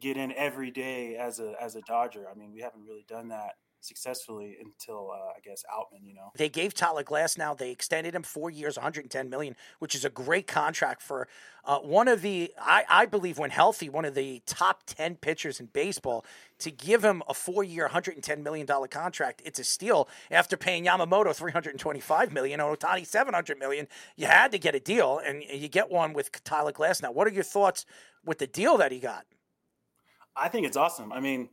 get 0.00 0.16
in 0.16 0.32
every 0.32 0.70
day 0.70 1.16
as 1.16 1.40
a 1.40 1.54
as 1.60 1.76
a 1.76 1.80
Dodger. 1.82 2.26
I 2.30 2.34
mean, 2.34 2.52
we 2.52 2.60
haven't 2.60 2.82
really 2.82 3.04
done 3.08 3.28
that 3.28 3.54
successfully 3.84 4.56
until 4.60 5.10
uh, 5.10 5.32
I 5.36 5.40
guess 5.44 5.64
Outman. 5.72 6.06
You 6.06 6.14
know, 6.14 6.30
They 6.36 6.48
gave 6.48 6.74
Tyler 6.74 7.04
Glasnow. 7.04 7.56
They 7.56 7.70
extended 7.70 8.14
him 8.14 8.22
four 8.22 8.50
years, 8.50 8.76
110 8.76 9.28
million, 9.28 9.56
which 9.78 9.94
is 9.94 10.04
a 10.04 10.10
great 10.10 10.46
contract 10.46 11.02
for 11.02 11.28
uh, 11.64 11.78
one 11.78 12.08
of 12.08 12.22
the, 12.22 12.52
I, 12.60 12.84
I 12.88 13.06
believe, 13.06 13.38
when 13.38 13.50
healthy, 13.50 13.88
one 13.88 14.04
of 14.04 14.14
the 14.14 14.42
top 14.46 14.82
10 14.86 15.16
pitchers 15.16 15.60
in 15.60 15.66
baseball. 15.66 16.24
To 16.60 16.70
give 16.70 17.04
him 17.04 17.22
a 17.28 17.34
four-year, 17.34 17.84
110 17.84 18.42
million 18.42 18.66
dollar 18.66 18.86
contract, 18.86 19.42
it's 19.44 19.58
a 19.58 19.64
steal. 19.64 20.08
After 20.30 20.56
paying 20.56 20.84
Yamamoto 20.86 21.34
325 21.34 22.32
million 22.32 22.60
and 22.60 22.78
Ohtani 22.78 23.06
700 23.06 23.58
million, 23.58 23.88
you 24.16 24.26
had 24.26 24.52
to 24.52 24.58
get 24.58 24.74
a 24.74 24.80
deal, 24.80 25.20
and 25.24 25.42
you 25.42 25.68
get 25.68 25.90
one 25.90 26.12
with 26.12 26.30
Tyler 26.44 26.72
Glasnow. 26.72 27.12
What 27.12 27.26
are 27.26 27.32
your 27.32 27.44
thoughts 27.44 27.84
with 28.24 28.38
the 28.38 28.46
deal 28.46 28.78
that 28.78 28.92
he 28.92 29.00
got? 29.00 29.26
I 30.36 30.48
think 30.48 30.66
it's 30.66 30.76
awesome. 30.76 31.12
I 31.12 31.20
mean, 31.20 31.48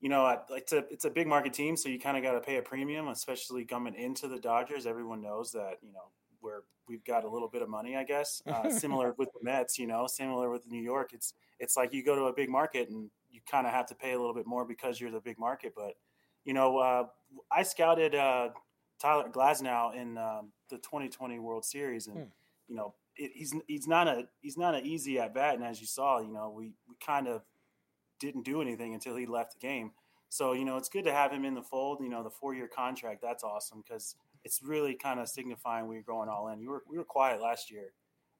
you 0.00 0.08
know, 0.08 0.38
it's 0.50 0.72
a 0.72 0.84
it's 0.90 1.04
a 1.04 1.10
big 1.10 1.26
market 1.26 1.52
team, 1.52 1.76
so 1.76 1.88
you 1.88 1.98
kind 1.98 2.16
of 2.16 2.22
got 2.22 2.32
to 2.32 2.40
pay 2.40 2.56
a 2.56 2.62
premium, 2.62 3.08
especially 3.08 3.64
coming 3.64 3.94
into 3.94 4.28
the 4.28 4.38
Dodgers. 4.38 4.86
Everyone 4.86 5.22
knows 5.22 5.52
that 5.52 5.78
you 5.82 5.92
know 5.92 6.10
we're 6.42 6.62
we've 6.88 7.04
got 7.04 7.24
a 7.24 7.28
little 7.28 7.48
bit 7.48 7.62
of 7.62 7.68
money, 7.68 7.96
I 7.96 8.04
guess. 8.04 8.42
Uh, 8.46 8.70
similar 8.70 9.14
with 9.18 9.28
the 9.32 9.40
Mets, 9.42 9.78
you 9.78 9.86
know, 9.86 10.06
similar 10.06 10.50
with 10.50 10.66
New 10.68 10.82
York. 10.82 11.12
It's 11.12 11.34
it's 11.58 11.76
like 11.76 11.92
you 11.92 12.04
go 12.04 12.14
to 12.14 12.24
a 12.24 12.32
big 12.32 12.48
market 12.50 12.90
and 12.90 13.10
you 13.30 13.40
kind 13.50 13.66
of 13.66 13.72
have 13.72 13.86
to 13.86 13.94
pay 13.94 14.12
a 14.12 14.18
little 14.18 14.34
bit 14.34 14.46
more 14.46 14.64
because 14.64 15.00
you're 15.00 15.10
the 15.10 15.20
big 15.20 15.38
market. 15.38 15.72
But 15.74 15.94
you 16.44 16.52
know, 16.54 16.78
uh, 16.78 17.06
I 17.50 17.62
scouted 17.62 18.14
uh, 18.14 18.50
Tyler 19.00 19.28
Glasnow 19.30 19.94
in 19.94 20.16
um, 20.18 20.52
the 20.70 20.76
2020 20.76 21.38
World 21.38 21.64
Series, 21.64 22.06
and 22.06 22.16
Hmm. 22.16 22.22
you 22.68 22.76
know, 22.76 22.94
it, 23.16 23.32
he's 23.34 23.54
he's 23.66 23.88
not 23.88 24.06
a 24.08 24.28
he's 24.42 24.58
not 24.58 24.74
an 24.74 24.84
easy 24.86 25.18
at 25.18 25.34
bat, 25.34 25.54
and 25.54 25.64
as 25.64 25.80
you 25.80 25.86
saw, 25.86 26.20
you 26.20 26.32
know, 26.32 26.50
we 26.54 26.74
we 26.88 26.94
kind 27.04 27.26
of 27.28 27.42
didn't 28.18 28.44
do 28.44 28.60
anything 28.60 28.94
until 28.94 29.16
he 29.16 29.26
left 29.26 29.54
the 29.54 29.66
game. 29.66 29.92
So, 30.28 30.52
you 30.52 30.64
know, 30.64 30.76
it's 30.76 30.88
good 30.88 31.04
to 31.04 31.12
have 31.12 31.32
him 31.32 31.44
in 31.44 31.54
the 31.54 31.62
fold. 31.62 31.98
You 32.00 32.08
know, 32.08 32.22
the 32.22 32.30
four 32.30 32.54
year 32.54 32.68
contract, 32.68 33.22
that's 33.22 33.44
awesome 33.44 33.82
because 33.86 34.16
it's 34.44 34.62
really 34.62 34.94
kind 34.94 35.20
of 35.20 35.28
signifying 35.28 35.86
we're 35.86 36.02
going 36.02 36.28
all 36.28 36.48
in. 36.48 36.60
You 36.60 36.70
were, 36.70 36.82
we 36.88 36.98
were 36.98 37.04
quiet 37.04 37.40
last 37.40 37.70
year. 37.70 37.92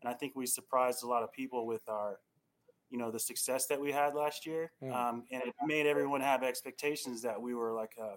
And 0.02 0.12
I 0.12 0.14
think 0.14 0.34
we 0.36 0.46
surprised 0.46 1.02
a 1.02 1.06
lot 1.06 1.22
of 1.22 1.32
people 1.32 1.66
with 1.66 1.88
our, 1.88 2.20
you 2.90 2.98
know, 2.98 3.10
the 3.10 3.18
success 3.18 3.66
that 3.66 3.80
we 3.80 3.90
had 3.90 4.14
last 4.14 4.46
year. 4.46 4.72
Mm. 4.82 4.94
Um, 4.94 5.24
and 5.30 5.42
it 5.42 5.54
made 5.64 5.86
everyone 5.86 6.20
have 6.20 6.42
expectations 6.42 7.22
that 7.22 7.40
we 7.40 7.54
were 7.54 7.72
like, 7.72 7.94
a, 8.00 8.14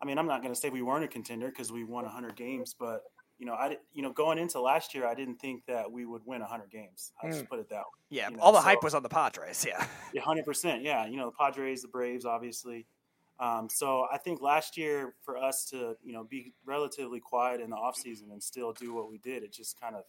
I 0.00 0.06
mean, 0.06 0.18
I'm 0.18 0.26
not 0.26 0.42
going 0.42 0.54
to 0.54 0.58
say 0.58 0.70
we 0.70 0.82
weren't 0.82 1.04
a 1.04 1.08
contender 1.08 1.48
because 1.48 1.70
we 1.70 1.84
won 1.84 2.04
100 2.04 2.36
games, 2.36 2.74
but, 2.78 3.02
you 3.38 3.46
know, 3.46 3.54
I, 3.54 3.76
you 3.92 4.02
know, 4.02 4.12
going 4.12 4.36
into 4.38 4.60
last 4.60 4.94
year, 4.94 5.06
I 5.06 5.14
didn't 5.14 5.36
think 5.36 5.64
that 5.66 5.90
we 5.90 6.04
would 6.06 6.22
win 6.26 6.40
100 6.40 6.70
games. 6.70 7.12
I'll 7.22 7.30
just 7.30 7.44
Mm. 7.44 7.48
put 7.48 7.58
it 7.60 7.68
that 7.70 7.78
way. 7.78 7.84
Yeah, 8.10 8.30
you 8.30 8.36
know, 8.36 8.42
all 8.42 8.52
the 8.52 8.58
so- 8.58 8.64
hype 8.64 8.82
was 8.82 8.94
on 8.94 9.02
the 9.02 9.08
Padres. 9.08 9.64
Yeah. 9.66 9.86
yeah, 10.12 10.22
hundred 10.22 10.44
percent. 10.44 10.82
Yeah, 10.82 11.06
you 11.06 11.16
know 11.16 11.26
the 11.26 11.36
Padres, 11.36 11.82
the 11.82 11.88
Braves, 11.88 12.24
obviously. 12.24 12.86
Um, 13.40 13.68
so 13.70 14.06
I 14.12 14.18
think 14.18 14.40
last 14.42 14.76
year 14.76 15.14
for 15.22 15.36
us 15.38 15.64
to 15.66 15.96
you 16.02 16.12
know 16.12 16.24
be 16.24 16.52
relatively 16.64 17.20
quiet 17.20 17.60
in 17.60 17.70
the 17.70 17.76
offseason 17.76 18.32
and 18.32 18.42
still 18.42 18.72
do 18.72 18.92
what 18.92 19.08
we 19.08 19.18
did, 19.18 19.42
it 19.44 19.52
just 19.52 19.80
kind 19.80 19.94
of 19.94 20.02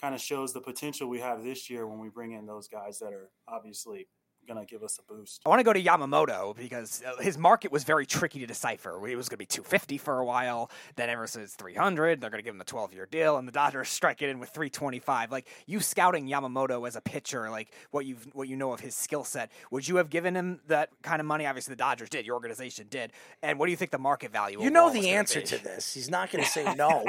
kind 0.00 0.14
of 0.14 0.20
shows 0.20 0.52
the 0.52 0.60
potential 0.60 1.08
we 1.08 1.20
have 1.20 1.42
this 1.44 1.68
year 1.70 1.86
when 1.86 1.98
we 2.00 2.08
bring 2.08 2.32
in 2.32 2.46
those 2.46 2.66
guys 2.68 2.98
that 2.98 3.12
are 3.12 3.30
obviously 3.46 4.08
going 4.48 4.64
to 4.64 4.70
give 4.70 4.82
us 4.82 4.98
a 4.98 5.12
boost. 5.12 5.42
I 5.44 5.48
want 5.48 5.60
to 5.60 5.64
go 5.64 5.72
to 5.72 5.82
Yamamoto 5.82 6.56
because 6.56 7.02
uh, 7.06 7.22
his 7.22 7.38
market 7.38 7.70
was 7.70 7.84
very 7.84 8.06
tricky 8.06 8.40
to 8.40 8.46
decipher. 8.46 9.06
It 9.06 9.16
was 9.16 9.28
going 9.28 9.36
to 9.36 9.38
be 9.38 9.46
250 9.46 9.98
for 9.98 10.18
a 10.18 10.24
while, 10.24 10.70
then 10.96 11.10
Emerson 11.10 11.42
is 11.42 11.54
300. 11.54 12.20
They're 12.20 12.30
going 12.30 12.42
to 12.42 12.44
give 12.44 12.54
him 12.54 12.58
the 12.58 12.64
12 12.64 12.94
year 12.94 13.06
deal, 13.06 13.36
and 13.36 13.46
the 13.46 13.52
Dodgers 13.52 13.88
strike 13.88 14.22
it 14.22 14.30
in 14.30 14.38
with 14.38 14.48
325. 14.50 15.30
Like 15.30 15.46
you 15.66 15.80
scouting 15.80 16.26
Yamamoto 16.26 16.86
as 16.88 16.96
a 16.96 17.00
pitcher, 17.00 17.50
like 17.50 17.72
what 17.90 18.06
you 18.06 18.16
what 18.32 18.48
you 18.48 18.56
know 18.56 18.72
of 18.72 18.80
his 18.80 18.94
skill 18.94 19.24
set, 19.24 19.50
would 19.70 19.86
you 19.86 19.96
have 19.96 20.10
given 20.10 20.34
him 20.34 20.60
that 20.66 20.90
kind 21.02 21.20
of 21.20 21.26
money? 21.26 21.46
Obviously, 21.46 21.72
the 21.72 21.76
Dodgers 21.76 22.08
did. 22.08 22.26
Your 22.26 22.34
organization 22.34 22.86
did. 22.90 23.12
And 23.42 23.58
what 23.58 23.66
do 23.66 23.70
you 23.70 23.76
think 23.76 23.90
the 23.90 23.98
market 23.98 24.32
value? 24.32 24.62
You 24.62 24.70
know 24.70 24.86
overall 24.86 24.94
was 24.94 25.04
the 25.04 25.10
answer 25.10 25.40
to 25.40 25.62
this. 25.62 25.94
He's 25.94 26.10
not 26.10 26.30
going 26.30 26.42
to 26.44 26.50
say 26.50 26.74
no. 26.76 27.04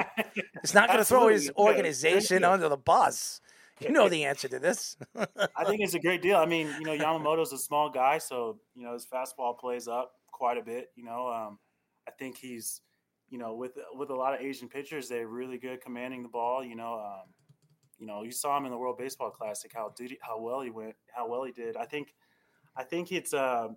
He's 0.61 0.74
not 0.74 0.88
going 0.88 0.99
to 0.99 1.06
throw 1.06 1.30
his 1.30 1.52
organization 1.57 2.44
under 2.44 2.70
the 2.70 2.78
bus. 2.78 3.41
You 3.81 3.91
know 3.91 4.10
the 4.10 4.26
answer 4.26 4.47
to 4.47 4.60
this. 4.60 4.97
I 5.15 5.65
think 5.65 5.81
it's 5.81 5.93
a 5.93 5.99
great 5.99 6.22
deal. 6.22 6.38
I 6.38 6.45
mean, 6.45 6.68
you 6.80 6.85
know, 6.85 6.97
Yamamoto's 6.97 7.53
a 7.53 7.57
small 7.57 7.89
guy, 7.89 8.18
so 8.18 8.60
you 8.76 8.84
know 8.84 8.93
his 8.93 9.06
fastball 9.06 9.57
plays 9.57 9.88
up 9.88 10.14
quite 10.31 10.57
a 10.57 10.61
bit. 10.61 10.88
You 10.95 11.06
know, 11.06 11.27
um, 11.27 11.60
I 12.07 12.11
think 12.11 12.38
he's, 12.38 12.81
you 13.30 13.38
know, 13.38 13.56
with 13.56 13.73
with 13.93 14.10
a 14.10 14.15
lot 14.15 14.34
of 14.34 14.41
Asian 14.41 14.68
pitchers, 14.68 15.07
they're 15.07 15.27
really 15.27 15.57
good 15.57 15.81
commanding 15.81 16.23
the 16.23 16.30
ball. 16.30 16.64
You 16.64 16.76
know, 16.76 16.93
um, 16.95 17.34
you 17.97 18.07
know, 18.07 18.23
you 18.23 18.31
saw 18.31 18.57
him 18.57 18.65
in 18.65 18.72
the 18.72 18.77
World 18.77 18.97
Baseball 18.97 19.30
Classic 19.30 19.72
how 19.73 19.93
did 19.95 20.11
he, 20.11 20.18
how 20.22 20.39
well 20.39 20.61
he 20.61 20.69
went, 20.69 20.95
how 21.14 21.30
well 21.30 21.43
he 21.43 21.51
did. 21.51 21.76
I 21.76 21.85
think, 21.85 22.14
I 22.76 22.84
think 22.84 23.11
it's. 23.11 23.34
Uh, 23.34 23.69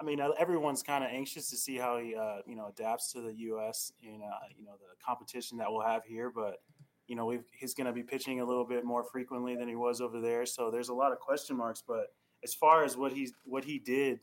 I 0.00 0.02
mean, 0.02 0.18
everyone's 0.38 0.82
kind 0.82 1.04
of 1.04 1.10
anxious 1.10 1.48
to 1.50 1.56
see 1.56 1.76
how 1.76 1.98
he, 1.98 2.16
uh, 2.16 2.38
you 2.46 2.56
know, 2.56 2.66
adapts 2.66 3.12
to 3.12 3.20
the 3.20 3.32
U.S. 3.32 3.92
and 4.02 4.22
uh, 4.22 4.46
you 4.56 4.64
know 4.64 4.72
the 4.72 4.96
competition 5.04 5.56
that 5.58 5.70
we'll 5.70 5.86
have 5.86 6.04
here, 6.04 6.32
but 6.34 6.56
you 7.06 7.16
know, 7.16 7.38
he's 7.52 7.74
going 7.74 7.86
to 7.86 7.92
be 7.92 8.02
pitching 8.02 8.40
a 8.40 8.44
little 8.44 8.64
bit 8.64 8.84
more 8.84 9.04
frequently 9.04 9.56
than 9.56 9.68
he 9.68 9.76
was 9.76 10.00
over 10.00 10.20
there. 10.20 10.46
So 10.46 10.70
there's 10.70 10.88
a 10.88 10.94
lot 10.94 11.12
of 11.12 11.20
question 11.20 11.56
marks. 11.56 11.82
But 11.86 12.12
as 12.42 12.54
far 12.54 12.84
as 12.84 12.96
what 12.96 13.12
he's 13.12 13.32
what 13.44 13.64
he 13.64 13.78
did, 13.78 14.20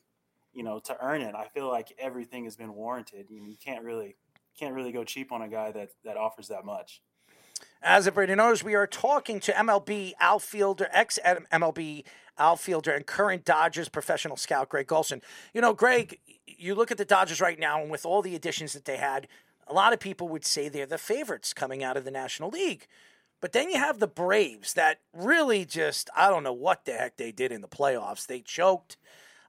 you 0.54 0.64
know, 0.64 0.80
to 0.80 0.98
earn 1.02 1.22
it, 1.22 1.36
I 1.36 1.48
feel 1.48 1.68
like 1.68 1.94
everything 2.00 2.46
has 2.46 2.56
been 2.56 2.74
warranted. 2.74 3.28
You, 3.30 3.44
you 3.44 3.58
can't 3.64 3.84
really 3.84 4.16
can't 4.58 4.74
really 4.74 4.92
go 4.92 5.04
cheap 5.04 5.32
on 5.32 5.42
a 5.42 5.48
guy 5.48 5.72
that 5.72 5.90
that 6.04 6.18
offers 6.18 6.48
that 6.48 6.66
much. 6.66 7.02
As 7.84 8.08
everybody 8.08 8.36
knows, 8.36 8.64
we 8.64 8.76
are 8.76 8.88
talking 8.88 9.40
to 9.42 9.52
MLB 9.52 10.14
outfielder, 10.20 10.88
ex 10.92 11.20
MLB 11.26 12.04
outfielder, 12.38 12.92
and 12.92 13.06
current 13.06 13.46
Dodgers 13.46 13.90
professional 13.90 14.38
scout, 14.38 14.70
Greg 14.70 14.88
Golson. 14.88 15.22
You 15.54 15.62
know, 15.62 15.74
Greg, 15.74 16.20
you 16.46 16.76
look 16.76 16.92
at 16.92 16.98
the 16.98 17.06
Dodgers 17.06 17.42
right 17.42 17.60
now, 17.60 17.82
and 17.82 17.92
with 17.92 18.06
all 18.06 18.22
the 18.22 18.36
additions 18.36 18.74
that 18.74 18.86
they 18.86 18.98
had, 18.98 19.28
a 19.72 19.74
lot 19.74 19.94
of 19.94 20.00
people 20.00 20.28
would 20.28 20.46
say 20.46 20.68
they're 20.68 20.86
the 20.86 20.98
favorites 20.98 21.54
coming 21.54 21.82
out 21.82 21.96
of 21.96 22.04
the 22.04 22.12
National 22.12 22.50
League. 22.50 22.88
But 23.40 23.54
then 23.54 23.70
you 23.70 23.78
have 23.78 24.00
the 24.00 24.08
Braves 24.08 24.74
that 24.74 25.00
really 25.14 25.64
just, 25.66 26.10
I 26.16 26.30
don't 26.30 26.44
know 26.44 26.54
what 26.54 26.86
the 26.86 26.92
heck 26.92 27.16
they 27.16 27.32
did 27.32 27.52
in 27.52 27.62
the 27.62 27.68
playoffs. 27.68 28.28
They 28.28 28.42
choked. 28.42 28.98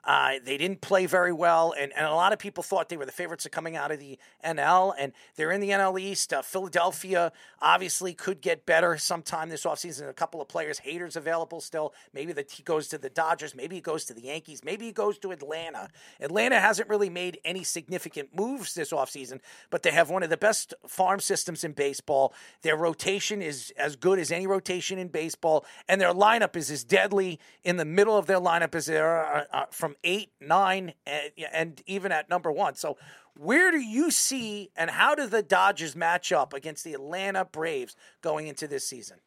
Uh, 0.04 0.32
they 0.44 0.56
didn't 0.56 0.80
play 0.80 1.06
very 1.06 1.32
well, 1.32 1.72
and, 1.78 1.92
and 1.96 2.06
a 2.06 2.14
lot 2.14 2.32
of 2.32 2.38
people 2.38 2.62
thought 2.62 2.88
they 2.88 2.96
were 2.96 3.06
the 3.06 3.12
favorites 3.12 3.46
of 3.46 3.52
coming 3.52 3.76
out 3.76 3.92
of 3.92 4.00
the 4.00 4.18
NL, 4.44 4.92
and 4.98 5.12
they're 5.36 5.52
in 5.52 5.60
the 5.60 5.70
NL 5.70 6.00
East. 6.00 6.32
Uh, 6.32 6.42
Philadelphia 6.42 7.30
obviously 7.60 8.12
could 8.12 8.40
get 8.40 8.66
better 8.66 8.98
sometime 8.98 9.48
this 9.48 9.64
offseason. 9.64 10.08
A 10.08 10.12
couple 10.12 10.40
of 10.40 10.48
players, 10.48 10.80
Hader's 10.80 11.14
available 11.14 11.60
still. 11.60 11.94
Maybe 12.12 12.32
that 12.32 12.50
he 12.50 12.64
goes 12.64 12.88
to 12.88 12.98
the 12.98 13.10
Dodgers, 13.10 13.54
maybe 13.54 13.76
he 13.76 13.80
goes 13.80 14.04
to 14.06 14.14
the 14.14 14.22
Yankees, 14.22 14.64
maybe 14.64 14.86
he 14.86 14.92
goes 14.92 15.18
to 15.18 15.30
Atlanta. 15.30 15.88
Atlanta 16.20 16.58
hasn't 16.58 16.88
really 16.88 17.10
made 17.10 17.38
any 17.44 17.62
significant 17.62 18.36
moves 18.36 18.74
this 18.74 18.90
offseason, 18.90 19.38
but 19.70 19.84
they 19.84 19.92
have 19.92 20.10
one 20.10 20.24
of 20.24 20.30
the 20.30 20.36
best 20.36 20.74
farm 20.86 21.20
systems 21.20 21.62
in 21.62 21.72
baseball. 21.72 22.34
Their 22.62 22.76
rotation 22.76 23.40
is 23.40 23.72
as 23.76 23.94
good 23.94 24.18
as 24.18 24.32
any 24.32 24.48
rotation 24.48 24.98
in 24.98 25.08
baseball, 25.08 25.64
and 25.88 26.00
their 26.00 26.12
lineup 26.12 26.56
is 26.56 26.72
as 26.72 26.82
deadly 26.82 27.38
in 27.62 27.76
the 27.76 27.84
middle 27.84 28.16
of 28.16 28.26
their 28.26 28.40
lineup 28.40 28.74
as 28.74 28.86
there 28.86 29.06
are 29.08 29.46
uh, 29.52 29.64
from 29.70 29.91
eight, 30.04 30.30
nine, 30.40 30.94
and, 31.06 31.30
and 31.52 31.82
even 31.86 32.12
at 32.12 32.28
number 32.28 32.50
one. 32.50 32.74
So, 32.74 32.96
where 33.34 33.70
do 33.70 33.78
you 33.80 34.10
see 34.10 34.70
and 34.76 34.90
how 34.90 35.14
do 35.14 35.26
the 35.26 35.42
Dodgers 35.42 35.96
match 35.96 36.32
up 36.32 36.52
against 36.52 36.84
the 36.84 36.92
Atlanta 36.94 37.44
Braves 37.44 37.96
going 38.20 38.46
into 38.46 38.68
this 38.68 38.86
season? 38.86 39.18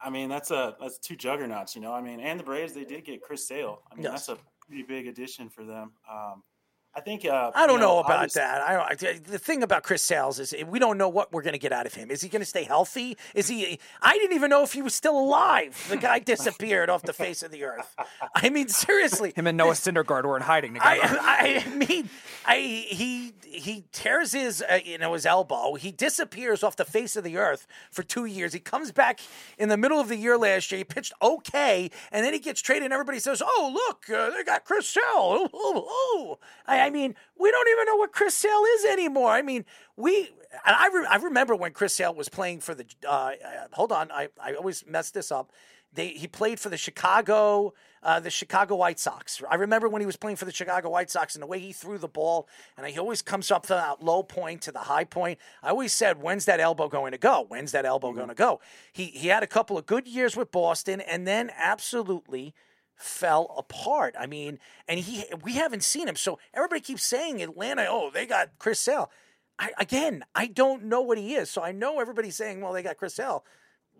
I 0.00 0.10
mean, 0.10 0.28
that's 0.28 0.50
a 0.50 0.76
that's 0.80 0.98
two 0.98 1.16
juggernauts, 1.16 1.74
you 1.74 1.80
know. 1.82 1.92
I 1.92 2.00
mean, 2.00 2.20
and 2.20 2.38
the 2.38 2.44
Braves 2.44 2.72
they 2.72 2.84
did 2.84 3.04
get 3.04 3.20
Chris 3.22 3.46
Sale. 3.46 3.82
I 3.90 3.94
mean, 3.94 4.04
Yes. 4.04 4.26
that's 4.26 4.40
a 4.40 4.42
pretty 4.66 4.82
big 4.82 5.06
addition 5.06 5.48
for 5.48 5.64
them. 5.64 5.92
Um, 6.10 6.42
I 6.98 7.00
think. 7.00 7.24
Uh, 7.24 7.50
I 7.54 7.66
don't 7.66 7.76
you 7.76 7.80
know, 7.80 7.98
about 8.00 8.32
that. 8.34 8.60
I 8.62 8.72
don't, 8.74 9.04
I- 9.16 9.18
the 9.18 9.38
thing 9.38 9.62
about 9.62 9.82
Chris 9.82 10.02
Sales 10.02 10.38
is 10.38 10.54
we 10.66 10.78
don't 10.78 10.98
know 10.98 11.08
what 11.08 11.32
we're 11.32 11.42
going 11.42 11.52
to 11.54 11.58
get 11.58 11.72
out 11.72 11.86
of 11.86 11.94
him. 11.94 12.10
Is 12.10 12.20
he 12.20 12.28
going 12.28 12.40
to 12.42 12.46
stay 12.46 12.64
healthy? 12.64 13.16
Is 13.34 13.48
he? 13.48 13.78
I 14.02 14.14
didn't 14.18 14.34
even 14.34 14.50
know 14.50 14.62
if 14.62 14.72
he 14.72 14.82
was 14.82 14.94
still 14.94 15.18
alive. 15.18 15.86
The 15.88 15.96
guy 15.96 16.18
disappeared 16.34 16.90
off 16.90 17.02
the 17.02 17.12
face 17.12 17.42
of 17.42 17.50
the 17.50 17.64
earth. 17.64 17.94
I 18.34 18.50
mean, 18.50 18.68
seriously. 18.86 19.32
Him 19.34 19.46
and 19.46 19.56
Noah 19.56 19.72
Syndergaard 19.72 20.24
were 20.24 20.36
in 20.36 20.42
hiding 20.42 20.74
together. 20.74 21.00
I, 21.02 21.64
I 21.66 21.74
mean, 21.74 22.08
I 22.46 22.56
he 22.58 23.32
he 23.42 23.84
tears 23.92 24.32
his 24.32 24.62
uh, 24.62 24.80
you 24.84 24.98
know 24.98 25.14
his 25.14 25.24
elbow. 25.24 25.74
He 25.74 25.92
disappears 25.92 26.62
off 26.62 26.76
the 26.76 26.84
face 26.84 27.16
of 27.16 27.24
the 27.24 27.36
earth 27.36 27.66
for 27.90 28.02
two 28.02 28.24
years. 28.24 28.52
He 28.52 28.60
comes 28.60 28.92
back 28.92 29.20
in 29.58 29.68
the 29.68 29.76
middle 29.76 30.00
of 30.00 30.08
the 30.08 30.16
year 30.16 30.36
last 30.36 30.70
year. 30.72 30.78
He 30.78 30.84
pitched 30.84 31.12
okay, 31.22 31.90
and 32.12 32.24
then 32.24 32.32
he 32.32 32.38
gets 32.38 32.60
traded. 32.60 32.84
and 32.84 32.92
Everybody 32.92 33.18
says, 33.20 33.42
"Oh, 33.44 33.70
look, 33.72 34.08
uh, 34.10 34.30
they 34.30 34.44
got 34.44 34.64
Chris 34.64 34.88
Sale." 34.88 35.48
Ooh, 35.54 35.56
ooh, 35.56 35.78
ooh. 35.78 36.38
I, 36.66 36.80
I 36.80 36.87
mean, 36.90 37.14
we 37.38 37.50
don't 37.50 37.68
even 37.68 37.86
know 37.86 37.96
what 37.96 38.12
Chris 38.12 38.34
Sale 38.34 38.62
is 38.76 38.84
anymore. 38.86 39.30
I 39.30 39.42
mean, 39.42 39.64
we. 39.96 40.30
And 40.64 40.74
I, 40.74 40.88
re- 40.88 41.06
I 41.08 41.16
remember 41.16 41.54
when 41.54 41.72
Chris 41.72 41.92
Sale 41.94 42.14
was 42.14 42.28
playing 42.28 42.60
for 42.60 42.74
the. 42.74 42.86
Uh, 43.06 43.10
uh, 43.10 43.32
hold 43.72 43.92
on, 43.92 44.10
I, 44.10 44.28
I 44.42 44.54
always 44.54 44.84
mess 44.86 45.10
this 45.10 45.30
up. 45.30 45.52
They 45.92 46.08
he 46.08 46.26
played 46.26 46.60
for 46.60 46.68
the 46.68 46.76
Chicago 46.76 47.74
uh, 48.02 48.20
the 48.20 48.30
Chicago 48.30 48.76
White 48.76 48.98
Sox. 48.98 49.42
I 49.50 49.56
remember 49.56 49.88
when 49.88 50.00
he 50.00 50.06
was 50.06 50.16
playing 50.16 50.36
for 50.36 50.44
the 50.44 50.52
Chicago 50.52 50.90
White 50.90 51.10
Sox 51.10 51.34
and 51.34 51.42
the 51.42 51.46
way 51.46 51.58
he 51.58 51.72
threw 51.72 51.98
the 51.98 52.08
ball, 52.08 52.48
and 52.76 52.86
he 52.86 52.98
always 52.98 53.22
comes 53.22 53.50
up 53.50 53.66
from 53.66 53.76
that 53.76 54.02
low 54.02 54.22
point 54.22 54.62
to 54.62 54.72
the 54.72 54.80
high 54.80 55.04
point. 55.04 55.38
I 55.62 55.70
always 55.70 55.92
said, 55.92 56.22
"When's 56.22 56.44
that 56.44 56.60
elbow 56.60 56.88
going 56.88 57.12
to 57.12 57.18
go? 57.18 57.44
When's 57.48 57.72
that 57.72 57.84
elbow 57.84 58.12
going 58.12 58.28
to 58.28 58.34
go?" 58.34 58.60
He 58.92 59.06
he 59.06 59.28
had 59.28 59.42
a 59.42 59.46
couple 59.46 59.78
of 59.78 59.86
good 59.86 60.06
years 60.06 60.36
with 60.36 60.52
Boston, 60.52 61.00
and 61.00 61.26
then 61.26 61.50
absolutely 61.56 62.54
fell 62.98 63.54
apart. 63.56 64.14
I 64.18 64.26
mean, 64.26 64.58
and 64.86 65.00
he 65.00 65.24
we 65.42 65.54
haven't 65.54 65.82
seen 65.82 66.08
him. 66.08 66.16
So 66.16 66.38
everybody 66.52 66.80
keeps 66.80 67.04
saying 67.04 67.40
Atlanta, 67.40 67.86
oh, 67.88 68.10
they 68.12 68.26
got 68.26 68.50
Chris 68.58 68.80
Sale. 68.80 69.10
I, 69.58 69.70
again, 69.78 70.24
I 70.34 70.46
don't 70.46 70.84
know 70.84 71.00
what 71.00 71.18
he 71.18 71.34
is. 71.34 71.50
So 71.50 71.62
I 71.62 71.72
know 71.72 72.00
everybody's 72.00 72.36
saying, 72.36 72.60
well, 72.60 72.72
they 72.72 72.82
got 72.82 72.96
Chris 72.96 73.14
Sale 73.14 73.44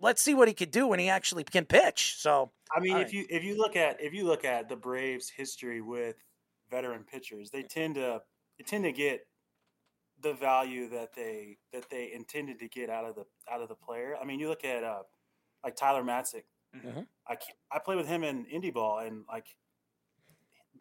let's 0.01 0.21
see 0.21 0.33
what 0.33 0.47
he 0.47 0.53
could 0.53 0.71
do 0.71 0.87
when 0.87 0.99
he 0.99 1.09
actually 1.09 1.43
can 1.43 1.65
pitch. 1.65 2.15
So 2.17 2.51
I 2.75 2.79
mean, 2.79 2.97
if 2.97 3.13
you 3.13 3.25
if 3.29 3.43
you 3.43 3.57
look 3.57 3.75
at 3.75 4.01
if 4.01 4.13
you 4.13 4.25
look 4.25 4.45
at 4.45 4.69
the 4.69 4.75
Braves' 4.75 5.29
history 5.29 5.81
with 5.81 6.15
veteran 6.69 7.03
pitchers, 7.03 7.49
they 7.51 7.63
tend 7.63 7.95
to 7.95 8.21
they 8.57 8.63
tend 8.63 8.83
to 8.83 8.91
get 8.91 9.21
the 10.21 10.33
value 10.33 10.89
that 10.89 11.13
they 11.15 11.57
that 11.73 11.89
they 11.89 12.11
intended 12.13 12.59
to 12.59 12.67
get 12.67 12.89
out 12.89 13.05
of 13.05 13.15
the 13.15 13.25
out 13.51 13.61
of 13.61 13.69
the 13.69 13.75
player. 13.75 14.15
I 14.21 14.25
mean, 14.25 14.39
you 14.39 14.49
look 14.49 14.65
at 14.65 14.83
uh, 14.83 15.03
like 15.63 15.75
Tyler 15.75 16.03
Matzek. 16.03 16.43
Mm-hmm. 16.75 17.01
I 17.27 17.37
I 17.71 17.79
played 17.79 17.97
with 17.97 18.07
him 18.07 18.23
in 18.23 18.45
indie 18.45 18.73
ball, 18.73 18.99
and 18.99 19.23
like 19.27 19.45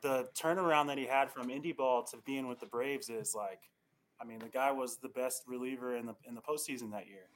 the 0.03 0.29
turnaround 0.41 0.87
that 0.89 0.99
he 0.99 1.07
had 1.07 1.31
from 1.31 1.49
indie 1.49 1.77
ball 1.77 2.05
to 2.05 2.19
being 2.25 2.47
with 2.49 2.61
the 2.61 2.67
Braves 2.67 3.09
is 3.09 3.35
like, 3.35 3.61
I 4.21 4.25
mean, 4.25 4.39
the 4.39 4.49
guy 4.49 4.71
was 4.71 4.99
the 4.99 5.09
best 5.09 5.45
reliever 5.47 5.97
in 5.97 6.07
the 6.07 6.15
in 6.27 6.35
the 6.35 6.41
postseason 6.41 6.91
that 6.93 7.07
year. 7.07 7.31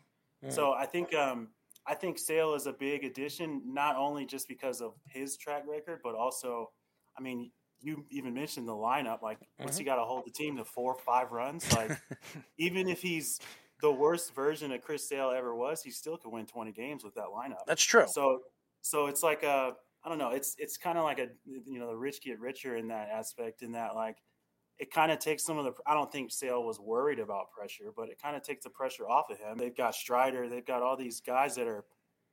Mm-hmm. 0.44 0.54
So 0.54 0.72
I 0.72 0.86
think 0.86 1.14
um, 1.14 1.48
I 1.86 1.94
think 1.94 2.18
Sale 2.18 2.54
is 2.54 2.66
a 2.66 2.72
big 2.72 3.04
addition, 3.04 3.62
not 3.66 3.96
only 3.96 4.26
just 4.26 4.48
because 4.48 4.80
of 4.80 4.92
his 5.08 5.36
track 5.36 5.64
record, 5.66 6.00
but 6.02 6.14
also, 6.14 6.70
I 7.18 7.22
mean, 7.22 7.50
you 7.80 8.04
even 8.10 8.34
mentioned 8.34 8.68
the 8.68 8.72
lineup. 8.72 9.22
Like, 9.22 9.38
mm-hmm. 9.38 9.64
what's 9.64 9.78
he 9.78 9.84
got 9.84 9.96
to 9.96 10.04
hold 10.04 10.24
the 10.26 10.30
team 10.30 10.56
to 10.56 10.64
four, 10.64 10.94
five 10.94 11.32
runs? 11.32 11.70
Like, 11.72 11.98
even 12.58 12.88
if 12.88 13.02
he's 13.02 13.40
the 13.82 13.92
worst 13.92 14.34
version 14.34 14.72
of 14.72 14.80
Chris 14.80 15.08
Sale 15.08 15.32
ever 15.36 15.54
was, 15.54 15.82
he 15.82 15.90
still 15.90 16.16
could 16.16 16.32
win 16.32 16.46
20 16.46 16.72
games 16.72 17.04
with 17.04 17.14
that 17.14 17.26
lineup. 17.26 17.66
That's 17.66 17.82
true. 17.82 18.06
So, 18.08 18.40
so 18.80 19.06
it's 19.06 19.24
like 19.24 19.42
a, 19.42 19.72
I 20.04 20.08
don't 20.08 20.18
know, 20.18 20.30
it's 20.30 20.54
it's 20.58 20.76
kind 20.76 20.96
of 20.96 21.04
like 21.04 21.18
a, 21.18 21.26
you 21.44 21.78
know, 21.78 21.88
the 21.88 21.96
rich 21.96 22.22
get 22.22 22.40
richer 22.40 22.76
in 22.76 22.88
that 22.88 23.08
aspect. 23.12 23.62
In 23.62 23.72
that, 23.72 23.94
like, 23.94 24.16
it 24.78 24.92
kind 24.92 25.12
of 25.12 25.18
takes 25.18 25.44
some 25.44 25.58
of 25.58 25.64
the. 25.64 25.72
I 25.86 25.94
don't 25.94 26.10
think 26.10 26.32
Sale 26.32 26.64
was 26.64 26.80
worried 26.80 27.18
about 27.18 27.50
pressure, 27.56 27.92
but 27.94 28.08
it 28.08 28.20
kind 28.20 28.36
of 28.36 28.42
takes 28.42 28.64
the 28.64 28.70
pressure 28.70 29.08
off 29.08 29.30
of 29.30 29.38
him. 29.38 29.58
They've 29.58 29.76
got 29.76 29.94
Strider, 29.94 30.48
they've 30.48 30.66
got 30.66 30.82
all 30.82 30.96
these 30.96 31.20
guys 31.20 31.54
that 31.56 31.66
are, 31.68 31.84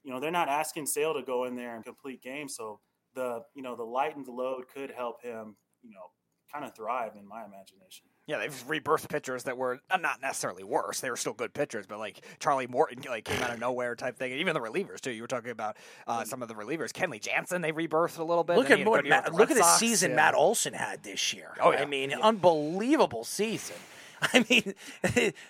you 0.03 0.11
know, 0.11 0.19
they're 0.19 0.31
not 0.31 0.49
asking 0.49 0.85
Sale 0.85 1.13
to 1.15 1.21
go 1.21 1.45
in 1.45 1.55
there 1.55 1.75
and 1.75 1.83
complete 1.83 2.23
games. 2.23 2.55
So 2.55 2.79
the 3.15 3.41
you 3.55 3.61
know 3.63 3.75
the 3.75 3.83
lightened 3.83 4.27
load 4.27 4.65
could 4.73 4.91
help 4.91 5.21
him, 5.21 5.55
you 5.83 5.91
know, 5.91 6.07
kind 6.51 6.65
of 6.65 6.75
thrive 6.75 7.11
in 7.19 7.27
my 7.27 7.45
imagination. 7.45 8.07
Yeah, 8.29 8.37
they've 8.37 8.67
rebirthed 8.67 9.09
pitchers 9.09 9.45
that 9.45 9.57
were 9.57 9.79
uh, 9.89 9.97
not 9.97 10.21
necessarily 10.21 10.63
worse. 10.63 10.99
They 10.99 11.09
were 11.09 11.17
still 11.17 11.33
good 11.33 11.51
pitchers, 11.51 11.87
but 11.87 11.97
like 11.97 12.23
Charlie 12.39 12.67
Morton, 12.67 13.03
like 13.09 13.25
came 13.25 13.41
out 13.41 13.49
of 13.49 13.59
nowhere 13.59 13.95
type 13.95 14.17
thing. 14.17 14.31
And 14.31 14.39
even 14.39 14.53
the 14.53 14.59
relievers 14.59 15.01
too. 15.01 15.09
You 15.09 15.23
were 15.23 15.27
talking 15.27 15.49
about 15.49 15.77
uh, 16.05 16.23
some 16.25 16.43
of 16.43 16.47
the 16.47 16.53
relievers. 16.53 16.91
Kenley 16.91 17.19
Jansen, 17.19 17.63
they 17.63 17.71
rebirthed 17.71 18.19
a 18.19 18.23
little 18.23 18.43
bit. 18.43 18.57
Look 18.57 18.69
at 18.69 18.85
what 18.85 19.03
Matt, 19.03 19.33
look 19.33 19.49
at 19.49 19.57
the 19.57 19.63
season 19.63 20.11
yeah. 20.11 20.17
Matt 20.17 20.35
Olson 20.35 20.73
had 20.73 21.01
this 21.01 21.33
year. 21.33 21.55
Oh, 21.59 21.71
yeah. 21.71 21.81
I 21.81 21.85
mean, 21.85 22.11
yeah. 22.11 22.19
unbelievable 22.21 23.23
season. 23.23 23.77
I 24.33 24.45
mean, 24.49 24.73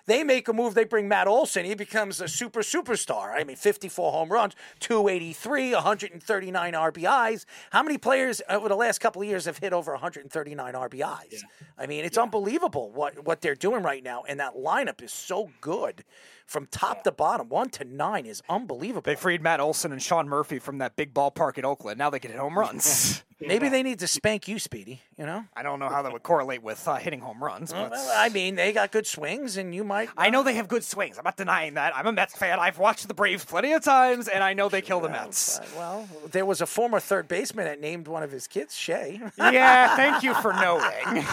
they 0.05 0.23
make 0.23 0.47
a 0.47 0.53
move. 0.53 0.75
They 0.75 0.83
bring 0.83 1.07
Matt 1.07 1.27
Olson. 1.27 1.65
He 1.65 1.75
becomes 1.75 2.21
a 2.21 2.27
super 2.27 2.61
superstar. 2.61 3.33
I 3.33 3.43
mean, 3.43 3.55
54 3.55 4.11
home 4.11 4.29
runs, 4.31 4.55
283, 4.79 5.73
139 5.73 6.73
RBIs. 6.73 7.45
How 7.71 7.83
many 7.83 7.97
players 7.97 8.41
over 8.49 8.69
the 8.69 8.75
last 8.75 8.99
couple 8.99 9.21
of 9.21 9.27
years 9.27 9.45
have 9.45 9.57
hit 9.57 9.73
over 9.73 9.91
139 9.93 10.73
RBIs? 10.73 11.31
Yeah. 11.31 11.39
I 11.77 11.87
mean, 11.87 12.05
it's 12.05 12.17
yeah. 12.17 12.23
unbelievable 12.23 12.91
what 12.91 13.25
what 13.25 13.41
they're 13.41 13.55
doing 13.55 13.83
right 13.83 14.03
now, 14.03 14.23
and 14.27 14.39
that 14.39 14.55
lineup 14.55 15.01
is 15.01 15.11
so 15.11 15.49
good 15.61 16.03
from 16.45 16.65
top 16.67 16.97
yeah. 16.97 17.03
to 17.03 17.11
bottom, 17.11 17.49
one 17.49 17.69
to 17.69 17.83
nine 17.83 18.25
is 18.25 18.41
unbelievable. 18.49 19.03
They 19.03 19.15
freed 19.15 19.41
Matt 19.41 19.59
Olson 19.59 19.91
and 19.91 20.01
Sean 20.01 20.27
Murphy 20.27 20.59
from 20.59 20.79
that 20.79 20.95
big 20.95 21.13
ballpark 21.13 21.57
in 21.57 21.65
Oakland. 21.65 21.97
Now 21.97 22.09
they 22.09 22.19
can 22.19 22.31
hit 22.31 22.39
home 22.39 22.57
runs. 22.57 23.23
Maybe 23.41 23.69
they 23.69 23.83
need 23.83 23.99
to 23.99 24.07
spank 24.07 24.47
you, 24.47 24.59
Speedy. 24.59 25.01
You 25.17 25.25
know, 25.25 25.45
I 25.55 25.63
don't 25.63 25.79
know 25.79 25.89
how 25.89 26.01
that 26.01 26.11
would 26.11 26.23
correlate 26.23 26.61
with 26.61 26.85
uh, 26.87 26.95
hitting 26.95 27.19
home 27.19 27.43
runs. 27.43 27.71
But 27.71 27.91
well, 27.91 28.11
I 28.15 28.29
mean, 28.29 28.55
they 28.55 28.73
got 28.73 28.91
good 28.91 29.07
swings, 29.07 29.57
and 29.57 29.73
you 29.73 29.83
might. 29.83 30.09
I 30.17 30.29
know 30.29 30.43
they 30.43 30.55
have 30.55 30.67
good 30.67 30.83
swings. 30.83 31.17
I'm 31.17 31.23
not 31.23 31.37
denying 31.37 31.75
that. 31.75 31.95
I'm 31.95 32.07
a 32.07 32.11
Mets 32.11 32.35
fan. 32.35 32.59
I've 32.59 32.77
watched 32.77 33.07
the 33.07 33.13
Braves 33.13 33.45
plenty 33.45 33.71
of 33.73 33.83
times, 33.83 34.27
and 34.27 34.43
I 34.43 34.53
know 34.53 34.69
they 34.69 34.81
kill 34.81 34.99
the 34.99 35.09
Mets. 35.09 35.59
well, 35.75 36.07
there 36.31 36.45
was 36.45 36.61
a 36.61 36.65
former 36.65 36.99
third 36.99 37.27
baseman 37.27 37.65
that 37.65 37.79
named 37.79 38.07
one 38.07 38.23
of 38.23 38.31
his 38.31 38.47
kids 38.47 38.75
Shea. 38.75 39.21
yeah, 39.37 39.95
thank 39.95 40.23
you 40.23 40.33
for 40.35 40.53
knowing. 40.53 41.25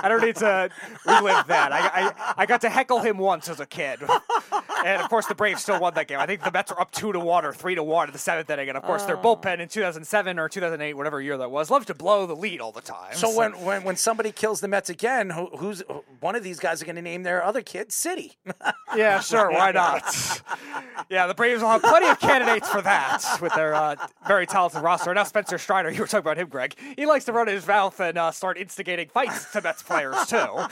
I 0.00 0.06
don't 0.08 0.22
need 0.22 0.36
to 0.36 0.70
relive 1.06 1.46
that. 1.48 1.72
I, 1.72 2.08
I, 2.08 2.34
I 2.38 2.46
got 2.46 2.60
to 2.62 2.68
heckle 2.68 3.00
him 3.00 3.18
once 3.18 3.48
as 3.48 3.60
a 3.60 3.66
kid, 3.66 4.00
and 4.84 5.02
of 5.02 5.08
course 5.08 5.26
the 5.26 5.34
Braves 5.34 5.62
still 5.62 5.80
won 5.80 5.94
that 5.94 6.08
game. 6.08 6.18
I 6.18 6.26
think 6.26 6.42
the 6.42 6.52
Mets 6.52 6.70
are 6.72 6.80
up 6.80 6.90
two 6.92 7.12
to 7.12 7.20
one 7.20 7.44
or 7.44 7.52
three 7.52 7.74
to 7.74 7.82
one 7.82 8.08
in 8.08 8.12
the 8.12 8.18
seventh 8.18 8.48
inning, 8.50 8.68
and 8.68 8.76
of 8.76 8.84
course 8.84 9.04
their 9.04 9.16
oh. 9.16 9.22
bullpen 9.22 9.60
in 9.60 9.68
2007 9.68 10.38
or 10.38 10.48
2008, 10.48 10.94
whatever 10.94 11.20
year 11.20 11.36
that 11.38 11.47
was, 11.50 11.70
loves 11.70 11.86
to 11.86 11.94
blow 11.94 12.26
the 12.26 12.36
lead 12.36 12.60
all 12.60 12.72
the 12.72 12.80
time. 12.80 13.14
So, 13.14 13.30
so. 13.30 13.36
when, 13.36 13.52
when 13.64 13.84
when 13.84 13.96
somebody 13.96 14.32
kills 14.32 14.60
the 14.60 14.68
Mets 14.68 14.90
again, 14.90 15.30
who, 15.30 15.46
who's 15.56 15.82
one 16.20 16.36
of 16.36 16.42
these 16.42 16.58
guys 16.58 16.82
are 16.82 16.84
going 16.84 16.96
to 16.96 17.02
name 17.02 17.22
their 17.22 17.44
other 17.44 17.62
kid 17.62 17.92
City? 17.92 18.38
yeah, 18.96 19.20
sure, 19.20 19.50
why 19.50 19.72
not? 19.72 20.42
yeah, 21.10 21.26
the 21.26 21.34
Braves 21.34 21.62
will 21.62 21.70
have 21.70 21.82
plenty 21.82 22.08
of 22.08 22.18
candidates 22.20 22.68
for 22.68 22.82
that 22.82 23.22
with 23.40 23.54
their 23.54 23.74
uh, 23.74 23.96
very 24.26 24.46
talented 24.46 24.82
roster. 24.82 25.12
Now 25.14 25.24
Spencer 25.24 25.58
Strider, 25.58 25.90
you 25.90 26.00
were 26.00 26.06
talking 26.06 26.20
about 26.20 26.38
him, 26.38 26.48
Greg. 26.48 26.74
He 26.96 27.06
likes 27.06 27.24
to 27.26 27.32
run 27.32 27.46
his 27.46 27.66
mouth 27.66 27.98
and 28.00 28.18
uh, 28.18 28.30
start 28.30 28.58
instigating 28.58 29.08
fights 29.08 29.52
to 29.52 29.62
Mets 29.62 29.82
players 29.82 30.26
too, 30.26 30.66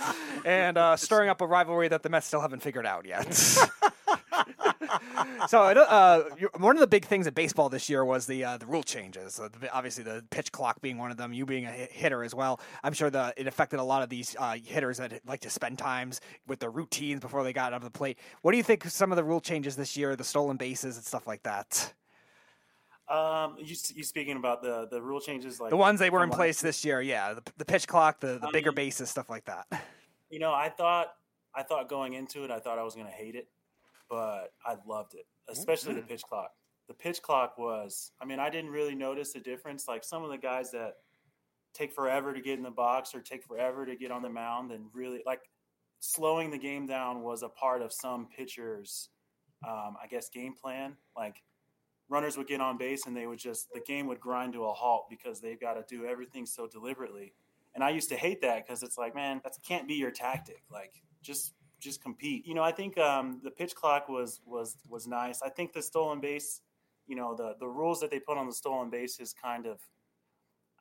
and 0.44 0.76
uh, 0.76 0.96
stirring 0.96 1.28
up 1.28 1.40
a 1.40 1.46
rivalry 1.46 1.88
that 1.88 2.02
the 2.02 2.08
Mets 2.08 2.26
still 2.26 2.40
haven't 2.40 2.60
figured 2.60 2.86
out 2.86 3.06
yet. 3.06 3.26
so 5.48 5.62
uh, 5.62 6.24
one 6.58 6.76
of 6.76 6.80
the 6.80 6.86
big 6.86 7.04
things 7.04 7.26
at 7.26 7.34
baseball 7.34 7.68
this 7.68 7.88
year 7.88 8.04
was 8.04 8.26
the 8.26 8.44
uh, 8.44 8.56
the 8.56 8.66
rule 8.66 8.82
changes. 8.82 9.38
Uh, 9.40 9.48
obviously, 9.72 10.04
the 10.04 10.24
pitch 10.30 10.52
clock 10.52 10.80
being 10.80 10.98
one 10.98 11.10
of 11.10 11.16
them. 11.16 11.32
You 11.32 11.46
being 11.46 11.66
a 11.66 11.70
hitter 11.70 12.22
as 12.22 12.34
well. 12.34 12.60
I'm 12.82 12.92
sure 12.92 13.10
the 13.10 13.32
it 13.36 13.46
affected 13.46 13.80
a 13.80 13.84
lot 13.84 14.02
of 14.02 14.08
these 14.08 14.36
uh, 14.38 14.56
hitters 14.64 14.98
that 14.98 15.20
like 15.26 15.40
to 15.40 15.50
spend 15.50 15.78
times 15.78 16.20
with 16.46 16.60
their 16.60 16.70
routines 16.70 17.20
before 17.20 17.44
they 17.44 17.52
got 17.52 17.72
out 17.72 17.78
of 17.78 17.84
the 17.84 17.98
plate. 17.98 18.18
What 18.42 18.52
do 18.52 18.56
you 18.56 18.64
think 18.64 18.84
some 18.84 19.12
of 19.12 19.16
the 19.16 19.24
rule 19.24 19.40
changes 19.40 19.76
this 19.76 19.96
year, 19.96 20.16
the 20.16 20.24
stolen 20.24 20.56
bases 20.56 20.96
and 20.96 21.04
stuff 21.04 21.26
like 21.26 21.42
that? 21.44 21.92
Um, 23.08 23.56
you 23.58 23.76
you 23.94 24.02
speaking 24.02 24.36
about 24.36 24.62
the 24.62 24.88
the 24.90 25.00
rule 25.00 25.20
changes 25.20 25.60
like 25.60 25.70
the 25.70 25.76
ones 25.76 26.00
they 26.00 26.10
were 26.10 26.24
in 26.24 26.30
place 26.30 26.60
this 26.60 26.84
year? 26.84 27.00
Yeah, 27.00 27.34
the, 27.34 27.42
the 27.58 27.64
pitch 27.64 27.86
clock, 27.86 28.20
the 28.20 28.38
the 28.38 28.50
bigger 28.52 28.72
bases, 28.72 29.10
stuff 29.10 29.30
like 29.30 29.44
that. 29.44 29.66
You 30.28 30.40
know, 30.40 30.52
I 30.52 30.68
thought 30.68 31.14
I 31.54 31.62
thought 31.62 31.88
going 31.88 32.14
into 32.14 32.44
it, 32.44 32.50
I 32.50 32.58
thought 32.58 32.78
I 32.78 32.82
was 32.82 32.94
going 32.94 33.06
to 33.06 33.12
hate 33.12 33.36
it 33.36 33.48
but 34.08 34.52
I 34.64 34.76
loved 34.86 35.14
it, 35.14 35.26
especially 35.48 35.92
mm-hmm. 35.92 36.00
the 36.02 36.06
pitch 36.06 36.22
clock. 36.22 36.52
The 36.88 36.94
pitch 36.94 37.20
clock 37.22 37.58
was, 37.58 38.12
I 38.20 38.24
mean, 38.24 38.38
I 38.38 38.48
didn't 38.48 38.70
really 38.70 38.94
notice 38.94 39.34
a 39.34 39.40
difference. 39.40 39.88
Like 39.88 40.04
some 40.04 40.22
of 40.22 40.30
the 40.30 40.38
guys 40.38 40.70
that 40.70 40.94
take 41.74 41.92
forever 41.92 42.32
to 42.32 42.40
get 42.40 42.56
in 42.58 42.62
the 42.62 42.70
box 42.70 43.14
or 43.14 43.20
take 43.20 43.44
forever 43.44 43.84
to 43.84 43.96
get 43.96 44.10
on 44.10 44.22
the 44.22 44.30
mound 44.30 44.70
and 44.70 44.86
really 44.92 45.22
like 45.26 45.40
slowing 46.00 46.50
the 46.50 46.58
game 46.58 46.86
down 46.86 47.22
was 47.22 47.42
a 47.42 47.48
part 47.48 47.82
of 47.82 47.92
some 47.92 48.28
pitchers, 48.34 49.08
um, 49.66 49.96
I 50.02 50.06
guess, 50.08 50.28
game 50.30 50.54
plan. 50.54 50.96
Like 51.16 51.42
runners 52.08 52.36
would 52.36 52.46
get 52.46 52.60
on 52.60 52.78
base 52.78 53.06
and 53.06 53.16
they 53.16 53.26
would 53.26 53.40
just, 53.40 53.68
the 53.74 53.80
game 53.80 54.06
would 54.06 54.20
grind 54.20 54.52
to 54.52 54.64
a 54.64 54.72
halt 54.72 55.06
because 55.10 55.40
they've 55.40 55.60
got 55.60 55.74
to 55.74 55.84
do 55.88 56.06
everything 56.06 56.46
so 56.46 56.68
deliberately. 56.68 57.34
And 57.74 57.82
I 57.84 57.90
used 57.90 58.08
to 58.08 58.16
hate 58.16 58.40
that 58.42 58.64
because 58.64 58.82
it's 58.82 58.96
like, 58.96 59.14
man, 59.14 59.40
that 59.44 59.52
can't 59.66 59.86
be 59.86 59.94
your 59.94 60.10
tactic. 60.10 60.62
Like, 60.72 60.94
just 61.20 61.52
just 61.80 62.02
compete. 62.02 62.46
You 62.46 62.54
know, 62.54 62.62
I 62.62 62.72
think 62.72 62.98
um, 62.98 63.40
the 63.42 63.50
pitch 63.50 63.74
clock 63.74 64.08
was 64.08 64.40
was 64.46 64.76
was 64.88 65.06
nice. 65.06 65.42
I 65.42 65.48
think 65.48 65.72
the 65.72 65.82
stolen 65.82 66.20
base, 66.20 66.62
you 67.06 67.16
know, 67.16 67.34
the 67.34 67.54
the 67.58 67.68
rules 67.68 68.00
that 68.00 68.10
they 68.10 68.20
put 68.20 68.38
on 68.38 68.46
the 68.46 68.54
stolen 68.54 68.90
base 68.90 69.20
is 69.20 69.32
kind 69.32 69.66
of, 69.66 69.80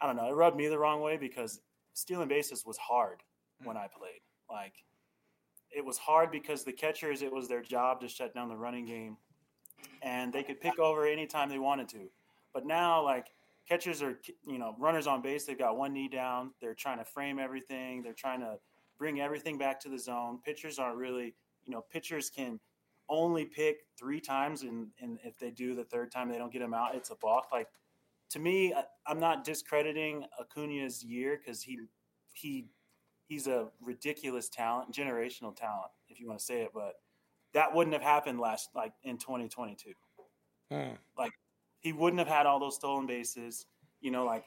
I 0.01 0.07
don't 0.07 0.15
know, 0.15 0.27
it 0.27 0.33
rubbed 0.33 0.57
me 0.57 0.67
the 0.67 0.79
wrong 0.79 1.01
way 1.01 1.17
because 1.17 1.61
stealing 1.93 2.27
bases 2.27 2.65
was 2.65 2.77
hard 2.77 3.23
mm. 3.61 3.67
when 3.67 3.77
I 3.77 3.87
played. 3.87 4.21
Like, 4.49 4.73
it 5.71 5.83
was 5.83 5.97
hard 5.97 6.31
because 6.31 6.63
the 6.63 6.73
catchers, 6.73 7.21
it 7.21 7.31
was 7.31 7.47
their 7.47 7.61
job 7.61 7.99
to 8.01 8.07
shut 8.07 8.33
down 8.33 8.47
the 8.49 8.55
running 8.55 8.85
game, 8.85 9.17
and 10.01 10.31
they 10.31 10.43
could 10.43 10.61
pick 10.61 10.79
over 10.79 11.05
anytime 11.05 11.49
they 11.49 11.59
wanted 11.59 11.89
to. 11.89 12.09
But 12.53 12.65
now, 12.65 13.03
like 13.03 13.27
catchers 13.67 14.01
are, 14.01 14.19
you 14.47 14.59
know, 14.59 14.75
runners 14.79 15.07
on 15.07 15.21
base, 15.21 15.45
they've 15.45 15.57
got 15.57 15.77
one 15.77 15.91
knee 15.93 16.07
down. 16.07 16.51
They're 16.61 16.75
trying 16.75 16.99
to 16.99 17.05
frame 17.05 17.39
everything. 17.39 18.01
They're 18.01 18.13
trying 18.13 18.39
to 18.39 18.57
bring 18.97 19.21
everything 19.21 19.57
back 19.57 19.79
to 19.81 19.89
the 19.89 19.99
zone. 19.99 20.39
Pitchers 20.43 20.79
aren't 20.79 20.97
really, 20.97 21.35
you 21.63 21.71
know, 21.71 21.81
pitchers 21.91 22.29
can 22.29 22.59
only 23.09 23.45
pick 23.45 23.85
three 23.97 24.19
times, 24.19 24.63
and, 24.63 24.87
and 25.01 25.19
if 25.23 25.37
they 25.37 25.51
do 25.51 25.75
the 25.75 25.83
third 25.83 26.11
time, 26.11 26.29
they 26.29 26.37
don't 26.37 26.51
get 26.51 26.59
them 26.59 26.73
out. 26.73 26.95
It's 26.95 27.11
a 27.11 27.15
balk. 27.15 27.47
Like 27.51 27.67
to 28.29 28.39
me, 28.39 28.73
I, 28.73 29.11
am 29.11 29.19
not 29.19 29.43
discrediting 29.43 30.25
Acuna's 30.39 31.03
year 31.03 31.37
because 31.37 31.61
he 31.61 31.79
he 32.33 32.65
he's 33.27 33.47
a 33.47 33.67
ridiculous 33.81 34.49
talent, 34.49 34.93
generational 34.93 35.55
talent, 35.55 35.91
if 36.09 36.19
you 36.19 36.27
want 36.27 36.39
to 36.39 36.45
say 36.45 36.61
it. 36.61 36.71
But 36.73 36.93
that 37.53 37.73
wouldn't 37.73 37.93
have 37.93 38.03
happened 38.03 38.39
last 38.39 38.69
like 38.75 38.93
in 39.03 39.17
2022. 39.17 39.91
Hmm. 40.71 40.95
Like 41.17 41.31
he 41.79 41.93
wouldn't 41.93 42.19
have 42.19 42.27
had 42.27 42.45
all 42.45 42.59
those 42.59 42.75
stolen 42.75 43.05
bases. 43.05 43.65
You 44.01 44.11
know, 44.11 44.25
like 44.25 44.45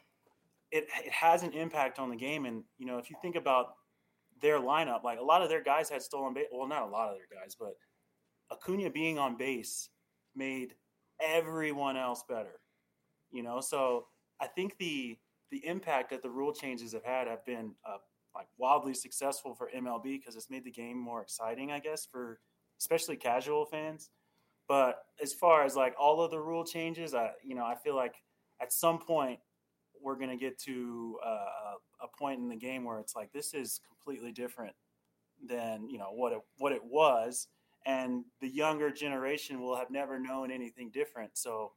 it 0.71 0.87
it 1.05 1.13
has 1.13 1.43
an 1.43 1.53
impact 1.53 1.99
on 1.99 2.11
the 2.11 2.17
game. 2.17 2.47
And 2.47 2.65
you 2.79 2.87
know, 2.87 2.99
if 2.99 3.11
you 3.11 3.17
think 3.23 3.37
about 3.37 3.75
their 4.41 4.59
lineup, 4.59 5.05
like 5.05 5.19
a 5.19 5.25
lot 5.25 5.43
of 5.43 5.49
their 5.49 5.63
guys 5.63 5.89
had 5.89 6.03
stolen 6.03 6.35
base. 6.35 6.47
Well, 6.53 6.69
not 6.69 6.83
a 6.83 6.91
lot 6.91 7.11
of 7.11 7.17
their 7.17 7.41
guys, 7.41 7.57
but 7.59 7.75
Acuna 8.51 8.91
being 8.91 9.19
on 9.19 9.37
base 9.37 9.91
made 10.35 10.75
everyone 11.21 11.97
else 11.97 12.25
better. 12.29 12.61
You 13.31 13.43
know, 13.43 13.61
so 13.61 14.07
I 14.41 14.47
think 14.47 14.79
the 14.79 15.19
the 15.51 15.65
impact 15.67 16.11
that 16.11 16.23
the 16.23 16.31
rule 16.31 16.53
changes 16.53 16.93
have 16.93 17.05
had 17.05 17.27
have 17.27 17.45
been 17.45 17.75
uh, 17.87 17.99
like 18.35 18.47
wildly 18.57 18.95
successful 18.95 19.55
for 19.55 19.71
MLB 19.75 20.19
because 20.19 20.37
it's 20.37 20.51
made 20.51 20.65
the 20.65 20.71
game 20.71 20.99
more 20.99 21.23
exciting, 21.23 21.73
I 21.73 21.81
guess, 21.81 22.07
for 22.07 22.41
especially 22.79 23.17
casual 23.17 23.67
fans. 23.67 24.11
But 24.69 25.03
as 25.23 25.33
far 25.33 25.65
as 25.65 25.75
like 25.75 25.95
all 25.99 26.23
of 26.23 26.31
the 26.31 26.41
rule 26.41 26.65
changes, 26.65 27.15
I 27.15 27.31
you 27.43 27.55
know 27.55 27.65
I 27.65 27.75
feel 27.75 27.97
like 27.97 28.15
at 28.61 28.73
some 28.73 28.99
point 28.99 29.41
we're 30.01 30.17
to 30.17 30.37
get 30.37 30.59
to 30.61 31.19
uh, 31.25 31.75
a 32.01 32.09
point 32.09 32.41
in 32.41 32.49
the 32.49 32.57
game 32.57 32.85
where 32.85 32.99
it's 32.99 33.15
like 33.17 33.33
this 33.33 33.55
is 33.55 33.81
completely 33.87 34.33
different 34.33 34.75
than 35.47 35.89
you 35.89 35.99
know 35.99 36.11
what 36.13 36.33
it 36.33 36.41
what 36.59 36.73
it 36.73 36.85
was, 36.85 37.49
and 37.87 38.25
the 38.41 38.49
younger 38.49 38.91
generation 38.91 39.61
will 39.61 39.77
have 39.77 39.91
never 39.91 40.19
known 40.19 40.51
anything 40.51 40.91
different. 40.91 41.37
So 41.39 41.73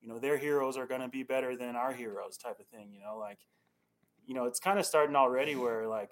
you 0.00 0.08
know 0.08 0.18
their 0.18 0.36
heroes 0.38 0.76
are 0.76 0.86
going 0.86 1.00
to 1.00 1.08
be 1.08 1.22
better 1.22 1.56
than 1.56 1.76
our 1.76 1.92
heroes, 1.92 2.36
type 2.36 2.58
of 2.60 2.66
thing. 2.66 2.92
You 2.92 3.00
know, 3.00 3.18
like 3.18 3.38
you 4.26 4.34
know 4.34 4.44
it's 4.46 4.60
kind 4.60 4.78
of 4.78 4.86
starting 4.86 5.16
already 5.16 5.56
where 5.56 5.86
like 5.88 6.10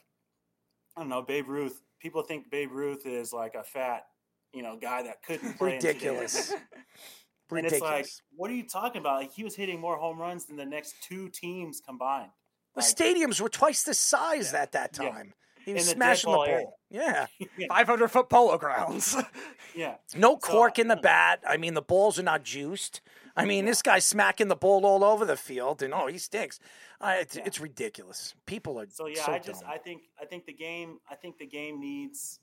I 0.96 1.00
don't 1.00 1.08
know 1.08 1.22
Babe 1.22 1.48
Ruth. 1.48 1.80
People 2.00 2.22
think 2.22 2.50
Babe 2.50 2.72
Ruth 2.72 3.06
is 3.06 3.32
like 3.32 3.54
a 3.54 3.62
fat 3.62 4.06
you 4.52 4.62
know 4.62 4.76
guy 4.76 5.02
that 5.02 5.22
couldn't 5.22 5.56
play. 5.58 5.74
Ridiculous. 5.74 6.48
today's- 6.48 6.60
and 7.50 7.66
it's 7.66 7.80
like, 7.82 8.06
what 8.36 8.50
are 8.50 8.54
you 8.54 8.62
talking 8.66 9.00
about? 9.00 9.20
Like 9.20 9.32
he 9.32 9.42
was 9.42 9.54
hitting 9.56 9.80
more 9.80 9.96
home 9.96 10.18
runs 10.18 10.46
than 10.46 10.56
the 10.56 10.64
next 10.66 10.94
two 11.02 11.28
teams 11.28 11.80
combined. 11.80 12.30
The 12.74 12.82
stadiums 12.82 13.40
were 13.40 13.48
twice 13.48 13.82
the 13.82 13.94
size 13.94 14.54
at 14.54 14.72
that 14.72 14.92
time. 14.92 15.34
He 15.64 15.74
was 15.74 15.86
the 15.86 15.92
smashing 15.92 16.30
the 16.30 16.36
ball 16.36 16.46
area. 16.46 16.66
Yeah. 16.90 17.26
500 17.68 18.08
foot 18.08 18.28
polo 18.28 18.58
grounds. 18.58 19.16
Yeah. 19.72 19.94
No 20.16 20.36
cork 20.36 20.80
in 20.80 20.88
the 20.88 20.96
bat. 20.96 21.44
I 21.46 21.56
mean, 21.56 21.74
the 21.74 21.80
balls 21.80 22.18
are 22.18 22.24
not 22.24 22.42
juiced. 22.42 23.00
I 23.36 23.44
mean, 23.44 23.66
this 23.66 23.82
guy's 23.82 24.04
smacking 24.04 24.48
the 24.48 24.56
ball 24.56 24.84
all 24.84 25.04
over 25.04 25.24
the 25.24 25.36
field, 25.36 25.80
and 25.80 25.94
oh, 25.94 26.08
he 26.08 26.18
stinks. 26.18 26.58
Uh, 27.00 27.14
it's, 27.20 27.36
it's 27.36 27.60
ridiculous. 27.60 28.34
People 28.46 28.80
are 28.80 28.86
So 28.90 29.06
yeah, 29.06 29.24
so 29.24 29.32
I 29.32 29.38
just 29.38 29.60
dumb. 29.60 29.70
I 29.72 29.78
think 29.78 30.02
I 30.20 30.24
think 30.24 30.44
the 30.44 30.52
game 30.52 30.98
I 31.08 31.14
think 31.14 31.38
the 31.38 31.46
game 31.46 31.78
needs 31.78 32.40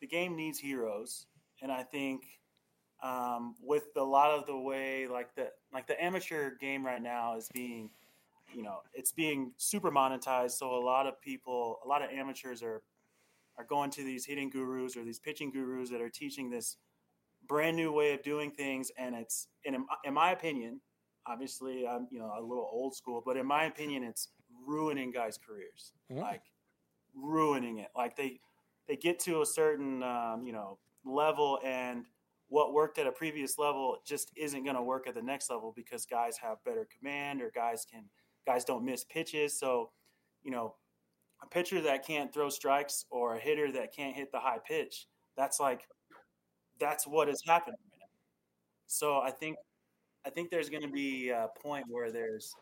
the 0.00 0.08
game 0.08 0.34
needs 0.34 0.58
heroes, 0.58 1.26
and 1.62 1.70
I 1.70 1.84
think 1.84 2.24
um, 3.02 3.54
with 3.62 3.84
a 3.96 4.02
lot 4.02 4.32
of 4.32 4.46
the 4.46 4.58
way 4.58 5.06
like 5.06 5.34
the 5.36 5.52
like 5.72 5.86
the 5.86 6.02
amateur 6.02 6.56
game 6.60 6.84
right 6.84 7.00
now 7.00 7.36
is 7.36 7.48
being 7.54 7.90
you 8.54 8.62
know 8.62 8.78
it's 8.94 9.12
being 9.12 9.52
super 9.56 9.90
monetized. 9.90 10.52
So 10.52 10.74
a 10.74 10.84
lot 10.84 11.06
of 11.06 11.20
people 11.20 11.78
a 11.84 11.88
lot 11.88 12.02
of 12.02 12.10
amateurs 12.10 12.62
are 12.62 12.82
are 13.58 13.64
going 13.64 13.90
to 13.90 14.02
these 14.02 14.24
hitting 14.24 14.50
gurus 14.50 14.96
or 14.96 15.04
these 15.04 15.18
pitching 15.18 15.50
gurus 15.50 15.90
that 15.90 16.00
are 16.00 16.08
teaching 16.08 16.48
this 16.50 16.76
brand 17.46 17.76
new 17.76 17.92
way 17.92 18.12
of 18.14 18.22
doing 18.22 18.50
things. 18.50 18.90
And 18.98 19.14
it's 19.14 19.48
and 19.64 19.74
in, 19.74 19.84
in 20.04 20.14
my 20.14 20.32
opinion 20.32 20.80
obviously 21.26 21.86
i'm 21.86 22.08
you 22.10 22.18
know 22.18 22.32
a 22.38 22.40
little 22.40 22.66
old 22.72 22.96
school 22.96 23.22
but 23.24 23.36
in 23.36 23.44
my 23.44 23.64
opinion 23.64 24.02
it's 24.02 24.28
ruining 24.66 25.10
guys 25.12 25.38
careers. 25.38 25.92
Mhm. 26.10 26.22
like 26.22 26.42
ruining 27.14 27.78
it. 27.78 27.88
Like 27.96 28.16
they 28.16 28.40
they 28.88 28.96
get 28.96 29.18
to 29.20 29.42
a 29.42 29.46
certain 29.46 30.02
um, 30.02 30.44
you 30.44 30.52
know 30.52 30.78
level 31.04 31.58
and 31.64 32.04
what 32.48 32.72
worked 32.72 32.98
at 32.98 33.06
a 33.06 33.12
previous 33.12 33.58
level 33.58 33.98
just 34.04 34.32
isn't 34.36 34.64
going 34.64 34.74
to 34.74 34.82
work 34.82 35.06
at 35.06 35.14
the 35.14 35.22
next 35.22 35.48
level 35.50 35.72
because 35.74 36.04
guys 36.04 36.36
have 36.38 36.62
better 36.64 36.86
command 36.98 37.40
or 37.40 37.50
guys 37.54 37.86
can 37.90 38.04
guys 38.50 38.64
don't 38.64 38.84
miss 38.84 39.04
pitches 39.04 39.58
so 39.58 39.90
you 40.42 40.50
know 40.50 40.74
a 41.42 41.46
pitcher 41.46 41.80
that 41.80 42.04
can't 42.04 42.32
throw 42.34 42.48
strikes 42.48 43.04
or 43.10 43.36
a 43.36 43.40
hitter 43.40 43.70
that 43.70 43.94
can't 43.94 44.16
hit 44.16 44.32
the 44.32 44.40
high 44.40 44.58
pitch 44.66 45.06
that's 45.36 45.60
like 45.60 45.82
that's 46.80 47.06
what 47.06 47.28
is 47.28 47.42
happening 47.46 47.78
right 47.92 47.98
now 48.00 48.06
so 48.86 49.18
i 49.18 49.30
think 49.30 49.56
i 50.26 50.30
think 50.30 50.50
there's 50.50 50.68
going 50.68 50.82
to 50.82 50.90
be 50.90 51.30
a 51.30 51.46
point 51.62 51.84
where 51.88 52.10
there's 52.10 52.54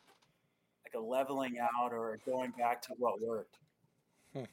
like 0.85 1.01
a 1.01 1.05
leveling 1.05 1.57
out 1.59 1.93
or 1.93 2.19
going 2.27 2.53
back 2.59 2.83
to 2.83 2.91
what 2.99 3.21
worked 3.23 3.57
hmm. 4.35 4.45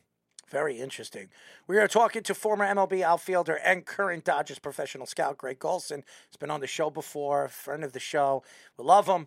Very 0.47 0.79
interesting. 0.79 1.29
We 1.65 1.79
are 1.79 1.87
talking 1.87 2.21
to 2.21 2.35
former 2.35 2.65
MLB 2.65 3.01
outfielder 3.01 3.55
and 3.55 3.83
current 3.83 4.23
Dodgers 4.23 4.59
professional 4.59 5.07
scout 5.07 5.39
Greg 5.39 5.57
Golson. 5.57 6.03
He's 6.29 6.37
been 6.39 6.51
on 6.51 6.59
the 6.59 6.67
show 6.67 6.91
before, 6.91 7.47
friend 7.47 7.83
of 7.83 7.93
the 7.93 7.99
show. 7.99 8.43
We 8.77 8.85
love 8.85 9.07
him. 9.07 9.25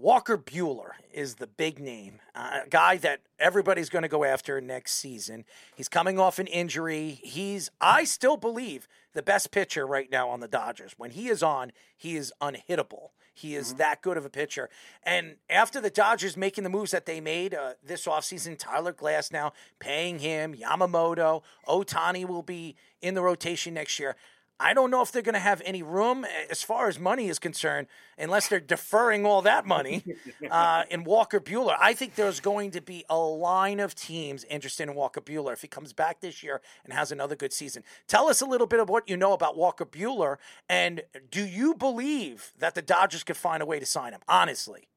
Walker 0.00 0.38
Buehler 0.38 0.92
is 1.12 1.34
the 1.34 1.46
big 1.46 1.78
name, 1.78 2.20
uh, 2.34 2.60
a 2.64 2.68
guy 2.70 2.96
that 2.96 3.20
everybody's 3.38 3.90
going 3.90 4.02
to 4.02 4.08
go 4.08 4.24
after 4.24 4.58
next 4.58 4.94
season. 4.94 5.44
He's 5.76 5.90
coming 5.90 6.18
off 6.18 6.38
an 6.38 6.46
injury. 6.46 7.20
He's, 7.22 7.70
I 7.82 8.04
still 8.04 8.38
believe, 8.38 8.88
the 9.12 9.22
best 9.22 9.50
pitcher 9.50 9.86
right 9.86 10.10
now 10.10 10.30
on 10.30 10.40
the 10.40 10.48
Dodgers. 10.48 10.94
When 10.96 11.10
he 11.10 11.28
is 11.28 11.42
on, 11.42 11.72
he 11.98 12.16
is 12.16 12.32
unhittable. 12.40 13.10
He 13.34 13.54
is 13.54 13.74
that 13.74 14.00
good 14.00 14.16
of 14.16 14.24
a 14.24 14.30
pitcher. 14.30 14.70
And 15.02 15.36
after 15.50 15.82
the 15.82 15.90
Dodgers 15.90 16.34
making 16.34 16.64
the 16.64 16.70
moves 16.70 16.92
that 16.92 17.04
they 17.04 17.20
made 17.20 17.52
uh, 17.52 17.74
this 17.84 18.06
offseason, 18.06 18.58
Tyler 18.58 18.94
Glasnow 18.94 19.52
paying 19.80 20.20
him, 20.20 20.54
Yamamoto, 20.54 21.42
Ohtani 21.68 22.26
will 22.26 22.42
be 22.42 22.74
in 23.02 23.12
the 23.12 23.22
rotation 23.22 23.74
next 23.74 23.98
year. 23.98 24.16
I 24.60 24.74
don't 24.74 24.90
know 24.90 25.00
if 25.00 25.10
they're 25.10 25.22
going 25.22 25.34
to 25.34 25.40
have 25.40 25.62
any 25.64 25.82
room 25.82 26.24
eh, 26.24 26.46
as 26.50 26.62
far 26.62 26.88
as 26.88 26.98
money 26.98 27.28
is 27.28 27.38
concerned, 27.38 27.86
unless 28.18 28.48
they're 28.48 28.60
deferring 28.60 29.24
all 29.24 29.42
that 29.42 29.66
money 29.66 30.04
uh, 30.50 30.84
in 30.90 31.04
Walker 31.04 31.40
Buehler. 31.40 31.76
I 31.80 31.94
think 31.94 32.14
there's 32.14 32.40
going 32.40 32.70
to 32.72 32.80
be 32.80 33.04
a 33.08 33.16
line 33.16 33.80
of 33.80 33.94
teams 33.94 34.44
interested 34.44 34.88
in 34.88 34.94
Walker 34.94 35.20
Buehler 35.20 35.52
if 35.52 35.62
he 35.62 35.68
comes 35.68 35.92
back 35.92 36.20
this 36.20 36.42
year 36.42 36.60
and 36.84 36.92
has 36.92 37.10
another 37.10 37.34
good 37.34 37.52
season. 37.52 37.82
Tell 38.06 38.28
us 38.28 38.40
a 38.40 38.46
little 38.46 38.66
bit 38.66 38.80
of 38.80 38.88
what 38.88 39.08
you 39.08 39.16
know 39.16 39.32
about 39.32 39.56
Walker 39.56 39.86
Buehler, 39.86 40.36
and 40.68 41.02
do 41.30 41.44
you 41.44 41.74
believe 41.74 42.52
that 42.58 42.74
the 42.74 42.82
Dodgers 42.82 43.24
could 43.24 43.38
find 43.38 43.62
a 43.62 43.66
way 43.66 43.80
to 43.80 43.86
sign 43.86 44.12
him? 44.12 44.20
Honestly, 44.28 44.88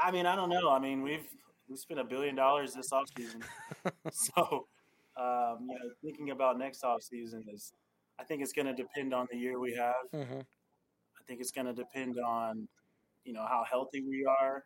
I 0.00 0.10
mean, 0.10 0.26
I 0.26 0.36
don't 0.36 0.50
know. 0.50 0.70
I 0.70 0.78
mean, 0.78 1.02
we've 1.02 1.26
we 1.68 1.76
spent 1.76 2.00
a 2.00 2.04
billion 2.04 2.34
dollars 2.34 2.74
this 2.74 2.90
offseason. 2.90 3.42
so, 4.12 4.66
um, 5.16 5.66
you 5.68 5.74
know, 5.74 5.90
thinking 6.02 6.30
about 6.30 6.58
next 6.58 6.82
offseason 6.82 7.42
is, 7.52 7.72
I 8.18 8.24
think 8.24 8.42
it's 8.42 8.52
going 8.52 8.66
to 8.66 8.74
depend 8.74 9.12
on 9.12 9.26
the 9.30 9.36
year 9.36 9.58
we 9.58 9.74
have. 9.74 10.10
Mhm. 10.12 10.40
I 11.18 11.22
think 11.26 11.40
it's 11.40 11.50
going 11.50 11.66
to 11.66 11.72
depend 11.72 12.18
on, 12.18 12.68
you 13.24 13.32
know, 13.32 13.46
how 13.46 13.64
healthy 13.64 14.02
we 14.02 14.24
are. 14.24 14.64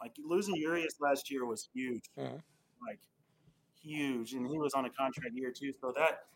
Like 0.00 0.16
losing 0.18 0.56
Urias 0.56 0.98
last 1.00 1.30
year 1.30 1.44
was 1.44 1.68
huge, 1.74 2.08
Mhm. 2.16 2.42
like 2.86 3.00
huge, 3.82 4.32
and 4.34 4.46
he 4.46 4.58
was 4.58 4.72
on 4.72 4.86
a 4.86 4.90
contract 4.90 5.34
year 5.34 5.52
too. 5.52 5.74
So 5.80 5.92
that 5.92 6.26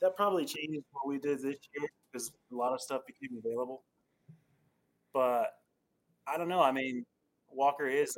that 0.00 0.14
probably 0.16 0.44
changed 0.46 0.84
what 0.92 1.06
we 1.06 1.18
did 1.18 1.38
this 1.40 1.58
year 1.74 1.90
because 2.10 2.32
a 2.50 2.54
lot 2.54 2.72
of 2.72 2.80
stuff 2.80 3.04
became 3.06 3.36
available. 3.36 3.84
But 5.12 5.60
I 6.26 6.36
don't 6.36 6.48
know. 6.48 6.60
I 6.62 6.70
mean, 6.72 7.04
Walker 7.48 7.86
is 7.86 8.16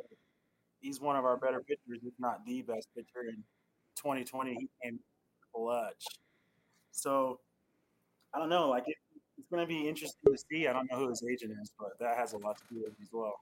he's 0.81 1.01
one 1.01 1.17
of 1.17 1.25
our 1.25 1.37
better 1.37 1.61
pitchers, 1.63 2.03
if 2.03 2.19
not 2.19 2.45
the 2.45 2.63
best 2.63 2.89
pitcher. 2.95 3.29
In 3.29 3.45
2020, 3.97 4.55
he 4.55 4.69
came 4.83 5.03
clutch. 5.53 6.05
So 6.91 7.41
I 8.35 8.39
don't 8.39 8.49
know. 8.49 8.69
Like 8.69 8.85
it, 8.87 8.97
it's 9.39 9.49
going 9.51 9.63
to 9.63 9.67
be 9.67 9.89
interesting 9.89 10.33
to 10.33 10.39
see. 10.51 10.67
I 10.67 10.73
don't 10.73 10.91
know 10.91 10.99
who 10.99 11.09
his 11.09 11.23
agent 11.31 11.53
is, 11.61 11.73
but 11.79 11.99
that 11.99 12.17
has 12.17 12.33
a 12.33 12.39
lot 12.39 12.59
to 12.59 12.65
do 12.73 12.81
with 12.83 12.93
it 12.93 13.03
as 13.03 13.09
well. 13.13 13.35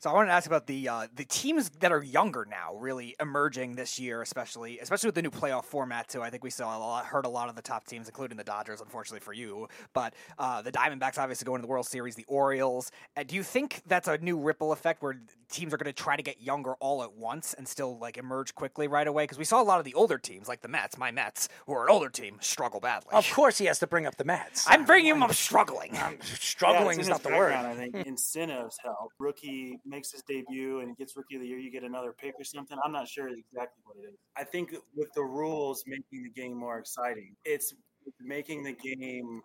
So 0.00 0.08
I 0.08 0.12
wanted 0.12 0.28
to 0.28 0.34
ask 0.34 0.46
about 0.46 0.68
the 0.68 0.88
uh, 0.88 1.06
the 1.12 1.24
teams 1.24 1.70
that 1.80 1.90
are 1.90 2.04
younger 2.04 2.46
now, 2.48 2.72
really 2.76 3.16
emerging 3.18 3.74
this 3.74 3.98
year, 3.98 4.22
especially 4.22 4.78
especially 4.78 5.08
with 5.08 5.16
the 5.16 5.22
new 5.22 5.30
playoff 5.30 5.64
format 5.64 6.06
too. 6.06 6.22
I 6.22 6.30
think 6.30 6.44
we 6.44 6.50
saw 6.50 6.76
a 6.76 6.78
lot, 6.78 7.04
heard 7.04 7.26
a 7.26 7.28
lot 7.28 7.48
of 7.48 7.56
the 7.56 7.62
top 7.62 7.84
teams, 7.84 8.06
including 8.06 8.36
the 8.38 8.44
Dodgers, 8.44 8.80
unfortunately 8.80 9.18
for 9.18 9.32
you. 9.32 9.66
But 9.94 10.14
uh, 10.38 10.62
the 10.62 10.70
Diamondbacks 10.70 11.18
obviously 11.18 11.46
going 11.46 11.60
to 11.60 11.66
the 11.66 11.70
World 11.70 11.86
Series, 11.86 12.14
the 12.14 12.24
Orioles. 12.28 12.92
Uh, 13.16 13.24
do 13.24 13.34
you 13.34 13.42
think 13.42 13.82
that's 13.88 14.06
a 14.06 14.18
new 14.18 14.38
ripple 14.38 14.70
effect 14.70 15.02
where 15.02 15.20
teams 15.50 15.74
are 15.74 15.78
going 15.78 15.86
to 15.86 15.92
try 15.92 16.14
to 16.14 16.22
get 16.22 16.40
younger 16.40 16.74
all 16.74 17.02
at 17.02 17.14
once 17.14 17.54
and 17.54 17.66
still 17.66 17.98
like 17.98 18.16
emerge 18.18 18.54
quickly 18.54 18.86
right 18.86 19.08
away? 19.08 19.24
Because 19.24 19.38
we 19.38 19.44
saw 19.44 19.60
a 19.60 19.64
lot 19.64 19.80
of 19.80 19.84
the 19.84 19.94
older 19.94 20.16
teams, 20.18 20.46
like 20.46 20.60
the 20.60 20.68
Mets, 20.68 20.96
my 20.96 21.10
Mets, 21.10 21.48
who 21.66 21.72
are 21.72 21.84
an 21.86 21.90
older 21.90 22.08
team, 22.08 22.36
struggle 22.40 22.78
badly. 22.78 23.10
of 23.14 23.28
course 23.32 23.58
he 23.58 23.64
has 23.64 23.80
to 23.80 23.86
bring 23.88 24.06
up 24.06 24.14
the 24.16 24.24
Mets. 24.24 24.64
I'm 24.68 24.84
bringing 24.84 25.10
him 25.10 25.24
up 25.24 25.34
struggling. 25.34 25.98
Struggling 26.22 26.98
Yeah, 26.98 27.02
is 27.02 27.08
not 27.08 27.24
the 27.24 27.30
word. 27.30 27.50
background, 27.50 27.66
I 27.66 27.74
think 27.74 28.06
incentives 28.06 28.76
help. 28.84 29.10
Rookie 29.18 29.80
makes 29.88 30.12
his 30.12 30.22
debut 30.22 30.80
and 30.80 30.96
gets 30.96 31.16
rookie 31.16 31.36
of 31.36 31.42
the 31.42 31.48
year, 31.48 31.58
you 31.58 31.70
get 31.70 31.84
another 31.84 32.12
pick 32.12 32.34
or 32.38 32.44
something. 32.44 32.78
I'm 32.84 32.92
not 32.92 33.08
sure 33.08 33.28
exactly 33.28 33.82
what 33.84 33.96
it 33.96 34.08
is. 34.08 34.18
I 34.36 34.44
think 34.44 34.74
with 34.94 35.12
the 35.14 35.22
rules 35.22 35.84
making 35.86 36.22
the 36.22 36.30
game 36.30 36.56
more 36.56 36.78
exciting, 36.78 37.34
it's 37.44 37.74
making 38.20 38.62
the 38.62 38.72
game. 38.72 39.42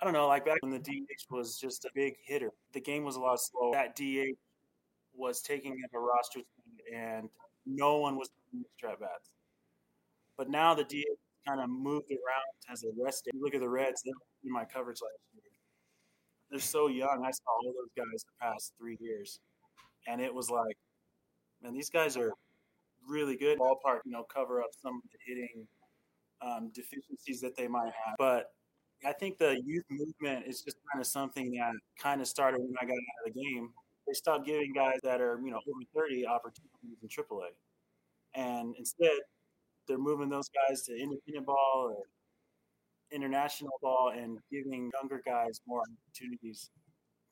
I 0.00 0.04
don't 0.04 0.12
know, 0.12 0.26
like 0.26 0.44
back 0.44 0.58
when 0.60 0.72
the 0.72 0.78
DH 0.78 1.30
was 1.30 1.58
just 1.58 1.84
a 1.84 1.90
big 1.94 2.14
hitter, 2.24 2.50
the 2.72 2.80
game 2.80 3.04
was 3.04 3.16
a 3.16 3.20
lot 3.20 3.38
slower. 3.40 3.72
That 3.72 3.96
DH 3.96 4.36
was 5.14 5.40
taking 5.40 5.72
up 5.84 5.90
a 5.94 5.98
roster 5.98 6.40
and 6.94 7.28
no 7.64 7.96
one 7.96 8.16
was 8.16 8.28
strap 8.76 9.00
bats. 9.00 9.30
But 10.36 10.50
now 10.50 10.74
the 10.74 10.84
DH 10.84 11.18
kind 11.46 11.60
of 11.60 11.70
moved 11.70 12.10
around 12.10 12.72
as 12.72 12.84
a 12.84 12.88
rest. 13.02 13.28
You 13.32 13.42
look 13.42 13.54
at 13.54 13.60
the 13.60 13.68
Reds, 13.68 14.02
in 14.04 14.52
my 14.52 14.64
coverage 14.64 14.98
last 15.02 15.20
year. 15.34 15.42
They're 16.50 16.60
so 16.60 16.88
young. 16.88 17.24
I 17.26 17.30
saw 17.30 17.42
all 17.48 17.72
those 17.72 17.90
guys 17.96 18.24
the 18.24 18.46
past 18.46 18.72
three 18.78 18.96
years, 19.00 19.40
and 20.06 20.20
it 20.20 20.32
was 20.32 20.50
like, 20.50 20.76
man, 21.62 21.74
these 21.74 21.90
guys 21.90 22.16
are 22.16 22.32
really 23.08 23.36
good. 23.36 23.58
Ballpark, 23.58 24.00
you 24.04 24.12
know, 24.12 24.24
cover 24.24 24.60
up 24.60 24.70
some 24.80 24.96
of 24.96 25.02
the 25.10 25.18
hitting 25.26 25.66
um, 26.42 26.70
deficiencies 26.74 27.40
that 27.40 27.56
they 27.56 27.68
might 27.68 27.92
have. 28.04 28.16
But 28.18 28.50
I 29.04 29.12
think 29.12 29.38
the 29.38 29.60
youth 29.64 29.84
movement 29.90 30.46
is 30.46 30.62
just 30.62 30.76
kind 30.92 31.00
of 31.00 31.06
something 31.06 31.52
that 31.52 31.72
kind 32.00 32.20
of 32.20 32.28
started 32.28 32.60
when 32.60 32.74
I 32.80 32.84
got 32.84 32.92
out 32.92 33.28
of 33.28 33.34
the 33.34 33.40
game. 33.40 33.70
They 34.06 34.12
stopped 34.12 34.46
giving 34.46 34.72
guys 34.72 34.98
that 35.02 35.20
are, 35.20 35.40
you 35.44 35.50
know, 35.50 35.58
over 35.58 36.06
30 36.06 36.26
opportunities 36.26 36.98
in 37.02 37.08
AAA. 37.08 37.48
And 38.34 38.74
instead, 38.78 39.18
they're 39.88 39.98
moving 39.98 40.28
those 40.28 40.48
guys 40.48 40.82
to 40.82 40.92
independent 40.92 41.46
ball 41.46 41.94
or 41.96 42.02
international 43.12 43.72
ball 43.82 44.12
and 44.16 44.38
giving 44.50 44.90
younger 45.00 45.22
guys 45.24 45.60
more 45.66 45.82
opportunities 45.82 46.70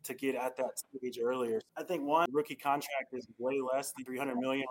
to 0.05 0.15
get 0.15 0.35
at 0.35 0.57
that 0.57 0.79
stage 0.79 1.19
earlier. 1.23 1.61
I 1.77 1.83
think 1.83 2.03
one 2.03 2.29
rookie 2.33 2.55
contract 2.55 3.13
is 3.13 3.27
way 3.39 3.61
less 3.61 3.93
than 3.97 4.05
300 4.05 4.37
million 4.37 4.65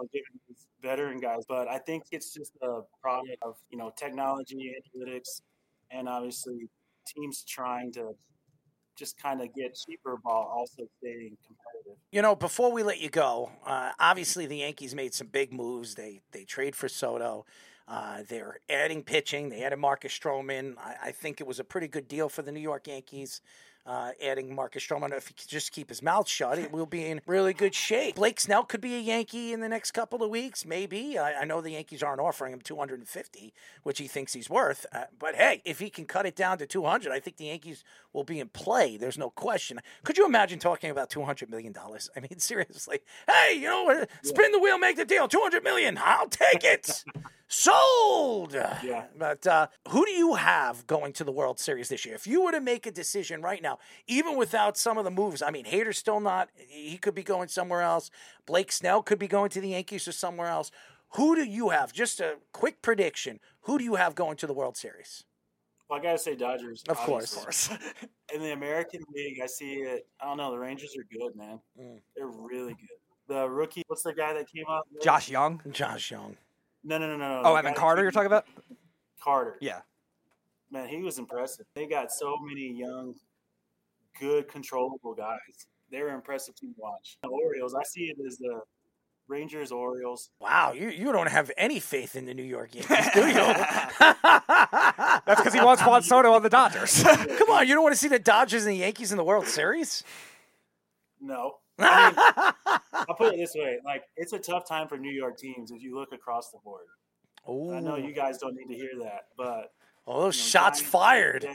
these 0.48 0.68
veteran 0.82 1.20
guys, 1.20 1.44
but 1.48 1.68
I 1.68 1.80
think 1.80 2.04
it's 2.12 2.34
just 2.34 2.54
a 2.62 2.82
product 3.02 3.38
of 3.42 3.56
you 3.70 3.78
know 3.78 3.92
technology, 3.98 4.74
analytics, 4.96 5.42
and 5.92 6.08
obviously 6.08 6.70
teams 7.06 7.44
trying 7.44 7.92
to 7.94 8.16
just 8.96 9.22
kind 9.22 9.42
of 9.42 9.54
get 9.56 9.76
cheaper 9.76 10.18
while 10.22 10.54
also 10.56 10.88
staying 11.00 11.36
competitive. 11.46 11.98
You 12.12 12.22
know, 12.22 12.36
before 12.36 12.72
we 12.72 12.84
let 12.84 13.02
you 13.02 13.10
go, 13.10 13.50
uh, 13.66 13.92
obviously 14.00 14.46
the 14.46 14.58
Yankees 14.58 14.94
made 14.94 15.14
some 15.14 15.28
big 15.28 15.52
moves. 15.52 15.96
They 15.96 16.22
they 16.32 16.44
trade 16.44 16.76
for 16.76 16.88
Soto. 16.88 17.46
Uh, 17.86 18.24
they're 18.30 18.60
adding 18.70 19.04
pitching. 19.04 19.50
They 19.50 19.64
added 19.64 19.78
Marcus 19.78 20.18
Stroman. 20.18 20.78
I, 20.78 21.08
I 21.08 21.12
think 21.12 21.42
it 21.42 21.48
was 21.48 21.60
a 21.60 21.66
pretty 21.66 21.90
good 21.90 22.08
deal 22.08 22.30
for 22.30 22.42
the 22.42 22.52
New 22.52 22.62
York 22.62 22.88
Yankees 22.88 23.42
uh, 23.86 24.12
adding 24.22 24.56
Marcus 24.56 24.86
Stroman. 24.86 25.12
If 25.12 25.28
he 25.28 25.34
could 25.34 25.48
just 25.48 25.72
keep 25.72 25.90
his 25.90 26.02
mouth 26.02 26.28
shut, 26.28 26.58
it 26.58 26.72
will 26.72 26.86
be 26.86 27.06
in 27.06 27.22
really 27.26 27.54
good 27.54 27.76
shape. 27.76 28.16
Blake 28.16 28.40
Snell 28.40 28.64
could 28.64 28.82
be 28.82 28.96
a 28.96 29.00
Yankee 29.00 29.52
in 29.54 29.60
the 29.60 29.70
next 29.70 29.92
couple 29.92 30.24
of 30.24 30.30
weeks, 30.30 30.66
maybe. 30.66 31.18
I, 31.18 31.42
I 31.42 31.46
know 31.46 31.62
the 31.62 31.72
Yankees 31.72 32.02
aren't 32.02 32.22
offering 32.22 32.54
him 32.54 32.62
250, 32.62 33.54
which 33.84 34.00
he 34.00 34.08
thinks 34.08 34.34
he's 34.34 34.50
worth. 34.50 34.86
Uh, 34.94 35.06
but 35.18 35.36
hey, 35.36 35.62
if 35.66 35.80
he 35.80 35.90
can 35.90 36.06
cut 36.06 36.26
it 36.26 36.36
down 36.36 36.58
to 36.60 36.66
200, 36.66 37.12
I 37.12 37.20
think 37.20 37.38
the 37.38 37.46
Yankees 37.46 37.84
will 38.14 38.24
be 38.24 38.40
in 38.40 38.50
play. 38.50 38.98
There's 38.98 39.18
no 39.18 39.30
question. 39.30 39.80
Could 40.04 40.18
you 40.18 40.26
imagine 40.26 40.60
talking 40.60 40.90
about 40.90 41.10
200 41.10 41.50
million 41.50 41.74
dollars? 41.74 42.10
I 42.16 42.22
mean, 42.22 42.38
seriously. 42.40 43.00
Hey, 43.30 43.56
you 43.56 43.68
know, 43.68 44.06
spin 44.24 44.52
the 44.52 44.60
wheel, 44.60 44.78
make 44.78 44.98
the 44.98 45.06
deal. 45.06 45.28
200 45.28 45.64
million. 45.64 45.98
I'll 46.02 46.30
take 46.30 46.64
it. 46.64 47.04
Sold. 47.48 48.54
Yeah. 48.54 49.04
But 49.16 49.46
uh, 49.46 49.68
who 49.90 50.06
do 50.06 50.12
you 50.12 50.34
have 50.34 50.88
going 50.88 51.14
to 51.14 51.24
the 51.24 51.32
World 51.32 51.60
Series 51.60 51.88
this 51.88 52.04
year? 52.04 52.16
If 52.16 52.26
you 52.26 52.44
were 52.44 52.52
to 52.52 52.60
make 52.60 52.88
a 52.88 52.92
decision 52.92 53.44
right 53.44 53.62
now, 53.62 53.73
even 54.08 54.38
without 54.38 54.78
some 54.78 54.98
of 54.98 55.04
the 55.04 55.12
moves, 55.12 55.42
I 55.42 55.52
mean, 55.52 55.66
Hader's 55.66 55.98
still 55.98 56.20
not. 56.20 56.50
He 56.56 56.98
could 56.98 57.16
be 57.16 57.24
going 57.24 57.48
somewhere 57.48 57.82
else. 57.82 58.10
Blake 58.46 58.72
Snell 58.72 59.02
could 59.04 59.20
be 59.20 59.28
going 59.28 59.50
to 59.52 59.62
the 59.62 59.70
Yankees 59.70 60.08
or 60.08 60.12
somewhere 60.12 60.48
else. 60.48 60.72
Who 61.16 61.36
do 61.36 61.44
you 61.44 61.70
have? 61.70 61.94
Just 61.94 62.20
a 62.20 62.36
quick 62.52 62.82
prediction. 62.82 63.40
Who 63.62 63.78
do 63.78 63.84
you 63.84 63.96
have 63.96 64.16
going 64.16 64.38
to 64.38 64.48
the 64.48 64.54
World 64.54 64.78
Series? 64.78 65.24
Well, 65.90 66.00
I 66.00 66.04
gotta 66.04 66.18
say 66.18 66.36
Dodgers. 66.36 66.84
Of 66.90 66.98
course. 66.98 67.38
obviously. 67.38 67.78
In 68.34 68.42
the 68.42 68.52
American 68.54 69.02
League, 69.14 69.40
I 69.44 69.46
see 69.46 69.74
it. 69.76 70.08
I 70.20 70.26
don't 70.26 70.38
know. 70.38 70.50
The 70.52 70.58
Rangers 70.58 70.96
are 70.98 71.06
good, 71.12 71.36
man. 71.36 71.60
Mm. 71.80 72.00
They're 72.16 72.28
really 72.28 72.74
good. 72.74 72.88
The 73.28 73.48
rookie, 73.48 73.84
what's 73.88 74.04
the 74.04 74.14
guy 74.14 74.34
that 74.34 74.52
came 74.52 74.66
up? 74.70 74.86
Josh 75.04 75.30
Jung. 75.30 75.62
Josh 75.72 76.12
Jung. 76.12 76.36
No, 76.84 76.98
no, 76.98 77.08
no, 77.08 77.18
no. 77.18 77.42
Oh, 77.46 77.56
Evan 77.56 77.74
Carter, 77.74 77.98
came- 77.98 78.04
you're 78.06 78.12
talking 78.12 78.28
about? 78.28 78.46
Carter. 79.22 79.58
Yeah. 79.62 79.82
Man, 80.72 80.90
he 80.90 81.02
was 81.04 81.20
impressive. 81.20 81.66
They 81.76 81.86
got 81.86 82.12
so 82.12 82.36
many 82.42 82.74
young, 82.76 83.14
good, 84.20 84.48
controllable 84.48 85.14
guys. 85.14 85.68
They 85.92 86.02
were 86.02 86.10
impressive 86.10 86.56
to 86.56 86.68
watch. 86.78 87.18
The 87.24 87.30
Orioles, 87.30 87.76
I 87.76 87.84
see 87.84 88.06
it 88.06 88.18
as 88.26 88.38
the 88.38 88.62
Rangers, 89.28 89.72
Orioles. 89.72 90.30
Wow, 90.40 90.74
you, 90.74 90.90
you 90.90 91.12
don't 91.12 91.30
have 91.30 91.52
any 91.58 91.80
faith 91.80 92.16
in 92.16 92.26
the 92.26 92.34
New 92.34 92.44
York 92.44 92.76
Yankees, 92.76 93.10
do 93.14 93.28
you? 93.28 93.34
That's 94.00 95.42
because 95.42 95.54
he 95.54 95.62
wants 95.62 95.82
Juan 95.84 96.02
Soto 96.02 96.34
on 96.34 96.44
the 96.44 96.50
Dodgers. 96.50 97.04
Come 97.38 97.50
on, 97.50 97.68
you 97.68 97.74
don't 97.74 97.84
want 97.84 97.94
to 97.94 98.00
see 98.00 98.08
the 98.08 98.20
Dodgers 98.20 98.66
and 98.66 98.74
the 98.74 98.80
Yankees 98.80 99.12
in 99.12 99.18
the 99.18 99.24
World 99.24 99.48
Series? 99.48 100.04
No. 101.22 101.56
I 101.80 102.54
mean, 102.66 102.76
I'll 103.10 103.16
put 103.16 103.34
it 103.34 103.38
this 103.38 103.56
way: 103.56 103.80
like 103.84 104.04
it's 104.16 104.34
a 104.34 104.38
tough 104.38 104.68
time 104.68 104.88
for 104.88 104.98
New 104.98 105.12
York 105.12 105.40
teams 105.40 105.72
if 105.72 105.82
you 105.82 105.96
look 105.96 106.14
across 106.14 106.52
the 106.52 106.60
board. 106.64 106.86
I 107.48 107.80
know 107.80 107.98
you 107.98 108.14
guys 108.14 108.38
don't 108.38 108.56
need 108.56 108.68
to 108.68 108.76
hear 108.76 108.92
that, 109.00 109.30
but 109.36 109.72
Oh, 110.06 110.24
those 110.24 110.38
you 110.38 110.42
know, 110.44 110.50
shots 110.50 110.82
fired 110.82 111.48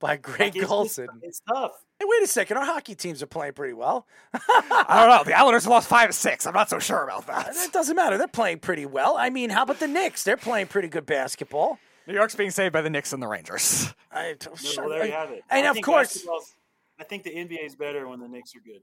by 0.00 0.16
Greg 0.16 0.54
like, 0.54 0.56
it's 0.56 0.66
Golson. 0.66 1.06
It's 1.22 1.40
tough. 1.48 1.72
Hey, 1.98 2.06
wait 2.08 2.22
a 2.22 2.26
second. 2.26 2.56
Our 2.56 2.64
hockey 2.64 2.94
teams 2.94 3.22
are 3.22 3.26
playing 3.26 3.54
pretty 3.54 3.74
well. 3.74 4.06
I 4.34 5.06
don't 5.06 5.08
know. 5.08 5.24
The 5.24 5.38
Islanders 5.38 5.66
lost 5.66 5.88
five 5.88 6.08
to 6.08 6.12
six. 6.12 6.46
I'm 6.46 6.54
not 6.54 6.68
so 6.68 6.78
sure 6.78 7.04
about 7.04 7.26
that. 7.28 7.54
That 7.54 7.72
doesn't 7.72 7.94
matter. 7.94 8.18
They're 8.18 8.28
playing 8.28 8.58
pretty 8.58 8.86
well. 8.86 9.16
I 9.16 9.30
mean, 9.30 9.50
how 9.50 9.62
about 9.62 9.78
the 9.78 9.88
Knicks? 9.88 10.24
They're 10.24 10.36
playing 10.36 10.66
pretty 10.66 10.88
good 10.88 11.06
basketball. 11.06 11.78
New 12.06 12.14
York's 12.14 12.34
being 12.34 12.50
saved 12.50 12.72
by 12.72 12.82
the 12.82 12.90
Knicks 12.90 13.12
and 13.12 13.22
the 13.22 13.28
Rangers. 13.28 13.94
I, 14.12 14.34
oh, 14.46 14.56
Well, 14.76 14.88
there 14.88 15.06
you 15.06 15.12
have 15.12 15.30
it. 15.30 15.42
And 15.50 15.66
I 15.66 15.70
of 15.70 15.80
course, 15.80 16.26
I 17.00 17.04
think 17.04 17.22
the 17.22 17.30
NBA 17.30 17.64
is 17.64 17.76
better 17.76 18.06
when 18.08 18.20
the 18.20 18.28
Knicks 18.28 18.54
are 18.54 18.60
good. 18.60 18.82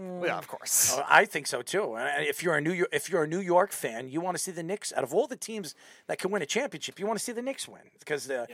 Mm. 0.00 0.24
Yeah, 0.24 0.38
of 0.38 0.46
course. 0.46 0.94
Oh, 0.96 1.04
I 1.08 1.24
think 1.24 1.46
so 1.46 1.60
too. 1.60 1.96
And 1.96 2.24
if 2.24 2.42
you're 2.42 2.56
a 2.56 2.60
New 2.60 2.72
York, 2.72 2.88
if 2.92 3.10
you're 3.10 3.24
a 3.24 3.26
New 3.26 3.40
York 3.40 3.72
fan, 3.72 4.08
you 4.08 4.20
want 4.20 4.36
to 4.36 4.42
see 4.42 4.52
the 4.52 4.62
Knicks. 4.62 4.92
Out 4.96 5.02
of 5.02 5.12
all 5.12 5.26
the 5.26 5.36
teams 5.36 5.74
that 6.06 6.18
can 6.18 6.30
win 6.30 6.40
a 6.40 6.46
championship, 6.46 7.00
you 7.00 7.06
want 7.06 7.18
to 7.18 7.24
see 7.24 7.32
the 7.32 7.42
Knicks 7.42 7.66
win 7.66 7.82
because 7.98 8.26
the 8.26 8.46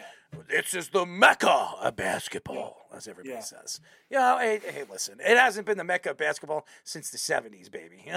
this 0.48 0.74
is 0.74 0.88
the 0.88 1.06
mecca 1.06 1.70
of 1.80 1.96
basketball, 1.96 2.86
as 2.94 3.08
everybody 3.08 3.34
Yeah. 3.34 3.40
says. 3.40 3.80
You 4.10 4.18
know, 4.18 4.38
hey, 4.38 4.60
hey, 4.64 4.84
listen, 4.90 5.18
it 5.20 5.36
hasn't 5.36 5.66
been 5.66 5.78
the 5.78 5.84
mecca 5.84 6.10
of 6.10 6.16
basketball 6.16 6.66
since 6.84 7.10
the 7.10 7.18
'70s, 7.18 7.70
baby. 7.70 8.04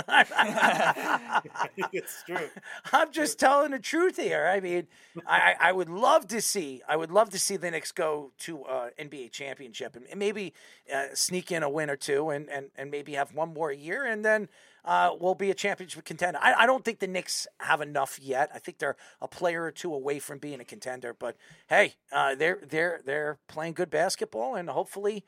it's 1.93 2.23
true. 2.25 2.49
I'm 2.93 3.11
just 3.11 3.39
telling 3.39 3.71
the 3.71 3.79
truth 3.79 4.17
here. 4.17 4.47
I 4.47 4.59
mean, 4.59 4.87
I, 5.25 5.55
I 5.59 5.71
would 5.71 5.89
love 5.89 6.27
to 6.29 6.41
see, 6.41 6.81
I 6.87 6.95
would 6.95 7.11
love 7.11 7.29
to 7.31 7.39
see 7.39 7.57
the 7.57 7.71
Knicks 7.71 7.91
go 7.91 8.31
to 8.39 8.63
uh, 8.63 8.89
NBA 8.99 9.31
championship 9.31 9.95
and, 9.95 10.05
and 10.09 10.19
maybe 10.19 10.53
uh, 10.93 11.05
sneak 11.13 11.51
in 11.51 11.63
a 11.63 11.69
win 11.69 11.89
or 11.89 11.95
two, 11.95 12.29
and, 12.29 12.49
and, 12.49 12.69
and 12.77 12.91
maybe 12.91 13.13
have 13.13 13.33
one 13.33 13.53
more 13.53 13.71
year, 13.71 14.05
and 14.05 14.23
then 14.23 14.47
uh, 14.85 15.11
we'll 15.19 15.35
be 15.35 15.51
a 15.51 15.53
championship 15.53 16.05
contender. 16.05 16.39
I, 16.41 16.53
I 16.53 16.65
don't 16.65 16.83
think 16.83 16.99
the 16.99 17.07
Knicks 17.07 17.47
have 17.59 17.81
enough 17.81 18.19
yet. 18.21 18.49
I 18.53 18.59
think 18.59 18.77
they're 18.77 18.95
a 19.21 19.27
player 19.27 19.63
or 19.63 19.71
two 19.71 19.93
away 19.93 20.19
from 20.19 20.37
being 20.37 20.59
a 20.59 20.65
contender. 20.65 21.13
But 21.13 21.35
hey, 21.67 21.95
uh, 22.11 22.35
they're 22.35 22.59
they're 22.67 23.01
they're 23.05 23.37
playing 23.47 23.73
good 23.73 23.89
basketball, 23.89 24.55
and 24.55 24.69
hopefully 24.69 25.25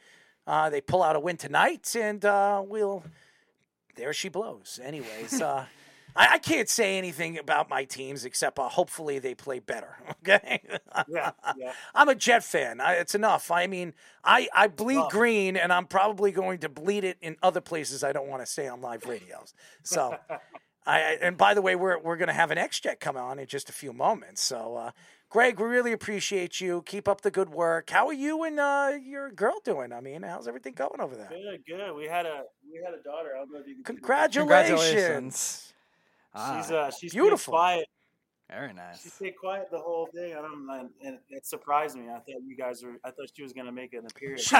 uh, 0.48 0.70
they 0.70 0.82
pull 0.82 1.04
out 1.04 1.16
a 1.16 1.20
win 1.20 1.38
tonight, 1.38 1.96
and 2.00 2.24
uh, 2.24 2.64
we'll 2.66 3.04
there 3.96 4.14
she 4.14 4.30
blows. 4.30 4.80
Anyways, 4.82 5.42
uh, 5.42 5.66
I, 6.20 6.34
I 6.34 6.38
can't 6.38 6.68
say 6.70 6.98
anything 6.98 7.38
about 7.40 7.70
my 7.70 7.86
teams 7.86 8.26
except 8.26 8.60
uh, 8.60 8.68
hopefully 8.68 9.20
they 9.20 9.34
play 9.34 9.60
better. 9.60 9.98
Okay. 10.22 10.62
Yeah, 11.08 11.32
yeah. 11.58 11.72
I'm 11.96 12.10
a 12.10 12.14
Jet 12.14 12.44
fan. 12.44 12.82
I, 12.82 12.96
it's 12.96 13.16
enough. 13.16 13.50
I 13.50 13.68
mean, 13.68 13.94
I, 14.24 14.48
I 14.54 14.68
bleed 14.68 14.96
Tough. 14.96 15.12
green, 15.12 15.56
and 15.56 15.72
I'm 15.72 15.86
probably 15.88 16.32
going 16.32 16.60
to 16.60 16.70
bleed 16.70 17.04
it 17.06 17.18
in 17.22 17.38
other 17.42 17.62
places 17.62 18.04
I 18.04 18.12
don't 18.12 18.28
want 18.28 18.42
to 18.44 18.46
say 18.46 18.68
on 18.68 18.82
live 18.82 19.06
radios. 19.06 19.54
So, 19.84 20.18
I 20.30 20.40
I- 20.86 21.18
and 21.22 21.38
by 21.38 21.54
the 21.54 21.62
way, 21.62 21.76
we're 21.76 21.98
we're 22.00 22.18
going 22.18 22.28
to 22.28 22.34
have 22.34 22.52
an 22.52 22.58
X 22.58 22.80
Jet 22.82 23.00
come 23.00 23.16
on 23.18 23.40
in 23.40 23.48
just 23.48 23.70
a 23.70 23.74
few 23.74 23.94
moments. 23.94 24.44
So, 24.44 24.76
uh, 24.76 24.92
Greg, 25.30 25.60
we 25.60 25.66
really 25.68 25.94
appreciate 25.94 26.60
you. 26.60 26.84
Keep 26.86 27.08
up 27.08 27.22
the 27.22 27.32
good 27.32 27.50
work. 27.50 27.90
How 27.90 28.08
are 28.08 28.14
you 28.14 28.44
and 28.44 28.60
uh, 28.60 28.92
your 29.02 29.32
girl 29.32 29.60
doing? 29.64 29.94
I 29.94 30.02
mean, 30.02 30.24
how's 30.24 30.48
everything 30.48 30.74
going 30.74 31.00
over 31.00 31.16
there? 31.16 31.30
Good, 31.30 31.64
good. 31.66 31.96
We 31.96 32.06
had 32.06 32.26
a 32.26 32.44
we 32.72 32.82
had 32.84 32.94
a 32.94 33.02
daughter. 33.04 33.30
I 33.36 33.40
don't 33.40 33.54
know 33.54 33.60
if 33.60 33.68
you 33.68 33.76
can. 33.76 33.84
Congratulations. 33.86 35.69
She's 36.36 36.72
uh 36.72 36.92
she's 36.92 37.12
Beautiful. 37.14 37.30
Beautiful. 37.30 37.52
quiet. 37.54 37.88
Very 38.50 38.74
nice. 38.74 39.02
She 39.02 39.08
nice. 39.08 39.14
stayed 39.14 39.38
quiet 39.38 39.68
the 39.72 39.78
whole 39.78 40.08
thing. 40.08 40.34
I 40.34 40.42
don't 40.42 40.66
know, 40.66 40.90
and 41.06 41.18
it 41.30 41.46
surprised 41.46 41.96
me. 41.98 42.06
I 42.10 42.14
thought 42.20 42.42
you 42.46 42.56
guys 42.58 42.82
were. 42.84 42.94
I 43.04 43.12
thought 43.12 43.28
she 43.34 43.44
was 43.44 43.54
gonna 43.54 43.72
make 43.72 43.94
an 43.94 44.06
appearance. 44.08 44.42
She, 44.42 44.56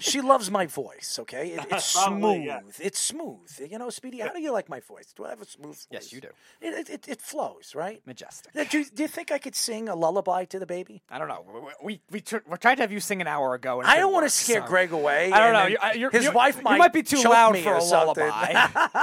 she 0.00 0.20
loves 0.22 0.50
my 0.50 0.66
voice. 0.66 1.18
Okay, 1.20 1.50
it, 1.50 1.66
it's 1.70 1.92
Probably, 1.96 2.18
smooth. 2.20 2.46
yeah. 2.46 2.60
It's 2.78 2.98
smooth. 2.98 3.68
You 3.70 3.78
know, 3.78 3.90
Speedy, 3.90 4.20
how 4.20 4.32
do 4.32 4.40
you 4.40 4.50
like 4.52 4.68
my 4.68 4.80
voice? 4.80 5.12
Do 5.14 5.24
I 5.26 5.30
have 5.30 5.42
a 5.42 5.46
smooth 5.46 5.74
voice? 5.74 5.88
Yes, 5.90 6.12
you 6.12 6.20
do. 6.22 6.28
It 6.60 6.72
it, 6.74 6.90
it, 6.90 7.08
it 7.08 7.20
flows, 7.20 7.74
right? 7.74 8.00
Majestic. 8.06 8.52
Do 8.70 8.78
you, 8.78 8.84
do 8.86 9.02
you 9.02 9.08
think 9.08 9.30
I 9.30 9.38
could 9.38 9.54
sing 9.54 9.88
a 9.90 9.94
lullaby 9.94 10.46
to 10.46 10.58
the 10.58 10.66
baby? 10.66 11.02
I 11.10 11.18
don't 11.18 11.28
know. 11.28 11.44
We 11.52 11.60
we, 11.84 12.00
we 12.10 12.20
tr- 12.22 12.38
we're 12.48 12.56
trying 12.56 12.76
to 12.76 12.82
have 12.82 12.92
you 12.92 13.00
sing 13.00 13.20
an 13.20 13.26
hour 13.26 13.54
ago. 13.54 13.80
And 13.80 13.88
I 13.88 13.96
don't 13.98 14.12
want 14.12 14.24
to 14.24 14.30
scare 14.30 14.62
so- 14.62 14.66
Greg 14.68 14.92
away. 14.92 15.32
I 15.32 15.38
don't 15.40 15.52
know. 15.52 15.66
You- 15.66 15.78
I- 15.82 15.92
you're- 15.92 16.10
his 16.12 16.24
you're- 16.24 16.34
wife 16.34 16.56
you 16.56 16.62
might 16.62 16.78
might 16.78 16.92
be 16.94 17.02
too 17.02 17.20
loud 17.22 17.58
for 17.58 17.74
a 17.76 17.80
something. 17.82 18.26
lullaby. 18.26 18.52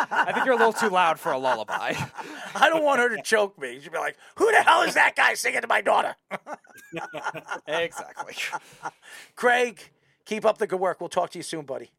I 0.01 0.31
think 0.33 0.45
you're 0.45 0.55
a 0.55 0.57
little 0.57 0.73
too 0.73 0.89
loud 0.89 1.19
for 1.19 1.31
a 1.31 1.37
lullaby. 1.37 1.93
I 2.55 2.69
don't 2.69 2.83
want 2.83 2.99
her 3.01 3.09
to 3.15 3.21
choke 3.23 3.59
me. 3.59 3.79
She'd 3.81 3.91
be 3.91 3.97
like, 3.99 4.14
"Who 4.37 4.51
the 4.51 4.61
hell 4.61 4.81
is 4.81 4.93
that 4.95 5.15
guy 5.15 5.33
singing 5.33 5.61
to 5.61 5.67
my 5.67 5.81
daughter?" 5.81 6.15
exactly. 7.67 8.35
Craig, 9.35 9.91
keep 10.25 10.45
up 10.45 10.57
the 10.57 10.67
good 10.67 10.79
work. 10.79 10.99
We'll 10.99 11.09
talk 11.09 11.31
to 11.31 11.39
you 11.39 11.43
soon, 11.43 11.65
buddy. 11.65 11.91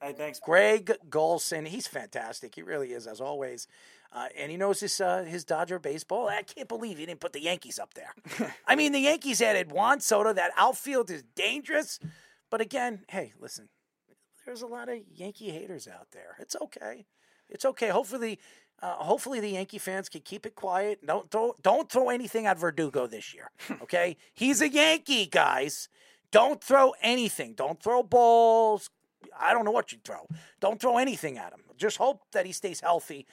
Hey, 0.00 0.12
thanks. 0.12 0.38
Greg 0.38 0.92
Golson, 1.08 1.66
he's 1.66 1.88
fantastic. 1.88 2.54
He 2.54 2.62
really 2.62 2.92
is, 2.92 3.06
as 3.06 3.20
always. 3.20 3.66
Uh, 4.12 4.28
and 4.38 4.50
he 4.50 4.56
knows 4.56 4.80
his 4.80 5.00
uh, 5.00 5.24
his 5.24 5.44
Dodger 5.44 5.78
baseball. 5.78 6.28
I 6.28 6.42
can't 6.42 6.68
believe 6.68 6.98
he 6.98 7.06
didn't 7.06 7.20
put 7.20 7.32
the 7.32 7.42
Yankees 7.42 7.78
up 7.78 7.94
there. 7.94 8.14
I 8.66 8.74
mean, 8.74 8.92
the 8.92 9.00
Yankees 9.00 9.42
added 9.42 9.70
Juan 9.70 10.00
Soto. 10.00 10.32
That 10.32 10.52
outfield 10.56 11.10
is 11.10 11.24
dangerous. 11.34 11.98
But 12.50 12.60
again, 12.62 13.04
hey, 13.08 13.34
listen, 13.38 13.68
there's 14.46 14.62
a 14.62 14.66
lot 14.66 14.88
of 14.88 14.98
Yankee 15.12 15.50
haters 15.50 15.86
out 15.86 16.08
there. 16.12 16.36
It's 16.38 16.56
okay. 16.56 17.04
It's 17.50 17.66
okay. 17.66 17.88
Hopefully, 17.88 18.38
uh, 18.82 18.94
hopefully 18.94 19.40
the 19.40 19.50
Yankee 19.50 19.78
fans 19.78 20.08
can 20.08 20.20
keep 20.20 20.46
it 20.46 20.54
quiet. 20.54 21.04
Don't 21.04 21.30
throw 21.30 21.54
don't 21.62 21.90
throw 21.90 22.08
anything 22.10 22.46
at 22.46 22.58
Verdugo 22.58 23.06
this 23.06 23.34
year. 23.34 23.50
Okay, 23.82 24.16
he's 24.34 24.60
a 24.60 24.68
Yankee, 24.68 25.26
guys. 25.26 25.88
Don't 26.30 26.62
throw 26.62 26.92
anything. 27.00 27.54
Don't 27.54 27.82
throw 27.82 28.02
balls. 28.02 28.90
I 29.38 29.52
don't 29.52 29.64
know 29.64 29.70
what 29.70 29.92
you 29.92 29.98
throw. 30.04 30.26
Don't 30.60 30.80
throw 30.80 30.98
anything 30.98 31.38
at 31.38 31.52
him. 31.52 31.60
Just 31.76 31.96
hope 31.96 32.22
that 32.32 32.44
he 32.44 32.52
stays 32.52 32.80
healthy, 32.80 33.26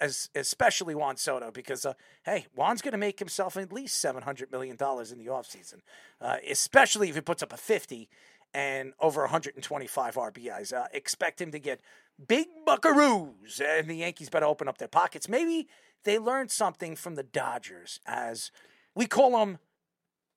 as 0.00 0.30
especially 0.34 0.94
Juan 0.94 1.16
Soto, 1.16 1.50
because 1.50 1.84
uh, 1.84 1.92
hey, 2.24 2.46
Juan's 2.54 2.82
going 2.82 2.92
to 2.92 2.98
make 2.98 3.18
himself 3.18 3.56
at 3.56 3.72
least 3.72 4.00
seven 4.00 4.22
hundred 4.22 4.50
million 4.50 4.76
dollars 4.76 5.12
in 5.12 5.18
the 5.18 5.26
offseason, 5.26 5.80
uh, 6.20 6.36
especially 6.48 7.08
if 7.08 7.14
he 7.14 7.20
puts 7.20 7.42
up 7.42 7.52
a 7.52 7.56
fifty 7.56 8.08
and 8.52 8.92
over 9.00 9.22
125 9.22 10.14
RBIs. 10.14 10.72
Uh, 10.72 10.86
expect 10.92 11.40
him 11.40 11.52
to 11.52 11.58
get 11.58 11.80
big 12.26 12.46
buckaroos, 12.66 13.60
and 13.60 13.88
the 13.88 13.96
Yankees 13.96 14.28
better 14.28 14.46
open 14.46 14.68
up 14.68 14.78
their 14.78 14.88
pockets. 14.88 15.28
Maybe 15.28 15.68
they 16.04 16.18
learned 16.18 16.50
something 16.50 16.96
from 16.96 17.14
the 17.14 17.22
Dodgers, 17.22 18.00
as 18.06 18.50
we 18.94 19.06
call 19.06 19.32
them 19.38 19.58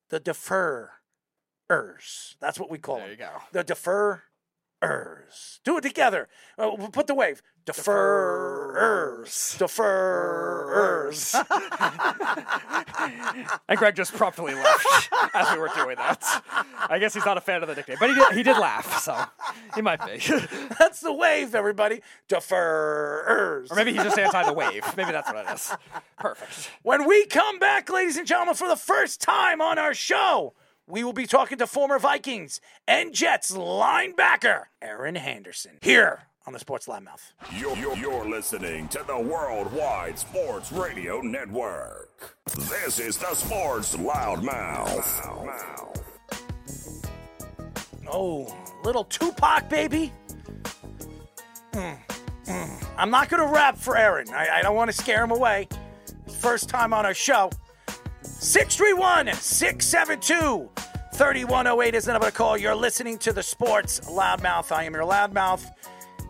the 0.09 0.19
deferers. 0.19 0.89
That's 2.39 2.59
what 2.59 2.69
we 2.69 2.77
call 2.77 2.97
There 2.97 3.07
them. 3.07 3.17
There 3.17 3.27
you 3.27 3.33
go. 3.33 3.41
The 3.51 3.63
deferers. 4.83 5.59
Do 5.63 5.77
it 5.77 5.81
together. 5.81 6.27
Uh, 6.57 6.71
we'll 6.77 6.89
put 6.89 7.07
the 7.07 7.15
wave. 7.15 7.41
Deferers. 7.65 9.57
Deferers. 9.57 11.33
And 13.67 13.77
Greg 13.77 13.95
just 13.95 14.13
promptly 14.13 14.53
left 14.53 15.09
as 15.33 15.51
we 15.51 15.59
were 15.59 15.69
doing 15.75 15.95
that. 15.97 16.43
I 16.89 16.99
guess 16.99 17.13
he's 17.13 17.25
not 17.25 17.37
a 17.37 17.41
fan 17.41 17.61
of 17.63 17.69
the 17.69 17.75
nickname, 17.75 17.97
but 17.99 18.09
he 18.09 18.15
did, 18.15 18.31
he 18.33 18.43
did 18.43 18.57
laugh, 18.57 18.99
so 18.99 19.21
he 19.75 19.81
might 19.81 20.05
be. 20.05 20.17
That's 20.79 21.01
the 21.01 21.11
wave, 21.11 21.55
everybody. 21.55 22.01
Deferers. 22.29 23.71
Or 23.71 23.75
maybe 23.75 23.93
he's 23.93 24.03
just 24.03 24.17
anti 24.17 24.45
the 24.45 24.53
wave. 24.53 24.85
Maybe 24.95 25.11
that's 25.11 25.31
what 25.31 25.45
it 25.45 25.53
is. 25.53 25.73
Perfect. 26.19 26.71
When 26.83 27.07
we 27.07 27.25
come 27.25 27.59
back, 27.59 27.89
ladies 27.89 28.17
and 28.17 28.27
gentlemen, 28.27 28.55
for 28.55 28.67
the 28.67 28.75
first 28.75 29.21
time 29.21 29.61
on 29.61 29.77
our 29.77 29.93
show, 29.93 30.53
we 30.87 31.03
will 31.03 31.13
be 31.13 31.25
talking 31.25 31.57
to 31.57 31.67
former 31.67 31.99
Vikings 31.99 32.59
and 32.87 33.13
Jets 33.13 33.51
linebacker 33.51 34.63
Erin 34.81 35.15
Henderson 35.15 35.77
here 35.81 36.23
on 36.45 36.53
the 36.53 36.59
Sports 36.59 36.87
Loudmouth. 36.87 37.31
You're, 37.57 37.75
you're, 37.77 37.95
you're 37.95 38.29
listening 38.29 38.89
to 38.89 39.03
the 39.07 39.17
Worldwide 39.17 40.19
Sports 40.19 40.71
Radio 40.71 41.21
Network. 41.21 42.35
This 42.55 42.99
is 42.99 43.17
the 43.17 43.33
Sports 43.33 43.95
Loudmouth. 43.95 45.03
Oh, 48.11 48.53
little 48.83 49.05
Tupac, 49.05 49.69
baby. 49.69 50.11
Mm, 51.71 51.97
mm. 52.45 52.85
I'm 52.97 53.09
not 53.09 53.29
going 53.29 53.41
to 53.41 53.51
rap 53.53 53.77
for 53.77 53.97
Erin. 53.97 54.29
I, 54.29 54.59
I 54.59 54.61
don't 54.61 54.75
want 54.75 54.91
to 54.91 54.97
scare 54.97 55.23
him 55.23 55.31
away. 55.31 55.67
First 56.39 56.67
time 56.67 56.93
on 56.93 57.05
our 57.05 57.13
show. 57.13 57.49
631 58.43 59.33
672 59.35 60.69
3108 61.13 61.95
is 61.95 62.03
the 62.03 62.11
number 62.11 62.27
to 62.27 62.33
call. 62.33 62.57
You're 62.57 62.75
listening 62.75 63.17
to 63.19 63.31
the 63.31 63.41
Sports 63.41 64.01
Loudmouth. 64.01 64.69
I 64.69 64.83
am 64.83 64.93
your 64.93 65.03
Loudmouth. 65.03 65.71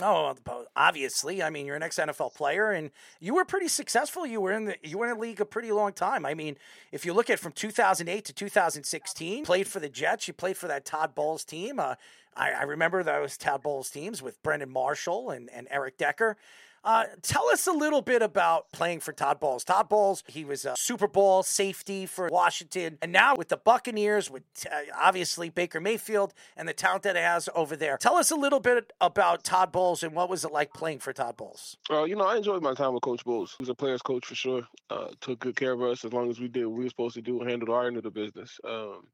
Oh, 0.00 0.32
obviously. 0.76 1.42
I 1.42 1.50
mean, 1.50 1.66
you're 1.66 1.74
an 1.74 1.82
ex 1.82 1.98
NFL 1.98 2.34
player, 2.34 2.70
and 2.70 2.90
you 3.20 3.34
were 3.34 3.44
pretty 3.44 3.66
successful. 3.68 4.24
You 4.24 4.40
were 4.40 4.52
in 4.52 4.66
the 4.66 4.76
you 4.82 4.98
were 4.98 5.06
in 5.06 5.14
the 5.14 5.20
league 5.20 5.40
a 5.40 5.44
pretty 5.44 5.72
long 5.72 5.92
time. 5.92 6.24
I 6.24 6.34
mean, 6.34 6.56
if 6.92 7.04
you 7.04 7.12
look 7.12 7.30
at 7.30 7.40
from 7.40 7.52
2008 7.52 8.24
to 8.26 8.32
2016, 8.32 9.44
played 9.44 9.66
for 9.66 9.80
the 9.80 9.88
Jets. 9.88 10.28
You 10.28 10.34
played 10.34 10.56
for 10.56 10.68
that 10.68 10.84
Todd 10.84 11.14
Bowles 11.14 11.44
team. 11.44 11.80
Uh, 11.80 11.96
I, 12.36 12.52
I 12.52 12.62
remember 12.62 13.02
those 13.02 13.36
Todd 13.36 13.62
Bowles 13.62 13.90
teams 13.90 14.22
with 14.22 14.40
Brandon 14.42 14.70
Marshall 14.70 15.30
and, 15.30 15.50
and 15.50 15.66
Eric 15.70 15.98
Decker. 15.98 16.36
Uh, 16.84 17.04
tell 17.22 17.48
us 17.48 17.66
a 17.66 17.72
little 17.72 18.02
bit 18.02 18.22
about 18.22 18.70
playing 18.72 19.00
for 19.00 19.12
Todd 19.12 19.40
Bowles. 19.40 19.64
Todd 19.64 19.88
Bowles, 19.88 20.22
he 20.26 20.44
was 20.44 20.64
a 20.64 20.74
Super 20.76 21.08
Bowl 21.08 21.42
safety 21.42 22.06
for 22.06 22.28
Washington, 22.30 22.98
and 23.02 23.12
now 23.12 23.34
with 23.36 23.48
the 23.48 23.56
Buccaneers, 23.56 24.30
with 24.30 24.42
uh, 24.70 24.76
obviously 24.94 25.50
Baker 25.50 25.80
Mayfield 25.80 26.34
and 26.56 26.68
the 26.68 26.72
talent 26.72 27.02
that 27.02 27.16
he 27.16 27.22
has 27.22 27.48
over 27.54 27.76
there. 27.76 27.96
Tell 27.98 28.16
us 28.16 28.30
a 28.30 28.36
little 28.36 28.60
bit 28.60 28.92
about 29.00 29.44
Todd 29.44 29.72
Bowles 29.72 30.02
and 30.02 30.14
what 30.14 30.28
was 30.28 30.44
it 30.44 30.52
like 30.52 30.72
playing 30.72 31.00
for 31.00 31.12
Todd 31.12 31.36
Bowles? 31.36 31.76
Uh, 31.90 32.04
you 32.04 32.16
know, 32.16 32.24
I 32.24 32.36
enjoyed 32.36 32.62
my 32.62 32.74
time 32.74 32.94
with 32.94 33.02
Coach 33.02 33.24
Bowles. 33.24 33.54
He 33.58 33.62
was 33.62 33.68
a 33.68 33.74
player's 33.74 34.02
coach 34.02 34.26
for 34.26 34.34
sure. 34.34 34.62
Uh, 34.90 35.08
took 35.20 35.40
good 35.40 35.56
care 35.56 35.72
of 35.72 35.82
us 35.82 36.04
as 36.04 36.12
long 36.12 36.30
as 36.30 36.40
we 36.40 36.48
did 36.48 36.66
what 36.66 36.76
we 36.76 36.84
were 36.84 36.90
supposed 36.90 37.14
to 37.14 37.22
do 37.22 37.40
and 37.40 37.50
handled 37.50 37.70
our 37.70 37.86
end 37.86 37.96
of 37.96 38.02
the 38.02 38.10
business. 38.10 38.58
Um, 38.64 39.06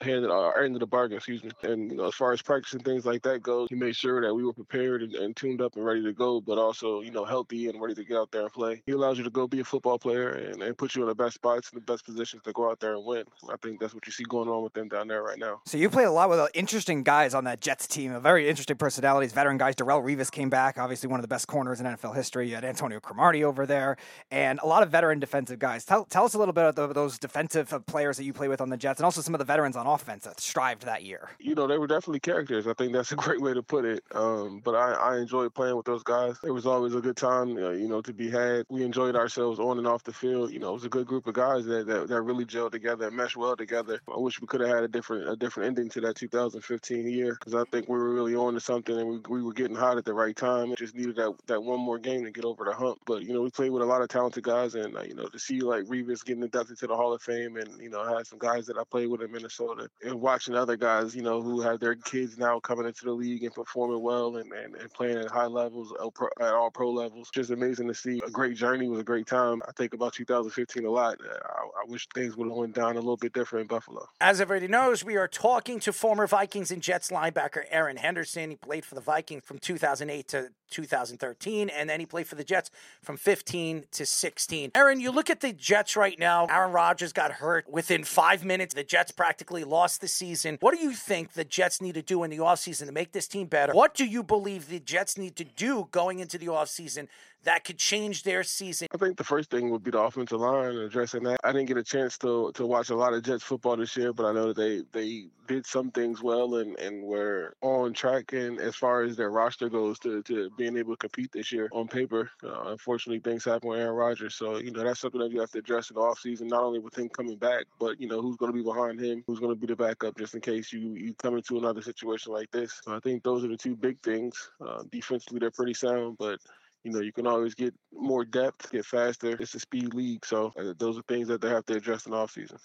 handed 0.00 0.30
our 0.30 0.62
end 0.62 0.76
of 0.76 0.80
the 0.80 0.86
bargain, 0.86 1.16
excuse 1.16 1.42
me. 1.42 1.50
And 1.62 1.90
you 1.90 1.96
know, 1.96 2.06
as 2.06 2.14
far 2.14 2.32
as 2.32 2.42
practice 2.42 2.72
and 2.72 2.84
things 2.84 3.06
like 3.06 3.22
that 3.22 3.42
goes, 3.42 3.68
he 3.68 3.74
made 3.74 3.96
sure 3.96 4.20
that 4.20 4.34
we 4.34 4.44
were 4.44 4.52
prepared 4.52 5.02
and, 5.02 5.14
and, 5.14 5.34
tuned 5.34 5.60
up 5.60 5.74
and 5.76 5.84
ready 5.84 6.02
to 6.02 6.12
go, 6.12 6.40
but 6.40 6.58
also, 6.58 7.00
you 7.00 7.10
know, 7.10 7.24
healthy 7.24 7.68
and 7.68 7.80
ready 7.80 7.94
to 7.94 8.04
get 8.04 8.16
out 8.16 8.30
there 8.30 8.42
and 8.42 8.52
play. 8.52 8.82
He 8.86 8.92
allows 8.92 9.18
you 9.18 9.24
to 9.24 9.30
go 9.30 9.48
be 9.48 9.60
a 9.60 9.64
football 9.64 9.98
player 9.98 10.30
and, 10.30 10.62
and 10.62 10.78
put 10.78 10.94
you 10.94 11.02
in 11.02 11.08
the 11.08 11.14
best 11.14 11.34
spots 11.34 11.70
and 11.70 11.80
the 11.80 11.92
best 11.92 12.04
positions 12.04 12.42
to 12.44 12.52
go 12.52 12.70
out 12.70 12.78
there 12.78 12.94
and 12.94 13.04
win. 13.04 13.24
I 13.50 13.56
think 13.62 13.80
that's 13.80 13.94
what 13.94 14.06
you 14.06 14.12
see 14.12 14.24
going 14.28 14.48
on 14.48 14.62
with 14.62 14.72
them 14.74 14.88
down 14.88 15.08
there 15.08 15.22
right 15.22 15.38
now. 15.38 15.60
So 15.66 15.76
you 15.76 15.90
played 15.90 16.06
a 16.06 16.12
lot 16.12 16.28
with 16.28 16.38
uh, 16.38 16.48
interesting 16.54 17.02
guys 17.02 17.34
on 17.34 17.44
that 17.44 17.60
Jets 17.60 17.86
team, 17.86 18.12
a 18.12 18.20
very 18.20 18.48
interesting 18.48 18.76
personalities, 18.76 19.32
veteran 19.32 19.58
guys. 19.58 19.74
Darrelle 19.74 20.04
Revis 20.04 20.30
came 20.30 20.50
back, 20.50 20.78
obviously 20.78 21.08
one 21.08 21.18
of 21.18 21.22
the 21.22 21.28
best 21.28 21.48
corners 21.48 21.80
in 21.80 21.86
NFL 21.86 22.14
history. 22.14 22.48
You 22.48 22.54
had 22.54 22.64
Antonio 22.64 23.00
Cromartie 23.00 23.44
over 23.44 23.66
there, 23.66 23.96
and 24.30 24.60
a 24.60 24.66
lot 24.66 24.82
of 24.82 24.90
veteran 24.90 25.18
defensive 25.18 25.58
guys. 25.58 25.84
Tell, 25.84 26.04
tell 26.04 26.24
us 26.24 26.34
a 26.34 26.38
little 26.38 26.54
bit 26.54 26.64
about 26.64 26.94
those 26.94 27.18
defensive 27.18 27.72
uh, 27.72 27.80
players 27.80 28.16
that 28.16 28.24
you 28.24 28.32
play 28.32 28.48
with 28.48 28.60
on 28.60 28.68
the 28.68 28.76
Jets, 28.76 29.00
and 29.00 29.04
also 29.04 29.20
some 29.20 29.34
of 29.34 29.38
the 29.38 29.44
veterans 29.44 29.76
on 29.76 29.83
offense 29.86 30.24
that 30.24 30.40
strived 30.40 30.84
that 30.84 31.02
year. 31.02 31.30
You 31.38 31.54
know, 31.54 31.66
they 31.66 31.78
were 31.78 31.86
definitely 31.86 32.20
characters. 32.20 32.66
I 32.66 32.74
think 32.74 32.92
that's 32.92 33.12
a 33.12 33.16
great 33.24 33.40
way 33.40 33.54
to 33.54 33.62
put 33.62 33.84
it. 33.84 34.02
Um, 34.14 34.60
but 34.64 34.74
I, 34.74 34.92
I 34.92 35.18
enjoyed 35.18 35.54
playing 35.54 35.76
with 35.76 35.86
those 35.86 36.02
guys. 36.02 36.36
It 36.44 36.50
was 36.50 36.66
always 36.66 36.94
a 36.94 37.00
good 37.00 37.16
time, 37.16 37.56
uh, 37.56 37.70
you 37.70 37.88
know, 37.88 38.00
to 38.02 38.12
be 38.12 38.30
had. 38.30 38.66
We 38.68 38.82
enjoyed 38.82 39.16
ourselves 39.16 39.58
on 39.58 39.78
and 39.78 39.86
off 39.86 40.04
the 40.04 40.12
field. 40.12 40.52
You 40.52 40.58
know, 40.58 40.70
it 40.70 40.74
was 40.74 40.84
a 40.84 40.88
good 40.88 41.06
group 41.06 41.26
of 41.26 41.34
guys 41.34 41.64
that, 41.66 41.86
that, 41.86 42.08
that 42.08 42.22
really 42.22 42.44
gelled 42.44 42.72
together 42.72 43.06
and 43.06 43.16
meshed 43.16 43.36
well 43.36 43.56
together. 43.56 44.00
I 44.12 44.18
wish 44.18 44.40
we 44.40 44.46
could 44.46 44.60
have 44.60 44.70
had 44.70 44.84
a 44.84 44.88
different 44.88 45.28
a 45.28 45.36
different 45.36 45.68
ending 45.68 45.88
to 45.90 46.00
that 46.02 46.16
2015 46.16 47.08
year 47.08 47.36
because 47.38 47.54
I 47.54 47.64
think 47.70 47.88
we 47.88 47.96
were 47.96 48.12
really 48.12 48.34
on 48.34 48.54
to 48.54 48.60
something 48.60 48.98
and 48.98 49.08
we, 49.08 49.18
we 49.28 49.42
were 49.42 49.52
getting 49.52 49.76
hot 49.76 49.98
at 49.98 50.04
the 50.04 50.14
right 50.14 50.34
time. 50.34 50.72
It 50.72 50.78
just 50.78 50.94
needed 50.94 51.16
that, 51.16 51.34
that 51.46 51.62
one 51.62 51.80
more 51.80 51.98
game 51.98 52.24
to 52.24 52.30
get 52.30 52.44
over 52.44 52.64
the 52.64 52.72
hump. 52.72 52.98
But, 53.06 53.22
you 53.22 53.32
know, 53.32 53.42
we 53.42 53.50
played 53.50 53.70
with 53.70 53.82
a 53.82 53.86
lot 53.86 54.02
of 54.02 54.08
talented 54.08 54.44
guys 54.44 54.74
and, 54.74 54.96
uh, 54.96 55.02
you 55.02 55.14
know, 55.14 55.26
to 55.26 55.38
see 55.38 55.60
like 55.60 55.84
Revis 55.84 56.24
getting 56.24 56.42
inducted 56.42 56.78
to 56.78 56.86
the 56.86 56.96
Hall 56.96 57.12
of 57.12 57.22
Fame 57.22 57.56
and, 57.56 57.80
you 57.80 57.90
know, 57.90 58.00
I 58.00 58.16
had 58.16 58.26
some 58.26 58.38
guys 58.38 58.66
that 58.66 58.78
I 58.78 58.82
played 58.84 59.08
with 59.08 59.22
in 59.22 59.32
Minnesota 59.32 59.73
to 59.76 59.88
and 60.08 60.20
watching 60.20 60.54
other 60.54 60.76
guys, 60.76 61.14
you 61.14 61.22
know, 61.22 61.42
who 61.42 61.60
have 61.60 61.80
their 61.80 61.94
kids 61.94 62.38
now 62.38 62.60
coming 62.60 62.86
into 62.86 63.04
the 63.04 63.12
league 63.12 63.42
and 63.42 63.54
performing 63.54 64.02
well 64.02 64.36
and, 64.36 64.52
and, 64.52 64.74
and 64.76 64.92
playing 64.92 65.18
at 65.18 65.30
high 65.30 65.46
levels, 65.46 65.92
uh, 66.00 66.08
at 66.40 66.54
all 66.54 66.70
pro 66.70 66.90
levels. 66.90 67.30
Just 67.32 67.50
amazing 67.50 67.88
to 67.88 67.94
see. 67.94 68.20
A 68.26 68.30
great 68.30 68.56
journey 68.56 68.88
was 68.88 69.00
a 69.00 69.04
great 69.04 69.26
time. 69.26 69.62
I 69.68 69.72
think 69.72 69.94
about 69.94 70.12
2015 70.14 70.84
a 70.84 70.90
lot. 70.90 71.18
Uh, 71.20 71.32
I, 71.32 71.82
I 71.82 71.84
wish 71.86 72.06
things 72.14 72.36
would 72.36 72.48
have 72.48 72.56
went 72.56 72.74
down 72.74 72.92
a 72.92 73.00
little 73.00 73.16
bit 73.16 73.32
different 73.32 73.62
in 73.62 73.66
Buffalo. 73.68 74.06
As 74.20 74.40
everybody 74.40 74.68
knows, 74.68 75.04
we 75.04 75.16
are 75.16 75.28
talking 75.28 75.80
to 75.80 75.92
former 75.92 76.26
Vikings 76.26 76.70
and 76.70 76.82
Jets 76.82 77.10
linebacker 77.10 77.64
Erin 77.70 77.96
Henderson. 77.96 78.50
He 78.50 78.56
played 78.56 78.84
for 78.84 78.94
the 78.94 79.00
Vikings 79.00 79.44
from 79.44 79.58
2008 79.58 80.28
to 80.28 80.48
2013, 80.70 81.68
and 81.68 81.88
then 81.88 82.00
he 82.00 82.06
played 82.06 82.26
for 82.26 82.34
the 82.34 82.44
Jets 82.44 82.70
from 83.02 83.16
15 83.16 83.84
to 83.92 84.06
16. 84.06 84.70
Erin, 84.74 85.00
you 85.00 85.10
look 85.10 85.30
at 85.30 85.40
the 85.40 85.52
Jets 85.52 85.96
right 85.96 86.18
now. 86.18 86.46
Aaron 86.46 86.72
Rodgers 86.72 87.12
got 87.12 87.32
hurt 87.32 87.70
within 87.70 88.04
five 88.04 88.44
minutes. 88.44 88.74
The 88.74 88.84
Jets 88.84 89.10
practically 89.10 89.64
lost 89.64 90.00
the 90.00 90.08
season. 90.08 90.58
What 90.60 90.74
do 90.74 90.80
you 90.80 90.92
think 90.92 91.32
the 91.32 91.44
Jets 91.44 91.80
need 91.80 91.94
to 91.94 92.02
do 92.02 92.22
in 92.22 92.30
the 92.30 92.38
offseason 92.38 92.86
to 92.86 92.92
make 92.92 93.12
this 93.12 93.28
team 93.28 93.46
better? 93.46 93.72
What 93.72 93.94
do 93.94 94.04
you 94.04 94.22
believe 94.22 94.68
the 94.68 94.80
Jets 94.80 95.16
need 95.18 95.36
to 95.36 95.44
do 95.44 95.88
going 95.90 96.18
into 96.18 96.38
the 96.38 96.46
offseason 96.46 97.08
that 97.44 97.64
could 97.64 97.78
change 97.78 98.22
their 98.22 98.42
season? 98.42 98.88
I 98.92 98.96
think 98.96 99.16
the 99.16 99.24
first 99.24 99.50
thing 99.50 99.70
would 99.70 99.82
be 99.82 99.90
the 99.90 100.00
offensive 100.00 100.40
line 100.40 100.76
addressing 100.76 101.22
that. 101.24 101.38
I 101.44 101.52
didn't 101.52 101.68
get 101.68 101.76
a 101.76 101.82
chance 101.82 102.18
to 102.18 102.52
to 102.52 102.66
watch 102.66 102.90
a 102.90 102.96
lot 102.96 103.14
of 103.14 103.22
Jets 103.22 103.42
football 103.42 103.76
this 103.76 103.96
year, 103.96 104.12
but 104.12 104.26
I 104.26 104.32
know 104.32 104.52
that 104.52 104.56
they 104.56 104.82
they 104.92 105.26
did 105.46 105.66
some 105.66 105.90
things 105.90 106.22
well 106.22 106.56
and 106.56 106.78
and 106.78 107.02
were 107.02 107.54
on 107.60 107.92
track. 107.92 108.32
And 108.32 108.60
as 108.60 108.74
far 108.74 109.02
as 109.02 109.16
their 109.16 109.30
roster 109.30 109.68
goes, 109.68 109.98
to 110.00 110.22
to 110.22 110.50
being 110.56 110.76
able 110.76 110.94
to 110.94 110.98
compete 110.98 111.32
this 111.32 111.52
year 111.52 111.68
on 111.72 111.88
paper, 111.88 112.30
uh, 112.42 112.64
unfortunately 112.66 113.20
things 113.20 113.44
happen 113.44 113.68
with 113.68 113.78
Aaron 113.78 113.94
Rodgers. 113.94 114.34
So 114.34 114.58
you 114.58 114.70
know 114.70 114.84
that's 114.84 115.00
something 115.00 115.20
that 115.20 115.30
you 115.30 115.40
have 115.40 115.50
to 115.52 115.58
address 115.58 115.90
in 115.90 115.94
the 115.94 116.00
offseason, 116.00 116.48
not 116.48 116.62
only 116.62 116.78
with 116.78 116.96
him 116.98 117.08
coming 117.08 117.36
back, 117.36 117.64
but 117.78 118.00
you 118.00 118.08
know 118.08 118.20
who's 118.20 118.36
going 118.36 118.52
to 118.52 118.56
be 118.56 118.64
behind 118.64 119.00
him, 119.00 119.24
who's 119.26 119.40
going 119.40 119.54
to 119.54 119.60
be 119.60 119.66
the 119.66 119.76
backup, 119.76 120.16
just 120.18 120.34
in 120.34 120.40
case 120.40 120.72
you 120.72 120.94
you 120.94 121.14
come 121.14 121.36
into 121.36 121.58
another 121.58 121.82
situation 121.82 122.32
like 122.32 122.50
this. 122.50 122.80
So 122.84 122.94
I 122.94 123.00
think 123.00 123.22
those 123.22 123.44
are 123.44 123.48
the 123.48 123.56
two 123.56 123.76
big 123.76 124.00
things. 124.02 124.50
Uh, 124.60 124.82
defensively, 124.90 125.38
they're 125.38 125.50
pretty 125.50 125.74
sound, 125.74 126.16
but 126.18 126.38
you 126.84 126.92
know, 126.92 127.00
you 127.00 127.12
can 127.12 127.26
always 127.26 127.54
get 127.54 127.74
more 127.92 128.24
depth, 128.24 128.70
get 128.70 128.84
faster. 128.84 129.36
It's 129.40 129.54
a 129.54 129.60
speed 129.60 129.94
league, 129.94 130.24
so 130.24 130.52
uh, 130.58 130.74
those 130.78 130.98
are 130.98 131.02
things 131.08 131.28
that 131.28 131.40
they 131.40 131.48
have 131.48 131.64
to 131.66 131.74
address 131.74 132.06
in 132.06 132.12
the 132.12 132.18
offseason. 132.18 132.58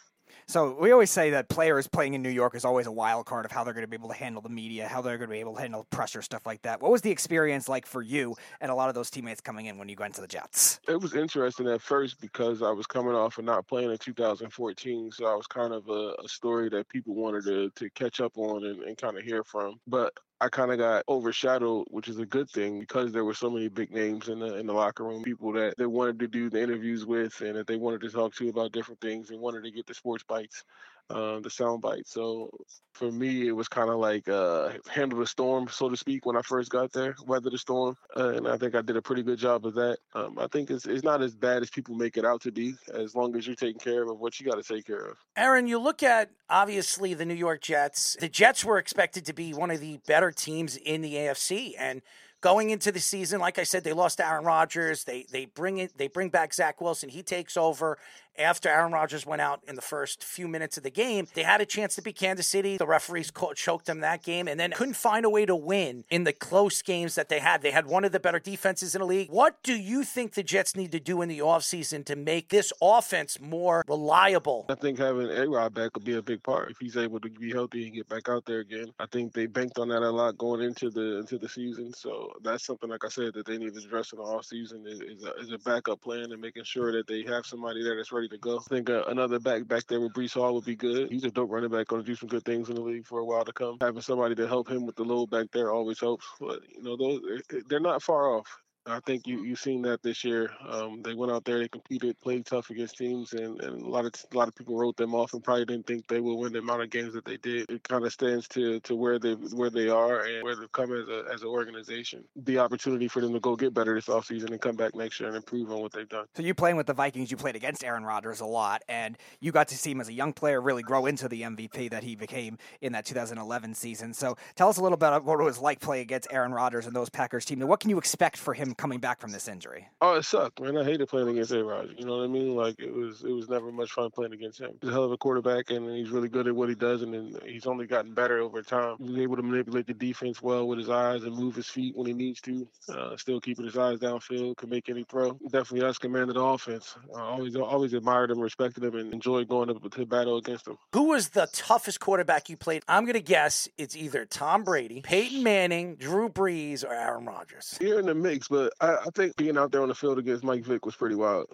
So 0.47 0.75
we 0.79 0.91
always 0.91 1.11
say 1.11 1.31
that 1.31 1.49
players 1.49 1.87
playing 1.87 2.13
in 2.13 2.21
New 2.21 2.29
York 2.29 2.55
is 2.55 2.65
always 2.65 2.87
a 2.87 2.91
wild 2.91 3.25
card 3.25 3.45
of 3.45 3.51
how 3.51 3.63
they're 3.63 3.73
going 3.73 3.83
to 3.83 3.87
be 3.87 3.95
able 3.95 4.09
to 4.09 4.15
handle 4.15 4.41
the 4.41 4.49
media, 4.49 4.87
how 4.87 5.01
they're 5.01 5.17
going 5.17 5.29
to 5.29 5.33
be 5.33 5.39
able 5.39 5.55
to 5.55 5.61
handle 5.61 5.85
pressure, 5.89 6.21
stuff 6.21 6.45
like 6.45 6.61
that. 6.63 6.81
What 6.81 6.91
was 6.91 7.01
the 7.01 7.11
experience 7.11 7.69
like 7.69 7.85
for 7.85 8.01
you 8.01 8.35
and 8.61 8.71
a 8.71 8.75
lot 8.75 8.89
of 8.89 8.95
those 8.95 9.09
teammates 9.09 9.41
coming 9.41 9.67
in 9.67 9.77
when 9.77 9.89
you 9.89 9.95
went 9.99 10.15
to 10.15 10.21
the 10.21 10.27
Jets? 10.27 10.79
It 10.87 10.99
was 10.99 11.13
interesting 11.13 11.67
at 11.67 11.81
first 11.81 12.19
because 12.19 12.61
I 12.61 12.71
was 12.71 12.87
coming 12.87 13.13
off 13.13 13.37
of 13.37 13.45
not 13.45 13.67
playing 13.67 13.91
in 13.91 13.97
2014, 13.97 15.11
so 15.11 15.25
I 15.25 15.35
was 15.35 15.47
kind 15.47 15.73
of 15.73 15.87
a, 15.89 16.15
a 16.23 16.27
story 16.27 16.69
that 16.69 16.89
people 16.89 17.15
wanted 17.15 17.43
to, 17.45 17.69
to 17.75 17.89
catch 17.91 18.19
up 18.19 18.37
on 18.37 18.65
and, 18.65 18.81
and 18.83 18.97
kind 18.97 19.17
of 19.17 19.23
hear 19.23 19.43
from. 19.43 19.79
But 19.87 20.13
I 20.41 20.49
kind 20.49 20.71
of 20.71 20.77
got 20.77 21.03
overshadowed, 21.09 21.87
which 21.89 22.07
is 22.07 22.19
a 22.19 22.25
good 22.25 22.49
thing 22.49 22.79
because 22.79 23.11
there 23.11 23.25
were 23.25 23.33
so 23.33 23.49
many 23.49 23.67
big 23.67 23.91
names 23.91 24.29
in 24.29 24.39
the 24.39 24.55
in 24.55 24.67
the 24.67 24.73
locker 24.73 25.03
room, 25.03 25.23
people 25.23 25.51
that 25.53 25.77
they 25.77 25.85
wanted 25.85 26.19
to 26.19 26.27
do 26.27 26.49
the 26.49 26.61
interviews 26.61 27.05
with, 27.05 27.41
and 27.41 27.55
that 27.57 27.67
they 27.67 27.77
wanted 27.77 28.01
to 28.01 28.09
talk 28.09 28.33
to 28.35 28.49
about 28.49 28.71
different 28.71 29.01
things, 29.01 29.31
and 29.31 29.41
wanted 29.41 29.63
to 29.63 29.71
get 29.71 29.87
the 29.87 29.93
sports 29.93 30.23
bites 30.23 30.63
uh, 31.09 31.39
the 31.39 31.49
sound 31.49 31.81
bite. 31.81 32.07
So 32.07 32.49
for 32.93 33.11
me, 33.11 33.47
it 33.47 33.51
was 33.51 33.67
kind 33.67 33.89
of 33.89 33.97
like 33.97 34.27
uh, 34.27 34.73
handle 34.91 35.19
the 35.19 35.25
storm, 35.25 35.67
so 35.69 35.89
to 35.89 35.97
speak, 35.97 36.25
when 36.25 36.35
I 36.35 36.41
first 36.41 36.69
got 36.69 36.91
there, 36.91 37.15
weather 37.25 37.49
the 37.49 37.57
storm, 37.57 37.95
uh, 38.15 38.29
and 38.29 38.47
I 38.47 38.57
think 38.57 38.75
I 38.75 38.81
did 38.81 38.97
a 38.97 39.01
pretty 39.01 39.23
good 39.23 39.39
job 39.39 39.65
of 39.65 39.73
that. 39.75 39.99
Um, 40.13 40.37
I 40.37 40.47
think 40.47 40.69
it's 40.69 40.85
it's 40.85 41.03
not 41.03 41.21
as 41.21 41.35
bad 41.35 41.61
as 41.61 41.69
people 41.69 41.95
make 41.95 42.17
it 42.17 42.25
out 42.25 42.41
to 42.41 42.51
be, 42.51 42.73
as 42.93 43.15
long 43.15 43.35
as 43.35 43.47
you're 43.47 43.55
taking 43.55 43.79
care 43.79 44.03
of 44.03 44.19
what 44.19 44.39
you 44.39 44.45
got 44.45 44.61
to 44.61 44.73
take 44.73 44.85
care 44.85 45.05
of. 45.05 45.17
Erin, 45.35 45.67
you 45.67 45.79
look 45.79 46.03
at 46.03 46.31
obviously 46.49 47.13
the 47.13 47.25
New 47.25 47.33
York 47.33 47.61
Jets. 47.61 48.17
The 48.19 48.29
Jets 48.29 48.65
were 48.65 48.77
expected 48.77 49.25
to 49.25 49.33
be 49.33 49.53
one 49.53 49.71
of 49.71 49.79
the 49.79 49.99
better 50.05 50.31
teams 50.31 50.75
in 50.75 51.01
the 51.01 51.13
AFC, 51.13 51.73
and 51.79 52.01
going 52.41 52.69
into 52.69 52.91
the 52.91 52.99
season, 52.99 53.39
like 53.39 53.59
I 53.59 53.63
said, 53.63 53.83
they 53.83 53.93
lost 53.93 54.19
Aaron 54.19 54.45
Rodgers. 54.45 55.03
They 55.03 55.25
they 55.31 55.45
bring 55.45 55.77
it 55.77 55.97
they 55.97 56.07
bring 56.07 56.29
back 56.29 56.53
Zach 56.53 56.81
Wilson. 56.81 57.09
He 57.09 57.23
takes 57.23 57.57
over 57.57 57.97
after 58.37 58.69
Aaron 58.69 58.91
Rodgers 58.91 59.25
went 59.25 59.41
out 59.41 59.61
in 59.67 59.75
the 59.75 59.81
first 59.81 60.23
few 60.23 60.47
minutes 60.47 60.77
of 60.77 60.83
the 60.83 60.91
game. 60.91 61.27
They 61.33 61.43
had 61.43 61.61
a 61.61 61.65
chance 61.65 61.95
to 61.95 62.01
beat 62.01 62.17
Kansas 62.17 62.47
City. 62.47 62.77
The 62.77 62.87
referees 62.87 63.31
choked 63.55 63.85
them 63.85 63.99
that 63.99 64.23
game 64.23 64.47
and 64.47 64.59
then 64.59 64.71
couldn't 64.71 64.95
find 64.95 65.25
a 65.25 65.29
way 65.29 65.45
to 65.45 65.55
win 65.55 66.05
in 66.09 66.23
the 66.23 66.33
close 66.33 66.81
games 66.81 67.15
that 67.15 67.29
they 67.29 67.39
had. 67.39 67.61
They 67.61 67.71
had 67.71 67.87
one 67.87 68.05
of 68.05 68.11
the 68.11 68.19
better 68.19 68.39
defenses 68.39 68.95
in 68.95 69.01
the 69.01 69.07
league. 69.07 69.29
What 69.29 69.61
do 69.63 69.75
you 69.75 70.03
think 70.03 70.33
the 70.33 70.43
Jets 70.43 70.75
need 70.75 70.91
to 70.91 70.99
do 70.99 71.21
in 71.21 71.29
the 71.29 71.39
offseason 71.39 72.05
to 72.05 72.15
make 72.15 72.49
this 72.49 72.71
offense 72.81 73.39
more 73.39 73.83
reliable? 73.87 74.65
I 74.69 74.75
think 74.75 74.99
having 74.99 75.29
A 75.29 75.47
Rod 75.47 75.73
back 75.73 75.95
would 75.95 76.05
be 76.05 76.15
a 76.15 76.21
big 76.21 76.43
part. 76.43 76.71
If 76.71 76.77
he's 76.79 76.97
able 76.97 77.19
to 77.19 77.29
be 77.29 77.51
healthy 77.51 77.85
and 77.85 77.95
get 77.95 78.07
back 78.07 78.29
out 78.29 78.45
there 78.45 78.59
again, 78.59 78.93
I 78.99 79.05
think 79.07 79.33
they 79.33 79.47
banked 79.47 79.79
on 79.79 79.89
that 79.89 80.01
a 80.01 80.09
lot 80.09 80.37
going 80.37 80.61
into 80.61 80.89
the 80.89 81.19
into 81.19 81.37
the 81.37 81.49
season. 81.49 81.93
So 81.93 82.31
that's 82.43 82.65
something, 82.65 82.89
like 82.89 83.05
I 83.05 83.09
said, 83.09 83.33
that 83.33 83.45
they 83.45 83.57
need 83.57 83.73
to 83.73 83.79
address 83.79 84.13
in 84.13 84.19
the 84.19 84.25
offseason 84.25 84.87
is, 84.87 85.01
is, 85.01 85.25
a, 85.25 85.33
is 85.41 85.51
a 85.51 85.57
backup 85.59 86.01
plan 86.01 86.31
and 86.31 86.41
making 86.41 86.63
sure 86.63 86.91
that 86.91 87.07
they 87.07 87.23
have 87.23 87.45
somebody 87.45 87.83
there 87.83 87.95
that's 87.95 88.11
ready 88.11 88.28
to 88.29 88.37
go. 88.37 88.57
I 88.57 88.61
think 88.69 88.89
uh, 88.89 89.03
another 89.05 89.39
back 89.39 89.67
back 89.67 89.85
there 89.87 90.01
with 90.01 90.13
Breece 90.13 90.33
Hall 90.33 90.53
would 90.55 90.65
be 90.65 90.75
good. 90.75 91.11
He's 91.11 91.23
a 91.23 91.31
dope 91.31 91.51
running 91.51 91.69
back, 91.69 91.87
going 91.87 92.01
to 92.01 92.07
do 92.07 92.15
some 92.15 92.29
good 92.29 92.43
things 92.45 92.69
in 92.69 92.75
the 92.75 92.81
league 92.81 93.07
for 93.07 93.19
a 93.19 93.25
while 93.25 93.45
to 93.45 93.53
come. 93.53 93.77
Having 93.81 94.01
somebody 94.01 94.35
to 94.35 94.47
help 94.47 94.69
him 94.69 94.85
with 94.85 94.95
the 94.95 95.03
load 95.03 95.29
back 95.29 95.47
there 95.51 95.71
always 95.71 95.99
helps. 95.99 96.25
But 96.39 96.59
you 96.69 96.83
know, 96.83 96.97
those 96.97 97.21
they're 97.69 97.79
not 97.79 98.03
far 98.03 98.37
off. 98.37 98.47
I 98.91 98.99
think 99.05 99.27
you 99.27 99.43
you've 99.43 99.59
seen 99.59 99.81
that 99.83 100.01
this 100.03 100.23
year. 100.23 100.51
Um, 100.67 101.01
they 101.01 101.13
went 101.13 101.31
out 101.31 101.45
there, 101.45 101.59
they 101.59 101.67
competed, 101.67 102.19
played 102.21 102.45
tough 102.45 102.69
against 102.69 102.97
teams, 102.97 103.33
and, 103.33 103.61
and 103.61 103.81
a 103.81 103.87
lot 103.87 104.05
of 104.05 104.13
a 104.31 104.37
lot 104.37 104.47
of 104.47 104.55
people 104.55 104.77
wrote 104.77 104.97
them 104.97 105.13
off 105.15 105.33
and 105.33 105.43
probably 105.43 105.65
didn't 105.65 105.87
think 105.87 106.07
they 106.07 106.19
would 106.19 106.35
win 106.35 106.53
the 106.53 106.59
amount 106.59 106.81
of 106.81 106.89
games 106.89 107.13
that 107.13 107.25
they 107.25 107.37
did. 107.37 107.69
It 107.69 107.83
kind 107.83 108.05
of 108.05 108.13
stands 108.13 108.47
to 108.49 108.79
to 108.81 108.95
where 108.95 109.19
they 109.19 109.33
where 109.33 109.69
they 109.69 109.89
are 109.89 110.21
and 110.21 110.43
where 110.43 110.55
they've 110.55 110.71
come 110.71 110.93
as 110.93 111.07
a 111.07 111.25
as 111.33 111.41
an 111.41 111.47
organization. 111.47 112.23
The 112.35 112.59
opportunity 112.59 113.07
for 113.07 113.21
them 113.21 113.33
to 113.33 113.39
go 113.39 113.55
get 113.55 113.73
better 113.73 113.95
this 113.95 114.05
offseason 114.05 114.51
and 114.51 114.61
come 114.61 114.75
back 114.75 114.95
next 114.95 115.19
year 115.19 115.29
and 115.29 115.37
improve 115.37 115.71
on 115.71 115.81
what 115.81 115.91
they've 115.91 116.09
done. 116.09 116.25
So 116.35 116.43
you 116.43 116.53
playing 116.53 116.77
with 116.77 116.87
the 116.87 116.93
Vikings, 116.93 117.31
you 117.31 117.37
played 117.37 117.55
against 117.55 117.83
Aaron 117.83 118.03
Rodgers 118.03 118.39
a 118.39 118.45
lot, 118.45 118.83
and 118.87 119.17
you 119.39 119.51
got 119.51 119.67
to 119.69 119.77
see 119.77 119.91
him 119.91 120.01
as 120.01 120.09
a 120.09 120.13
young 120.13 120.33
player 120.33 120.61
really 120.61 120.83
grow 120.83 121.05
into 121.05 121.27
the 121.27 121.41
MVP 121.41 121.89
that 121.91 122.03
he 122.03 122.15
became 122.15 122.57
in 122.81 122.93
that 122.93 123.05
2011 123.05 123.73
season. 123.75 124.13
So 124.13 124.37
tell 124.55 124.69
us 124.69 124.77
a 124.77 124.83
little 124.83 124.97
bit 124.97 125.07
about 125.07 125.25
what 125.25 125.39
it 125.39 125.43
was 125.43 125.59
like 125.59 125.79
playing 125.79 126.03
against 126.03 126.27
Aaron 126.31 126.53
Rodgers 126.53 126.85
and 126.85 126.95
those 126.95 127.09
Packers 127.09 127.45
team, 127.45 127.61
and 127.61 127.69
what 127.69 127.79
can 127.79 127.89
you 127.89 127.97
expect 127.97 128.37
for 128.37 128.53
him 128.53 128.73
coming 128.79 128.99
back 128.99 129.19
from 129.19 129.31
this 129.31 129.47
injury? 129.47 129.59
injury? 129.59 129.89
Oh, 129.99 130.15
it 130.15 130.23
sucked, 130.23 130.61
man. 130.61 130.77
I 130.77 130.83
hated 130.85 131.09
playing 131.09 131.27
against 131.27 131.51
A. 131.51 131.61
Rod. 131.63 131.89
You 131.97 132.05
know 132.05 132.17
what 132.17 132.23
I 132.23 132.27
mean? 132.27 132.55
Like 132.55 132.79
it 132.79 132.93
was, 132.93 133.23
it 133.23 133.31
was 133.31 133.49
never 133.49 133.71
much 133.71 133.91
fun 133.91 134.09
playing 134.09 134.33
against 134.33 134.61
him. 134.61 134.71
He's 134.81 134.89
a 134.89 134.93
hell 134.93 135.03
of 135.03 135.11
a 135.11 135.17
quarterback, 135.17 135.69
and 135.69 135.89
he's 135.89 136.09
really 136.11 136.29
good 136.29 136.47
at 136.47 136.55
what 136.55 136.69
he 136.69 136.75
does, 136.75 137.01
and 137.01 137.37
he's 137.45 137.67
only 137.67 137.85
gotten 137.85 138.13
better 138.13 138.39
over 138.39 138.61
time. 138.61 138.95
He's 138.99 139.17
able 139.17 139.35
to 139.35 139.43
manipulate 139.43 139.87
the 139.87 139.93
defense 139.93 140.41
well 140.41 140.65
with 140.67 140.79
his 140.79 140.89
eyes 140.89 141.23
and 141.23 141.35
move 141.35 141.55
his 141.55 141.67
feet 141.67 141.95
when 141.95 142.07
he 142.07 142.13
needs 142.13 142.39
to. 142.41 142.67
Uh, 142.87 143.17
still 143.17 143.41
keeping 143.41 143.65
his 143.65 143.77
eyes 143.77 143.99
downfield, 143.99 144.55
can 144.57 144.69
make 144.69 144.89
any 144.89 145.03
throw. 145.03 145.37
Definitely 145.51 145.85
has 145.85 145.97
command 145.97 146.29
of 146.29 146.35
the 146.35 146.41
offense. 146.41 146.95
I 147.13 147.21
always, 147.21 147.55
always 147.55 147.93
admired 147.93 148.31
him, 148.31 148.39
respected 148.39 148.83
him, 148.83 148.95
and 148.95 149.13
enjoyed 149.13 149.47
going 149.49 149.69
up 149.69 149.91
to 149.91 150.05
battle 150.05 150.37
against 150.37 150.67
him. 150.67 150.77
Who 150.93 151.09
was 151.09 151.29
the 151.29 151.49
toughest 151.51 151.99
quarterback 151.99 152.49
you 152.49 152.55
played? 152.55 152.83
I'm 152.87 153.05
gonna 153.05 153.19
guess 153.19 153.67
it's 153.77 153.95
either 153.95 154.25
Tom 154.25 154.63
Brady, 154.63 155.01
Peyton 155.01 155.43
Manning, 155.43 155.95
Drew 155.95 156.29
Brees, 156.29 156.85
or 156.85 156.93
Aaron 156.93 157.25
Rodgers. 157.25 157.77
You're 157.81 157.99
in 157.99 158.05
the 158.05 158.15
mix, 158.15 158.47
but 158.47 158.68
I, 158.81 158.95
I 158.95 159.09
think 159.15 159.35
being 159.37 159.57
out 159.57 159.71
there 159.71 159.81
on 159.81 159.89
the 159.89 159.95
field 159.95 160.19
against 160.19 160.43
Mike 160.43 160.63
Vick 160.63 160.85
was 160.85 160.95
pretty 160.95 161.15
wild. 161.15 161.47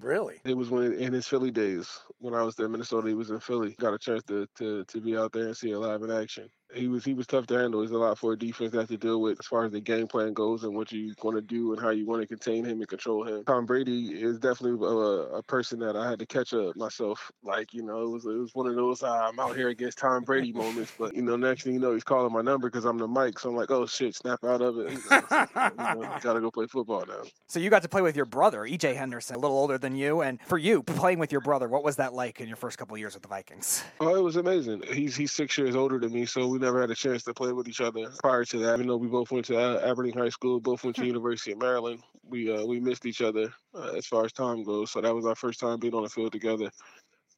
Really? 0.00 0.40
It 0.44 0.56
was 0.56 0.70
when 0.70 0.92
in 0.94 1.12
his 1.12 1.26
Philly 1.26 1.50
days 1.50 2.00
when 2.18 2.34
I 2.34 2.42
was 2.42 2.54
there 2.54 2.66
in 2.66 2.72
Minnesota. 2.72 3.08
He 3.08 3.14
was 3.14 3.30
in 3.30 3.40
Philly. 3.40 3.76
Got 3.78 3.94
a 3.94 3.98
chance 3.98 4.22
to 4.24 4.46
to 4.56 4.84
to 4.84 5.00
be 5.00 5.16
out 5.16 5.32
there 5.32 5.46
and 5.46 5.56
see 5.56 5.70
it 5.70 5.78
live 5.78 6.02
in 6.02 6.10
action 6.10 6.50
he 6.74 6.88
was 6.88 7.04
he 7.04 7.14
was 7.14 7.26
tough 7.26 7.46
to 7.48 7.58
handle. 7.58 7.80
There's 7.80 7.90
a 7.90 7.98
lot 7.98 8.18
for 8.18 8.32
a 8.32 8.38
defense 8.38 8.72
to 8.72 8.78
have 8.78 8.88
to 8.88 8.96
deal 8.96 9.20
with 9.20 9.38
as 9.40 9.46
far 9.46 9.64
as 9.64 9.72
the 9.72 9.80
game 9.80 10.06
plan 10.06 10.32
goes 10.32 10.64
and 10.64 10.74
what 10.74 10.92
you 10.92 11.14
want 11.22 11.36
to 11.36 11.42
do 11.42 11.72
and 11.72 11.80
how 11.80 11.90
you 11.90 12.06
want 12.06 12.22
to 12.22 12.28
contain 12.28 12.64
him 12.64 12.78
and 12.80 12.88
control 12.88 13.26
him. 13.26 13.44
Tom 13.44 13.66
Brady 13.66 14.22
is 14.22 14.38
definitely 14.38 14.86
a, 14.86 14.90
a 14.90 15.42
person 15.42 15.78
that 15.80 15.96
I 15.96 16.08
had 16.08 16.18
to 16.20 16.26
catch 16.26 16.52
up 16.54 16.76
myself. 16.76 17.30
Like 17.42 17.74
you 17.74 17.82
know, 17.82 18.02
it 18.02 18.10
was 18.10 18.24
it 18.24 18.38
was 18.38 18.54
one 18.54 18.66
of 18.66 18.76
those 18.76 19.02
uh, 19.02 19.10
I'm 19.10 19.38
out 19.38 19.56
here 19.56 19.68
against 19.68 19.98
Tom 19.98 20.22
Brady 20.22 20.52
moments. 20.52 20.92
But 20.98 21.14
you 21.14 21.22
know, 21.22 21.36
next 21.36 21.64
thing 21.64 21.74
you 21.74 21.80
know, 21.80 21.94
he's 21.94 22.04
calling 22.04 22.32
my 22.32 22.42
number 22.42 22.68
because 22.68 22.84
I'm 22.84 22.98
the 22.98 23.08
mic. 23.08 23.38
So 23.38 23.50
I'm 23.50 23.56
like, 23.56 23.70
oh 23.70 23.86
shit, 23.86 24.14
snap 24.14 24.44
out 24.44 24.62
of 24.62 24.78
it. 24.78 24.90
You, 25.80 26.02
know, 26.02 26.18
gotta 26.20 26.40
go 26.40 26.50
play 26.50 26.66
football 26.66 27.04
now. 27.06 27.22
So 27.48 27.58
you 27.58 27.70
got 27.70 27.82
to 27.82 27.88
play 27.88 28.02
with 28.02 28.16
your 28.16 28.24
brother, 28.24 28.62
EJ 28.62 28.96
Henderson, 28.96 29.36
a 29.36 29.38
little 29.38 29.59
older 29.60 29.76
than 29.76 29.94
you, 29.94 30.22
and 30.22 30.40
for 30.46 30.56
you 30.56 30.82
playing 30.82 31.18
with 31.18 31.30
your 31.30 31.42
brother, 31.42 31.68
what 31.68 31.84
was 31.84 31.96
that 31.96 32.14
like 32.14 32.40
in 32.40 32.48
your 32.48 32.56
first 32.56 32.78
couple 32.78 32.96
years 32.96 33.12
with 33.12 33.22
the 33.22 33.28
Vikings? 33.28 33.84
Oh, 34.00 34.16
it 34.16 34.22
was 34.22 34.36
amazing. 34.36 34.82
He's 34.90 35.14
he's 35.14 35.32
six 35.32 35.58
years 35.58 35.76
older 35.76 35.98
than 35.98 36.12
me, 36.12 36.24
so 36.24 36.46
we 36.46 36.58
never 36.58 36.80
had 36.80 36.90
a 36.90 36.94
chance 36.94 37.22
to 37.24 37.34
play 37.34 37.52
with 37.52 37.68
each 37.68 37.82
other 37.82 38.10
prior 38.22 38.44
to 38.46 38.58
that. 38.58 38.74
Even 38.74 38.86
though 38.86 38.96
we 38.96 39.08
both 39.08 39.30
went 39.30 39.44
to 39.46 39.58
Aberdeen 39.86 40.16
High 40.16 40.30
School, 40.30 40.60
both 40.60 40.82
went 40.82 40.96
to 40.96 41.04
University 41.04 41.52
of 41.52 41.58
Maryland, 41.58 42.02
we 42.24 42.50
uh, 42.50 42.64
we 42.64 42.80
missed 42.80 43.04
each 43.04 43.20
other 43.20 43.52
uh, 43.74 43.92
as 43.96 44.06
far 44.06 44.24
as 44.24 44.32
time 44.32 44.64
goes. 44.64 44.90
So 44.90 45.02
that 45.02 45.14
was 45.14 45.26
our 45.26 45.34
first 45.34 45.60
time 45.60 45.78
being 45.78 45.94
on 45.94 46.04
the 46.04 46.08
field 46.08 46.32
together. 46.32 46.70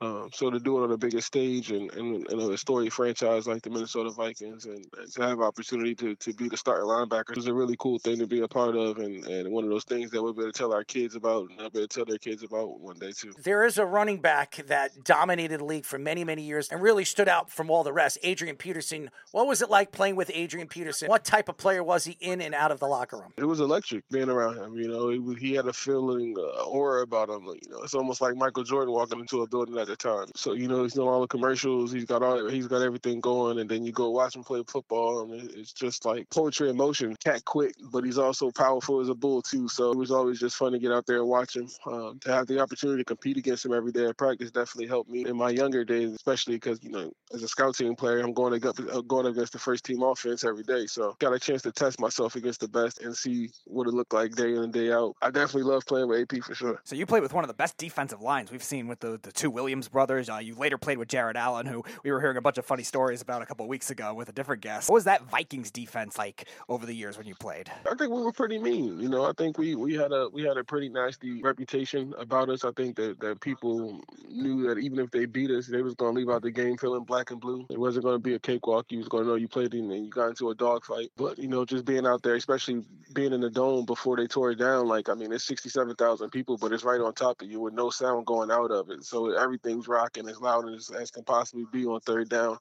Um, 0.03 0.31
so 0.33 0.51
to 0.51 0.59
do 0.59 0.79
it 0.79 0.83
on 0.83 0.91
the 0.91 0.99
biggest 0.99 1.29
stage 1.29 1.71
and, 1.71 1.93
and, 1.95 2.27
and 2.29 2.41
a 2.41 2.59
storied 2.59 2.93
franchise 2.93 3.47
like 3.47 3.63
the 3.63 3.71
Minnesota 3.71 4.11
Vikings 4.11 4.65
and, 4.67 4.85
and, 4.99 5.13
to 5.13 5.23
have 5.23 5.41
opportunity 5.41 5.95
to, 5.95 6.17
to 6.17 6.33
be 6.33 6.49
the 6.49 6.57
starting 6.57 6.89
linebacker 6.89 7.39
is 7.39 7.47
a 7.47 7.55
really 7.55 7.77
cool 7.79 8.01
thing 8.01 8.19
to 8.19 8.27
be 8.27 8.41
a 8.41 8.49
part 8.49 8.75
of 8.75 8.99
and, 8.99 9.25
and 9.27 9.53
one 9.53 9.63
of 9.63 9.71
those 9.71 9.85
things 9.85 10.11
that 10.11 10.21
we'll 10.21 10.33
be 10.33 10.43
able 10.43 10.51
to 10.51 10.59
tell 10.59 10.73
our 10.73 10.83
kids 10.83 11.15
about 11.15 11.49
and 11.51 11.61
I'll 11.61 11.71
be 11.71 11.79
able 11.79 11.89
to 11.89 11.95
tell 11.95 12.05
their 12.05 12.19
kids 12.19 12.43
about 12.43 12.81
one 12.81 12.99
day 12.99 13.13
too. 13.13 13.33
There 13.45 13.65
is 13.65 13.79
a 13.79 13.87
running 13.87 14.21
back 14.21 14.57
that 14.67 15.05
dominated 15.05 15.61
the 15.61 15.65
league 15.65 15.85
for 15.85 16.01
many, 16.01 16.25
many 16.25 16.43
years 16.43 16.69
and 16.71 16.83
really 16.83 17.05
stood 17.05 17.29
out 17.29 17.49
from 17.49 17.71
all 17.71 17.85
the 17.85 17.93
rest, 17.93 18.19
Adrian 18.25 18.57
Peterson. 18.57 19.09
What 19.31 19.47
was 19.47 19.63
it 19.63 19.71
like 19.71 19.93
playing 19.93 20.17
with 20.17 20.33
Adrian 20.35 20.67
Peterson? 20.67 21.09
What 21.09 21.25
type 21.25 21.49
of 21.49 21.57
player 21.57 21.85
was 21.85 22.05
he 22.05 22.17
in 22.19 22.41
and 22.41 22.57
out 22.57 22.73
of 22.73 22.81
the 22.81 22.89
locker 22.89 23.19
room? 23.19 23.33
It 23.37 23.45
was 23.45 23.61
electric 23.61 24.09
being 24.09 24.29
around 24.29 24.59
him. 24.59 24.75
You 24.75 24.89
know, 24.89 25.11
he, 25.11 25.35
he 25.39 25.55
had 25.55 25.69
a 25.69 25.73
feeling, 25.73 26.35
uh, 26.37 26.65
aura 26.65 27.03
about 27.03 27.29
him. 27.29 27.45
You 27.45 27.71
know, 27.71 27.83
it's 27.83 27.95
almost 27.95 28.21
like 28.21 28.35
Michael 28.35 28.65
Jordan 28.65 28.93
walking 28.93 29.21
into 29.21 29.43
a 29.43 29.47
building 29.47 29.79
at 29.79 29.92
the 29.93 29.97
time. 29.97 30.27
So 30.35 30.53
you 30.55 30.69
know, 30.69 30.83
he's 30.83 30.95
doing 30.95 31.09
all 31.09 31.21
the 31.21 31.27
commercials. 31.27 31.93
He's 31.93 32.05
got 32.05 32.23
all 32.23 32.49
he's 32.49 32.67
got 32.67 32.83
everything 32.83 33.21
going, 33.21 33.59
and 33.59 33.69
then 33.69 33.85
you 33.85 33.93
go 33.93 34.11
watch 34.11 34.35
him 34.35 34.43
play 34.43 34.63
football, 34.67 35.23
and 35.23 35.51
it's 35.51 35.73
just 35.73 36.05
like 36.05 36.29
poetry 36.31 36.71
in 36.71 36.77
motion. 36.77 37.15
Cat 37.23 37.45
quick, 37.45 37.75
but 37.93 38.05
he's 38.05 38.19
also 38.19 38.51
powerful 38.51 39.01
as 39.01 39.09
a 39.09 39.15
bull 39.15 39.43
too. 39.43 39.69
So 39.69 39.93
it 39.93 39.99
was 39.99 40.11
always 40.11 40.41
just 40.41 40.57
fun 40.57 40.73
to 40.73 40.79
get 40.79 40.93
out 40.93 41.07
there 41.07 41.19
and 41.19 41.29
watch 41.29 41.57
him. 41.57 41.69
Um, 41.87 42.19
to 42.21 42.33
have 42.33 42.47
the 42.47 42.61
opportunity 42.61 43.01
to 43.01 43.05
compete 43.05 43.37
against 43.37 43.65
him 43.65 43.73
every 43.73 43.93
day 43.93 44.07
at 44.07 44.17
practice 44.17 44.51
definitely 44.51 44.89
helped 44.89 45.11
me 45.11 45.27
in 45.27 45.37
my 45.37 45.51
younger 45.51 45.85
days, 45.85 46.13
especially 46.13 46.57
because 46.57 46.83
you 46.83 46.91
know, 46.91 47.13
as 47.35 47.43
a 47.43 47.49
scout 47.49 47.77
team 47.77 47.95
player, 47.95 48.21
I'm 48.21 48.33
going 48.33 48.55
against 48.55 48.81
going 49.07 49.27
against 49.27 49.53
the 49.53 49.59
first 49.59 49.85
team 49.85 50.03
offense 50.03 50.45
every 50.45 50.65
day. 50.65 50.87
So 50.87 51.15
got 51.19 51.35
a 51.35 51.39
chance 51.39 51.63
to 51.63 51.73
test 51.73 52.01
myself 52.01 52.37
against 52.37 52.61
the 52.61 52.69
best 52.69 53.01
and 53.01 53.15
see 53.17 53.51
what 53.67 53.87
it 53.87 53.95
looked 53.95 54.13
like 54.13 54.33
day 54.33 54.53
in 54.53 54.59
and 54.59 54.73
day 54.73 54.93
out. 54.93 55.15
I 55.21 55.31
definitely 55.31 55.71
love 55.71 55.85
playing 55.87 56.09
with 56.09 56.21
AP 56.21 56.43
for 56.43 56.55
sure. 56.55 56.81
So 56.85 56.97
you 56.97 57.07
played 57.07 57.23
with 57.23 57.33
one 57.33 57.45
of 57.45 57.49
the 57.49 57.55
best 57.55 57.77
defensive 57.77 58.21
lines 58.21 58.51
we've 58.51 58.63
seen 58.63 58.89
with 58.89 59.01
the, 59.01 59.19
the 59.23 59.33
two 59.33 59.51
Williams 59.51 59.72
brothers. 59.81 60.29
Uh, 60.29 60.37
you 60.37 60.55
later 60.55 60.79
played 60.79 60.99
with 60.99 61.09
Jared 61.09 61.37
Allen, 61.37 61.67
who 61.67 61.83
we 62.05 62.13
were 62.13 62.21
hearing 62.21 62.37
a 62.37 62.41
bunch 62.41 62.59
of 62.59 62.65
funny 62.65 62.83
stories 62.83 63.23
about 63.23 63.43
a 63.43 63.47
couple 63.47 63.67
weeks 63.67 63.91
ago 63.91 64.15
with 64.15 64.29
a 64.29 64.33
different 64.33 64.63
guest. 64.63 64.89
What 64.89 64.95
was 64.95 65.05
that 65.05 65.23
Vikings 65.31 65.71
defense 65.71 66.19
like 66.19 66.47
over 66.69 66.87
the 66.87 66.95
years 66.95 67.19
when 67.19 67.27
you 67.27 67.35
played? 67.35 67.71
I 67.91 67.95
think 67.95 68.13
we 68.13 68.23
were 68.23 68.33
pretty 68.33 68.59
mean. 68.59 69.01
You 69.01 69.09
know, 69.09 69.25
I 69.25 69.33
think 69.37 69.59
we, 69.59 69.75
we 69.75 69.95
had 69.95 70.13
a 70.13 70.29
we 70.33 70.43
had 70.43 70.57
a 70.57 70.65
pretty 70.65 70.89
nasty 70.89 71.43
reputation 71.43 72.15
about 72.19 72.49
us. 72.49 72.65
I 72.65 72.73
think 72.73 72.97
that, 72.97 73.19
that 73.21 73.41
people 73.41 74.01
knew 74.29 74.69
that 74.69 74.79
even 74.79 74.99
if 74.99 75.11
they 75.11 75.27
beat 75.27 75.51
us, 75.51 75.67
they 75.67 75.83
was 75.83 75.95
gonna 75.95 76.13
leave 76.13 76.31
out 76.31 76.43
the 76.43 76.51
game 76.51 76.77
feeling 76.77 77.05
black 77.05 77.31
and 77.31 77.41
blue. 77.41 77.67
It 77.71 77.79
wasn't 77.79 78.05
gonna 78.05 78.19
be 78.19 78.35
a 78.35 78.39
cakewalk. 78.39 78.87
You 78.91 78.99
was 78.99 79.09
gonna 79.09 79.25
know 79.25 79.35
you 79.35 79.49
played 79.49 79.73
and 79.75 80.05
you 80.05 80.11
got 80.11 80.29
into 80.29 80.51
a 80.51 80.55
dogfight. 80.55 81.11
But 81.17 81.39
you 81.39 81.49
know, 81.49 81.65
just 81.65 81.85
being 81.85 82.07
out 82.07 82.23
there, 82.23 82.35
especially 82.35 82.85
being 83.15 83.33
in 83.33 83.41
the 83.41 83.51
dome 83.51 83.85
before 83.85 84.17
they 84.17 84.27
tore 84.27 84.51
it 84.51 84.59
down, 84.59 84.87
like 84.87 85.09
I 85.09 85.15
mean, 85.15 85.33
it's 85.33 85.45
sixty 85.45 85.69
seven 85.69 85.95
thousand 85.95 86.31
people, 86.31 86.57
but 86.57 86.73
it's 86.73 86.85
right 86.85 87.01
on 87.01 87.15
top 87.15 87.43
of 87.43 87.51
you 87.51 87.61
with 87.61 87.75
no 87.75 87.91
sound 87.91 88.27
going 88.27 88.51
out 88.51 88.71
of 88.71 88.91
it. 88.91 89.05
So 89.05 89.37
everything's 89.65 89.89
rocking 89.89 90.29
as 90.29 90.41
loud 90.41 90.69
as, 90.73 90.91
as 90.91 91.11
can 91.11 91.25
possibly 91.25 91.67
be 91.73 91.87
on 91.87 92.01
third 92.01 92.29
down 92.29 92.59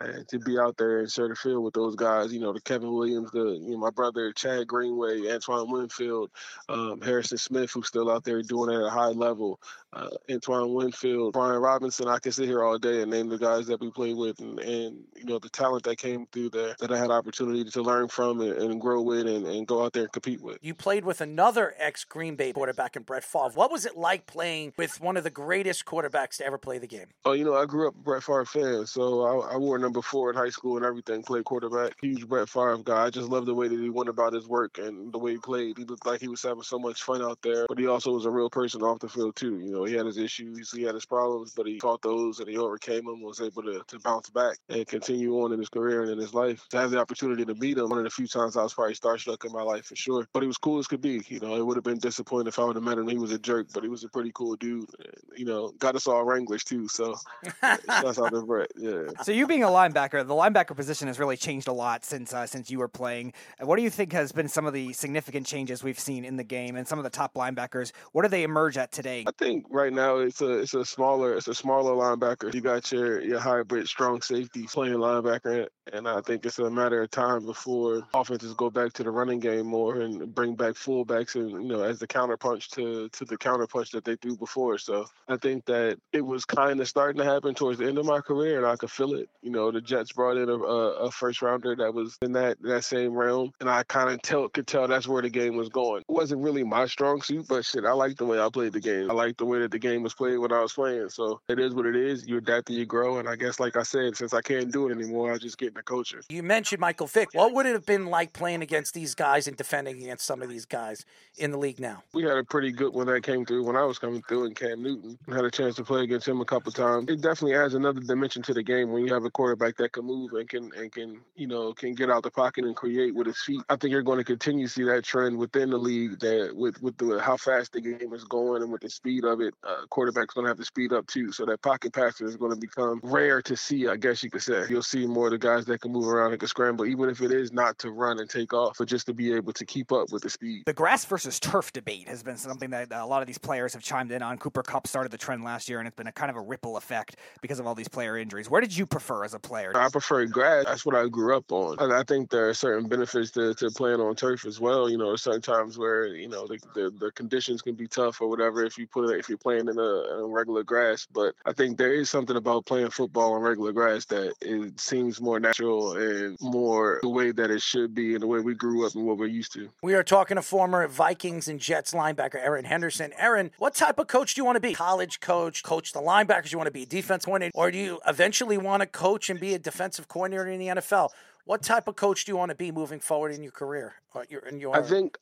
and 0.00 0.26
to 0.28 0.38
be 0.38 0.58
out 0.58 0.76
there 0.76 1.00
and 1.00 1.10
share 1.10 1.28
the 1.28 1.34
field 1.34 1.62
with 1.62 1.74
those 1.74 1.94
guys, 1.94 2.32
you 2.32 2.40
know, 2.40 2.52
the 2.52 2.60
Kevin 2.60 2.92
Williams, 2.92 3.30
the 3.32 3.58
you 3.60 3.72
know 3.72 3.78
my 3.78 3.90
brother 3.90 4.32
Chad 4.32 4.66
Greenway, 4.66 5.30
Antoine 5.30 5.70
Winfield, 5.70 6.30
um, 6.68 7.00
Harrison 7.00 7.38
Smith, 7.38 7.70
who's 7.70 7.88
still 7.88 8.10
out 8.10 8.24
there 8.24 8.42
doing 8.42 8.70
it 8.70 8.78
at 8.78 8.86
a 8.86 8.90
high 8.90 9.08
level, 9.08 9.60
uh, 9.92 10.08
Antoine 10.30 10.72
Winfield, 10.72 11.32
Brian 11.32 11.60
Robison. 11.60 12.08
I 12.08 12.18
can 12.18 12.32
sit 12.32 12.46
here 12.46 12.62
all 12.62 12.78
day 12.78 13.02
and 13.02 13.10
name 13.10 13.28
the 13.28 13.38
guys 13.38 13.66
that 13.66 13.80
we 13.80 13.90
played 13.90 14.16
with, 14.16 14.38
and, 14.40 14.58
and 14.60 15.04
you 15.16 15.24
know 15.24 15.38
the 15.38 15.48
talent 15.48 15.84
that 15.84 15.98
came 15.98 16.26
through 16.32 16.50
there 16.50 16.74
that 16.78 16.92
I 16.92 16.98
had 16.98 17.10
opportunity 17.10 17.64
to 17.64 17.82
learn 17.82 18.08
from 18.08 18.40
and, 18.40 18.52
and 18.52 18.80
grow 18.80 19.02
with 19.02 19.26
and, 19.26 19.46
and, 19.46 19.66
go 19.66 19.84
out 19.84 19.92
there 19.92 20.04
and 20.04 20.12
compete 20.12 20.40
with. 20.40 20.58
You 20.62 20.74
played 20.74 21.04
with 21.04 21.20
another 21.20 21.74
ex 21.78 22.04
Green 22.04 22.36
Bay 22.36 22.52
quarterback 22.52 22.96
in 22.96 23.02
Brett 23.02 23.24
Favre. 23.24 23.50
What 23.54 23.70
was 23.70 23.84
it 23.84 23.96
like 23.96 24.26
playing 24.26 24.72
with 24.76 25.00
one 25.00 25.16
of 25.16 25.24
the 25.24 25.30
greatest 25.30 25.84
quarterbacks 25.84 26.38
to 26.38 26.46
ever 26.46 26.58
play 26.58 26.78
the 26.78 26.86
game? 26.86 27.06
Oh, 27.24 27.32
you 27.32 27.44
know, 27.44 27.54
I 27.54 27.66
grew 27.66 27.88
up 27.88 27.94
Brett 27.94 28.22
Favre 28.22 28.44
fan, 28.44 28.86
so 28.86 29.22
I, 29.22 29.54
I 29.54 29.56
wore 29.56 29.78
number 29.78 29.89
four 29.94 30.30
in 30.30 30.36
high 30.36 30.50
school 30.50 30.76
and 30.76 30.86
everything. 30.86 31.22
Played 31.22 31.44
quarterback, 31.44 31.94
huge 32.00 32.28
Brett 32.28 32.48
Favre 32.48 32.78
guy. 32.78 33.06
I 33.06 33.10
just 33.10 33.28
loved 33.28 33.46
the 33.46 33.54
way 33.54 33.68
that 33.68 33.78
he 33.78 33.90
went 33.90 34.08
about 34.08 34.32
his 34.32 34.46
work 34.46 34.78
and 34.78 35.12
the 35.12 35.18
way 35.18 35.32
he 35.32 35.38
played. 35.38 35.78
He 35.78 35.84
looked 35.84 36.06
like 36.06 36.20
he 36.20 36.28
was 36.28 36.42
having 36.42 36.62
so 36.62 36.78
much 36.78 37.02
fun 37.02 37.22
out 37.22 37.38
there, 37.42 37.66
but 37.68 37.78
he 37.78 37.86
also 37.86 38.12
was 38.12 38.24
a 38.24 38.30
real 38.30 38.50
person 38.50 38.82
off 38.82 39.00
the 39.00 39.08
field 39.08 39.36
too. 39.36 39.58
You 39.58 39.72
know, 39.72 39.84
he 39.84 39.94
had 39.94 40.06
his 40.06 40.18
issues, 40.18 40.70
he 40.70 40.82
had 40.82 40.94
his 40.94 41.06
problems, 41.06 41.52
but 41.56 41.66
he 41.66 41.78
fought 41.80 42.02
those 42.02 42.40
and 42.40 42.48
he 42.48 42.56
overcame 42.56 43.04
them. 43.04 43.22
Was 43.22 43.40
able 43.40 43.62
to, 43.62 43.82
to 43.86 43.98
bounce 44.00 44.30
back 44.30 44.58
and 44.68 44.86
continue 44.86 45.34
on 45.42 45.52
in 45.52 45.58
his 45.58 45.68
career 45.68 46.02
and 46.02 46.10
in 46.10 46.18
his 46.18 46.34
life. 46.34 46.66
To 46.70 46.78
have 46.78 46.90
the 46.90 46.98
opportunity 46.98 47.44
to 47.44 47.54
meet 47.54 47.78
him, 47.78 47.88
one 47.88 47.98
of 47.98 48.04
the 48.04 48.10
few 48.10 48.26
times 48.26 48.56
I 48.56 48.62
was 48.62 48.74
probably 48.74 48.94
starstruck 48.94 49.44
in 49.44 49.52
my 49.52 49.62
life 49.62 49.86
for 49.86 49.96
sure. 49.96 50.26
But 50.32 50.42
he 50.42 50.46
was 50.46 50.58
cool 50.58 50.78
as 50.78 50.86
could 50.86 51.00
be. 51.00 51.22
You 51.28 51.40
know, 51.40 51.56
it 51.56 51.64
would 51.64 51.76
have 51.76 51.84
been 51.84 51.98
disappointing 51.98 52.48
if 52.48 52.58
I 52.58 52.64
would 52.64 52.76
have 52.76 52.84
met 52.84 52.98
him. 52.98 53.08
He 53.08 53.18
was 53.18 53.32
a 53.32 53.38
jerk, 53.38 53.68
but 53.72 53.82
he 53.82 53.88
was 53.88 54.04
a 54.04 54.08
pretty 54.08 54.32
cool 54.34 54.56
dude. 54.56 54.88
And, 54.98 55.14
you 55.36 55.44
know, 55.44 55.72
got 55.78 55.96
us 55.96 56.06
all 56.06 56.24
Wranglers 56.24 56.64
too. 56.64 56.88
So 56.88 57.14
uh, 57.62 57.76
that's 57.86 58.18
out 58.18 58.32
to 58.32 58.42
Brett. 58.42 58.70
Yeah. 58.76 59.04
So 59.22 59.32
you 59.32 59.46
being 59.46 59.62
a 59.62 59.70
linebacker, 59.80 60.26
the 60.26 60.34
linebacker 60.34 60.76
position 60.76 61.08
has 61.08 61.18
really 61.18 61.36
changed 61.36 61.68
a 61.68 61.72
lot 61.72 62.04
since 62.04 62.32
uh, 62.32 62.46
since 62.46 62.70
you 62.70 62.78
were 62.78 62.88
playing. 62.88 63.32
What 63.60 63.76
do 63.76 63.82
you 63.82 63.90
think 63.90 64.12
has 64.12 64.32
been 64.32 64.48
some 64.48 64.66
of 64.66 64.72
the 64.72 64.92
significant 64.92 65.46
changes 65.46 65.82
we've 65.82 65.98
seen 65.98 66.24
in 66.24 66.36
the 66.36 66.44
game 66.44 66.76
and 66.76 66.86
some 66.86 66.98
of 66.98 67.04
the 67.04 67.10
top 67.10 67.34
linebackers? 67.34 67.92
What 68.12 68.22
do 68.22 68.28
they 68.28 68.42
emerge 68.42 68.76
at 68.76 68.92
today? 68.92 69.24
I 69.26 69.32
think 69.38 69.66
right 69.70 69.92
now 69.92 70.18
it's 70.18 70.40
a 70.40 70.58
it's 70.58 70.74
a 70.74 70.84
smaller 70.84 71.34
it's 71.34 71.48
a 71.48 71.54
smaller 71.54 71.92
linebacker. 71.92 72.52
You 72.52 72.60
got 72.60 72.90
your 72.92 73.20
your 73.22 73.38
hybrid 73.38 73.88
strong 73.88 74.20
safety 74.20 74.66
playing 74.66 74.94
linebacker, 74.94 75.68
and 75.92 76.08
I 76.08 76.20
think 76.20 76.44
it's 76.44 76.58
a 76.58 76.70
matter 76.70 77.02
of 77.02 77.10
time 77.10 77.46
before 77.46 78.02
offenses 78.14 78.54
go 78.54 78.70
back 78.70 78.92
to 78.94 79.02
the 79.02 79.10
running 79.10 79.40
game 79.40 79.66
more 79.66 80.00
and 80.00 80.34
bring 80.34 80.54
back 80.54 80.74
fullbacks 80.74 81.34
and 81.34 81.50
you 81.50 81.68
know 81.68 81.82
as 81.82 81.98
the 81.98 82.06
counterpunch 82.06 82.68
to 82.70 83.08
to 83.08 83.24
the 83.24 83.38
counterpunch 83.38 83.90
that 83.92 84.04
they 84.04 84.16
threw 84.16 84.36
before. 84.36 84.78
So 84.78 85.06
I 85.28 85.36
think 85.36 85.64
that 85.66 85.98
it 86.12 86.20
was 86.20 86.44
kind 86.44 86.80
of 86.80 86.88
starting 86.88 87.18
to 87.18 87.24
happen 87.24 87.54
towards 87.54 87.78
the 87.78 87.86
end 87.86 87.98
of 87.98 88.06
my 88.06 88.20
career, 88.20 88.58
and 88.58 88.66
I 88.66 88.76
could 88.76 88.90
feel 88.90 89.14
it. 89.14 89.28
You 89.42 89.50
know, 89.50 89.69
the 89.72 89.80
Jets 89.80 90.12
brought 90.12 90.36
in 90.36 90.48
a, 90.48 90.54
a, 90.54 90.90
a 91.06 91.10
first 91.10 91.42
rounder 91.42 91.74
that 91.76 91.94
was 91.94 92.16
in 92.22 92.32
that 92.32 92.60
that 92.62 92.84
same 92.84 93.12
realm, 93.12 93.52
and 93.60 93.68
I 93.68 93.82
kind 93.84 94.10
of 94.10 94.22
tell 94.22 94.48
could 94.48 94.66
tell 94.66 94.88
that's 94.88 95.08
where 95.08 95.22
the 95.22 95.30
game 95.30 95.56
was 95.56 95.68
going. 95.68 96.00
It 96.08 96.12
wasn't 96.12 96.42
really 96.42 96.64
my 96.64 96.86
strong 96.86 97.22
suit, 97.22 97.46
but 97.48 97.64
shit, 97.64 97.84
I 97.84 97.92
like 97.92 98.16
the 98.16 98.26
way 98.26 98.40
I 98.40 98.48
played 98.48 98.72
the 98.72 98.80
game. 98.80 99.10
I 99.10 99.14
like 99.14 99.36
the 99.36 99.46
way 99.46 99.60
that 99.60 99.70
the 99.70 99.78
game 99.78 100.02
was 100.02 100.14
played 100.14 100.38
when 100.38 100.52
I 100.52 100.60
was 100.60 100.72
playing. 100.72 101.08
So 101.10 101.40
it 101.48 101.58
is 101.58 101.74
what 101.74 101.86
it 101.86 101.96
is. 101.96 102.26
You 102.26 102.38
adapt 102.38 102.70
and 102.70 102.78
you 102.78 102.86
grow, 102.86 103.18
and 103.18 103.28
I 103.28 103.36
guess 103.36 103.60
like 103.60 103.76
I 103.76 103.82
said, 103.82 104.16
since 104.16 104.34
I 104.34 104.40
can't 104.40 104.72
do 104.72 104.88
it 104.88 104.92
anymore, 104.92 105.32
I 105.32 105.38
just 105.38 105.58
get 105.58 105.68
in 105.68 105.74
the 105.74 105.82
culture. 105.82 106.22
You 106.28 106.42
mentioned 106.42 106.80
Michael 106.80 107.06
Vick. 107.06 107.28
What 107.32 107.52
would 107.54 107.66
it 107.66 107.72
have 107.72 107.86
been 107.86 108.06
like 108.06 108.32
playing 108.32 108.62
against 108.62 108.94
these 108.94 109.14
guys 109.14 109.46
and 109.46 109.56
defending 109.56 110.02
against 110.02 110.26
some 110.26 110.42
of 110.42 110.48
these 110.48 110.66
guys 110.66 111.04
in 111.38 111.50
the 111.50 111.58
league 111.58 111.80
now? 111.80 112.02
We 112.12 112.22
had 112.22 112.36
a 112.36 112.44
pretty 112.44 112.72
good 112.72 112.92
one 112.92 113.06
that 113.06 113.22
came 113.22 113.44
through 113.44 113.64
when 113.64 113.76
I 113.76 113.84
was 113.84 113.98
coming 113.98 114.22
through 114.22 114.46
and 114.46 114.56
Cam 114.56 114.82
Newton. 114.82 115.18
I 115.30 115.36
had 115.36 115.44
a 115.44 115.50
chance 115.50 115.76
to 115.76 115.84
play 115.84 116.02
against 116.02 116.26
him 116.26 116.40
a 116.40 116.44
couple 116.44 116.72
times. 116.72 117.08
It 117.08 117.20
definitely 117.20 117.54
adds 117.54 117.74
another 117.74 118.00
dimension 118.00 118.42
to 118.42 118.54
the 118.54 118.62
game 118.62 118.90
when 118.90 119.06
you 119.06 119.12
have 119.12 119.24
a 119.24 119.30
quarterback 119.30 119.49
that 119.56 119.92
can 119.92 120.04
move 120.04 120.32
and 120.32 120.48
can 120.48 120.70
and 120.76 120.92
can 120.92 121.20
you 121.34 121.46
know 121.46 121.72
can 121.72 121.94
get 121.94 122.10
out 122.10 122.22
the 122.22 122.30
pocket 122.30 122.64
and 122.64 122.76
create 122.76 123.14
with 123.14 123.26
his 123.26 123.40
feet. 123.40 123.60
I 123.68 123.76
think 123.76 123.92
you're 123.92 124.02
going 124.02 124.18
to 124.18 124.24
continue 124.24 124.66
to 124.66 124.72
see 124.72 124.84
that 124.84 125.04
trend 125.04 125.36
within 125.36 125.70
the 125.70 125.78
league 125.78 126.18
that 126.20 126.52
with 126.54 126.80
with 126.82 126.96
the 126.98 127.20
how 127.20 127.36
fast 127.36 127.72
the 127.72 127.80
game 127.80 128.12
is 128.12 128.24
going 128.24 128.62
and 128.62 128.72
with 128.72 128.82
the 128.82 128.90
speed 128.90 129.24
of 129.24 129.40
it, 129.40 129.54
uh, 129.64 129.86
quarterback's 129.90 130.34
going 130.34 130.44
to 130.44 130.50
have 130.50 130.58
to 130.58 130.64
speed 130.64 130.92
up 130.92 131.06
too. 131.06 131.32
So 131.32 131.44
that 131.46 131.62
pocket 131.62 131.92
passer 131.92 132.26
is 132.26 132.36
going 132.36 132.52
to 132.52 132.60
become 132.60 133.00
rare 133.02 133.42
to 133.42 133.56
see. 133.56 133.88
I 133.88 133.96
guess 133.96 134.22
you 134.22 134.30
could 134.30 134.42
say 134.42 134.64
you'll 134.68 134.82
see 134.82 135.06
more 135.06 135.26
of 135.26 135.32
the 135.32 135.38
guys 135.38 135.64
that 135.66 135.80
can 135.80 135.92
move 135.92 136.08
around 136.08 136.32
and 136.32 136.40
can 136.40 136.48
scramble, 136.48 136.86
even 136.86 137.08
if 137.08 137.20
it 137.20 137.32
is 137.32 137.52
not 137.52 137.78
to 137.78 137.90
run 137.90 138.18
and 138.18 138.28
take 138.28 138.52
off, 138.52 138.76
but 138.78 138.88
just 138.88 139.06
to 139.06 139.14
be 139.14 139.32
able 139.32 139.52
to 139.52 139.64
keep 139.66 139.92
up 139.92 140.12
with 140.12 140.22
the 140.22 140.30
speed. 140.30 140.62
The 140.66 140.72
grass 140.72 141.04
versus 141.04 141.40
turf 141.40 141.72
debate 141.72 142.08
has 142.08 142.22
been 142.22 142.36
something 142.36 142.70
that 142.70 142.88
a 142.92 143.06
lot 143.06 143.22
of 143.22 143.26
these 143.26 143.38
players 143.38 143.74
have 143.74 143.82
chimed 143.82 144.12
in 144.12 144.22
on. 144.22 144.38
Cooper 144.38 144.62
Kupp 144.62 144.86
started 144.86 145.10
the 145.10 145.18
trend 145.18 145.44
last 145.44 145.68
year, 145.68 145.78
and 145.78 145.88
it's 145.88 145.96
been 145.96 146.06
a 146.06 146.12
kind 146.12 146.30
of 146.30 146.36
a 146.36 146.40
ripple 146.40 146.76
effect 146.76 147.16
because 147.40 147.58
of 147.58 147.66
all 147.66 147.74
these 147.74 147.88
player 147.88 148.16
injuries. 148.16 148.48
Where 148.48 148.60
did 148.60 148.76
you 148.76 148.86
prefer 148.86 149.24
as 149.24 149.34
a 149.34 149.38
player? 149.40 149.72
I 149.74 149.88
prefer 149.88 150.26
grass. 150.26 150.64
That's 150.66 150.86
what 150.86 150.94
I 150.94 151.08
grew 151.08 151.36
up 151.36 151.50
on. 151.52 151.76
And 151.78 151.92
I 151.92 152.02
think 152.02 152.30
there 152.30 152.48
are 152.48 152.54
certain 152.54 152.88
benefits 152.88 153.30
to, 153.32 153.54
to 153.54 153.70
playing 153.70 154.00
on 154.00 154.14
turf 154.14 154.44
as 154.46 154.60
well. 154.60 154.88
You 154.88 154.98
know, 154.98 155.06
there's 155.06 155.22
certain 155.22 155.42
times 155.42 155.78
where 155.78 156.06
you 156.06 156.28
know 156.28 156.46
the, 156.46 156.58
the, 156.74 156.90
the 156.90 157.10
conditions 157.12 157.62
can 157.62 157.74
be 157.74 157.86
tough 157.86 158.20
or 158.20 158.28
whatever 158.28 158.64
if 158.64 158.78
you 158.78 158.86
put 158.86 159.10
it 159.10 159.18
if 159.18 159.28
you're 159.28 159.38
playing 159.38 159.68
in 159.68 159.78
a, 159.78 159.82
a, 159.82 160.26
regular 160.26 160.62
grass. 160.62 161.06
But 161.12 161.34
I 161.46 161.52
think 161.52 161.78
there 161.78 161.92
is 161.92 162.10
something 162.10 162.36
about 162.36 162.66
playing 162.66 162.90
football 162.90 163.34
on 163.34 163.42
regular 163.42 163.72
grass 163.72 164.04
that 164.06 164.34
it 164.40 164.78
seems 164.80 165.20
more 165.20 165.40
natural 165.40 165.96
and 165.96 166.38
more 166.40 166.98
the 167.02 167.08
way 167.08 167.32
that 167.32 167.50
it 167.50 167.62
should 167.62 167.94
be 167.94 168.14
and 168.14 168.22
the 168.22 168.26
way 168.26 168.40
we 168.40 168.54
grew 168.54 168.86
up 168.86 168.94
and 168.94 169.06
what 169.06 169.18
we're 169.18 169.26
used 169.26 169.52
to. 169.54 169.68
We 169.82 169.94
are 169.94 170.02
talking 170.02 170.36
to 170.36 170.42
former 170.42 170.86
Vikings 170.86 171.48
and 171.48 171.58
Jets 171.58 171.92
linebacker 171.92 172.36
Erin 172.36 172.64
Henderson. 172.64 173.12
Erin, 173.16 173.50
what 173.58 173.74
type 173.74 173.98
of 173.98 174.06
coach 174.06 174.34
do 174.34 174.40
you 174.40 174.44
want 174.44 174.56
to 174.56 174.60
be? 174.60 174.74
College 174.74 175.20
coach, 175.20 175.62
coach 175.62 175.92
the 175.92 176.00
linebackers. 176.00 176.52
You 176.52 176.58
want 176.58 176.66
to 176.66 176.72
be 176.72 176.82
a 176.82 176.86
defense 176.86 177.24
coordinator, 177.24 177.52
or 177.54 177.70
do 177.70 177.78
you 177.78 178.00
eventually 178.06 178.58
want 178.58 178.80
to 178.80 178.86
coach 178.86 179.29
and 179.30 179.40
be 179.40 179.54
a 179.54 179.58
defensive 179.58 180.08
coordinator 180.08 180.48
in 180.48 180.58
the 180.58 180.66
NFL? 180.66 181.10
What 181.44 181.62
type 181.62 181.88
of 181.88 181.96
coach 181.96 182.24
do 182.24 182.32
you 182.32 182.36
want 182.36 182.50
to 182.50 182.54
be 182.54 182.70
moving 182.70 183.00
forward 183.00 183.32
in 183.32 183.42
your 183.42 183.52
career? 183.52 183.94
Or 184.14 184.26
your, 184.28 184.40
in 184.42 184.60
your 184.60 184.76
I 184.76 184.82
think 184.82 185.18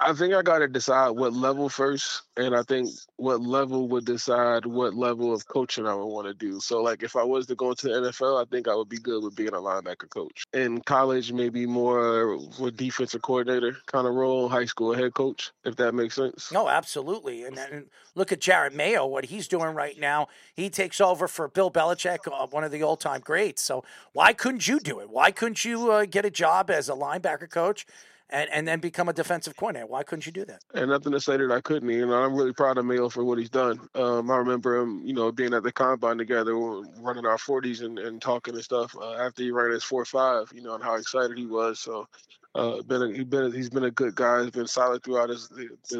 I 0.00 0.12
think 0.12 0.32
I 0.32 0.42
got 0.42 0.58
to 0.60 0.68
decide 0.68 1.10
what 1.10 1.32
level 1.32 1.68
first, 1.68 2.22
and 2.36 2.54
I 2.54 2.62
think 2.62 2.90
what 3.16 3.40
level 3.40 3.88
would 3.88 4.04
decide 4.04 4.64
what 4.64 4.94
level 4.94 5.34
of 5.34 5.46
coaching 5.48 5.86
I 5.86 5.94
would 5.94 6.06
want 6.06 6.28
to 6.28 6.34
do. 6.34 6.60
So, 6.60 6.82
like, 6.82 7.02
if 7.02 7.16
I 7.16 7.24
was 7.24 7.46
to 7.46 7.56
go 7.56 7.70
into 7.70 7.88
the 7.88 7.94
NFL, 7.94 8.40
I 8.40 8.44
think 8.48 8.68
I 8.68 8.76
would 8.76 8.88
be 8.88 8.98
good 8.98 9.24
with 9.24 9.34
being 9.34 9.48
a 9.48 9.52
linebacker 9.52 10.08
coach. 10.08 10.44
In 10.52 10.80
college, 10.82 11.32
maybe 11.32 11.66
more 11.66 12.36
with 12.60 12.76
defensive 12.76 13.22
coordinator 13.22 13.76
kind 13.86 14.06
of 14.06 14.14
role. 14.14 14.48
High 14.48 14.66
school 14.66 14.94
head 14.94 15.14
coach, 15.14 15.50
if 15.64 15.74
that 15.76 15.94
makes 15.94 16.14
sense. 16.14 16.52
No, 16.52 16.68
absolutely. 16.68 17.44
And, 17.44 17.86
look 18.14 18.32
at 18.32 18.40
Jerod 18.40 18.74
Mayo, 18.74 19.06
what 19.06 19.26
he's 19.26 19.48
doing 19.48 19.74
right 19.74 19.98
now. 19.98 20.28
He 20.54 20.70
takes 20.70 21.00
over 21.00 21.28
for 21.28 21.48
Bill 21.48 21.70
Belichick, 21.70 22.18
uh, 22.26 22.46
one 22.48 22.64
of 22.64 22.72
the 22.72 22.82
all-time 22.82 23.20
greats. 23.20 23.62
So 23.62 23.84
why 24.12 24.32
couldn't 24.32 24.66
you 24.66 24.80
do 24.80 25.00
it? 25.00 25.10
Why 25.10 25.30
couldn't 25.30 25.64
you 25.64 25.90
uh, 25.90 26.04
get 26.04 26.24
a 26.24 26.30
job 26.30 26.70
as 26.70 26.88
a 26.88 26.92
linebacker 26.92 27.48
coach? 27.50 27.86
And, 28.30 28.48
and 28.50 28.68
then 28.68 28.80
become 28.80 29.08
a 29.08 29.12
defensive 29.12 29.56
coordinator. 29.56 29.86
Why 29.86 30.02
couldn't 30.02 30.26
you 30.26 30.32
do 30.32 30.44
that? 30.46 30.62
And 30.74 30.90
nothing 30.90 31.12
to 31.12 31.20
say 31.20 31.36
that 31.36 31.50
I 31.50 31.60
couldn't. 31.60 31.88
You 31.88 32.06
know, 32.06 32.14
I'm 32.14 32.34
really 32.34 32.52
proud 32.52 32.78
of 32.78 32.84
Mayo 32.84 33.08
for 33.08 33.24
what 33.24 33.38
he's 33.38 33.50
done. 33.50 33.80
Um, 33.94 34.30
I 34.30 34.36
remember 34.36 34.76
him, 34.76 35.02
you 35.04 35.14
know, 35.14 35.32
being 35.32 35.54
at 35.54 35.62
the 35.62 35.72
combine 35.72 36.18
together, 36.18 36.54
running 36.54 37.26
our 37.26 37.38
40s 37.38 37.82
and, 37.82 37.98
and 37.98 38.20
talking 38.20 38.54
and 38.54 38.64
stuff 38.64 38.94
uh, 38.96 39.14
after 39.14 39.42
he 39.42 39.50
ran 39.50 39.70
his 39.70 39.84
4-5, 39.84 40.52
you 40.54 40.62
know, 40.62 40.74
and 40.74 40.84
how 40.84 40.94
excited 40.94 41.36
he 41.38 41.46
was. 41.46 41.80
So, 41.80 42.06
uh, 42.54 42.82
been 42.82 43.02
a, 43.02 43.12
he 43.12 43.24
been 43.24 43.44
a, 43.44 43.50
he's 43.50 43.70
been 43.70 43.84
a 43.84 43.90
good 43.90 44.14
guy. 44.14 44.42
He's 44.42 44.50
been 44.50 44.66
solid 44.66 45.02
throughout 45.04 45.28
his 45.28 45.48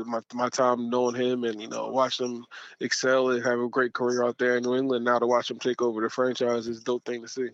my, 0.07 0.21
my 0.35 0.49
time 0.49 0.91
knowing 0.91 1.15
him 1.15 1.45
and 1.45 1.61
you 1.61 1.69
know 1.69 1.89
watching 1.89 2.27
him 2.27 2.47
excel 2.81 3.31
and 3.31 3.45
have 3.45 3.61
a 3.61 3.69
great 3.69 3.93
career 3.93 4.25
out 4.25 4.39
there 4.39 4.57
in 4.57 4.65
New 4.65 4.75
England. 4.75 5.05
Now 5.05 5.19
to 5.19 5.27
watch 5.27 5.51
him 5.51 5.59
take 5.59 5.83
over 5.83 6.01
the 6.01 6.11
franchise 6.11 6.67
is 6.67 6.81
a 6.81 6.85
dope 6.85 7.05
thing 7.05 7.23
to 7.23 7.29
see. 7.29 7.51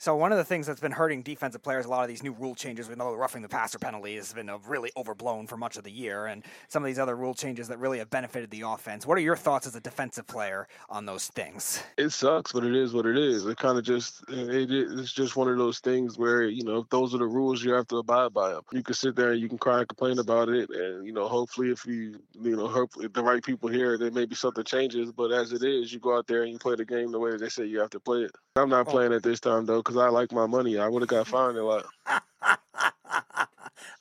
So 0.00 0.16
one 0.16 0.32
of 0.32 0.38
the 0.38 0.44
things 0.44 0.66
that's 0.66 0.80
been 0.80 0.92
hurting 0.92 1.20
defensive 1.20 1.62
players, 1.62 1.84
a 1.84 1.90
lot 1.90 2.00
of 2.04 2.08
these 2.08 2.22
new 2.22 2.32
rule 2.32 2.54
changes, 2.54 2.88
we 2.88 2.94
know 2.94 3.10
the 3.10 3.18
roughing 3.18 3.42
the 3.42 3.50
passer 3.50 3.78
penalty 3.78 4.16
has 4.16 4.32
been 4.32 4.50
really 4.66 4.90
overblown 4.96 5.46
for 5.46 5.58
much 5.58 5.76
of 5.76 5.84
the 5.84 5.90
year, 5.90 6.24
and 6.24 6.42
some 6.68 6.82
of 6.82 6.86
these 6.86 6.98
other 6.98 7.14
rule 7.14 7.34
changes 7.34 7.68
that 7.68 7.78
really 7.78 7.98
have 7.98 8.08
benefited 8.08 8.50
the 8.50 8.62
offense. 8.62 9.06
What 9.06 9.18
are 9.18 9.20
your 9.20 9.36
thoughts 9.36 9.66
as 9.66 9.76
a 9.76 9.80
defensive 9.80 10.26
player 10.26 10.68
on 10.88 11.04
those 11.04 11.26
things? 11.26 11.82
It 11.98 12.12
sucks, 12.12 12.50
but 12.50 12.64
it 12.64 12.74
is 12.74 12.94
what 12.94 13.04
it 13.04 13.18
is. 13.18 13.44
It 13.44 13.58
kind 13.58 13.76
of 13.76 13.84
just 13.84 14.24
it, 14.30 14.70
it's 14.70 15.12
just 15.12 15.36
one 15.36 15.48
of 15.50 15.58
those 15.58 15.80
things 15.80 16.16
where 16.16 16.44
you 16.44 16.64
know 16.64 16.78
if 16.78 16.88
those 16.88 17.14
are 17.14 17.18
the 17.18 17.26
rules, 17.26 17.62
you 17.62 17.74
have 17.74 17.88
to 17.88 17.98
abide 17.98 18.32
by 18.32 18.48
them. 18.48 18.62
You 18.72 18.82
can 18.82 18.94
sit 18.94 19.14
there 19.16 19.32
and 19.32 19.40
you 19.42 19.50
can 19.50 19.58
cry 19.58 19.80
and 19.80 19.88
complain 19.88 20.18
about 20.18 20.48
it, 20.48 20.70
and 20.70 21.06
you 21.06 21.12
know 21.12 21.28
hopefully 21.28 21.72
if 21.72 21.84
you 21.84 22.18
you 22.40 22.56
know 22.56 22.68
hopefully 22.68 23.08
the 23.08 23.22
right 23.22 23.44
people 23.44 23.68
here, 23.68 23.98
then 23.98 24.14
maybe 24.14 24.34
something 24.34 24.64
changes. 24.64 25.12
But 25.12 25.30
as 25.30 25.52
it 25.52 25.62
is, 25.62 25.92
you 25.92 26.00
go 26.00 26.16
out 26.16 26.26
there 26.26 26.44
and 26.44 26.52
you 26.52 26.58
play 26.58 26.76
the 26.76 26.86
game 26.86 27.12
the 27.12 27.18
way 27.18 27.36
they 27.36 27.50
say 27.50 27.66
you 27.66 27.80
have 27.80 27.90
to 27.90 28.00
play 28.00 28.20
it. 28.20 28.34
I'm 28.56 28.70
not 28.70 28.88
playing 28.88 29.12
it 29.12 29.22
this 29.22 29.40
time 29.40 29.66
though 29.66 29.82
because 29.90 30.06
I 30.06 30.08
like 30.08 30.30
my 30.30 30.46
money. 30.46 30.78
I 30.78 30.86
would 30.86 31.02
have 31.02 31.08
got 31.08 31.26
fined 31.26 31.58
a 31.58 31.64
lot. 31.64 31.84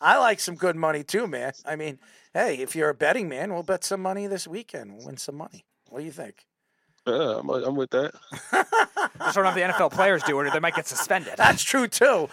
I 0.02 0.18
like 0.20 0.40
some 0.40 0.56
good 0.56 0.76
money 0.76 1.04
too, 1.04 1.26
man. 1.26 1.54
I 1.66 1.76
mean, 1.76 2.00
hey, 2.34 2.56
if 2.60 2.76
you're 2.76 2.90
a 2.90 2.94
betting 2.94 3.28
man, 3.28 3.52
we'll 3.52 3.64
bet 3.64 3.84
some 3.84 4.02
money 4.02 4.28
this 4.28 4.48
weekend. 4.48 4.94
We'll 4.94 5.08
win 5.08 5.18
some 5.18 5.36
money. 5.36 5.66
What 5.90 6.00
do 6.00 6.06
you 6.06 6.12
think? 6.12 6.46
Yeah, 7.10 7.40
I'm, 7.40 7.50
I'm 7.50 7.76
with 7.76 7.90
that. 7.92 8.14
Just 9.20 9.36
don't 9.36 9.46
have 9.46 9.56
the 9.56 9.62
NFL 9.62 9.92
players 9.92 10.24
do 10.24 10.40
it, 10.40 10.48
or 10.48 10.52
they 10.52 10.60
might 10.60 10.76
get 10.76 10.88
suspended. 10.88 11.34
That's 11.38 11.64
true 11.64 11.88
too. 11.88 12.30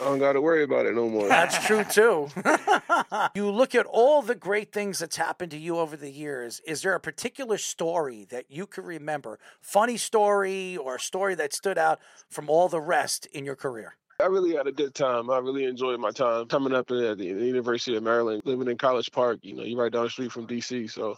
I 0.00 0.04
don't 0.04 0.18
got 0.18 0.32
to 0.32 0.40
worry 0.40 0.62
about 0.62 0.86
it 0.86 0.94
no 0.94 1.08
more. 1.08 1.28
That's 1.28 1.64
true 1.66 1.84
too. 1.84 2.28
you 3.34 3.50
look 3.50 3.74
at 3.74 3.86
all 3.86 4.22
the 4.22 4.34
great 4.34 4.72
things 4.72 4.98
that's 4.98 5.16
happened 5.16 5.50
to 5.52 5.58
you 5.58 5.78
over 5.78 5.96
the 5.96 6.10
years. 6.10 6.60
Is 6.66 6.82
there 6.82 6.94
a 6.94 7.00
particular 7.00 7.58
story 7.58 8.26
that 8.30 8.46
you 8.48 8.66
can 8.66 8.84
remember, 8.84 9.38
funny 9.60 9.96
story 9.96 10.76
or 10.76 10.96
a 10.96 11.00
story 11.00 11.34
that 11.34 11.52
stood 11.52 11.76
out 11.76 12.00
from 12.30 12.48
all 12.48 12.68
the 12.68 12.80
rest 12.80 13.26
in 13.26 13.44
your 13.44 13.56
career? 13.56 13.94
I 14.20 14.26
really 14.26 14.54
had 14.54 14.66
a 14.66 14.72
good 14.72 14.94
time. 14.94 15.30
I 15.30 15.38
really 15.38 15.64
enjoyed 15.64 15.98
my 16.00 16.10
time 16.10 16.46
coming 16.46 16.74
up 16.74 16.90
at 16.90 17.18
the 17.18 17.24
University 17.24 17.96
of 17.96 18.02
Maryland, 18.02 18.42
living 18.44 18.68
in 18.68 18.76
College 18.76 19.10
Park. 19.12 19.40
You 19.42 19.56
know, 19.56 19.62
you're 19.62 19.80
right 19.80 19.92
down 19.92 20.04
the 20.04 20.10
street 20.10 20.32
from 20.32 20.46
DC, 20.46 20.90
so 20.90 21.16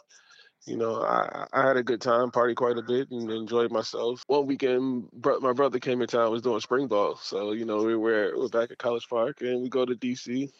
you 0.66 0.76
know, 0.76 1.02
I, 1.02 1.47
I 1.52 1.66
had 1.66 1.76
a 1.76 1.82
good 1.82 2.00
time, 2.00 2.31
party 2.31 2.55
quite 2.55 2.78
a 2.78 2.82
bit, 2.82 3.10
and 3.10 3.28
enjoyed 3.31 3.72
myself. 3.72 4.22
One 4.28 4.47
weekend, 4.47 5.10
bro- 5.10 5.40
my 5.40 5.52
brother 5.52 5.81
came 5.81 6.00
in 6.00 6.06
town, 6.06 6.31
was 6.31 6.42
doing 6.42 6.60
spring 6.60 6.86
ball, 6.86 7.16
so 7.16 7.52
you 7.52 7.64
know 7.64 7.82
we 7.82 7.97
were 7.97 8.32
we 8.36 8.44
are 8.44 8.48
back 8.48 8.70
at 8.70 8.78
College 8.78 9.08
Park, 9.08 9.40
and 9.40 9.62
we 9.62 9.68
go 9.68 9.84
to 9.84 9.94
DC. 9.94 10.50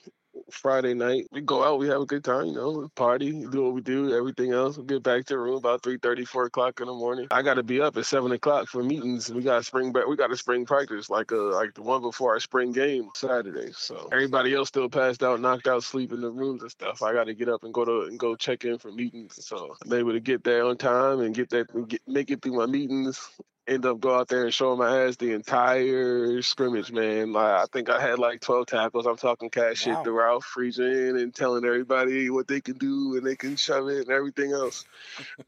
Friday 0.51 0.95
night. 0.95 1.27
We 1.33 1.41
go 1.41 1.65
out, 1.65 1.79
we 1.79 1.89
have 1.89 2.01
a 2.01 2.07
good 2.07 2.25
time, 2.25 2.47
you 2.47 2.55
know, 2.55 2.89
party, 2.95 3.33
do 3.33 3.65
what 3.65 3.75
we 3.75 3.81
do, 3.81 4.15
everything 4.15 4.53
else. 4.53 4.79
We 4.79 4.85
get 4.85 5.03
back 5.03 5.25
to 5.27 5.35
the 5.35 5.39
room 5.39 5.57
about 5.57 5.83
3 5.83 5.99
30, 5.99 6.25
4 6.25 6.47
o'clock 6.47 6.81
in 6.81 6.87
the 6.87 6.93
morning. 6.93 7.27
I 7.31 7.43
gotta 7.43 7.63
be 7.63 7.81
up 7.81 7.97
at 7.97 8.07
seven 8.07 8.33
o'clock 8.33 8.69
for 8.69 8.83
meetings. 8.83 9.33
We 9.33 9.43
got 9.43 9.65
spring 9.65 9.93
back 9.93 10.07
we 10.07 10.17
got 10.17 10.33
a 10.33 10.37
spring 10.37 10.65
practice, 10.65 11.11
like 11.11 11.33
uh, 11.33 11.55
like 11.55 11.75
the 11.75 11.83
one 11.83 12.03
before 12.03 12.33
our 12.33 12.41
spring 12.41 12.73
game 12.73 13.09
Saturday. 13.15 13.73
So 13.73 14.09
everybody 14.13 14.55
else 14.55 14.69
still 14.69 14.89
passed 14.89 15.23
out, 15.23 15.41
knocked 15.41 15.67
out, 15.69 15.85
sleep 15.85 16.13
in 16.13 16.21
the 16.21 16.31
rooms 16.31 16.63
and 16.63 16.71
stuff. 16.71 17.03
I 17.03 17.13
gotta 17.13 17.35
get 17.35 17.49
up 17.49 17.65
and 17.65 17.73
go 17.73 17.85
to 17.85 18.03
and 18.03 18.19
go 18.19 18.35
check 18.37 18.65
in 18.65 18.79
for 18.79 18.93
meetings. 18.93 19.45
So 19.45 19.77
I'm 19.85 19.93
able 19.93 20.13
to 20.13 20.21
get 20.21 20.45
there 20.45 20.65
on 20.65 20.77
time 20.77 21.21
and 21.21 21.35
get 21.35 21.51
that 21.51 21.89
get, 21.89 22.03
make 22.07 22.31
it 22.31 22.43
through 22.43 22.57
my 22.57 22.67
meetings 22.67 23.31
end 23.69 23.87
up 23.87 24.01
go 24.01 24.19
out 24.19 24.29
there 24.29 24.45
and 24.45 24.53
showing 24.53 24.79
my 24.79 25.05
ass 25.05 25.17
the 25.17 25.33
entire 25.33 26.43
scrimmage, 26.43 26.91
man. 26.91 27.33
Like 27.33 27.55
I 27.55 27.65
think 27.73 27.89
I 27.89 28.01
had 28.01 28.19
like 28.19 28.41
twelve 28.41 28.67
tackles. 28.67 29.07
I'm 29.07 29.17
talking 29.17 29.51
cash 29.51 29.87
wow. 29.87 29.97
shit 29.97 30.05
to 30.05 30.13
Ralph 30.13 30.45
Friedgen 30.45 31.21
and 31.21 31.35
telling 31.35 31.65
everybody 31.65 32.31
what 32.31 32.49
they 32.49 32.61
can 32.61 32.77
do 32.79 33.17
and 33.17 33.27
they 33.27 33.37
can 33.37 33.57
shove 33.57 33.89
it 33.89 34.03
and 34.03 34.11
everything 34.11 34.53
else. 34.53 34.85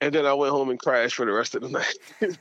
and 0.01 0.15
then 0.15 0.27
I 0.27 0.35
went 0.35 0.53
home 0.53 0.71
and 0.71 0.79
crashed 0.79 1.17
for 1.17 1.27
the 1.27 1.33
rest 1.33 1.55
of 1.55 1.63
the 1.63 1.69
night. 1.71 2.39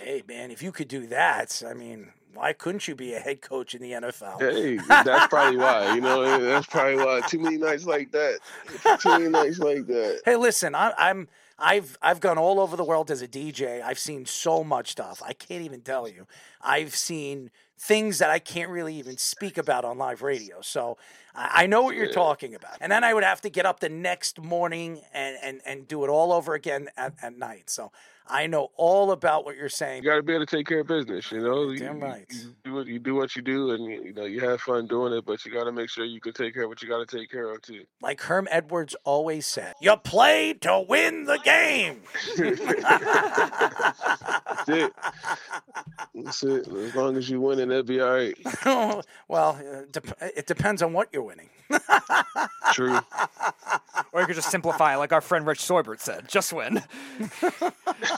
hey 0.00 0.22
man, 0.28 0.50
if 0.50 0.62
you 0.62 0.72
could 0.72 0.88
do 0.88 1.06
that, 1.06 1.62
I 1.66 1.74
mean, 1.74 2.08
why 2.34 2.52
couldn't 2.52 2.86
you 2.86 2.94
be 2.94 3.14
a 3.14 3.18
head 3.20 3.40
coach 3.40 3.74
in 3.74 3.82
the 3.82 3.92
NFL? 3.92 4.40
Hey, 4.40 4.76
that's 4.88 5.26
probably 5.28 5.56
why. 5.56 5.94
You 5.94 6.00
know, 6.00 6.40
that's 6.40 6.66
probably 6.66 6.96
why. 6.96 7.20
Too 7.26 7.38
many 7.38 7.56
nights 7.56 7.84
like 7.84 8.12
that. 8.12 8.38
Too 9.00 9.08
many 9.08 9.28
nights 9.28 9.58
like 9.58 9.86
that. 9.86 10.20
Hey, 10.24 10.36
listen, 10.36 10.74
I, 10.74 10.92
I'm 10.96 11.28
I've 11.60 11.98
I've 12.00 12.20
gone 12.20 12.38
all 12.38 12.58
over 12.58 12.76
the 12.76 12.84
world 12.84 13.10
as 13.10 13.22
a 13.22 13.28
DJ. 13.28 13.82
I've 13.82 13.98
seen 13.98 14.26
so 14.26 14.64
much 14.64 14.92
stuff. 14.92 15.22
I 15.24 15.32
can't 15.32 15.62
even 15.62 15.82
tell 15.82 16.08
you. 16.08 16.26
I've 16.60 16.94
seen 16.94 17.50
things 17.78 18.18
that 18.18 18.30
I 18.30 18.38
can't 18.38 18.70
really 18.70 18.94
even 18.96 19.16
speak 19.16 19.58
about 19.58 19.84
on 19.84 19.98
live 19.98 20.22
radio. 20.22 20.60
So 20.60 20.96
I, 21.34 21.64
I 21.64 21.66
know 21.66 21.82
what 21.82 21.94
you're 21.94 22.06
yeah. 22.06 22.12
talking 22.12 22.54
about. 22.54 22.76
And 22.80 22.90
then 22.90 23.04
I 23.04 23.14
would 23.14 23.24
have 23.24 23.40
to 23.42 23.50
get 23.50 23.66
up 23.66 23.80
the 23.80 23.88
next 23.88 24.40
morning 24.40 25.02
and 25.12 25.36
and, 25.42 25.60
and 25.66 25.86
do 25.86 26.04
it 26.04 26.08
all 26.08 26.32
over 26.32 26.54
again 26.54 26.88
at, 26.96 27.14
at 27.22 27.36
night. 27.36 27.70
So 27.70 27.92
I 28.30 28.46
know 28.46 28.68
all 28.76 29.10
about 29.10 29.44
what 29.44 29.56
you're 29.56 29.68
saying. 29.68 30.04
You 30.04 30.10
got 30.10 30.16
to 30.16 30.22
be 30.22 30.34
able 30.34 30.46
to 30.46 30.56
take 30.56 30.66
care 30.66 30.80
of 30.80 30.86
business. 30.86 31.32
You 31.32 31.40
know, 31.40 31.74
damn 31.74 31.96
you, 31.96 32.02
right. 32.02 32.26
You, 32.30 32.54
do 32.64 32.74
what 32.74 32.86
you 32.86 32.98
do 32.98 33.14
what 33.16 33.34
you 33.34 33.42
do, 33.42 33.70
and 33.72 33.84
you, 33.84 34.04
you 34.04 34.12
know 34.12 34.24
you 34.24 34.40
have 34.40 34.60
fun 34.60 34.86
doing 34.86 35.12
it. 35.12 35.24
But 35.24 35.44
you 35.44 35.52
got 35.52 35.64
to 35.64 35.72
make 35.72 35.90
sure 35.90 36.04
you 36.04 36.20
can 36.20 36.32
take 36.32 36.54
care 36.54 36.62
of 36.62 36.68
what 36.68 36.80
you 36.80 36.88
got 36.88 37.06
to 37.06 37.18
take 37.18 37.30
care 37.30 37.50
of 37.50 37.60
too. 37.62 37.84
Like 38.00 38.20
Herm 38.20 38.46
Edwards 38.50 38.94
always 39.04 39.46
said, 39.46 39.74
"You 39.80 39.96
play 39.96 40.54
to 40.60 40.84
win 40.88 41.24
the 41.24 41.38
game." 41.38 42.02
That's 44.46 44.68
it. 44.68 44.92
That's 46.14 46.42
it. 46.42 46.68
As 46.68 46.94
long 46.94 47.16
as 47.16 47.28
you 47.28 47.40
win, 47.40 47.58
it, 47.58 47.66
that'll 47.66 47.82
be 47.82 48.00
all 48.00 48.12
right. 48.12 48.36
well, 49.28 49.58
uh, 49.60 50.00
it 50.36 50.46
depends 50.46 50.82
on 50.82 50.92
what 50.92 51.08
you're 51.12 51.22
winning. 51.22 51.48
True. 52.72 52.98
Or 54.12 54.20
you 54.20 54.26
could 54.26 54.34
just 54.34 54.50
simplify, 54.50 54.96
like 54.96 55.12
our 55.12 55.20
friend 55.20 55.46
Rich 55.46 55.60
Soibert 55.60 56.00
said, 56.00 56.26
just 56.26 56.52
win. 56.52 56.82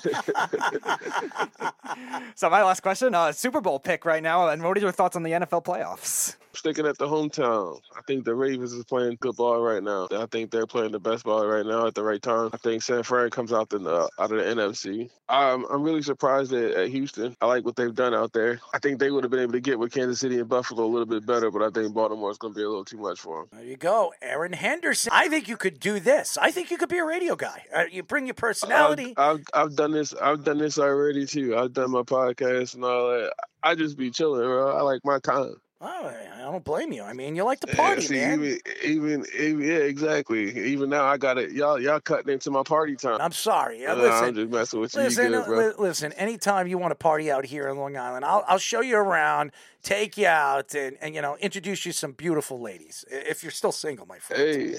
so 2.34 2.50
my 2.50 2.62
last 2.62 2.81
question, 2.81 3.14
uh, 3.14 3.32
Super 3.32 3.60
Bowl 3.60 3.78
pick 3.78 4.05
right 4.05 4.22
now, 4.22 4.48
and 4.48 4.62
what 4.62 4.76
are 4.76 4.81
your 4.81 4.92
thoughts 4.92 5.16
on 5.16 5.22
the 5.22 5.31
NFL 5.31 5.64
playoffs? 5.64 6.36
Sticking 6.55 6.86
at 6.86 6.98
the 6.98 7.06
hometown, 7.06 7.81
I 7.97 8.02
think 8.06 8.24
the 8.24 8.34
Ravens 8.34 8.74
is 8.74 8.84
playing 8.84 9.16
good 9.20 9.36
ball 9.36 9.62
right 9.62 9.82
now. 9.82 10.06
I 10.12 10.26
think 10.26 10.50
they're 10.50 10.66
playing 10.66 10.92
the 10.92 11.00
best 11.00 11.24
ball 11.24 11.47
right 11.47 11.64
now 11.64 11.86
at 11.86 11.94
the 11.94 12.02
right 12.02 12.20
time. 12.20 12.50
I 12.52 12.58
think 12.58 12.82
San 12.82 13.02
Fran 13.02 13.31
comes 13.31 13.55
out 13.55 13.70
the 13.70 13.78
uh, 13.78 14.08
out 14.18 14.32
of 14.32 14.39
the 14.39 14.44
NFC. 14.44 15.08
I'm 15.31 15.64
I'm 15.66 15.82
really 15.82 16.02
surprised 16.02 16.52
at, 16.52 16.72
at 16.72 16.89
Houston. 16.89 17.34
I 17.40 17.47
like 17.47 17.64
what 17.64 17.76
they've 17.76 17.94
done 17.94 18.14
out 18.14 18.34
there. 18.34 18.60
I 18.74 18.78
think 18.81 18.98
they 18.98 19.10
would 19.10 19.24
have 19.24 19.31
been 19.31 19.40
able 19.40 19.52
to 19.52 19.60
get 19.60 19.78
with 19.78 19.92
Kansas 19.92 20.20
City 20.20 20.40
and 20.40 20.48
Buffalo 20.48 20.84
a 20.84 20.86
little 20.86 21.06
bit 21.06 21.24
better, 21.24 21.50
but 21.50 21.62
I 21.62 21.70
think 21.70 21.94
Baltimore 21.94 22.31
is 22.31 22.36
going 22.36 22.52
to 22.52 22.58
be 22.58 22.64
a 22.64 22.68
little 22.68 22.84
too 22.84 22.98
much 22.98 23.20
for 23.20 23.40
them. 23.40 23.48
There 23.52 23.64
you 23.66 23.78
go, 23.78 24.12
Erin 24.20 24.52
Henderson. 24.52 25.10
I 25.14 25.28
think 25.28 25.48
you 25.48 25.56
could 25.56 25.81
do 25.81 26.00
this. 26.00 26.36
I 26.36 26.50
think 26.50 26.70
you 26.70 26.76
could 26.76 26.90
be 26.90 26.98
a 26.98 27.05
radio 27.05 27.34
guy. 27.34 27.64
Uh, 27.74 27.84
you 27.90 28.02
bring 28.02 28.26
your 28.26 28.34
personality. 28.34 29.14
I've, 29.16 29.39
I've, 29.55 29.64
I've 29.66 29.76
done 29.83 29.93
this. 29.93 30.15
I've 30.15 30.44
done 30.44 30.59
this 30.59 30.78
already 30.78 31.27
too. 31.27 31.57
I've 31.57 31.73
done 31.73 31.91
my 31.91 32.02
podcast 32.02 32.75
and 32.75 32.85
all 32.85 33.09
that. 33.11 33.33
I 33.62 33.75
just 33.75 33.97
be 33.97 34.11
chilling, 34.11 34.43
bro. 34.43 34.77
I 34.77 34.83
like 34.83 35.01
my 35.05 35.19
time. 35.19 35.57
Oh, 35.81 36.12
I 36.35 36.43
don't 36.43 36.62
blame 36.62 36.93
you. 36.93 37.02
I 37.02 37.12
mean, 37.12 37.35
you 37.35 37.43
like 37.43 37.59
to 37.61 37.67
party, 37.67 38.02
yeah, 38.02 38.09
see, 38.09 38.15
man. 38.15 38.33
Even, 38.35 38.59
even, 38.85 39.27
even, 39.36 39.61
yeah, 39.61 39.78
exactly. 39.78 40.57
Even 40.70 40.91
now, 40.91 41.05
I 41.05 41.17
got 41.17 41.39
it. 41.39 41.51
Y'all, 41.51 41.81
y'all 41.81 41.99
cutting 41.99 42.33
into 42.33 42.52
my 42.52 42.62
party 42.62 42.94
time. 42.94 43.20
I'm 43.20 43.33
sorry. 43.33 43.85
Uh, 43.85 43.97
listen, 43.97 44.25
I'm 44.25 44.35
just 44.35 44.51
messing 44.52 44.81
with 44.81 44.94
you. 44.94 45.02
listen, 45.02 45.33
good, 45.33 45.47
bro. 45.47 45.73
listen. 45.78 46.12
Anytime 46.12 46.69
you 46.69 46.78
want 46.78 46.93
to 46.93 46.97
party 46.97 47.33
out 47.33 47.44
here 47.44 47.69
in 47.69 47.77
Long 47.77 47.97
Island, 47.97 48.25
I'll 48.25 48.44
I'll 48.47 48.59
show 48.59 48.81
you 48.81 48.97
around, 48.97 49.51
take 49.83 50.17
you 50.17 50.28
out, 50.28 50.73
and 50.77 50.97
and 51.01 51.17
you 51.17 51.23
know 51.23 51.36
introduce 51.39 51.85
you 51.85 51.91
to 51.91 51.99
some 51.99 52.12
beautiful 52.12 52.61
ladies. 52.61 53.05
If 53.11 53.43
you're 53.43 53.51
still 53.51 53.73
single, 53.73 54.07
my 54.07 54.20
friend. 54.20 54.43
Hey, 54.43 54.77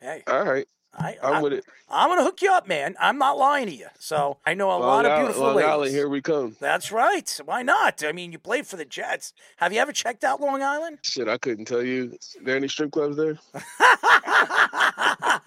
Hey. 0.00 0.22
all 0.26 0.42
right. 0.42 0.66
I, 0.98 1.16
I'm 1.22 1.34
I, 1.34 1.42
with 1.42 1.52
it. 1.52 1.64
I'm 1.90 2.08
gonna 2.10 2.24
hook 2.24 2.42
you 2.42 2.50
up, 2.52 2.66
man. 2.66 2.96
I'm 3.00 3.18
not 3.18 3.38
lying 3.38 3.66
to 3.66 3.72
you. 3.74 3.86
So 3.98 4.38
I 4.46 4.54
know 4.54 4.68
a 4.68 4.72
Long 4.72 4.80
lot 4.80 5.04
of 5.04 5.12
Island- 5.12 5.24
beautiful 5.26 5.46
Long 5.46 5.56
ladies. 5.56 5.70
Island, 5.70 5.90
here 5.92 6.08
we 6.08 6.20
come. 6.20 6.56
That's 6.60 6.90
right. 6.90 7.40
Why 7.44 7.62
not? 7.62 8.02
I 8.04 8.12
mean, 8.12 8.32
you 8.32 8.38
played 8.38 8.66
for 8.66 8.76
the 8.76 8.84
Jets. 8.84 9.32
Have 9.58 9.72
you 9.72 9.78
ever 9.80 9.92
checked 9.92 10.24
out 10.24 10.40
Long 10.40 10.62
Island? 10.62 10.98
Shit, 11.02 11.28
I 11.28 11.38
couldn't 11.38 11.66
tell 11.66 11.82
you. 11.82 12.16
there 12.42 12.56
any 12.56 12.68
strip 12.68 12.90
clubs 12.92 13.16
there? 13.16 13.38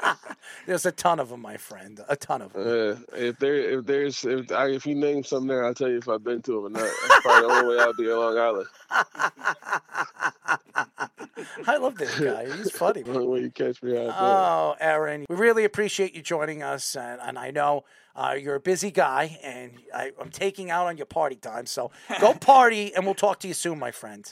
There's 0.70 0.86
a 0.86 0.92
ton 0.92 1.20
of 1.20 1.30
them, 1.30 1.42
my 1.42 1.58
friend. 1.58 2.00
A 2.10 2.16
ton 2.16 2.44
of 2.44 2.54
them. 2.54 2.62
Uh, 2.62 3.16
if 3.18 3.40
there, 3.40 3.56
if 3.56 3.88
there's, 3.88 4.24
if 4.24 4.52
I, 4.52 4.68
if 4.68 4.86
you 4.86 4.94
name 4.94 5.24
some 5.24 5.48
there, 5.48 5.66
I'll 5.66 5.74
tell 5.74 5.90
you 5.90 5.98
if 5.98 6.08
I've 6.08 6.24
been 6.24 6.44
to 6.44 6.52
them 6.52 6.66
or 6.66 6.70
not. 6.70 6.82
That's 6.82 7.22
probably 7.22 7.48
the 7.48 7.54
only 7.56 7.76
way 7.76 7.82
I'll 7.84 7.94
be 7.96 8.04
in 8.04 8.16
Long 8.16 8.38
Island. 8.38 8.68
I 11.66 11.78
love 11.78 11.98
this 11.98 12.20
guy. 12.20 12.56
He's 12.56 12.70
funny. 12.70 13.02
The 13.02 13.14
only 13.14 13.26
way 13.26 13.40
you 13.40 13.50
catch 13.50 13.82
me 13.82 13.94
out 13.94 14.06
there. 14.06 14.14
Oh, 14.16 14.76
Erin, 14.80 15.26
we 15.28 15.36
really 15.38 15.66
appreciate 15.66 16.14
you 16.14 16.22
joining 16.22 16.62
us, 16.62 16.96
and, 16.96 17.20
and 17.20 17.40
I 17.40 17.50
know 17.50 17.86
uh, 18.16 18.36
you're 18.40 18.54
a 18.54 18.60
busy 18.60 18.92
guy, 18.92 19.40
and 19.42 19.72
I, 19.92 20.12
I'm 20.22 20.30
taking 20.30 20.70
out 20.70 20.86
on 20.86 20.98
your 20.98 21.08
party 21.08 21.38
time. 21.38 21.66
So 21.66 21.90
go 22.22 22.34
party, 22.40 22.94
and 22.94 23.06
we'll 23.06 23.16
talk 23.16 23.40
to 23.40 23.48
you 23.48 23.56
soon, 23.56 23.80
my 23.80 23.90
friend. 23.90 24.32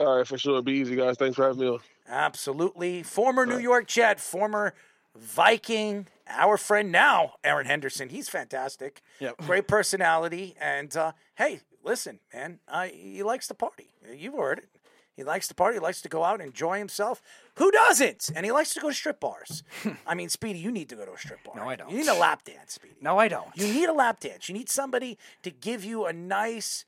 All 0.00 0.16
right, 0.16 0.26
for 0.26 0.36
sure. 0.36 0.60
Be 0.62 0.72
easy, 0.72 0.96
guys. 0.96 1.14
Thanks 1.16 1.36
for 1.36 1.44
having 1.44 1.60
me 1.60 1.68
on. 1.68 1.78
Absolutely, 2.08 3.04
former 3.04 3.46
New 3.46 3.58
York 3.58 3.86
Jet, 3.86 4.18
former 4.18 4.74
Viking, 5.18 6.06
our 6.28 6.56
friend 6.56 6.90
now, 6.92 7.34
Erin 7.44 7.66
Henderson. 7.66 8.08
He's 8.08 8.28
fantastic. 8.28 9.00
Yep. 9.20 9.38
Great 9.38 9.68
personality, 9.68 10.54
and 10.60 10.96
uh, 10.96 11.12
hey, 11.36 11.60
listen, 11.84 12.20
man, 12.34 12.60
uh, 12.68 12.84
he 12.86 13.22
likes 13.22 13.48
to 13.48 13.54
party. 13.54 13.88
You've 14.14 14.34
heard 14.34 14.58
it. 14.58 14.68
He 15.14 15.24
likes 15.24 15.48
to 15.48 15.54
party. 15.54 15.76
He 15.76 15.80
likes 15.80 16.02
to 16.02 16.10
go 16.10 16.24
out 16.24 16.40
and 16.40 16.48
enjoy 16.48 16.76
himself. 16.78 17.22
Who 17.54 17.70
doesn't? 17.70 18.30
And 18.36 18.44
he 18.44 18.52
likes 18.52 18.74
to 18.74 18.80
go 18.80 18.88
to 18.90 18.94
strip 18.94 19.18
bars. 19.18 19.62
I 20.06 20.14
mean, 20.14 20.28
Speedy, 20.28 20.58
you 20.58 20.70
need 20.70 20.90
to 20.90 20.94
go 20.94 21.06
to 21.06 21.12
a 21.14 21.18
strip 21.18 21.42
bar. 21.42 21.54
No, 21.56 21.70
I 21.70 21.76
don't. 21.76 21.90
You 21.90 21.96
need 21.96 22.08
a 22.08 22.14
lap 22.14 22.44
dance, 22.44 22.74
Speedy. 22.74 22.96
No, 23.00 23.18
I 23.18 23.28
don't. 23.28 23.48
You 23.54 23.66
need 23.66 23.88
a 23.88 23.94
lap 23.94 24.20
dance. 24.20 24.48
You 24.48 24.54
need 24.54 24.68
somebody 24.68 25.16
to 25.42 25.50
give 25.50 25.84
you 25.86 26.04
a 26.04 26.12
nice, 26.12 26.84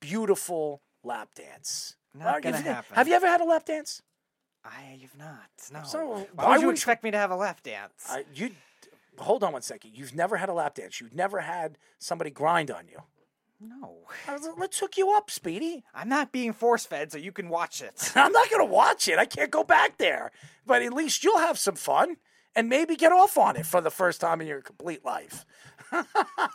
beautiful 0.00 0.82
lap 1.04 1.28
dance. 1.34 1.96
Not 2.14 2.42
gonna 2.42 2.58
you- 2.58 2.64
happen. 2.64 2.96
Have 2.96 3.06
you 3.06 3.14
ever 3.14 3.26
had 3.28 3.40
a 3.40 3.44
lap 3.44 3.64
dance? 3.64 4.02
I 4.68 4.98
have 5.00 5.16
not. 5.18 5.48
No. 5.72 5.82
So, 5.84 6.06
why, 6.34 6.44
why 6.44 6.58
would 6.58 6.62
you 6.62 6.70
expect 6.70 7.02
me 7.04 7.10
to 7.10 7.16
have 7.18 7.30
a 7.30 7.36
lap 7.36 7.62
dance? 7.62 8.06
I, 8.08 8.24
you 8.34 8.50
hold 9.18 9.42
on 9.42 9.52
one 9.52 9.62
second. 9.62 9.92
You've 9.94 10.14
never 10.14 10.36
had 10.36 10.48
a 10.48 10.52
lap 10.52 10.74
dance. 10.74 11.00
You've 11.00 11.14
never 11.14 11.40
had 11.40 11.78
somebody 11.98 12.30
grind 12.30 12.70
on 12.70 12.86
you. 12.88 12.98
no. 13.60 13.96
Let's 14.56 14.78
hook 14.78 14.96
you 14.96 15.10
up, 15.12 15.30
Speedy. 15.30 15.82
I'm 15.94 16.08
not 16.08 16.30
being 16.32 16.52
force 16.52 16.86
fed, 16.86 17.10
so 17.12 17.18
you 17.18 17.32
can 17.32 17.48
watch 17.48 17.80
it. 17.82 18.12
I'm 18.16 18.32
not 18.32 18.50
going 18.50 18.66
to 18.66 18.72
watch 18.72 19.08
it. 19.08 19.18
I 19.18 19.24
can't 19.24 19.50
go 19.50 19.64
back 19.64 19.98
there. 19.98 20.30
But 20.66 20.82
at 20.82 20.92
least 20.92 21.24
you'll 21.24 21.38
have 21.38 21.58
some 21.58 21.74
fun 21.74 22.16
and 22.54 22.68
maybe 22.68 22.96
get 22.96 23.12
off 23.12 23.36
on 23.38 23.56
it 23.56 23.66
for 23.66 23.80
the 23.80 23.90
first 23.90 24.20
time 24.20 24.40
in 24.40 24.46
your 24.46 24.60
complete 24.60 25.04
life. 25.04 25.44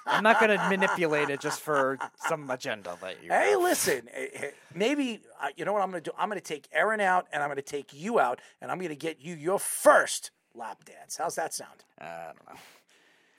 I'm 0.05 0.23
not 0.23 0.39
going 0.39 0.57
to 0.57 0.69
manipulate 0.69 1.29
it 1.29 1.39
just 1.39 1.61
for 1.61 1.97
some 2.27 2.49
agenda 2.49 2.97
that 3.01 3.23
you. 3.23 3.29
Hey, 3.29 3.51
have. 3.51 3.61
listen, 3.61 4.09
eh, 4.13 4.27
eh, 4.33 4.49
maybe 4.73 5.21
uh, 5.41 5.47
you 5.55 5.65
know 5.65 5.73
what 5.73 5.81
I'm 5.81 5.91
going 5.91 6.03
to 6.03 6.09
do. 6.09 6.15
I'm 6.17 6.29
going 6.29 6.39
to 6.39 6.45
take 6.45 6.67
Erin 6.71 7.01
out, 7.01 7.27
and 7.31 7.41
I'm 7.41 7.49
going 7.49 7.57
to 7.57 7.61
take 7.61 7.93
you 7.93 8.19
out, 8.19 8.39
and 8.61 8.71
I'm 8.71 8.77
going 8.77 8.89
to 8.89 8.95
get 8.95 9.19
you 9.21 9.35
your 9.35 9.59
first 9.59 10.31
lap 10.55 10.85
dance. 10.85 11.17
How's 11.17 11.35
that 11.35 11.53
sound? 11.53 11.83
Uh, 11.99 12.05
I 12.05 12.25
don't 12.27 12.49
know. 12.49 12.59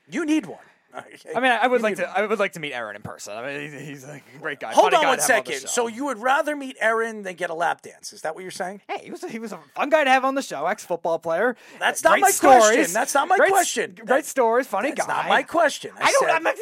You 0.08 0.24
need 0.26 0.46
one. 0.46 0.58
I 0.94 1.40
mean, 1.40 1.50
I 1.52 1.66
would 1.66 1.82
like 1.82 1.96
to. 1.96 2.08
I 2.08 2.26
would 2.26 2.38
like 2.38 2.52
to 2.52 2.60
meet 2.60 2.72
Erin 2.72 2.96
in 2.96 3.02
person. 3.02 3.36
I 3.36 3.46
mean, 3.46 3.60
he's, 3.60 3.80
he's 3.80 4.04
a 4.04 4.20
great 4.40 4.60
guy. 4.60 4.72
Hold 4.72 4.92
funny 4.92 4.96
on 4.96 5.02
guy 5.02 5.08
one 5.10 5.18
to 5.18 5.22
have 5.24 5.30
on 5.38 5.44
the 5.44 5.52
second. 5.52 5.60
show. 5.62 5.66
So 5.66 5.86
you 5.88 6.04
would 6.06 6.18
rather 6.18 6.54
meet 6.56 6.76
Erin 6.80 7.22
than 7.22 7.34
get 7.34 7.50
a 7.50 7.54
lap 7.54 7.82
dance? 7.82 8.12
Is 8.12 8.22
that 8.22 8.34
what 8.34 8.42
you're 8.42 8.50
saying? 8.50 8.80
Hey, 8.88 9.00
he 9.04 9.10
was 9.10 9.22
a, 9.24 9.28
he 9.28 9.38
was 9.38 9.52
a 9.52 9.58
fun 9.74 9.90
guy 9.90 10.04
to 10.04 10.10
have 10.10 10.24
on 10.24 10.34
the 10.34 10.42
show. 10.42 10.66
Ex 10.66 10.84
football 10.84 11.18
player. 11.18 11.56
That's 11.78 12.02
not 12.04 12.12
great 12.12 12.20
my 12.22 12.30
stories. 12.30 12.60
question. 12.62 12.92
That's 12.92 13.14
not 13.14 13.28
my 13.28 13.36
Great 13.36 13.50
question. 13.50 13.96
Great 14.06 14.24
stories. 14.26 14.66
Funny 14.66 14.90
That's 14.92 15.06
guy. 15.06 15.14
not 15.22 15.28
my 15.28 15.42
question. 15.42 15.90
I 15.98 16.04
I, 16.04 16.12
don't. 16.12 16.20
said- 16.20 16.30
I'm 16.30 16.42
not 16.42 16.54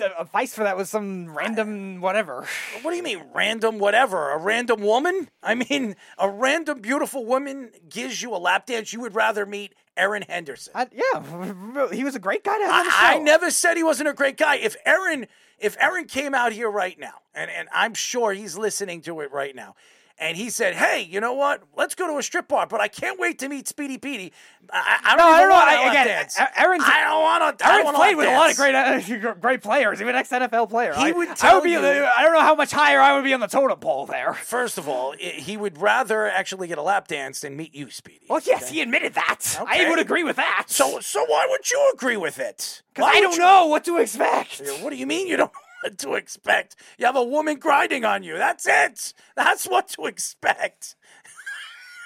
a, 0.00 0.20
a 0.20 0.24
vice 0.24 0.54
for 0.54 0.64
that 0.64 0.76
was 0.76 0.90
some 0.90 1.36
random 1.36 2.00
whatever. 2.00 2.46
What 2.82 2.90
do 2.90 2.96
you 2.96 3.02
mean, 3.02 3.22
random 3.34 3.78
whatever? 3.78 4.30
A 4.32 4.38
random 4.38 4.80
woman? 4.82 5.28
I 5.42 5.54
mean, 5.54 5.96
a 6.18 6.28
random 6.28 6.80
beautiful 6.80 7.24
woman 7.24 7.70
gives 7.88 8.22
you 8.22 8.34
a 8.34 8.38
lap 8.38 8.66
dance. 8.66 8.92
You 8.92 9.00
would 9.00 9.14
rather 9.14 9.46
meet 9.46 9.74
Erin 9.96 10.22
Henderson. 10.22 10.72
I, 10.74 10.86
yeah, 10.92 11.88
he 11.92 12.04
was 12.04 12.14
a 12.14 12.18
great 12.20 12.44
guy 12.44 12.58
to 12.58 12.64
have 12.64 12.74
on 12.74 12.84
the 12.86 12.90
show. 12.90 12.98
I, 12.98 13.14
I 13.14 13.18
never 13.18 13.50
said 13.50 13.76
he 13.76 13.82
wasn't 13.82 14.08
a 14.08 14.12
great 14.12 14.36
guy. 14.36 14.56
If 14.56 14.76
Erin, 14.84 15.26
if 15.58 15.76
Erin 15.80 16.06
came 16.06 16.34
out 16.34 16.52
here 16.52 16.70
right 16.70 16.98
now, 16.98 17.20
and, 17.34 17.50
and 17.50 17.68
I'm 17.72 17.94
sure 17.94 18.32
he's 18.32 18.56
listening 18.56 19.00
to 19.02 19.20
it 19.20 19.32
right 19.32 19.54
now, 19.54 19.74
and 20.18 20.36
he 20.36 20.48
said, 20.50 20.74
"Hey, 20.74 21.02
you 21.02 21.20
know 21.20 21.32
what? 21.34 21.62
Let's 21.76 21.94
go 21.94 22.06
to 22.06 22.16
a 22.18 22.22
strip 22.22 22.48
bar, 22.48 22.66
but 22.66 22.80
I 22.80 22.88
can't 22.88 23.18
wait 23.18 23.38
to 23.40 23.48
meet 23.48 23.66
Speedy 23.68 23.98
Petey." 23.98 24.32
I, 24.72 25.00
I 25.04 25.16
don't 25.16 25.18
No, 25.18 25.24
I 25.34 25.40
don't 25.40 25.48
know. 25.50 25.54
I- 25.56 25.90
again, 25.90 26.06
dance. 26.06 26.38
Erin's- 26.56 26.84
I 26.86 27.00
don't 27.04 27.22
want 27.22 27.58
to. 27.58 27.66
Erin's 27.68 27.90
played 27.92 28.16
with 28.16 28.28
a 28.28 28.32
lot 28.32 28.50
of 28.50 28.56
great, 28.56 28.74
uh, 28.74 29.34
great 29.40 29.62
players. 29.62 30.00
Even 30.00 30.14
ex 30.14 30.30
NFL 30.30 30.70
player. 30.70 30.94
He 30.94 31.02
I, 31.08 31.10
would 31.12 31.28
I 31.28 31.34
tell 31.34 31.56
would 31.56 31.64
be. 31.64 31.72
you- 31.72 31.78
I 31.80 32.22
don't 32.22 32.32
know 32.32 32.40
how 32.40 32.54
much 32.54 32.70
higher 32.72 33.00
I 33.00 33.14
would 33.14 33.24
be 33.24 33.34
on 33.34 33.40
the 33.40 33.46
totem 33.46 33.78
pole 33.78 34.06
there. 34.06 34.34
First 34.34 34.78
of 34.78 34.88
all, 34.88 35.12
i- 35.14 35.16
he 35.16 35.56
would 35.56 35.78
rather 35.80 36.26
actually 36.26 36.68
get 36.68 36.78
a 36.78 36.82
lap 36.82 37.08
dance 37.08 37.40
than 37.40 37.56
meet 37.56 37.74
you, 37.74 37.90
Speedy. 37.90 38.26
Well, 38.28 38.40
yes, 38.44 38.70
he 38.70 38.80
admitted 38.80 39.14
that. 39.14 39.58
I 39.66 39.88
would 39.90 39.98
agree 39.98 40.24
with 40.24 40.36
that. 40.36 40.64
So, 40.68 41.00
so 41.00 41.24
why 41.26 41.46
would 41.50 41.70
you 41.70 41.90
agree 41.94 42.16
with 42.16 42.38
it? 42.38 42.82
because 42.94 43.10
I 43.12 43.20
don't 43.20 43.32
you- 43.34 43.38
know 43.40 43.66
what 43.66 43.84
to 43.84 43.98
expect. 43.98 44.62
What 44.80 44.90
do 44.90 44.96
you 44.96 45.06
mean 45.06 45.26
you 45.26 45.36
don't 45.36 45.50
what 45.84 45.98
to 45.98 46.14
expect? 46.14 46.76
You 46.98 47.06
have 47.06 47.16
a 47.16 47.22
woman 47.22 47.58
grinding 47.58 48.04
on 48.04 48.22
you. 48.22 48.36
That's 48.36 48.66
it. 48.68 49.12
That's 49.36 49.66
what 49.66 49.88
to 49.90 50.06
expect. 50.06 50.96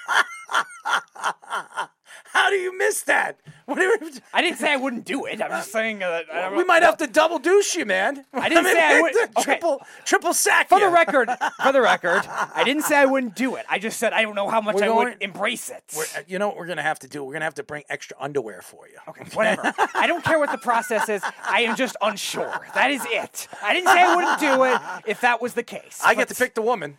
How 2.25 2.49
do 2.49 2.55
you 2.55 2.77
miss 2.77 3.01
that? 3.03 3.39
What 3.65 3.75
do 3.75 3.81
you, 3.83 3.97
I 4.33 4.41
didn't 4.41 4.57
say 4.59 4.71
I 4.71 4.75
wouldn't 4.77 5.05
do 5.05 5.25
it. 5.25 5.41
I'm 5.41 5.49
just 5.51 5.71
saying 5.71 6.01
uh, 6.03 6.21
we 6.55 6.63
might 6.63 6.83
have 6.83 6.97
to 6.97 7.07
double 7.07 7.39
douche 7.39 7.75
you, 7.75 7.85
man. 7.85 8.25
I 8.33 8.49
didn't 8.49 8.65
say 8.73 8.81
I 8.97 9.01
would- 9.01 9.15
okay. 9.37 9.43
Triple, 9.43 9.81
triple 10.05 10.33
sack 10.33 10.69
For 10.69 10.79
you. 10.79 10.85
the 10.85 10.91
record, 10.91 11.29
for 11.63 11.71
the 11.71 11.81
record, 11.81 12.23
I 12.27 12.63
didn't 12.63 12.83
say 12.83 12.97
I 12.97 13.05
wouldn't 13.05 13.35
do 13.35 13.55
it. 13.55 13.65
I 13.69 13.79
just 13.79 13.99
said 13.99 14.13
I 14.13 14.21
don't 14.23 14.35
know 14.35 14.49
how 14.49 14.61
much 14.61 14.75
We're 14.75 14.83
I 14.83 14.87
going- 14.87 15.07
would 15.09 15.17
embrace 15.21 15.69
it. 15.69 15.83
We're- 15.95 16.07
uh, 16.17 16.21
you 16.27 16.39
know 16.39 16.47
what 16.47 16.57
we're 16.57 16.67
gonna 16.67 16.81
have 16.81 16.99
to 16.99 17.07
do? 17.07 17.23
We're 17.23 17.33
gonna 17.33 17.45
have 17.45 17.55
to 17.55 17.63
bring 17.63 17.83
extra 17.89 18.15
underwear 18.19 18.61
for 18.61 18.87
you. 18.87 18.97
Okay, 19.09 19.23
whatever. 19.35 19.73
I 19.95 20.07
don't 20.07 20.23
care 20.23 20.39
what 20.39 20.51
the 20.51 20.57
process 20.57 21.09
is. 21.09 21.21
I 21.47 21.61
am 21.61 21.75
just 21.75 21.95
unsure. 22.01 22.65
That 22.73 22.91
is 22.91 23.05
it. 23.09 23.47
I 23.63 23.73
didn't 23.73 23.87
say 23.89 24.01
I 24.03 24.15
wouldn't 24.15 24.39
do 24.39 24.63
it 24.63 24.81
if 25.09 25.21
that 25.21 25.41
was 25.41 25.53
the 25.53 25.63
case. 25.63 25.99
I 26.03 26.15
get 26.15 26.27
to 26.29 26.35
pick 26.35 26.53
the 26.55 26.61
woman. 26.61 26.97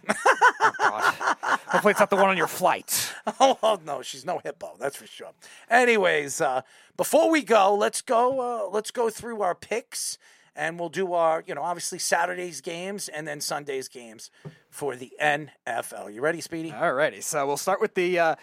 Hopefully, 0.63 1.93
it's 1.93 2.01
not 2.01 2.11
the 2.11 2.17
one 2.17 2.29
on 2.29 2.37
your 2.37 2.47
flight. 2.47 3.13
oh, 3.41 3.59
oh, 3.63 3.79
no, 3.85 4.03
she's 4.03 4.25
no 4.25 4.39
hippo. 4.39 4.77
That's 4.79 4.97
for 4.97 5.07
sure. 5.11 5.33
Anyways, 5.69 6.41
uh, 6.41 6.63
before 6.97 7.31
we 7.31 7.43
go, 7.43 7.75
let's 7.75 8.03
go. 8.03 8.41
Uh, 8.41 8.71
let's 8.71 8.91
go 8.91 9.11
through 9.11 9.43
our 9.43 9.55
picks, 9.55 10.19
and 10.55 10.79
we'll 10.79 10.89
do 10.89 11.13
our, 11.13 11.43
you 11.47 11.55
know, 11.55 11.63
obviously 11.63 11.99
Saturday's 11.99 12.61
games 12.61 13.09
and 13.09 13.27
then 13.27 13.41
Sunday's 13.41 13.89
games 13.89 14.31
for 14.69 14.97
the 14.97 15.13
NFL. 15.21 16.13
You 16.13 16.21
ready, 16.21 16.41
Speedy? 16.41 16.71
Alrighty, 16.71 17.23
so 17.23 17.47
we'll 17.47 17.57
start 17.57 17.81
with 17.81 17.95
the 17.95 18.19
uh, 18.19 18.35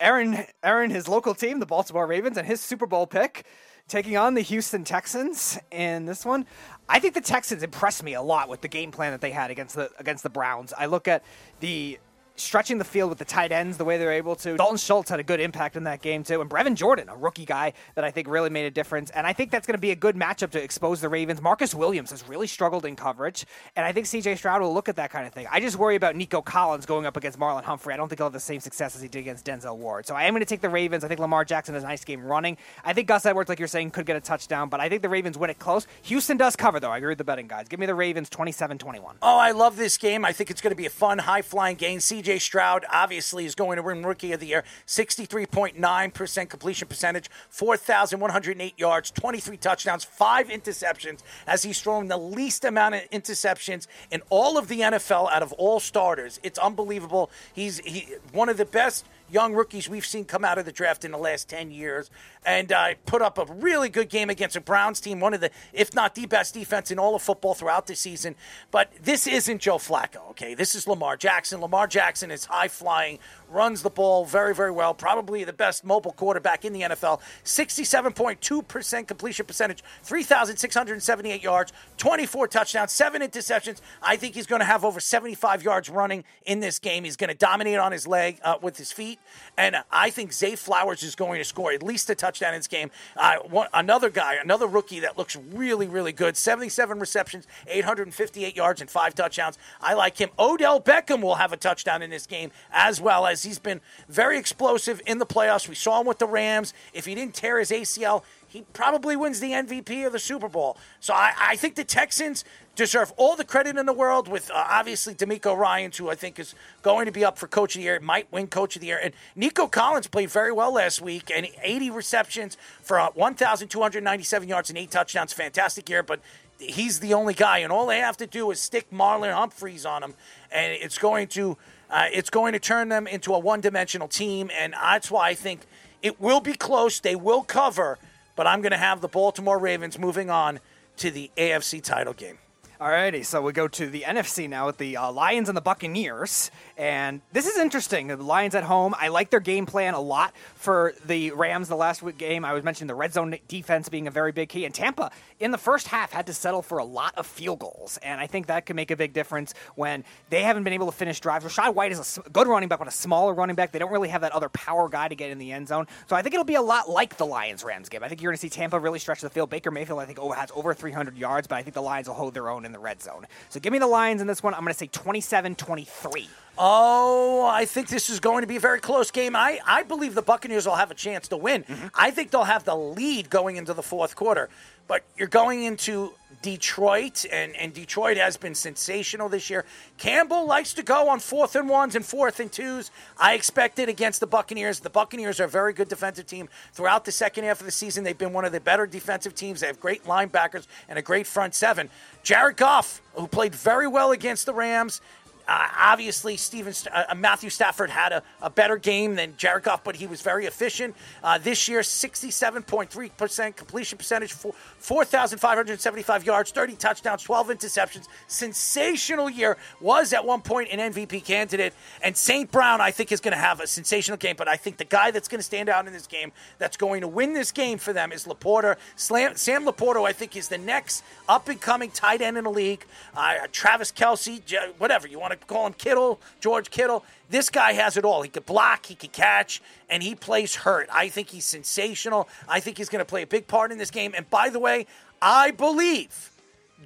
Erin, 0.00 0.46
Erin, 0.62 0.90
his 0.90 1.08
local 1.08 1.34
team, 1.34 1.60
the 1.60 1.66
Baltimore 1.66 2.06
Ravens, 2.06 2.36
and 2.36 2.46
his 2.46 2.60
Super 2.60 2.86
Bowl 2.86 3.06
pick, 3.06 3.44
taking 3.88 4.16
on 4.16 4.34
the 4.34 4.42
Houston 4.42 4.84
Texans 4.84 5.58
in 5.70 6.06
this 6.06 6.24
one. 6.24 6.46
I 6.88 7.00
think 7.00 7.14
the 7.14 7.20
Texans 7.20 7.62
impressed 7.62 8.02
me 8.02 8.14
a 8.14 8.22
lot 8.22 8.48
with 8.48 8.60
the 8.60 8.68
game 8.68 8.92
plan 8.92 9.12
that 9.12 9.20
they 9.20 9.30
had 9.30 9.50
against 9.50 9.74
the 9.74 9.90
against 9.98 10.22
the 10.22 10.30
Browns. 10.30 10.72
I 10.76 10.86
look 10.86 11.08
at 11.08 11.24
the 11.60 11.98
stretching 12.40 12.78
the 12.78 12.84
field 12.84 13.10
with 13.10 13.18
the 13.18 13.24
tight 13.24 13.52
ends 13.52 13.76
the 13.76 13.84
way 13.84 13.98
they're 13.98 14.12
able 14.12 14.36
to. 14.36 14.56
Dalton 14.56 14.76
Schultz 14.76 15.10
had 15.10 15.20
a 15.20 15.22
good 15.22 15.40
impact 15.40 15.76
in 15.76 15.84
that 15.84 16.02
game 16.02 16.22
too, 16.22 16.40
and 16.40 16.48
Brevin 16.48 16.74
Jordan, 16.74 17.08
a 17.08 17.16
rookie 17.16 17.44
guy 17.44 17.72
that 17.94 18.04
I 18.04 18.10
think 18.10 18.28
really 18.28 18.50
made 18.50 18.66
a 18.66 18.70
difference. 18.70 19.10
And 19.10 19.26
I 19.26 19.32
think 19.32 19.50
that's 19.50 19.66
going 19.66 19.76
to 19.76 19.80
be 19.80 19.90
a 19.90 19.96
good 19.96 20.16
matchup 20.16 20.50
to 20.50 20.62
expose 20.62 21.00
the 21.00 21.08
Ravens. 21.08 21.40
Marcus 21.40 21.74
Williams 21.74 22.10
has 22.10 22.26
really 22.28 22.46
struggled 22.46 22.84
in 22.84 22.96
coverage, 22.96 23.44
and 23.76 23.84
I 23.84 23.92
think 23.92 24.06
C.J. 24.06 24.36
Stroud 24.36 24.60
will 24.60 24.72
look 24.72 24.88
at 24.88 24.96
that 24.96 25.10
kind 25.10 25.26
of 25.26 25.32
thing. 25.32 25.46
I 25.50 25.60
just 25.60 25.76
worry 25.76 25.96
about 25.96 26.16
Nico 26.16 26.42
Collins 26.42 26.86
going 26.86 27.06
up 27.06 27.16
against 27.16 27.38
Marlon 27.38 27.64
Humphrey. 27.64 27.94
I 27.94 27.96
don't 27.96 28.08
think 28.08 28.18
he'll 28.18 28.26
have 28.26 28.32
the 28.32 28.40
same 28.40 28.60
success 28.60 28.96
as 28.96 29.02
he 29.02 29.08
did 29.08 29.20
against 29.20 29.44
Denzel 29.44 29.76
Ward. 29.76 30.06
So 30.06 30.14
I 30.14 30.24
am 30.24 30.32
going 30.32 30.40
to 30.40 30.46
take 30.46 30.60
the 30.60 30.70
Ravens. 30.70 31.04
I 31.04 31.08
think 31.08 31.20
Lamar 31.20 31.44
Jackson 31.44 31.74
has 31.74 31.84
a 31.84 31.86
nice 31.86 32.04
game 32.04 32.22
running. 32.24 32.56
I 32.84 32.92
think 32.92 33.08
Gus 33.08 33.26
Edwards, 33.26 33.48
like 33.48 33.58
you're 33.58 33.68
saying, 33.68 33.90
could 33.90 34.06
get 34.06 34.16
a 34.16 34.20
touchdown, 34.20 34.68
but 34.68 34.80
I 34.80 34.88
think 34.88 35.02
the 35.02 35.08
Ravens 35.08 35.38
win 35.38 35.50
it 35.50 35.58
close. 35.58 35.86
Houston 36.02 36.36
does 36.36 36.56
cover 36.56 36.80
though. 36.80 36.90
I 36.90 36.98
agree 36.98 37.10
with 37.10 37.18
the 37.18 37.24
betting 37.24 37.48
guys. 37.48 37.68
Give 37.68 37.80
me 37.80 37.86
the 37.86 37.94
Ravens 37.94 38.30
27-21. 38.30 39.16
Oh, 39.22 39.38
I 39.38 39.52
love 39.52 39.76
this 39.76 39.96
game. 39.98 40.24
I 40.24 40.32
think 40.32 40.50
it's 40.50 40.60
going 40.60 40.72
to 40.72 40.76
be 40.76 40.86
a 40.86 40.90
fun, 40.90 41.18
high 41.18 41.42
flying 41.42 41.76
game. 41.76 41.98
CJ 41.98 42.27
Stroud 42.36 42.84
obviously 42.92 43.46
is 43.46 43.54
going 43.54 43.76
to 43.76 43.82
win 43.82 44.02
Rookie 44.02 44.32
of 44.32 44.40
the 44.40 44.46
Year. 44.46 44.64
63.9% 44.86 46.48
completion 46.50 46.88
percentage, 46.88 47.30
4,108 47.48 48.78
yards, 48.78 49.10
23 49.10 49.56
touchdowns, 49.56 50.04
five 50.04 50.48
interceptions, 50.48 51.20
as 51.46 51.62
he's 51.62 51.80
thrown 51.80 52.08
the 52.08 52.18
least 52.18 52.64
amount 52.64 52.96
of 52.96 53.02
interceptions 53.10 53.86
in 54.10 54.20
all 54.28 54.58
of 54.58 54.68
the 54.68 54.80
NFL 54.80 55.30
out 55.30 55.42
of 55.42 55.52
all 55.54 55.80
starters. 55.80 56.38
It's 56.42 56.58
unbelievable. 56.58 57.30
He's 57.54 57.78
he, 57.78 58.08
one 58.32 58.48
of 58.48 58.56
the 58.58 58.64
best 58.64 59.06
young 59.30 59.54
rookies 59.54 59.88
we've 59.88 60.06
seen 60.06 60.24
come 60.24 60.44
out 60.44 60.58
of 60.58 60.64
the 60.64 60.72
draft 60.72 61.04
in 61.04 61.10
the 61.10 61.18
last 61.18 61.48
10 61.48 61.70
years. 61.70 62.10
And 62.44 62.72
uh, 62.72 62.94
put 63.06 63.20
up 63.20 63.38
a 63.38 63.44
really 63.44 63.88
good 63.88 64.08
game 64.08 64.30
against 64.30 64.56
a 64.56 64.60
Browns 64.60 65.00
team, 65.00 65.20
one 65.20 65.34
of 65.34 65.40
the, 65.40 65.50
if 65.72 65.94
not 65.94 66.14
the 66.14 66.26
best 66.26 66.54
defense 66.54 66.90
in 66.90 66.98
all 66.98 67.14
of 67.14 67.22
football 67.22 67.54
throughout 67.54 67.86
the 67.86 67.94
season. 67.94 68.36
But 68.70 68.92
this 69.02 69.26
isn't 69.26 69.60
Joe 69.60 69.76
Flacco, 69.76 70.30
okay? 70.30 70.54
This 70.54 70.74
is 70.74 70.86
Lamar 70.86 71.16
Jackson. 71.16 71.60
Lamar 71.60 71.86
Jackson 71.86 72.30
is 72.30 72.46
high 72.46 72.68
flying, 72.68 73.18
runs 73.50 73.82
the 73.82 73.90
ball 73.90 74.24
very, 74.24 74.54
very 74.54 74.70
well. 74.70 74.94
Probably 74.94 75.44
the 75.44 75.52
best 75.52 75.84
mobile 75.84 76.12
quarterback 76.12 76.64
in 76.64 76.72
the 76.72 76.82
NFL. 76.82 77.20
67.2% 77.44 79.06
completion 79.06 79.46
percentage, 79.46 79.82
3,678 80.02 81.42
yards, 81.42 81.72
24 81.96 82.48
touchdowns, 82.48 82.92
seven 82.92 83.22
interceptions. 83.22 83.80
I 84.02 84.16
think 84.16 84.34
he's 84.34 84.46
going 84.46 84.60
to 84.60 84.66
have 84.66 84.84
over 84.84 85.00
75 85.00 85.62
yards 85.62 85.90
running 85.90 86.24
in 86.46 86.60
this 86.60 86.78
game. 86.78 87.04
He's 87.04 87.16
going 87.16 87.28
to 87.28 87.36
dominate 87.36 87.78
on 87.78 87.92
his 87.92 88.06
leg 88.06 88.38
uh, 88.42 88.56
with 88.60 88.76
his 88.76 88.92
feet. 88.92 89.17
And 89.58 89.76
I 89.90 90.10
think 90.10 90.32
Zay 90.32 90.54
Flowers 90.54 91.02
is 91.02 91.16
going 91.16 91.38
to 91.38 91.44
score 91.44 91.72
at 91.72 91.82
least 91.82 92.08
a 92.10 92.14
touchdown 92.14 92.54
in 92.54 92.60
this 92.60 92.68
game. 92.68 92.92
Uh, 93.16 93.38
one, 93.38 93.66
another 93.74 94.08
guy, 94.08 94.36
another 94.36 94.68
rookie 94.68 95.00
that 95.00 95.18
looks 95.18 95.34
really, 95.34 95.88
really 95.88 96.12
good. 96.12 96.36
77 96.36 97.00
receptions, 97.00 97.46
858 97.66 98.54
yards, 98.54 98.80
and 98.80 98.88
five 98.88 99.16
touchdowns. 99.16 99.58
I 99.80 99.94
like 99.94 100.16
him. 100.16 100.30
Odell 100.38 100.80
Beckham 100.80 101.22
will 101.22 101.34
have 101.34 101.52
a 101.52 101.56
touchdown 101.56 102.02
in 102.02 102.10
this 102.10 102.24
game 102.24 102.52
as 102.70 103.00
well 103.00 103.26
as 103.26 103.42
he's 103.42 103.58
been 103.58 103.80
very 104.08 104.38
explosive 104.38 105.02
in 105.06 105.18
the 105.18 105.26
playoffs. 105.26 105.68
We 105.68 105.74
saw 105.74 106.00
him 106.00 106.06
with 106.06 106.18
the 106.18 106.28
Rams. 106.28 106.72
If 106.92 107.06
he 107.06 107.16
didn't 107.16 107.34
tear 107.34 107.58
his 107.58 107.72
ACL, 107.72 108.22
he 108.46 108.62
probably 108.72 109.16
wins 109.16 109.40
the 109.40 109.50
MVP 109.50 110.06
of 110.06 110.12
the 110.12 110.18
Super 110.20 110.48
Bowl. 110.48 110.76
So 111.00 111.14
I, 111.14 111.32
I 111.38 111.56
think 111.56 111.74
the 111.74 111.84
Texans 111.84 112.44
deserve 112.78 113.12
all 113.16 113.34
the 113.34 113.44
credit 113.44 113.76
in 113.76 113.86
the 113.86 113.92
world 113.92 114.28
with 114.28 114.52
uh, 114.52 114.64
obviously 114.68 115.12
DeMeco 115.12 115.56
Ryans, 115.56 115.96
who 115.96 116.08
I 116.08 116.14
think 116.14 116.38
is 116.38 116.54
going 116.80 117.06
to 117.06 117.12
be 117.12 117.24
up 117.24 117.36
for 117.36 117.48
Coach 117.48 117.74
of 117.74 117.80
the 117.80 117.84
Year, 117.84 117.98
might 117.98 118.32
win 118.32 118.46
Coach 118.46 118.76
of 118.76 118.80
the 118.80 118.86
Year. 118.86 119.00
And 119.02 119.12
Nico 119.34 119.66
Collins 119.66 120.06
played 120.06 120.30
very 120.30 120.52
well 120.52 120.72
last 120.72 121.02
week, 121.02 121.28
and 121.34 121.48
80 121.60 121.90
receptions 121.90 122.56
for 122.80 123.00
uh, 123.00 123.10
1,297 123.14 124.48
yards 124.48 124.70
and 124.70 124.78
eight 124.78 124.92
touchdowns. 124.92 125.32
Fantastic 125.32 125.88
year, 125.88 126.04
but 126.04 126.20
he's 126.60 127.00
the 127.00 127.14
only 127.14 127.34
guy, 127.34 127.58
and 127.58 127.72
all 127.72 127.84
they 127.84 127.98
have 127.98 128.16
to 128.18 128.28
do 128.28 128.48
is 128.52 128.60
stick 128.60 128.88
Marlon 128.92 129.34
Humphreys 129.34 129.84
on 129.84 130.04
him, 130.04 130.14
and 130.52 130.72
it's 130.72 130.98
going 130.98 131.26
to 131.28 131.58
uh, 131.90 132.06
it's 132.12 132.30
going 132.30 132.52
to 132.52 132.60
turn 132.60 132.90
them 132.90 133.08
into 133.08 133.34
a 133.34 133.38
one-dimensional 133.40 134.06
team, 134.06 134.50
and 134.56 134.74
that's 134.74 135.10
why 135.10 135.30
I 135.30 135.34
think 135.34 135.62
it 136.00 136.20
will 136.20 136.40
be 136.40 136.52
close. 136.52 137.00
They 137.00 137.16
will 137.16 137.42
cover, 137.42 137.98
but 138.36 138.46
I'm 138.46 138.60
going 138.60 138.72
to 138.72 138.78
have 138.78 139.00
the 139.00 139.08
Baltimore 139.08 139.58
Ravens 139.58 139.98
moving 139.98 140.30
on 140.30 140.60
to 140.98 141.10
the 141.10 141.30
AFC 141.36 141.82
title 141.82 142.12
game. 142.12 142.38
Alrighty, 142.80 143.26
so 143.26 143.42
we 143.42 143.52
go 143.52 143.66
to 143.66 143.90
the 143.90 144.02
NFC 144.02 144.48
now 144.48 144.66
with 144.66 144.78
the 144.78 144.96
uh, 144.96 145.10
Lions 145.10 145.48
and 145.48 145.56
the 145.56 145.60
Buccaneers, 145.60 146.52
and 146.76 147.22
this 147.32 147.48
is 147.48 147.58
interesting. 147.58 148.06
The 148.06 148.16
Lions 148.18 148.54
at 148.54 148.62
home, 148.62 148.94
I 148.96 149.08
like 149.08 149.30
their 149.30 149.40
game 149.40 149.66
plan 149.66 149.94
a 149.94 150.00
lot 150.00 150.32
for 150.54 150.94
the 151.04 151.32
Rams. 151.32 151.66
The 151.66 151.74
last 151.74 152.04
week 152.04 152.18
game, 152.18 152.44
I 152.44 152.52
was 152.52 152.62
mentioning 152.62 152.86
the 152.86 152.94
red 152.94 153.12
zone 153.12 153.36
defense 153.48 153.88
being 153.88 154.06
a 154.06 154.12
very 154.12 154.30
big 154.30 154.48
key, 154.48 154.64
and 154.64 154.72
Tampa 154.72 155.10
in 155.40 155.50
the 155.50 155.58
first 155.58 155.88
half 155.88 156.12
had 156.12 156.26
to 156.28 156.32
settle 156.32 156.62
for 156.62 156.78
a 156.78 156.84
lot 156.84 157.14
of 157.16 157.26
field 157.26 157.58
goals, 157.58 157.98
and 158.00 158.20
I 158.20 158.28
think 158.28 158.46
that 158.46 158.64
can 158.64 158.76
make 158.76 158.92
a 158.92 158.96
big 158.96 159.12
difference 159.12 159.54
when 159.74 160.04
they 160.30 160.44
haven't 160.44 160.62
been 160.62 160.72
able 160.72 160.86
to 160.86 160.96
finish 160.96 161.18
drives. 161.18 161.44
Rachaad 161.44 161.74
White 161.74 161.90
is 161.90 162.20
a 162.24 162.30
good 162.30 162.46
running 162.46 162.68
back, 162.68 162.78
but 162.78 162.86
a 162.86 162.92
smaller 162.92 163.34
running 163.34 163.56
back. 163.56 163.72
They 163.72 163.80
don't 163.80 163.90
really 163.90 164.10
have 164.10 164.20
that 164.20 164.30
other 164.30 164.50
power 164.50 164.88
guy 164.88 165.08
to 165.08 165.16
get 165.16 165.32
in 165.32 165.38
the 165.38 165.50
end 165.50 165.66
zone, 165.66 165.88
so 166.06 166.14
I 166.14 166.22
think 166.22 166.32
it'll 166.32 166.44
be 166.44 166.54
a 166.54 166.62
lot 166.62 166.88
like 166.88 167.16
the 167.16 167.26
Lions 167.26 167.64
Rams 167.64 167.88
game. 167.88 168.04
I 168.04 168.08
think 168.08 168.22
you're 168.22 168.30
going 168.30 168.36
to 168.38 168.40
see 168.40 168.48
Tampa 168.50 168.78
really 168.78 169.00
stretch 169.00 169.20
the 169.20 169.30
field. 169.30 169.50
Baker 169.50 169.72
Mayfield, 169.72 169.98
I 169.98 170.04
think, 170.04 170.20
has 170.36 170.52
over 170.54 170.74
300 170.74 171.18
yards, 171.18 171.48
but 171.48 171.56
I 171.56 171.62
think 171.64 171.74
the 171.74 171.82
Lions 171.82 172.06
will 172.06 172.14
hold 172.14 172.34
their 172.34 172.48
own 172.48 172.67
in 172.68 172.72
the 172.72 172.78
red 172.78 173.02
zone. 173.02 173.26
So 173.48 173.58
give 173.58 173.72
me 173.72 173.80
the 173.80 173.86
Lions 173.88 174.20
in 174.20 174.28
this 174.28 174.42
one. 174.42 174.54
I'm 174.54 174.60
going 174.60 174.72
to 174.72 174.78
say 174.78 174.86
27 174.86 175.56
23. 175.56 176.28
Oh, 176.60 177.46
I 177.46 177.64
think 177.64 177.88
this 177.88 178.10
is 178.10 178.18
going 178.18 178.42
to 178.42 178.46
be 178.46 178.56
a 178.56 178.60
very 178.60 178.80
close 178.80 179.10
game. 179.10 179.36
I, 179.36 179.60
I 179.64 179.84
believe 179.84 180.14
the 180.14 180.22
Buccaneers 180.22 180.66
will 180.66 180.74
have 180.74 180.90
a 180.90 180.94
chance 180.94 181.28
to 181.28 181.36
win. 181.36 181.62
Mm-hmm. 181.62 181.86
I 181.94 182.10
think 182.10 182.30
they'll 182.30 182.44
have 182.44 182.64
the 182.64 182.74
lead 182.76 183.30
going 183.30 183.56
into 183.56 183.74
the 183.74 183.82
fourth 183.82 184.16
quarter. 184.16 184.48
But 184.88 185.04
you're 185.16 185.28
going 185.28 185.64
into 185.64 186.14
Detroit, 186.40 187.26
and, 187.30 187.54
and 187.56 187.74
Detroit 187.74 188.16
has 188.16 188.36
been 188.36 188.54
sensational 188.54 189.28
this 189.28 189.50
year. 189.50 189.64
Campbell 189.98 190.46
likes 190.46 190.72
to 190.74 190.82
go 190.82 191.08
on 191.08 191.20
fourth 191.20 191.56
and 191.56 191.68
ones 191.68 191.94
and 191.94 192.04
fourth 192.04 192.40
and 192.40 192.50
twos. 192.50 192.90
I 193.18 193.34
expect 193.34 193.78
it 193.78 193.88
against 193.88 194.20
the 194.20 194.26
Buccaneers. 194.26 194.80
The 194.80 194.90
Buccaneers 194.90 195.40
are 195.40 195.44
a 195.44 195.48
very 195.48 195.72
good 195.72 195.88
defensive 195.88 196.26
team. 196.26 196.48
Throughout 196.72 197.04
the 197.04 197.12
second 197.12 197.44
half 197.44 197.60
of 197.60 197.66
the 197.66 197.72
season, 197.72 198.04
they've 198.04 198.16
been 198.16 198.32
one 198.32 198.44
of 198.44 198.52
the 198.52 198.60
better 198.60 198.86
defensive 198.86 199.34
teams. 199.34 199.60
They 199.60 199.66
have 199.66 199.80
great 199.80 200.04
linebackers 200.04 200.66
and 200.88 200.98
a 200.98 201.02
great 201.02 201.26
front 201.26 201.54
seven. 201.54 201.90
Jared 202.22 202.56
Goff, 202.56 203.02
who 203.14 203.26
played 203.26 203.54
very 203.54 203.88
well 203.88 204.12
against 204.12 204.46
the 204.46 204.54
Rams, 204.54 205.00
uh, 205.48 205.66
obviously, 205.78 206.36
Steven, 206.36 206.74
uh, 206.92 207.14
Matthew 207.16 207.48
Stafford 207.48 207.88
had 207.88 208.12
a, 208.12 208.22
a, 208.42 208.50
better 208.50 208.76
game 208.76 209.14
than 209.14 209.34
Jared 209.38 209.62
Goff, 209.62 209.82
but 209.82 209.96
he 209.96 210.06
was 210.06 210.20
very 210.20 210.44
efficient. 210.44 210.94
Uh, 211.24 211.38
this 211.38 211.68
year, 211.68 211.80
67.3% 211.80 213.56
completion 213.56 213.96
percentage, 213.96 214.32
4,575 214.32 216.26
yards, 216.26 216.50
30 216.50 216.74
touchdowns, 216.74 217.22
12 217.22 217.48
interceptions. 217.48 218.08
Sensational 218.26 219.30
year. 219.30 219.56
Was 219.80 220.12
at 220.12 220.24
one 220.24 220.42
point 220.42 220.68
an 220.70 220.92
MVP 220.92 221.24
candidate. 221.24 221.72
And 222.02 222.14
St. 222.14 222.50
Brown, 222.50 222.82
I 222.82 222.90
think, 222.90 223.10
is 223.10 223.20
going 223.20 223.32
to 223.32 223.38
have 223.38 223.60
a 223.60 223.66
sensational 223.66 224.18
game, 224.18 224.34
but 224.36 224.48
I 224.48 224.56
think 224.56 224.76
the 224.76 224.84
guy 224.84 225.10
that's 225.10 225.28
going 225.28 225.38
to 225.38 225.44
stand 225.44 225.70
out 225.70 225.86
in 225.86 225.94
this 225.94 226.06
game, 226.06 226.30
that's 226.58 226.76
going 226.76 227.00
to 227.00 227.08
win 227.08 227.32
this 227.32 227.52
game 227.52 227.78
for 227.78 227.94
them, 227.94 228.12
is 228.12 228.26
LaPorta. 228.26 228.76
Slam, 228.96 229.34
Sam 229.36 229.64
LaPorta, 229.64 230.06
I 230.06 230.12
think, 230.12 230.36
is 230.36 230.48
the 230.48 230.58
next 230.58 231.04
up 231.26 231.48
and 231.48 231.58
coming 231.58 231.90
tight 231.90 232.20
end 232.20 232.36
in 232.36 232.44
the 232.44 232.50
league. 232.50 232.84
Uh, 233.16 233.46
Travis 233.50 233.90
Kelce, 233.90 234.42
whatever 234.78 235.08
you 235.08 235.18
want 235.18 235.32
to 235.32 235.37
call 235.46 235.66
him 235.66 235.72
Kittle, 235.72 236.20
George 236.40 236.70
Kittle. 236.70 237.04
This 237.30 237.50
guy 237.50 237.72
has 237.72 237.96
it 237.96 238.04
all. 238.04 238.22
He 238.22 238.28
could 238.28 238.46
block, 238.46 238.86
he 238.86 238.94
could 238.94 239.12
catch, 239.12 239.62
and 239.88 240.02
he 240.02 240.14
plays 240.14 240.56
hurt. 240.56 240.88
I 240.92 241.08
think 241.08 241.28
he's 241.28 241.44
sensational. 241.44 242.28
I 242.48 242.60
think 242.60 242.78
he's 242.78 242.88
going 242.88 243.00
to 243.00 243.08
play 243.08 243.22
a 243.22 243.26
big 243.26 243.46
part 243.46 243.72
in 243.72 243.78
this 243.78 243.90
game. 243.90 244.14
And 244.16 244.28
by 244.30 244.48
the 244.48 244.58
way, 244.58 244.86
I 245.20 245.50
believe 245.50 246.30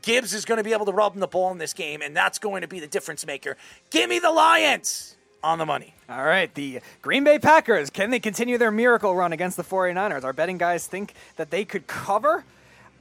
Gibbs 0.01 0.33
is 0.33 0.45
going 0.45 0.59
to 0.59 0.65
be 0.65 0.73
able 0.73 0.87
to 0.87 0.93
rub 0.93 1.15
him 1.15 1.21
the 1.21 1.27
ball 1.27 1.53
in 1.53 1.59
this 1.59 1.73
game, 1.73 2.03
and 2.03 2.17
that's 2.17 2.39
going 2.39 2.63
to 2.63 2.69
be 2.69 2.81
the 2.81 2.87
difference 2.87 3.27
maker. 3.27 3.57
Give 3.91 4.09
me 4.09 4.19
the 4.19 4.31
Lions 4.31 5.17
on 5.43 5.59
the 5.59 5.67
money. 5.67 5.95
All 6.09 6.25
right, 6.25 6.53
the 6.55 6.81
Green 7.03 7.25
Bay 7.25 7.39
Packers. 7.39 7.91
Can 7.91 8.11
they 8.11 8.21
continue 8.21 8.59
their 8.59 8.71
miracle 8.71 9.15
run 9.15 9.33
against 9.33 9.57
the 9.57 9.65
49ers? 9.65 10.25
Our 10.25 10.33
betting 10.33 10.59
guys 10.59 10.87
think 10.87 11.15
that 11.37 11.51
they 11.51 11.65
could 11.65 11.87
cover. 11.87 12.45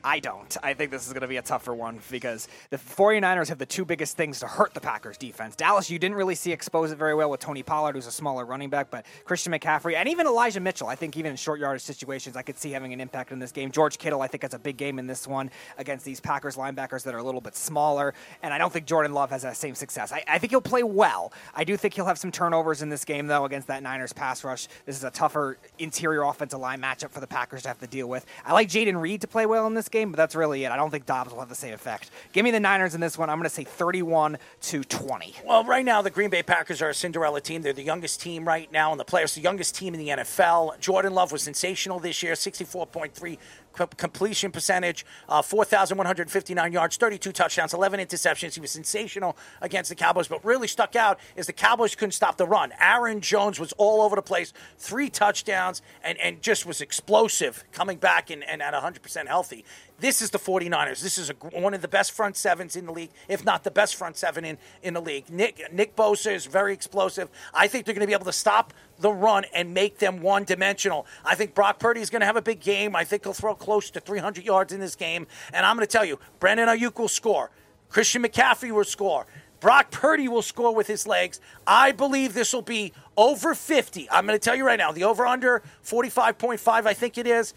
I 0.04 0.20
don't. 0.20 0.58
I 0.64 0.74
think 0.74 0.92
this 0.92 1.06
is 1.06 1.14
going 1.14 1.22
to 1.22 1.28
be 1.28 1.38
a 1.38 1.42
tougher 1.42 1.74
one 1.74 2.00
because 2.10 2.48
the 2.70 2.78
49ers 2.78 3.50
have 3.50 3.60
the 3.60 3.66
two 3.66 3.86
biggest 3.86 4.18
things 4.18 4.40
to 4.40 4.48
hurt 4.48 4.74
the 4.74 4.82
Packers 4.82 5.18
defense. 5.18 5.56
Dallas, 5.56 5.90
you 5.90 6.00
didn't 6.00 6.18
really 6.18 6.36
see 6.36 6.52
expose 6.52 6.92
it 6.92 6.98
very 6.98 7.14
well 7.14 7.30
with 7.30 7.40
Tony 7.40 7.62
Pollard, 7.62 7.96
who's 7.96 8.08
a 8.08 8.12
smaller 8.12 8.46
running 8.46 8.70
back, 8.70 8.90
but 8.90 9.06
Christian 9.26 9.54
McCaffrey 9.54 9.96
and 9.96 10.10
even 10.10 10.26
Elijah 10.26 10.60
Mitchell, 10.60 10.88
I 10.88 10.96
think 10.96 11.18
even 11.18 11.32
in 11.32 11.38
short 11.38 11.60
yardage 11.60 11.84
situations, 11.84 12.36
I 12.36 12.42
could 12.42 12.58
see 12.58 12.72
having 12.72 12.94
an 12.94 13.02
impact 13.02 13.32
in 13.32 13.40
this 13.40 13.52
game. 13.52 13.72
George 13.72 13.98
Kittle, 13.98 14.22
I 14.22 14.28
think, 14.28 14.44
has 14.44 14.54
a 14.54 14.60
big 14.60 14.78
game 14.78 14.98
in 14.98 15.08
this 15.08 15.28
one 15.28 15.52
against 15.78 16.04
these 16.04 16.20
Packers 16.20 16.56
linebackers 16.56 17.04
that 17.04 17.14
are 17.14 17.20
a 17.20 17.24
little 17.24 17.42
bit 17.42 17.56
smaller, 17.56 18.14
and 18.42 18.54
I 18.54 18.58
don't 18.58 18.74
think 18.74 18.86
Jordan 18.86 19.14
Love 19.14 19.30
has 19.30 19.44
that 19.44 19.58
same 19.58 19.76
success. 19.76 20.12
I, 20.12 20.24
I 20.28 20.40
think 20.40 20.52
he'll 20.52 20.62
play 20.62 20.84
well. 20.84 21.32
I 21.54 21.64
do 21.64 21.78
think 21.78 21.94
he'll 21.94 22.06
have 22.06 22.18
some 22.18 22.32
turnovers 22.32 22.82
in 22.82 22.90
this 22.90 23.06
game, 23.06 23.28
though, 23.28 23.46
against 23.46 23.68
that 23.68 23.84
Niners 23.84 24.14
pass 24.14 24.44
rush. 24.44 24.68
This 24.86 24.98
is 24.98 25.04
a 25.04 25.12
tougher 25.12 25.58
interior 25.78 26.24
offensive 26.24 26.60
line 26.60 26.82
matchup 26.82 27.12
for 27.12 27.20
the 27.20 27.28
Packers 27.28 27.64
to 27.64 27.68
have 27.68 27.80
to 27.80 27.88
deal 27.88 28.08
with. 28.08 28.26
I 28.46 28.54
like 28.54 28.68
Jayden 28.68 29.00
Reed 29.00 29.22
to 29.22 29.28
play 29.28 29.46
well 29.46 29.68
in 29.68 29.76
this 29.76 29.90
game, 29.92 30.12
but 30.12 30.18
that's 30.18 30.36
really 30.36 30.64
it. 30.66 30.72
I 30.72 30.76
don't 30.76 30.90
think 30.90 31.06
Doubs 31.06 31.32
will 31.32 31.40
have 31.40 31.50
the 31.50 31.56
same 31.56 31.74
effect. 31.74 32.10
Give 32.34 32.44
me 32.44 32.52
the 32.52 32.60
Niners 32.60 32.96
in 32.96 33.02
this 33.02 33.18
one. 33.18 33.30
I'm 33.30 33.38
going 33.38 33.44
to 33.44 33.50
say 33.50 33.64
31 33.64 34.38
to 34.62 34.84
20. 34.84 35.36
Well, 35.46 35.64
right 35.64 35.86
now 35.86 36.02
the 36.02 36.10
Green 36.10 36.30
Bay 36.30 36.44
Packers 36.44 36.82
are 36.82 36.90
a 36.90 36.94
Cinderella 36.94 37.42
team. 37.42 37.62
They're 37.62 37.74
the 37.74 37.84
youngest 37.84 38.22
team 38.22 38.46
right 38.46 38.72
now 38.72 38.92
in 38.92 38.98
the 38.98 39.06
playoffs, 39.06 39.36
the 39.36 39.42
youngest 39.42 39.76
team 39.76 39.94
in 39.94 40.00
the 40.00 40.10
NFL. 40.10 40.80
Jordan 40.80 41.14
Love 41.14 41.32
was 41.32 41.42
sensational 41.42 42.00
this 42.00 42.24
year, 42.24 42.34
64.3 42.34 43.38
completion 43.74 44.52
percentage, 44.52 45.06
uh, 45.30 45.42
4,159 45.42 46.72
yards, 46.72 46.98
32 46.98 47.32
touchdowns, 47.32 47.74
11 47.74 48.00
interceptions. 48.00 48.54
He 48.54 48.62
was 48.62 48.72
sensational 48.72 49.38
against 49.62 49.90
the 49.90 49.96
Cowboys, 49.96 50.28
but 50.28 50.44
really 50.44 50.68
stuck 50.68 50.96
out 50.96 51.20
is 51.36 51.48
the 51.48 51.54
Cowboys 51.54 51.96
couldn't 51.96 52.12
stop 52.12 52.38
the 52.38 52.48
run. 52.48 52.72
Aaron 52.80 53.22
Jones 53.22 53.60
was 53.60 53.74
all 53.74 54.02
over 54.02 54.16
the 54.16 54.22
place, 54.22 54.54
three 54.78 55.10
touchdowns, 55.10 55.82
and, 56.04 56.18
and 56.20 56.42
just 56.42 56.66
was 56.66 56.82
explosive 56.82 57.64
coming 57.72 57.98
back 57.98 58.30
and, 58.30 58.44
and 58.44 58.62
at 58.62 58.74
100% 58.74 59.28
healthy. 59.28 59.66
This 60.02 60.24
is 60.24 60.32
the 60.32 60.40
49ers. 60.40 61.00
This 61.02 61.20
is 61.20 61.30
a, 61.30 61.34
one 61.34 61.76
of 61.76 61.84
the 61.84 61.88
best 61.88 62.12
front 62.12 62.36
sevens 62.36 62.76
in 62.76 62.88
the 62.88 62.92
league, 62.92 63.12
if 63.30 63.46
not 63.46 63.64
the 63.64 63.70
best 63.70 63.96
front 63.96 64.18
seven 64.18 64.44
in, 64.44 64.58
in 64.82 64.96
the 64.96 65.02
league. 65.02 65.30
Nick, 65.30 65.72
Nick 65.72 65.96
Bosa 65.96 66.34
is 66.34 66.48
very 66.48 66.74
explosive. 66.74 67.30
I 67.54 67.68
think 67.68 67.86
they're 67.86 67.94
going 67.94 68.02
to 68.02 68.08
be 68.08 68.14
able 68.14 68.26
to 68.26 68.34
stop 68.34 68.74
the 69.00 69.12
run 69.12 69.46
and 69.54 69.76
make 69.76 70.00
them 70.00 70.22
one 70.22 70.44
dimensional. 70.44 71.06
I 71.24 71.36
think 71.36 71.54
Brock 71.54 71.78
Purdy 71.78 72.02
is 72.02 72.10
going 72.10 72.22
to 72.22 72.26
have 72.26 72.36
a 72.36 72.42
big 72.42 72.60
game. 72.60 72.96
I 72.96 73.04
think 73.04 73.24
he'll 73.24 73.34
throw 73.34 73.54
close 73.54 73.92
to 73.92 74.00
300 74.00 74.44
yards 74.44 74.74
in 74.74 74.80
this 74.80 74.96
game. 74.96 75.28
And 75.54 75.68
I'm 75.68 75.76
going 75.76 75.88
to 75.88 75.92
tell 75.92 76.06
you, 76.06 76.20
Brandon 76.40 76.68
Aiyuk 76.68 76.98
will 76.98 77.08
score. 77.08 77.52
Christian 77.90 78.24
McCaffrey 78.24 78.72
will 78.72 78.84
score. 78.84 79.28
Brock 79.60 79.92
Purdy 79.92 80.28
will 80.28 80.42
score 80.42 80.74
with 80.74 80.88
his 80.88 81.06
legs. 81.06 81.40
I 81.68 81.92
believe 81.92 82.34
this 82.34 82.52
will 82.52 82.64
be 82.64 82.92
over 83.16 83.54
50. 83.54 84.10
I'm 84.10 84.26
going 84.26 84.38
to 84.38 84.44
tell 84.44 84.56
you 84.56 84.66
right 84.66 84.80
now, 84.80 84.92
the 84.92 85.04
over 85.04 85.28
under 85.28 85.62
45.5, 85.86 86.88
I 86.88 86.94
think 86.96 87.20
it 87.20 87.28
is. 87.28 87.54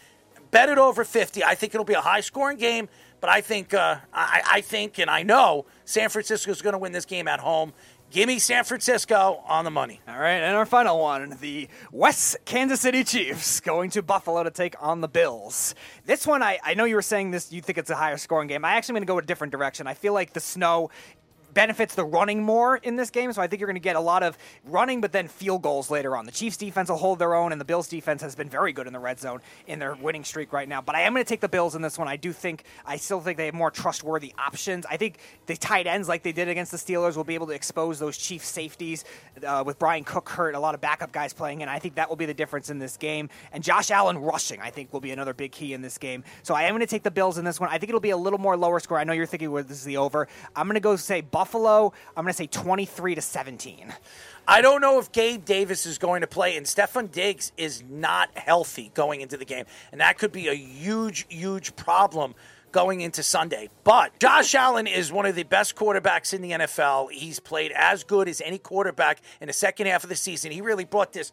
Bet 0.54 0.68
it 0.68 0.78
over 0.78 1.02
50. 1.02 1.42
I 1.42 1.56
think 1.56 1.74
it'll 1.74 1.84
be 1.84 1.94
a 1.94 2.00
high 2.00 2.20
scoring 2.20 2.58
game, 2.58 2.88
but 3.20 3.28
I 3.28 3.40
think, 3.40 3.74
uh, 3.74 3.96
I, 4.12 4.42
I 4.48 4.60
think, 4.60 5.00
and 5.00 5.10
I 5.10 5.24
know 5.24 5.66
San 5.84 6.10
Francisco 6.10 6.52
is 6.52 6.62
going 6.62 6.74
to 6.74 6.78
win 6.78 6.92
this 6.92 7.04
game 7.04 7.26
at 7.26 7.40
home. 7.40 7.72
Give 8.12 8.28
me 8.28 8.38
San 8.38 8.62
Francisco 8.62 9.42
on 9.48 9.64
the 9.64 9.72
money. 9.72 10.00
All 10.06 10.16
right, 10.16 10.36
and 10.36 10.54
our 10.54 10.64
final 10.64 11.00
one 11.00 11.36
the 11.40 11.66
West 11.90 12.36
Kansas 12.44 12.80
City 12.80 13.02
Chiefs 13.02 13.58
going 13.58 13.90
to 13.90 14.02
Buffalo 14.02 14.44
to 14.44 14.50
take 14.52 14.76
on 14.80 15.00
the 15.00 15.08
Bills. 15.08 15.74
This 16.06 16.24
one, 16.24 16.40
I, 16.40 16.60
I 16.62 16.74
know 16.74 16.84
you 16.84 16.94
were 16.94 17.02
saying 17.02 17.32
this, 17.32 17.50
you 17.50 17.60
think 17.60 17.76
it's 17.76 17.90
a 17.90 17.96
higher 17.96 18.16
scoring 18.16 18.46
game. 18.46 18.64
I 18.64 18.74
actually 18.74 18.92
am 18.92 18.94
going 18.98 19.06
to 19.06 19.12
go 19.12 19.18
a 19.18 19.22
different 19.22 19.50
direction. 19.50 19.88
I 19.88 19.94
feel 19.94 20.12
like 20.12 20.34
the 20.34 20.40
snow 20.40 20.88
benefits 21.54 21.94
the 21.94 22.04
running 22.04 22.42
more 22.42 22.76
in 22.76 22.96
this 22.96 23.10
game. 23.10 23.32
So 23.32 23.40
I 23.40 23.46
think 23.46 23.60
you're 23.60 23.66
going 23.66 23.76
to 23.76 23.80
get 23.80 23.96
a 23.96 24.00
lot 24.00 24.22
of 24.22 24.36
running, 24.66 25.00
but 25.00 25.12
then 25.12 25.28
field 25.28 25.62
goals 25.62 25.90
later 25.90 26.16
on. 26.16 26.26
The 26.26 26.32
Chiefs 26.32 26.56
defense 26.56 26.90
will 26.90 26.98
hold 26.98 27.18
their 27.18 27.34
own, 27.34 27.52
and 27.52 27.60
the 27.60 27.64
Bills 27.64 27.88
defense 27.88 28.22
has 28.22 28.34
been 28.34 28.48
very 28.48 28.72
good 28.72 28.86
in 28.86 28.92
the 28.92 28.98
red 28.98 29.18
zone 29.18 29.40
in 29.66 29.78
their 29.78 29.94
winning 29.94 30.24
streak 30.24 30.52
right 30.52 30.68
now. 30.68 30.80
But 30.80 30.94
I 30.94 31.02
am 31.02 31.14
going 31.14 31.24
to 31.24 31.28
take 31.28 31.40
the 31.40 31.48
Bills 31.48 31.74
in 31.74 31.82
this 31.82 31.98
one. 31.98 32.08
I 32.08 32.16
do 32.16 32.32
think, 32.32 32.64
I 32.84 32.96
still 32.96 33.20
think 33.20 33.38
they 33.38 33.46
have 33.46 33.54
more 33.54 33.70
trustworthy 33.70 34.34
options. 34.38 34.84
I 34.86 34.96
think 34.96 35.18
the 35.46 35.56
tight 35.56 35.86
ends, 35.86 36.08
like 36.08 36.22
they 36.22 36.32
did 36.32 36.48
against 36.48 36.72
the 36.72 36.78
Steelers, 36.78 37.16
will 37.16 37.24
be 37.24 37.34
able 37.34 37.46
to 37.46 37.54
expose 37.54 37.98
those 37.98 38.18
Chiefs 38.18 38.48
safeties 38.48 39.04
uh, 39.46 39.62
with 39.64 39.78
Bryan 39.78 40.04
Cook 40.04 40.28
hurt, 40.28 40.54
a 40.54 40.60
lot 40.60 40.74
of 40.74 40.80
backup 40.80 41.12
guys 41.12 41.32
playing 41.32 41.54
and 41.64 41.70
I 41.70 41.78
think 41.78 41.94
that 41.94 42.08
will 42.08 42.16
be 42.16 42.26
the 42.26 42.34
difference 42.34 42.70
in 42.70 42.78
this 42.78 42.96
game. 42.96 43.28
And 43.52 43.62
Josh 43.62 43.90
Allen 43.90 44.18
rushing, 44.18 44.60
I 44.60 44.70
think, 44.70 44.92
will 44.92 45.00
be 45.00 45.12
another 45.12 45.34
big 45.34 45.52
key 45.52 45.72
in 45.72 45.82
this 45.82 45.98
game. 45.98 46.24
So 46.42 46.54
I 46.54 46.64
am 46.64 46.72
going 46.72 46.80
to 46.80 46.86
take 46.86 47.02
the 47.02 47.10
Bills 47.10 47.38
in 47.38 47.44
this 47.44 47.60
one. 47.60 47.70
I 47.70 47.78
think 47.78 47.88
it'll 47.88 48.00
be 48.00 48.10
a 48.10 48.16
little 48.16 48.38
more 48.38 48.56
lower 48.56 48.80
score. 48.80 48.98
I 48.98 49.04
know 49.04 49.12
you're 49.12 49.26
thinking 49.26 49.50
well, 49.50 49.64
this 49.64 49.78
is 49.78 49.84
the 49.84 49.96
over. 49.96 50.28
I'm 50.54 50.66
going 50.66 50.74
to 50.74 50.80
go 50.80 50.96
say 50.96 51.20
Buffalo. 51.20 51.43
I'm 51.52 52.24
going 52.24 52.28
to 52.28 52.32
say 52.32 52.46
23 52.46 53.16
to 53.16 53.20
17. 53.20 53.92
I 54.46 54.60
don't 54.60 54.80
know 54.80 54.98
if 54.98 55.10
Gabe 55.10 55.44
Davis 55.44 55.86
is 55.86 55.98
going 55.98 56.20
to 56.20 56.26
play, 56.26 56.56
and 56.56 56.66
Stefon 56.66 57.10
Diggs 57.10 57.52
is 57.56 57.82
not 57.88 58.30
healthy 58.36 58.90
going 58.94 59.20
into 59.20 59.36
the 59.36 59.44
game. 59.44 59.64
And 59.90 60.00
that 60.00 60.18
could 60.18 60.32
be 60.32 60.48
a 60.48 60.54
huge, 60.54 61.26
huge 61.28 61.74
problem 61.76 62.34
going 62.74 63.00
into 63.02 63.22
Sunday. 63.22 63.70
But 63.84 64.18
Josh 64.18 64.52
Allen 64.54 64.88
is 64.88 65.12
one 65.12 65.26
of 65.26 65.36
the 65.36 65.44
best 65.44 65.76
quarterbacks 65.76 66.34
in 66.34 66.42
the 66.42 66.50
NFL. 66.50 67.12
He's 67.12 67.38
played 67.38 67.70
as 67.70 68.02
good 68.02 68.28
as 68.28 68.40
any 68.40 68.58
quarterback 68.58 69.20
in 69.40 69.46
the 69.46 69.52
second 69.52 69.86
half 69.86 70.02
of 70.02 70.10
the 70.10 70.16
season. 70.16 70.50
He 70.50 70.60
really 70.60 70.84
brought 70.84 71.12
this 71.12 71.30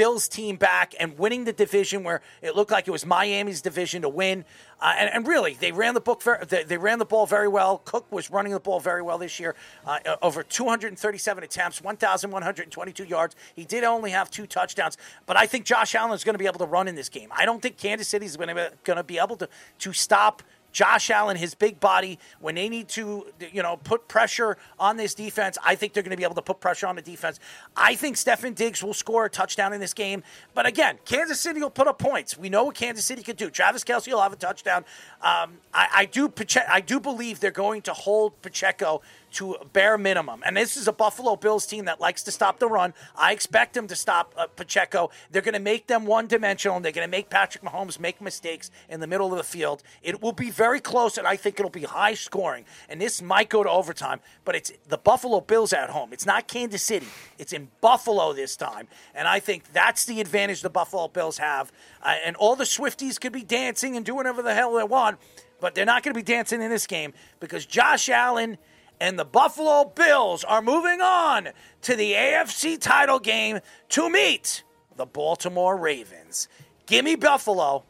Bills 0.00 0.28
team 0.28 0.56
back 0.56 0.94
and 0.98 1.18
winning 1.18 1.44
the 1.44 1.52
division 1.52 2.04
where 2.04 2.22
it 2.40 2.56
looked 2.56 2.70
like 2.70 2.88
it 2.88 2.90
was 2.90 3.04
Miami's 3.04 3.60
division 3.60 4.00
to 4.00 4.08
win. 4.08 4.46
Uh, 4.80 4.94
and, 4.96 5.10
and, 5.12 5.26
really, 5.26 5.52
they 5.60 5.72
ran 5.72 5.92
the 5.92 6.00
book. 6.00 6.22
They, 6.48 6.64
they, 6.64 6.78
ran 6.78 6.98
the 6.98 7.04
ball 7.04 7.26
very 7.26 7.48
well. 7.48 7.82
Cook 7.84 8.10
was 8.10 8.30
running 8.30 8.54
the 8.54 8.60
ball 8.60 8.80
very 8.80 9.02
well 9.02 9.18
this 9.18 9.38
year. 9.38 9.54
Uh, 9.84 9.98
over 10.22 10.42
237 10.42 11.44
attempts, 11.44 11.82
1,122 11.82 13.04
yards. 13.04 13.36
He 13.54 13.66
did 13.66 13.84
only 13.84 14.12
have 14.12 14.30
two 14.30 14.46
touchdowns, 14.46 14.96
but 15.26 15.36
I 15.36 15.44
think 15.44 15.66
Josh 15.66 15.94
Allen 15.94 16.12
is 16.12 16.24
going 16.24 16.32
to 16.32 16.38
be 16.38 16.46
able 16.46 16.60
to 16.60 16.64
run 16.64 16.88
in 16.88 16.94
this 16.94 17.10
game. 17.10 17.28
I 17.36 17.44
don't 17.44 17.60
think 17.60 17.76
Kansas 17.76 18.08
City 18.08 18.24
is 18.24 18.38
going 18.38 18.70
to 18.86 19.04
be 19.04 19.18
able 19.18 19.36
to 19.36 19.50
to 19.80 19.92
stop 19.92 20.42
Josh 20.72 21.10
Allen, 21.10 21.36
his 21.36 21.54
big 21.54 21.80
body, 21.80 22.18
when 22.40 22.54
they 22.54 22.68
need 22.68 22.88
to, 22.90 23.26
you 23.52 23.62
know, 23.62 23.76
put 23.76 24.08
pressure 24.08 24.56
on 24.78 24.96
this 24.96 25.14
defense, 25.14 25.58
I 25.64 25.74
think 25.74 25.92
they're 25.92 26.02
going 26.02 26.12
to 26.12 26.16
be 26.16 26.24
able 26.24 26.34
to 26.36 26.42
put 26.42 26.60
pressure 26.60 26.86
on 26.86 26.96
the 26.96 27.02
defense. 27.02 27.40
I 27.76 27.94
think 27.94 28.16
Stefon 28.16 28.54
Diggs 28.54 28.82
will 28.82 28.94
score 28.94 29.24
a 29.24 29.30
touchdown 29.30 29.72
in 29.72 29.80
this 29.80 29.94
game. 29.94 30.22
But 30.54 30.66
again, 30.66 30.98
Kansas 31.04 31.40
City 31.40 31.60
will 31.60 31.70
put 31.70 31.86
up 31.86 31.98
points. 31.98 32.38
We 32.38 32.48
know 32.48 32.64
what 32.64 32.74
Kansas 32.76 33.04
City 33.04 33.22
can 33.22 33.36
do. 33.36 33.50
Travis 33.50 33.84
Kelce 33.84 34.08
will 34.08 34.20
have 34.20 34.32
a 34.32 34.36
touchdown. 34.36 34.84
Um, 35.22 35.58
I, 35.74 35.88
I 35.94 36.04
do, 36.06 36.32
I 36.68 36.80
do 36.80 37.00
believe 37.00 37.40
they're 37.40 37.50
going 37.50 37.82
to 37.82 37.92
hold 37.92 38.40
Pacheco 38.42 39.02
to 39.32 39.56
bare 39.72 39.98
minimum. 39.98 40.42
And 40.44 40.56
this 40.56 40.76
is 40.76 40.88
a 40.88 40.92
Buffalo 40.92 41.36
Bills 41.36 41.66
team 41.66 41.84
that 41.86 42.00
likes 42.00 42.22
to 42.24 42.30
stop 42.30 42.58
the 42.58 42.68
run. 42.68 42.94
I 43.16 43.32
expect 43.32 43.74
them 43.74 43.86
to 43.88 43.96
stop 43.96 44.34
uh, 44.36 44.46
Pacheco. 44.46 45.10
They're 45.30 45.42
going 45.42 45.54
to 45.54 45.60
make 45.60 45.86
them 45.86 46.06
one 46.06 46.26
dimensional, 46.26 46.76
and 46.76 46.84
they're 46.84 46.92
going 46.92 47.06
to 47.06 47.10
make 47.10 47.30
Patrick 47.30 47.64
Mahomes 47.64 47.98
make 47.98 48.20
mistakes 48.20 48.70
in 48.88 49.00
the 49.00 49.06
middle 49.06 49.30
of 49.30 49.36
the 49.36 49.44
field. 49.44 49.82
It 50.02 50.22
will 50.22 50.32
be 50.32 50.50
very 50.50 50.80
close, 50.80 51.18
and 51.18 51.26
I 51.26 51.36
think 51.36 51.58
it'll 51.58 51.70
be 51.70 51.84
high 51.84 52.14
scoring. 52.14 52.64
And 52.88 53.00
this 53.00 53.22
might 53.22 53.48
go 53.48 53.62
to 53.62 53.70
overtime, 53.70 54.20
but 54.44 54.54
it's 54.54 54.72
the 54.88 54.98
Buffalo 54.98 55.40
Bills 55.40 55.72
at 55.72 55.90
home. 55.90 56.12
It's 56.12 56.26
not 56.26 56.48
Kansas 56.48 56.82
City, 56.82 57.08
it's 57.38 57.52
in 57.52 57.68
Buffalo 57.80 58.32
this 58.32 58.56
time. 58.56 58.88
And 59.14 59.28
I 59.28 59.40
think 59.40 59.72
that's 59.72 60.04
the 60.04 60.20
advantage 60.20 60.62
the 60.62 60.70
Buffalo 60.70 61.08
Bills 61.08 61.38
have. 61.38 61.72
Uh, 62.02 62.16
and 62.24 62.36
all 62.36 62.56
the 62.56 62.64
Swifties 62.64 63.20
could 63.20 63.32
be 63.32 63.42
dancing 63.42 63.96
and 63.96 64.04
doing 64.04 64.16
whatever 64.16 64.42
the 64.42 64.54
hell 64.54 64.74
they 64.74 64.84
want. 64.84 65.18
But 65.60 65.74
they're 65.74 65.84
not 65.84 66.02
going 66.02 66.14
to 66.14 66.18
be 66.18 66.24
dancing 66.24 66.62
in 66.62 66.70
this 66.70 66.86
game 66.86 67.12
because 67.38 67.66
Josh 67.66 68.08
Allen 68.08 68.56
and 69.00 69.18
the 69.18 69.24
Buffalo 69.24 69.84
Bills 69.86 70.44
are 70.44 70.62
moving 70.62 71.00
on 71.00 71.48
to 71.82 71.96
the 71.96 72.12
AFC 72.12 72.78
title 72.78 73.18
game 73.18 73.60
to 73.88 74.10
meet 74.10 74.62
the 74.96 75.06
Baltimore 75.06 75.76
Ravens. 75.76 76.48
Give 76.86 77.04
me 77.04 77.16
Buffalo 77.16 77.84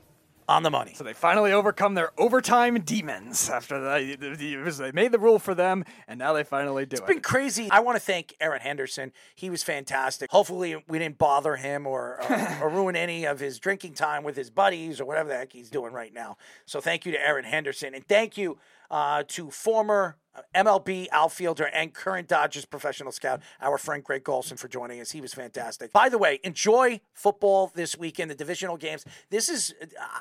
on 0.50 0.64
the 0.64 0.70
money. 0.70 0.92
So 0.94 1.04
they 1.04 1.12
finally 1.12 1.52
overcome 1.52 1.94
their 1.94 2.10
overtime 2.18 2.80
demons 2.80 3.48
after 3.48 3.80
the, 3.80 4.76
they 4.78 4.92
made 4.92 5.12
the 5.12 5.18
rule 5.18 5.38
for 5.38 5.54
them, 5.54 5.84
and 6.08 6.18
now 6.18 6.32
they 6.32 6.42
finally 6.42 6.84
do 6.86 6.94
it's 6.94 7.00
it. 7.00 7.04
It's 7.04 7.08
been 7.14 7.22
crazy. 7.22 7.70
I 7.70 7.80
want 7.80 7.96
to 7.96 8.00
thank 8.00 8.34
Erin 8.40 8.60
Henderson. 8.60 9.12
He 9.36 9.48
was 9.48 9.62
fantastic. 9.62 10.28
Hopefully, 10.30 10.82
we 10.88 10.98
didn't 10.98 11.18
bother 11.18 11.54
him 11.54 11.86
or, 11.86 12.20
or, 12.28 12.58
or 12.62 12.68
ruin 12.68 12.96
any 12.96 13.24
of 13.26 13.38
his 13.38 13.60
drinking 13.60 13.94
time 13.94 14.24
with 14.24 14.36
his 14.36 14.50
buddies 14.50 15.00
or 15.00 15.04
whatever 15.04 15.28
the 15.28 15.36
heck 15.36 15.52
he's 15.52 15.70
doing 15.70 15.92
right 15.92 16.12
now. 16.12 16.36
So 16.66 16.80
thank 16.80 17.06
you 17.06 17.12
to 17.12 17.24
Erin 17.24 17.44
Henderson, 17.44 17.94
and 17.94 18.04
thank 18.06 18.36
you 18.36 18.58
uh, 18.90 19.22
to 19.28 19.50
former 19.52 20.16
MLB 20.54 21.08
outfielder 21.10 21.64
and 21.64 21.92
current 21.92 22.28
Dodgers 22.28 22.64
professional 22.64 23.12
scout, 23.12 23.40
our 23.60 23.78
friend 23.78 24.02
Greg 24.02 24.24
Golson, 24.24 24.58
for 24.58 24.68
joining 24.68 25.00
us. 25.00 25.10
He 25.10 25.20
was 25.20 25.34
fantastic. 25.34 25.92
By 25.92 26.08
the 26.08 26.18
way, 26.18 26.38
enjoy 26.44 27.00
football 27.12 27.72
this 27.74 27.98
weekend, 27.98 28.30
the 28.30 28.34
divisional 28.34 28.76
games. 28.76 29.04
This 29.30 29.48
is 29.48 29.74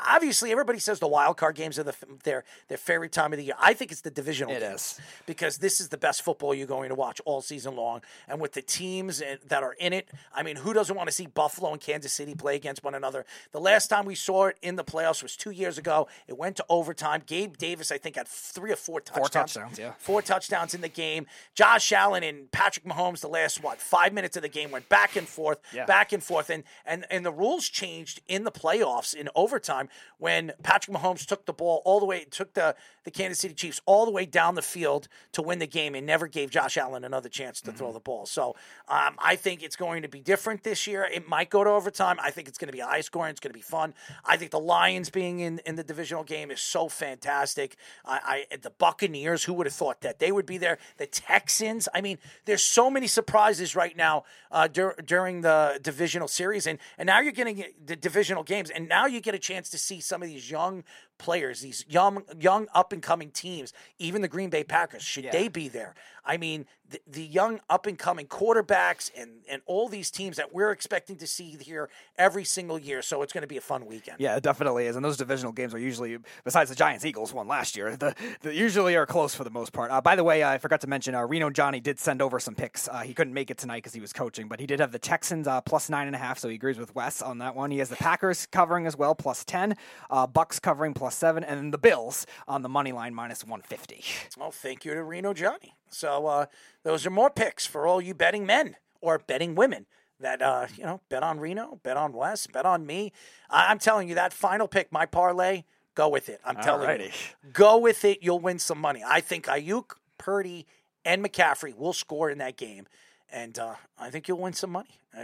obviously 0.07 0.51
everybody 0.51 0.79
says 0.79 0.99
the 0.99 1.07
wild 1.07 1.37
card 1.37 1.55
games 1.55 1.77
are 1.77 1.83
the, 1.83 1.95
their 2.23 2.43
their 2.69 2.77
favorite 2.77 3.11
time 3.11 3.33
of 3.33 3.37
the 3.37 3.45
year. 3.45 3.55
I 3.59 3.73
think 3.73 3.91
it's 3.91 4.01
the 4.01 4.11
divisional 4.11 4.55
it 4.55 4.61
games 4.61 4.81
is. 4.81 4.99
because 5.25 5.59
this 5.59 5.79
is 5.79 5.89
the 5.89 5.97
best 5.97 6.23
football 6.23 6.55
you're 6.55 6.67
going 6.67 6.89
to 6.89 6.95
watch 6.95 7.21
all 7.25 7.41
season 7.41 7.75
long. 7.75 8.01
And 8.27 8.41
with 8.41 8.53
the 8.53 8.61
teams 8.63 9.21
that 9.47 9.63
are 9.63 9.73
in 9.73 9.93
it, 9.93 10.09
I 10.33 10.41
mean, 10.41 10.55
who 10.55 10.73
doesn't 10.73 10.95
want 10.95 11.07
to 11.07 11.13
see 11.13 11.27
Buffalo 11.27 11.71
and 11.71 11.79
Kansas 11.79 12.13
City 12.13 12.33
play 12.33 12.55
against 12.55 12.83
one 12.83 12.95
another? 12.95 13.25
The 13.51 13.59
last 13.59 13.87
time 13.87 14.05
we 14.05 14.15
saw 14.15 14.47
it 14.47 14.57
in 14.61 14.75
the 14.75 14.83
playoffs 14.83 15.21
was 15.21 15.35
two 15.35 15.51
years 15.51 15.77
ago. 15.77 16.07
It 16.27 16.37
went 16.37 16.55
to 16.57 16.65
overtime. 16.67 17.21
Gabe 17.25 17.57
Davis, 17.57 17.91
I 17.91 17.99
think, 17.99 18.15
had 18.15 18.27
three 18.27 18.71
or 18.71 18.75
four 18.75 19.01
touchdowns. 19.01 19.29
Four 19.53 19.63
touchdowns, 19.63 19.79
yeah 19.79 19.93
four 19.99 20.21
touchdowns 20.21 20.73
in 20.73 20.81
the 20.81 20.89
game. 20.89 21.27
Josh 21.53 21.91
Allen 21.91 22.23
and 22.23 22.51
Patrick 22.51 22.85
Mahomes, 22.85 23.19
the 23.19 23.27
last 23.27 23.61
what 23.61 23.79
five 23.79 24.13
minutes 24.13 24.35
of 24.35 24.41
the 24.41 24.49
game 24.49 24.71
went 24.71 24.89
back 24.89 25.15
and 25.15 25.27
forth, 25.27 25.59
yeah. 25.73 25.85
back 25.85 26.11
and 26.13 26.23
forth, 26.23 26.49
and 26.49 26.63
and 26.85 27.05
and 27.11 27.25
the 27.25 27.31
rules 27.31 27.69
changed 27.69 28.21
in 28.27 28.45
the 28.45 28.51
playoffs 28.51 29.13
in 29.13 29.29
overtime 29.35 29.89
when 30.17 30.53
Patrick 30.63 30.95
Mahomes 30.95 31.25
took 31.25 31.45
the 31.45 31.53
ball 31.53 31.81
all 31.85 31.99
the 31.99 32.05
way, 32.05 32.25
took 32.29 32.53
the 32.53 32.75
the 33.03 33.11
Kansas 33.11 33.39
City 33.39 33.53
Chiefs 33.53 33.81
all 33.85 34.05
the 34.05 34.11
way 34.11 34.25
down 34.25 34.55
the 34.55 34.61
field 34.61 35.07
to 35.33 35.41
win 35.41 35.59
the 35.59 35.67
game, 35.67 35.95
and 35.95 36.05
never 36.05 36.27
gave 36.27 36.49
Josh 36.49 36.77
Allen 36.77 37.03
another 37.03 37.29
chance 37.29 37.61
to 37.61 37.69
mm-hmm. 37.69 37.77
throw 37.77 37.91
the 37.91 37.99
ball. 37.99 38.25
So 38.25 38.55
um, 38.87 39.15
I 39.19 39.35
think 39.35 39.63
it's 39.63 39.75
going 39.75 40.01
to 40.03 40.07
be 40.07 40.21
different 40.21 40.63
this 40.63 40.87
year. 40.87 41.03
It 41.03 41.27
might 41.27 41.49
go 41.49 41.63
to 41.63 41.69
overtime. 41.69 42.17
I 42.21 42.31
think 42.31 42.47
it's 42.47 42.57
going 42.57 42.67
to 42.67 42.73
be 42.73 42.79
high 42.79 43.01
scoring. 43.01 43.31
It's 43.31 43.39
going 43.39 43.51
to 43.51 43.57
be 43.57 43.61
fun. 43.61 43.93
I 44.25 44.37
think 44.37 44.51
the 44.51 44.59
Lions 44.59 45.09
being 45.09 45.39
in 45.41 45.59
in 45.65 45.75
the 45.75 45.83
divisional 45.83 46.23
game 46.23 46.51
is 46.51 46.61
so 46.61 46.87
fantastic. 46.87 47.75
I, 48.05 48.45
I 48.51 48.57
the 48.57 48.69
Buccaneers, 48.69 49.43
who 49.43 49.53
would 49.53 49.65
have 49.65 49.73
thought 49.73 49.88
that 50.01 50.19
they 50.19 50.31
would 50.31 50.45
be 50.45 50.57
there. 50.57 50.77
The 50.97 51.07
Texans. 51.07 51.87
I 51.93 52.01
mean, 52.01 52.17
there's 52.45 52.63
so 52.63 52.89
many 52.89 53.07
surprises 53.07 53.75
right 53.75 53.95
now 53.95 54.23
uh, 54.51 54.67
dur- 54.67 54.95
during 55.05 55.41
the 55.41 55.79
divisional 55.81 56.27
series, 56.27 56.67
and 56.67 56.79
and 56.97 57.07
now 57.07 57.19
you're 57.19 57.31
getting 57.31 57.65
the 57.85 57.95
divisional 57.95 58.43
games, 58.43 58.69
and 58.69 58.87
now 58.87 59.05
you 59.05 59.21
get 59.21 59.35
a 59.35 59.39
chance 59.39 59.69
to 59.69 59.77
see 59.77 59.99
some 59.99 60.21
of 60.21 60.29
these 60.29 60.49
young 60.49 60.83
players, 61.17 61.61
these 61.61 61.85
young 61.87 62.23
young 62.39 62.67
up 62.73 62.93
and 62.93 63.03
coming 63.03 63.29
teams, 63.31 63.73
even 63.99 64.21
the 64.21 64.27
Green 64.27 64.49
Bay 64.49 64.63
Packers, 64.63 65.03
should 65.03 65.25
yeah. 65.25 65.31
they 65.31 65.47
be 65.47 65.67
there? 65.67 65.93
I 66.29 66.37
mean, 66.37 66.67
the, 66.89 66.99
the 67.07 67.23
young 67.23 67.59
up 67.69 67.87
and 67.87 67.97
coming 67.97 68.27
quarterbacks 68.27 69.09
and 69.17 69.41
and 69.49 69.63
all 69.65 69.89
these 69.89 70.11
teams 70.11 70.37
that 70.37 70.53
we're 70.53 70.71
expecting 70.71 71.17
to 71.17 71.27
see 71.27 71.57
here 71.59 71.89
every 72.17 72.43
single 72.43 72.77
year. 72.77 73.01
So 73.01 73.23
it's 73.23 73.33
going 73.33 73.41
to 73.41 73.47
be 73.47 73.57
a 73.57 73.61
fun 73.61 73.87
weekend. 73.87 74.17
Yeah, 74.19 74.35
it 74.35 74.43
definitely 74.43 74.85
is. 74.85 74.95
And 74.95 75.03
those 75.03 75.17
divisional 75.17 75.51
games 75.51 75.73
are 75.73 75.79
usually, 75.79 76.17
besides 76.43 76.69
the 76.69 76.75
Giants 76.75 77.03
Eagles 77.03 77.33
one 77.33 77.47
last 77.47 77.75
year, 77.75 77.95
the, 77.95 78.13
the 78.41 78.53
usually 78.53 78.95
are 78.95 79.07
close 79.07 79.33
for 79.33 79.43
the 79.43 79.49
most 79.49 79.73
part. 79.73 79.89
Uh, 79.89 80.01
by 80.01 80.15
the 80.15 80.23
way, 80.23 80.43
I 80.43 80.59
forgot 80.59 80.81
to 80.81 80.87
mention 80.87 81.15
uh, 81.15 81.25
Reno 81.25 81.49
Johnny 81.49 81.79
did 81.79 81.99
send 81.99 82.21
over 82.21 82.39
some 82.39 82.53
picks. 82.53 82.87
Uh, 82.87 82.99
he 82.99 83.15
couldn't 83.15 83.33
make 83.33 83.49
it 83.49 83.57
tonight 83.57 83.77
because 83.77 83.93
he 83.93 84.01
was 84.01 84.13
coaching, 84.13 84.47
but 84.47 84.59
he 84.59 84.67
did 84.67 84.79
have 84.79 84.91
the 84.91 84.99
Texans 84.99 85.47
uh, 85.47 85.61
plus 85.61 85.89
nine 85.89 86.05
and 86.05 86.15
a 86.15 86.19
half, 86.19 86.37
so 86.37 86.47
he 86.47 86.55
agrees 86.55 86.77
with 86.77 86.93
Wes 86.93 87.23
on 87.23 87.39
that 87.39 87.55
one. 87.55 87.71
He 87.71 87.79
has 87.79 87.89
the 87.89 87.95
Packers 87.95 88.45
covering 88.45 88.85
as 88.85 88.95
well, 88.95 89.15
plus 89.15 89.43
ten, 89.43 89.75
uh, 90.11 90.27
Bucks 90.27 90.59
covering 90.59 90.93
plus 90.93 91.15
seven, 91.15 91.43
and 91.43 91.57
then 91.57 91.71
the 91.71 91.79
Bills 91.79 92.27
on 92.47 92.61
the 92.61 92.69
money 92.69 92.91
line 92.91 93.15
minus 93.15 93.43
one 93.43 93.61
fifty. 93.61 94.03
Well, 94.37 94.51
thank 94.51 94.85
you 94.85 94.93
to 94.93 95.03
Reno 95.03 95.33
Johnny. 95.33 95.73
So 95.89 96.27
uh, 96.27 96.45
those 96.83 97.05
are 97.05 97.09
more 97.11 97.29
picks 97.29 97.65
for 97.65 97.87
all 97.87 98.01
you 98.01 98.13
betting 98.13 98.45
men 98.45 98.75
or 99.01 99.19
betting 99.19 99.55
women 99.55 99.85
that 100.19 100.41
uh, 100.41 100.67
you 100.75 100.83
know 100.83 101.01
bet 101.09 101.23
on 101.23 101.39
Reno, 101.39 101.79
bet 101.83 101.97
on 101.97 102.13
Wes, 102.13 102.47
bet 102.47 102.65
on 102.65 102.85
me. 102.85 103.11
I- 103.49 103.71
am 103.71 103.79
telling 103.79 104.09
you 104.09 104.15
that 104.15 104.33
final 104.33 104.67
pick, 104.67 104.91
my 104.91 105.05
parlay, 105.05 105.63
go 105.95 106.09
with 106.09 106.29
it. 106.29 106.39
I'm 106.45 106.57
telling 106.57 106.89
Alrighty. 106.89 107.05
you, 107.05 107.49
go 107.53 107.77
with 107.77 108.05
it. 108.05 108.19
You'll 108.21 108.39
win 108.39 108.59
some 108.59 108.79
money. 108.79 109.03
I 109.05 109.21
think 109.21 109.45
Aiyuk, 109.45 109.91
Purdy, 110.17 110.65
and 111.05 111.23
McCaffrey 111.23 111.75
will 111.75 111.93
score 111.93 112.29
in 112.29 112.37
that 112.39 112.57
game. 112.57 112.85
And 113.31 113.57
uh, 113.59 113.75
I 113.97 114.09
think 114.09 114.27
you'll 114.27 114.39
win 114.39 114.53
some 114.53 114.71
money. 114.71 114.89
Uh, 115.17 115.21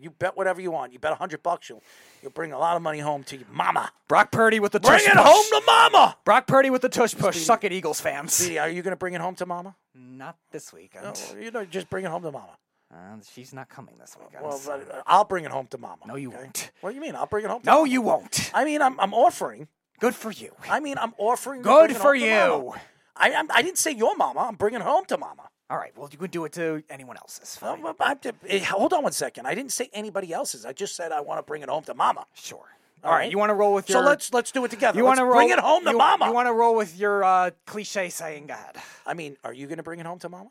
you 0.00 0.10
bet 0.10 0.36
whatever 0.36 0.60
you 0.60 0.70
want. 0.70 0.92
You 0.92 0.98
bet 0.98 1.12
a 1.12 1.14
hundred 1.14 1.42
bucks, 1.42 1.68
you'll 1.68 1.82
you'll 2.22 2.32
bring 2.32 2.52
a 2.52 2.58
lot 2.58 2.76
of 2.76 2.82
money 2.82 2.98
home 2.98 3.22
to 3.24 3.36
your 3.36 3.46
mama. 3.52 3.90
Brock 4.08 4.32
Purdy 4.32 4.58
with 4.60 4.72
the 4.72 4.80
Bring 4.80 4.98
tush 4.98 5.06
it 5.08 5.14
push. 5.14 5.24
home 5.24 5.44
to 5.60 5.66
mama. 5.66 6.16
Brock 6.24 6.46
Purdy 6.46 6.70
with 6.70 6.82
the 6.82 6.88
tush 6.88 7.14
push. 7.14 7.36
Suck 7.36 7.62
it, 7.64 7.72
Eagles 7.72 8.00
fans. 8.00 8.32
Speedy, 8.32 8.58
are 8.58 8.68
you 8.68 8.82
going 8.82 8.92
to 8.92 8.96
bring 8.96 9.14
it 9.14 9.20
home 9.20 9.34
to 9.36 9.46
mama? 9.46 9.76
Not 9.94 10.36
this 10.50 10.72
weekend. 10.72 11.04
No, 11.04 11.40
you 11.40 11.50
know, 11.50 11.64
just 11.64 11.88
bring 11.88 12.04
it 12.04 12.10
home 12.10 12.22
to 12.22 12.32
mama. 12.32 12.56
Uh, 12.92 12.96
she's 13.32 13.52
not 13.52 13.68
coming 13.68 13.94
this 14.00 14.16
weekend. 14.18 14.42
Well, 14.44 14.56
so- 14.58 14.72
uh, 14.72 15.02
I'll 15.06 15.24
bring 15.24 15.44
it 15.44 15.50
home 15.50 15.66
to 15.68 15.78
mama. 15.78 16.02
no, 16.06 16.16
you 16.16 16.30
okay? 16.30 16.38
won't. 16.38 16.70
What 16.80 16.90
do 16.90 16.94
you 16.96 17.00
mean? 17.02 17.14
I'll 17.14 17.26
bring 17.26 17.44
it 17.44 17.50
home. 17.50 17.60
To 17.60 17.66
No, 17.66 17.76
mama. 17.80 17.88
you 17.90 18.02
won't. 18.02 18.50
I 18.54 18.64
mean, 18.64 18.82
I'm 18.82 18.98
I'm 18.98 19.14
offering. 19.14 19.68
Good 20.00 20.14
for 20.14 20.30
you. 20.32 20.52
I 20.70 20.80
mean, 20.80 20.96
I'm 20.98 21.12
offering. 21.18 21.62
Good 21.62 21.94
for 21.96 22.14
you. 22.14 22.74
I 23.16 23.32
I'm, 23.34 23.50
I 23.52 23.62
didn't 23.62 23.78
say 23.78 23.92
your 23.92 24.16
mama. 24.16 24.40
I'm 24.40 24.54
bringing 24.56 24.80
it 24.80 24.84
home 24.84 25.04
to 25.06 25.18
mama. 25.18 25.48
All 25.70 25.76
right. 25.76 25.92
Well, 25.96 26.08
you 26.10 26.18
can 26.18 26.30
do 26.30 26.44
it 26.46 26.52
to 26.52 26.82
anyone 26.88 27.16
else's. 27.18 27.56
Fine. 27.56 27.84
I- 28.00 28.16
eh, 28.48 28.64
hold 28.64 28.92
on 28.94 29.02
one 29.02 29.12
second. 29.12 29.46
I 29.46 29.54
didn't 29.54 29.72
say 29.72 29.90
anybody 29.92 30.32
else's. 30.32 30.64
I 30.64 30.72
just 30.72 30.96
said 30.96 31.12
I 31.12 31.20
want 31.20 31.38
to 31.38 31.42
bring 31.42 31.62
it 31.62 31.68
home 31.68 31.84
to 31.84 31.94
mama. 31.94 32.26
Sure. 32.34 32.64
All 33.04 33.12
right. 33.12 33.30
You 33.30 33.38
want 33.38 33.50
to 33.50 33.54
roll 33.54 33.74
with 33.74 33.88
your? 33.88 34.02
So 34.02 34.06
let's 34.06 34.32
let's 34.32 34.50
do 34.50 34.64
it 34.64 34.70
together. 34.70 34.98
You 34.98 35.04
want 35.04 35.18
to 35.18 35.26
bring 35.26 35.50
it 35.50 35.58
home 35.58 35.84
to 35.84 35.90
you, 35.90 35.98
mama? 35.98 36.26
You 36.26 36.32
want 36.32 36.48
to 36.48 36.52
roll 36.52 36.74
with 36.74 36.98
your 36.98 37.22
uh, 37.22 37.50
cliche 37.66 38.08
saying? 38.08 38.46
God. 38.46 38.76
I 39.06 39.14
mean, 39.14 39.36
are 39.44 39.52
you 39.52 39.66
going 39.66 39.76
to 39.76 39.82
bring 39.82 40.00
it 40.00 40.06
home 40.06 40.18
to 40.20 40.28
mama? 40.28 40.50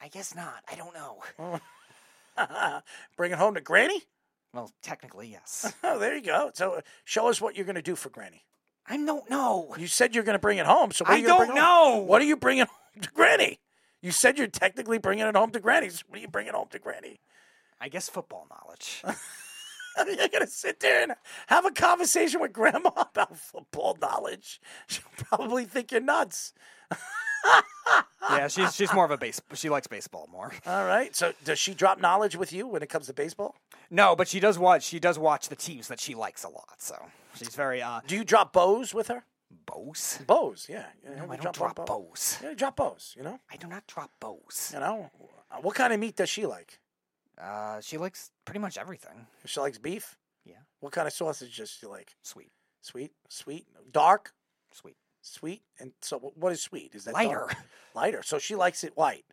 I 0.00 0.08
guess 0.08 0.34
not. 0.36 0.62
I 0.70 0.74
don't 0.76 0.94
know. 0.94 1.60
bring 3.16 3.32
it 3.32 3.38
home 3.38 3.54
to 3.54 3.60
granny? 3.60 4.02
Well, 4.52 4.70
technically, 4.82 5.28
yes. 5.28 5.72
Oh, 5.84 5.98
there 5.98 6.14
you 6.14 6.22
go. 6.22 6.50
So 6.54 6.74
uh, 6.74 6.80
show 7.04 7.28
us 7.28 7.40
what 7.40 7.56
you're 7.56 7.64
going 7.64 7.76
to 7.76 7.82
do 7.82 7.96
for 7.96 8.08
granny. 8.10 8.44
I 8.86 8.96
don't 8.98 9.28
know. 9.28 9.74
You 9.78 9.86
said 9.86 10.14
you're 10.14 10.22
going 10.22 10.34
to 10.34 10.40
bring 10.40 10.58
it 10.58 10.66
home. 10.66 10.92
So 10.92 11.04
what 11.04 11.12
I 11.12 11.16
are 11.16 11.18
you 11.18 11.26
gonna 11.26 11.46
don't 11.46 11.56
home? 11.56 11.56
know. 11.56 12.04
What 12.06 12.22
are 12.22 12.24
you 12.24 12.36
bringing 12.36 12.66
home 12.94 13.02
to 13.02 13.08
granny? 13.10 13.58
You 14.02 14.12
said 14.12 14.38
you're 14.38 14.46
technically 14.46 14.98
bringing 14.98 15.26
it 15.26 15.36
home 15.36 15.50
to 15.50 15.60
granny. 15.60 15.90
What 16.08 16.18
are 16.18 16.22
you 16.22 16.28
bringing 16.28 16.52
home 16.52 16.68
to 16.70 16.78
granny? 16.78 17.20
I 17.80 17.88
guess 17.88 18.08
football 18.08 18.46
knowledge. 18.50 19.02
You're 20.06 20.28
gonna 20.28 20.46
sit 20.46 20.80
there 20.80 21.02
and 21.02 21.12
have 21.46 21.64
a 21.64 21.70
conversation 21.70 22.40
with 22.40 22.52
grandma 22.52 22.90
about 22.96 23.36
football 23.36 23.96
knowledge. 24.00 24.60
She'll 24.88 25.04
probably 25.16 25.64
think 25.64 25.90
you're 25.90 26.02
nuts. 26.02 26.52
yeah, 28.30 28.48
she's 28.48 28.74
she's 28.74 28.92
more 28.92 29.04
of 29.04 29.10
a 29.10 29.16
base. 29.16 29.40
She 29.54 29.70
likes 29.70 29.86
baseball 29.86 30.28
more. 30.30 30.52
All 30.66 30.84
right. 30.84 31.16
So 31.16 31.32
does 31.44 31.58
she 31.58 31.72
drop 31.72 32.00
knowledge 32.00 32.36
with 32.36 32.52
you 32.52 32.66
when 32.66 32.82
it 32.82 32.88
comes 32.88 33.06
to 33.06 33.14
baseball? 33.14 33.54
No, 33.90 34.14
but 34.14 34.28
she 34.28 34.40
does 34.40 34.58
watch. 34.58 34.84
She 34.84 34.98
does 35.00 35.18
watch 35.18 35.48
the 35.48 35.56
teams 35.56 35.88
that 35.88 36.00
she 36.00 36.14
likes 36.14 36.44
a 36.44 36.48
lot. 36.48 36.74
So 36.78 36.96
she's 37.34 37.54
very 37.54 37.80
uh 37.80 38.00
Do 38.06 38.16
you 38.16 38.24
drop 38.24 38.52
bows 38.52 38.92
with 38.92 39.08
her? 39.08 39.24
Bows. 39.50 40.18
Bows, 40.26 40.66
yeah. 40.68 40.86
You 41.02 41.10
know, 41.16 41.26
No, 41.26 41.32
I 41.32 41.36
don't 41.36 41.54
drop 41.54 41.76
bow- 41.76 41.84
bows. 41.84 42.38
Yeah, 42.42 42.54
drop 42.54 42.76
bows. 42.76 43.14
You 43.16 43.22
know. 43.24 43.38
I 43.50 43.56
do 43.56 43.66
not 43.66 43.86
drop 43.86 44.10
bows. 44.20 44.70
You 44.74 44.80
know. 44.80 45.10
Uh, 45.50 45.56
What 45.60 45.74
kind 45.74 45.92
of 45.92 46.00
meat 46.00 46.16
does 46.16 46.28
she 46.28 46.46
like? 46.46 46.78
Uh, 47.40 47.80
she 47.80 47.98
likes 47.98 48.30
pretty 48.44 48.60
much 48.60 48.78
everything. 48.78 49.26
She 49.44 49.60
likes 49.60 49.78
beef. 49.78 50.16
Yeah. 50.44 50.54
What 50.80 50.92
kind 50.92 51.06
of 51.06 51.12
sausage 51.12 51.56
does 51.56 51.70
she 51.70 51.86
like? 51.86 52.14
Sweet, 52.22 52.50
Sweet, 52.80 53.12
sweet, 53.28 53.66
dark, 53.92 54.32
sweet, 54.72 54.96
sweet. 55.20 55.62
And 55.80 55.92
so, 56.00 56.18
what 56.18 56.52
is 56.52 56.60
sweet? 56.62 56.94
Is 56.94 57.04
that 57.04 57.14
lighter. 57.14 57.34
dark? 57.48 57.56
Lighter. 57.94 58.22
So 58.22 58.38
she 58.38 58.54
likes 58.54 58.84
it 58.84 58.92
white. 58.96 59.24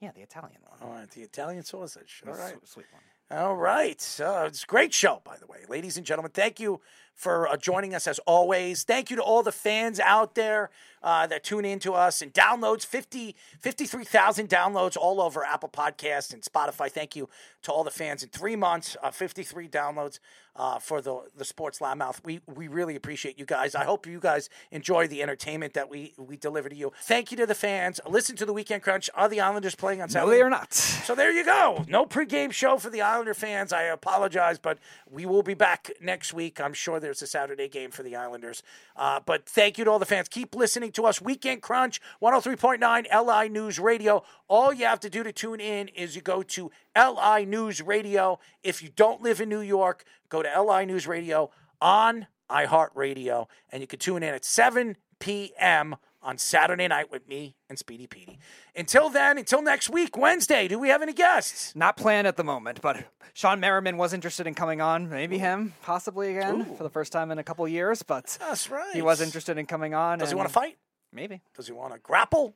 Yeah, 0.00 0.10
the 0.14 0.22
Italian 0.22 0.60
one. 0.66 0.78
All 0.82 0.94
right, 0.96 1.10
the 1.10 1.22
Italian 1.22 1.62
sausage. 1.62 2.22
All 2.26 2.32
right. 2.34 2.54
sweet 2.64 2.86
one. 2.92 3.38
All 3.38 3.54
right. 3.56 4.20
Uh, 4.20 4.44
it's 4.46 4.62
a 4.64 4.66
great 4.66 4.92
show, 4.92 5.20
by 5.24 5.36
the 5.36 5.46
way. 5.46 5.58
Ladies 5.68 5.96
and 5.96 6.04
gentlemen, 6.06 6.32
thank 6.34 6.58
you 6.58 6.80
for 7.14 7.48
uh, 7.48 7.56
joining 7.56 7.94
us 7.94 8.06
as 8.06 8.18
always. 8.20 8.82
Thank 8.84 9.10
you 9.10 9.16
to 9.16 9.22
all 9.22 9.42
the 9.42 9.52
fans 9.52 10.00
out 10.00 10.34
there 10.34 10.70
uh, 11.02 11.26
that 11.26 11.44
tune 11.44 11.64
in 11.64 11.78
to 11.80 11.92
us 11.92 12.22
and 12.22 12.32
downloads 12.32 12.84
50, 12.84 13.34
53,000 13.60 14.48
downloads 14.48 14.96
all 14.96 15.20
over 15.20 15.44
Apple 15.44 15.68
Podcasts 15.68 16.32
and 16.32 16.42
Spotify. 16.42 16.90
Thank 16.90 17.16
you 17.16 17.28
to 17.62 17.72
all 17.72 17.84
the 17.84 17.90
fans 17.90 18.22
in 18.22 18.28
three 18.28 18.56
months, 18.56 18.96
uh, 19.02 19.10
53 19.10 19.68
downloads 19.68 20.18
uh, 20.56 20.78
for 20.78 21.00
the, 21.00 21.22
the 21.36 21.44
Sports 21.44 21.78
Loudmouth. 21.78 22.24
We, 22.24 22.40
we 22.46 22.68
really 22.68 22.96
appreciate 22.96 23.38
you 23.38 23.46
guys. 23.46 23.74
I 23.74 23.84
hope 23.84 24.06
you 24.06 24.20
guys 24.20 24.48
enjoy 24.70 25.06
the 25.08 25.22
entertainment 25.22 25.74
that 25.74 25.88
we, 25.88 26.14
we 26.18 26.36
deliver 26.36 26.68
to 26.68 26.76
you. 26.76 26.92
Thank 27.02 27.30
you 27.30 27.36
to 27.38 27.46
the 27.46 27.54
fans. 27.54 28.00
Listen 28.08 28.36
to 28.36 28.46
the 28.46 28.52
Weekend 28.52 28.82
Crunch. 28.82 29.08
Are 29.14 29.28
the 29.28 29.40
Islanders 29.40 29.74
playing 29.74 30.02
on 30.02 30.08
Saturday? 30.08 30.30
No, 30.30 30.36
they 30.36 30.42
are 30.42 30.50
not. 30.50 30.72
So 30.72 31.14
there 31.14 31.32
you 31.32 31.44
go. 31.44 31.84
No 31.88 32.04
pregame 32.04 32.52
show 32.52 32.78
for 32.78 32.90
the 32.90 33.02
Islander 33.02 33.34
fans. 33.34 33.72
I 33.72 33.84
apologize, 33.84 34.58
but 34.58 34.78
we 35.10 35.26
will 35.26 35.42
be 35.42 35.54
back 35.54 35.90
next 36.00 36.34
week. 36.34 36.60
I'm 36.60 36.74
sure 36.74 37.00
there's 37.00 37.22
a 37.22 37.26
Saturday 37.26 37.68
game 37.68 37.90
for 37.90 38.02
the 38.02 38.16
Islanders. 38.16 38.62
Uh, 38.96 39.20
but 39.24 39.46
thank 39.46 39.78
you 39.78 39.84
to 39.84 39.90
all 39.90 39.98
the 39.98 40.06
fans. 40.06 40.28
Keep 40.28 40.54
listening 40.54 40.92
to 40.92 41.04
us. 41.04 41.20
Weekend 41.20 41.62
Crunch, 41.62 42.00
103.9 42.22 43.06
LI 43.12 43.48
News 43.48 43.78
Radio. 43.78 44.22
All 44.48 44.72
you 44.72 44.84
have 44.84 45.00
to 45.00 45.10
do 45.10 45.22
to 45.22 45.32
tune 45.32 45.60
in 45.60 45.88
is 45.88 46.14
you 46.14 46.22
go 46.22 46.42
to 46.42 46.70
LI 46.96 47.44
News 47.46 47.80
Radio. 47.82 48.38
If 48.62 48.82
you 48.82 48.88
don't 48.94 49.22
live 49.22 49.40
in 49.40 49.48
New 49.48 49.60
York, 49.60 50.04
go 50.28 50.42
to 50.42 50.62
LI 50.62 50.86
News 50.86 51.06
Radio 51.06 51.50
on 51.80 52.26
iHeartRadio, 52.50 53.46
and 53.70 53.80
you 53.80 53.86
can 53.86 53.98
tune 53.98 54.22
in 54.22 54.34
at 54.34 54.44
7 54.44 54.96
p.m. 55.18 55.96
on 56.22 56.36
Saturday 56.38 56.86
night 56.88 57.10
with 57.10 57.26
me 57.28 57.56
and 57.68 57.78
Speedy 57.78 58.06
Petey. 58.06 58.38
Until 58.76 59.08
then, 59.08 59.38
until 59.38 59.62
next 59.62 59.88
week, 59.90 60.16
Wednesday, 60.16 60.68
do 60.68 60.78
we 60.78 60.88
have 60.88 61.02
any 61.02 61.12
guests? 61.12 61.74
Not 61.74 61.96
planned 61.96 62.26
at 62.26 62.36
the 62.36 62.44
moment, 62.44 62.80
but 62.82 63.04
Shawne 63.34 63.58
Merriman 63.60 63.96
was 63.96 64.12
interested 64.12 64.46
in 64.46 64.54
coming 64.54 64.80
on. 64.80 65.08
Maybe 65.08 65.38
him, 65.38 65.72
possibly 65.82 66.36
again 66.36 66.64
for 66.76 66.82
the 66.82 66.90
first 66.90 67.12
time 67.12 67.30
in 67.30 67.38
a 67.38 67.44
couple 67.44 67.66
years. 67.66 68.02
But 68.02 68.36
That's 68.40 68.70
right. 68.70 68.92
he 68.94 69.02
was 69.02 69.20
interested 69.20 69.56
in 69.58 69.66
coming 69.66 69.94
on. 69.94 70.18
Does 70.18 70.28
he 70.30 70.34
want 70.34 70.48
to 70.48 70.52
fight? 70.52 70.76
Maybe, 71.12 71.40
Does 71.56 71.66
he 71.66 71.72
want 71.72 71.92
to 71.94 71.98
grapple? 72.00 72.54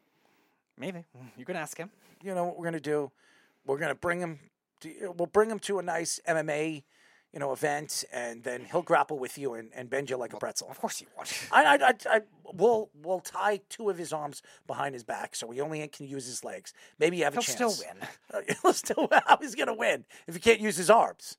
maybe 0.79 1.05
you 1.39 1.45
can 1.47 1.57
ask 1.57 1.77
him. 1.79 1.91
You 2.23 2.35
know 2.35 2.45
what 2.45 2.59
we're 2.59 2.65
gonna 2.67 2.81
do? 2.81 3.11
We're 3.67 3.79
gonna 3.79 3.95
bring 3.95 4.21
him. 4.21 4.39
To, 4.81 5.15
we'll 5.17 5.27
bring 5.27 5.51
him 5.51 5.59
to 5.61 5.79
a 5.79 5.83
nice 5.83 6.21
MMA, 6.29 6.85
you 7.33 7.41
know, 7.41 7.53
event, 7.53 8.05
and 8.13 8.43
then 8.45 8.61
he'll 8.61 8.81
mm-hmm. 8.81 8.87
grapple 8.87 9.19
with 9.19 9.39
you 9.39 9.55
and, 9.55 9.71
and 9.75 9.91
bend 9.91 10.11
you 10.11 10.17
like 10.17 10.33
a 10.33 10.39
pretzel. 10.39 10.69
Of 10.71 10.79
course 10.79 10.99
he 10.99 11.07
would. 11.17 11.27
I, 11.53 11.65
I, 11.65 11.75
I, 11.75 11.95
I, 12.17 12.21
we'll, 12.55 12.91
we'll 13.03 13.21
tie 13.21 13.61
two 13.69 13.91
of 13.91 13.99
his 13.99 14.13
arms 14.13 14.43
behind 14.67 14.95
his 14.95 15.05
back, 15.05 15.35
so 15.35 15.51
he 15.51 15.61
only 15.61 15.87
can 15.89 16.07
use 16.07 16.27
his 16.27 16.45
legs. 16.45 16.73
Maybe 16.99 17.17
you 17.17 17.25
have 17.25 17.35
a 17.35 17.37
He'll 17.37 17.43
chance. 17.43 17.75
still 17.77 17.87
win. 18.33 18.45
He'll 18.63 18.73
still 18.73 19.09
win. 19.11 19.21
How 19.27 19.39
he's 19.39 19.55
gonna 19.55 19.75
win 19.75 20.05
if 20.27 20.35
he 20.35 20.41
can't 20.41 20.61
use 20.61 20.77
his 20.77 20.91
arms? 20.91 21.37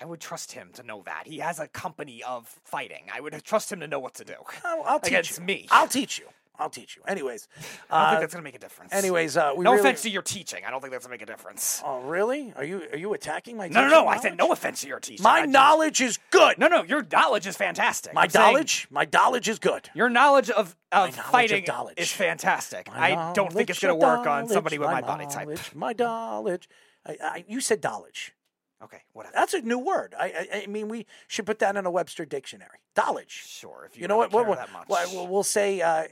I 0.00 0.04
would 0.04 0.20
trust 0.20 0.52
him 0.52 0.70
to 0.74 0.82
know 0.84 1.02
that. 1.06 1.24
He 1.26 1.38
has 1.38 1.58
a 1.58 1.66
company 1.66 2.22
of 2.22 2.46
fighting. 2.64 3.06
I 3.12 3.20
would 3.20 3.42
trust 3.42 3.72
him 3.72 3.80
to 3.80 3.88
know 3.88 3.98
what 3.98 4.14
to 4.14 4.24
do. 4.24 4.34
I'll, 4.64 4.82
I'll 4.84 5.00
teach 5.00 5.12
Against 5.12 5.38
you. 5.38 5.44
me. 5.44 5.66
I'll 5.70 5.88
teach 5.88 6.18
you. 6.18 6.26
I'll 6.58 6.68
teach 6.70 6.96
you. 6.96 7.02
Anyways, 7.06 7.46
I 7.56 7.60
don't 7.60 8.06
uh, 8.06 8.10
think 8.10 8.20
that's 8.22 8.34
gonna 8.34 8.42
make 8.44 8.54
a 8.56 8.58
difference. 8.58 8.92
anyways, 8.92 9.36
uh, 9.36 9.52
we 9.56 9.64
no 9.64 9.70
really- 9.72 9.80
offense 9.80 10.02
to 10.02 10.10
your 10.10 10.22
teaching. 10.22 10.64
I 10.66 10.70
don't 10.70 10.80
think 10.80 10.92
that's 10.92 11.06
gonna 11.06 11.14
make 11.14 11.22
a 11.22 11.26
difference. 11.26 11.80
Oh, 11.84 12.00
really? 12.00 12.52
Are 12.56 12.64
you 12.64 12.82
are 12.92 12.98
you 12.98 13.12
attacking 13.14 13.56
my? 13.56 13.68
No, 13.68 13.82
no, 13.82 13.88
no. 13.88 14.06
I 14.08 14.18
said 14.18 14.36
no 14.36 14.50
offense 14.52 14.80
to 14.82 14.88
your 14.88 14.98
teaching. 15.00 15.22
My 15.22 15.30
I 15.30 15.40
just- 15.42 15.52
knowledge 15.52 16.00
is 16.00 16.18
good. 16.30 16.58
No, 16.58 16.66
no. 16.68 16.82
Your 16.82 17.04
knowledge 17.12 17.46
is 17.46 17.56
fantastic. 17.56 18.12
My 18.14 18.22
I'm 18.24 18.30
saying 18.30 18.46
knowledge, 18.52 18.88
my 18.90 19.06
knowledge 19.12 19.48
is 19.48 19.58
good. 19.58 19.88
Your 19.94 20.08
knowledge 20.10 20.50
of, 20.50 20.74
of 20.90 21.16
knowledge 21.16 21.18
of 21.18 21.24
fighting 21.26 21.64
knowledge. 21.68 21.98
is 21.98 22.10
fantastic. 22.10 22.88
My 22.88 23.14
I 23.14 23.32
don't 23.32 23.52
think 23.52 23.70
it's 23.70 23.78
going 23.78 23.98
to 23.98 24.04
of 24.06 24.18
work 24.18 24.26
on 24.26 24.48
somebody 24.48 24.78
with 24.78 24.88
my, 24.88 25.00
my 25.00 25.06
body 25.06 25.26
type. 25.26 25.46
knowledge, 25.46 25.74
My 25.74 25.94
knowledge. 25.98 26.68
I, 27.06 27.16
I, 27.22 27.44
you 27.46 27.60
said 27.60 27.82
knowledge. 27.82 28.34
Okay, 28.82 29.02
whatever. 29.12 29.34
That's 29.34 29.54
a 29.54 29.60
new 29.60 29.78
word. 29.78 30.14
I, 30.18 30.26
I, 30.26 30.62
I 30.62 30.66
mean, 30.66 30.88
we 30.88 31.04
should 31.26 31.46
put 31.46 31.58
that 31.60 31.74
in 31.76 31.84
a 31.84 31.90
Webster 31.90 32.24
dictionary. 32.24 32.78
Knowledge. 32.96 33.30
Sure, 33.46 33.84
if 33.88 33.96
you, 33.96 34.02
You 34.02 34.08
know 34.08 34.16
what? 34.16 34.30
care 34.30 34.44
What, 34.44 34.58
that 34.58 34.72
much. 34.72 34.88
what, 34.88 35.08
what- 35.12 35.28
we'll 35.28 35.42
say, 35.42 35.80
uh, 35.80 36.04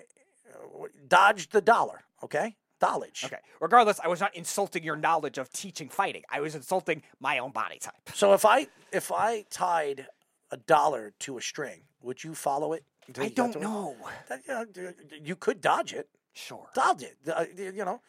dodge 1.08 1.50
the 1.50 1.60
dollar. 1.60 2.02
Okay, 2.22 2.56
knowledge. 2.80 3.22
Okay. 3.24 3.38
Regardless, 3.60 4.00
I 4.02 4.08
was 4.08 4.20
not 4.20 4.34
insulting 4.34 4.82
your 4.82 4.96
knowledge 4.96 5.38
of 5.38 5.50
teaching 5.52 5.88
fighting. 5.88 6.22
I 6.30 6.40
was 6.40 6.54
insulting 6.54 7.02
my 7.20 7.38
own 7.38 7.52
body 7.52 7.78
type. 7.78 7.94
So 8.14 8.32
if 8.32 8.44
I 8.44 8.68
if 8.92 9.12
I 9.12 9.44
tied 9.50 10.06
a 10.50 10.56
dollar 10.56 11.12
to 11.20 11.38
a 11.38 11.40
string, 11.40 11.82
would 12.02 12.22
you 12.22 12.34
follow 12.34 12.72
it? 12.72 12.84
I 13.18 13.28
don't 13.28 13.60
know. 13.60 13.96
That, 14.28 14.40
you, 14.74 14.82
know, 14.82 14.92
you 15.22 15.36
could 15.36 15.60
dodge 15.60 15.92
it. 15.92 16.08
Sure. 16.32 16.68
Dodge 16.74 17.02
it. 17.02 17.16
Uh, 17.26 17.44
You 17.56 17.84
know, 17.84 18.00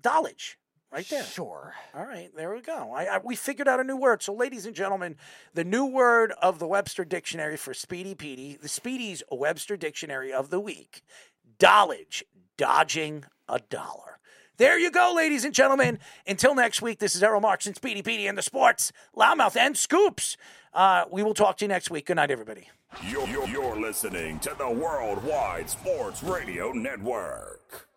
dodge. 0.00 0.58
Right 0.90 1.06
there. 1.10 1.22
Sure. 1.22 1.74
All 1.94 2.06
right, 2.06 2.30
there 2.34 2.54
we 2.54 2.62
go. 2.62 2.92
I, 2.94 3.16
I, 3.16 3.20
we 3.22 3.36
figured 3.36 3.68
out 3.68 3.78
a 3.78 3.84
new 3.84 3.96
word. 3.96 4.22
So, 4.22 4.32
ladies 4.32 4.64
and 4.64 4.74
gentlemen, 4.74 5.16
the 5.52 5.64
new 5.64 5.84
word 5.84 6.32
of 6.40 6.58
the 6.58 6.66
Webster 6.66 7.04
Dictionary 7.04 7.58
for 7.58 7.74
Speedy 7.74 8.14
Petey, 8.14 8.56
the 8.60 8.70
Speedy's 8.70 9.22
Webster 9.30 9.76
Dictionary 9.76 10.32
of 10.32 10.48
the 10.48 10.58
week, 10.58 11.02
dollage, 11.58 12.22
dodging 12.56 13.24
a 13.48 13.60
dollar. 13.70 14.18
There 14.56 14.78
you 14.78 14.90
go, 14.90 15.12
ladies 15.16 15.44
and 15.44 15.54
gentlemen. 15.54 15.98
Until 16.26 16.54
next 16.54 16.82
week, 16.82 16.98
this 16.98 17.14
is 17.14 17.22
Errol 17.22 17.40
Marks 17.40 17.66
and 17.66 17.76
Speedy 17.76 18.02
Petey 18.02 18.26
and 18.26 18.36
the 18.36 18.42
Sports, 18.42 18.92
Loudmouth, 19.16 19.56
and 19.56 19.76
Scoops. 19.76 20.36
Uh, 20.74 21.04
we 21.10 21.22
will 21.22 21.34
talk 21.34 21.56
to 21.58 21.64
you 21.64 21.68
next 21.68 21.90
week. 21.90 22.06
Good 22.06 22.16
night, 22.16 22.30
everybody. 22.30 22.68
You're, 23.08 23.26
you're, 23.28 23.48
you're 23.48 23.80
listening 23.80 24.40
to 24.40 24.54
the 24.58 24.68
Worldwide 24.68 25.70
Sports 25.70 26.22
Radio 26.22 26.72
Network. 26.72 27.87